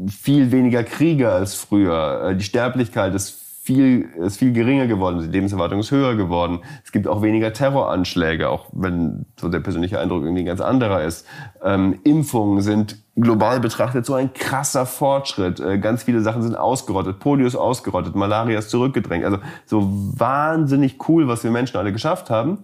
viel 0.09 0.53
weniger 0.53 0.83
Kriege 0.85 1.31
als 1.31 1.55
früher. 1.55 2.29
Äh, 2.31 2.37
Die 2.37 2.45
Sterblichkeit 2.45 3.15
ist 3.15 3.44
viel, 3.65 4.11
ist 4.19 4.37
viel 4.37 4.53
geringer 4.53 4.87
geworden, 4.87 5.21
die 5.21 5.29
Lebenserwartung 5.29 5.81
ist 5.81 5.91
höher 5.91 6.17
geworden. 6.17 6.59
Es 6.85 6.93
gibt 6.93 7.09
auch 7.09 7.23
weniger 7.23 7.55
Terroranschläge, 7.55 8.51
auch 8.51 8.67
wenn 8.73 9.25
so 9.41 9.49
der 9.49 9.61
persönliche 9.61 9.99
Eindruck 9.99 10.23
irgendwie 10.23 10.45
ganz 10.45 10.61
anderer 10.61 11.03
ist. 11.03 11.27
Ähm, 11.63 11.99
Impfungen 12.05 12.61
sind 12.61 12.99
global 13.17 13.61
betrachtet 13.61 14.05
so 14.05 14.13
ein 14.13 14.35
krasser 14.35 14.85
Fortschritt. 14.85 15.61
Äh, 15.61 15.79
ganz 15.79 16.03
viele 16.03 16.21
Sachen 16.21 16.43
sind 16.43 16.57
ausgerottet. 16.57 17.21
Polio 17.21 17.47
ist 17.47 17.57
ausgerottet, 17.57 18.15
Malaria 18.15 18.59
ist 18.59 18.69
zurückgedrängt. 18.69 19.25
Also 19.25 19.39
so 19.65 19.89
wahnsinnig 19.91 20.99
cool, 21.09 21.27
was 21.27 21.43
wir 21.43 21.51
Menschen 21.51 21.79
alle 21.79 21.93
geschafft 21.93 22.29
haben. 22.29 22.59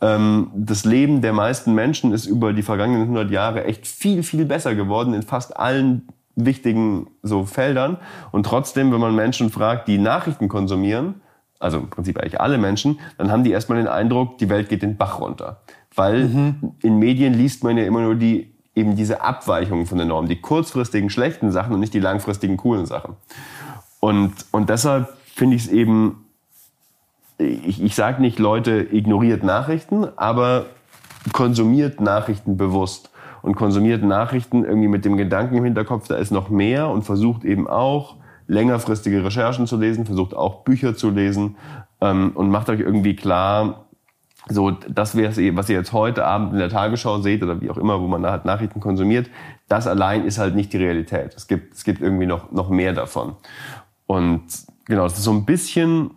Ähm, 0.00 0.50
das 0.54 0.86
Leben 0.86 1.20
der 1.20 1.34
meisten 1.34 1.74
Menschen 1.74 2.14
ist 2.14 2.24
über 2.24 2.54
die 2.54 2.62
vergangenen 2.62 3.02
100 3.02 3.30
Jahre 3.30 3.64
echt 3.64 3.86
viel, 3.86 4.22
viel 4.22 4.46
besser 4.46 4.74
geworden 4.74 5.12
in 5.12 5.22
fast 5.22 5.54
allen 5.58 6.08
wichtigen 6.36 7.08
so 7.22 7.44
Feldern. 7.44 7.98
Und 8.32 8.46
trotzdem, 8.46 8.92
wenn 8.92 9.00
man 9.00 9.14
Menschen 9.14 9.50
fragt, 9.50 9.88
die 9.88 9.98
Nachrichten 9.98 10.48
konsumieren, 10.48 11.20
also 11.58 11.78
im 11.78 11.90
Prinzip 11.90 12.18
eigentlich 12.18 12.40
alle 12.40 12.58
Menschen, 12.58 13.00
dann 13.16 13.30
haben 13.30 13.44
die 13.44 13.50
erstmal 13.50 13.78
den 13.78 13.88
Eindruck, 13.88 14.38
die 14.38 14.48
Welt 14.48 14.68
geht 14.68 14.82
den 14.82 14.96
Bach 14.96 15.20
runter. 15.20 15.60
Weil 15.94 16.54
in 16.82 16.98
Medien 16.98 17.34
liest 17.34 17.62
man 17.62 17.78
ja 17.78 17.84
immer 17.84 18.00
nur 18.00 18.16
die, 18.16 18.52
eben 18.74 18.96
diese 18.96 19.22
Abweichungen 19.22 19.86
von 19.86 19.98
der 19.98 20.06
Norm, 20.06 20.26
die 20.26 20.40
kurzfristigen 20.40 21.08
schlechten 21.08 21.52
Sachen 21.52 21.72
und 21.72 21.80
nicht 21.80 21.94
die 21.94 22.00
langfristigen 22.00 22.56
coolen 22.56 22.86
Sachen. 22.86 23.14
Und, 24.00 24.32
und 24.50 24.68
deshalb 24.68 25.16
finde 25.34 25.56
ich 25.56 25.66
es 25.66 25.70
eben, 25.70 26.26
ich, 27.38 27.82
ich 27.82 27.94
sage 27.94 28.20
nicht, 28.20 28.38
Leute, 28.38 28.86
ignoriert 28.90 29.42
Nachrichten, 29.42 30.06
aber 30.16 30.66
konsumiert 31.32 32.00
Nachrichten 32.00 32.56
bewusst 32.56 33.10
und 33.44 33.56
konsumiert 33.56 34.02
Nachrichten 34.02 34.64
irgendwie 34.64 34.88
mit 34.88 35.04
dem 35.04 35.18
Gedanken 35.18 35.56
im 35.56 35.64
Hinterkopf, 35.64 36.08
da 36.08 36.16
ist 36.16 36.30
noch 36.30 36.48
mehr 36.48 36.88
und 36.88 37.02
versucht 37.02 37.44
eben 37.44 37.68
auch 37.68 38.16
längerfristige 38.46 39.22
Recherchen 39.22 39.66
zu 39.66 39.76
lesen, 39.76 40.06
versucht 40.06 40.34
auch 40.34 40.64
Bücher 40.64 40.96
zu 40.96 41.10
lesen 41.10 41.56
ähm, 42.00 42.32
und 42.34 42.48
macht 42.48 42.70
euch 42.70 42.80
irgendwie 42.80 43.14
klar, 43.14 43.84
so 44.48 44.70
das 44.70 45.14
wäre 45.14 45.30
es, 45.30 45.56
was 45.56 45.68
ihr 45.68 45.76
jetzt 45.76 45.92
heute 45.92 46.24
Abend 46.24 46.54
in 46.54 46.58
der 46.58 46.70
Tagesschau 46.70 47.20
seht 47.20 47.42
oder 47.42 47.60
wie 47.60 47.70
auch 47.70 47.76
immer, 47.76 48.00
wo 48.00 48.06
man 48.06 48.24
halt 48.24 48.46
Nachrichten 48.46 48.80
konsumiert, 48.80 49.28
das 49.68 49.86
allein 49.86 50.24
ist 50.24 50.38
halt 50.38 50.54
nicht 50.54 50.72
die 50.72 50.78
Realität. 50.78 51.34
Es 51.36 51.46
gibt, 51.46 51.74
es 51.74 51.84
gibt 51.84 52.00
irgendwie 52.00 52.26
noch, 52.26 52.50
noch 52.50 52.70
mehr 52.70 52.94
davon. 52.94 53.36
Und 54.06 54.44
genau, 54.86 55.04
es 55.04 55.18
ist 55.18 55.24
so 55.24 55.32
ein 55.32 55.44
bisschen 55.44 56.12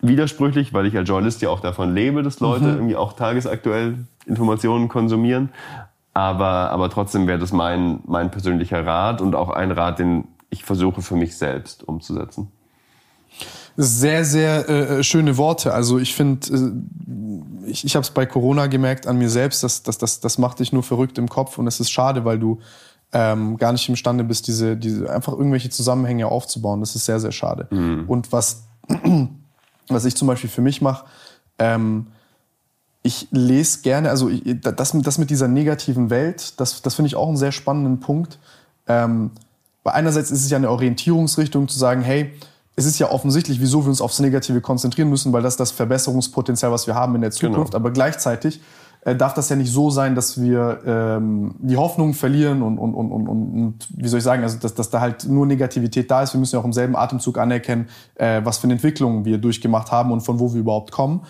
widersprüchlich, 0.00 0.72
weil 0.72 0.86
ich 0.86 0.96
als 0.96 1.08
Journalist 1.08 1.42
ja 1.42 1.48
auch 1.48 1.60
davon 1.60 1.92
lebe, 1.92 2.22
dass 2.22 2.38
Leute 2.38 2.66
irgendwie 2.66 2.96
auch 2.96 3.14
tagesaktuell 3.14 4.06
Informationen 4.26 4.88
konsumieren. 4.88 5.50
Aber, 6.14 6.70
aber 6.70 6.90
trotzdem 6.90 7.26
wäre 7.26 7.38
das 7.38 7.52
mein, 7.52 8.00
mein 8.04 8.30
persönlicher 8.30 8.84
Rat 8.84 9.20
und 9.20 9.34
auch 9.34 9.48
ein 9.48 9.70
Rat, 9.70 9.98
den 9.98 10.28
ich 10.50 10.64
versuche 10.64 11.00
für 11.00 11.16
mich 11.16 11.36
selbst 11.36 11.82
umzusetzen. 11.88 12.52
Sehr, 13.78 14.26
sehr 14.26 14.68
äh, 14.68 15.02
schöne 15.02 15.38
Worte. 15.38 15.72
Also 15.72 15.98
ich 15.98 16.14
finde, 16.14 16.46
äh, 16.54 17.70
ich, 17.70 17.84
ich 17.86 17.96
habe 17.96 18.02
es 18.02 18.10
bei 18.10 18.26
Corona 18.26 18.66
gemerkt 18.66 19.06
an 19.06 19.16
mir 19.16 19.30
selbst, 19.30 19.62
dass 19.62 19.82
das, 19.82 19.96
das, 19.96 20.20
das 20.20 20.36
macht 20.36 20.58
dich 20.58 20.72
nur 20.72 20.82
verrückt 20.82 21.16
im 21.16 21.28
Kopf 21.28 21.56
und 21.56 21.66
es 21.66 21.80
ist 21.80 21.90
schade, 21.90 22.26
weil 22.26 22.38
du 22.38 22.60
ähm, 23.14 23.56
gar 23.56 23.72
nicht 23.72 23.88
imstande 23.88 24.24
bist, 24.24 24.46
diese, 24.46 24.76
diese 24.76 25.10
einfach 25.10 25.32
irgendwelche 25.32 25.70
Zusammenhänge 25.70 26.26
aufzubauen. 26.26 26.80
Das 26.80 26.94
ist 26.94 27.06
sehr, 27.06 27.20
sehr 27.20 27.32
schade. 27.32 27.68
Und 28.06 28.32
was, 28.32 28.64
was 29.88 30.04
ich 30.04 30.16
zum 30.16 30.28
Beispiel 30.28 30.50
für 30.50 30.62
mich 30.62 30.82
mache, 30.82 31.06
ähm, 31.58 32.08
ich 33.02 33.28
lese 33.32 33.80
gerne, 33.82 34.10
also 34.10 34.30
das, 34.76 34.94
mit- 34.94 35.06
das 35.06 35.18
mit 35.18 35.30
dieser 35.30 35.48
negativen 35.48 36.08
Welt, 36.10 36.60
das, 36.60 36.82
das 36.82 36.94
finde 36.94 37.08
ich 37.08 37.16
auch 37.16 37.28
einen 37.28 37.36
sehr 37.36 37.52
spannenden 37.52 38.00
Punkt. 38.00 38.38
Ähm, 38.86 39.30
weil 39.82 39.94
einerseits 39.94 40.30
ist 40.30 40.44
es 40.44 40.50
ja 40.50 40.56
eine 40.56 40.70
Orientierungsrichtung 40.70 41.66
zu 41.68 41.76
sagen, 41.78 42.02
hey, 42.02 42.32
es 42.76 42.86
ist 42.86 42.98
ja 42.98 43.10
offensichtlich, 43.10 43.60
wieso 43.60 43.84
wir 43.84 43.88
uns 43.88 44.00
aufs 44.00 44.20
Negative 44.20 44.60
konzentrieren 44.60 45.10
müssen, 45.10 45.32
weil 45.32 45.42
das 45.42 45.56
das 45.56 45.72
Verbesserungspotenzial, 45.72 46.70
was 46.72 46.86
wir 46.86 46.94
haben 46.94 47.14
in 47.16 47.20
der 47.20 47.30
Zukunft. 47.32 47.74
Aber 47.74 47.90
gleichzeitig 47.90 48.60
äh, 49.04 49.16
darf 49.16 49.34
das 49.34 49.48
ja 49.48 49.56
nicht 49.56 49.72
so 49.72 49.90
sein, 49.90 50.14
dass 50.14 50.40
wir 50.40 50.80
ähm, 50.86 51.56
die 51.58 51.76
Hoffnung 51.76 52.14
verlieren 52.14 52.62
und, 52.62 52.78
und, 52.78 52.94
und, 52.94 53.10
und, 53.10 53.28
und, 53.28 53.52
und 53.62 53.88
wie 53.96 54.08
soll 54.08 54.18
ich 54.18 54.24
sagen, 54.24 54.44
also 54.44 54.58
dass, 54.58 54.74
dass 54.74 54.90
da 54.90 55.00
halt 55.00 55.24
nur 55.28 55.44
Negativität 55.44 56.08
da 56.08 56.22
ist. 56.22 56.32
Wir 56.34 56.38
müssen 56.40 56.54
ja 56.54 56.60
auch 56.60 56.64
im 56.64 56.72
selben 56.72 56.94
Atemzug 56.94 57.36
anerkennen, 57.36 57.88
äh, 58.14 58.40
was 58.44 58.58
für 58.58 58.64
eine 58.64 58.74
Entwicklung 58.74 59.24
wir 59.24 59.38
durchgemacht 59.38 59.90
haben 59.90 60.12
und 60.12 60.20
von 60.20 60.38
wo 60.38 60.52
wir 60.54 60.60
überhaupt 60.60 60.92
kommen 60.92 61.22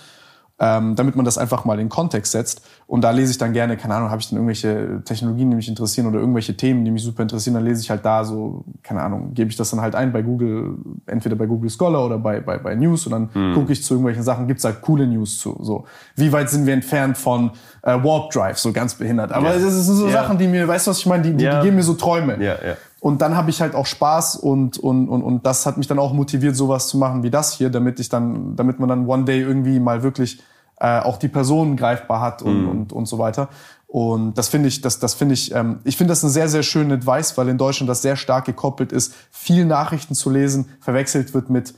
ähm, 0.65 0.95
damit 0.95 1.17
man 1.17 1.25
das 1.25 1.39
einfach 1.39 1.65
mal 1.65 1.81
in 1.81 1.89
Kontext 1.89 2.31
setzt. 2.31 2.63
Und 2.87 3.03
da 3.03 3.11
lese 3.11 3.33
ich 3.33 3.39
dann 3.39 3.53
gerne, 3.53 3.77
keine 3.77 3.97
Ahnung, 3.97 4.11
habe 4.11 4.21
ich 4.21 4.29
dann 4.29 4.37
irgendwelche 4.37 5.03
Technologien, 5.05 5.51
die 5.51 5.57
mich 5.57 5.69
interessieren 5.69 6.07
oder 6.07 6.21
irgendwelche 6.21 6.57
Themen, 6.57 6.85
die 6.85 6.93
mich 6.93 7.03
super 7.03 7.23
interessieren, 7.23 7.55
dann 7.55 7.65
lese 7.65 7.81
ich 7.81 7.91
halt 7.91 8.05
da 8.05 8.23
so, 8.23 8.65
keine 8.85 9.03
Ahnung, 9.03 9.35
gebe 9.35 9.51
ich 9.51 9.57
das 9.57 9.71
dann 9.71 9.81
halt 9.81 9.97
ein 9.97 10.13
bei 10.13 10.23
Google, 10.23 10.77
entweder 11.07 11.35
bei 11.35 11.47
Google 11.47 11.69
Scholar 11.69 12.07
oder 12.07 12.19
bei, 12.19 12.39
bei, 12.41 12.59
bei 12.59 12.77
News 12.77 13.07
und 13.07 13.13
dann 13.13 13.55
gucke 13.55 13.73
ich 13.73 13.83
zu 13.83 13.95
irgendwelchen 13.95 14.23
Sachen, 14.23 14.47
gibt's 14.47 14.63
halt 14.65 14.83
coole 14.83 15.05
News 15.09 15.41
zu. 15.41 15.59
So, 15.63 15.85
wie 16.15 16.31
weit 16.33 16.49
sind 16.49 16.65
wir 16.65 16.75
entfernt 16.75 17.19
von 17.19 17.51
äh, 17.83 17.93
Warp 18.05 18.31
Drive, 18.31 18.59
so 18.59 18.73
ganz 18.73 18.95
behindert. 18.95 19.33
Aber 19.33 19.49
Ja. 19.49 19.59
das 19.59 19.63
sind 19.85 19.97
so 19.97 20.07
Ja. 20.07 20.13
Sachen, 20.13 20.39
die 20.39 20.47
mir, 20.47 20.69
weißt 20.69 20.87
du, 20.87 20.91
was 20.93 20.99
ich 20.99 21.07
meine, 21.07 21.25
die, 21.25 21.35
die, 21.35 21.45
Ja. 21.45 21.59
die 21.59 21.65
geben 21.65 21.77
mir 21.77 21.83
so 21.83 21.95
Träume. 21.95 22.35
Ja, 22.41 22.53
ja. 22.65 22.77
Und 23.01 23.21
dann 23.21 23.37
habe 23.37 23.51
ich 23.51 23.61
halt 23.61 23.75
auch 23.75 23.87
Spaß 23.87 24.37
und, 24.37 24.79
und, 24.79 25.09
und, 25.09 25.23
und 25.25 25.45
das 25.45 25.67
hat 25.67 25.77
mich 25.77 25.89
dann 25.89 25.99
auch 25.99 26.13
motiviert, 26.13 26.55
sowas 26.55 26.87
zu 26.87 26.99
machen 26.99 27.25
wie 27.25 27.31
das 27.31 27.53
hier, 27.55 27.69
damit 27.69 27.99
ich 27.99 28.09
dann, 28.09 28.55
damit 28.55 28.79
man 28.79 28.89
dann 28.89 29.09
one 29.09 29.25
day 29.25 29.41
irgendwie 29.41 29.81
mal 29.81 30.05
wirklich 30.05 30.41
äh, 30.83 30.99
auch 30.99 31.17
die 31.17 31.29
Person 31.29 31.77
greifbar 31.77 32.21
hat 32.21 32.43
und, 32.43 32.67
und, 32.67 32.93
und 32.93 33.07
so 33.07 33.17
weiter. 33.19 33.49
Und 33.87 34.37
das 34.37 34.49
finde 34.49 34.69
ich, 34.69 34.81
das, 34.81 34.99
das 34.99 35.15
finde 35.15 35.35
ich, 35.35 35.55
ähm, 35.55 35.79
ich 35.85 35.97
finde 35.97 36.11
das 36.11 36.25
einen 36.25 36.33
sehr, 36.33 36.49
sehr 36.49 36.65
schönen 36.65 36.91
Advice, 36.91 37.39
weil 37.39 37.49
in 37.49 37.57
Deutschland 37.57 37.89
das 37.89 38.03
sehr 38.03 38.17
stark 38.17 38.47
gekoppelt 38.47 38.91
ist, 38.91 39.15
viel 39.31 39.65
Nachrichten 39.65 40.15
zu 40.15 40.29
lesen, 40.29 40.71
verwechselt 40.81 41.35
wird 41.35 41.51
mit 41.51 41.75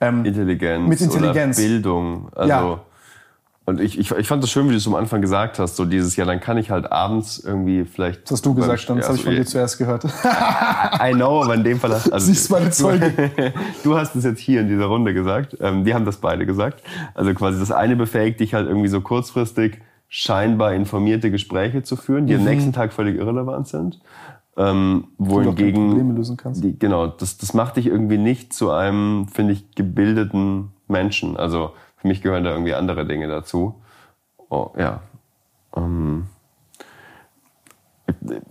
ähm, 0.00 0.24
Intelligenz, 0.24 0.88
Mit 0.88 1.00
Intelligenz. 1.00 1.56
Bildung. 1.56 2.28
Also, 2.34 2.48
Ja. 2.48 2.80
Und 3.68 3.82
ich, 3.82 3.98
ich, 3.98 4.10
ich 4.12 4.26
fand 4.26 4.42
das 4.42 4.50
schön, 4.50 4.64
wie 4.68 4.70
du 4.70 4.78
es 4.78 4.86
am 4.86 4.94
Anfang 4.94 5.20
gesagt 5.20 5.58
hast, 5.58 5.76
so 5.76 5.84
dieses 5.84 6.16
Jahr, 6.16 6.26
dann 6.26 6.40
kann 6.40 6.56
ich 6.56 6.70
halt 6.70 6.90
abends 6.90 7.38
irgendwie 7.38 7.84
vielleicht. 7.84 8.22
das 8.24 8.38
hast 8.38 8.46
du 8.46 8.54
gesagt, 8.54 8.88
dann 8.88 8.96
das 8.96 9.08
habe 9.08 9.18
ich 9.18 9.24
von 9.24 9.32
so, 9.34 9.38
dir 9.38 9.44
zuerst 9.44 9.76
gehört. 9.76 10.04
I 11.04 11.12
know, 11.12 11.42
aber 11.44 11.54
in 11.54 11.64
dem 11.64 11.78
Fall 11.78 11.92
hast 11.92 12.10
also, 12.10 12.28
Siehst 12.28 12.50
meine 12.50 12.70
Zeuge. 12.70 13.12
Du 13.84 13.94
hast 13.94 14.16
es 14.16 14.24
jetzt 14.24 14.40
hier 14.40 14.62
in 14.62 14.68
dieser 14.68 14.86
Runde 14.86 15.12
gesagt. 15.12 15.54
Ähm, 15.60 15.84
die 15.84 15.92
haben 15.92 16.06
das 16.06 16.16
beide 16.16 16.46
gesagt. 16.46 16.82
Also 17.12 17.34
quasi 17.34 17.60
das 17.60 17.70
eine 17.70 17.94
befähigt 17.94 18.40
dich 18.40 18.54
halt 18.54 18.66
irgendwie 18.66 18.88
so 18.88 19.02
kurzfristig 19.02 19.82
scheinbar 20.08 20.72
informierte 20.72 21.30
Gespräche 21.30 21.82
zu 21.82 21.96
führen, 21.96 22.26
die 22.26 22.36
am 22.36 22.44
nächsten 22.44 22.72
Tag 22.72 22.94
völlig 22.94 23.16
irrelevant 23.16 23.68
sind. 23.68 24.00
Ähm, 24.56 24.94
Mhm. 24.94 25.04
wohingegen 25.18 25.88
Probleme 25.88 26.14
lösen 26.14 26.38
kannst. 26.38 26.64
Die, 26.64 26.78
genau, 26.78 27.06
das, 27.06 27.36
das 27.36 27.52
macht 27.52 27.76
dich 27.76 27.86
irgendwie 27.86 28.16
nicht 28.16 28.54
zu 28.54 28.70
einem, 28.70 29.28
finde 29.28 29.52
ich, 29.52 29.74
gebildeten 29.74 30.72
Menschen. 30.88 31.36
Also 31.36 31.72
für 32.08 32.14
mich 32.14 32.22
gehören 32.22 32.44
da 32.44 32.52
irgendwie 32.52 32.74
andere 32.74 33.04
Dinge 33.04 33.28
dazu. 33.28 33.74
Oh, 34.48 34.70
ja. 34.78 35.02
Ähm, 35.76 36.26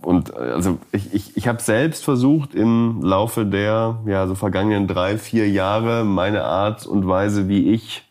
und 0.02 0.34
also 0.36 0.78
ich, 0.92 1.12
ich, 1.12 1.36
ich 1.36 1.48
habe 1.48 1.60
selbst 1.60 2.04
versucht 2.04 2.54
im 2.54 3.02
Laufe 3.02 3.44
der 3.44 3.98
ja, 4.06 4.28
so 4.28 4.36
vergangenen 4.36 4.86
drei, 4.86 5.18
vier 5.18 5.50
Jahre 5.50 6.04
meine 6.04 6.44
Art 6.44 6.86
und 6.86 7.08
Weise, 7.08 7.48
wie 7.48 7.72
ich 7.72 8.04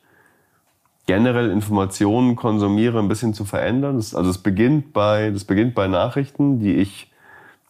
generell 1.06 1.50
Informationen 1.50 2.35
konsumiere, 2.35 3.00
ein 3.00 3.08
bisschen 3.08 3.34
zu 3.34 3.45
verändern. 3.45 3.95
Das, 3.95 4.14
also 4.14 4.30
es 4.30 4.40
beginnt 4.40 4.92
bei, 4.92 5.32
das 5.32 5.45
beginnt 5.45 5.74
bei 5.74 5.88
Nachrichten, 5.88 6.59
die 6.59 6.76
ich, 6.76 7.06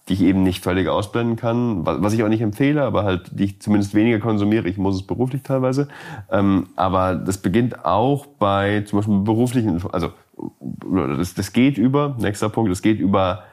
die 0.07 0.13
ich 0.13 0.21
eben 0.21 0.43
nicht 0.43 0.63
völlig 0.63 0.87
ausblenden 0.87 1.35
kann, 1.35 1.85
was, 1.85 2.13
ich 2.13 2.23
auch 2.23 2.29
nicht 2.29 2.41
empfehle, 2.41 2.83
aber 2.83 3.03
halt, 3.03 3.31
die 3.33 3.43
ich 3.43 3.61
zumindest 3.61 3.93
weniger 3.93 4.19
konsumiere. 4.19 4.67
Ich 4.69 4.77
muss 4.77 4.95
es 4.95 5.03
beruflich 5.03 5.43
teilweise. 5.43 5.89
Ähm, 6.31 6.67
aber 6.75 7.15
das 7.15 7.39
beginnt 7.39 7.85
auch 7.85 8.25
bei 8.25 8.81
zum 8.81 8.99
Beispiel 8.99 9.19
beruflichen, 9.19 9.83
also 9.91 10.11
das, 11.17 11.33
das 11.33 11.51
geht 11.51 11.77
über, 11.77 12.15
nächster 12.19 12.49
Punkt, 12.49 12.71
das 12.71 12.81
geht 12.81 12.99
über 12.99 13.43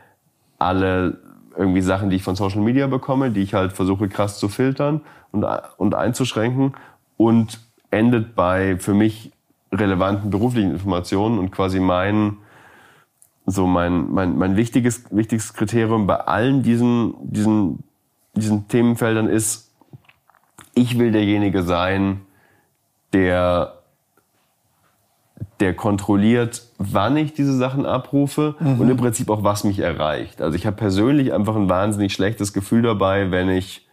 alle 0.58 1.18
irgendwie 1.56 1.80
Sachen, 1.80 2.10
die 2.10 2.16
ich 2.16 2.22
von 2.22 2.36
Social 2.36 2.60
Media 2.60 2.86
bekomme, 2.86 3.30
die 3.30 3.42
ich 3.42 3.54
halt 3.54 3.72
versuche 3.72 4.08
krass 4.08 4.38
zu 4.38 4.48
filtern 4.48 5.00
und, 5.32 5.44
und 5.76 5.94
einzuschränken 5.94 6.74
und 7.16 7.60
endet 7.90 8.34
bei 8.34 8.76
für 8.78 8.94
mich 8.94 9.32
relevanten 9.72 10.30
beruflichen 10.30 10.72
Informationen 10.72 11.38
und 11.38 11.50
quasi 11.50 11.80
mein 11.80 12.38
so 13.46 13.66
mein, 13.66 14.10
mein, 14.10 14.36
mein 14.36 14.56
wichtiges, 14.56 15.04
wichtiges 15.10 15.52
Kriterium 15.52 16.06
bei 16.06 16.16
allen 16.16 16.62
diesen, 16.62 17.14
diesen, 17.20 17.84
diesen 18.34 18.68
Themenfeldern 18.68 19.28
ist, 19.28 19.72
ich 20.74 20.98
will 20.98 21.12
derjenige 21.12 21.62
sein, 21.62 22.20
der, 23.12 23.74
der 25.60 25.74
kontrolliert, 25.74 26.62
wann 26.78 27.16
ich 27.16 27.34
diese 27.34 27.56
Sachen 27.56 27.86
abrufe 27.86 28.56
mhm. 28.58 28.80
und 28.80 28.88
im 28.88 28.96
Prinzip 28.96 29.30
auch, 29.30 29.44
was 29.44 29.64
mich 29.64 29.78
erreicht. 29.78 30.40
Also 30.40 30.56
ich 30.56 30.66
habe 30.66 30.76
persönlich 30.76 31.32
einfach 31.32 31.54
ein 31.54 31.68
wahnsinnig 31.68 32.12
schlechtes 32.12 32.52
Gefühl 32.52 32.82
dabei, 32.82 33.30
wenn 33.30 33.48
ich 33.48 33.86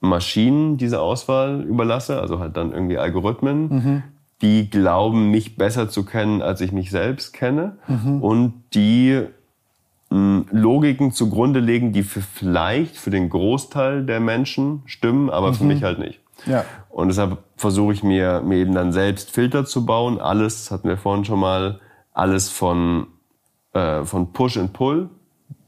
Maschinen 0.00 0.76
diese 0.76 1.00
Auswahl 1.00 1.62
überlasse, 1.62 2.20
also 2.20 2.38
halt 2.38 2.56
dann 2.56 2.72
irgendwie 2.72 2.98
Algorithmen, 2.98 3.68
mhm. 3.68 4.02
Die 4.42 4.70
glauben, 4.70 5.30
mich 5.30 5.56
besser 5.56 5.88
zu 5.88 6.04
kennen, 6.04 6.42
als 6.42 6.60
ich 6.60 6.72
mich 6.72 6.90
selbst 6.90 7.32
kenne 7.32 7.76
mhm. 7.88 8.22
und 8.22 8.62
die 8.74 9.24
mh, 10.10 10.44
Logiken 10.50 11.12
zugrunde 11.12 11.60
legen, 11.60 11.92
die 11.92 12.02
für 12.02 12.20
vielleicht 12.20 12.96
für 12.96 13.10
den 13.10 13.30
Großteil 13.30 14.04
der 14.04 14.20
Menschen 14.20 14.82
stimmen, 14.86 15.30
aber 15.30 15.54
für 15.54 15.64
mhm. 15.64 15.68
mich 15.70 15.82
halt 15.82 15.98
nicht. 15.98 16.20
Ja. 16.46 16.64
Und 16.88 17.08
deshalb 17.08 17.38
versuche 17.56 17.92
ich 17.92 18.02
mir, 18.02 18.42
mir 18.42 18.58
eben 18.58 18.74
dann 18.74 18.92
selbst 18.92 19.30
Filter 19.30 19.64
zu 19.64 19.84
bauen. 19.84 20.20
Alles, 20.20 20.70
hatten 20.70 20.88
wir 20.88 20.96
vorhin 20.96 21.24
schon 21.24 21.40
mal, 21.40 21.80
alles 22.12 22.48
von, 22.48 23.08
äh, 23.72 24.04
von 24.04 24.32
Push 24.32 24.56
and 24.56 24.72
Pull 24.72 25.10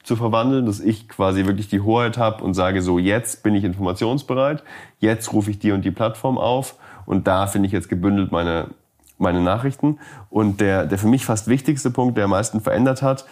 zu 0.03 0.17
verwandeln, 0.17 0.67
dass 0.67 0.81
ich 0.81 1.09
quasi 1.09 1.45
wirklich 1.47 1.69
die 1.69 1.81
Hoheit 1.81 2.19
habe 2.19 2.43
und 2.43 2.55
sage, 2.55 2.83
so 2.83 2.99
jetzt 2.99 3.43
bin 3.43 3.55
ich 3.55 3.65
informationsbereit, 3.65 4.63
jetzt 4.99 5.33
rufe 5.33 5.51
ich 5.51 5.59
die 5.59 5.73
und 5.73 5.85
die 5.85 5.91
Plattform 5.91 6.39
auf 6.39 6.77
und 7.11 7.27
da 7.27 7.49
finde 7.49 7.67
ich 7.67 7.73
jetzt 7.73 7.89
gebündelt 7.89 8.31
meine, 8.31 8.69
meine 9.19 9.41
Nachrichten. 9.41 9.99
Und 10.29 10.61
der, 10.61 10.87
der 10.87 10.97
für 10.97 11.09
mich 11.09 11.25
fast 11.25 11.49
wichtigste 11.49 11.91
Punkt, 11.91 12.17
der 12.17 12.27
am 12.27 12.31
meisten 12.31 12.61
verändert 12.61 13.03
hat, 13.03 13.25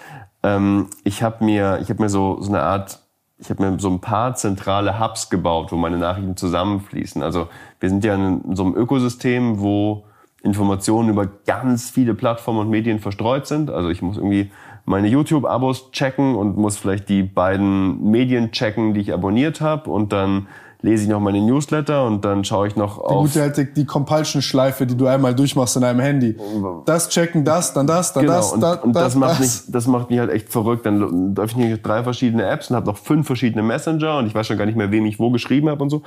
ähm, 0.43 0.89
ich 1.05 1.23
habe 1.23 1.45
mir, 1.45 1.79
ich 1.81 1.89
hab 1.89 2.01
mir 2.01 2.09
so, 2.09 2.41
so 2.41 2.49
eine 2.49 2.63
Art 2.63 2.99
ich 3.41 3.51
habe 3.51 3.71
mir 3.71 3.79
so 3.79 3.89
ein 3.89 4.01
paar 4.01 4.35
zentrale 4.35 4.99
Hubs 4.99 5.31
gebaut, 5.31 5.71
wo 5.71 5.77
meine 5.77 5.97
Nachrichten 5.97 6.37
zusammenfließen. 6.37 7.23
Also 7.23 7.47
wir 7.79 7.89
sind 7.89 8.03
ja 8.03 8.17
in 8.17 8.57
so 8.57 8.65
einem 8.65 8.75
Ökosystem, 8.75 9.61
wo 9.61 10.07
Informationen 10.43 11.09
über 11.11 11.29
ganz 11.47 11.89
viele 11.89 12.15
Plattformen 12.15 12.59
und 12.59 12.71
Medien 12.71 12.99
verstreut 12.99 13.47
sind. 13.47 13.71
Also 13.71 13.91
ich 13.91 14.03
muss 14.03 14.17
irgendwie 14.17 14.51
meine 14.87 15.07
YouTube-Abos 15.07 15.93
checken 15.93 16.35
und 16.35 16.57
muss 16.57 16.79
vielleicht 16.79 17.09
die 17.09 17.23
beiden 17.23 18.11
Medien 18.11 18.51
checken, 18.51 18.93
die 18.93 19.03
ich 19.03 19.15
abonniert 19.15 19.61
habe 19.61 19.89
und 19.89 20.13
dann 20.13 20.49
lese 20.81 21.05
ich 21.05 21.09
noch 21.09 21.21
meine 21.21 21.41
Newsletter 21.41 22.07
und 22.07 22.25
dann 22.25 22.45
schaue 22.45 22.69
ich 22.69 22.77
noch 22.77 22.99
auf... 22.99 23.27
Die 23.27 23.33
gute 23.33 23.43
alte, 23.43 23.65
die 23.65 23.85
Compulsion-Schleife, 23.85 24.87
die 24.87 24.97
du 24.97 25.07
einmal 25.07 25.35
durchmachst 25.35 25.77
in 25.77 25.83
deinem 25.83 26.01
Handy. 26.01 26.37
Das 26.85 27.09
checken, 27.09 27.45
das, 27.45 27.75
dann 27.75 27.87
das, 27.87 28.13
dann 28.13 28.25
genau. 28.25 28.37
das, 28.37 28.53
und, 28.53 28.61
da, 28.61 28.75
und 28.75 28.93
das, 28.95 29.03
das, 29.05 29.15
macht 29.17 29.41
Mich, 29.41 29.63
das 29.69 29.87
macht 29.89 30.11
mich 30.11 30.21
halt 30.21 30.31
echt 30.31 30.51
verrückt. 30.51 30.87
Dann 30.87 31.37
öffne 31.37 31.73
ich 31.73 31.83
drei 31.83 32.05
verschiedene 32.05 32.45
Apps 32.45 32.71
und 32.71 32.77
habe 32.77 32.87
noch 32.87 32.97
fünf 32.97 33.27
verschiedene 33.27 33.63
Messenger 33.63 34.19
und 34.19 34.27
ich 34.27 34.35
weiß 34.35 34.47
schon 34.47 34.57
gar 34.57 34.67
nicht 34.67 34.77
mehr, 34.77 34.93
wem 34.93 35.07
ich 35.07 35.19
wo 35.19 35.31
geschrieben 35.31 35.69
habe 35.69 35.83
und 35.83 35.91
so. 35.91 36.03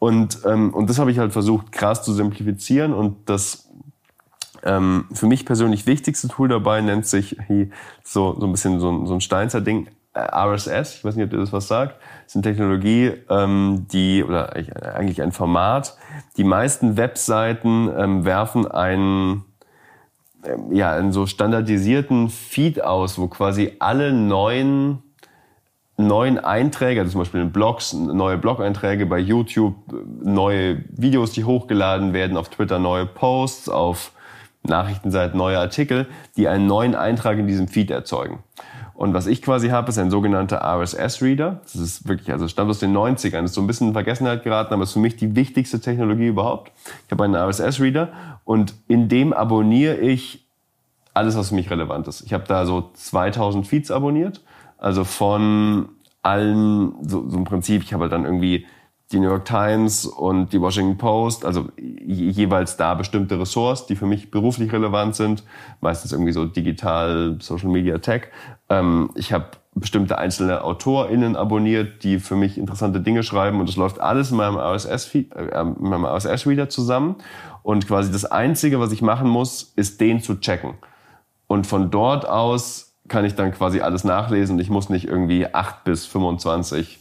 Und, 0.00 0.40
ähm, 0.44 0.74
und 0.74 0.90
das 0.90 0.98
habe 0.98 1.12
ich 1.12 1.18
halt 1.18 1.32
versucht, 1.32 1.70
krass 1.70 2.02
zu 2.02 2.12
simplifizieren 2.12 2.92
und 2.92 3.16
das 3.26 3.68
ähm, 4.64 5.04
für 5.12 5.26
mich 5.26 5.46
persönlich 5.46 5.86
wichtigste 5.86 6.26
Tool 6.26 6.48
dabei 6.48 6.80
nennt 6.80 7.06
sich 7.06 7.36
so, 8.02 8.36
so 8.38 8.46
ein 8.46 8.52
bisschen 8.52 8.80
so, 8.80 9.06
so 9.06 9.14
ein 9.14 9.20
Steinzer-Ding, 9.20 9.88
RSS. 10.18 10.96
Ich 10.96 11.04
weiß 11.04 11.16
nicht, 11.16 11.26
ob 11.26 11.32
ihr 11.32 11.38
das 11.38 11.52
was 11.52 11.68
sagt 11.68 11.96
ist 12.28 12.36
eine 12.36 12.42
Technologie, 12.42 13.12
ähm, 13.30 13.86
die, 13.90 14.22
oder 14.22 14.54
eigentlich 14.94 15.22
ein 15.22 15.32
Format. 15.32 15.96
Die 16.36 16.44
meisten 16.44 16.98
Webseiten 16.98 17.90
ähm, 17.96 18.26
werfen 18.26 18.70
einen, 18.70 19.44
ähm, 20.44 20.72
ja, 20.72 20.92
einen 20.92 21.12
so 21.12 21.26
standardisierten 21.26 22.28
Feed 22.28 22.84
aus, 22.84 23.18
wo 23.18 23.28
quasi 23.28 23.76
alle 23.78 24.12
neuen 24.12 25.02
neuen 26.00 26.38
Einträge, 26.38 27.00
also 27.00 27.12
zum 27.12 27.22
Beispiel 27.22 27.40
in 27.40 27.50
Blogs, 27.50 27.92
neue 27.92 28.38
Blog-Einträge 28.38 29.04
bei 29.06 29.18
YouTube, 29.18 29.74
neue 30.22 30.84
Videos, 30.90 31.32
die 31.32 31.42
hochgeladen 31.42 32.12
werden, 32.12 32.36
auf 32.36 32.50
Twitter 32.50 32.78
neue 32.78 33.04
Posts, 33.04 33.68
auf 33.68 34.12
Nachrichtenseiten 34.62 35.36
neue 35.36 35.58
Artikel, 35.58 36.06
die 36.36 36.46
einen 36.46 36.68
neuen 36.68 36.94
Eintrag 36.94 37.38
in 37.38 37.48
diesem 37.48 37.66
Feed 37.66 37.90
erzeugen. 37.90 38.44
Und 38.98 39.14
was 39.14 39.28
ich 39.28 39.42
quasi 39.42 39.68
habe, 39.68 39.90
ist 39.90 39.98
ein 39.98 40.10
sogenannter 40.10 40.60
RSS-Reader. 40.60 41.60
Das 41.62 41.76
ist 41.76 42.08
wirklich, 42.08 42.32
also 42.32 42.48
stammt 42.48 42.68
aus 42.68 42.80
den 42.80 42.92
90ern. 42.92 43.42
Das 43.42 43.50
ist 43.50 43.54
so 43.54 43.60
ein 43.60 43.68
bisschen 43.68 43.86
in 43.86 43.92
Vergessenheit 43.92 44.42
geraten, 44.42 44.74
aber 44.74 44.82
ist 44.82 44.94
für 44.94 44.98
mich 44.98 45.14
die 45.14 45.36
wichtigste 45.36 45.78
Technologie 45.80 46.26
überhaupt. 46.26 46.72
Ich 47.06 47.12
habe 47.12 47.22
einen 47.22 47.36
RSS-Reader 47.36 48.08
und 48.44 48.74
in 48.88 49.08
dem 49.08 49.32
abonniere 49.32 49.98
ich 49.98 50.48
alles, 51.14 51.36
was 51.36 51.50
für 51.50 51.54
mich 51.54 51.70
relevant 51.70 52.08
ist. 52.08 52.22
Ich 52.22 52.32
habe 52.32 52.42
da 52.48 52.66
so 52.66 52.90
2000 52.92 53.68
Feeds 53.68 53.92
abonniert. 53.92 54.42
Also 54.78 55.04
von 55.04 55.90
allen, 56.22 56.94
so, 57.02 57.30
so 57.30 57.36
im 57.36 57.44
Prinzip, 57.44 57.84
ich 57.84 57.92
habe 57.92 58.02
halt 58.02 58.12
dann 58.12 58.24
irgendwie 58.24 58.66
die 59.12 59.20
New 59.20 59.28
York 59.28 59.46
Times 59.46 60.04
und 60.04 60.52
die 60.52 60.60
Washington 60.60 60.98
Post, 60.98 61.46
also 61.46 61.68
jeweils 61.78 62.76
da 62.76 62.94
bestimmte 62.94 63.40
Ressorts, 63.40 63.86
die 63.86 63.96
für 63.96 64.04
mich 64.06 64.30
beruflich 64.30 64.70
relevant 64.70 65.16
sind, 65.16 65.44
meistens 65.80 66.12
irgendwie 66.12 66.32
so 66.32 66.44
digital, 66.44 67.38
Social 67.40 67.70
Media, 67.70 67.98
Tech. 67.98 68.24
Ähm, 68.68 69.08
ich 69.14 69.32
habe 69.32 69.46
bestimmte 69.74 70.18
einzelne 70.18 70.62
AutorInnen 70.62 71.36
abonniert, 71.36 72.02
die 72.04 72.18
für 72.18 72.36
mich 72.36 72.58
interessante 72.58 73.00
Dinge 73.00 73.22
schreiben 73.22 73.60
und 73.60 73.68
das 73.68 73.76
läuft 73.76 73.98
alles 73.98 74.30
in 74.30 74.36
meinem 74.36 74.58
RSS-Feed, 74.58 75.34
äh, 75.34 75.64
meinem 75.64 76.04
RSS-Reader 76.04 76.68
zusammen 76.68 77.16
und 77.62 77.86
quasi 77.86 78.12
das 78.12 78.26
Einzige, 78.26 78.78
was 78.78 78.92
ich 78.92 79.00
machen 79.00 79.30
muss, 79.30 79.72
ist 79.76 80.02
den 80.02 80.20
zu 80.20 80.34
checken. 80.34 80.74
Und 81.46 81.66
von 81.66 81.90
dort 81.90 82.28
aus 82.28 82.92
kann 83.08 83.24
ich 83.24 83.34
dann 83.34 83.52
quasi 83.52 83.80
alles 83.80 84.04
nachlesen 84.04 84.56
und 84.56 84.60
ich 84.60 84.68
muss 84.68 84.90
nicht 84.90 85.06
irgendwie 85.06 85.46
acht 85.54 85.84
bis 85.84 86.04
25 86.04 86.98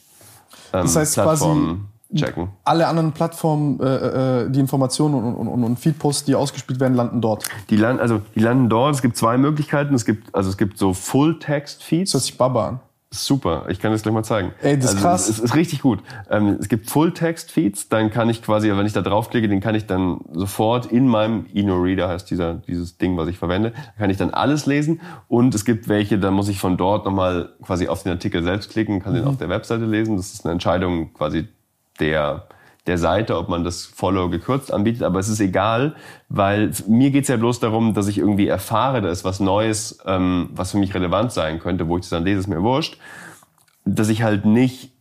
ähm, 0.71 0.83
das 0.83 0.95
heißt 0.95 1.13
Plattformen 1.15 1.89
checken. 2.15 2.49
Alle 2.63 2.87
anderen 2.87 3.11
Plattformen, 3.11 3.79
äh, 3.79 4.43
äh, 4.43 4.49
die 4.49 4.59
Informationen 4.59 5.15
und, 5.15 5.35
und, 5.35 5.47
und, 5.47 5.63
und 5.63 5.79
Feedposts, 5.79 6.25
die 6.25 6.35
ausgespielt 6.35 6.79
werden, 6.79 6.95
landen 6.95 7.21
dort. 7.21 7.45
Die 7.69 7.77
landen, 7.77 8.01
also 8.01 8.21
die 8.35 8.39
landen 8.39 8.69
dort. 8.69 8.95
Es 8.95 9.01
gibt 9.01 9.17
zwei 9.17 9.37
Möglichkeiten. 9.37 9.93
Es 9.93 10.05
gibt, 10.05 10.33
also 10.33 10.49
es 10.49 10.57
gibt 10.57 10.77
so 10.77 10.93
Full-Text-Feeds. 10.93 12.11
Das 12.11 12.21
hört 12.21 12.25
sich 12.25 12.37
Baba 12.37 12.67
an. 12.67 12.79
Super, 13.09 13.67
ich 13.69 13.79
kann 13.79 13.93
das 13.93 14.03
gleich 14.03 14.13
mal 14.13 14.23
zeigen. 14.23 14.51
Ey, 14.61 14.75
das 14.75 14.85
ist 14.85 14.95
also, 14.97 15.07
krass. 15.07 15.29
Es 15.29 15.39
ist 15.39 15.55
richtig 15.55 15.81
gut. 15.81 15.99
Ähm, 16.29 16.57
es 16.59 16.67
gibt 16.67 16.89
Full-Text-Feeds, 16.89 17.87
dann 17.87 18.11
kann 18.11 18.29
ich 18.29 18.43
quasi, 18.43 18.69
wenn 18.69 18.85
ich 18.85 18.91
da 18.91 19.01
draufklicke, 19.01 19.47
den 19.47 19.61
kann 19.61 19.75
ich 19.75 19.85
dann 19.85 20.19
sofort 20.33 20.87
in 20.87 21.07
meinem 21.07 21.45
Eno-Reader, 21.53 22.09
heißt 22.09 22.29
dieser, 22.29 22.55
dieses 22.55 22.97
Ding, 22.97 23.15
was 23.15 23.29
ich 23.29 23.37
verwende, 23.37 23.71
kann 23.97 24.09
ich 24.09 24.17
dann 24.17 24.31
alles 24.31 24.65
lesen. 24.65 24.99
Und 25.29 25.55
es 25.55 25.63
gibt 25.63 25.87
welche, 25.87 26.19
da 26.19 26.31
muss 26.31 26.49
ich 26.49 26.59
von 26.59 26.75
dort 26.75 27.05
nochmal 27.05 27.53
quasi 27.63 27.87
auf 27.87 28.03
den 28.03 28.11
Artikel 28.11 28.43
selbst 28.43 28.71
klicken, 28.71 29.01
kann 29.01 29.13
mhm. 29.13 29.19
den 29.19 29.25
auf 29.25 29.37
der 29.37 29.47
Webseite 29.47 29.85
lesen. 29.85 30.17
Das 30.17 30.33
ist 30.33 30.45
eine 30.45 30.51
Entscheidung 30.51 31.13
quasi 31.13 31.47
der, 31.99 32.47
der 32.85 32.97
Seite, 32.97 33.37
ob 33.37 33.49
man 33.49 33.63
das 33.63 33.85
Follow 33.85 34.29
gekürzt 34.29 34.73
anbietet, 34.73 35.03
aber 35.03 35.19
es 35.19 35.29
ist 35.29 35.39
egal, 35.39 35.95
weil 36.29 36.71
mir 36.87 37.11
geht's 37.11 37.27
ja 37.27 37.37
bloß 37.37 37.59
darum, 37.59 37.93
dass 37.93 38.07
ich 38.07 38.17
irgendwie 38.17 38.47
erfahre, 38.47 39.01
da 39.01 39.09
ist 39.09 39.25
was 39.25 39.39
Neues, 39.39 39.99
ähm, 40.05 40.49
was 40.53 40.71
für 40.71 40.77
mich 40.77 40.93
relevant 40.93 41.31
sein 41.31 41.59
könnte, 41.59 41.87
wo 41.87 41.97
ich 41.97 42.01
das 42.01 42.11
dann 42.11 42.23
lese, 42.23 42.39
ist 42.39 42.47
mir 42.47 42.61
wurscht, 42.61 42.97
dass 43.85 44.09
ich 44.09 44.23
halt 44.23 44.45
nicht 44.45 44.91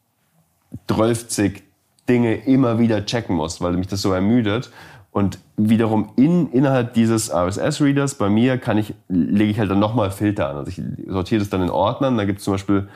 12 0.88 1.62
Dinge 2.08 2.34
immer 2.34 2.78
wieder 2.78 3.04
checken 3.04 3.36
muss, 3.36 3.60
weil 3.60 3.72
mich 3.72 3.88
das 3.88 4.02
so 4.02 4.12
ermüdet. 4.12 4.70
Und 5.10 5.38
wiederum 5.56 6.10
in, 6.16 6.50
innerhalb 6.52 6.92
dieses 6.92 7.32
RSS-Readers 7.32 8.16
bei 8.16 8.28
mir 8.28 8.58
kann 8.58 8.76
ich, 8.76 8.94
lege 9.08 9.50
ich 9.50 9.58
halt 9.58 9.70
dann 9.70 9.78
nochmal 9.78 10.10
Filter 10.10 10.50
an. 10.50 10.56
Also 10.56 10.70
ich 10.70 10.82
sortiere 11.08 11.38
das 11.38 11.48
dann 11.48 11.62
in 11.62 11.70
Ordnern. 11.70 12.18
Da 12.18 12.26
gibt 12.26 12.40
es 12.40 12.44
zum 12.44 12.52
Beispiel, 12.52 12.88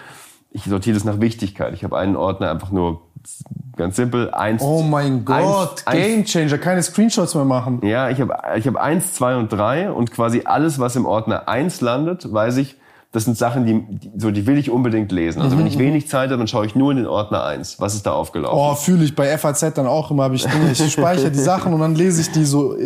ich 0.50 0.64
sortiere 0.64 0.94
das 0.94 1.04
nach 1.04 1.20
Wichtigkeit. 1.20 1.72
Ich 1.72 1.82
habe 1.82 1.96
einen 1.96 2.16
Ordner 2.16 2.50
einfach 2.50 2.72
nur 2.72 3.00
Ganz 3.76 3.97
simpel. 3.97 4.31
Eins, 4.31 4.62
oh 4.62 4.82
mein 4.82 5.24
Gott, 5.24 5.82
eins, 5.86 5.99
Game 5.99 6.24
Changer, 6.24 6.58
keine 6.58 6.82
Screenshots 6.82 7.34
mehr 7.34 7.44
machen. 7.44 7.81
Ja, 7.82 8.10
ich 8.10 8.20
habe 8.20 8.34
ich 8.57 8.66
hab 8.66 8.76
eins, 8.76 9.15
zwei 9.15 9.36
und 9.36 9.50
drei 9.52 9.90
und 9.90 10.10
quasi 10.10 10.42
alles, 10.44 10.78
was 10.78 10.97
im 10.97 11.07
Ordner 11.07 11.49
eins 11.49 11.81
landet, 11.81 12.32
weiß 12.32 12.58
ich, 12.58 12.76
das 13.12 13.24
sind 13.24 13.36
Sachen, 13.36 13.66
die, 13.66 14.10
so 14.18 14.31
die 14.31 14.47
will 14.47 14.57
ich 14.57 14.70
unbedingt 14.70 15.10
lesen. 15.10 15.42
Also 15.42 15.57
mhm. 15.57 15.60
wenn 15.60 15.66
ich 15.66 15.78
wenig 15.78 16.08
Zeit 16.08 16.31
habe, 16.31 16.39
dann 16.39 16.47
schaue 16.47 16.65
ich 16.65 16.76
nur 16.76 16.92
in 16.92 16.99
den 16.99 17.07
Ordner 17.07 17.42
eins. 17.42 17.81
Was 17.81 17.94
ist 17.94 18.07
da 18.07 18.12
aufgelaufen? 18.12 18.57
Oh, 18.57 18.74
fühle 18.76 19.05
ich 19.05 19.16
bei 19.16 19.36
FAZ 19.36 19.74
dann 19.74 19.89
auch 19.89 20.12
immer. 20.12 20.24
Hab 20.24 20.32
ich, 20.32 20.47
ich 20.73 20.92
speichere 20.92 21.31
die 21.31 21.39
Sachen 21.39 21.74
und 21.74 21.81
dann 21.81 21.97
lese 21.97 22.20
ich 22.20 22.31
die 22.31 22.44
so. 22.44 22.76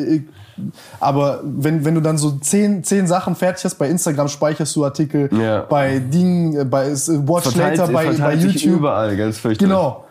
Aber 0.99 1.41
wenn, 1.45 1.85
wenn 1.85 1.95
du 1.95 2.01
dann 2.01 2.17
so 2.17 2.31
zehn, 2.31 2.83
zehn 2.85 3.07
Sachen 3.07 3.35
fertig 3.35 3.65
hast, 3.65 3.75
bei 3.75 3.89
Instagram 3.89 4.29
speicherst 4.29 4.75
du 4.77 4.85
Artikel, 4.85 5.29
ja. 5.39 5.63
bei 5.63 5.99
Ding, 5.99 6.71
bei 6.71 6.93
Watch 6.93 7.51
verteilt, 7.51 7.79
Later, 7.79 7.93
bei, 7.93 8.11
bei 8.13 8.35
YouTube. 8.35 8.79
überall, 8.79 9.17
ganz 9.17 9.39
fürchterlich. 9.39 9.71
Genau. 9.71 10.04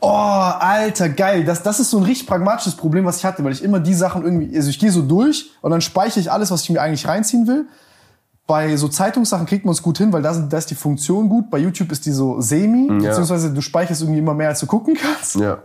Oh, 0.00 0.08
Alter, 0.08 1.08
geil. 1.08 1.44
Das, 1.44 1.62
das 1.62 1.80
ist 1.80 1.90
so 1.90 1.98
ein 1.98 2.04
richtig 2.04 2.26
pragmatisches 2.26 2.76
Problem, 2.76 3.04
was 3.04 3.18
ich 3.18 3.24
hatte, 3.24 3.42
weil 3.44 3.52
ich 3.52 3.62
immer 3.64 3.80
die 3.80 3.94
Sachen 3.94 4.22
irgendwie, 4.24 4.56
also 4.56 4.70
ich 4.70 4.78
gehe 4.78 4.92
so 4.92 5.02
durch 5.02 5.50
und 5.60 5.70
dann 5.70 5.80
speichere 5.80 6.20
ich 6.20 6.30
alles, 6.30 6.50
was 6.50 6.62
ich 6.62 6.70
mir 6.70 6.80
eigentlich 6.80 7.06
reinziehen 7.06 7.46
will. 7.46 7.66
bei 8.46 8.76
so 8.76 8.88
Zeitungssachen 8.88 9.44
kriegt 9.46 9.64
man 9.66 9.72
es 9.72 9.82
gut 9.82 9.98
hin, 9.98 10.10
weil 10.12 10.22
da, 10.22 10.32
sind, 10.32 10.50
da 10.52 10.56
ist 10.58 10.70
die 10.70 10.74
Funktion 10.74 11.28
gut. 11.28 11.50
Bei 11.50 11.58
YouTube 11.58 11.92
ist 11.92 12.06
die 12.06 12.12
so 12.12 12.40
semi, 12.40 12.86
Ja. 13.02 13.08
beziehungsweise 13.10 13.52
du 13.52 13.60
speicherst 13.60 14.00
irgendwie 14.02 14.20
immer 14.20 14.32
mehr, 14.34 14.48
als 14.48 14.60
du 14.60 14.66
gucken 14.66 14.94
kannst. 14.94 15.34
Ja. 15.36 15.58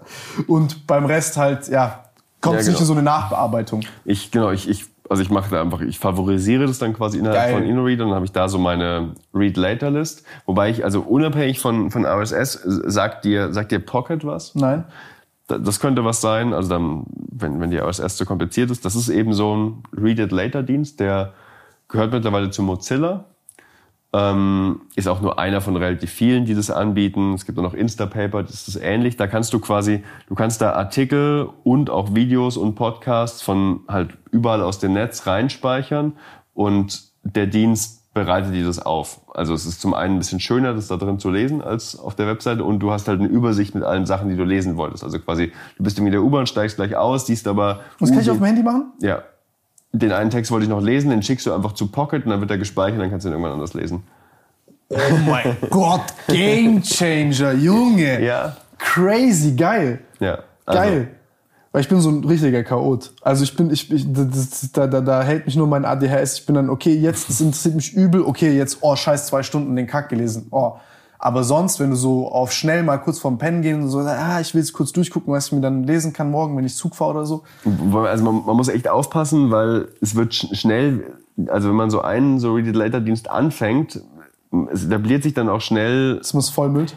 Und 0.47 0.85
beim 0.87 1.05
Rest 1.05 1.37
halt, 1.37 1.69
ja, 1.69 2.03
kommt 2.41 2.55
Ja, 2.55 2.59
es 2.61 2.67
nicht 2.67 2.75
genau. 2.77 2.81
in 2.81 2.87
so 2.87 2.93
eine 2.93 3.03
Nachbearbeitung. 3.03 3.83
Ich, 4.03 4.31
genau, 4.31 4.51
ich, 4.51 4.67
ich, 4.67 4.85
also 5.09 5.21
ich 5.21 5.29
mache 5.29 5.49
da 5.51 5.61
einfach, 5.61 5.81
ich 5.81 5.99
favorisiere 5.99 6.65
das 6.65 6.79
dann 6.79 6.93
quasi 6.93 7.19
innerhalb 7.19 7.39
Geil. 7.41 7.53
von 7.53 7.63
InnoReader 7.63 8.03
und 8.03 8.09
dann 8.09 8.15
habe 8.15 8.25
ich 8.25 8.31
da 8.31 8.47
so 8.47 8.57
meine 8.57 9.13
Read-Later-List. 9.33 10.23
Wobei 10.45 10.69
ich, 10.69 10.83
also 10.83 11.01
unabhängig 11.01 11.59
von, 11.59 11.91
von 11.91 12.05
RSS, 12.05 12.53
sagt 12.63 13.25
dir, 13.25 13.51
sagt 13.53 13.71
dir 13.71 13.79
Pocket 13.79 14.25
was? 14.25 14.55
Nein? 14.55 14.85
Da- 15.47 15.57
Das 15.57 15.79
könnte 15.79 16.05
was 16.05 16.21
sein, 16.21 16.53
also 16.53 16.69
dann, 16.69 17.03
wenn, 17.31 17.59
wenn 17.59 17.69
die 17.69 17.77
RSS 17.77 18.15
zu 18.17 18.25
kompliziert 18.25 18.71
ist. 18.71 18.85
Das 18.85 18.95
ist 18.95 19.09
eben 19.09 19.33
so 19.33 19.55
ein 19.55 19.83
Read-It-Later-Dienst, 19.95 20.99
der 20.99 21.33
gehört 21.89 22.11
mittlerweile 22.13 22.49
zu 22.49 22.63
Mozilla. 22.63 23.25
Ähm, 24.15 24.81
ist 24.95 25.07
auch 25.07 25.21
nur 25.21 25.39
einer 25.39 25.59
von 25.59 25.75
relativ 25.75 26.11
vielen, 26.11 26.45
die 26.45 26.53
das 26.53 26.69
anbieten. 26.69 27.33
Es 27.33 27.45
gibt 27.45 27.57
auch 27.57 27.63
noch 27.63 27.73
Instapaper, 27.73 28.43
das 28.43 28.67
ist 28.67 28.75
ähnlich. 28.75 29.17
Da 29.17 29.25
kannst 29.25 29.53
du 29.53 29.59
quasi, 29.59 30.03
du 30.27 30.35
kannst 30.35 30.61
da 30.61 30.73
Artikel 30.73 31.49
und 31.63 31.89
auch 31.89 32.13
Videos 32.13 32.55
und 32.55 32.75
Podcasts 32.75 33.41
von 33.41 33.79
halt 33.87 34.15
überall 34.29 34.61
aus 34.61 34.77
dem 34.77 34.93
Netz 34.93 35.25
reinspeichern 35.25 36.13
und 36.53 37.11
der 37.23 37.47
Dienst 37.47 38.13
bereitet 38.13 38.53
dir 38.53 38.65
das 38.65 38.77
auf. 38.77 39.21
Also 39.33 39.55
es 39.55 39.65
ist 39.65 39.81
zum 39.81 39.95
einen 39.95 40.15
ein 40.15 40.19
bisschen 40.19 40.39
schöner, 40.39 40.73
das 40.73 40.87
da 40.87 40.97
drin 40.97 41.17
zu 41.17 41.31
lesen 41.31 41.63
als 41.63 41.97
auf 41.97 42.15
der 42.15 42.27
Webseite 42.27 42.63
und 42.63 42.79
du 42.79 42.91
hast 42.91 43.07
halt 43.07 43.19
eine 43.19 43.29
Übersicht 43.29 43.73
mit 43.73 43.83
allen 43.83 44.05
Sachen, 44.05 44.29
die 44.29 44.35
du 44.35 44.43
lesen 44.43 44.77
wolltest. 44.77 45.03
Also 45.03 45.17
quasi, 45.17 45.51
du 45.77 45.83
bist 45.83 45.97
irgendwie 45.97 46.09
in 46.09 46.21
der 46.21 46.23
U-Bahn, 46.23 46.45
steigst 46.45 46.75
gleich 46.75 46.95
aus, 46.95 47.25
siehst 47.25 47.47
aber... 47.47 47.79
Das 47.99 48.11
kann 48.11 48.19
ich 48.19 48.29
auf 48.29 48.37
dem 48.37 48.45
Handy 48.45 48.61
machen? 48.61 48.93
ja. 49.01 49.23
Den 49.93 50.11
einen 50.11 50.31
Text 50.31 50.51
wollte 50.51 50.63
ich 50.63 50.69
noch 50.69 50.81
lesen, 50.81 51.11
den 51.11 51.21
schickst 51.21 51.45
du 51.45 51.53
einfach 51.53 51.73
zu 51.73 51.87
Pocket 51.87 52.25
und 52.25 52.31
dann 52.31 52.39
wird 52.41 52.49
er 52.49 52.57
gespeichert, 52.57 52.99
dann 52.99 53.11
kannst 53.11 53.25
du 53.25 53.29
ihn 53.29 53.33
irgendwann 53.33 53.53
anders 53.53 53.73
lesen. 53.75 54.03
Oh 54.89 54.97
mein 55.27 55.55
Gott, 55.69 56.01
Game 56.27 56.81
Changer, 56.81 57.53
Junge. 57.53 58.23
Ja. 58.23 58.57
Crazy, 58.79 59.53
geil. 59.53 59.99
Ja. 60.19 60.39
Also, 60.65 60.81
Geil. 60.81 61.07
Weil 61.71 61.81
ich 61.81 61.89
bin 61.89 61.99
so 62.01 62.09
ein 62.09 62.23
richtiger 62.23 62.63
Chaot. 62.63 63.11
Also 63.21 63.43
ich 63.43 63.55
bin, 63.55 63.71
ich, 63.71 63.91
ich 63.91 64.05
das, 64.11 64.71
da, 64.71 64.85
da, 64.85 65.01
da 65.01 65.23
hält 65.23 65.47
mich 65.47 65.55
nur 65.55 65.65
mein 65.65 65.85
ADHS. 65.85 66.39
Ich 66.39 66.45
bin 66.45 66.53
dann, 66.53 66.69
okay, 66.69 66.93
jetzt, 66.93 67.29
das 67.29 67.41
interessiert 67.41 67.75
mich 67.75 67.93
übel. 67.93 68.21
Okay, 68.21 68.55
jetzt, 68.55 68.77
oh, 68.81 68.95
scheiß 68.95 69.27
zwei 69.27 69.41
Stunden 69.41 69.75
den 69.75 69.87
Kack 69.87 70.09
gelesen. 70.09 70.47
Oh. 70.51 70.73
Aber 71.25 71.45
sonst, 71.45 71.79
wenn 71.79 71.91
du 71.91 71.95
so 71.95 72.29
auf 72.29 72.51
schnell 72.51 72.83
mal 72.83 72.97
kurz 72.97 73.17
vorm 73.17 73.37
Pennen 73.37 73.61
gehen 73.61 73.81
und 73.83 73.87
so, 73.87 73.99
ah, 73.99 74.41
ich 74.41 74.53
will 74.53 74.59
jetzt 74.61 74.73
kurz 74.73 74.91
durchgucken, 74.91 75.31
was 75.33 75.45
ich 75.47 75.51
mir 75.53 75.61
dann 75.61 75.83
lesen 75.85 76.11
kann 76.11 76.29
morgen, 76.29 76.57
wenn 76.57 76.65
ich 76.65 76.75
Zug 76.75 76.95
fahre 76.97 77.11
oder 77.11 77.25
so. 77.25 77.43
Also 77.95 78.25
man, 78.25 78.45
man 78.45 78.57
muss 78.57 78.67
echt 78.67 78.89
aufpassen, 78.89 79.49
weil 79.49 79.87
es 80.01 80.15
wird 80.15 80.33
sch- 80.33 80.53
schnell, 80.53 81.05
also 81.47 81.69
wenn 81.69 81.77
man 81.77 81.89
so 81.89 82.01
einen 82.01 82.39
so 82.39 82.53
Read 82.53 82.67
It 82.67 82.75
Later 82.75 82.99
Dienst 82.99 83.29
anfängt, 83.31 84.01
es 84.73 84.83
etabliert 84.83 85.23
sich 85.23 85.33
dann 85.33 85.47
auch 85.47 85.61
schnell, 85.61 86.17
Das 86.17 86.33
muss 86.33 86.49
vollmüllt. 86.49 86.93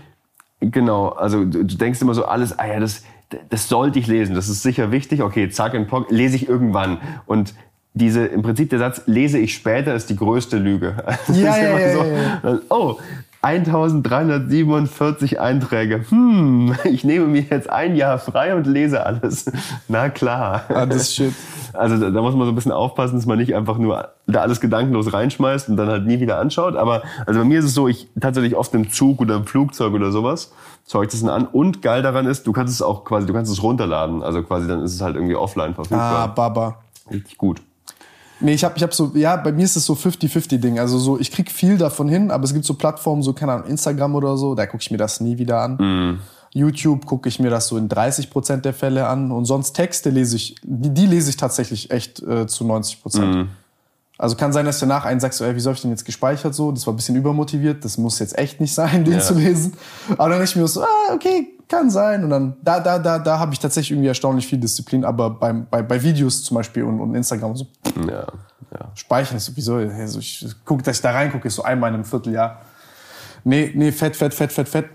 genau, 0.60 1.10
also 1.10 1.44
du, 1.44 1.64
du 1.64 1.76
denkst 1.76 2.02
immer 2.02 2.14
so 2.14 2.24
alles, 2.24 2.58
ah 2.58 2.66
ja, 2.66 2.80
das, 2.80 3.02
das 3.48 3.68
sollte 3.68 4.00
ich 4.00 4.08
lesen, 4.08 4.34
das 4.34 4.48
ist 4.48 4.60
sicher 4.62 4.90
wichtig, 4.90 5.22
okay, 5.22 5.48
zack, 5.50 5.74
in 5.74 5.86
Pocket, 5.86 6.10
lese 6.10 6.34
ich 6.34 6.48
irgendwann. 6.48 6.98
Und 7.26 7.54
diese, 7.94 8.26
im 8.26 8.42
Prinzip 8.42 8.68
der 8.70 8.78
Satz, 8.78 9.02
lese 9.06 9.38
ich 9.38 9.54
später, 9.54 9.94
ist 9.94 10.10
die 10.10 10.16
größte 10.16 10.58
Lüge. 10.58 10.96
Ja, 11.32 11.56
ja, 11.56 11.68
immer 11.70 11.80
ja, 11.80 11.92
so, 11.92 12.04
ja, 12.48 12.58
Oh, 12.68 12.96
1347 13.46 15.38
Einträge. 15.40 16.04
Hm, 16.08 16.74
ich 16.84 17.04
nehme 17.04 17.26
mir 17.26 17.42
jetzt 17.42 17.70
ein 17.70 17.94
Jahr 17.94 18.18
frei 18.18 18.54
und 18.54 18.66
lese 18.66 19.04
alles. 19.06 19.46
Na 19.88 20.08
klar. 20.08 20.62
Ah, 20.68 20.86
das 20.86 21.02
ist 21.02 21.14
shit. 21.14 21.32
Also 21.72 21.98
da, 21.98 22.10
da 22.10 22.22
muss 22.22 22.34
man 22.34 22.46
so 22.46 22.52
ein 22.52 22.54
bisschen 22.54 22.72
aufpassen, 22.72 23.16
dass 23.16 23.26
man 23.26 23.38
nicht 23.38 23.54
einfach 23.54 23.78
nur 23.78 24.08
da 24.26 24.40
alles 24.40 24.60
gedankenlos 24.60 25.12
reinschmeißt 25.12 25.68
und 25.68 25.76
dann 25.76 25.88
halt 25.88 26.06
nie 26.06 26.20
wieder 26.20 26.38
anschaut. 26.38 26.74
Aber 26.74 27.02
also 27.26 27.40
bei 27.40 27.46
mir 27.46 27.58
ist 27.60 27.66
es 27.66 27.74
so, 27.74 27.86
ich 27.86 28.08
tatsächlich 28.20 28.56
oft 28.56 28.74
im 28.74 28.90
Zug 28.90 29.20
oder 29.20 29.36
im 29.36 29.46
Flugzeug 29.46 29.92
oder 29.92 30.10
sowas 30.10 30.52
zeigt 30.84 31.14
es 31.14 31.20
dann 31.20 31.30
an. 31.30 31.46
Und 31.46 31.82
geil 31.82 32.02
daran 32.02 32.26
ist, 32.26 32.46
du 32.46 32.52
kannst 32.52 32.72
es 32.72 32.82
auch 32.82 33.04
quasi, 33.04 33.26
du 33.26 33.32
kannst 33.32 33.52
es 33.52 33.62
runterladen. 33.62 34.22
Also 34.22 34.42
quasi 34.42 34.66
dann 34.66 34.82
ist 34.82 34.94
es 34.94 35.00
halt 35.02 35.16
irgendwie 35.16 35.36
offline 35.36 35.70
Ah, 35.72 35.74
verfügbar. 35.74 36.34
Baba. 36.34 36.76
Richtig 37.10 37.38
gut. 37.38 37.60
Nee, 38.40 38.52
ich 38.54 38.64
habe 38.64 38.74
ich 38.76 38.82
hab 38.82 38.92
so, 38.92 39.12
ja, 39.14 39.36
bei 39.36 39.50
mir 39.52 39.64
ist 39.64 39.76
es 39.76 39.86
so 39.86 39.94
50-50-Ding. 39.94 40.78
Also 40.78 40.98
so, 40.98 41.18
ich 41.18 41.30
krieg 41.32 41.50
viel 41.50 41.78
davon 41.78 42.08
hin, 42.08 42.30
aber 42.30 42.44
es 42.44 42.52
gibt 42.52 42.66
so 42.66 42.74
Plattformen, 42.74 43.22
so, 43.22 43.32
keine 43.32 43.52
Ahnung, 43.52 43.66
Instagram 43.68 44.14
oder 44.14 44.36
so, 44.36 44.54
da 44.54 44.66
gucke 44.66 44.82
ich 44.82 44.90
mir 44.90 44.98
das 44.98 45.20
nie 45.20 45.38
wieder 45.38 45.60
an. 45.62 46.20
YouTube 46.52 47.04
gucke 47.06 47.28
ich 47.28 47.38
mir 47.40 47.50
das 47.50 47.66
so 47.68 47.76
in 47.76 47.88
30 47.88 48.30
Prozent 48.30 48.64
der 48.64 48.72
Fälle 48.74 49.06
an. 49.06 49.30
Und 49.32 49.44
sonst 49.46 49.72
Texte 49.72 50.10
lese 50.10 50.36
ich, 50.36 50.54
die, 50.62 50.90
die 50.90 51.06
lese 51.06 51.30
ich 51.30 51.36
tatsächlich 51.36 51.90
echt 51.90 52.22
äh, 52.22 52.46
zu 52.46 52.64
90 52.64 53.02
Prozent. 53.02 53.48
Also 54.18 54.36
kann 54.36 54.52
sein, 54.54 54.64
dass 54.64 54.78
du 54.80 54.86
danach 54.86 55.04
einen 55.04 55.20
sagst, 55.20 55.38
so, 55.38 55.44
ey, 55.44 55.54
wie 55.54 55.60
soll 55.60 55.74
ich 55.74 55.82
denn 55.82 55.90
jetzt 55.90 56.06
gespeichert 56.06 56.54
so? 56.54 56.72
Das 56.72 56.86
war 56.86 56.94
ein 56.94 56.96
bisschen 56.96 57.16
übermotiviert, 57.16 57.84
das 57.84 57.98
muss 57.98 58.18
jetzt 58.18 58.38
echt 58.38 58.60
nicht 58.60 58.72
sein, 58.72 59.04
den 59.04 59.14
Ja. 59.14 59.20
zu 59.20 59.34
lesen. 59.34 59.74
Aber 60.16 60.30
dann 60.30 60.42
ich 60.42 60.56
mir 60.56 60.66
so, 60.66 60.82
ah, 60.82 61.14
okay, 61.14 61.48
kann 61.68 61.90
sein. 61.90 62.24
Und 62.24 62.30
dann, 62.30 62.56
da, 62.62 62.80
da, 62.80 62.98
da, 62.98 63.18
da 63.18 63.38
habe 63.38 63.52
ich 63.52 63.58
tatsächlich 63.58 63.92
irgendwie 63.92 64.08
erstaunlich 64.08 64.46
viel 64.46 64.58
Disziplin. 64.58 65.04
Aber 65.04 65.30
beim, 65.30 65.66
bei, 65.70 65.82
bei 65.82 66.02
Videos 66.02 66.42
zum 66.42 66.56
Beispiel 66.56 66.84
und, 66.84 67.00
und 67.00 67.14
Instagram 67.14 67.56
so, 67.56 67.66
Ja, 68.08 68.26
ja. 68.72 68.90
speichern. 68.94 69.36
Ich 69.38 69.44
so, 69.44 69.52
wieso? 69.54 69.76
Also 69.76 70.18
ich 70.18 70.46
guck, 70.64 70.82
dass 70.82 70.96
ich 70.96 71.02
da 71.02 71.10
reingucke, 71.10 71.48
ist 71.48 71.56
so 71.56 71.62
einmal 71.62 71.90
in 71.90 71.94
einem 71.94 72.04
Vierteljahr. 72.04 72.62
Nee, 73.44 73.72
nee, 73.74 73.92
fett, 73.92 74.16
fett, 74.16 74.34
fett, 74.34 74.52
fett, 74.52 74.68
fett. 74.68 74.86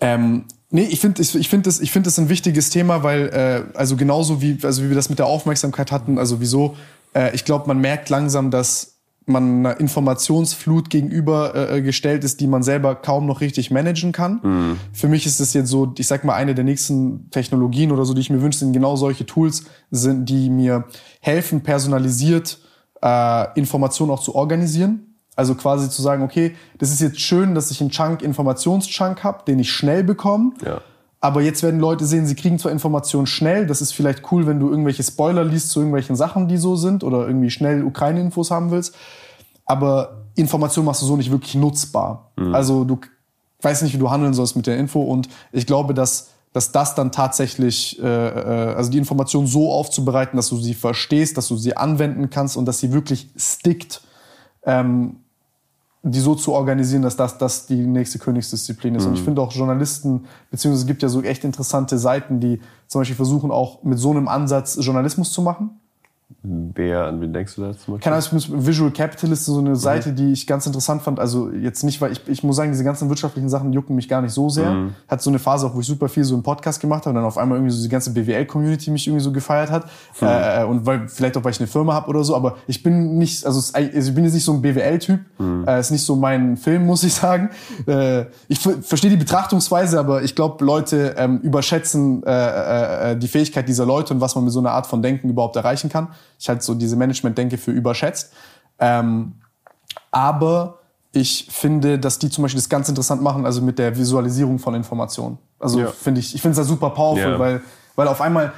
Ähm, 0.00 0.44
nee, 0.70 0.84
ich 0.84 1.00
finde, 1.00 1.22
ich, 1.22 1.34
ich 1.34 1.48
finde 1.48 1.68
das, 1.68 1.80
ich 1.80 1.92
finde 1.92 2.08
das 2.08 2.18
ein 2.18 2.28
wichtiges 2.28 2.70
Thema, 2.70 3.02
weil 3.02 3.28
äh, 3.74 3.78
also 3.78 3.96
genauso 3.96 4.42
wie, 4.42 4.58
also 4.62 4.82
wie 4.82 4.88
wir 4.88 4.96
das 4.96 5.08
mit 5.08 5.18
der 5.18 5.26
Aufmerksamkeit 5.26 5.92
hatten, 5.92 6.18
also 6.18 6.40
wieso? 6.40 6.76
Äh, 7.14 7.34
ich 7.34 7.44
glaube, 7.44 7.66
man 7.68 7.78
merkt 7.78 8.08
langsam, 8.10 8.50
dass 8.50 8.95
man 9.26 9.66
einer 9.66 9.80
Informationsflut 9.80 10.88
gegenüber 10.88 11.72
äh, 11.72 11.82
gestellt 11.82 12.24
ist, 12.24 12.40
die 12.40 12.46
man 12.46 12.62
selber 12.62 12.94
kaum 12.94 13.26
noch 13.26 13.40
richtig 13.40 13.70
managen 13.70 14.12
kann. 14.12 14.78
Für 14.92 15.08
mich 15.08 15.26
ist 15.26 15.40
es 15.40 15.52
jetzt 15.52 15.68
so, 15.68 15.92
ich 15.98 16.06
sag 16.06 16.24
mal, 16.24 16.34
eine 16.34 16.54
der 16.54 16.64
nächsten 16.64 17.30
Technologien 17.30 17.90
oder 17.90 18.04
so, 18.04 18.14
die 18.14 18.20
ich 18.20 18.30
mir 18.30 18.40
wünsche, 18.40 18.60
sind 18.60 18.72
genau 18.72 18.96
solche 18.96 19.26
Tools, 19.26 19.64
sind, 19.90 20.28
die 20.28 20.48
mir 20.48 20.84
helfen, 21.20 21.62
personalisiert 21.62 22.58
äh, 23.02 23.58
Informationen 23.58 24.10
auch 24.10 24.22
zu 24.22 24.34
organisieren. 24.34 25.16
Also 25.34 25.54
quasi 25.54 25.90
zu 25.90 26.00
sagen, 26.00 26.22
okay, 26.22 26.56
das 26.78 26.90
ist 26.90 27.00
jetzt 27.00 27.20
schön, 27.20 27.54
dass 27.54 27.70
ich 27.70 27.80
einen 27.80 27.90
Chunk, 27.90 28.22
Informationschunk 28.22 29.22
habe, 29.22 29.44
den 29.46 29.58
ich 29.58 29.70
schnell 29.70 30.02
bekomme. 30.02 30.52
Ja. 30.64 30.80
Aber 31.26 31.42
jetzt 31.42 31.64
werden 31.64 31.80
Leute 31.80 32.06
sehen, 32.06 32.24
sie 32.24 32.36
kriegen 32.36 32.56
zwar 32.56 32.70
Informationen 32.70 33.26
schnell, 33.26 33.66
das 33.66 33.82
ist 33.82 33.90
vielleicht 33.90 34.30
cool, 34.30 34.46
wenn 34.46 34.60
du 34.60 34.70
irgendwelche 34.70 35.02
Spoiler 35.02 35.42
liest 35.42 35.70
zu 35.70 35.80
irgendwelchen 35.80 36.14
Sachen, 36.14 36.46
die 36.46 36.56
so 36.56 36.76
sind, 36.76 37.02
oder 37.02 37.26
irgendwie 37.26 37.50
schnell 37.50 37.82
Ukraine-Infos 37.82 38.52
haben 38.52 38.70
willst. 38.70 38.94
Aber 39.64 40.18
Informationen 40.36 40.86
machst 40.86 41.02
du 41.02 41.06
so 41.06 41.16
nicht 41.16 41.32
wirklich 41.32 41.56
nutzbar. 41.56 42.30
Also 42.52 42.84
du 42.84 43.00
weißt 43.60 43.82
nicht, 43.82 43.92
wie 43.92 43.98
du 43.98 44.08
handeln 44.08 44.34
sollst 44.34 44.54
mit 44.54 44.68
der 44.68 44.78
Info. 44.78 45.02
Und 45.02 45.28
ich 45.50 45.66
glaube, 45.66 45.94
dass, 45.94 46.28
dass 46.52 46.70
das 46.70 46.94
dann 46.94 47.10
tatsächlich, 47.10 48.00
äh, 48.00 48.06
äh, 48.06 48.74
also 48.76 48.88
die 48.88 48.98
Information 48.98 49.48
so 49.48 49.72
aufzubereiten, 49.72 50.36
dass 50.36 50.48
du 50.48 50.58
sie 50.58 50.74
verstehst, 50.74 51.36
dass 51.36 51.48
du 51.48 51.56
sie 51.56 51.76
anwenden 51.76 52.30
kannst 52.30 52.56
und 52.56 52.66
dass 52.66 52.78
sie 52.78 52.92
wirklich 52.92 53.30
stickt, 53.36 54.00
ähm, 54.62 55.16
die 56.12 56.20
so 56.20 56.34
zu 56.34 56.52
organisieren, 56.52 57.02
dass 57.02 57.16
das, 57.16 57.36
das 57.36 57.66
die 57.66 57.84
nächste 57.84 58.18
Königsdisziplin 58.18 58.94
ist. 58.94 59.06
Und 59.06 59.14
ich 59.14 59.22
finde 59.22 59.42
auch 59.42 59.52
Journalisten, 59.52 60.26
beziehungsweise 60.50 60.82
es 60.82 60.86
gibt 60.86 61.02
ja 61.02 61.08
so 61.08 61.20
echt 61.22 61.42
interessante 61.42 61.98
Seiten, 61.98 62.38
die 62.38 62.60
zum 62.86 63.00
Beispiel 63.00 63.16
versuchen 63.16 63.50
auch 63.50 63.82
mit 63.82 63.98
so 63.98 64.10
einem 64.10 64.28
Ansatz 64.28 64.78
Journalismus 64.80 65.32
zu 65.32 65.42
machen. 65.42 65.80
Wer, 66.42 67.04
an 67.06 67.20
wen 67.20 67.32
denkst 67.32 67.54
du 67.54 67.62
da 67.62 67.68
zum 67.72 67.94
Beispiel? 67.94 67.98
Keine 68.00 68.16
Ahnung, 68.16 68.28
ich 68.36 68.50
bin 68.50 68.66
Visual 68.66 68.90
Capitalist, 68.90 69.44
so 69.44 69.58
eine 69.58 69.76
Seite, 69.76 70.12
die 70.12 70.32
ich 70.32 70.44
ganz 70.46 70.66
interessant 70.66 71.02
fand. 71.02 71.20
Also 71.20 71.50
jetzt 71.50 71.84
nicht, 71.84 72.00
weil 72.00 72.10
ich, 72.10 72.20
ich 72.28 72.42
muss 72.42 72.56
sagen, 72.56 72.72
diese 72.72 72.82
ganzen 72.82 73.08
wirtschaftlichen 73.08 73.48
Sachen 73.48 73.72
jucken 73.72 73.94
mich 73.94 74.08
gar 74.08 74.20
nicht 74.22 74.32
so 74.32 74.48
sehr. 74.48 74.70
Hat 75.08 75.22
so 75.22 75.30
eine 75.30 75.38
Phase 75.38 75.66
auch, 75.66 75.74
wo 75.76 75.80
ich 75.80 75.86
super 75.86 76.08
viel 76.08 76.24
so 76.24 76.34
im 76.34 76.42
Podcast 76.42 76.80
gemacht 76.80 77.02
habe 77.02 77.10
und 77.10 77.14
dann 77.16 77.24
auf 77.24 77.38
einmal 77.38 77.58
irgendwie 77.58 77.72
so 77.74 77.80
die 77.82 77.88
ganze 77.88 78.12
BWL-Community 78.12 78.90
mich 78.90 79.06
irgendwie 79.06 79.22
so 79.22 79.30
gefeiert 79.30 79.70
hat. 79.70 79.84
Äh, 80.20 80.64
und 80.64 80.84
weil, 80.84 81.08
vielleicht 81.08 81.36
auch, 81.36 81.44
weil 81.44 81.52
ich 81.52 81.60
eine 81.60 81.68
Firma 81.68 81.94
habe 81.94 82.08
oder 82.08 82.24
so, 82.24 82.34
aber 82.34 82.56
ich 82.66 82.82
bin 82.82 83.18
nicht, 83.18 83.46
also, 83.46 83.60
also 83.72 84.08
ich 84.08 84.14
bin 84.14 84.24
jetzt 84.24 84.34
nicht 84.34 84.44
so 84.44 84.52
ein 84.52 84.62
BWL-Typ. 84.62 85.20
Äh, 85.66 85.80
ist 85.80 85.92
nicht 85.92 86.04
so 86.04 86.16
mein 86.16 86.56
Film, 86.56 86.86
muss 86.86 87.04
ich 87.04 87.14
sagen. 87.14 87.50
Äh, 87.86 88.24
ich 88.48 88.58
ver- 88.58 88.82
verstehe 88.82 89.10
die 89.10 89.16
Betrachtungsweise, 89.16 89.98
aber 90.00 90.22
ich 90.22 90.34
glaube, 90.34 90.64
Leute 90.64 91.14
ähm, 91.18 91.38
überschätzen 91.38 92.24
äh, 92.24 93.12
äh, 93.12 93.16
die 93.16 93.28
Fähigkeit 93.28 93.68
dieser 93.68 93.86
Leute 93.86 94.12
und 94.12 94.20
was 94.20 94.34
man 94.34 94.42
mit 94.44 94.52
so 94.52 94.58
einer 94.58 94.72
Art 94.72 94.86
von 94.88 95.02
Denken 95.02 95.28
überhaupt 95.30 95.54
erreichen 95.56 95.88
kann. 95.88 96.08
Ich 96.38 96.48
halte 96.48 96.62
so 96.62 96.74
diese 96.74 96.96
Management-Denke 96.96 97.58
für 97.58 97.70
überschätzt. 97.70 98.32
Ähm, 98.78 99.34
aber 100.10 100.78
ich 101.12 101.48
finde, 101.50 101.98
dass 101.98 102.18
die 102.18 102.28
zum 102.30 102.42
Beispiel 102.42 102.60
das 102.60 102.68
ganz 102.68 102.88
interessant 102.88 103.22
machen, 103.22 103.46
also 103.46 103.62
mit 103.62 103.78
der 103.78 103.96
Visualisierung 103.96 104.58
von 104.58 104.74
Informationen. 104.74 105.38
Also 105.58 105.80
Ja. 105.80 105.86
finde 105.88 106.20
ich, 106.20 106.34
ich 106.34 106.42
finde 106.42 106.52
es 106.52 106.58
da 106.58 106.64
super 106.64 106.90
powerful, 106.90 107.32
Ja. 107.32 107.38
weil, 107.38 107.62
weil 107.94 108.08
auf 108.08 108.20
einmal, 108.20 108.52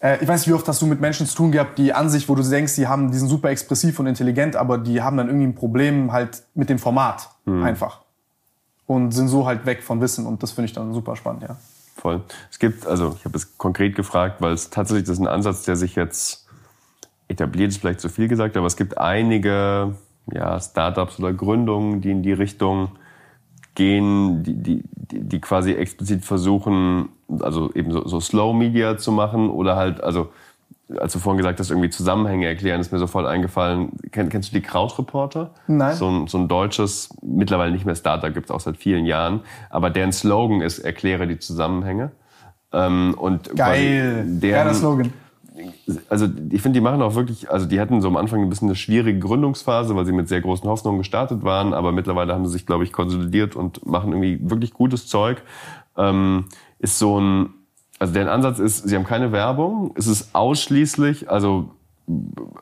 äh, 0.00 0.18
ich 0.22 0.28
weiß 0.28 0.40
nicht, 0.40 0.48
wie 0.48 0.52
oft 0.52 0.68
hast 0.68 0.82
du 0.82 0.86
mit 0.86 1.00
Menschen 1.00 1.26
zu 1.26 1.34
tun 1.34 1.50
gehabt, 1.52 1.78
die 1.78 1.94
an 1.94 2.10
sich, 2.10 2.28
wo 2.28 2.34
du 2.34 2.42
denkst, 2.42 2.74
die 2.76 2.86
haben, 2.86 3.10
die 3.10 3.16
sind 3.18 3.28
super 3.28 3.48
expressiv 3.48 3.98
und 4.00 4.06
intelligent, 4.06 4.54
aber 4.56 4.76
die 4.76 5.00
haben 5.00 5.16
dann 5.16 5.28
irgendwie 5.28 5.46
ein 5.46 5.54
Problem 5.54 6.12
halt 6.12 6.42
mit 6.54 6.68
dem 6.68 6.78
Format 6.78 7.30
einfach. 7.46 8.00
Und 8.86 9.12
sind 9.12 9.28
so 9.28 9.46
halt 9.46 9.64
weg 9.64 9.82
von 9.82 10.02
Wissen 10.02 10.26
und 10.26 10.42
das 10.42 10.52
finde 10.52 10.66
ich 10.66 10.74
dann 10.74 10.92
super 10.92 11.16
spannend, 11.16 11.44
ja. 11.44 11.56
Voll. 11.96 12.20
Es 12.50 12.58
gibt, 12.58 12.86
also 12.86 13.14
ich 13.18 13.24
habe 13.24 13.34
es 13.38 13.56
konkret 13.56 13.94
gefragt, 13.96 14.42
weil 14.42 14.52
es 14.52 14.68
tatsächlich 14.68 15.04
das 15.06 15.14
ist 15.14 15.20
ein 15.20 15.28
Ansatz, 15.28 15.62
der 15.62 15.76
sich 15.76 15.94
jetzt 15.94 16.43
etabliert 17.28 17.70
ist, 17.70 17.78
vielleicht 17.78 18.00
zu 18.00 18.08
viel 18.08 18.28
gesagt, 18.28 18.56
aber 18.56 18.66
es 18.66 18.76
gibt 18.76 18.98
einige 18.98 19.94
ja, 20.32 20.60
Startups 20.60 21.18
oder 21.18 21.32
Gründungen, 21.32 22.00
die 22.00 22.10
in 22.10 22.22
die 22.22 22.32
Richtung 22.32 22.90
gehen, 23.74 24.42
die, 24.42 24.54
die, 24.54 24.82
die 25.20 25.40
quasi 25.40 25.72
explizit 25.72 26.24
versuchen, 26.24 27.08
also 27.40 27.72
eben 27.74 27.90
so, 27.90 28.06
so 28.06 28.20
Slow 28.20 28.54
Media 28.54 28.96
zu 28.96 29.12
machen 29.12 29.50
oder 29.50 29.76
halt, 29.76 30.02
also 30.02 30.30
als 30.98 31.14
du 31.14 31.18
vorhin 31.18 31.38
gesagt 31.38 31.58
hast, 31.60 31.70
irgendwie 31.70 31.90
Zusammenhänge 31.90 32.46
erklären, 32.46 32.80
ist 32.80 32.92
mir 32.92 32.98
sofort 32.98 33.26
eingefallen. 33.26 33.92
Kenn, 34.12 34.28
kennst 34.28 34.52
du 34.52 34.56
die 34.56 34.62
Krautreporter? 34.62 35.50
Nein. 35.66 35.96
So 35.96 36.08
ein, 36.08 36.26
so 36.26 36.38
ein 36.38 36.46
deutsches, 36.46 37.08
mittlerweile 37.22 37.72
nicht 37.72 37.86
mehr 37.86 37.94
Startup, 37.94 38.32
gibt's 38.32 38.50
auch 38.50 38.60
seit 38.60 38.76
vielen 38.76 39.06
Jahren. 39.06 39.40
Aber 39.70 39.88
deren 39.88 40.12
Slogan 40.12 40.60
ist, 40.60 40.80
erkläre 40.80 41.26
die 41.26 41.38
Zusammenhänge. 41.38 42.12
Ähm, 42.72 43.14
und 43.16 43.56
Geil. 43.56 44.24
Deren, 44.26 44.40
Geiler 44.40 44.74
Slogan. 44.74 45.12
Also 46.08 46.26
ich 46.50 46.62
finde, 46.62 46.78
die 46.78 46.82
machen 46.82 47.00
auch 47.00 47.14
wirklich, 47.14 47.50
also 47.50 47.66
die 47.66 47.80
hatten 47.80 48.00
so 48.00 48.08
am 48.08 48.16
Anfang 48.16 48.42
ein 48.42 48.48
bisschen 48.48 48.68
eine 48.68 48.76
schwierige 48.76 49.18
Gründungsphase, 49.20 49.94
weil 49.94 50.04
sie 50.04 50.12
mit 50.12 50.28
sehr 50.28 50.40
großen 50.40 50.68
Hoffnungen 50.68 50.98
gestartet 50.98 51.44
waren. 51.44 51.74
Aber 51.74 51.92
mittlerweile 51.92 52.34
haben 52.34 52.46
sie 52.46 52.52
sich, 52.52 52.66
glaube 52.66 52.84
ich, 52.84 52.92
konsolidiert 52.92 53.54
und 53.54 53.86
machen 53.86 54.12
irgendwie 54.12 54.38
wirklich 54.50 54.72
gutes 54.72 55.06
Zeug. 55.06 55.42
Ähm, 55.96 56.46
ist 56.78 56.98
so 56.98 57.20
ein 57.20 57.54
also 57.98 58.12
deren 58.12 58.28
Ansatz 58.28 58.58
ist, 58.58 58.88
sie 58.88 58.96
haben 58.96 59.04
keine 59.04 59.32
Werbung. 59.32 59.92
Es 59.96 60.06
ist 60.06 60.34
ausschließlich, 60.34 61.30
also 61.30 61.70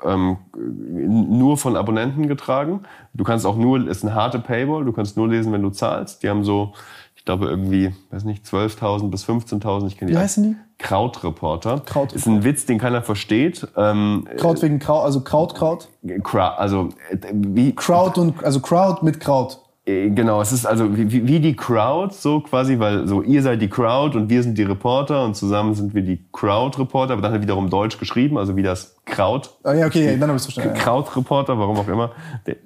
ähm, 0.04 0.36
nur 0.54 1.56
von 1.56 1.76
Abonnenten 1.76 2.28
getragen. 2.28 2.82
Du 3.12 3.24
kannst 3.24 3.44
auch 3.44 3.56
nur, 3.56 3.80
es 3.80 3.98
ist 3.98 4.04
eine 4.04 4.14
harte 4.14 4.38
Paywall, 4.38 4.84
du 4.84 4.92
kannst 4.92 5.16
nur 5.16 5.28
lesen, 5.28 5.52
wenn 5.52 5.62
du 5.62 5.70
zahlst. 5.70 6.22
Die 6.22 6.28
haben 6.28 6.44
so, 6.44 6.74
ich 7.22 7.26
glaube 7.26 7.46
irgendwie, 7.46 7.94
weiß 8.10 8.24
nicht, 8.24 8.44
12.000 8.44 9.08
bis 9.08 9.24
15.000, 9.24 9.86
ich 9.86 9.96
kenne 9.96 10.10
die. 10.10 10.16
Wie 10.16 10.20
heißen 10.20 10.42
die? 10.42 10.56
Krautreporter. 10.78 11.78
Krautreporter. 11.78 12.16
Ist 12.16 12.26
ein 12.26 12.42
Witz, 12.42 12.66
den 12.66 12.80
keiner 12.80 13.00
versteht. 13.00 13.68
Ähm, 13.76 14.26
Kraut 14.38 14.60
wegen 14.60 14.80
Kraut, 14.80 15.04
also 15.04 15.20
Kraut, 15.20 15.54
Kraut. 15.54 15.88
Crowd, 16.24 16.56
also 16.58 16.88
äh, 17.10 17.18
wie 17.32 17.76
Crowd 17.76 18.18
und, 18.18 18.42
also 18.42 18.58
Crowd 18.58 19.04
mit 19.04 19.20
Kraut. 19.20 19.61
Äh, 19.84 20.10
Genau, 20.10 20.40
es 20.40 20.52
ist 20.52 20.64
also 20.64 20.96
wie, 20.96 21.26
wie 21.26 21.40
die 21.40 21.56
Crowd 21.56 22.14
so 22.14 22.40
quasi, 22.40 22.78
weil 22.78 23.08
so 23.08 23.20
ihr 23.22 23.42
seid 23.42 23.60
die 23.60 23.68
Crowd 23.68 24.16
und 24.16 24.30
wir 24.30 24.42
sind 24.42 24.56
die 24.56 24.62
Reporter 24.62 25.24
und 25.24 25.34
zusammen 25.34 25.74
sind 25.74 25.92
wir 25.94 26.02
die 26.02 26.20
Crowd-Reporter, 26.32 27.14
aber 27.14 27.22
dann 27.22 27.32
halt 27.32 27.42
wiederum 27.42 27.68
deutsch 27.68 27.98
geschrieben, 27.98 28.38
also 28.38 28.54
wie 28.56 28.62
das 28.62 28.94
Kraut. 29.04 29.50
Ah, 29.64 29.72
ja, 29.74 29.86
okay, 29.86 30.12
dann 30.18 30.28
habe 30.28 30.36
ich 30.36 30.46
es 30.46 30.52
verstanden. 30.52 30.78
Kraut-Reporter, 30.78 31.58
warum 31.58 31.76
auch 31.78 31.88
immer. 31.88 32.12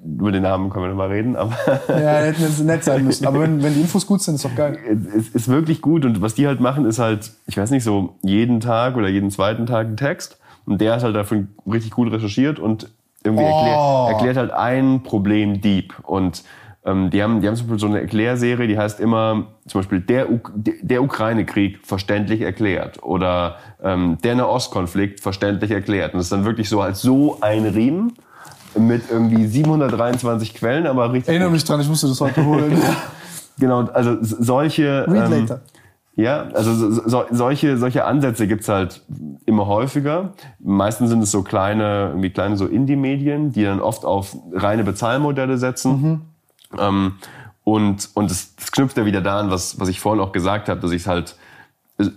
Über 0.04 0.30
den 0.32 0.42
Namen 0.42 0.68
können 0.68 0.84
wir 0.84 0.88
noch 0.90 0.96
mal 0.96 1.08
reden, 1.08 1.36
aber 1.36 1.52
Ja, 1.88 1.94
hätten 2.18 2.42
jetzt 2.42 2.62
nett 2.62 2.84
sein 2.84 3.04
müssen. 3.04 3.26
Aber 3.26 3.40
wenn, 3.40 3.62
wenn 3.62 3.72
die 3.72 3.80
Infos 3.80 4.06
gut 4.06 4.20
sind, 4.20 4.34
ist 4.34 4.44
doch 4.44 4.54
geil. 4.54 4.78
es 5.16 5.28
ist 5.30 5.48
wirklich 5.48 5.80
gut 5.80 6.04
und 6.04 6.20
was 6.20 6.34
die 6.34 6.46
halt 6.46 6.60
machen, 6.60 6.84
ist 6.84 6.98
halt, 6.98 7.30
ich 7.46 7.56
weiß 7.56 7.70
nicht, 7.70 7.84
so 7.84 8.16
jeden 8.22 8.60
Tag 8.60 8.96
oder 8.96 9.08
jeden 9.08 9.30
zweiten 9.30 9.64
Tag 9.64 9.86
ein 9.86 9.96
Text 9.96 10.38
und 10.66 10.80
der 10.82 10.96
ist 10.98 11.02
halt 11.04 11.16
davon 11.16 11.48
richtig 11.66 11.92
gut 11.92 12.12
recherchiert 12.12 12.58
und 12.58 12.90
irgendwie 13.24 13.44
Oh. 13.44 13.46
erklärt, 13.46 14.12
erklärt 14.12 14.36
halt 14.36 14.50
ein 14.50 15.02
Problem 15.02 15.60
deep 15.62 15.94
und 16.02 16.44
ähm, 16.86 17.10
die 17.10 17.22
haben, 17.22 17.40
die 17.40 17.48
haben 17.48 17.56
zum 17.56 17.66
Beispiel 17.66 17.80
so 17.80 17.86
eine 17.88 18.00
Erklärserie, 18.00 18.68
die 18.68 18.78
heißt 18.78 19.00
immer 19.00 19.48
zum 19.66 19.80
Beispiel 19.80 20.00
der, 20.00 20.30
Uk 20.30 20.52
der 20.54 21.02
Ukraine-Krieg 21.02 21.80
verständlich 21.84 22.40
erklärt 22.40 23.02
oder 23.02 23.56
ähm, 23.82 24.18
der 24.22 24.36
Nahostkonflikt 24.36 25.20
verständlich 25.20 25.72
erklärt. 25.72 26.14
Und 26.14 26.18
das 26.18 26.26
ist 26.26 26.32
dann 26.32 26.44
wirklich 26.44 26.68
so 26.68 26.80
als 26.80 27.02
so 27.02 27.38
ein 27.40 27.66
Riemen 27.66 28.14
mit 28.78 29.10
irgendwie 29.10 29.46
723 29.46 30.54
Quellen, 30.54 30.86
aber 30.86 31.12
richtig. 31.12 31.28
Erinnere 31.28 31.50
mich 31.50 31.64
dran, 31.64 31.80
ich 31.80 31.88
musste 31.88 32.06
das 32.06 32.20
heute 32.20 32.44
holen. 32.44 32.80
Genau, 33.58 33.84
also 33.84 34.18
solche. 34.20 35.06
Read 35.08 35.32
ähm, 35.32 35.40
later. 35.40 35.62
Ja, 36.14 36.48
also 36.52 36.74
so, 36.74 37.08
so, 37.08 37.24
solche, 37.30 37.78
solche 37.78 38.04
Ansätze 38.04 38.46
gibt's 38.46 38.68
halt 38.68 39.02
immer 39.46 39.66
häufiger. 39.66 40.34
Meistens 40.58 41.08
sind 41.08 41.22
es 41.22 41.30
so 41.30 41.42
kleine, 41.42 42.08
irgendwie 42.08 42.28
kleine 42.28 42.58
so 42.58 42.66
Indie-Medien, 42.66 43.52
die 43.52 43.64
dann 43.64 43.80
oft 43.80 44.04
auf 44.04 44.36
reine 44.52 44.84
Bezahlmodelle 44.84 45.56
setzen. 45.56 46.35
Ähm, 46.78 47.16
und 47.64 48.10
und 48.14 48.30
das, 48.30 48.54
das 48.56 48.72
knüpft 48.72 48.96
ja 48.96 49.06
wieder 49.06 49.20
da 49.20 49.40
an, 49.40 49.50
was, 49.50 49.80
was 49.80 49.88
ich 49.88 50.00
vorhin 50.00 50.22
auch 50.22 50.32
gesagt 50.32 50.68
habe, 50.68 50.80
dass 50.80 50.92
ich 50.92 51.06
halt 51.06 51.36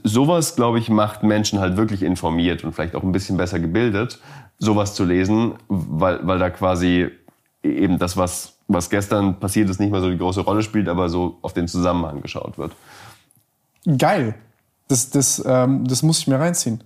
sowas, 0.03 0.55
glaube 0.55 0.79
ich, 0.79 0.89
macht 0.89 1.23
Menschen 1.23 1.59
halt 1.59 1.77
wirklich 1.77 2.03
informiert 2.03 2.63
und 2.63 2.73
vielleicht 2.73 2.95
auch 2.95 3.03
ein 3.03 3.11
bisschen 3.11 3.37
besser 3.37 3.59
gebildet, 3.59 4.19
sowas 4.57 4.93
zu 4.93 5.05
lesen, 5.05 5.53
weil, 5.69 6.25
weil 6.27 6.37
da 6.37 6.49
quasi 6.49 7.09
eben 7.63 7.97
das, 7.97 8.17
was, 8.17 8.57
was 8.67 8.89
gestern 8.89 9.39
passiert 9.39 9.69
ist, 9.69 9.79
nicht 9.79 9.91
mehr 9.91 10.01
so 10.01 10.09
die 10.09 10.17
große 10.17 10.41
Rolle 10.41 10.63
spielt, 10.63 10.89
aber 10.89 11.09
so 11.09 11.37
auf 11.41 11.53
den 11.53 11.67
Zusammenhang 11.67 12.21
geschaut 12.21 12.57
wird. 12.57 12.73
Geil. 13.97 14.35
Das, 14.87 15.09
das, 15.09 15.41
ähm, 15.45 15.87
das 15.87 16.03
muss 16.03 16.19
ich 16.19 16.27
mir 16.27 16.39
reinziehen. 16.39 16.83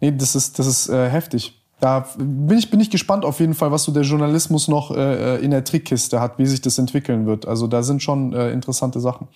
Nee, 0.00 0.12
das 0.12 0.34
ist, 0.34 0.58
das 0.58 0.66
ist 0.66 0.88
äh, 0.88 1.10
heftig. 1.10 1.60
Da 1.84 2.06
bin 2.16 2.56
ich, 2.56 2.70
bin 2.70 2.80
ich 2.80 2.88
gespannt 2.88 3.26
auf 3.26 3.40
jeden 3.40 3.52
Fall, 3.52 3.70
was 3.70 3.82
so 3.82 3.92
der 3.92 4.04
Journalismus 4.04 4.68
noch 4.68 4.90
äh, 4.96 5.36
in 5.44 5.50
der 5.50 5.64
Trickkiste 5.64 6.18
hat, 6.18 6.38
wie 6.38 6.46
sich 6.46 6.62
das 6.62 6.78
entwickeln 6.78 7.26
wird. 7.26 7.46
Also 7.46 7.66
da 7.66 7.82
sind 7.82 8.02
schon 8.02 8.32
äh, 8.32 8.52
interessante 8.52 9.00
Sachen. 9.00 9.28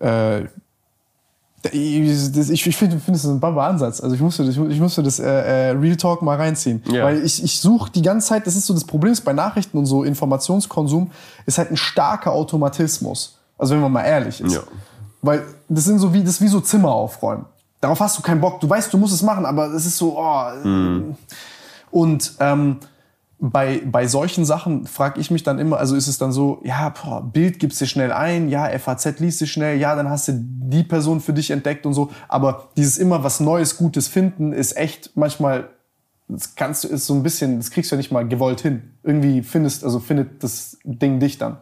Äh, 0.00 0.44
ich 1.72 1.72
ich, 1.72 2.64
ich 2.68 2.76
finde, 2.76 3.00
find, 3.00 3.16
das 3.16 3.24
ist 3.24 3.30
ein 3.30 3.40
baba 3.40 3.66
Ansatz. 3.66 4.00
Also 4.00 4.14
ich 4.14 4.20
musste, 4.20 4.44
das- 4.44 4.56
ich 4.56 4.78
musste 4.78 5.02
das 5.02 5.18
äh, 5.18 5.24
äh, 5.24 5.70
Real 5.70 5.96
Talk 5.96 6.22
mal 6.22 6.36
reinziehen. 6.36 6.80
Ja. 6.92 7.02
Weil 7.02 7.24
ich, 7.24 7.42
ich 7.42 7.58
suche 7.58 7.90
die 7.90 8.02
ganze 8.02 8.28
Zeit, 8.28 8.46
das 8.46 8.54
ist 8.54 8.66
so 8.66 8.72
das 8.74 8.84
Problem 8.84 9.12
ist 9.12 9.22
bei 9.24 9.32
Nachrichten 9.32 9.76
und 9.78 9.86
so 9.86 10.04
Informationskonsum, 10.04 11.10
ist 11.44 11.58
halt 11.58 11.72
ein 11.72 11.76
starker 11.76 12.30
Automatismus. 12.30 13.36
Also 13.58 13.74
wenn 13.74 13.80
man 13.80 13.90
mal 13.90 14.04
ehrlich 14.04 14.40
ist. 14.40 14.54
Ja. 14.54 14.60
Weil 15.22 15.42
das 15.68 15.86
sind 15.86 15.98
so 15.98 16.12
wie, 16.14 16.20
das 16.22 16.34
ist 16.34 16.40
wie 16.42 16.46
so 16.46 16.60
Zimmer 16.60 16.92
aufräumen. 16.92 17.46
Darauf 17.86 18.00
hast 18.00 18.18
du 18.18 18.22
keinen 18.22 18.40
Bock. 18.40 18.58
Du 18.58 18.68
weißt, 18.68 18.92
du 18.92 18.98
musst 18.98 19.14
es 19.14 19.22
machen, 19.22 19.46
aber 19.46 19.72
es 19.72 19.86
ist 19.86 19.96
so, 19.96 20.18
oh. 20.18 21.14
Und 21.92 22.32
ähm, 22.40 22.78
bei, 23.38 23.80
bei 23.86 24.08
solchen 24.08 24.44
Sachen 24.44 24.88
frage 24.88 25.20
ich 25.20 25.30
mich 25.30 25.44
dann 25.44 25.60
immer, 25.60 25.76
also 25.78 25.94
ist 25.94 26.08
es 26.08 26.18
dann 26.18 26.32
so, 26.32 26.60
ja, 26.64 26.88
boah, 26.88 27.22
Bild 27.22 27.60
gibst 27.60 27.80
du 27.80 27.86
schnell 27.86 28.10
ein, 28.10 28.48
ja, 28.48 28.76
FAZ 28.76 29.20
liest 29.20 29.40
du 29.40 29.46
schnell, 29.46 29.78
ja, 29.78 29.94
dann 29.94 30.10
hast 30.10 30.26
du 30.26 30.32
die 30.36 30.82
Person 30.82 31.20
für 31.20 31.32
dich 31.32 31.52
entdeckt 31.52 31.86
und 31.86 31.94
so. 31.94 32.10
Aber 32.26 32.70
dieses 32.76 32.98
immer 32.98 33.22
was 33.22 33.38
Neues, 33.38 33.76
Gutes 33.76 34.08
finden 34.08 34.52
ist 34.52 34.76
echt 34.76 35.12
manchmal, 35.14 35.68
das 36.26 36.56
kannst 36.56 36.82
du, 36.82 36.88
ist 36.88 37.06
so 37.06 37.14
ein 37.14 37.22
bisschen, 37.22 37.58
das 37.58 37.70
kriegst 37.70 37.92
du 37.92 37.94
ja 37.94 37.98
nicht 37.98 38.10
mal 38.10 38.26
gewollt 38.26 38.62
hin. 38.62 38.94
Irgendwie 39.04 39.42
findest, 39.44 39.84
also 39.84 40.00
findet 40.00 40.42
das 40.42 40.76
Ding 40.82 41.20
dich 41.20 41.38
dann. 41.38 41.58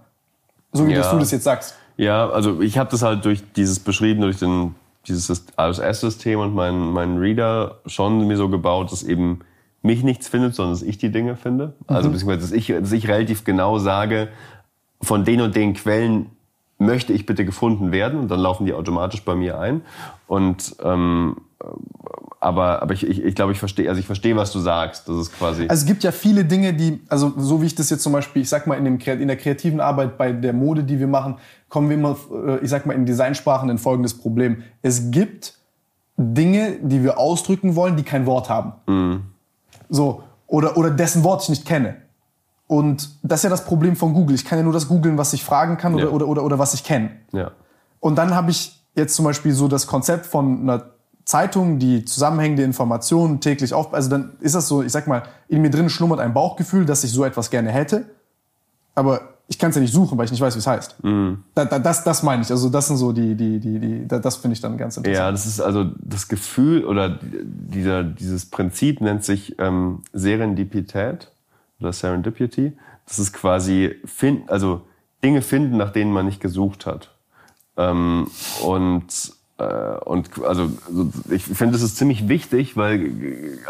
So 0.72 0.86
wie 0.88 0.92
Ja. 0.92 1.12
du 1.12 1.18
das 1.18 1.32
jetzt 1.32 1.44
sagst. 1.44 1.74
Ja, 1.98 2.30
also 2.30 2.62
ich 2.62 2.78
habe 2.78 2.90
das 2.90 3.02
halt 3.02 3.26
durch 3.26 3.42
dieses 3.52 3.78
beschrieben, 3.78 4.22
durch 4.22 4.38
den, 4.38 4.74
dieses 5.06 5.46
RSS-System 5.58 6.40
und 6.40 6.54
meinen 6.54 6.92
meinen 6.92 7.18
Reader 7.18 7.80
schon 7.86 8.26
mir 8.26 8.36
so 8.36 8.48
gebaut, 8.48 8.92
dass 8.92 9.02
eben 9.02 9.40
mich 9.82 10.02
nichts 10.02 10.28
findet, 10.28 10.54
sondern 10.54 10.74
dass 10.74 10.82
ich 10.82 10.98
die 10.98 11.12
Dinge 11.12 11.36
finde. 11.36 11.74
Also 11.86 12.10
beziehungsweise, 12.10 12.40
dass 12.40 12.52
ich, 12.52 12.68
dass 12.68 12.92
ich 12.92 13.06
relativ 13.06 13.44
genau 13.44 13.78
sage, 13.78 14.28
von 15.02 15.24
den 15.24 15.42
und 15.42 15.54
den 15.54 15.74
Quellen 15.74 16.30
möchte 16.78 17.12
ich 17.12 17.26
bitte 17.26 17.44
gefunden 17.44 17.92
werden 17.92 18.18
und 18.18 18.30
dann 18.30 18.40
laufen 18.40 18.66
die 18.66 18.72
automatisch 18.72 19.22
bei 19.22 19.34
mir 19.34 19.58
ein. 19.58 19.82
Und 20.26 20.76
ähm, 20.82 21.36
aber, 22.44 22.82
aber 22.82 22.92
ich, 22.94 23.06
ich, 23.06 23.24
ich 23.24 23.34
glaube, 23.34 23.52
ich 23.52 23.58
verstehe, 23.58 23.88
also 23.88 23.98
ich 23.98 24.06
verstehe, 24.06 24.36
was 24.36 24.52
du 24.52 24.58
sagst. 24.58 25.08
Das 25.08 25.16
ist 25.16 25.36
quasi. 25.38 25.62
Also 25.68 25.80
es 25.82 25.86
gibt 25.86 26.04
ja 26.04 26.12
viele 26.12 26.44
Dinge, 26.44 26.74
die, 26.74 27.00
also 27.08 27.32
so 27.36 27.62
wie 27.62 27.66
ich 27.66 27.74
das 27.74 27.90
jetzt 27.90 28.02
zum 28.02 28.12
Beispiel, 28.12 28.42
ich 28.42 28.48
sag 28.48 28.66
mal, 28.66 28.76
in, 28.76 28.84
dem, 28.84 28.98
in 28.98 29.28
der 29.28 29.36
kreativen 29.36 29.80
Arbeit 29.80 30.18
bei 30.18 30.32
der 30.32 30.52
Mode, 30.52 30.84
die 30.84 30.98
wir 30.98 31.06
machen, 31.06 31.36
kommen 31.68 31.88
wir 31.88 31.96
immer, 31.96 32.16
äh, 32.46 32.58
ich 32.58 32.70
sag 32.70 32.86
mal, 32.86 32.92
in 32.92 33.06
Designsprachen 33.06 33.68
in 33.70 33.78
folgendes 33.78 34.14
Problem. 34.18 34.62
Es 34.82 35.10
gibt 35.10 35.54
Dinge, 36.16 36.76
die 36.82 37.02
wir 37.02 37.18
ausdrücken 37.18 37.74
wollen, 37.76 37.96
die 37.96 38.02
kein 38.04 38.26
Wort 38.26 38.48
haben. 38.48 39.32
So. 39.88 40.22
Oder, 40.46 40.76
oder 40.76 40.90
dessen 40.90 41.24
Wort 41.24 41.42
ich 41.42 41.48
nicht 41.48 41.66
kenne. 41.66 41.96
Und 42.66 43.10
das 43.22 43.40
ist 43.40 43.44
ja 43.44 43.50
das 43.50 43.64
Problem 43.64 43.96
von 43.96 44.14
Google. 44.14 44.34
Ich 44.34 44.44
kann 44.44 44.58
ja 44.58 44.64
nur 44.64 44.72
das 44.72 44.88
googeln, 44.88 45.18
was 45.18 45.32
ich 45.32 45.44
fragen 45.44 45.76
kann 45.76 45.94
oder, 45.94 46.04
Ja. 46.04 46.10
oder, 46.10 46.28
oder, 46.28 46.44
oder 46.44 46.58
was 46.58 46.74
ich 46.74 46.84
kenne. 46.84 47.10
ja. 47.32 47.50
Und 48.00 48.16
dann 48.16 48.34
habe 48.34 48.50
ich 48.50 48.82
jetzt 48.94 49.14
zum 49.16 49.24
Beispiel 49.24 49.52
so 49.52 49.66
das 49.66 49.86
Konzept 49.86 50.26
von 50.26 50.60
einer 50.60 50.84
Zeitung, 51.24 51.78
die 51.78 52.04
zusammenhängende 52.04 52.62
Informationen 52.64 53.40
täglich 53.40 53.72
auf. 53.74 53.94
Also 53.94 54.10
dann 54.10 54.32
ist 54.40 54.54
das 54.54 54.68
so, 54.68 54.82
ich 54.82 54.92
sag 54.92 55.06
mal, 55.06 55.22
in 55.48 55.62
mir 55.62 55.70
drin 55.70 55.88
schlummert 55.88 56.20
ein 56.20 56.34
Bauchgefühl, 56.34 56.84
dass 56.84 57.02
ich 57.04 57.12
so 57.12 57.24
etwas 57.24 57.50
gerne 57.50 57.70
hätte. 57.70 58.04
Aber 58.94 59.20
ich 59.48 59.58
kann 59.58 59.70
es 59.70 59.76
ja 59.76 59.82
nicht 59.82 59.92
suchen, 59.92 60.16
weil 60.16 60.24
ich 60.26 60.30
nicht 60.30 60.40
weiß, 60.40 60.54
wie 60.54 60.58
es 60.60 60.66
heißt. 60.66 60.96
Da, 61.54 61.64
da, 61.64 61.78
das, 61.78 62.04
das 62.04 62.22
meine 62.22 62.42
ich. 62.42 62.50
Also 62.50 62.68
das 62.70 62.86
sind 62.88 62.96
so 62.96 63.12
die, 63.12 63.34
die, 63.34 63.58
die, 63.58 63.78
die 63.78 64.08
da- 64.08 64.18
das 64.18 64.36
finde 64.36 64.54
ich 64.54 64.60
dann 64.60 64.76
ganz 64.78 64.96
interessant. 64.96 65.16
Ja, 65.18 65.30
das 65.30 65.46
ist 65.46 65.60
also 65.60 65.84
das 66.00 66.28
Gefühl 66.28 66.84
oder 66.84 67.18
dieser, 67.22 68.04
dieses 68.04 68.46
Prinzip 68.46 69.00
nennt 69.00 69.24
sich 69.24 69.56
ähm, 69.58 70.02
Serendipität 70.12 71.30
oder 71.80 71.92
Serendipity. 71.92 72.72
Das 73.06 73.18
ist 73.18 73.32
quasi 73.32 73.96
find, 74.04 74.48
also 74.50 74.82
Dinge 75.22 75.42
finden, 75.42 75.76
nach 75.76 75.90
denen 75.90 76.12
man 76.12 76.26
nicht 76.26 76.40
gesucht 76.40 76.86
hat. 76.86 77.10
Ähm, 77.76 78.28
und 78.64 79.04
und 80.04 80.30
also 80.44 80.68
so- 80.90 81.10
ich 81.30 81.44
finde, 81.44 81.72
das 81.74 81.82
ist 81.82 81.96
ziemlich 81.96 82.28
wichtig, 82.28 82.76
weil 82.76 83.10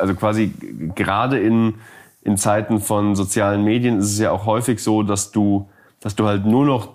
also 0.01 0.15
quasi 0.15 0.53
gerade 0.95 1.39
in 1.39 1.75
in 2.23 2.39
Zeiten 2.39 2.81
von 2.81 3.15
sozialen 3.17 3.65
Medien 3.65 3.99
ist 3.99 4.07
es 4.13 4.19
ja 4.19 4.31
auch 4.31 4.47
häufig 4.47 4.83
so, 4.83 5.03
dass 5.03 5.31
du 5.31 5.69
dass 6.01 6.15
du 6.17 6.27
halt 6.27 6.47
nur 6.47 6.65
noch 6.65 6.89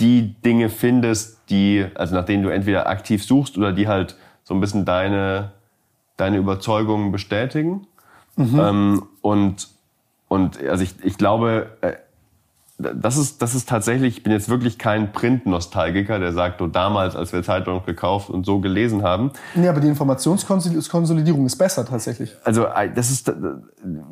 die 0.00 0.34
Dinge 0.44 0.68
findest, 0.68 1.38
die, 1.50 1.86
also 1.94 2.14
nach 2.14 2.24
denen 2.24 2.42
du 2.42 2.50
entweder 2.50 2.86
aktiv 2.88 3.24
suchst 3.24 3.56
oder 3.56 3.72
die 3.72 3.88
halt 3.88 4.16
so 4.44 4.54
ein 4.54 4.60
bisschen 4.60 4.84
deine, 4.84 5.52
deine 6.16 6.36
Überzeugungen 6.38 7.12
bestätigen. 7.12 7.86
Ähm, 8.38 9.02
und, 9.22 9.68
und 10.28 10.58
Und 10.58 10.62
also 10.66 10.82
ich, 10.84 10.94
ich 11.04 11.16
glaube, 11.18 11.70
äh, 11.80 11.92
das 12.78 13.16
ist, 13.16 13.40
das 13.40 13.54
ist 13.54 13.68
tatsächlich, 13.68 14.18
ich 14.18 14.22
bin 14.22 14.32
jetzt 14.32 14.50
wirklich 14.50 14.78
kein 14.78 15.10
Print-Nostalgiker, 15.12 16.18
der 16.18 16.32
sagt, 16.32 16.60
oh, 16.60 16.66
damals, 16.66 17.16
als 17.16 17.32
wir 17.32 17.42
Zeitung 17.42 17.82
gekauft 17.86 18.28
und 18.28 18.44
so 18.44 18.60
gelesen 18.60 19.02
haben. 19.02 19.30
Nee, 19.54 19.68
aber 19.68 19.80
die 19.80 19.88
Informationskonsolidierung 19.88 21.46
ist 21.46 21.56
besser 21.56 21.86
tatsächlich. 21.86 22.34
Also, 22.44 22.66
das 22.94 23.10
ist, 23.10 23.32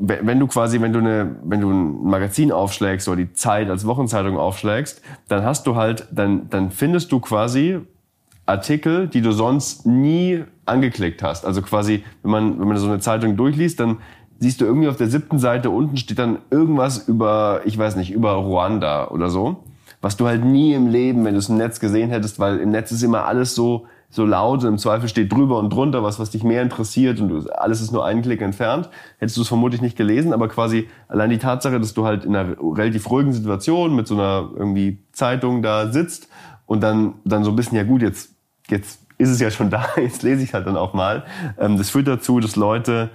wenn 0.01 0.41
du 0.41 0.47
quasi, 0.47 0.81
wenn 0.81 0.95
du 0.95 1.01
eine, 1.01 1.37
wenn 1.45 1.61
du 1.61 1.71
ein 1.71 2.05
Magazin 2.05 2.53
aufschlägst 2.53 3.07
oder 3.07 3.19
die 3.19 3.35
Zeit 3.35 3.69
als 3.69 3.87
Wochenzeitung 3.87 4.39
aufschlägst, 4.39 5.03
dann 5.29 5.45
hast 5.45 5.67
du 5.67 5.77
halt, 5.77 6.07
dann, 6.11 6.49
dann 6.49 6.71
findest 6.71 7.13
du 7.13 7.21
quasi 7.21 7.81
Artikel, 8.47 9.09
die 9.09 9.21
du 9.21 9.33
sonst 9.33 9.85
nie 9.85 10.45
angeklickt 10.65 11.23
hast. 11.23 11.45
Also 11.45 11.61
quasi, 11.61 12.05
wenn 12.23 12.31
man, 12.31 12.61
wenn 12.61 12.69
man 12.69 12.77
so 12.79 12.87
eine 12.87 13.01
Zeitung 13.01 13.37
durchliest, 13.37 13.81
dann 13.81 13.99
siehst 14.39 14.61
du 14.61 14.65
irgendwie 14.65 14.89
auf 14.89 14.97
der 14.97 15.09
siebten 15.09 15.39
Seite 15.39 15.71
unten 15.71 15.97
steht 15.97 16.19
dann 16.19 16.39
irgendwas 16.51 17.09
über, 17.09 17.63
ich 17.65 17.79
weiß 17.79 17.97
nicht, 17.97 18.11
über 18.11 18.33
Ruanda 18.33 19.09
oder 19.09 19.31
so. 19.31 19.65
Was 20.01 20.17
du 20.17 20.27
halt 20.27 20.45
nie 20.45 20.75
im 20.75 20.89
Leben, 20.89 21.25
wenn 21.25 21.33
du 21.33 21.39
es 21.39 21.49
im 21.49 21.57
Netz 21.57 21.81
gesehen 21.81 22.11
hättest, 22.11 22.39
weil 22.39 22.59
im 22.59 22.71
Netz 22.71 22.93
ist 22.93 23.03
immer 23.03 23.25
alles 23.25 23.55
so, 23.55 23.87
so 24.11 24.27
laut 24.27 24.63
und 24.63 24.69
im 24.69 24.79
Zweifel 24.79 25.09
steht 25.09 25.33
drüber 25.33 25.59
und 25.59 25.71
drunter 25.73 26.03
was, 26.03 26.19
was 26.19 26.31
dich 26.31 26.45
mehr 26.45 26.63
interessiert 26.63 27.21
und 27.21 27.29
du, 27.29 27.51
alles 27.51 27.81
ist 27.81 27.91
nur 27.91 28.05
einen 28.05 28.23
Klick 28.23 28.43
entfernt, 28.43 28.91
hättest 29.19 29.37
du 29.39 29.43
es 29.43 29.49
vermutlich 29.49 29.81
nicht 29.81 29.97
gelesen, 29.97 30.33
aber 30.33 30.49
quasi 30.49 30.89
allein 31.09 31.31
die 31.31 31.39
Tatsache, 31.39 31.81
dass 31.81 31.95
du 31.95 32.05
halt 32.05 32.25
in 32.25 32.37
einer 32.37 32.55
relativ 32.61 33.11
ruhigen 33.11 33.33
Situation 33.33 33.97
mit 33.97 34.07
so 34.07 34.15
einer 34.15 34.51
irgendwie 34.55 34.99
Zeitung 35.13 35.63
da 35.63 35.91
sitzt 35.91 36.29
und 36.67 36.83
dann, 36.83 37.15
dann 37.25 37.43
so 37.43 37.51
ein 37.51 37.57
bisschen, 37.57 37.77
ja 37.77 37.85
gut, 37.85 38.03
jetzt, 38.03 38.31
jetzt 38.69 39.01
ist 39.19 39.31
es 39.31 39.41
ja 39.41 39.51
schon 39.51 39.71
da, 39.71 39.87
jetzt 39.97 40.23
lese 40.23 40.43
ich 40.43 40.55
halt 40.55 40.67
dann 40.67 40.77
auch 40.77 40.95
mal. 40.95 41.25
Ähm, 41.59 41.77
das 41.77 41.91
führt 41.91 42.07
dazu, 42.07 42.41
dass 42.41 42.57
Leute 42.57 43.11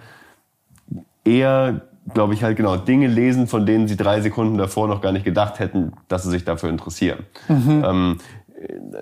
eher, 1.29 1.81
glaube 2.13 2.33
ich, 2.33 2.43
halt 2.43 2.57
genau 2.57 2.75
Dinge 2.75 3.07
lesen, 3.07 3.47
von 3.47 3.65
denen 3.65 3.87
sie 3.87 3.95
drei 3.95 4.21
Sekunden 4.21 4.57
davor 4.57 4.87
noch 4.87 5.01
gar 5.01 5.11
nicht 5.11 5.25
gedacht 5.25 5.59
hätten, 5.59 5.93
dass 6.07 6.23
sie 6.23 6.31
sich 6.31 6.43
dafür 6.43 6.69
interessieren. 6.69 7.25
Mhm. 7.47 7.83
Ähm, 7.85 8.17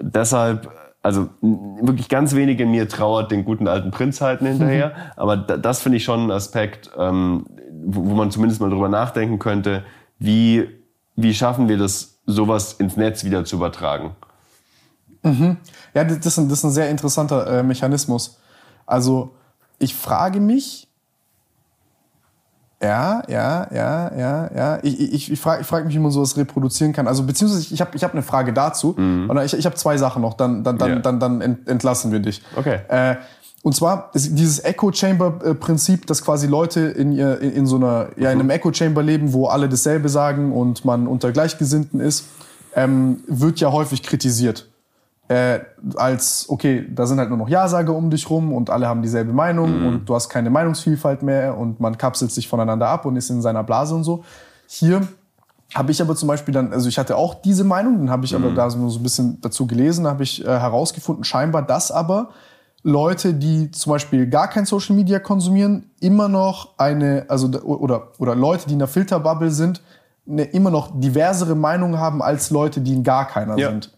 deshalb, 0.02 0.70
also 1.02 1.30
wirklich 1.42 2.10
ganz 2.10 2.36
wenige 2.36 2.66
mir 2.66 2.90
trauert 2.90 3.32
den 3.32 3.46
guten 3.46 3.68
alten 3.68 3.92
Prinzheiten 3.92 4.46
hinterher, 4.46 4.90
mhm. 4.90 4.94
aber 5.16 5.38
das 5.38 5.82
finde 5.82 5.98
ich 5.98 6.04
schon 6.04 6.26
ein 6.26 6.32
Aspekt, 6.32 6.92
ähm, 6.98 7.46
wo, 7.86 8.10
wo 8.10 8.16
man 8.16 8.30
zumindest 8.32 8.60
mal 8.60 8.70
drüber 8.70 8.90
nachdenken 8.90 9.40
könnte, 9.40 9.84
wie, 10.20 10.68
wie 11.16 11.34
schaffen 11.34 11.70
wir 11.70 11.78
das, 11.78 12.20
sowas 12.30 12.74
ins 12.74 12.98
Netz 12.98 13.24
wieder 13.24 13.46
zu 13.46 13.56
übertragen. 13.56 14.16
Mhm. 15.24 15.58
Ja, 15.94 16.04
das 16.04 16.26
ist, 16.26 16.38
ein, 16.38 16.50
das 16.50 16.60
ist 16.60 16.66
ein 16.66 16.72
sehr 16.72 16.90
interessanter 16.90 17.48
äh, 17.48 17.64
Mechanismus. 17.64 18.40
Also 18.86 19.36
ich 19.80 19.96
frage 19.96 20.40
mich, 20.40 20.87
ja, 22.82 23.24
ja, 23.28 23.68
ja, 23.74 24.12
ja, 24.16 24.50
ja. 24.56 24.80
Ich, 24.84 25.00
ich, 25.00 25.32
ich 25.32 25.40
frage 25.40 25.62
ich 25.62 25.68
frag 25.68 25.86
mich, 25.86 25.96
wie 25.96 26.00
man 26.00 26.12
sowas 26.12 26.38
reproduzieren 26.38 26.94
kann. 26.94 27.08
Also 27.08 27.24
beziehungsweise 27.24 27.62
ich, 27.62 27.74
ich 27.74 27.82
habe 27.82 27.92
ich 27.96 28.04
hab 28.04 28.14
eine 28.14 28.22
Frage 28.22 28.54
dazu. 28.54 28.94
Mhm. 28.98 29.30
Und 29.30 29.38
ich, 29.40 29.54
ich 29.56 29.66
habe 29.66 29.76
zwei 29.76 29.98
Sachen 29.98 30.22
noch, 30.22 30.36
dann, 30.36 30.64
dann, 30.64 30.78
dann, 30.78 30.92
yeah. 30.92 31.00
dann, 31.00 31.20
dann 31.20 31.42
entlassen 31.66 32.12
wir 32.12 32.20
dich. 32.20 32.44
Okay. 32.56 32.80
Äh, 32.88 33.16
und 33.64 33.76
zwar 33.76 34.12
dieses 34.14 34.64
Echo 34.64 34.92
Chamber 34.94 35.40
äh, 35.44 35.56
Prinzip, 35.56 36.06
dass 36.06 36.24
quasi 36.24 36.46
Leute 36.46 36.82
in, 36.82 37.12
ihr, 37.12 37.42
in, 37.42 37.52
in 37.52 37.66
so 37.66 37.78
einer, 37.78 38.10
ja, 38.16 38.32
in 38.32 38.40
einem 38.40 38.52
Echo 38.52 38.72
Chamber 38.72 39.02
leben, 39.02 39.34
wo 39.34 39.48
alle 39.48 39.68
dasselbe 39.68 40.08
sagen 40.08 40.54
und 40.54 40.86
man 40.86 41.08
unter 41.08 41.32
Gleichgesinnten 41.32 42.00
ist, 42.00 42.26
ähm, 42.76 43.24
wird 43.28 43.60
ja 43.60 43.72
häufig 43.72 44.04
kritisiert 44.04 44.68
äh, 45.30 45.60
als, 45.96 46.46
okay, 46.48 46.86
da 46.90 47.06
sind 47.06 47.20
halt 47.20 47.30
nur 47.30 47.38
noch 47.38 47.50
Ja-Sager 47.50 47.94
um 47.94 48.10
dich 48.10 48.30
rum 48.30 48.54
und 48.54 48.70
alle 48.70 48.88
haben 48.88 49.02
dieselbe 49.02 49.34
Meinung 49.34 49.82
mhm. 49.82 49.88
und 49.88 50.06
du 50.10 50.16
hast 50.16 50.30
keine 50.30 50.50
Meinungsvielfalt 50.50 51.22
mehr 51.22 51.58
und 51.58 51.80
man 51.80 51.98
kapselt 51.98 52.32
sich 52.32 52.48
voneinander 52.48 52.88
ab 52.88 53.06
und 53.06 53.18
ist 53.18 53.30
in 53.30 53.42
seiner 53.42 53.64
Blase 53.64 53.94
und 53.94 54.06
so. 54.06 54.24
Hier 54.68 55.06
habe 55.76 55.92
ich 55.92 56.02
aber 56.02 56.16
zum 56.16 56.28
Beispiel 56.28 56.54
dann, 56.54 56.72
also 56.72 56.88
ich 56.88 56.98
hatte 56.98 57.18
auch 57.18 57.36
diese 57.36 57.66
Meinung, 57.66 57.98
dann 57.98 58.10
habe 58.10 58.26
ich 58.26 58.38
mhm. 58.38 58.46
aber 58.46 58.54
da 58.54 58.70
so 58.70 58.78
ein 58.78 59.04
bisschen 59.04 59.42
dazu 59.42 59.68
gelesen, 59.68 60.08
habe 60.08 60.24
ich 60.24 60.46
äh, 60.46 60.48
herausgefunden, 60.48 61.26
scheinbar, 61.26 61.62
dass 61.62 61.92
aber 61.92 62.30
Leute, 62.84 63.34
die 63.34 63.70
zum 63.72 63.92
Beispiel 63.92 64.28
gar 64.28 64.48
kein 64.48 64.66
Social 64.66 64.96
Media 64.96 65.20
konsumieren, 65.20 65.90
immer 66.00 66.30
noch 66.30 66.78
eine, 66.78 67.26
also 67.28 67.48
oder, 67.48 68.14
oder 68.18 68.34
Leute, 68.34 68.68
die 68.68 68.74
in 68.74 68.80
der 68.80 68.88
Filterbubble 68.88 69.52
sind, 69.52 69.82
eine 70.26 70.44
immer 70.44 70.72
noch 70.72 70.98
diversere 70.98 71.56
Meinung 71.56 71.98
haben 71.98 72.22
als 72.22 72.50
Leute, 72.50 72.80
die 72.80 72.94
in 72.94 73.04
gar 73.04 73.28
keiner 73.28 73.58
ja. 73.58 73.72
sind 73.72 73.97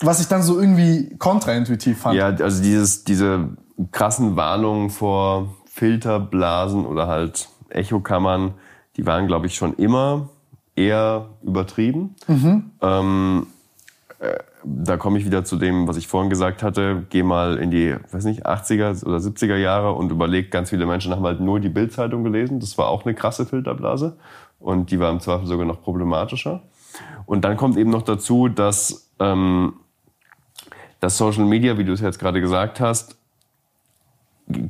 was 0.00 0.20
ich 0.20 0.28
dann 0.28 0.42
so 0.42 0.58
irgendwie 0.58 1.14
kontraintuitiv 1.18 1.98
fand. 1.98 2.16
Ja, 2.16 2.26
also 2.26 2.62
dieses, 2.62 3.04
diese 3.04 3.50
krassen 3.92 4.36
Warnungen 4.36 4.90
vor 4.90 5.54
Filterblasen 5.66 6.86
oder 6.86 7.06
halt 7.06 7.48
Echokammern, 7.68 8.54
die 8.96 9.06
waren, 9.06 9.26
glaube 9.26 9.46
ich, 9.46 9.54
schon 9.54 9.74
immer 9.74 10.28
eher 10.74 11.26
übertrieben. 11.42 12.14
Mhm. 12.26 12.70
Ähm, 12.80 13.46
äh, 14.18 14.38
da 14.62 14.96
komme 14.96 15.18
ich 15.18 15.24
wieder 15.24 15.44
zu 15.44 15.56
dem, 15.56 15.88
was 15.88 15.96
ich 15.96 16.06
vorhin 16.06 16.28
gesagt 16.28 16.62
hatte. 16.62 17.06
Geh 17.08 17.22
mal 17.22 17.56
in 17.58 17.70
die, 17.70 17.94
weiß 18.10 18.24
nicht, 18.24 18.46
80er 18.46 19.04
oder 19.06 19.18
70er 19.18 19.56
Jahre 19.56 19.92
und 19.92 20.10
überleg, 20.10 20.50
ganz 20.50 20.70
viele 20.70 20.86
Menschen 20.86 21.12
haben 21.12 21.24
halt 21.24 21.40
nur 21.40 21.60
die 21.60 21.68
Bildzeitung 21.68 22.24
gelesen. 22.24 22.60
Das 22.60 22.76
war 22.76 22.88
auch 22.88 23.04
eine 23.04 23.14
krasse 23.14 23.46
Filterblase. 23.46 24.16
Und 24.58 24.90
die 24.90 25.00
war 25.00 25.10
im 25.10 25.20
Zweifel 25.20 25.46
sogar 25.46 25.64
noch 25.64 25.80
problematischer. 25.82 26.62
Und 27.24 27.44
dann 27.44 27.56
kommt 27.56 27.78
eben 27.78 27.90
noch 27.90 28.02
dazu, 28.02 28.48
dass 28.48 29.10
ähm, 29.18 29.74
dass 31.00 31.16
Social 31.16 31.44
Media, 31.44 31.76
wie 31.78 31.84
du 31.84 31.92
es 31.92 32.00
jetzt 32.00 32.18
gerade 32.18 32.40
gesagt 32.40 32.80
hast, 32.80 33.16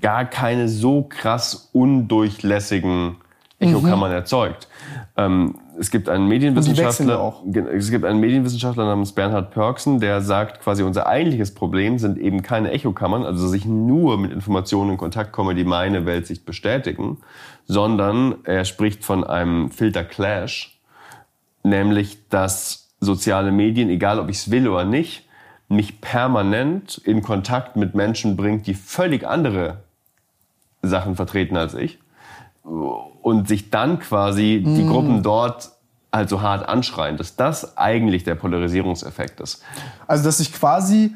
gar 0.00 0.24
keine 0.24 0.68
so 0.68 1.02
krass 1.02 1.70
undurchlässigen 1.72 3.16
Echokammern 3.58 4.10
mhm. 4.10 4.16
erzeugt. 4.16 4.68
Ähm, 5.16 5.56
es 5.78 5.90
gibt 5.90 6.08
einen 6.08 6.28
Medienwissenschaftler, 6.28 7.34
es 7.72 7.90
gibt 7.90 8.04
einen 8.04 8.20
Medienwissenschaftler 8.20 8.84
namens 8.84 9.12
Bernhard 9.12 9.50
Pörksen, 9.50 9.98
der 9.98 10.20
sagt, 10.20 10.60
quasi 10.62 10.82
unser 10.82 11.06
eigentliches 11.06 11.54
Problem 11.54 11.98
sind 11.98 12.18
eben 12.18 12.42
keine 12.42 12.70
Echokammern, 12.70 13.24
also 13.24 13.44
dass 13.44 13.54
ich 13.54 13.64
nur 13.64 14.18
mit 14.18 14.32
Informationen 14.32 14.92
in 14.92 14.96
Kontakt 14.98 15.32
komme, 15.32 15.54
die 15.54 15.64
meine 15.64 16.04
Weltsicht 16.04 16.44
bestätigen, 16.44 17.18
sondern 17.66 18.36
er 18.44 18.64
spricht 18.64 19.04
von 19.04 19.24
einem 19.24 19.70
Filter 19.70 20.04
Clash, 20.04 20.78
nämlich 21.62 22.28
dass 22.28 22.90
soziale 23.00 23.52
Medien, 23.52 23.88
egal 23.88 24.18
ob 24.20 24.28
ich 24.28 24.36
es 24.36 24.50
will 24.50 24.68
oder 24.68 24.84
nicht, 24.84 25.26
mich 25.70 26.00
permanent 26.00 26.98
in 26.98 27.22
Kontakt 27.22 27.76
mit 27.76 27.94
Menschen 27.94 28.36
bringt, 28.36 28.66
die 28.66 28.74
völlig 28.74 29.26
andere 29.26 29.78
Sachen 30.82 31.14
vertreten 31.14 31.56
als 31.56 31.74
ich. 31.74 31.98
Und 32.62 33.48
sich 33.48 33.70
dann 33.70 34.00
quasi 34.00 34.62
mm. 34.64 34.74
die 34.74 34.86
Gruppen 34.86 35.22
dort 35.22 35.70
halt 36.12 36.28
so 36.28 36.42
hart 36.42 36.68
anschreien, 36.68 37.16
dass 37.16 37.36
das 37.36 37.78
eigentlich 37.78 38.24
der 38.24 38.34
Polarisierungseffekt 38.34 39.40
ist. 39.40 39.62
Also, 40.08 40.24
dass 40.24 40.40
ich 40.40 40.52
quasi 40.52 41.14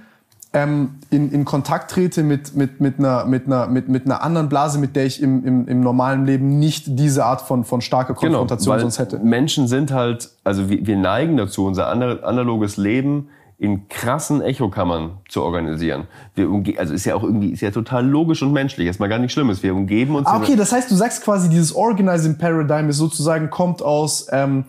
ähm, 0.52 1.00
in, 1.10 1.32
in 1.32 1.44
Kontakt 1.44 1.90
trete 1.90 2.22
mit, 2.22 2.54
mit, 2.54 2.80
mit, 2.80 3.00
einer, 3.00 3.24
mit, 3.24 3.46
einer, 3.46 3.66
mit, 3.66 3.88
mit 3.88 4.06
einer 4.06 4.22
anderen 4.22 4.48
Blase, 4.48 4.78
mit 4.78 4.94
der 4.94 5.04
ich 5.04 5.20
im, 5.20 5.44
im, 5.44 5.66
im 5.66 5.80
normalen 5.80 6.24
Leben 6.26 6.60
nicht 6.60 6.84
diese 6.86 7.24
Art 7.24 7.42
von, 7.42 7.64
von 7.64 7.80
starker 7.80 8.14
genau, 8.14 8.38
Konfrontation 8.38 8.76
genau, 8.76 8.82
sonst 8.82 9.00
hätte. 9.00 9.18
Menschen 9.18 9.66
sind 9.66 9.90
halt, 9.90 10.30
also 10.44 10.70
wir, 10.70 10.86
wir 10.86 10.96
neigen 10.96 11.36
dazu, 11.36 11.66
unser 11.66 11.88
analoges 11.88 12.76
Leben 12.76 13.30
in 13.58 13.88
krassen 13.88 14.42
Echokammern 14.42 15.18
zu 15.28 15.42
organisieren. 15.42 16.06
Wir 16.34 16.48
also 16.78 16.92
ist 16.92 17.04
ja 17.04 17.14
auch 17.14 17.22
irgendwie 17.22 17.50
ist 17.50 17.60
ja 17.60 17.70
total 17.70 18.06
logisch 18.06 18.42
und 18.42 18.52
menschlich, 18.52 18.86
erstmal 18.86 19.08
gar 19.08 19.18
nicht 19.18 19.32
Schlimmes. 19.32 19.62
Wir 19.62 19.74
umgeben 19.74 20.16
uns. 20.16 20.26
Ah, 20.26 20.38
okay, 20.38 20.56
das 20.56 20.72
heißt, 20.72 20.90
du 20.90 20.94
sagst 20.96 21.22
quasi, 21.22 21.48
dieses 21.48 21.74
Organizing 21.74 22.36
Paradigm 22.36 22.88
ist 22.88 22.96
sozusagen 22.96 23.50
kommt 23.50 23.80
aus 23.82 24.26
ähm, 24.32 24.64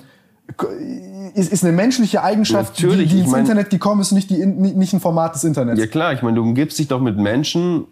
ist, 1.34 1.52
ist 1.52 1.64
eine 1.64 1.74
menschliche 1.74 2.24
Eigenschaft, 2.24 2.80
Natürlich, 2.80 3.10
die, 3.10 3.16
die 3.16 3.22
ins 3.22 3.32
mein, 3.32 3.42
Internet 3.42 3.70
gekommen 3.70 4.02
ist, 4.02 4.12
nicht, 4.12 4.30
die, 4.30 4.46
nicht 4.46 4.94
ein 4.94 5.00
Format 5.00 5.36
des 5.36 5.44
Internets. 5.44 5.80
Ja 5.80 5.88
klar, 5.88 6.14
ich 6.14 6.22
meine, 6.22 6.36
du 6.36 6.44
umgibst 6.44 6.78
dich 6.78 6.88
doch 6.88 7.02
mit 7.02 7.18
Menschen, 7.18 7.86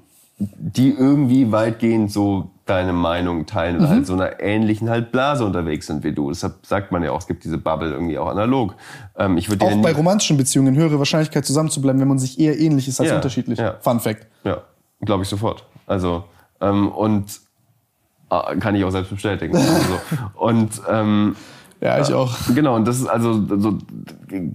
die 0.58 0.92
irgendwie 0.92 1.52
weitgehend 1.52 2.12
so 2.12 2.52
deine 2.66 2.94
Meinung 2.94 3.46
teilen 3.46 3.78
oder 3.78 3.88
mhm. 3.88 3.92
halt 3.92 4.08
so 4.08 4.14
einer 4.14 4.40
ähnlichen 4.40 4.90
halt 4.90 5.12
Blase 5.12 5.44
unterwegs 5.46 5.88
sind 5.88 6.04
wie 6.04 6.14
du. 6.14 6.30
Deshalb 6.30 6.66
sagt 6.66 6.92
man 6.92 7.04
ja 7.04 7.12
auch, 7.12 7.20
es 7.20 7.28
gibt 7.28 7.44
diese 7.44 7.58
Bubble 7.58 7.92
irgendwie 7.92 8.18
auch 8.18 8.28
analog. 8.28 8.76
Ähm, 9.18 9.38
ich 9.38 9.50
auch 9.62 9.82
bei 9.82 9.92
romantischen 9.92 10.38
Beziehungen 10.38 10.76
höhere 10.76 10.98
Wahrscheinlichkeit 10.98 11.46
zusammenzubleiben, 11.46 12.00
wenn 12.00 12.08
man 12.08 12.20
sich 12.20 12.40
eher 12.40 12.58
ähnlich 12.58 12.88
ist 12.88 13.02
als 13.02 13.10
ja, 13.10 13.16
unterschiedlich. 13.16 13.60
Ja. 13.60 13.76
Fun 13.82 14.00
Fact. 14.00 14.28
Ja, 14.44 14.62
glaube 15.02 15.24
ich 15.24 15.30
sofort. 15.30 15.66
Also 15.88 16.24
ähm, 16.62 16.90
und 16.90 17.42
äh, 18.30 18.56
kann 18.58 18.76
ich 18.76 18.84
auch 18.86 18.92
selbst 18.92 19.10
bestätigen. 19.10 19.56
also, 19.58 20.00
und 20.36 20.82
ähm, 20.90 21.36
ja, 21.84 22.00
ich 22.00 22.14
auch. 22.14 22.34
Genau, 22.56 22.76
und 22.76 22.88
das 22.88 23.00
ist 23.00 23.08
also 23.08 23.34
so, 23.34 23.78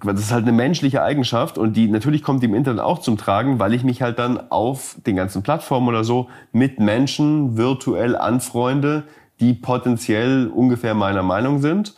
das 0.03 0.21
ist 0.21 0.33
halt 0.33 0.45
eine 0.45 0.53
menschliche 0.53 1.03
Eigenschaft 1.03 1.59
und 1.59 1.77
die 1.77 1.87
natürlich 1.87 2.23
kommt 2.23 2.43
die 2.43 2.47
im 2.47 2.55
Internet 2.55 2.81
auch 2.81 3.01
zum 3.01 3.19
Tragen, 3.19 3.59
weil 3.59 3.75
ich 3.75 3.85
mich 3.85 4.01
halt 4.01 4.19
dann 4.19 4.51
auf 4.51 4.97
den 5.07 5.17
ganzen 5.17 5.43
Plattformen 5.43 5.89
oder 5.89 6.05
so 6.05 6.29
mit 6.53 6.81
Menschen 6.81 7.59
virtuell 7.59 8.17
anfreunde, 8.17 9.05
die 9.41 9.53
potenziell 9.53 10.49
ungefähr 10.49 10.95
meiner 10.95 11.23
Meinung 11.23 11.61
sind. 11.61 11.95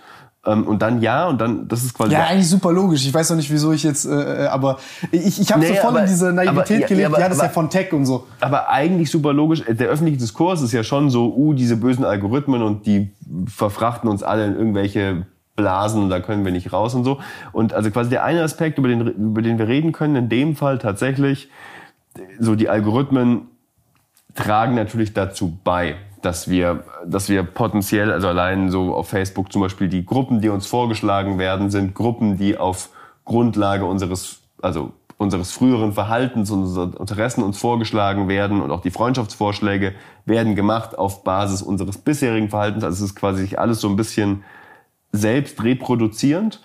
Ähm, 0.47 0.67
und 0.67 0.81
dann 0.81 1.03
ja, 1.03 1.29
und 1.29 1.39
dann, 1.39 1.69
das 1.69 1.85
ist 1.85 1.93
quasi. 1.93 2.13
Ja, 2.13 2.25
eigentlich 2.25 2.49
super 2.49 2.73
logisch. 2.73 3.05
Ich 3.07 3.13
weiß 3.13 3.29
noch 3.31 3.37
nicht, 3.37 3.51
wieso 3.51 3.73
ich 3.73 3.83
jetzt, 3.83 4.07
äh, 4.07 4.45
äh 4.45 4.47
aber 4.47 4.79
ich, 5.13 5.39
ich 5.39 5.53
habe 5.53 5.61
Nee, 5.61 5.69
so 5.69 5.75
voll 5.75 5.91
aber- 5.91 6.01
in 6.01 6.07
diese 6.07 6.33
Naivität 6.33 6.49
aber- 6.49 6.81
ja, 6.81 6.87
gelebt. 6.87 7.01
ja, 7.01 7.07
aber- 7.09 7.21
ja, 7.21 7.29
das 7.29 7.37
ist 7.37 7.43
ja 7.43 7.49
von 7.51 7.69
Tech 7.69 7.93
und 7.93 8.07
so. 8.07 8.27
Aber 8.41 8.71
eigentlich 8.71 9.11
super 9.11 9.35
logisch. 9.35 9.63
Der 9.69 9.89
öffentliche 9.89 10.19
Diskurs 10.19 10.63
ist 10.63 10.73
ja 10.73 10.83
schon 10.83 11.11
so, 11.11 11.35
uh, 11.35 11.53
diese 11.53 11.77
bösen 11.77 12.07
Algorithmen 12.07 12.63
und 12.63 12.87
die 12.87 13.11
verfrachten 13.47 14.09
uns 14.09 14.23
alle 14.23 14.47
in 14.47 14.57
irgendwelche 14.57 15.27
Blasen, 15.57 16.09
da 16.09 16.21
können 16.21 16.43
wir 16.47 16.53
nicht 16.53 16.73
raus 16.73 16.95
und 16.95 17.05
so. 17.05 17.21
Und 17.53 17.75
also 17.75 17.91
quasi 17.91 18.09
der 18.09 18.25
eine 18.25 18.43
Aspekt, 18.43 18.79
über 18.79 18.89
den, 18.89 19.07
über 19.09 19.43
den 19.43 19.59
wir 19.59 19.69
reden 19.69 19.93
können, 19.93 20.17
in 20.17 20.29
dem 20.31 20.57
Fall 20.57 20.79
tatsächlich, 20.79 21.51
so 22.39 22.55
die 22.55 22.71
Algorithmen 22.71 23.43
tragen 24.35 24.75
natürlich 24.75 25.13
dazu 25.13 25.59
bei, 25.65 25.97
dass 26.23 26.49
wir, 26.49 26.85
dass 27.07 27.29
wir 27.29 27.43
potenziell, 27.43 28.13
also 28.13 28.29
allein 28.29 28.71
so 28.71 28.95
auf 28.95 29.09
Facebook 29.09 29.53
zum 29.53 29.63
Beispiel, 29.63 29.89
die 29.89 30.05
Gruppen, 30.05 30.41
die 30.41 30.49
uns 30.49 30.67
vorgeschlagen 30.67 31.39
werden, 31.39 31.71
sind 31.71 31.95
Gruppen, 31.95 32.37
die 32.37 32.57
auf 32.57 32.91
Grundlage 33.25 33.85
unseres, 33.85 34.41
also 34.61 34.93
unseres 35.17 35.53
früheren 35.53 35.93
Verhaltens, 35.93 36.51
unserer 36.51 36.99
Interessen 36.99 37.43
uns 37.43 37.59
vorgeschlagen 37.59 38.29
werden 38.29 38.63
und 38.63 38.71
auch 38.71 38.81
die 38.81 38.91
Freundschaftsvorschläge 38.91 39.95
werden 40.25 40.55
gemacht 40.55 40.97
auf 40.99 41.25
Basis 41.25 41.61
unseres 41.61 41.99
bisherigen 41.99 42.49
Verhaltens. 42.49 42.85
Also 42.85 43.05
es 43.05 43.11
ist 43.11 43.17
quasi 43.17 43.55
alles 43.57 43.81
so 43.81 43.89
ein 43.89 43.97
bisschen 43.97 44.45
selbst 45.13 45.63
reproduzierend. 45.63 46.63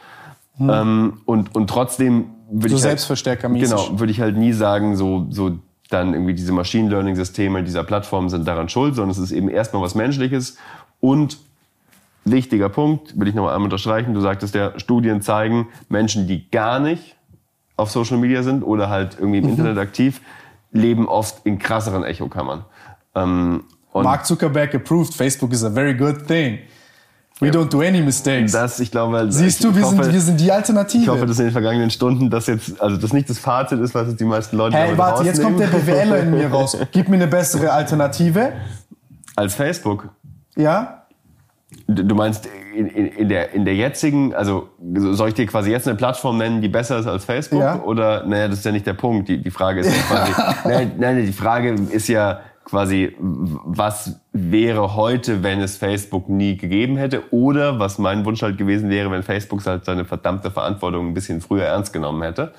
Ähm, 0.60 1.22
und, 1.26 1.54
und 1.54 1.70
trotzdem 1.70 2.30
würde 2.50 2.70
So 2.70 2.76
ich 2.78 2.84
halt, 2.84 2.92
selbstverstärkermäßig. 2.92 3.70
Genau, 3.70 4.00
würde 4.00 4.12
ich 4.12 4.22
halt 4.22 4.38
nie 4.38 4.54
sagen, 4.54 4.96
so, 4.96 5.28
so 5.30 5.60
dann 5.90 6.14
irgendwie 6.14 6.34
diese 6.34 6.52
Machine 6.52 6.90
Learning 6.90 7.16
Systeme 7.16 7.64
dieser 7.64 7.84
Plattformen 7.84 8.30
sind 8.30 8.48
daran 8.48 8.70
schuld, 8.70 8.96
sondern 8.96 9.12
es 9.12 9.18
ist 9.18 9.32
eben 9.32 9.50
erstmal 9.50 9.82
was 9.82 9.96
Menschliches 9.96 10.58
und 11.00 11.38
wichtiger 12.24 12.70
Punkt, 12.70 13.20
will 13.20 13.28
ich 13.28 13.36
nochmal 13.36 13.54
einmal 13.54 13.68
unterstreichen, 13.68 14.14
du 14.14 14.22
sagtest 14.22 14.56
ja, 14.56 14.78
Studien 14.80 15.22
zeigen, 15.22 15.68
Menschen, 15.90 16.28
die 16.28 16.50
gar 16.50 16.80
nicht 16.80 17.16
auf 17.78 17.92
Social 17.92 18.18
Media 18.18 18.42
sind 18.42 18.64
oder 18.64 18.90
halt 18.90 19.18
irgendwie 19.20 19.40
im 19.40 19.50
Internet 19.50 19.78
aktiv, 19.78 20.22
leben 20.72 21.08
oft 21.08 21.46
in 21.46 21.60
krasseren 21.60 22.04
Echokammern. 22.04 22.66
Ähm, 23.14 23.64
Mark 23.94 24.26
Zuckerberg 24.26 24.74
approved, 24.76 25.14
Facebook 25.14 25.54
is 25.54 25.64
a 25.64 25.70
very 25.70 25.94
good 25.94 26.28
thing. 26.28 26.60
We 27.42 27.50
don't 27.50 27.70
do 27.70 27.82
any 27.82 28.02
mistakes. 28.02 28.54
das, 28.54 28.80
ich 28.80 28.92
glaube, 28.92 29.30
Siehst 29.30 29.62
du, 29.64 29.70
ich 29.72 29.76
wir, 29.76 29.84
hoffe, 29.84 30.04
sind, 30.04 30.14
wir 30.14 30.22
sind 30.22 30.40
die 30.40 30.52
Alternative. 30.52 31.04
ich 31.04 31.10
hoffe, 31.10 31.26
dass 31.26 31.38
in 31.40 31.46
den 31.46 31.52
vergangenen 31.52 31.90
Stunden 31.90 32.30
das 32.30 32.48
jetzt, 32.48 32.82
also 32.82 32.96
das 32.96 33.12
nicht 33.12 33.30
das 33.30 33.40
Fazit 33.40 33.80
ist, 33.82 33.94
was 33.94 34.08
jetzt 34.08 34.22
die 34.22 34.26
meisten 34.26 34.56
Leute 34.56 34.78
hey, 34.78 34.98
warte, 34.98 35.26
jetzt 35.26 35.44
kommt 35.44 35.60
der. 35.60 35.68
BWLer 35.68 36.20
in 36.22 36.32
mir 36.32 36.48
raus. 36.48 36.78
Gib 36.92 37.10
mir 37.10 37.18
eine 37.18 37.28
bessere 37.28 37.74
Alternative. 37.74 38.54
Als 39.36 39.54
Facebook. 39.54 40.08
Ja? 40.56 41.04
Du 41.88 42.04
du 42.04 42.16
meinst 42.16 42.48
in, 42.74 42.88
in, 42.88 43.08
in, 43.08 43.30
der, 43.30 43.54
in 43.54 43.66
der 43.66 43.76
jetzigen, 43.76 44.34
also 44.34 44.70
soll 44.96 45.30
ich 45.30 45.34
dir 45.34 45.46
quasi 45.46 45.72
jetzt 45.72 45.90
eine 45.90 45.98
Plattform 45.98 46.38
nennen, 46.38 46.62
die 46.62 46.70
besser 46.70 47.00
ist 47.00 47.08
als 47.08 47.26
Facebook? 47.26 47.62
Ja. 47.62 47.82
Oder, 47.82 48.26
naja, 48.26 48.48
das 48.48 48.60
ist 48.60 48.66
ja 48.66 48.72
nicht 48.72 48.88
der 48.88 48.94
Punkt. 48.94 49.28
Die, 49.28 49.42
die 49.42 49.52
Frage 49.52 49.82
ist 49.82 49.94
ja 49.94 50.02
quasi, 50.08 50.32
nein, 50.70 50.92
nein, 50.98 51.26
die 51.26 51.34
Frage 51.34 51.74
ist 51.74 52.08
ja 52.08 52.40
quasi, 52.66 53.16
was 53.20 54.20
wäre 54.34 54.96
heute, 54.96 55.44
wenn 55.44 55.62
es 55.62 55.78
Facebook 55.78 56.28
nie 56.28 56.58
gegeben 56.58 56.98
hätte? 56.98 57.24
Oder 57.32 57.80
was 57.80 58.00
mein 58.00 58.26
Wunsch 58.26 58.42
halt 58.42 58.58
gewesen 58.58 58.90
wäre, 58.90 59.10
wenn 59.12 59.24
Facebook 59.24 59.66
halt 59.66 59.86
seine 59.86 60.04
verdammte 60.04 60.52
Verantwortung 60.52 61.08
ein 61.08 61.14
bisschen 61.14 61.40
früher 61.40 61.66
ernst 61.66 61.94
genommen 61.94 62.24
hätte. 62.24 62.54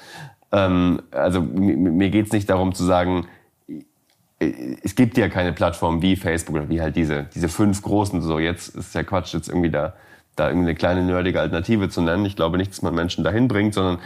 Ähm, 0.52 1.02
also 1.10 1.42
mir, 1.42 2.08
geht's 2.10 2.32
nicht 2.32 2.48
darum 2.48 2.72
zu 2.72 2.84
sagen, 2.84 3.26
es 4.38 4.94
gibt 4.94 5.18
ja 5.18 5.28
keine 5.28 5.52
Plattform 5.52 6.02
wie 6.02 6.14
Facebook 6.14 6.54
oder 6.54 6.68
wie 6.68 6.80
halt 6.80 6.94
diese, 6.94 7.24
diese 7.34 7.48
fünf 7.48 7.82
großen. 7.82 8.22
So, 8.22 8.38
jetzt 8.38 8.76
ist 8.76 8.94
ja 8.94 9.02
Quatsch, 9.02 9.34
jetzt 9.34 9.48
irgendwie 9.48 9.70
da, 9.70 9.94
da 10.36 10.48
irgendwie 10.48 10.68
eine 10.68 10.76
kleine 10.76 11.02
nerdige 11.02 11.40
Alternative 11.40 11.88
zu 11.88 12.00
nennen. 12.00 12.24
Ich 12.26 12.36
glaube 12.36 12.58
nicht, 12.58 12.70
dass 12.70 12.82
man 12.82 12.94
Menschen 12.94 13.24
dahin 13.24 13.48
bringt, 13.48 13.74
sondern 13.74 13.98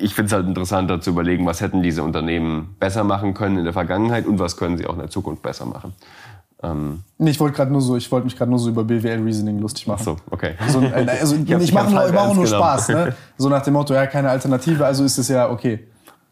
ich 0.00 0.14
finde 0.14 0.26
es 0.26 0.32
halt 0.32 0.46
interessanter 0.46 1.00
zu 1.00 1.10
überlegen, 1.10 1.46
was 1.46 1.60
hätten 1.60 1.82
diese 1.82 2.02
Unternehmen 2.02 2.74
besser 2.80 3.04
machen 3.04 3.34
können 3.34 3.58
in 3.58 3.64
der 3.64 3.72
Vergangenheit 3.72 4.26
und 4.26 4.38
was 4.38 4.56
können 4.56 4.76
sie 4.76 4.86
auch 4.86 4.94
in 4.94 5.00
der 5.00 5.10
Zukunft 5.10 5.42
besser 5.42 5.66
machen. 5.66 5.92
Ähm, 6.62 7.02
Nee, 7.18 7.30
ich 7.30 7.40
wollte 7.40 7.56
gerade 7.56 7.70
nur 7.70 7.80
so, 7.80 7.96
ich 7.96 8.10
wollte 8.10 8.24
mich 8.24 8.36
gerade 8.36 8.50
nur 8.50 8.58
so 8.58 8.70
über 8.70 8.82
BWL 8.84 9.22
Reasoning 9.22 9.58
lustig 9.60 9.86
machen. 9.86 10.02
so, 10.04 10.16
okay. 10.30 10.54
So, 10.68 10.80
äh, 10.80 11.06
also, 11.20 11.36
Ich 11.44 11.50
ich 11.50 11.72
mache 11.72 11.84
hab's 11.84 11.92
nur, 12.12 12.20
ernst 12.20 12.36
nur. 12.36 12.46
Spaß, 12.46 12.88
ne? 12.88 13.14
So 13.38 13.48
nach 13.48 13.62
dem 13.62 13.74
Motto, 13.74 13.94
ja, 13.94 14.06
keine 14.06 14.30
Alternative, 14.30 14.84
also 14.84 15.04
ist 15.04 15.18
es 15.18 15.28
ja 15.28 15.50
okay. 15.50 15.86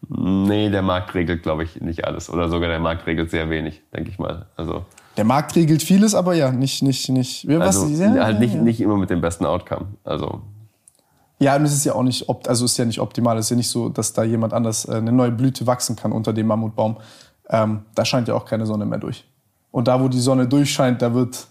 Nee, 0.07 0.69
der 0.69 0.81
Markt 0.81 1.15
regelt, 1.15 1.43
glaube 1.43 1.63
ich, 1.63 1.81
nicht 1.81 2.05
alles. 2.05 2.29
Oder 2.29 2.49
sogar 2.49 2.69
der 2.69 2.79
Markt 2.79 3.07
regelt 3.07 3.31
sehr 3.31 3.49
wenig, 3.49 3.81
denke 3.95 4.09
ich 4.11 4.19
mal. 4.19 4.45
Also, 4.55 4.85
Der 5.17 5.23
Markt 5.25 5.55
regelt 5.55 5.81
vieles, 5.81 6.13
aber 6.13 6.33
ja, 6.35 6.51
nicht, 6.51 6.83
nicht, 6.83 7.09
nicht. 7.09 7.43
Ja, 7.45 7.59
was, 7.59 7.81
also 7.81 8.03
ja, 8.03 8.23
halt 8.23 8.39
nicht, 8.39 8.53
ja. 8.53 8.61
nicht 8.61 8.81
immer 8.81 8.97
mit 8.97 9.09
dem 9.09 9.21
besten 9.21 9.45
Outcome. 9.45 9.87
Also, 10.03 10.41
Ja, 11.39 11.55
und 11.55 11.63
es 11.63 11.73
ist 11.73 11.85
ja 11.85 11.93
auch 11.93 12.03
nicht, 12.03 12.29
opt 12.29 12.47
also 12.47 12.65
ist 12.65 12.77
ja 12.77 12.85
nicht 12.85 12.99
optimal. 12.99 13.37
Es 13.37 13.45
ist 13.45 13.49
ja 13.49 13.55
nicht 13.57 13.69
so, 13.69 13.89
dass 13.89 14.13
da 14.13 14.23
jemand 14.23 14.53
anders 14.53 14.85
äh, 14.85 14.95
eine 14.95 15.11
neue 15.11 15.31
Blüte 15.31 15.67
wachsen 15.67 15.95
kann 15.95 16.11
unter 16.11 16.33
dem 16.33 16.47
Mammutbaum. 16.47 16.97
Ähm, 17.49 17.81
da 17.93 18.05
scheint 18.05 18.27
ja 18.27 18.33
auch 18.33 18.45
keine 18.45 18.65
Sonne 18.65 18.85
mehr 18.85 18.99
durch. 18.99 19.25
Und 19.71 19.87
da, 19.87 20.01
wo 20.01 20.07
die 20.07 20.19
Sonne 20.19 20.47
durchscheint, 20.47 21.01
da 21.01 21.13
wird, 21.13 21.47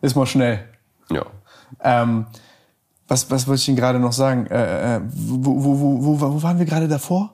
ist 0.00 0.14
mal 0.14 0.26
schnell. 0.26 0.60
ja. 1.10 1.24
Ähm, 1.82 2.26
was, 3.08 3.30
was 3.30 3.48
wollte 3.48 3.60
ich 3.60 3.68
Ihnen 3.68 3.76
gerade 3.76 3.98
noch 3.98 4.12
sagen? 4.12 4.46
Äh, 4.46 4.96
äh, 4.96 5.00
wo, 5.06 5.64
wo, 5.64 5.80
wo, 5.80 6.20
wo, 6.20 6.42
waren 6.42 6.58
wir 6.58 6.66
gerade 6.66 6.88
davor? 6.88 7.32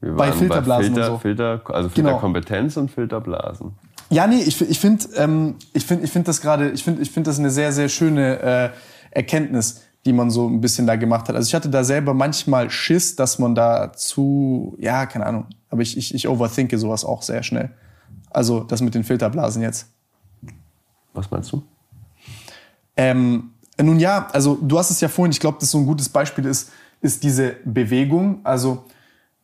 Wir 0.00 0.14
Bei 0.14 0.30
Filterblasen 0.30 0.94
Filter, 0.94 1.06
und 1.06 1.16
so. 1.16 1.18
Filter, 1.18 1.62
also 1.66 1.90
Genau. 1.94 2.08
Filterkompetenz 2.10 2.76
und 2.76 2.90
Filterblasen. 2.90 3.72
Ja, 4.08 4.28
nee, 4.28 4.40
ich, 4.40 4.60
ich 4.60 4.78
finde 4.78 5.04
ähm, 5.16 5.56
ich 5.72 5.84
find, 5.84 6.04
ich 6.04 6.12
find 6.12 6.28
das 6.28 6.40
gerade, 6.40 6.70
ich 6.70 6.84
finde 6.84 7.02
ich 7.02 7.10
find 7.10 7.26
das 7.26 7.40
eine 7.40 7.50
sehr, 7.50 7.72
sehr 7.72 7.88
schöne 7.88 8.38
äh, 8.40 8.70
Erkenntnis, 9.10 9.82
die 10.06 10.12
man 10.12 10.30
so 10.30 10.48
ein 10.48 10.60
bisschen 10.60 10.86
da 10.86 10.96
gemacht 10.96 11.28
hat. 11.28 11.36
Also 11.36 11.48
ich 11.48 11.54
hatte 11.54 11.68
da 11.68 11.84
selber 11.84 12.14
manchmal 12.14 12.70
Schiss, 12.70 13.16
dass 13.16 13.38
man 13.38 13.54
da 13.54 13.92
zu, 13.92 14.76
ja, 14.78 15.04
keine 15.06 15.26
Ahnung, 15.26 15.46
aber 15.68 15.82
ich, 15.82 15.98
ich, 15.98 16.14
ich 16.14 16.28
overthinke 16.28 16.78
sowas 16.78 17.04
auch 17.04 17.22
sehr 17.22 17.42
schnell. 17.42 17.70
Also 18.30 18.60
das 18.60 18.80
mit 18.80 18.94
den 18.94 19.04
Filterblasen 19.04 19.62
jetzt. 19.62 19.88
Was 21.12 21.30
meinst 21.30 21.50
du? 21.52 21.62
Ähm, 22.96 23.50
nun 23.82 23.98
ja, 23.98 24.28
also 24.32 24.56
du 24.60 24.78
hast 24.78 24.90
es 24.90 25.00
ja 25.00 25.08
vorhin, 25.08 25.32
ich 25.32 25.40
glaube, 25.40 25.58
das 25.60 25.70
so 25.70 25.78
ein 25.78 25.86
gutes 25.86 26.08
Beispiel 26.08 26.44
ist, 26.46 26.70
ist 27.00 27.22
diese 27.24 27.56
Bewegung. 27.64 28.40
Also 28.44 28.84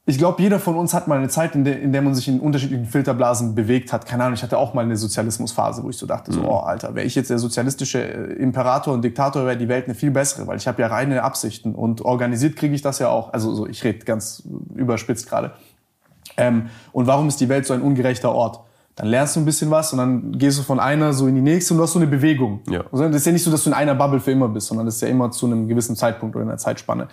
ich 0.04 0.18
glaube, 0.18 0.42
jeder 0.42 0.58
von 0.58 0.76
uns 0.76 0.94
hat 0.94 1.06
mal 1.06 1.18
eine 1.18 1.28
Zeit, 1.28 1.54
in 1.54 1.62
der, 1.64 1.80
in 1.80 1.92
der 1.92 2.02
man 2.02 2.12
sich 2.14 2.26
in 2.26 2.40
unterschiedlichen 2.40 2.86
Filterblasen 2.86 3.54
bewegt 3.54 3.92
hat. 3.92 4.04
Keine 4.04 4.24
Ahnung, 4.24 4.34
ich 4.34 4.42
hatte 4.42 4.58
auch 4.58 4.74
mal 4.74 4.84
eine 4.84 4.96
Sozialismusphase, 4.96 5.84
wo 5.84 5.90
ich 5.90 5.96
so 5.96 6.06
dachte, 6.06 6.32
so, 6.32 6.42
oh 6.42 6.56
Alter, 6.56 6.96
wäre 6.96 7.06
ich 7.06 7.14
jetzt 7.14 7.30
der 7.30 7.38
sozialistische 7.38 8.02
äh, 8.02 8.32
Imperator 8.32 8.94
und 8.94 9.02
Diktator, 9.02 9.46
wäre 9.46 9.56
die 9.56 9.68
Welt 9.68 9.84
eine 9.84 9.94
viel 9.94 10.10
bessere, 10.10 10.48
weil 10.48 10.56
ich 10.56 10.66
habe 10.66 10.82
ja 10.82 10.88
reine 10.88 11.22
Absichten 11.22 11.76
und 11.76 12.00
organisiert 12.00 12.56
kriege 12.56 12.74
ich 12.74 12.82
das 12.82 12.98
ja 12.98 13.10
auch. 13.10 13.32
Also 13.32 13.54
so, 13.54 13.68
ich 13.68 13.84
rede 13.84 14.04
ganz 14.04 14.42
überspitzt 14.74 15.28
gerade. 15.28 15.52
Ähm, 16.36 16.70
und 16.90 17.06
warum 17.06 17.28
ist 17.28 17.40
die 17.40 17.48
Welt 17.48 17.66
so 17.66 17.74
ein 17.74 17.82
ungerechter 17.82 18.32
Ort? 18.32 18.60
Dann 18.96 19.06
lernst 19.06 19.36
du 19.36 19.40
ein 19.40 19.44
bisschen 19.44 19.70
was 19.70 19.92
und 19.92 19.98
dann 19.98 20.32
gehst 20.32 20.58
du 20.58 20.64
von 20.64 20.80
einer 20.80 21.12
so 21.12 21.28
in 21.28 21.36
die 21.36 21.40
nächste 21.40 21.74
und 21.74 21.78
du 21.78 21.84
hast 21.84 21.92
so 21.92 22.00
eine 22.00 22.08
Bewegung. 22.08 22.60
Ja. 22.68 22.82
Also 22.90 23.04
Das 23.04 23.16
ist 23.16 23.26
ja 23.26 23.32
nicht 23.32 23.44
so, 23.44 23.52
dass 23.52 23.62
du 23.62 23.70
in 23.70 23.74
einer 23.74 23.94
Bubble 23.94 24.20
für 24.20 24.32
immer 24.32 24.48
bist, 24.48 24.66
sondern 24.66 24.84
das 24.84 24.96
ist 24.96 25.00
ja 25.00 25.08
immer 25.08 25.30
zu 25.30 25.46
einem 25.46 25.68
gewissen 25.68 25.94
Zeitpunkt 25.94 26.34
oder 26.34 26.42
in 26.42 26.50
einer 26.50 26.58
Zeitspanne. 26.58 27.06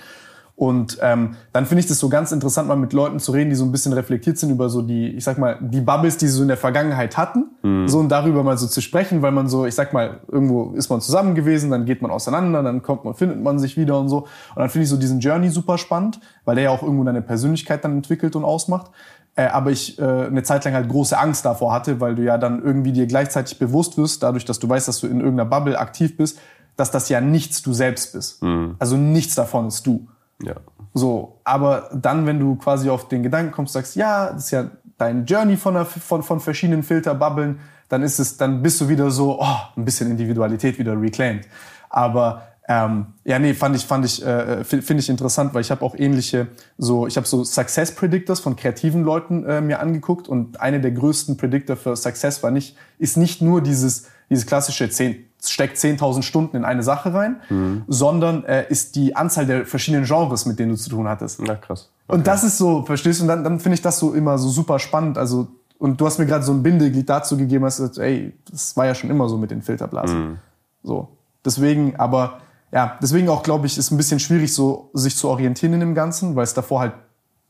Und 0.59 0.97
ähm, 1.01 1.37
dann 1.53 1.65
finde 1.65 1.79
ich 1.79 1.87
das 1.87 1.99
so 1.99 2.09
ganz 2.09 2.33
interessant, 2.33 2.67
mal 2.67 2.75
mit 2.75 2.91
Leuten 2.91 3.19
zu 3.19 3.31
reden, 3.31 3.49
die 3.49 3.55
so 3.55 3.63
ein 3.63 3.71
bisschen 3.71 3.93
reflektiert 3.93 4.37
sind 4.37 4.49
über 4.49 4.67
so 4.67 4.81
die, 4.81 5.07
ich 5.07 5.23
sag 5.23 5.37
mal, 5.37 5.57
die 5.61 5.79
Bubbles, 5.79 6.17
die 6.17 6.27
sie 6.27 6.33
so 6.33 6.41
in 6.41 6.49
der 6.49 6.57
Vergangenheit 6.57 7.15
hatten, 7.15 7.45
so 7.87 7.99
und 7.99 8.09
darüber 8.09 8.43
mal 8.43 8.57
so 8.57 8.67
zu 8.67 8.81
sprechen, 8.81 9.21
weil 9.21 9.31
man 9.31 9.47
so, 9.47 9.65
ich 9.65 9.73
sag 9.73 9.93
mal, 9.93 10.19
irgendwo 10.27 10.71
ist 10.71 10.89
man 10.89 10.99
zusammen 10.99 11.33
gewesen, 11.33 11.71
dann 11.71 11.85
geht 11.85 12.01
man 12.01 12.11
auseinander, 12.11 12.61
dann 12.61 12.81
kommt 12.81 13.05
man, 13.05 13.13
findet 13.13 13.41
man 13.41 13.57
sich 13.57 13.77
wieder 13.77 13.97
und 13.97 14.09
so. 14.09 14.23
Und 14.23 14.57
dann 14.57 14.69
finde 14.69 14.83
ich 14.83 14.89
so 14.89 14.97
diesen 14.97 15.21
Journey 15.21 15.47
super 15.47 15.77
spannend, 15.77 16.19
weil 16.43 16.55
der 16.55 16.65
ja 16.65 16.69
auch 16.71 16.83
irgendwo 16.83 17.05
deine 17.05 17.21
Persönlichkeit 17.21 17.85
dann 17.85 17.93
entwickelt 17.93 18.35
und 18.35 18.43
ausmacht. 18.43 18.91
Äh, 19.35 19.45
aber 19.45 19.71
ich 19.71 19.97
äh, 19.97 20.03
eine 20.03 20.43
Zeit 20.43 20.65
lang 20.65 20.73
halt 20.73 20.89
große 20.89 21.17
Angst 21.17 21.45
davor 21.45 21.71
hatte, 21.71 22.01
weil 22.01 22.15
du 22.15 22.23
ja 22.23 22.37
dann 22.37 22.61
irgendwie 22.61 22.91
dir 22.91 23.07
gleichzeitig 23.07 23.59
bewusst 23.59 23.97
wirst, 23.97 24.23
dadurch, 24.23 24.43
dass 24.43 24.59
du 24.59 24.67
weißt, 24.67 24.89
dass 24.89 24.99
du 24.99 25.07
in 25.07 25.21
irgendeiner 25.21 25.49
Bubble 25.49 25.79
aktiv 25.79 26.17
bist, 26.17 26.37
dass 26.75 26.91
das 26.91 27.07
ja 27.07 27.21
nichts 27.21 27.61
du 27.61 27.71
selbst 27.71 28.11
bist. 28.11 28.41
Also 28.77 28.97
nichts 28.97 29.35
davon 29.35 29.67
ist 29.67 29.87
du. 29.87 30.05
Ja. 30.43 30.55
So, 30.93 31.39
aber 31.43 31.89
dann, 31.93 32.25
wenn 32.25 32.39
du 32.39 32.55
quasi 32.55 32.89
auf 32.89 33.07
den 33.07 33.23
Gedanken 33.23 33.51
kommst, 33.51 33.73
sagst, 33.73 33.95
ja, 33.95 34.31
das 34.31 34.45
ist 34.45 34.51
ja 34.51 34.71
dein 34.97 35.25
Journey 35.25 35.57
von, 35.57 35.75
einer, 35.75 35.85
von, 35.85 36.23
von 36.23 36.39
verschiedenen 36.39 36.83
Filterbubbeln, 36.83 37.59
dann 37.89 38.03
ist 38.03 38.19
es, 38.19 38.37
dann 38.37 38.61
bist 38.61 38.81
du 38.81 38.89
wieder 38.89 39.09
so, 39.11 39.39
oh, 39.39 39.57
ein 39.75 39.85
bisschen 39.85 40.09
Individualität 40.09 40.77
wieder 40.77 40.99
reclaimed. 40.99 41.47
Aber 41.89 42.43
ähm, 42.67 43.07
ja, 43.23 43.39
nee, 43.39 43.55
fand 43.55 43.75
ich, 43.75 43.85
fand 43.85 44.05
ich, 44.05 44.23
äh, 44.23 44.63
finde 44.63 44.97
ich 45.01 45.09
interessant, 45.09 45.55
weil 45.55 45.61
ich 45.61 45.71
habe 45.71 45.83
auch 45.83 45.95
ähnliche, 45.95 46.49
so, 46.77 47.07
ich 47.07 47.17
habe 47.17 47.25
so 47.25 47.43
Success 47.43 47.95
Predictors 47.95 48.39
von 48.41 48.55
kreativen 48.55 49.03
Leuten 49.03 49.43
äh, 49.43 49.59
mir 49.59 49.79
angeguckt 49.79 50.27
und 50.27 50.61
eine 50.61 50.79
der 50.79 50.91
größten 50.91 51.35
Predictor 51.35 51.75
für 51.77 51.95
Success 51.95 52.43
war 52.43 52.51
nicht, 52.51 52.77
ist 52.99 53.17
nicht 53.17 53.41
nur 53.41 53.61
dieses, 53.61 54.07
dieses 54.29 54.45
klassische 54.45 54.87
10, 54.87 55.28
steckt 55.45 55.77
10.000 55.77 56.21
Stunden 56.21 56.57
in 56.57 56.65
eine 56.65 56.83
Sache 56.83 57.13
rein, 57.13 57.41
sondern 57.87 58.43
äh, 58.43 58.65
ist 58.69 58.95
die 58.95 59.15
Anzahl 59.15 59.45
der 59.45 59.65
verschiedenen 59.65 60.05
Genres, 60.05 60.45
mit 60.45 60.59
denen 60.59 60.71
du 60.71 60.77
zu 60.77 60.89
tun 60.89 61.07
hattest. 61.07 61.41
Na 61.41 61.55
krass. 61.55 61.89
Und 62.07 62.27
das 62.27 62.43
ist 62.43 62.57
so, 62.57 62.83
verstehst 62.83 63.19
du? 63.19 63.23
Und 63.23 63.27
dann, 63.29 63.43
dann 63.43 63.59
finde 63.59 63.75
ich 63.75 63.81
das 63.81 63.99
so 63.99 64.13
immer 64.13 64.37
so 64.37 64.49
super 64.49 64.79
spannend. 64.79 65.17
Also, 65.17 65.47
und 65.77 66.01
du 66.01 66.05
hast 66.05 66.17
mir 66.17 66.25
gerade 66.25 66.43
so 66.43 66.51
ein 66.51 66.63
Bindeglied 66.63 67.07
dazu 67.07 67.37
gegeben, 67.37 67.63
hast 67.65 67.77
gesagt, 67.77 67.99
ey, 67.99 68.33
das 68.49 68.75
war 68.75 68.85
ja 68.85 68.95
schon 68.95 69.09
immer 69.09 69.29
so 69.29 69.37
mit 69.37 69.51
den 69.51 69.61
Filterblasen. 69.61 70.39
So. 70.83 71.09
Deswegen, 71.45 71.95
aber 71.97 72.39
ja, 72.71 72.97
deswegen 73.01 73.29
auch, 73.29 73.43
glaube 73.43 73.67
ich, 73.67 73.77
ist 73.77 73.91
ein 73.91 73.97
bisschen 73.97 74.19
schwierig, 74.19 74.53
so 74.53 74.89
sich 74.93 75.15
zu 75.15 75.29
orientieren 75.29 75.73
in 75.73 75.79
dem 75.79 75.95
Ganzen, 75.95 76.35
weil 76.35 76.43
es 76.43 76.53
davor 76.53 76.81
halt 76.81 76.93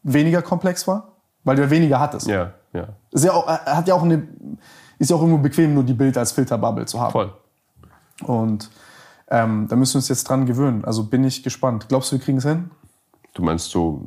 weniger 0.04 0.42
komplex 0.42 0.88
war, 0.88 1.14
weil 1.44 1.56
du 1.56 1.64
ja 1.64 1.70
weniger 1.70 2.00
hattest. 2.00 2.28
Ja, 2.28 2.54
ja. 2.74 2.90
Ist 3.12 3.26
ja 3.26 3.34
auch, 3.34 3.48
hat 3.48 3.88
ja 3.88 3.96
auch 3.96 4.04
eine, 4.04 4.28
ist 4.98 5.10
ja 5.10 5.16
auch 5.16 5.22
irgendwo 5.22 5.42
bequem, 5.42 5.74
nur 5.74 5.84
die 5.84 5.94
Bild 5.94 6.18
als 6.18 6.32
Filterbubble 6.32 6.86
zu 6.86 7.00
haben. 7.00 7.12
Voll. 7.12 7.34
Und 8.24 8.70
ähm, 9.30 9.68
da 9.70 9.76
müssen 9.76 9.94
wir 9.96 9.98
uns 9.98 10.10
jetzt 10.10 10.28
dran 10.28 10.46
gewöhnen. 10.46 10.84
Also 10.86 11.04
bin 11.04 11.24
ich 11.24 11.44
gespannt. 11.44 11.88
Glaubst 11.90 12.12
du, 12.12 12.18
wir 12.18 12.24
kriegen 12.24 12.40
es 12.40 12.46
hin? 12.46 12.72
Du 13.34 13.44
meinst 13.44 13.70
so, 13.70 14.02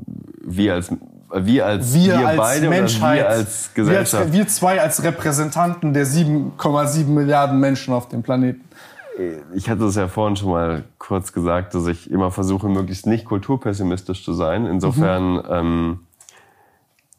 wir 0.44 0.74
als, 0.74 0.92
wir 1.32 1.66
als, 1.66 1.94
wir, 1.94 2.18
wir 2.18 2.28
als 2.28 2.36
beide 2.36 2.68
Menschheit, 2.68 3.18
wir 3.18 3.28
als 3.28 3.70
Gesellschaft? 3.72 4.12
Wir, 4.12 4.26
als, 4.26 4.32
wir 4.32 4.48
zwei 4.48 4.80
als 4.80 5.02
Repräsentanten 5.02 5.94
der 5.94 6.06
7,7 6.06 7.06
Milliarden 7.06 7.60
Menschen 7.60 7.94
auf 7.94 8.08
dem 8.08 8.22
Planeten. 8.22 8.64
Ich 9.54 9.68
hatte 9.68 9.84
es 9.84 9.94
ja 9.94 10.08
vorhin 10.08 10.36
schon 10.36 10.50
mal 10.50 10.84
kurz 10.98 11.32
gesagt, 11.32 11.74
dass 11.74 11.86
ich 11.86 12.10
immer 12.10 12.30
versuche, 12.30 12.68
möglichst 12.68 13.06
nicht 13.06 13.26
kulturpessimistisch 13.26 14.24
zu 14.24 14.32
sein. 14.32 14.66
Insofern, 14.66 15.34
mhm. 15.34 15.42
ähm, 15.50 16.00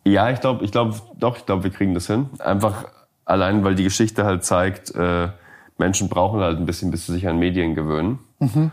ja, 0.04 0.30
ich 0.32 0.42
glaube, 0.42 0.66
ich 0.66 0.72
glaube, 0.72 0.96
doch, 1.18 1.38
ich 1.38 1.46
glaube, 1.46 1.64
wir 1.64 1.72
kriegen 1.72 1.94
das 1.94 2.08
hin. 2.08 2.30
Einfach 2.40 2.86
allein, 3.26 3.64
weil 3.64 3.76
die 3.76 3.84
Geschichte 3.84 4.26
halt 4.26 4.44
zeigt, 4.44 4.94
äh, 4.96 5.30
Menschen 5.78 6.10
brauchen 6.10 6.40
halt 6.40 6.58
ein 6.58 6.66
bisschen, 6.66 6.92
bis 6.92 7.06
sie 7.06 7.14
sich 7.14 7.28
an 7.28 7.40
Medien 7.40 7.76
gewöhnen. 7.76 8.20
Mhm. 8.40 8.72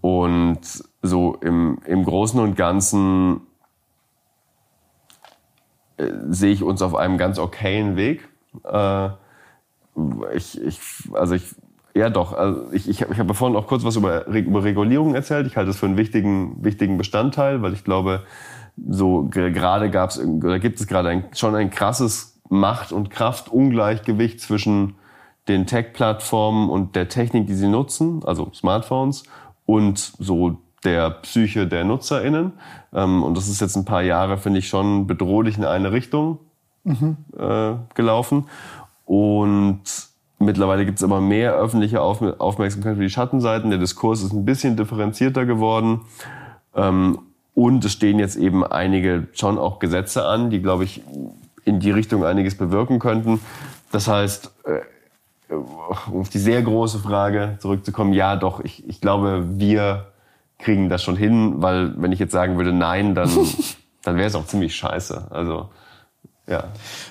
Und 0.00 0.60
so 1.02 1.36
im, 1.40 1.78
im 1.86 2.04
Großen 2.04 2.40
und 2.40 2.56
Ganzen 2.56 3.42
äh, 5.96 6.06
sehe 6.28 6.52
ich 6.52 6.62
uns 6.62 6.82
auf 6.82 6.94
einem 6.94 7.18
ganz 7.18 7.38
okayen 7.38 7.96
Weg. 7.96 8.28
Äh, 8.64 9.08
ich, 10.34 10.60
ich, 10.60 10.80
also 11.12 11.34
ich, 11.34 11.54
ja 11.94 12.08
doch, 12.08 12.32
also 12.32 12.72
ich, 12.72 12.88
ich, 12.88 13.02
ich 13.02 13.18
habe 13.18 13.34
vorhin 13.34 13.56
auch 13.56 13.66
kurz 13.66 13.84
was 13.84 13.96
über, 13.96 14.26
über 14.26 14.64
Regulierung 14.64 15.14
erzählt. 15.14 15.46
Ich 15.46 15.56
halte 15.56 15.68
das 15.68 15.78
für 15.78 15.86
einen 15.86 15.96
wichtigen, 15.96 16.64
wichtigen 16.64 16.96
Bestandteil, 16.96 17.62
weil 17.62 17.72
ich 17.72 17.84
glaube, 17.84 18.22
so 18.88 19.28
gerade 19.30 19.90
gab 19.90 20.10
es 20.10 20.18
oder 20.18 20.58
gibt 20.58 20.80
es 20.80 20.86
gerade 20.86 21.10
ein, 21.10 21.24
schon 21.34 21.54
ein 21.54 21.70
krasses 21.70 22.40
Macht- 22.48 22.92
und 22.92 23.10
Kraftungleichgewicht 23.10 24.40
zwischen 24.40 24.94
den 25.48 25.66
Tech-Plattformen 25.66 26.68
und 26.68 26.96
der 26.96 27.08
Technik, 27.08 27.46
die 27.46 27.54
sie 27.54 27.68
nutzen, 27.68 28.22
also 28.24 28.50
Smartphones, 28.54 29.24
und 29.66 29.98
so 29.98 30.58
der 30.84 31.10
Psyche 31.10 31.66
der 31.66 31.84
NutzerInnen. 31.84 32.52
Ähm, 32.92 33.22
und 33.22 33.36
das 33.36 33.48
ist 33.48 33.60
jetzt 33.60 33.76
ein 33.76 33.84
paar 33.84 34.02
Jahre, 34.02 34.38
finde 34.38 34.58
ich, 34.58 34.68
schon 34.68 35.06
bedrohlich 35.06 35.58
in 35.58 35.64
eine 35.64 35.92
Richtung 35.92 36.38
mhm. 36.84 37.16
äh, 37.38 37.72
gelaufen. 37.94 38.46
Und 39.04 39.82
mittlerweile 40.38 40.84
gibt 40.86 40.98
es 40.98 41.04
aber 41.04 41.20
mehr 41.20 41.54
öffentliche 41.54 42.00
Aufmerksamkeit 42.00 42.96
für 42.96 43.02
die 43.02 43.10
Schattenseiten. 43.10 43.70
Der 43.70 43.78
Diskurs 43.78 44.22
ist 44.22 44.32
ein 44.32 44.44
bisschen 44.44 44.76
differenzierter 44.76 45.44
geworden. 45.46 46.02
Ähm, 46.74 47.18
und 47.54 47.84
es 47.84 47.92
stehen 47.92 48.18
jetzt 48.18 48.36
eben 48.36 48.64
einige 48.64 49.28
schon 49.32 49.58
auch 49.58 49.80
Gesetze 49.80 50.24
an, 50.24 50.50
die, 50.50 50.62
glaube 50.62 50.84
ich, 50.84 51.02
in 51.64 51.80
die 51.80 51.90
Richtung 51.90 52.24
einiges 52.24 52.56
bewirken 52.56 52.98
könnten. 52.98 53.40
Das 53.92 54.08
heißt, 54.08 54.52
äh, 54.64 54.80
um 55.50 56.20
auf 56.20 56.28
die 56.28 56.38
sehr 56.38 56.62
große 56.62 56.98
Frage 56.98 57.56
zurückzukommen, 57.60 58.12
ja 58.12 58.36
doch, 58.36 58.60
ich, 58.60 58.88
ich 58.88 59.00
glaube, 59.00 59.44
wir 59.58 60.06
kriegen 60.58 60.88
das 60.88 61.02
schon 61.02 61.16
hin, 61.16 61.62
weil 61.62 61.94
wenn 62.00 62.12
ich 62.12 62.18
jetzt 62.18 62.32
sagen 62.32 62.56
würde 62.56 62.72
nein, 62.72 63.14
dann, 63.14 63.30
dann 64.02 64.16
wäre 64.16 64.26
es 64.26 64.34
auch 64.34 64.46
ziemlich 64.46 64.74
scheiße. 64.76 65.28
Also 65.30 65.70
ja. 66.50 66.64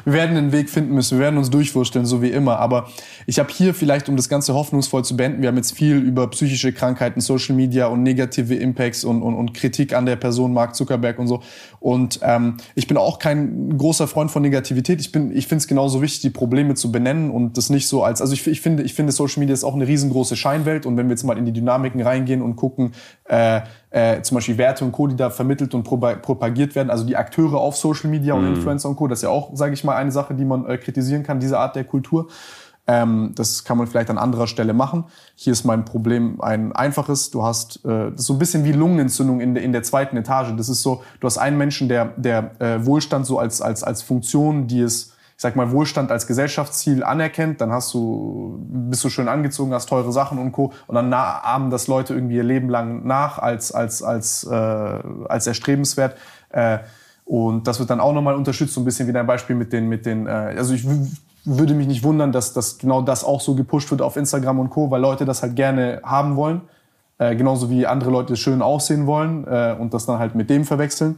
Wir 0.03 0.13
werden 0.13 0.35
einen 0.35 0.51
Weg 0.51 0.69
finden 0.69 0.93
müssen, 0.93 1.17
wir 1.17 1.23
werden 1.23 1.37
uns 1.37 1.49
durchwursteln, 1.49 2.05
so 2.05 2.21
wie 2.21 2.29
immer. 2.29 2.59
Aber 2.59 2.89
ich 3.25 3.39
habe 3.39 3.49
hier 3.51 3.73
vielleicht, 3.73 4.09
um 4.09 4.17
das 4.17 4.27
Ganze 4.27 4.53
hoffnungsvoll 4.53 5.05
zu 5.05 5.15
beenden, 5.15 5.41
wir 5.41 5.47
haben 5.47 5.55
jetzt 5.55 5.71
viel 5.71 5.95
über 5.95 6.29
psychische 6.29 6.73
Krankheiten, 6.73 7.21
Social 7.21 7.55
Media 7.55 7.87
und 7.87 8.03
negative 8.03 8.53
Impacts 8.53 9.05
und, 9.05 9.21
und, 9.21 9.35
und 9.35 9.53
Kritik 9.53 9.93
an 9.93 10.05
der 10.05 10.17
Person 10.17 10.53
Mark 10.53 10.75
Zuckerberg 10.75 11.17
und 11.19 11.27
so. 11.27 11.41
Und 11.79 12.19
ähm, 12.21 12.57
ich 12.75 12.87
bin 12.87 12.97
auch 12.97 13.17
kein 13.17 13.77
großer 13.77 14.07
Freund 14.07 14.29
von 14.29 14.41
Negativität. 14.41 14.99
Ich 14.99 15.13
bin, 15.13 15.35
ich 15.35 15.47
finde 15.47 15.61
es 15.61 15.67
genauso 15.67 16.01
wichtig, 16.01 16.21
die 16.21 16.29
Probleme 16.31 16.75
zu 16.75 16.91
benennen 16.91 17.31
und 17.31 17.57
das 17.57 17.69
nicht 17.69 17.87
so 17.87 18.03
als, 18.03 18.19
also 18.19 18.33
ich, 18.33 18.45
ich 18.45 18.59
finde, 18.59 18.83
ich 18.83 18.93
finde 18.93 19.13
Social 19.13 19.39
Media 19.39 19.53
ist 19.53 19.63
auch 19.63 19.75
eine 19.75 19.87
riesengroße 19.87 20.35
Scheinwelt. 20.35 20.85
Und 20.85 20.97
wenn 20.97 21.07
wir 21.07 21.11
jetzt 21.11 21.23
mal 21.23 21.37
in 21.37 21.45
die 21.45 21.53
Dynamiken 21.53 22.01
reingehen 22.01 22.41
und 22.41 22.57
gucken, 22.57 22.91
äh, 23.23 23.61
äh, 23.91 24.21
zum 24.21 24.35
Beispiel 24.35 24.57
Werte 24.57 24.85
und 24.85 24.91
Co., 24.91 25.07
die 25.07 25.15
da 25.15 25.29
vermittelt 25.29 25.73
und 25.73 25.83
propagiert 25.83 26.75
werden, 26.75 26.89
also 26.89 27.05
die 27.05 27.15
Akteure 27.15 27.55
auf 27.59 27.75
Social 27.75 28.09
Media 28.09 28.33
und 28.33 28.47
mhm. 28.47 28.55
Influencer 28.55 28.89
und 28.89 28.95
Co., 28.95 29.07
das 29.07 29.19
ist 29.19 29.23
ja 29.23 29.29
auch, 29.29 29.51
sage 29.55 29.73
ich 29.73 29.83
mal, 29.83 29.95
eine 29.95 30.11
Sache, 30.11 30.33
die 30.35 30.45
man 30.45 30.65
äh, 30.65 30.77
kritisieren 30.77 31.23
kann, 31.23 31.39
diese 31.39 31.57
Art 31.57 31.75
der 31.75 31.83
Kultur. 31.83 32.27
Ähm, 32.89 33.33
das 33.35 33.63
kann 33.63 33.77
man 33.77 33.85
vielleicht 33.85 34.09
an 34.09 34.17
anderer 34.17 34.47
Stelle 34.47 34.73
machen. 34.73 35.05
Hier 35.35 35.53
ist 35.53 35.63
mein 35.63 35.85
Problem 35.85 36.41
ein 36.41 36.71
einfaches. 36.71 37.29
Du 37.29 37.43
hast 37.43 37.85
äh, 37.85 38.09
das 38.11 38.21
ist 38.21 38.25
so 38.25 38.33
ein 38.33 38.39
bisschen 38.39 38.63
wie 38.63 38.71
Lungenentzündung 38.71 39.41
in, 39.41 39.53
de, 39.53 39.63
in 39.63 39.73
der 39.73 39.83
zweiten 39.83 40.17
Etage. 40.17 40.55
Das 40.57 40.69
ist 40.69 40.81
so, 40.81 41.03
du 41.19 41.27
hast 41.27 41.37
einen 41.37 41.57
Menschen, 41.57 41.87
der, 41.87 42.13
der 42.17 42.59
äh, 42.59 42.85
Wohlstand 42.85 43.27
so 43.27 43.37
als, 43.37 43.61
als, 43.61 43.83
als 43.83 44.01
Funktion, 44.01 44.65
die 44.65 44.81
es 44.81 45.13
ich 45.39 45.41
sag 45.41 45.55
mal, 45.55 45.71
Wohlstand 45.71 46.11
als 46.11 46.27
Gesellschaftsziel 46.27 47.01
anerkennt, 47.01 47.61
dann 47.61 47.71
hast 47.71 47.93
du, 47.93 48.59
bist 48.59 49.05
du 49.05 49.09
schön 49.09 49.29
angezogen, 49.29 49.73
hast 49.73 49.87
teure 49.87 50.11
Sachen 50.11 50.37
und 50.37 50.51
Co. 50.51 50.73
Und 50.85 50.95
dann 50.95 51.13
ahmen 51.13 51.69
das 51.69 51.87
Leute 51.87 52.13
irgendwie 52.13 52.35
ihr 52.35 52.43
Leben 52.43 52.67
lang 52.67 53.07
nach 53.07 53.39
als, 53.39 53.71
als, 53.71 54.03
als, 54.03 54.43
äh, 54.43 54.53
als 54.53 55.47
erstrebenswert. 55.47 56.17
Äh, 56.49 56.79
und 57.23 57.67
das 57.67 57.79
wird 57.79 57.89
dann 57.89 58.01
auch 58.01 58.11
nochmal 58.11 58.35
unterstützt, 58.35 58.73
so 58.73 58.81
ein 58.81 58.83
bisschen 58.83 59.07
wie 59.07 59.13
dein 59.13 59.27
Beispiel 59.27 59.55
mit 59.55 59.71
den, 59.71 59.87
mit 59.87 60.05
den, 60.05 60.27
äh, 60.27 60.29
also 60.29 60.73
ich 60.73 60.85
würde 61.45 61.73
mich 61.73 61.87
nicht 61.87 62.03
wundern, 62.03 62.33
dass, 62.33 62.51
dass 62.51 62.77
genau 62.77 63.01
das 63.01 63.23
auch 63.23 63.39
so 63.39 63.55
gepusht 63.55 63.89
wird 63.91 64.01
auf 64.01 64.17
Instagram 64.17 64.59
und 64.59 64.71
Co., 64.71 64.91
weil 64.91 64.99
Leute 64.99 65.23
das 65.23 65.41
halt 65.41 65.55
gerne 65.55 66.01
haben 66.03 66.35
wollen. 66.35 66.63
Äh, 67.17 67.37
genauso 67.37 67.69
wie 67.69 67.87
andere 67.87 68.11
Leute 68.11 68.35
schön 68.35 68.61
aussehen 68.61 69.07
wollen 69.07 69.47
äh, 69.47 69.73
und 69.79 69.93
das 69.93 70.05
dann 70.05 70.19
halt 70.19 70.35
mit 70.35 70.49
dem 70.49 70.65
verwechseln. 70.65 71.17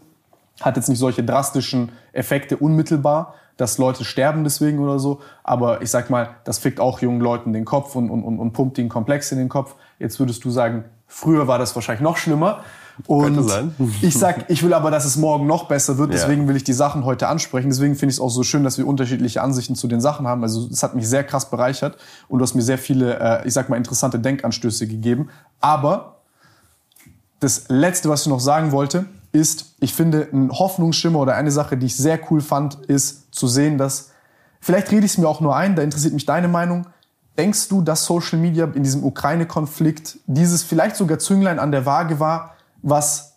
Hat 0.61 0.77
jetzt 0.77 0.89
nicht 0.89 0.99
solche 0.99 1.23
drastischen 1.23 1.91
Effekte 2.13 2.57
unmittelbar, 2.57 3.33
dass 3.61 3.77
Leute 3.77 4.03
sterben 4.03 4.43
deswegen 4.43 4.79
oder 4.79 4.97
so. 4.97 5.21
Aber 5.43 5.83
ich 5.83 5.91
sag 5.91 6.09
mal, 6.09 6.31
das 6.45 6.57
fickt 6.57 6.79
auch 6.79 6.99
jungen 6.99 7.21
Leuten 7.21 7.53
den 7.53 7.63
Kopf 7.63 7.95
und, 7.95 8.09
und, 8.09 8.23
und 8.23 8.53
pumpt 8.53 8.79
ihnen 8.79 8.89
Komplex 8.89 9.31
in 9.31 9.37
den 9.37 9.49
Kopf. 9.49 9.75
Jetzt 9.99 10.19
würdest 10.19 10.43
du 10.43 10.49
sagen, 10.49 10.85
früher 11.05 11.47
war 11.47 11.59
das 11.59 11.75
wahrscheinlich 11.75 12.01
noch 12.01 12.17
schlimmer. 12.17 12.63
Und 13.05 13.39
ich 14.01 14.17
sag, 14.17 14.49
ich 14.49 14.63
will 14.63 14.73
aber, 14.73 14.89
dass 14.89 15.05
es 15.05 15.15
morgen 15.15 15.45
noch 15.45 15.67
besser 15.67 15.99
wird. 15.99 16.11
Deswegen 16.11 16.47
will 16.47 16.55
ich 16.55 16.63
die 16.63 16.73
Sachen 16.73 17.05
heute 17.05 17.27
ansprechen. 17.27 17.69
Deswegen 17.69 17.93
finde 17.93 18.09
ich 18.11 18.17
es 18.17 18.19
auch 18.19 18.29
so 18.29 18.41
schön, 18.41 18.63
dass 18.63 18.79
wir 18.79 18.87
unterschiedliche 18.87 19.43
Ansichten 19.43 19.75
zu 19.75 19.87
den 19.87 20.01
Sachen 20.01 20.27
haben. 20.27 20.41
Also 20.41 20.67
es 20.71 20.81
hat 20.81 20.95
mich 20.95 21.07
sehr 21.07 21.23
krass 21.23 21.51
bereichert 21.51 21.97
und 22.29 22.39
du 22.39 22.43
hast 22.43 22.55
mir 22.55 22.63
sehr 22.63 22.79
viele, 22.79 23.19
äh, 23.19 23.47
ich 23.47 23.53
sag 23.53 23.69
mal, 23.69 23.77
interessante 23.77 24.19
Denkanstöße 24.19 24.87
gegeben. 24.87 25.29
Aber 25.59 26.15
das 27.39 27.65
Letzte, 27.67 28.09
was 28.09 28.23
ich 28.23 28.27
noch 28.27 28.39
sagen 28.39 28.71
wollte, 28.71 29.05
ist, 29.31 29.75
ich 29.79 29.93
finde, 29.93 30.27
ein 30.31 30.51
Hoffnungsschimmer 30.51 31.19
oder 31.19 31.35
eine 31.35 31.51
Sache, 31.51 31.77
die 31.77 31.85
ich 31.85 31.95
sehr 31.95 32.19
cool 32.29 32.41
fand, 32.41 32.75
ist 32.85 33.33
zu 33.33 33.47
sehen, 33.47 33.77
dass, 33.77 34.11
vielleicht 34.59 34.91
rede 34.91 35.05
ich 35.05 35.13
es 35.13 35.17
mir 35.17 35.27
auch 35.27 35.41
nur 35.41 35.55
ein, 35.55 35.75
da 35.75 35.81
interessiert 35.81 36.13
mich 36.13 36.25
deine 36.25 36.47
Meinung. 36.47 36.87
Denkst 37.37 37.69
du, 37.69 37.81
dass 37.81 38.05
Social 38.05 38.39
Media 38.39 38.65
in 38.65 38.83
diesem 38.83 39.03
Ukraine-Konflikt 39.03 40.19
dieses 40.27 40.63
vielleicht 40.63 40.97
sogar 40.97 41.19
Zünglein 41.19 41.59
an 41.59 41.71
der 41.71 41.85
Waage 41.85 42.19
war, 42.19 42.55
was 42.81 43.31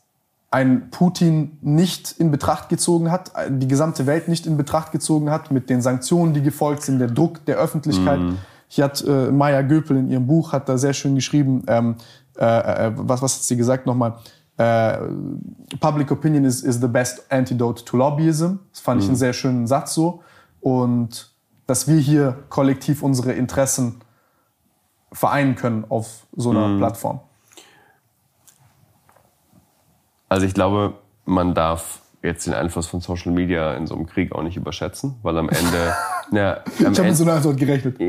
ein 0.51 0.91
Putin 0.91 1.59
nicht 1.63 2.13
in 2.19 2.31
Betracht 2.31 2.69
gezogen 2.69 3.11
hat, 3.11 3.33
die 3.49 3.67
gesamte 3.67 4.07
Welt 4.07 4.29
nicht 4.29 4.47
in 4.47 4.57
Betracht 4.57 4.93
gezogen 4.93 5.31
hat, 5.31 5.51
mit 5.51 5.69
den 5.69 5.83
Sanktionen, 5.83 6.33
die 6.33 6.43
gefolgt 6.43 6.83
sind, 6.83 7.01
der 7.01 7.09
Druck 7.09 7.45
der 7.47 7.57
Öffentlichkeit. 7.57 8.21
Mhm. 8.21 8.39
Hier 8.69 8.85
hat 8.85 9.05
äh, 9.07 9.31
Maya 9.31 9.63
Göpel 9.63 9.97
in 9.97 10.11
ihrem 10.11 10.27
Buch, 10.27 10.53
hat 10.53 10.69
da 10.69 10.79
sehr 10.79 10.93
schön 10.93 11.15
geschrieben, 11.15 11.65
ähm, 11.67 11.97
äh, 12.39 12.45
äh, 12.87 12.93
was, 12.97 13.23
was 13.23 13.37
hat 13.37 13.43
sie 13.43 13.57
gesagt 13.57 13.87
nochmal? 13.87 14.19
Uh, 14.57 15.09
public 15.81 16.13
opinion 16.13 16.45
is, 16.45 16.63
is 16.63 16.81
the 16.81 16.87
best 16.87 17.25
antidote 17.29 17.85
to 17.85 17.97
lobbyism. 17.97 18.61
Das 18.71 18.81
fand 18.81 19.01
mhm. 19.01 19.03
ich 19.03 19.09
einen 19.09 19.17
sehr 19.17 19.33
schönen 19.33 19.67
Satz 19.67 19.95
so. 19.95 20.23
Und 20.61 21.33
dass 21.67 21.89
wir 21.89 21.99
hier 21.99 22.45
kollektiv 22.51 23.03
unsere 23.03 23.33
Interessen 23.33 24.01
vereinen 25.13 25.57
können 25.57 25.85
auf 25.89 26.27
so 26.37 26.51
einer 26.51 26.69
mhm. 26.69 26.79
Plattform. 26.79 27.21
Also 30.29 30.47
ich 30.47 30.55
glaube, 30.55 30.95
man 31.25 31.55
darf 31.55 32.01
jetzt 32.23 32.47
den 32.47 32.55
Einfluss 32.55 32.87
von 32.87 33.01
Social 33.01 33.33
Media 33.33 33.75
in 33.75 33.87
so 33.87 33.95
einem 33.95 34.07
Krieg 34.07 34.33
auch 34.33 34.43
nicht 34.43 34.57
überschätzen, 34.57 35.17
weil 35.23 35.37
am 35.37 35.49
Ende... 35.49 35.95
ja, 36.33 36.57
am 36.85 36.93
ich 36.93 36.99
habe 36.99 37.09
mit 37.09 37.17
so 37.17 37.25
einer 37.25 37.35
Antwort 37.35 37.57
gerechnet. 37.57 38.01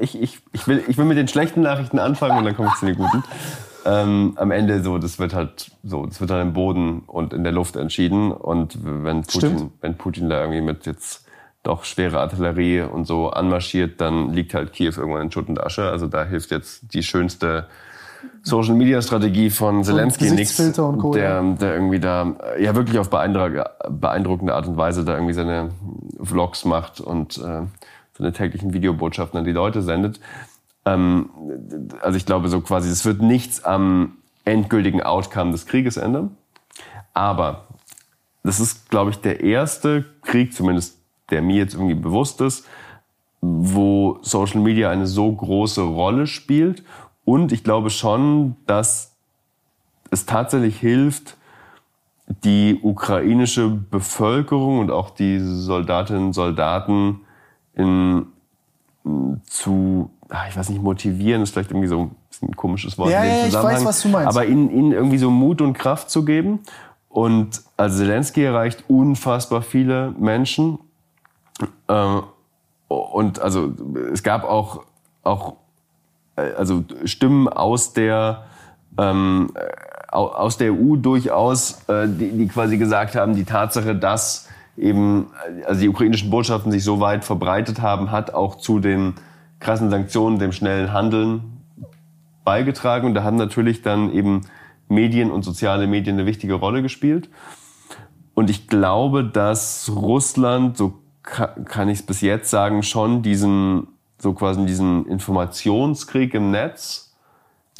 Ich, 0.00 0.20
ich, 0.20 0.40
ich, 0.52 0.66
will, 0.66 0.82
ich 0.88 0.96
will 0.98 1.04
mit 1.04 1.16
den 1.16 1.28
schlechten 1.28 1.60
Nachrichten 1.60 1.98
anfangen 1.98 2.38
und 2.38 2.44
dann 2.44 2.56
komme 2.56 2.68
ich 2.68 2.78
zu 2.78 2.86
den 2.86 2.96
guten 2.96 3.22
ähm, 3.84 4.32
am 4.36 4.50
Ende 4.50 4.82
so, 4.82 4.98
das 4.98 5.18
wird 5.18 5.34
halt 5.34 5.70
so, 5.82 6.06
das 6.06 6.20
wird 6.20 6.30
dann 6.30 6.48
im 6.48 6.52
Boden 6.52 7.00
und 7.06 7.32
in 7.32 7.42
der 7.42 7.52
Luft 7.52 7.76
entschieden. 7.76 8.32
Und 8.32 8.78
wenn 8.82 9.22
Putin, 9.22 9.70
wenn 9.80 9.96
Putin 9.96 10.28
da 10.28 10.40
irgendwie 10.40 10.60
mit 10.60 10.86
jetzt 10.86 11.26
doch 11.62 11.84
schwere 11.84 12.18
Artillerie 12.18 12.82
und 12.82 13.06
so 13.06 13.30
anmarschiert, 13.30 14.00
dann 14.00 14.32
liegt 14.32 14.54
halt 14.54 14.72
Kiew 14.72 14.94
irgendwann 14.96 15.22
in 15.22 15.32
Schutt 15.32 15.48
und 15.48 15.62
Asche. 15.62 15.88
Also 15.88 16.06
da 16.06 16.24
hilft 16.24 16.50
jetzt 16.50 16.92
die 16.92 17.02
schönste 17.02 17.66
Social 18.42 18.74
Media 18.74 19.00
Strategie 19.02 19.50
von 19.50 19.84
Zelensky 19.84 20.30
nichts, 20.30 20.56
der, 20.56 21.42
der 21.42 21.74
irgendwie 21.74 22.00
da 22.00 22.34
ja 22.58 22.74
wirklich 22.74 22.98
auf 22.98 23.10
beeindruckende 23.10 24.54
Art 24.54 24.66
und 24.66 24.76
Weise 24.76 25.04
da 25.04 25.14
irgendwie 25.14 25.34
seine 25.34 25.70
Vlogs 26.22 26.64
macht 26.64 27.00
und 27.00 27.38
äh, 27.38 27.62
seine 28.16 28.32
täglichen 28.32 28.74
Videobotschaften 28.74 29.38
an 29.38 29.44
die 29.44 29.52
Leute 29.52 29.82
sendet. 29.82 30.20
Ähm, 30.84 31.30
also 32.00 32.16
ich 32.16 32.26
glaube 32.26 32.48
so 32.48 32.60
quasi, 32.60 32.88
es 32.90 33.04
wird 33.04 33.22
nichts 33.22 33.64
am 33.64 34.16
endgültigen 34.44 35.02
Outcome 35.02 35.52
des 35.52 35.66
Krieges 35.66 35.96
ändern. 35.96 36.36
Aber 37.14 37.66
das 38.42 38.60
ist, 38.60 38.90
glaube 38.90 39.10
ich, 39.10 39.18
der 39.18 39.40
erste 39.40 40.04
Krieg, 40.22 40.52
zumindest 40.54 40.98
der 41.30 41.42
mir 41.42 41.56
jetzt 41.56 41.74
irgendwie 41.74 41.94
bewusst 41.94 42.40
ist, 42.40 42.66
wo 43.40 44.18
Social 44.22 44.60
Media 44.60 44.90
eine 44.90 45.06
so 45.06 45.30
große 45.32 45.82
Rolle 45.82 46.26
spielt. 46.26 46.82
Und 47.24 47.52
ich 47.52 47.64
glaube 47.64 47.90
schon, 47.90 48.56
dass 48.66 49.16
es 50.10 50.26
tatsächlich 50.26 50.78
hilft, 50.78 51.36
die 52.44 52.78
ukrainische 52.82 53.68
Bevölkerung 53.68 54.78
und 54.78 54.90
auch 54.90 55.10
die 55.10 55.38
Soldatinnen 55.40 56.26
und 56.26 56.32
Soldaten 56.32 57.20
in, 57.74 58.26
zu, 59.46 60.10
ah, 60.28 60.46
ich 60.48 60.56
weiß 60.56 60.68
nicht, 60.68 60.82
motivieren, 60.82 61.42
ist 61.42 61.52
vielleicht 61.52 61.70
irgendwie 61.70 61.88
so 61.88 62.10
ein 62.42 62.56
komisches 62.56 62.98
Wort. 62.98 63.10
Ja, 63.10 63.24
ja, 63.24 63.46
ich 63.46 63.54
weiß, 63.54 63.84
was 63.84 64.02
du 64.02 64.08
meinst. 64.08 64.28
Aber 64.28 64.46
ihnen, 64.46 64.70
ihnen 64.70 64.92
irgendwie 64.92 65.18
so 65.18 65.30
Mut 65.30 65.60
und 65.60 65.74
Kraft 65.74 66.10
zu 66.10 66.24
geben. 66.24 66.60
Und 67.08 67.62
also 67.76 67.98
Zelensky 67.98 68.42
erreicht 68.42 68.84
unfassbar 68.88 69.62
viele 69.62 70.14
Menschen. 70.18 70.78
Äh, 71.88 72.20
und 72.88 73.40
also 73.40 73.72
es 74.12 74.22
gab 74.22 74.44
auch, 74.44 74.84
auch 75.22 75.56
äh, 76.36 76.52
also 76.52 76.84
Stimmen 77.04 77.48
aus 77.48 77.92
der 77.92 78.44
ähm, 78.98 79.50
aus 80.12 80.58
der 80.58 80.72
EU 80.72 80.96
durchaus, 80.96 81.88
äh, 81.88 82.06
die, 82.06 82.32
die 82.32 82.48
quasi 82.48 82.76
gesagt 82.76 83.14
haben, 83.14 83.34
die 83.34 83.44
Tatsache, 83.44 83.94
dass 83.94 84.48
eben 84.76 85.26
also 85.66 85.80
die 85.80 85.88
ukrainischen 85.88 86.30
Botschaften 86.30 86.72
sich 86.72 86.84
so 86.84 87.00
weit 87.00 87.24
verbreitet 87.24 87.80
haben, 87.80 88.10
hat 88.10 88.34
auch 88.34 88.56
zu 88.56 88.78
den 88.78 89.14
krassen 89.60 89.90
Sanktionen, 89.90 90.38
dem 90.38 90.52
schnellen 90.52 90.92
Handeln 90.92 91.62
beigetragen. 92.44 93.06
Und 93.06 93.14
da 93.14 93.22
haben 93.22 93.36
natürlich 93.36 93.82
dann 93.82 94.12
eben 94.12 94.42
Medien 94.88 95.30
und 95.30 95.42
soziale 95.42 95.86
Medien 95.86 96.16
eine 96.16 96.26
wichtige 96.26 96.54
Rolle 96.54 96.82
gespielt. 96.82 97.28
Und 98.34 98.50
ich 98.50 98.66
glaube, 98.66 99.24
dass 99.24 99.90
Russland, 99.94 100.76
so 100.76 100.94
kann 101.22 101.88
ich 101.88 102.00
es 102.00 102.06
bis 102.06 102.20
jetzt 102.20 102.50
sagen, 102.50 102.82
schon 102.82 103.22
diesen, 103.22 103.88
so 104.18 104.32
quasi 104.32 104.64
diesen 104.66 105.06
Informationskrieg 105.06 106.34
im 106.34 106.50
Netz 106.50 107.12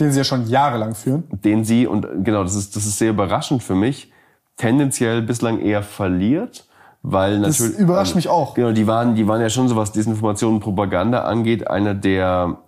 den 0.00 0.10
sie 0.10 0.18
ja 0.18 0.24
schon 0.24 0.48
jahrelang 0.48 0.94
führen. 0.94 1.24
Den 1.30 1.64
sie, 1.64 1.86
und 1.86 2.06
genau, 2.24 2.42
das 2.42 2.54
ist, 2.54 2.76
das 2.76 2.86
ist 2.86 2.98
sehr 2.98 3.10
überraschend 3.10 3.62
für 3.62 3.74
mich, 3.74 4.10
tendenziell 4.56 5.22
bislang 5.22 5.60
eher 5.60 5.82
verliert. 5.82 6.66
Weil 7.02 7.40
natürlich, 7.40 7.72
das 7.72 7.80
überrascht 7.80 8.14
mich 8.14 8.28
auch. 8.28 8.54
Genau, 8.54 8.70
die 8.72 8.86
waren, 8.86 9.16
die 9.16 9.26
waren 9.26 9.40
ja 9.40 9.50
schon 9.50 9.68
so, 9.68 9.74
was 9.74 9.92
Desinformation 9.92 10.54
und 10.54 10.60
Propaganda 10.60 11.22
angeht, 11.22 11.68
einer 11.68 11.94
der 11.94 12.58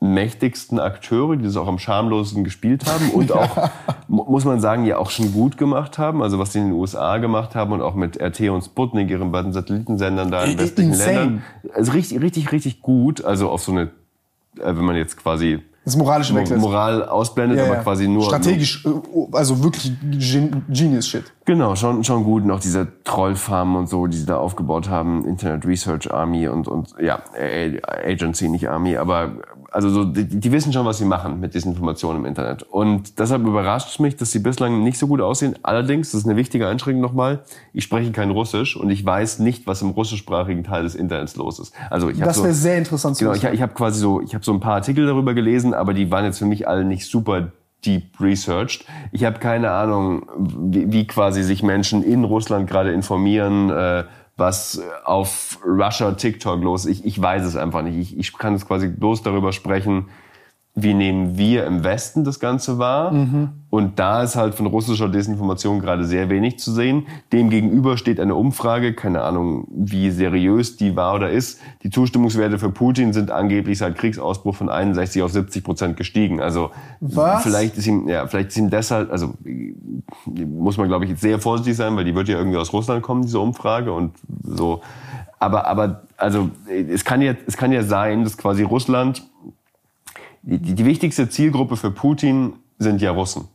mächtigsten 0.00 0.78
Akteure, 0.78 1.36
die 1.36 1.44
das 1.44 1.56
auch 1.56 1.68
am 1.68 1.78
schamlosesten 1.78 2.42
gespielt 2.42 2.86
haben 2.86 3.10
und 3.10 3.32
auch, 3.36 3.70
muss 4.08 4.44
man 4.44 4.60
sagen, 4.60 4.86
ja 4.86 4.96
auch 4.96 5.10
schon 5.10 5.32
gut 5.32 5.58
gemacht 5.58 5.98
haben. 5.98 6.22
Also 6.22 6.38
was 6.38 6.52
sie 6.52 6.60
in 6.60 6.68
den 6.68 6.74
USA 6.74 7.18
gemacht 7.18 7.54
haben 7.54 7.72
und 7.72 7.82
auch 7.82 7.94
mit 7.94 8.20
RT 8.20 8.48
und 8.50 8.62
Sputnik, 8.62 9.10
ihren 9.10 9.30
beiden 9.30 9.52
Satellitensendern 9.52 10.30
da 10.30 10.44
in 10.44 10.58
westlichen 10.58 10.92
Insane. 10.92 11.12
Ländern. 11.12 11.42
Also 11.74 11.92
richtig, 11.92 12.20
richtig, 12.22 12.52
richtig 12.52 12.80
gut. 12.80 13.24
Also 13.24 13.50
auf 13.50 13.62
so 13.62 13.72
eine, 13.72 13.82
äh, 13.82 13.88
wenn 14.64 14.84
man 14.84 14.96
jetzt 14.96 15.18
quasi 15.18 15.60
das 15.84 15.96
moralische. 15.96 16.34
Moral 16.56 17.08
ausblendet, 17.08 17.58
ja, 17.58 17.64
ja. 17.64 17.72
aber 17.72 17.82
quasi 17.82 18.06
nur. 18.06 18.24
Strategisch, 18.24 18.84
äh, 18.84 18.90
also 19.32 19.62
wirklich 19.62 19.92
Genius-Shit. 20.68 21.32
Genau, 21.50 21.74
schon, 21.74 22.04
schon 22.04 22.22
gut. 22.22 22.44
Und 22.44 22.52
auch 22.52 22.60
diese 22.60 22.86
Trollfarmen 23.02 23.74
und 23.74 23.88
so, 23.88 24.06
die 24.06 24.16
sie 24.16 24.24
da 24.24 24.36
aufgebaut 24.36 24.88
haben. 24.88 25.26
Internet 25.26 25.66
Research 25.66 26.08
Army 26.14 26.46
und, 26.46 26.68
und 26.68 26.94
ja, 27.02 27.24
Agency, 28.06 28.48
nicht 28.48 28.68
Army, 28.68 28.96
aber 28.96 29.32
also 29.72 29.90
so, 29.90 30.04
die, 30.04 30.26
die 30.26 30.52
wissen 30.52 30.72
schon, 30.72 30.86
was 30.86 30.98
sie 30.98 31.04
machen 31.04 31.40
mit 31.40 31.54
diesen 31.54 31.72
Informationen 31.72 32.20
im 32.20 32.26
Internet. 32.26 32.62
Und 32.62 33.18
deshalb 33.18 33.42
überrascht 33.42 33.88
es 33.88 33.98
mich, 33.98 34.16
dass 34.16 34.30
sie 34.30 34.38
bislang 34.38 34.84
nicht 34.84 34.96
so 34.96 35.08
gut 35.08 35.20
aussehen. 35.20 35.56
Allerdings, 35.64 36.12
das 36.12 36.20
ist 36.20 36.28
eine 36.28 36.36
wichtige 36.36 36.68
Einschränkung 36.68 37.02
nochmal, 37.02 37.40
ich 37.72 37.82
spreche 37.82 38.12
kein 38.12 38.30
Russisch 38.30 38.76
und 38.76 38.88
ich 38.88 39.04
weiß 39.04 39.40
nicht, 39.40 39.66
was 39.66 39.82
im 39.82 39.90
russischsprachigen 39.90 40.62
Teil 40.62 40.84
des 40.84 40.94
Internets 40.94 41.34
los 41.34 41.58
ist. 41.58 41.74
Also 41.90 42.10
ich 42.10 42.18
das 42.20 42.40
wäre 42.44 42.54
so, 42.54 42.60
sehr 42.60 42.78
interessant 42.78 43.16
zu 43.16 43.24
Genau, 43.24 43.34
ich, 43.34 43.42
ich 43.42 43.60
habe 43.60 43.74
quasi 43.74 43.98
so, 43.98 44.20
ich 44.20 44.34
habe 44.34 44.44
so 44.44 44.52
ein 44.52 44.60
paar 44.60 44.74
Artikel 44.74 45.04
darüber 45.04 45.34
gelesen, 45.34 45.74
aber 45.74 45.94
die 45.94 46.12
waren 46.12 46.24
jetzt 46.24 46.38
für 46.38 46.46
mich 46.46 46.68
alle 46.68 46.84
nicht 46.84 47.10
super 47.10 47.50
deep 47.84 48.20
researched. 48.20 48.84
Ich 49.12 49.24
habe 49.24 49.38
keine 49.38 49.70
Ahnung, 49.70 50.26
wie, 50.38 50.92
wie 50.92 51.06
quasi 51.06 51.42
sich 51.42 51.62
Menschen 51.62 52.02
in 52.02 52.24
Russland 52.24 52.68
gerade 52.68 52.92
informieren. 52.92 53.70
Äh, 53.70 54.04
was 54.40 54.82
auf 55.04 55.58
Russia 55.64 56.12
TikTok 56.12 56.62
los 56.62 56.86
ist. 56.86 57.00
Ich, 57.00 57.04
ich 57.04 57.20
weiß 57.20 57.44
es 57.44 57.56
einfach 57.56 57.82
nicht. 57.82 57.96
Ich, 57.96 58.18
ich 58.18 58.36
kann 58.36 58.54
es 58.54 58.66
quasi 58.66 58.88
bloß 58.88 59.22
darüber 59.22 59.52
sprechen, 59.52 60.06
wie 60.74 60.94
nehmen 60.94 61.36
wir 61.36 61.66
im 61.66 61.82
Westen 61.82 62.22
das 62.22 62.38
Ganze 62.38 62.78
wahr. 62.78 63.10
Mhm. 63.10 63.48
Und 63.70 63.98
da 63.98 64.22
ist 64.22 64.36
halt 64.36 64.54
von 64.54 64.66
russischer 64.66 65.08
Desinformation 65.08 65.80
gerade 65.80 66.04
sehr 66.04 66.30
wenig 66.30 66.58
zu 66.58 66.72
sehen. 66.72 67.06
Demgegenüber 67.32 67.96
steht 67.96 68.20
eine 68.20 68.34
Umfrage, 68.34 68.94
keine 68.94 69.22
Ahnung, 69.22 69.66
wie 69.70 70.10
seriös 70.10 70.76
die 70.76 70.96
war 70.96 71.14
oder 71.14 71.30
ist. 71.30 71.60
Die 71.82 71.90
Zustimmungswerte 71.90 72.58
für 72.58 72.70
Putin 72.70 73.12
sind 73.12 73.30
angeblich 73.30 73.78
seit 73.78 73.96
Kriegsausbruch 73.96 74.54
von 74.54 74.68
61 74.68 75.22
auf 75.22 75.32
70 75.32 75.64
Prozent 75.64 75.96
gestiegen. 75.96 76.40
Also 76.40 76.70
Was? 77.00 77.42
vielleicht 77.42 77.76
ist 77.76 77.86
ihm, 77.86 78.08
ja, 78.08 78.26
vielleicht 78.26 78.48
ist 78.48 78.56
ihm 78.56 78.70
deshalb, 78.70 79.10
also 79.10 79.34
muss 80.26 80.76
man 80.76 80.88
glaube 80.88 81.04
ich 81.04 81.10
jetzt 81.10 81.20
sehr 81.20 81.40
vorsichtig 81.40 81.76
sein, 81.76 81.96
weil 81.96 82.04
die 82.04 82.14
wird 82.14 82.28
ja 82.28 82.38
irgendwie 82.38 82.58
aus 82.58 82.72
Russland 82.72 83.02
kommen, 83.02 83.22
diese 83.22 83.40
Umfrage 83.40 83.92
und 83.92 84.14
so. 84.42 84.82
Aber, 85.38 85.66
aber, 85.66 86.02
also 86.16 86.50
es 86.68 87.04
kann 87.04 87.22
ja, 87.22 87.34
es 87.46 87.56
kann 87.56 87.72
ja 87.72 87.82
sein, 87.82 88.24
dass 88.24 88.36
quasi 88.36 88.62
Russland 88.62 89.22
die, 90.42 90.58
die 90.58 90.84
wichtigste 90.84 91.28
Zielgruppe 91.28 91.76
für 91.76 91.90
Putin 91.90 92.54
sind 92.78 93.00
ja 93.00 93.10
Russen. 93.10 93.48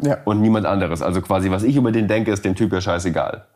Ja. 0.00 0.18
Und 0.24 0.40
niemand 0.40 0.66
anderes. 0.66 1.00
Also 1.02 1.20
quasi, 1.20 1.50
was 1.50 1.62
ich 1.62 1.76
über 1.76 1.92
den 1.92 2.08
denke, 2.08 2.32
ist 2.32 2.44
dem 2.44 2.54
Typ 2.54 2.72
ja 2.72 2.80
scheißegal. 2.80 3.46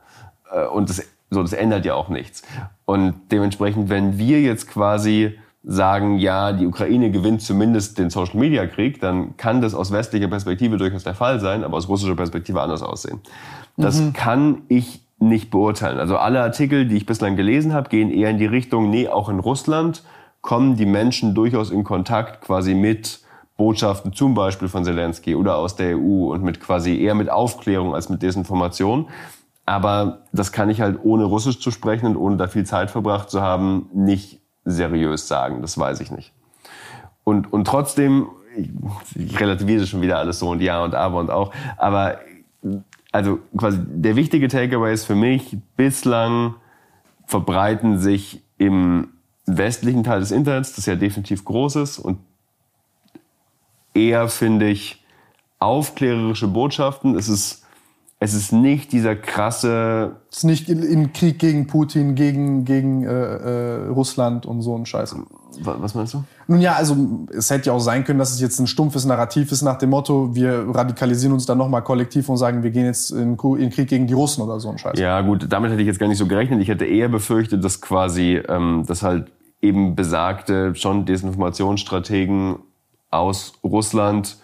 Äh, 0.53 0.67
und 0.67 0.89
das, 0.89 1.03
so, 1.31 1.43
das 1.43 1.53
ändert 1.53 1.85
ja 1.85 1.95
auch 1.95 2.09
nichts. 2.09 2.43
Und 2.85 3.15
dementsprechend, 3.33 3.89
wenn 3.89 4.19
wir 4.19 4.41
jetzt 4.41 4.69
quasi 4.69 5.39
sagen, 5.65 6.19
ja, 6.19 6.53
die 6.53 6.67
Ukraine 6.67 7.11
gewinnt 7.11 7.43
zumindest 7.43 7.99
den 7.99 8.09
Social 8.11 8.39
Media 8.39 8.67
Krieg, 8.67 9.01
dann 9.01 9.37
kann 9.37 9.61
das 9.61 9.75
aus 9.75 9.91
westlicher 9.91 10.29
Perspektive 10.29 10.77
durchaus 10.77 11.03
der 11.03 11.15
Fall 11.15 11.41
sein, 11.41 11.65
aber 11.65 11.77
aus 11.77 11.89
russischer 11.89 12.15
Perspektive 12.15 12.63
anders 12.63 12.83
aussehen. 12.83 13.21
Das 13.77 14.01
mhm. 14.01 14.13
kann 14.13 14.63
ich 14.69 15.01
nicht 15.19 15.51
beurteilen. 15.51 15.99
Also 15.99 16.19
alle 16.19 16.41
Artikel, 16.41 16.87
die 16.87 16.97
ich 16.97 17.07
bislang 17.07 17.35
gelesen 17.35 17.73
habe, 17.73 17.89
gehen 17.89 18.11
eher 18.11 18.31
in 18.31 18.39
die 18.39 18.47
Richtung, 18.47 18.91
nee, 18.91 19.09
auch 19.09 19.29
in 19.29 19.41
Russland 19.41 20.05
kommen 20.47 20.77
die 20.77 20.87
Menschen 20.87 21.35
durchaus 21.35 21.71
in 21.71 21.85
Kontakt 21.85 22.41
quasi 22.41 22.75
mit 22.75 23.21
Botschaften 23.57 24.13
zum 24.13 24.35
Beispiel 24.35 24.69
von 24.69 24.85
Zelensky 24.85 25.35
oder 25.35 25.57
aus 25.57 25.75
der 25.75 25.99
EU 25.99 26.33
und 26.33 26.43
mit 26.43 26.61
quasi 26.61 26.99
eher 26.99 27.15
mit 27.15 27.29
Aufklärung 27.29 27.95
als 27.95 28.09
mit 28.09 28.23
Desinformation. 28.23 29.09
Aber 29.67 30.21
das 30.33 30.53
kann 30.53 30.71
ich 30.71 30.81
halt 30.81 31.01
ohne 31.03 31.25
Russisch 31.25 31.59
zu 31.59 31.73
sprechen 31.73 32.07
und 32.07 32.17
ohne 32.17 32.37
da 32.37 32.47
viel 32.47 32.65
Zeit 32.65 32.93
verbracht 32.93 33.29
zu 33.29 33.43
haben, 33.43 33.91
nicht 33.93 34.41
seriös 34.65 35.27
sagen. 35.27 35.63
Das 35.63 35.77
weiß 35.77 36.01
ich 36.01 36.13
nicht. 36.13 36.33
Und, 37.25 37.53
und 37.53 37.67
trotzdem, 37.67 38.29
ich, 39.17 39.41
relativiere 39.41 39.85
schon 39.85 40.01
wieder 40.01 40.19
alles 40.19 40.39
so 40.39 40.49
und 40.51 40.63
ja 40.63 40.85
und 40.85 40.95
aber 40.95 41.19
und 41.19 41.31
auch, 41.31 41.53
aber 41.77 42.21
also 43.11 43.41
quasi 43.57 43.79
der 43.85 44.15
wichtige 44.15 44.47
Takeaway 44.47 44.95
ist 44.95 45.07
für 45.07 45.17
mich, 45.17 45.59
bislang 45.77 46.55
verbreiten 47.27 47.99
sich 47.99 48.45
im 48.59 49.09
westlichen 49.47 50.05
Teil 50.05 50.21
des 50.21 50.31
Internets, 50.33 50.75
das 50.75 50.87
ja 50.87 50.97
definitiv 50.97 51.45
groß 51.45 51.77
ist 51.77 51.99
und 51.99 52.19
eher, 53.95 54.29
finde 54.29 54.69
ich, 54.69 55.05
aufklärerische 55.59 56.49
Botschaften. 56.49 57.17
Es 57.17 57.29
ist, 57.29 57.65
es 58.19 58.35
ist 58.35 58.53
nicht 58.53 58.93
dieser 58.93 59.17
krasse... 59.17 60.17
Es 60.31 60.39
ist 60.39 60.45
nicht 60.45 60.69
im 60.69 61.13
Krieg 61.13 61.39
gegen 61.39 61.67
Putin, 61.67 62.15
gegen, 62.15 62.65
gegen 62.65 63.05
äh, 63.05 63.09
äh, 63.09 63.87
Russland 63.89 64.47
und 64.47 64.63
so 64.63 64.77
ein 64.77 64.85
Scheiß. 64.85 65.17
Was 65.63 65.95
meinst 65.95 66.15
du? 66.15 66.25
Nun 66.47 66.61
ja, 66.61 66.75
also 66.75 66.97
es 67.37 67.51
hätte 67.51 67.67
ja 67.67 67.73
auch 67.73 67.81
sein 67.81 68.05
können, 68.05 68.19
dass 68.19 68.33
es 68.33 68.41
jetzt 68.41 68.59
ein 68.59 68.67
stumpfes 68.67 69.05
Narrativ 69.05 69.53
ist 69.53 69.63
nach 69.63 69.79
dem 69.79 69.91
Motto, 69.91 70.35
wir 70.35 70.67
radikalisieren 70.69 71.33
uns 71.33 71.47
dann 71.47 71.59
nochmal 71.59 71.83
kollektiv 71.83 72.29
und 72.29 72.37
sagen, 72.37 72.63
wir 72.63 72.71
gehen 72.71 72.85
jetzt 72.85 73.11
in, 73.11 73.37
in 73.37 73.71
Krieg 73.71 73.89
gegen 73.89 74.07
die 74.07 74.15
Russen 74.15 74.43
oder 74.43 74.61
so 74.61 74.71
ein 74.71 74.79
Scheiß. 74.79 74.99
Ja 74.99 75.21
gut, 75.21 75.47
damit 75.49 75.71
hätte 75.71 75.81
ich 75.81 75.87
jetzt 75.87 75.99
gar 75.99 76.09
nicht 76.09 76.19
so 76.19 76.27
gerechnet. 76.27 76.61
Ich 76.61 76.69
hätte 76.69 76.85
eher 76.85 77.09
befürchtet, 77.09 77.65
dass 77.65 77.81
quasi, 77.81 78.41
ähm, 78.49 78.85
dass 78.87 79.03
halt 79.03 79.31
eben 79.61 79.97
besagte 79.97 80.75
schon 80.75 81.05
Desinformationsstrategen 81.05 82.57
aus 83.11 83.55
Russland 83.65 84.37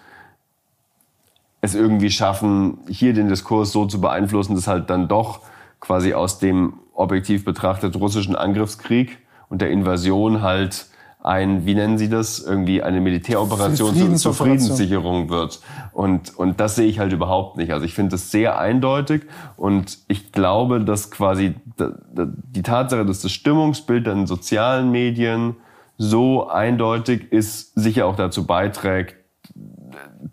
es 1.60 1.74
irgendwie 1.74 2.10
schaffen, 2.10 2.78
hier 2.89 3.15
den 3.15 3.28
Diskurs 3.28 3.73
so 3.73 3.86
zu 3.86 4.00
beeinflussen, 4.00 4.55
dass 4.55 4.66
halt 4.66 4.91
dann 4.91 5.08
doch 5.08 5.41
quasi 5.81 6.12
aus 6.12 6.39
dem 6.39 6.74
objektiv 6.94 7.44
betrachtet 7.44 7.97
russischen 7.97 8.36
Angriffskrieg 8.36 9.18
und 9.49 9.62
der 9.62 9.70
Invasion 9.70 10.42
halt 10.42 10.86
ein, 11.23 11.67
wie 11.67 11.75
nennen 11.75 11.99
Sie 11.99 12.09
das, 12.09 12.41
irgendwie 12.41 12.83
eine 12.83 13.01
Militäroperation 13.01 13.94
zur, 13.94 14.15
zur 14.17 14.34
Friedenssicherung 14.34 15.31
wird. 15.31 15.60
Und, 15.92 16.36
und 16.36 16.59
das 16.59 16.75
sehe 16.75 16.86
ich 16.86 16.99
halt 16.99 17.12
überhaupt 17.12 17.57
nicht. 17.57 17.73
Also 17.73 17.86
ich 17.86 17.94
finde 17.94 18.12
das 18.12 18.31
sehr 18.31 18.59
eindeutig 18.59 19.23
und 19.57 19.99
ich 20.09 20.33
glaube, 20.33 20.84
dass 20.84 21.10
quasi 21.10 21.55
die 21.76 22.62
Tatsache, 22.62 23.07
dass 23.07 23.20
das 23.20 23.31
Stimmungsbild 23.31 24.07
in 24.09 24.26
sozialen 24.26 24.91
Medien 24.91 25.57
so 25.97 26.49
eindeutig 26.49 27.31
ist, 27.31 27.75
sicher 27.75 28.07
auch 28.07 28.17
dazu 28.17 28.44
beiträgt, 28.44 29.17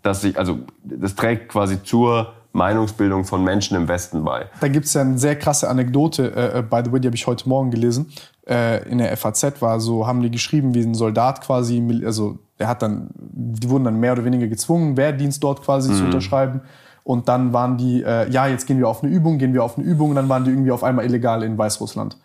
dass 0.02 0.22
sich, 0.22 0.38
also 0.38 0.60
das 0.82 1.14
trägt 1.14 1.50
quasi 1.50 1.82
zur 1.82 2.32
Meinungsbildung 2.52 3.24
von 3.24 3.44
Menschen 3.44 3.76
im 3.76 3.86
Westen 3.86 4.24
bei. 4.24 4.46
Da 4.60 4.68
gibt 4.68 4.86
es 4.86 4.94
ja 4.94 5.02
eine 5.02 5.18
sehr 5.18 5.36
krasse 5.36 5.68
Anekdote, 5.68 6.34
äh, 6.34 6.58
äh 6.58 6.62
by 6.62 6.82
the 6.84 6.90
way, 6.90 7.00
die 7.00 7.06
habe 7.06 7.16
ich 7.16 7.26
heute 7.26 7.48
Morgen 7.48 7.70
gelesen. 7.70 8.12
Äh, 8.50 8.88
in 8.88 8.98
der 8.98 9.16
FAZ 9.16 9.62
war 9.62 9.78
so, 9.78 10.06
haben 10.06 10.22
die 10.22 10.30
geschrieben, 10.30 10.74
wie 10.74 10.80
ein 10.80 10.94
Soldat 10.94 11.40
quasi, 11.40 11.82
also 12.04 12.38
der 12.58 12.66
hat 12.66 12.82
dann, 12.82 13.08
die 13.14 13.70
wurden 13.70 13.84
dann 13.84 14.00
mehr 14.00 14.12
oder 14.12 14.24
weniger 14.24 14.48
gezwungen, 14.48 14.96
Wehrdienst 14.96 15.42
dort 15.42 15.62
quasi 15.62 15.92
mhm. 15.92 15.96
zu 15.96 16.04
unterschreiben. 16.04 16.60
Und 17.04 17.28
dann 17.28 17.52
waren 17.52 17.78
die, 17.78 18.02
äh, 18.02 18.28
ja, 18.30 18.46
jetzt 18.46 18.66
gehen 18.66 18.78
wir 18.78 18.88
auf 18.88 19.02
eine 19.02 19.12
Übung, 19.12 19.38
gehen 19.38 19.54
wir 19.54 19.62
auf 19.62 19.78
eine 19.78 19.86
Übung 19.86 20.10
und 20.10 20.16
dann 20.16 20.28
waren 20.28 20.44
die 20.44 20.50
irgendwie 20.50 20.72
auf 20.72 20.82
einmal 20.82 21.04
illegal 21.04 21.42
in 21.44 21.56
Weißrussland. 21.56 22.18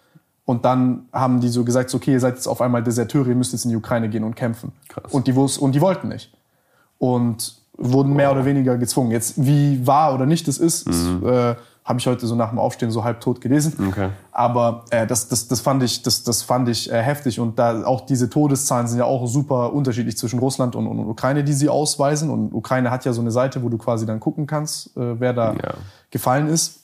Und 0.45 0.66
dann 0.66 1.06
haben 1.14 1.40
die 1.40 1.48
so 1.48 1.64
gesagt, 1.64 1.90
so, 1.90 1.98
okay, 1.98 2.14
ihr 2.14 2.20
seid 2.20 2.36
jetzt 2.36 2.48
auf 2.48 2.62
einmal 2.62 2.84
Deserteure, 2.84 3.28
ihr 3.28 3.36
müsst 3.36 3.54
jetzt 3.54 3.66
in 3.66 3.72
die 3.72 3.78
Ukraine 3.78 4.10
gehen 4.10 4.24
und 4.24 4.36
kämpfen. 4.36 4.74
Krass. 4.90 5.12
Und 5.12 5.28
die, 5.28 5.34
und 5.34 5.76
die 5.76 5.82
wollten 5.82 6.08
nicht. 6.08 6.32
Und 6.98 7.56
wurden 7.78 8.14
mehr 8.14 8.32
oder 8.32 8.45
weniger 8.45 8.78
gezwungen. 8.78 9.12
Jetzt, 9.12 9.44
wie 9.44 9.86
wahr 9.86 10.14
oder 10.14 10.26
nicht 10.26 10.48
das 10.48 10.58
ist, 10.58 10.88
mhm. 10.88 11.28
äh, 11.28 11.56
habe 11.86 12.00
ich 12.00 12.08
heute 12.08 12.26
so 12.26 12.34
nach 12.34 12.50
dem 12.50 12.58
Aufstehen 12.58 12.90
so 12.90 13.04
halb 13.04 13.22
tot 13.22 13.40
gelesen. 13.42 13.74
Okay. 13.90 14.10
Aber 14.32 14.86
äh, 14.90 15.06
das, 15.06 15.28
das, 15.28 15.48
das 15.48 15.62
fand 15.62 15.84
ich, 15.84 16.02
das, 16.02 16.24
das 16.24 16.42
fand 16.42 16.68
ich 16.68 16.92
äh, 16.92 17.00
heftig. 17.00 17.40
Und 17.40 17.60
da 17.60 17.86
auch 17.86 18.02
diese 18.02 18.28
Todeszahlen 18.28 18.88
sind 18.88 18.98
ja 18.98 19.06
auch 19.06 19.28
super 19.28 19.72
unterschiedlich 19.72 20.18
zwischen 20.18 20.40
Russland 20.40 20.76
und, 20.76 20.88
und 20.88 21.00
Ukraine, 21.00 21.44
die 21.44 21.54
sie 21.54 21.70
ausweisen. 21.70 22.32
Und 22.32 22.56
Ukraine 22.56 22.90
hat 22.90 23.06
ja 23.06 23.14
so 23.14 23.22
eine 23.22 23.30
Seite, 23.30 23.62
wo 23.62 23.70
du 23.70 23.78
quasi 23.78 24.08
dann 24.08 24.20
gucken 24.20 24.48
kannst, 24.48 24.98
äh, 24.98 25.20
wer 25.20 25.34
da 25.34 25.54
ja. 25.54 25.76
gefallen 26.10 26.48
ist. 26.48 26.80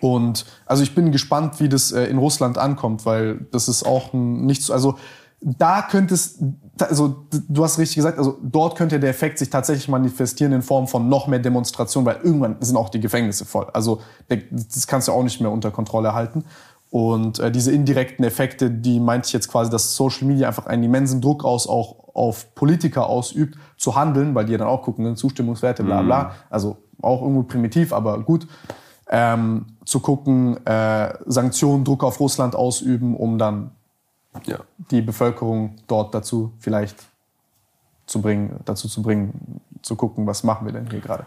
Und 0.00 0.46
also 0.66 0.82
ich 0.82 0.96
bin 0.96 1.12
gespannt, 1.12 1.60
wie 1.60 1.68
das 1.68 1.92
äh, 1.92 2.06
in 2.06 2.18
Russland 2.18 2.58
ankommt, 2.58 3.06
weil 3.06 3.46
das 3.52 3.68
ist 3.68 3.86
auch 3.86 4.12
ein 4.12 4.46
nichts. 4.46 4.68
Also 4.68 4.98
da 5.40 5.82
könnte 5.82 6.14
es, 6.14 6.40
also 6.80 7.26
du 7.48 7.62
hast 7.62 7.78
richtig 7.78 7.96
gesagt, 7.96 8.18
also 8.18 8.38
dort 8.42 8.76
könnte 8.76 8.98
der 8.98 9.10
Effekt 9.10 9.38
sich 9.38 9.50
tatsächlich 9.50 9.88
manifestieren 9.88 10.52
in 10.52 10.62
Form 10.62 10.88
von 10.88 11.08
noch 11.08 11.26
mehr 11.26 11.38
Demonstrationen, 11.38 12.06
weil 12.06 12.20
irgendwann 12.22 12.56
sind 12.60 12.76
auch 12.76 12.88
die 12.88 13.00
Gefängnisse 13.00 13.44
voll. 13.44 13.66
Also 13.72 14.00
das 14.28 14.86
kannst 14.86 15.08
du 15.08 15.12
auch 15.12 15.22
nicht 15.22 15.40
mehr 15.40 15.50
unter 15.50 15.70
Kontrolle 15.70 16.14
halten. 16.14 16.44
Und 16.90 17.40
äh, 17.40 17.50
diese 17.50 17.72
indirekten 17.72 18.24
Effekte, 18.24 18.70
die 18.70 19.00
meinte 19.00 19.26
ich 19.26 19.32
jetzt 19.32 19.48
quasi, 19.48 19.70
dass 19.70 19.96
Social 19.96 20.28
Media 20.28 20.46
einfach 20.46 20.66
einen 20.66 20.84
immensen 20.84 21.20
Druck 21.20 21.44
aus 21.44 21.66
auch 21.66 22.14
auf 22.14 22.54
Politiker 22.54 23.08
ausübt, 23.08 23.58
zu 23.76 23.96
handeln, 23.96 24.34
weil 24.34 24.44
die 24.44 24.52
ja 24.52 24.58
dann 24.58 24.68
auch 24.68 24.82
gucken, 24.82 25.04
ne, 25.04 25.14
Zustimmungswerte, 25.16 25.82
bla 25.82 26.02
bla. 26.02 26.22
Mhm. 26.22 26.30
Also 26.50 26.76
auch 27.02 27.20
irgendwo 27.22 27.42
primitiv, 27.42 27.92
aber 27.92 28.20
gut. 28.20 28.46
Ähm, 29.08 29.66
zu 29.84 30.00
gucken, 30.00 30.64
äh, 30.66 31.14
Sanktionen, 31.26 31.84
Druck 31.84 32.04
auf 32.04 32.20
Russland 32.20 32.54
ausüben, 32.54 33.16
um 33.16 33.38
dann 33.38 33.72
ja. 34.46 34.58
die 34.90 35.02
Bevölkerung 35.02 35.76
dort 35.86 36.14
dazu 36.14 36.52
vielleicht 36.58 36.96
zu 38.06 38.20
bringen, 38.20 38.60
dazu 38.64 38.88
zu 38.88 39.02
bringen, 39.02 39.60
zu 39.82 39.96
gucken, 39.96 40.26
was 40.26 40.44
machen 40.44 40.66
wir 40.66 40.72
denn 40.72 40.88
hier 40.90 41.00
gerade. 41.00 41.26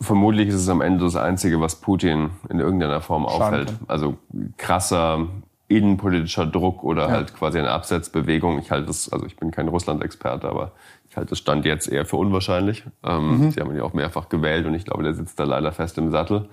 Vermutlich 0.00 0.48
ist 0.48 0.54
es 0.54 0.68
am 0.68 0.80
Ende 0.80 1.04
das 1.04 1.16
Einzige, 1.16 1.60
was 1.60 1.76
Putin 1.76 2.30
in 2.48 2.58
irgendeiner 2.58 3.00
Form 3.00 3.26
auffällt. 3.26 3.74
Also 3.86 4.16
krasser 4.56 5.26
innenpolitischer 5.70 6.46
Druck 6.46 6.82
oder 6.82 7.06
ja. 7.06 7.10
halt 7.10 7.34
quasi 7.34 7.58
eine 7.58 7.70
Absetzbewegung. 7.70 8.58
Ich 8.58 8.72
halte 8.72 8.88
das, 8.88 9.10
also 9.12 9.24
ich 9.24 9.36
bin 9.36 9.52
kein 9.52 9.68
Russland-Experte, 9.68 10.48
aber 10.48 10.72
ich 11.08 11.16
halte 11.16 11.30
das 11.30 11.38
Stand 11.38 11.64
jetzt 11.64 11.86
eher 11.86 12.04
für 12.04 12.16
unwahrscheinlich. 12.16 12.84
Ähm, 13.04 13.38
mhm. 13.38 13.50
Sie 13.52 13.60
haben 13.60 13.70
ihn 13.70 13.76
ja 13.76 13.84
auch 13.84 13.92
mehrfach 13.92 14.28
gewählt 14.28 14.66
und 14.66 14.74
ich 14.74 14.84
glaube, 14.84 15.04
der 15.04 15.14
sitzt 15.14 15.38
da 15.38 15.44
leider 15.44 15.70
fest 15.70 15.96
im 15.98 16.10
Sattel. 16.10 16.48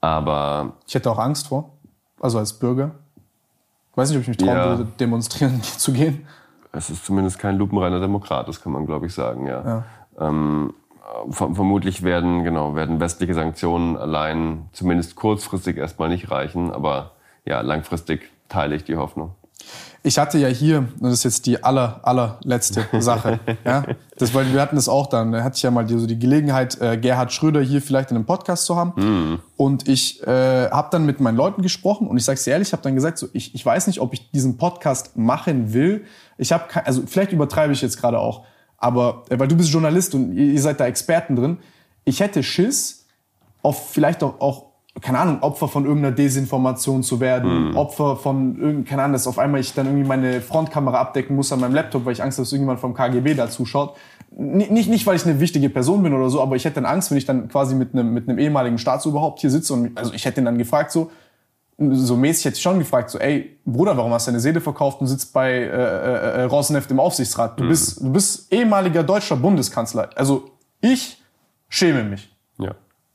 Aber. 0.00 0.74
Ich 0.86 0.94
hätte 0.94 1.10
auch 1.10 1.18
Angst 1.18 1.48
vor. 1.48 1.70
Also 2.20 2.38
als 2.38 2.52
Bürger. 2.52 2.92
Ich 3.94 3.96
weiß 3.96 4.08
nicht, 4.10 4.18
ob 4.18 4.22
ich 4.22 4.28
mich 4.28 4.36
trauen 4.38 4.56
ja. 4.56 4.66
würde, 4.76 4.90
demonstrieren 4.98 5.62
zu 5.62 5.92
gehen. 5.92 6.26
Es 6.72 6.90
ist 6.90 7.04
zumindest 7.04 7.38
kein 7.38 7.56
lupenreiner 7.56 8.00
Demokrat, 8.00 8.48
das 8.48 8.60
kann 8.60 8.72
man, 8.72 8.86
glaube 8.86 9.06
ich, 9.06 9.14
sagen, 9.14 9.46
ja. 9.46 9.64
ja. 9.64 9.84
Ähm, 10.18 10.74
vermutlich 11.30 12.02
werden, 12.02 12.42
genau, 12.42 12.74
werden 12.74 12.98
westliche 12.98 13.34
Sanktionen 13.34 13.96
allein 13.96 14.68
zumindest 14.72 15.14
kurzfristig 15.14 15.76
erstmal 15.76 16.08
nicht 16.08 16.32
reichen, 16.32 16.72
aber 16.72 17.12
ja, 17.44 17.60
langfristig 17.60 18.32
teile 18.48 18.74
ich 18.74 18.82
die 18.82 18.96
Hoffnung. 18.96 19.36
Ich 20.06 20.18
hatte 20.18 20.36
ja 20.36 20.48
hier, 20.48 20.78
und 20.78 21.02
das 21.02 21.14
ist 21.14 21.24
jetzt 21.24 21.46
die 21.46 21.64
aller, 21.64 22.00
allerletzte 22.02 22.86
Sache, 23.00 23.40
ja, 23.64 23.84
das, 24.18 24.34
weil 24.34 24.52
wir 24.52 24.60
hatten 24.60 24.76
das 24.76 24.88
auch 24.88 25.06
dann, 25.06 25.32
da 25.32 25.42
hatte 25.42 25.56
ich 25.56 25.62
ja 25.62 25.70
mal 25.70 25.84
die, 25.84 25.98
so 25.98 26.06
die 26.06 26.18
Gelegenheit, 26.18 26.78
äh, 26.80 26.98
Gerhard 26.98 27.32
Schröder 27.32 27.62
hier 27.62 27.80
vielleicht 27.80 28.10
in 28.10 28.16
einem 28.16 28.26
Podcast 28.26 28.66
zu 28.66 28.76
haben. 28.76 28.92
Mhm. 28.96 29.40
Und 29.56 29.88
ich 29.88 30.22
äh, 30.26 30.70
habe 30.70 30.88
dann 30.90 31.06
mit 31.06 31.20
meinen 31.20 31.36
Leuten 31.36 31.62
gesprochen 31.62 32.06
und 32.06 32.18
ich 32.18 32.24
sage 32.24 32.38
dir 32.38 32.50
ehrlich, 32.50 32.68
ich 32.68 32.72
habe 32.72 32.82
dann 32.82 32.94
gesagt, 32.94 33.16
so, 33.16 33.28
ich, 33.32 33.54
ich 33.54 33.64
weiß 33.64 33.86
nicht, 33.86 34.00
ob 34.00 34.12
ich 34.12 34.30
diesen 34.30 34.58
Podcast 34.58 35.16
machen 35.16 35.72
will. 35.72 36.04
Ich 36.36 36.52
habe, 36.52 36.64
also 36.84 37.02
vielleicht 37.06 37.32
übertreibe 37.32 37.72
ich 37.72 37.80
jetzt 37.80 37.98
gerade 37.98 38.18
auch, 38.18 38.44
aber 38.76 39.22
äh, 39.30 39.38
weil 39.38 39.48
du 39.48 39.56
bist 39.56 39.70
Journalist 39.70 40.14
und 40.14 40.32
ihr, 40.32 40.52
ihr 40.52 40.60
seid 40.60 40.80
da 40.80 40.86
Experten 40.86 41.34
drin, 41.36 41.58
ich 42.04 42.20
hätte 42.20 42.42
Schiss, 42.42 43.04
auf 43.64 43.90
vielleicht 43.90 44.22
auch, 44.22 44.40
auch 44.40 44.63
keine 45.00 45.18
Ahnung, 45.18 45.42
Opfer 45.42 45.66
von 45.66 45.84
irgendeiner 45.84 46.14
Desinformation 46.14 47.02
zu 47.02 47.18
werden, 47.18 47.70
mhm. 47.70 47.76
Opfer 47.76 48.16
von 48.16 48.56
irgendein, 48.56 48.84
keine 48.84 49.02
Ahnung, 49.02 49.14
dass 49.14 49.26
auf 49.26 49.38
einmal 49.38 49.60
ich 49.60 49.74
dann 49.74 49.86
irgendwie 49.86 50.06
meine 50.06 50.40
Frontkamera 50.40 51.00
abdecken 51.00 51.34
muss 51.34 51.52
an 51.52 51.60
meinem 51.60 51.74
Laptop, 51.74 52.04
weil 52.04 52.12
ich 52.12 52.22
Angst 52.22 52.38
habe, 52.38 52.44
dass 52.44 52.52
irgendjemand 52.52 52.80
vom 52.80 52.94
KGB 52.94 53.34
da 53.34 53.50
zuschaut. 53.50 53.96
Nicht, 54.36 54.70
nicht, 54.70 54.88
nicht, 54.88 55.06
weil 55.06 55.16
ich 55.16 55.26
eine 55.26 55.40
wichtige 55.40 55.68
Person 55.68 56.02
bin 56.02 56.14
oder 56.14 56.30
so, 56.30 56.40
aber 56.40 56.54
ich 56.56 56.64
hätte 56.64 56.76
dann 56.76 56.86
Angst, 56.86 57.10
wenn 57.10 57.18
ich 57.18 57.24
dann 57.24 57.48
quasi 57.48 57.74
mit 57.74 57.92
einem, 57.92 58.14
mit 58.14 58.28
einem 58.28 58.38
ehemaligen 58.38 58.78
Staatsoberhaupt 58.78 59.40
hier 59.40 59.50
sitze 59.50 59.74
und, 59.74 59.96
also 59.98 60.12
ich 60.12 60.24
hätte 60.24 60.40
ihn 60.40 60.44
dann 60.44 60.58
gefragt 60.58 60.92
so, 60.92 61.10
so 61.76 62.16
mäßig 62.16 62.44
hätte 62.44 62.56
ich 62.56 62.62
schon 62.62 62.78
gefragt, 62.78 63.10
so, 63.10 63.18
ey, 63.18 63.58
Bruder, 63.64 63.96
warum 63.96 64.12
hast 64.12 64.26
du 64.26 64.30
deine 64.30 64.40
Seele 64.40 64.60
verkauft 64.60 65.00
und 65.00 65.08
sitzt 65.08 65.32
bei 65.32 65.50
äh, 65.50 65.66
äh, 65.66 66.40
äh 66.40 66.42
Rosneft 66.44 66.90
im 66.90 67.00
Aufsichtsrat? 67.00 67.58
Du, 67.58 67.64
mhm. 67.64 67.68
bist, 67.68 68.00
du 68.00 68.12
bist 68.12 68.52
ehemaliger 68.52 69.02
deutscher 69.02 69.36
Bundeskanzler. 69.36 70.10
Also 70.14 70.50
ich 70.80 71.20
schäme 71.68 72.04
mich. 72.04 72.33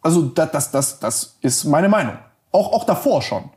Also 0.01 0.23
das, 0.23 0.51
das, 0.51 0.71
das, 0.71 0.99
das 0.99 1.37
ist 1.41 1.65
meine 1.65 1.89
Meinung. 1.89 2.17
Auch, 2.51 2.73
auch 2.73 2.85
davor 2.85 3.21
schon. 3.21 3.49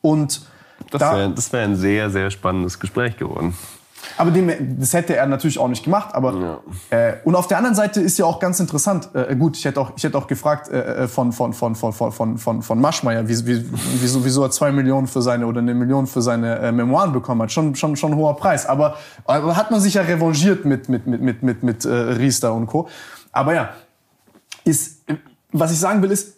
Und 0.00 0.42
das 0.90 1.00
da, 1.00 1.16
wäre 1.16 1.34
wär 1.36 1.64
ein 1.64 1.76
sehr, 1.76 2.10
sehr 2.10 2.30
spannendes 2.30 2.78
Gespräch 2.78 3.16
geworden. 3.16 3.56
Aber 4.18 4.30
dem, 4.30 4.50
das 4.78 4.92
hätte 4.92 5.16
er 5.16 5.26
natürlich 5.26 5.58
auch 5.58 5.68
nicht 5.68 5.84
gemacht. 5.84 6.14
Aber 6.14 6.60
ja. 6.90 6.98
äh, 6.98 7.16
und 7.24 7.34
auf 7.34 7.46
der 7.46 7.58
anderen 7.58 7.76
Seite 7.76 8.00
ist 8.00 8.18
ja 8.18 8.24
auch 8.24 8.40
ganz 8.40 8.60
interessant. 8.60 9.08
Äh, 9.14 9.32
äh 9.32 9.36
gut, 9.36 9.56
ich 9.56 9.64
hätte 9.64 9.80
auch, 9.80 9.92
ich 9.96 10.04
hätte 10.04 10.18
auch 10.18 10.26
gefragt 10.26 10.68
äh, 10.68 11.04
äh, 11.04 11.08
von 11.08 11.32
von 11.32 11.52
von 11.52 11.74
von 11.74 11.92
von 11.92 12.12
von 12.12 12.38
von, 12.38 12.62
von 12.62 12.80
Maschmeyer, 12.80 13.28
wie, 13.28 13.46
wie, 13.46 13.64
wieso, 14.00 14.42
er 14.42 14.50
zwei 14.50 14.72
Millionen 14.72 15.06
für 15.06 15.22
seine 15.22 15.46
oder 15.46 15.60
eine 15.60 15.74
Million 15.74 16.06
für 16.06 16.20
seine 16.20 16.58
äh, 16.58 16.72
Memoiren 16.72 17.12
bekommen 17.12 17.42
hat. 17.42 17.52
Schon 17.52 17.74
schon 17.74 17.96
schon 17.96 18.16
hoher 18.16 18.36
Preis. 18.36 18.66
Aber, 18.66 18.96
aber 19.24 19.56
hat 19.56 19.70
man 19.70 19.80
sich 19.80 19.94
ja 19.94 20.02
revanchiert 20.02 20.64
mit 20.64 20.88
mit 20.88 21.06
mit 21.06 21.22
mit 21.22 21.42
mit 21.42 21.62
mit 21.62 21.84
äh, 21.84 21.90
Riester 21.90 22.52
und 22.54 22.66
Co. 22.66 22.88
Aber 23.30 23.54
ja, 23.54 23.70
ist 24.64 24.91
was 25.52 25.72
ich 25.72 25.78
sagen 25.78 26.02
will 26.02 26.10
ist, 26.10 26.36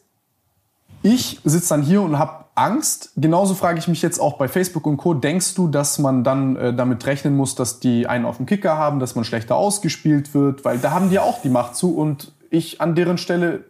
ich 1.02 1.40
sitze 1.44 1.68
dann 1.68 1.82
hier 1.82 2.02
und 2.02 2.18
habe 2.18 2.44
Angst. 2.54 3.12
Genauso 3.16 3.54
frage 3.54 3.78
ich 3.78 3.88
mich 3.88 4.00
jetzt 4.00 4.18
auch 4.18 4.38
bei 4.38 4.48
Facebook 4.48 4.86
und 4.86 4.96
Co. 4.96 5.14
Denkst 5.14 5.54
du, 5.54 5.68
dass 5.68 5.98
man 5.98 6.24
dann 6.24 6.56
äh, 6.56 6.74
damit 6.74 7.04
rechnen 7.06 7.36
muss, 7.36 7.54
dass 7.54 7.80
die 7.80 8.06
einen 8.06 8.24
auf 8.24 8.38
dem 8.38 8.46
Kicker 8.46 8.78
haben, 8.78 9.00
dass 9.00 9.14
man 9.14 9.24
schlechter 9.24 9.56
ausgespielt 9.56 10.34
wird? 10.34 10.64
Weil 10.64 10.78
da 10.78 10.92
haben 10.92 11.10
die 11.10 11.18
auch 11.18 11.42
die 11.42 11.50
Macht 11.50 11.76
zu 11.76 11.96
und 11.96 12.32
ich 12.50 12.80
an 12.80 12.94
deren 12.94 13.18
Stelle 13.18 13.64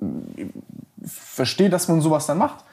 äh, 0.00 0.46
verstehe, 1.04 1.68
dass 1.68 1.88
man 1.88 2.00
sowas 2.00 2.26
dann 2.26 2.38
macht. 2.38 2.64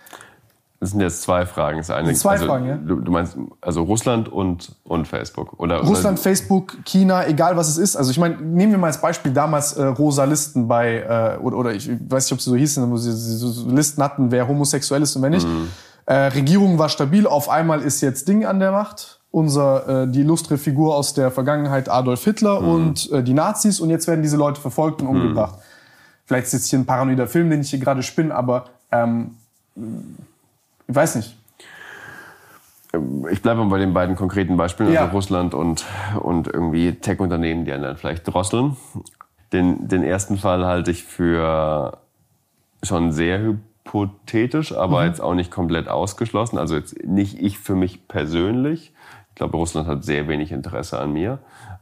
Das 0.79 0.91
sind 0.91 1.01
jetzt 1.01 1.23
zwei 1.23 1.47
Fragen. 1.47 1.79
Das 1.79 1.89
eine, 1.89 2.13
zwei 2.13 2.33
also, 2.33 2.45
Fragen, 2.45 2.67
ja. 2.67 2.75
Du, 2.75 2.97
du, 2.97 3.11
meinst 3.11 3.35
also 3.61 3.81
Russland 3.81 4.29
und, 4.29 4.75
und 4.83 5.07
Facebook? 5.07 5.59
Oder, 5.59 5.79
Russland, 5.79 6.19
oder? 6.19 6.23
Facebook, 6.23 6.77
China, 6.85 7.25
egal 7.25 7.57
was 7.57 7.67
es 7.67 7.79
ist. 7.79 7.95
Also 7.95 8.11
ich 8.11 8.19
meine, 8.19 8.35
nehmen 8.35 8.73
wir 8.73 8.77
mal 8.77 8.87
als 8.87 9.01
Beispiel 9.01 9.33
damals 9.33 9.73
äh, 9.73 9.83
rosa 9.83 10.25
Listen 10.25 10.67
bei, 10.67 10.97
äh, 10.99 11.41
oder, 11.41 11.57
oder 11.57 11.73
ich 11.73 11.89
weiß 11.89 12.25
nicht, 12.25 12.33
ob 12.33 12.41
sie 12.41 12.49
so 12.51 12.55
hießen, 12.55 12.91
wo 12.91 12.97
sie 12.97 13.11
so 13.11 13.67
Listen 13.69 14.03
hatten, 14.03 14.29
wer 14.29 14.47
homosexuell 14.47 15.01
ist 15.01 15.15
und 15.15 15.23
wer 15.23 15.31
nicht. 15.31 15.47
Mhm. 15.47 15.69
Äh, 16.05 16.13
Regierung 16.27 16.77
war 16.77 16.89
stabil, 16.89 17.25
auf 17.25 17.49
einmal 17.49 17.81
ist 17.81 18.01
jetzt 18.01 18.27
Ding 18.27 18.45
an 18.45 18.59
der 18.59 18.71
Macht. 18.71 19.19
Unser, 19.31 20.03
äh, 20.03 20.07
die 20.07 20.21
illustre 20.21 20.57
Figur 20.57 20.95
aus 20.95 21.13
der 21.13 21.31
Vergangenheit 21.31 21.89
Adolf 21.89 22.23
Hitler 22.23 22.61
mhm. 22.61 22.67
und 22.69 23.11
äh, 23.11 23.23
die 23.23 23.33
Nazis 23.33 23.79
und 23.79 23.89
jetzt 23.89 24.07
werden 24.07 24.21
diese 24.21 24.37
Leute 24.37 24.61
verfolgt 24.61 25.01
und 25.01 25.07
umgebracht. 25.07 25.55
Mhm. 25.55 25.61
Vielleicht 26.25 26.47
ist 26.47 26.53
jetzt 26.53 26.69
hier 26.69 26.79
ein 26.79 26.85
paranoider 26.85 27.27
Film, 27.27 27.49
den 27.49 27.61
ich 27.61 27.71
hier 27.71 27.79
gerade 27.79 28.03
spinne, 28.03 28.33
aber 28.33 28.65
ähm, 28.91 29.37
ich 30.87 30.95
weiß 30.95 31.15
nicht. 31.15 31.37
Ich 33.29 33.41
bleibe 33.41 33.63
mal 33.63 33.69
bei 33.69 33.79
den 33.79 33.93
beiden 33.93 34.15
konkreten 34.15 34.57
Beispielen, 34.57 34.93
ja. 34.93 35.01
also 35.01 35.13
Russland 35.13 35.53
und, 35.53 35.85
und 36.21 36.47
irgendwie 36.47 36.93
Tech-Unternehmen, 36.93 37.65
die 37.65 37.71
dann 37.71 37.97
vielleicht 37.97 38.27
drosseln. 38.27 38.77
Den, 39.51 39.87
den 39.87 40.03
ersten 40.03 40.37
Fall 40.37 40.65
halte 40.65 40.91
ich 40.91 41.03
für 41.03 41.99
schon 42.83 43.11
sehr 43.11 43.39
hypothetisch, 43.39 44.73
aber 44.75 45.01
mhm. 45.01 45.07
jetzt 45.07 45.21
auch 45.21 45.35
nicht 45.35 45.51
komplett 45.51 45.89
ausgeschlossen. 45.89 46.57
Also 46.57 46.75
jetzt 46.75 47.03
nicht 47.03 47.39
ich 47.39 47.59
für 47.59 47.75
mich 47.75 48.07
persönlich. 48.07 48.93
Ich 49.29 49.35
glaube, 49.35 49.57
Russland 49.57 49.87
hat 49.87 50.03
sehr 50.03 50.27
wenig 50.27 50.51
Interesse 50.51 50.99
an 50.99 51.13
mir. 51.13 51.39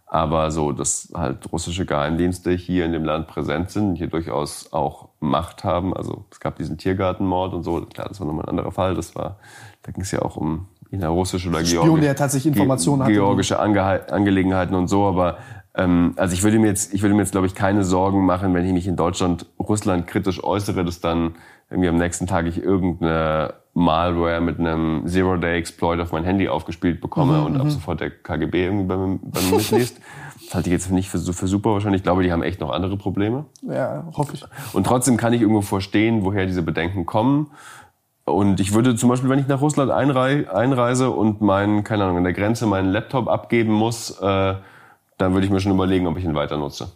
Aber 0.08 0.52
so, 0.52 0.72
dass 0.72 1.12
halt 1.16 1.52
russische 1.52 1.86
Geheimdienste 1.86 2.52
hier 2.52 2.86
in 2.86 2.92
dem 2.92 3.04
Land 3.04 3.28
präsent 3.28 3.72
sind, 3.72 3.96
hier 3.96 4.08
durchaus 4.08 4.72
auch 4.72 5.10
Macht 5.26 5.64
haben. 5.64 5.96
Also 5.96 6.26
es 6.32 6.40
gab 6.40 6.56
diesen 6.58 6.78
Tiergartenmord 6.78 7.54
und 7.54 7.64
so. 7.64 7.82
Klar, 7.82 8.08
das 8.10 8.20
war 8.20 8.28
nochmal 8.28 8.46
ein 8.46 8.50
anderer 8.50 8.72
Fall. 8.72 8.96
Das 8.96 9.16
war, 9.16 9.38
da 9.84 9.92
ging 9.92 10.04
es 10.04 10.12
ja 10.12 10.22
auch 10.22 10.38
um 10.38 10.68
in 10.92 11.04
russische 11.04 11.50
oder 11.50 11.66
Spion, 11.66 11.84
georgische, 11.86 12.06
der 12.06 12.16
tatsächlich 12.16 12.54
Informationen 12.54 13.04
hatte. 13.04 13.14
georgische 13.14 13.60
Ange 13.60 14.12
Angelegenheiten 14.12 14.76
und 14.76 14.88
so, 14.88 15.06
aber 15.06 15.38
ähm, 15.76 16.14
also 16.16 16.34
ich 16.34 16.44
würde 16.44 16.60
mir 16.60 16.68
jetzt, 16.68 16.94
ich 16.94 17.02
würde 17.02 17.16
mir 17.16 17.22
jetzt 17.22 17.32
glaube 17.32 17.48
ich 17.48 17.56
keine 17.56 17.84
Sorgen 17.84 18.26
machen, 18.26 18.54
wenn 18.54 18.66
ich 18.66 18.72
mich 18.72 18.88
in 18.88 18.96
Deutschland 18.96 19.46
Russland 19.60 20.08
kritisch 20.08 20.44
äußere, 20.44 20.86
dass 20.86 21.02
dann 21.02 21.36
irgendwie 21.70 21.90
am 21.90 21.98
nächsten 21.98 22.28
Tag 22.28 22.46
ich 22.46 22.62
irgendeine 22.62 23.56
Malware 23.74 24.40
mit 24.40 24.60
einem 24.60 25.06
Zero-Day-Exploit 25.06 26.00
auf 26.00 26.12
mein 26.12 26.24
Handy 26.24 26.48
aufgespielt 26.48 27.02
bekomme 27.02 27.40
Mhm, 27.40 27.46
und 27.46 27.58
ab 27.58 27.70
sofort 27.70 28.00
der 28.00 28.12
KGB 28.12 28.66
irgendwie 28.66 28.86
bei 28.86 28.96
mir, 28.96 29.20
bei 29.22 29.42
mir 29.42 29.52
mitliest. 29.58 30.00
Das 30.46 30.56
halte 30.56 30.70
ich 30.70 30.74
jetzt 30.74 30.92
nicht 30.92 31.10
für, 31.10 31.20
für 31.20 31.48
super 31.48 31.72
wahrscheinlich. 31.72 32.00
Ich 32.00 32.04
glaube, 32.04 32.24
die 32.24 32.32
haben 32.32 32.44
echt 32.44 32.60
noch 32.60 32.72
andere 32.72 32.98
Probleme. 32.98 33.46
Ja, 33.64 34.06
hoffe 34.16 34.34
ich. 34.36 34.46
Und 34.74 34.86
trotzdem 34.86 35.18
kann 35.18 35.34
ich 35.34 35.42
irgendwo 35.42 35.62
verstehen, 35.62 36.24
woher 36.24 36.46
diese 36.46 36.62
Bedenken 36.62 37.06
kommen. 37.06 37.52
Und 38.26 38.60
ich 38.60 38.74
würde 38.74 38.96
zum 38.96 39.10
Beispiel, 39.10 39.30
wenn 39.30 39.40
ich 39.40 39.48
nach 39.48 39.62
Russland 39.62 39.92
einrei 39.92 40.50
einreise 40.52 41.12
und 41.12 41.42
meinen, 41.42 41.84
keine 41.84 42.04
Ahnung, 42.04 42.18
an 42.18 42.24
der 42.24 42.34
Grenze 42.34 42.66
meinen 42.66 42.90
Laptop 42.90 43.28
abgeben 43.28 43.72
muss, 43.72 44.20
äh, 44.20 44.56
dann 45.18 45.34
würde 45.34 45.46
ich 45.46 45.52
mir 45.52 45.60
schon 45.60 45.72
überlegen, 45.72 46.08
ob 46.08 46.18
ich 46.18 46.26
ihn 46.26 46.36
weiter 46.36 46.58
nutze. 46.58 46.92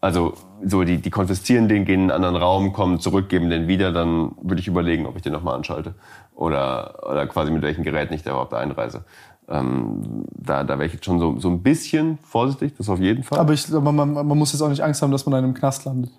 Also 0.00 0.34
so 0.64 0.84
die, 0.84 0.98
die 0.98 1.10
konfiszieren 1.10 1.68
den, 1.68 1.84
gehen 1.84 2.04
in 2.04 2.10
einen 2.10 2.24
anderen 2.24 2.36
Raum, 2.36 2.72
kommen 2.72 3.00
zurück, 3.00 3.28
geben 3.28 3.50
den 3.50 3.66
wieder, 3.66 3.90
dann 3.90 4.30
würde 4.40 4.60
ich 4.60 4.68
überlegen, 4.68 5.06
ob 5.06 5.16
ich 5.16 5.22
den 5.22 5.32
nochmal 5.32 5.56
anschalte. 5.56 5.94
Oder, 6.36 7.00
oder 7.10 7.26
quasi 7.26 7.50
mit 7.50 7.62
welchen 7.62 7.82
Geräten 7.82 8.14
ich 8.14 8.22
da 8.22 8.30
überhaupt 8.30 8.54
einreise. 8.54 9.04
Ähm, 9.50 10.24
da, 10.36 10.62
da 10.62 10.78
wäre 10.78 10.86
ich 10.86 10.92
jetzt 10.92 11.04
schon 11.04 11.18
so, 11.18 11.38
so 11.38 11.48
ein 11.48 11.62
bisschen 11.62 12.18
vorsichtig, 12.18 12.74
das 12.76 12.88
auf 12.88 13.00
jeden 13.00 13.22
Fall. 13.22 13.38
Aber, 13.38 13.54
ich, 13.54 13.72
aber 13.72 13.92
man, 13.92 14.12
man 14.12 14.26
muss 14.38 14.52
jetzt 14.52 14.60
auch 14.60 14.68
nicht 14.68 14.82
Angst 14.82 15.00
haben, 15.00 15.10
dass 15.10 15.24
man 15.24 15.38
in 15.38 15.44
einem 15.44 15.54
Knast 15.54 15.84
landet. 15.86 16.10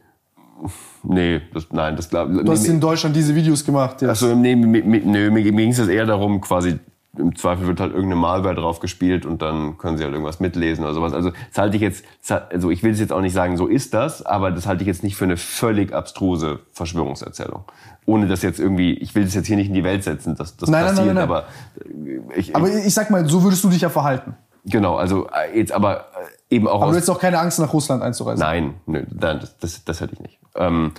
nee, 1.04 1.42
das, 1.54 1.68
nein, 1.72 1.96
das 1.96 2.10
glaube 2.10 2.44
Du 2.44 2.52
hast 2.52 2.66
in 2.66 2.80
Deutschland 2.80 3.16
diese 3.16 3.36
Videos 3.36 3.64
gemacht. 3.64 4.02
Jetzt. 4.02 4.10
Achso, 4.10 4.36
nee, 4.36 4.56
mir, 4.56 4.84
mir, 4.84 5.02
nö, 5.06 5.30
mir, 5.30 5.44
mir 5.44 5.52
ging 5.52 5.72
es 5.72 5.80
eher 5.80 6.06
darum, 6.06 6.42
quasi 6.42 6.80
im 7.18 7.36
Zweifel 7.36 7.68
wird 7.68 7.80
halt 7.80 7.92
irgendeine 7.92 8.22
Malware 8.22 8.56
drauf 8.56 8.80
gespielt 8.80 9.26
und 9.26 9.42
dann 9.42 9.78
können 9.78 9.98
sie 9.98 10.04
halt 10.04 10.14
irgendwas 10.14 10.40
mitlesen 10.40 10.84
oder 10.84 10.94
sowas. 10.94 11.14
Also 11.14 11.32
das 11.32 11.58
halte 11.58 11.76
ich 11.76 11.82
jetzt, 11.82 12.06
also 12.30 12.70
ich 12.70 12.84
will 12.84 12.92
es 12.92 13.00
jetzt 13.00 13.12
auch 13.12 13.22
nicht 13.22 13.34
sagen, 13.34 13.58
so 13.58 13.68
ist 13.68 13.94
das, 13.94 14.26
aber 14.26 14.52
das 14.52 14.68
halte 14.68 14.84
ich 14.84 14.88
jetzt 14.88 15.04
nicht 15.04 15.16
für 15.16 15.26
eine 15.26 15.38
völlig 15.38 15.94
abstruse 15.94 16.60
Verschwörungserzählung. 16.72 17.64
Ohne 18.06 18.28
das 18.28 18.42
jetzt 18.44 18.60
irgendwie, 18.60 18.94
ich 18.94 19.16
will 19.16 19.26
das 19.26 19.34
jetzt 19.34 19.48
hier 19.48 19.58
nicht 19.58 19.70
in 19.70 19.74
die 19.74 19.84
Welt 19.84 20.04
setzen, 20.04 20.36
dass 20.36 20.56
das 20.58 20.70
Nein, 20.70 20.86
passiert, 20.86 21.08
nein, 21.08 21.16
nein, 21.16 21.24
aber 21.24 21.46
äh, 21.84 22.40
ich, 22.40 22.56
aber 22.56 22.70
ich 22.70 22.94
sag 22.94 23.10
mal, 23.10 23.28
so 23.28 23.44
würdest 23.44 23.64
du 23.64 23.70
dich 23.70 23.82
ja 23.82 23.90
verhalten. 23.90 24.36
genau, 24.66 24.96
also 24.96 25.28
äh, 25.28 25.58
jetzt 25.58 25.72
aber 25.72 26.06
äh, 26.50 26.56
eben 26.56 26.68
auch 26.68 26.82
Aber 26.82 26.92
du 26.92 26.96
hättest 26.96 27.10
auch 27.10 27.20
keine 27.20 27.40
Angst, 27.40 27.60
nach 27.60 27.74
Russland 27.74 28.04
einzureisen. 28.04 28.40
Nein, 28.40 28.76
nö, 28.86 29.04
nein 29.12 29.40
das, 29.40 29.58
das, 29.58 29.84
das 29.84 30.02
hätte 30.02 30.14
ich 30.14 30.20
nicht. 30.20 30.40
Ähm, 30.56 30.92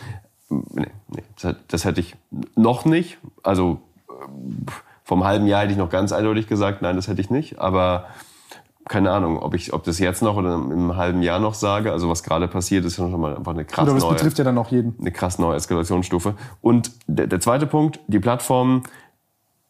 nee, 0.49 0.91
nee, 1.09 1.23
das, 1.41 1.55
das 1.69 1.85
hätte 1.85 2.01
ich 2.01 2.17
noch 2.57 2.85
nicht. 2.85 3.19
Also 3.43 3.81
ähm, 4.09 4.67
vom 5.11 5.25
halben 5.25 5.49
Jahr 5.49 5.63
hätte 5.63 5.73
ich 5.73 5.77
noch 5.77 5.91
ganz 5.91 6.13
eindeutig 6.13 6.47
gesagt, 6.47 6.83
nein, 6.83 6.95
das 6.95 7.09
hätte 7.09 7.21
ich 7.21 7.31
nicht. 7.31 7.59
Aber 7.59 8.05
keine 8.87 9.11
Ahnung, 9.11 9.41
ob 9.41 9.55
ich, 9.55 9.73
ob 9.73 9.83
das 9.83 9.99
jetzt 9.99 10.23
noch 10.23 10.37
oder 10.37 10.55
im 10.55 10.95
halben 10.95 11.21
Jahr 11.21 11.41
noch 11.41 11.55
sage. 11.55 11.91
Also 11.91 12.09
was 12.09 12.23
gerade 12.23 12.47
passiert, 12.47 12.85
ist 12.85 12.97
ja 12.97 13.11
schon 13.11 13.21
mal 13.21 13.37
einfach 13.37 13.51
eine 13.51 13.65
krass 13.65 13.83
Oder 13.83 13.95
das 13.95 14.05
neue, 14.05 14.13
betrifft 14.13 14.39
ja 14.39 14.45
dann 14.45 14.57
auch 14.57 14.69
jeden. 14.69 14.95
eine 15.01 15.11
krass 15.11 15.41
neue 15.41 15.57
Eskalationsstufe. 15.57 16.37
Und 16.61 16.93
der, 17.09 17.27
der 17.27 17.41
zweite 17.41 17.67
Punkt, 17.67 17.99
die 18.07 18.21
Plattformen, 18.21 18.85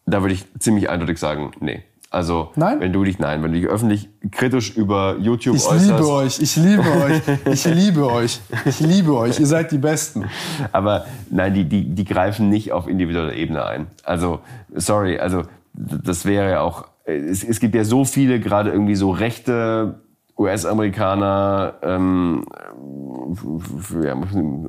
da 0.04 0.20
würde 0.20 0.34
ich 0.34 0.44
ziemlich 0.58 0.90
eindeutig 0.90 1.16
sagen, 1.16 1.52
nee. 1.60 1.84
Also 2.12 2.50
Nein? 2.56 2.80
wenn 2.80 2.92
du 2.92 3.04
dich, 3.04 3.20
nein, 3.20 3.40
wenn 3.40 3.52
du 3.52 3.60
dich 3.60 3.68
öffentlich 3.68 4.08
kritisch 4.32 4.76
über 4.76 5.16
YouTube 5.20 5.54
Ich 5.54 5.64
äußerst, 5.64 5.90
liebe 5.90 6.08
euch, 6.10 6.40
ich 6.40 6.56
liebe 6.56 6.82
euch, 6.82 7.22
ich 7.44 7.64
liebe 7.64 8.06
euch, 8.12 8.40
ich 8.64 8.80
liebe 8.80 9.14
euch, 9.14 9.38
ihr 9.38 9.46
seid 9.46 9.70
die 9.70 9.78
Besten. 9.78 10.24
Aber 10.72 11.06
nein, 11.30 11.54
die, 11.54 11.64
die, 11.64 11.84
die 11.84 12.04
greifen 12.04 12.48
nicht 12.48 12.72
auf 12.72 12.88
individueller 12.88 13.34
Ebene 13.34 13.64
ein. 13.64 13.86
Also, 14.02 14.40
sorry, 14.74 15.20
also 15.20 15.42
das 15.72 16.24
wäre 16.24 16.50
ja 16.50 16.60
auch, 16.62 16.88
es, 17.04 17.44
es 17.44 17.60
gibt 17.60 17.76
ja 17.76 17.84
so 17.84 18.04
viele 18.04 18.40
gerade 18.40 18.70
irgendwie 18.70 18.96
so 18.96 19.12
rechte 19.12 20.00
US-Amerikaner, 20.40 21.74
ähm, 21.82 22.46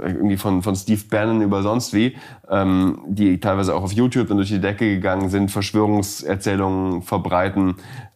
irgendwie 0.03 0.35
von, 0.35 0.61
von 0.61 0.75
Steve 0.75 1.01
Bannon 1.09 1.41
über 1.41 1.63
sonst 1.63 1.93
wie, 1.93 2.17
ähm, 2.49 2.99
die 3.07 3.39
teilweise 3.39 3.73
auch 3.73 3.83
auf 3.83 3.93
YouTube 3.93 4.27
dann 4.27 4.37
durch 4.37 4.49
die 4.49 4.59
Decke 4.59 4.85
gegangen 4.95 5.29
sind, 5.29 5.49
Verschwörungserzählungen 5.49 7.03
verbreiten, 7.03 7.75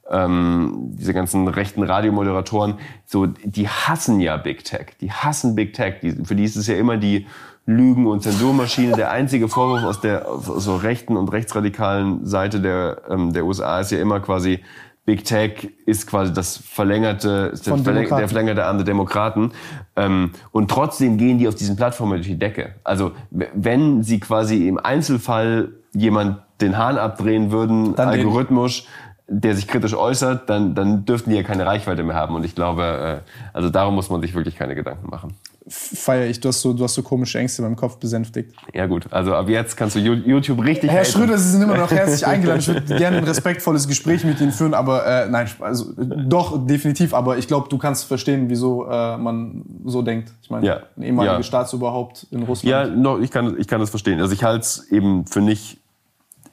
ähm, 0.09 0.92
diese 1.00 1.14
ganzen 1.14 1.48
rechten 1.48 1.82
Radiomoderatoren, 1.82 2.75
so, 3.06 3.25
die 3.25 3.69
hassen 3.69 4.19
ja 4.19 4.35
Big 4.35 4.66
Tech. 4.66 4.98
Die 5.00 5.11
hassen 5.11 5.56
Big 5.56 5.74
Tech. 5.74 5.95
Die, 6.01 6.11
für 6.11 6.35
die 6.35 6.43
ist 6.43 6.58
es 6.58 6.67
ja 6.67 6.75
immer 6.75 6.98
die 6.98 7.25
Lügen- 7.66 8.06
und 8.06 8.22
Zensurmaschine. 8.22 8.95
Der 8.95 9.11
einzige 9.11 9.48
Vorwurf 9.48 9.84
aus 9.84 10.01
der 10.01 10.27
so 10.40 10.75
rechten 10.75 11.17
und 11.17 11.32
rechtsradikalen 11.32 12.25
Seite 12.25 12.59
der, 12.59 13.01
ähm, 13.09 13.34
der 13.34 13.45
USA 13.45 13.80
ist 13.80 13.92
ja 13.92 14.00
immer 14.00 14.19
quasi, 14.19 14.59
Big 15.06 15.24
Tech 15.24 15.69
ist 15.85 16.08
quasi 16.08 16.34
das 16.34 16.58
verlängerte, 16.58 17.53
der, 17.66 17.77
verläng, 17.77 18.09
der 18.09 18.27
verlängerte 18.27 18.66
Arm 18.66 18.77
der 18.77 18.85
Demokraten. 18.85 19.51
Ähm, 19.95 20.32
und 20.51 20.72
trotzdem 20.72 21.17
gehen 21.17 21.38
die 21.38 21.48
auf 21.48 21.56
diesen 21.56 21.75
Plattformen 21.75 22.14
durch 22.14 22.27
die 22.27 22.40
Decke. 22.40 22.74
Also 22.84 23.11
wenn 23.30 24.01
sie 24.01 24.19
quasi 24.19 24.67
im 24.67 24.80
Einzelfall 24.80 25.69
jemand 25.93 26.40
den 26.59 26.77
Hahn 26.77 26.98
abdrehen 26.98 27.51
würden, 27.51 27.95
Dann 27.95 28.09
algorithmisch, 28.09 28.88
der 29.27 29.56
sich 29.56 29.67
kritisch 29.67 29.93
äußert, 29.93 30.50
dann, 30.50 30.74
dann 30.74 31.06
dürften 31.06 31.30
die 31.30 31.35
ja 31.35 31.43
keine 31.43 31.66
Reichweite 31.66 32.03
mehr 32.03 32.16
haben. 32.16 32.35
Und 32.35 32.43
ich 32.43 32.56
glaube, 32.56 33.24
äh, 33.24 33.30
also 33.53 33.69
darum 33.69 33.93
muss 33.95 34.09
man 34.09 34.22
sich 34.22 34.34
wirklich 34.34 34.56
keine 34.56 34.74
Gedanken 34.74 35.09
machen. 35.09 35.35
Feier 35.68 36.27
ich, 36.30 36.40
du 36.40 36.50
hast 36.50 36.61
so, 36.61 36.74
du 36.74 36.84
hast 36.84 36.94
so 36.94 37.02
komische 37.02 37.40
Ängste 37.40 37.64
beim 37.64 37.76
Kopf 37.76 37.98
besänftigt. 37.98 38.53
Ja 38.74 38.85
gut, 38.85 39.11
also 39.11 39.34
ab 39.34 39.50
jetzt 39.50 39.76
kannst 39.76 39.95
du 39.95 40.00
YouTube 40.00 40.64
richtig 40.64 40.92
Herr 40.92 41.00
haten. 41.02 41.11
Schröder, 41.11 41.38
Sie 41.40 41.50
sind 41.50 41.64
immer 41.64 41.76
noch 41.77 41.90
herzlich 41.92 42.26
eingeladen. 42.27 42.60
Ich 42.60 42.68
würde 42.68 42.95
gerne 42.98 43.18
ein 43.18 43.24
respektvolles 43.24 43.88
Gespräch 43.88 44.24
mit 44.24 44.40
Ihnen 44.40 44.52
führen, 44.52 44.76
aber 44.76 45.06
äh, 45.08 45.27
nein, 45.27 45.48
also 45.61 45.92
doch 45.98 46.68
definitiv. 46.68 47.16
Aber 47.16 47.40
ich 47.40 47.48
glaube, 47.48 47.68
du 47.69 47.80
kannst 47.80 48.06
verstehen, 48.06 48.48
wieso 48.48 48.85
äh, 48.85 49.18
man 49.18 49.64
so 49.85 50.03
denkt. 50.03 50.32
Ich 50.44 50.52
meine, 50.52 50.68
Ja. 50.68 50.80
ein 50.98 51.02
ehemaliger 51.02 51.38
Ja. 51.38 51.44
Staatsoberhaupt 51.44 52.27
in 52.30 52.42
Ja, 52.42 52.45
Russland. 52.45 52.98
no, 53.00 53.18
ich 53.19 53.32
kann, 53.32 53.60
ich 53.60 53.68
kann 53.68 53.80
das 53.80 53.90
verstehen. 53.90 54.22
Also 54.22 54.34
ich 54.34 54.44
halte 54.44 54.61
es 54.61 54.92
eben 54.92 55.26
für 55.26 55.42
nicht, 55.42 55.80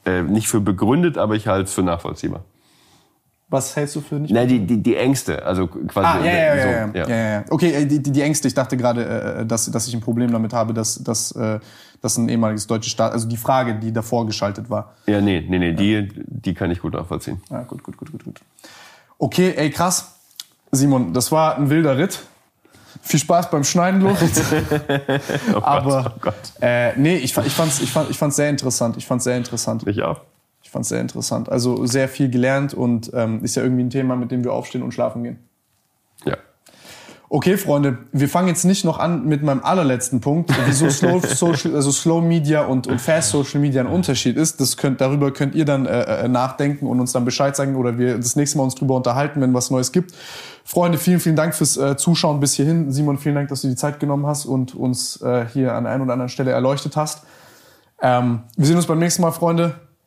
äh, 0.05 0.23
nicht 0.23 0.47
für 0.47 0.59
begründet, 0.59 1.19
aber 1.19 1.35
ich 1.35 1.45
halte 1.45 1.65
es 1.65 1.73
für 1.73 1.83
nachvollziehbar. 1.83 2.43
Was 3.53 3.75
hältst 3.75 3.95
du 3.95 4.01
für 4.01 4.15
nicht? 4.15 4.33
Nein, 4.33 4.47
die, 4.47 4.65
die, 4.65 4.81
die 4.81 4.95
Ängste, 4.95 5.45
also 5.45 5.67
quasi. 5.67 6.07
Ah, 6.07 6.25
ja, 6.25 6.33
ja, 6.33 6.55
ja, 6.55 6.61
so, 6.63 6.69
ja, 6.69 6.89
ja. 6.93 7.07
ja, 7.07 7.33
ja. 7.33 7.43
Okay, 7.51 7.71
äh, 7.71 7.85
die, 7.85 8.01
die, 8.01 8.21
Ängste. 8.23 8.47
Ich 8.47 8.55
dachte 8.55 8.75
gerade, 8.77 9.41
äh, 9.41 9.45
dass, 9.45 9.69
dass 9.69 9.87
ich 9.87 9.93
ein 9.93 10.01
Problem 10.01 10.31
damit 10.31 10.53
habe, 10.53 10.73
dass, 10.73 11.03
dass, 11.03 11.33
äh, 11.33 11.59
dass 12.01 12.17
ein 12.17 12.29
ehemaliges 12.29 12.65
deutsches 12.65 12.91
Staat, 12.91 13.11
also 13.11 13.27
die 13.27 13.37
Frage, 13.37 13.75
die 13.75 13.93
davor 13.93 14.25
geschaltet 14.25 14.71
war. 14.71 14.95
Ja, 15.05 15.21
nee, 15.21 15.45
nee, 15.47 15.59
nee, 15.59 15.73
die, 15.73 16.09
die 16.15 16.55
kann 16.55 16.71
ich 16.71 16.79
gut 16.79 16.93
nachvollziehen. 16.93 17.43
Ja, 17.51 17.61
gut, 17.61 17.83
gut, 17.83 17.95
gut, 17.95 18.11
gut, 18.11 18.23
gut. 18.23 18.41
Okay, 19.19 19.53
ey, 19.55 19.69
krass. 19.69 20.15
Simon, 20.71 21.13
das 21.13 21.31
war 21.31 21.55
ein 21.55 21.69
wilder 21.69 21.95
Ritt. 21.95 22.23
Viel 23.03 23.19
Spaß 23.19 23.51
beim 23.51 23.63
Schneiden, 23.63 24.01
Lorenz. 24.01 24.41
Oh 25.49 25.53
Gott, 25.53 25.63
Aber 25.63 26.13
oh 26.15 26.19
Gott. 26.21 26.53
äh, 26.59 26.97
nee, 26.97 27.17
ich, 27.17 27.37
ich 27.37 27.53
fand's, 27.53 27.81
ich 27.81 27.91
fand, 27.91 28.09
ich 28.09 28.17
fand's 28.17 28.35
sehr 28.35 28.49
interessant. 28.49 28.97
Ich 28.97 29.05
fand's 29.05 29.25
sehr 29.25 29.37
interessant. 29.37 29.85
Ich 29.85 30.01
auch. 30.01 30.21
Ich 30.73 30.75
fand's 30.75 30.89
sehr 30.89 31.01
interessant. 31.01 31.51
Also 31.51 31.85
sehr 31.85 32.09
viel 32.09 32.31
gelernt 32.31 32.73
und 32.73 33.11
ähm, 33.13 33.43
ist 33.43 33.55
ja 33.55 33.61
irgendwie 33.61 33.83
ein 33.83 33.91
Thema, 33.91 34.15
mit 34.15 34.31
dem 34.31 34.43
wir 34.43 34.53
aufstehen 34.53 34.81
und 34.81 34.91
schlafen 34.91 35.23
gehen. 35.23 35.37
Ja. 36.25 36.35
Okay, 37.29 37.57
Freunde, 37.57 37.99
wir 38.11 38.27
fangen 38.27 38.47
jetzt 38.47 38.63
nicht 38.63 38.83
noch 38.83 38.97
an 38.97 39.27
mit 39.27 39.43
meinem 39.43 39.63
allerletzten 39.63 40.19
Punkt, 40.19 40.49
wieso 40.65 40.89
Slow, 40.89 41.21
Social, 41.27 41.75
also 41.75 41.91
Slow 41.91 42.25
Media 42.25 42.65
und, 42.65 42.87
und 42.87 42.99
Fast 42.99 43.29
Social 43.29 43.61
Media 43.61 43.81
ein 43.81 43.87
Unterschied 43.87 44.35
ist. 44.35 44.59
Das 44.59 44.75
könnt, 44.75 44.99
darüber 44.99 45.29
könnt 45.29 45.53
ihr 45.53 45.65
dann 45.65 45.85
äh, 45.85 46.23
äh, 46.23 46.27
nachdenken 46.27 46.87
und 46.87 46.99
uns 46.99 47.11
dann 47.11 47.23
Bescheid 47.23 47.55
sagen 47.55 47.75
oder 47.75 47.99
wir 47.99 48.17
das 48.17 48.35
nächste 48.35 48.57
Mal 48.57 48.63
uns 48.63 48.73
drüber 48.73 48.95
unterhalten, 48.95 49.41
wenn 49.41 49.53
was 49.53 49.69
Neues 49.69 49.91
gibt. 49.91 50.15
Freunde, 50.63 50.97
vielen, 50.97 51.19
vielen 51.19 51.35
Dank 51.35 51.53
fürs 51.53 51.77
äh, 51.77 51.97
Zuschauen 51.97 52.39
bis 52.39 52.55
hierhin. 52.55 52.91
Simon, 52.91 53.19
vielen 53.19 53.35
Dank, 53.35 53.49
dass 53.49 53.61
du 53.61 53.67
die 53.67 53.75
Zeit 53.75 53.99
genommen 53.99 54.25
hast 54.25 54.47
und 54.47 54.73
uns 54.73 55.21
äh, 55.21 55.45
hier 55.53 55.75
an 55.75 55.83
der 55.83 55.93
einen 55.93 56.01
oder 56.01 56.13
anderen 56.13 56.29
Stelle 56.29 56.49
erleuchtet 56.49 56.97
hast. 56.97 57.25
Ähm, 58.01 58.41
wir 58.57 58.65
sehen 58.65 58.75
uns 58.75 58.87
beim 58.87 58.97
nächsten 58.97 59.21
Mal, 59.21 59.31
Freunde. 59.31 59.75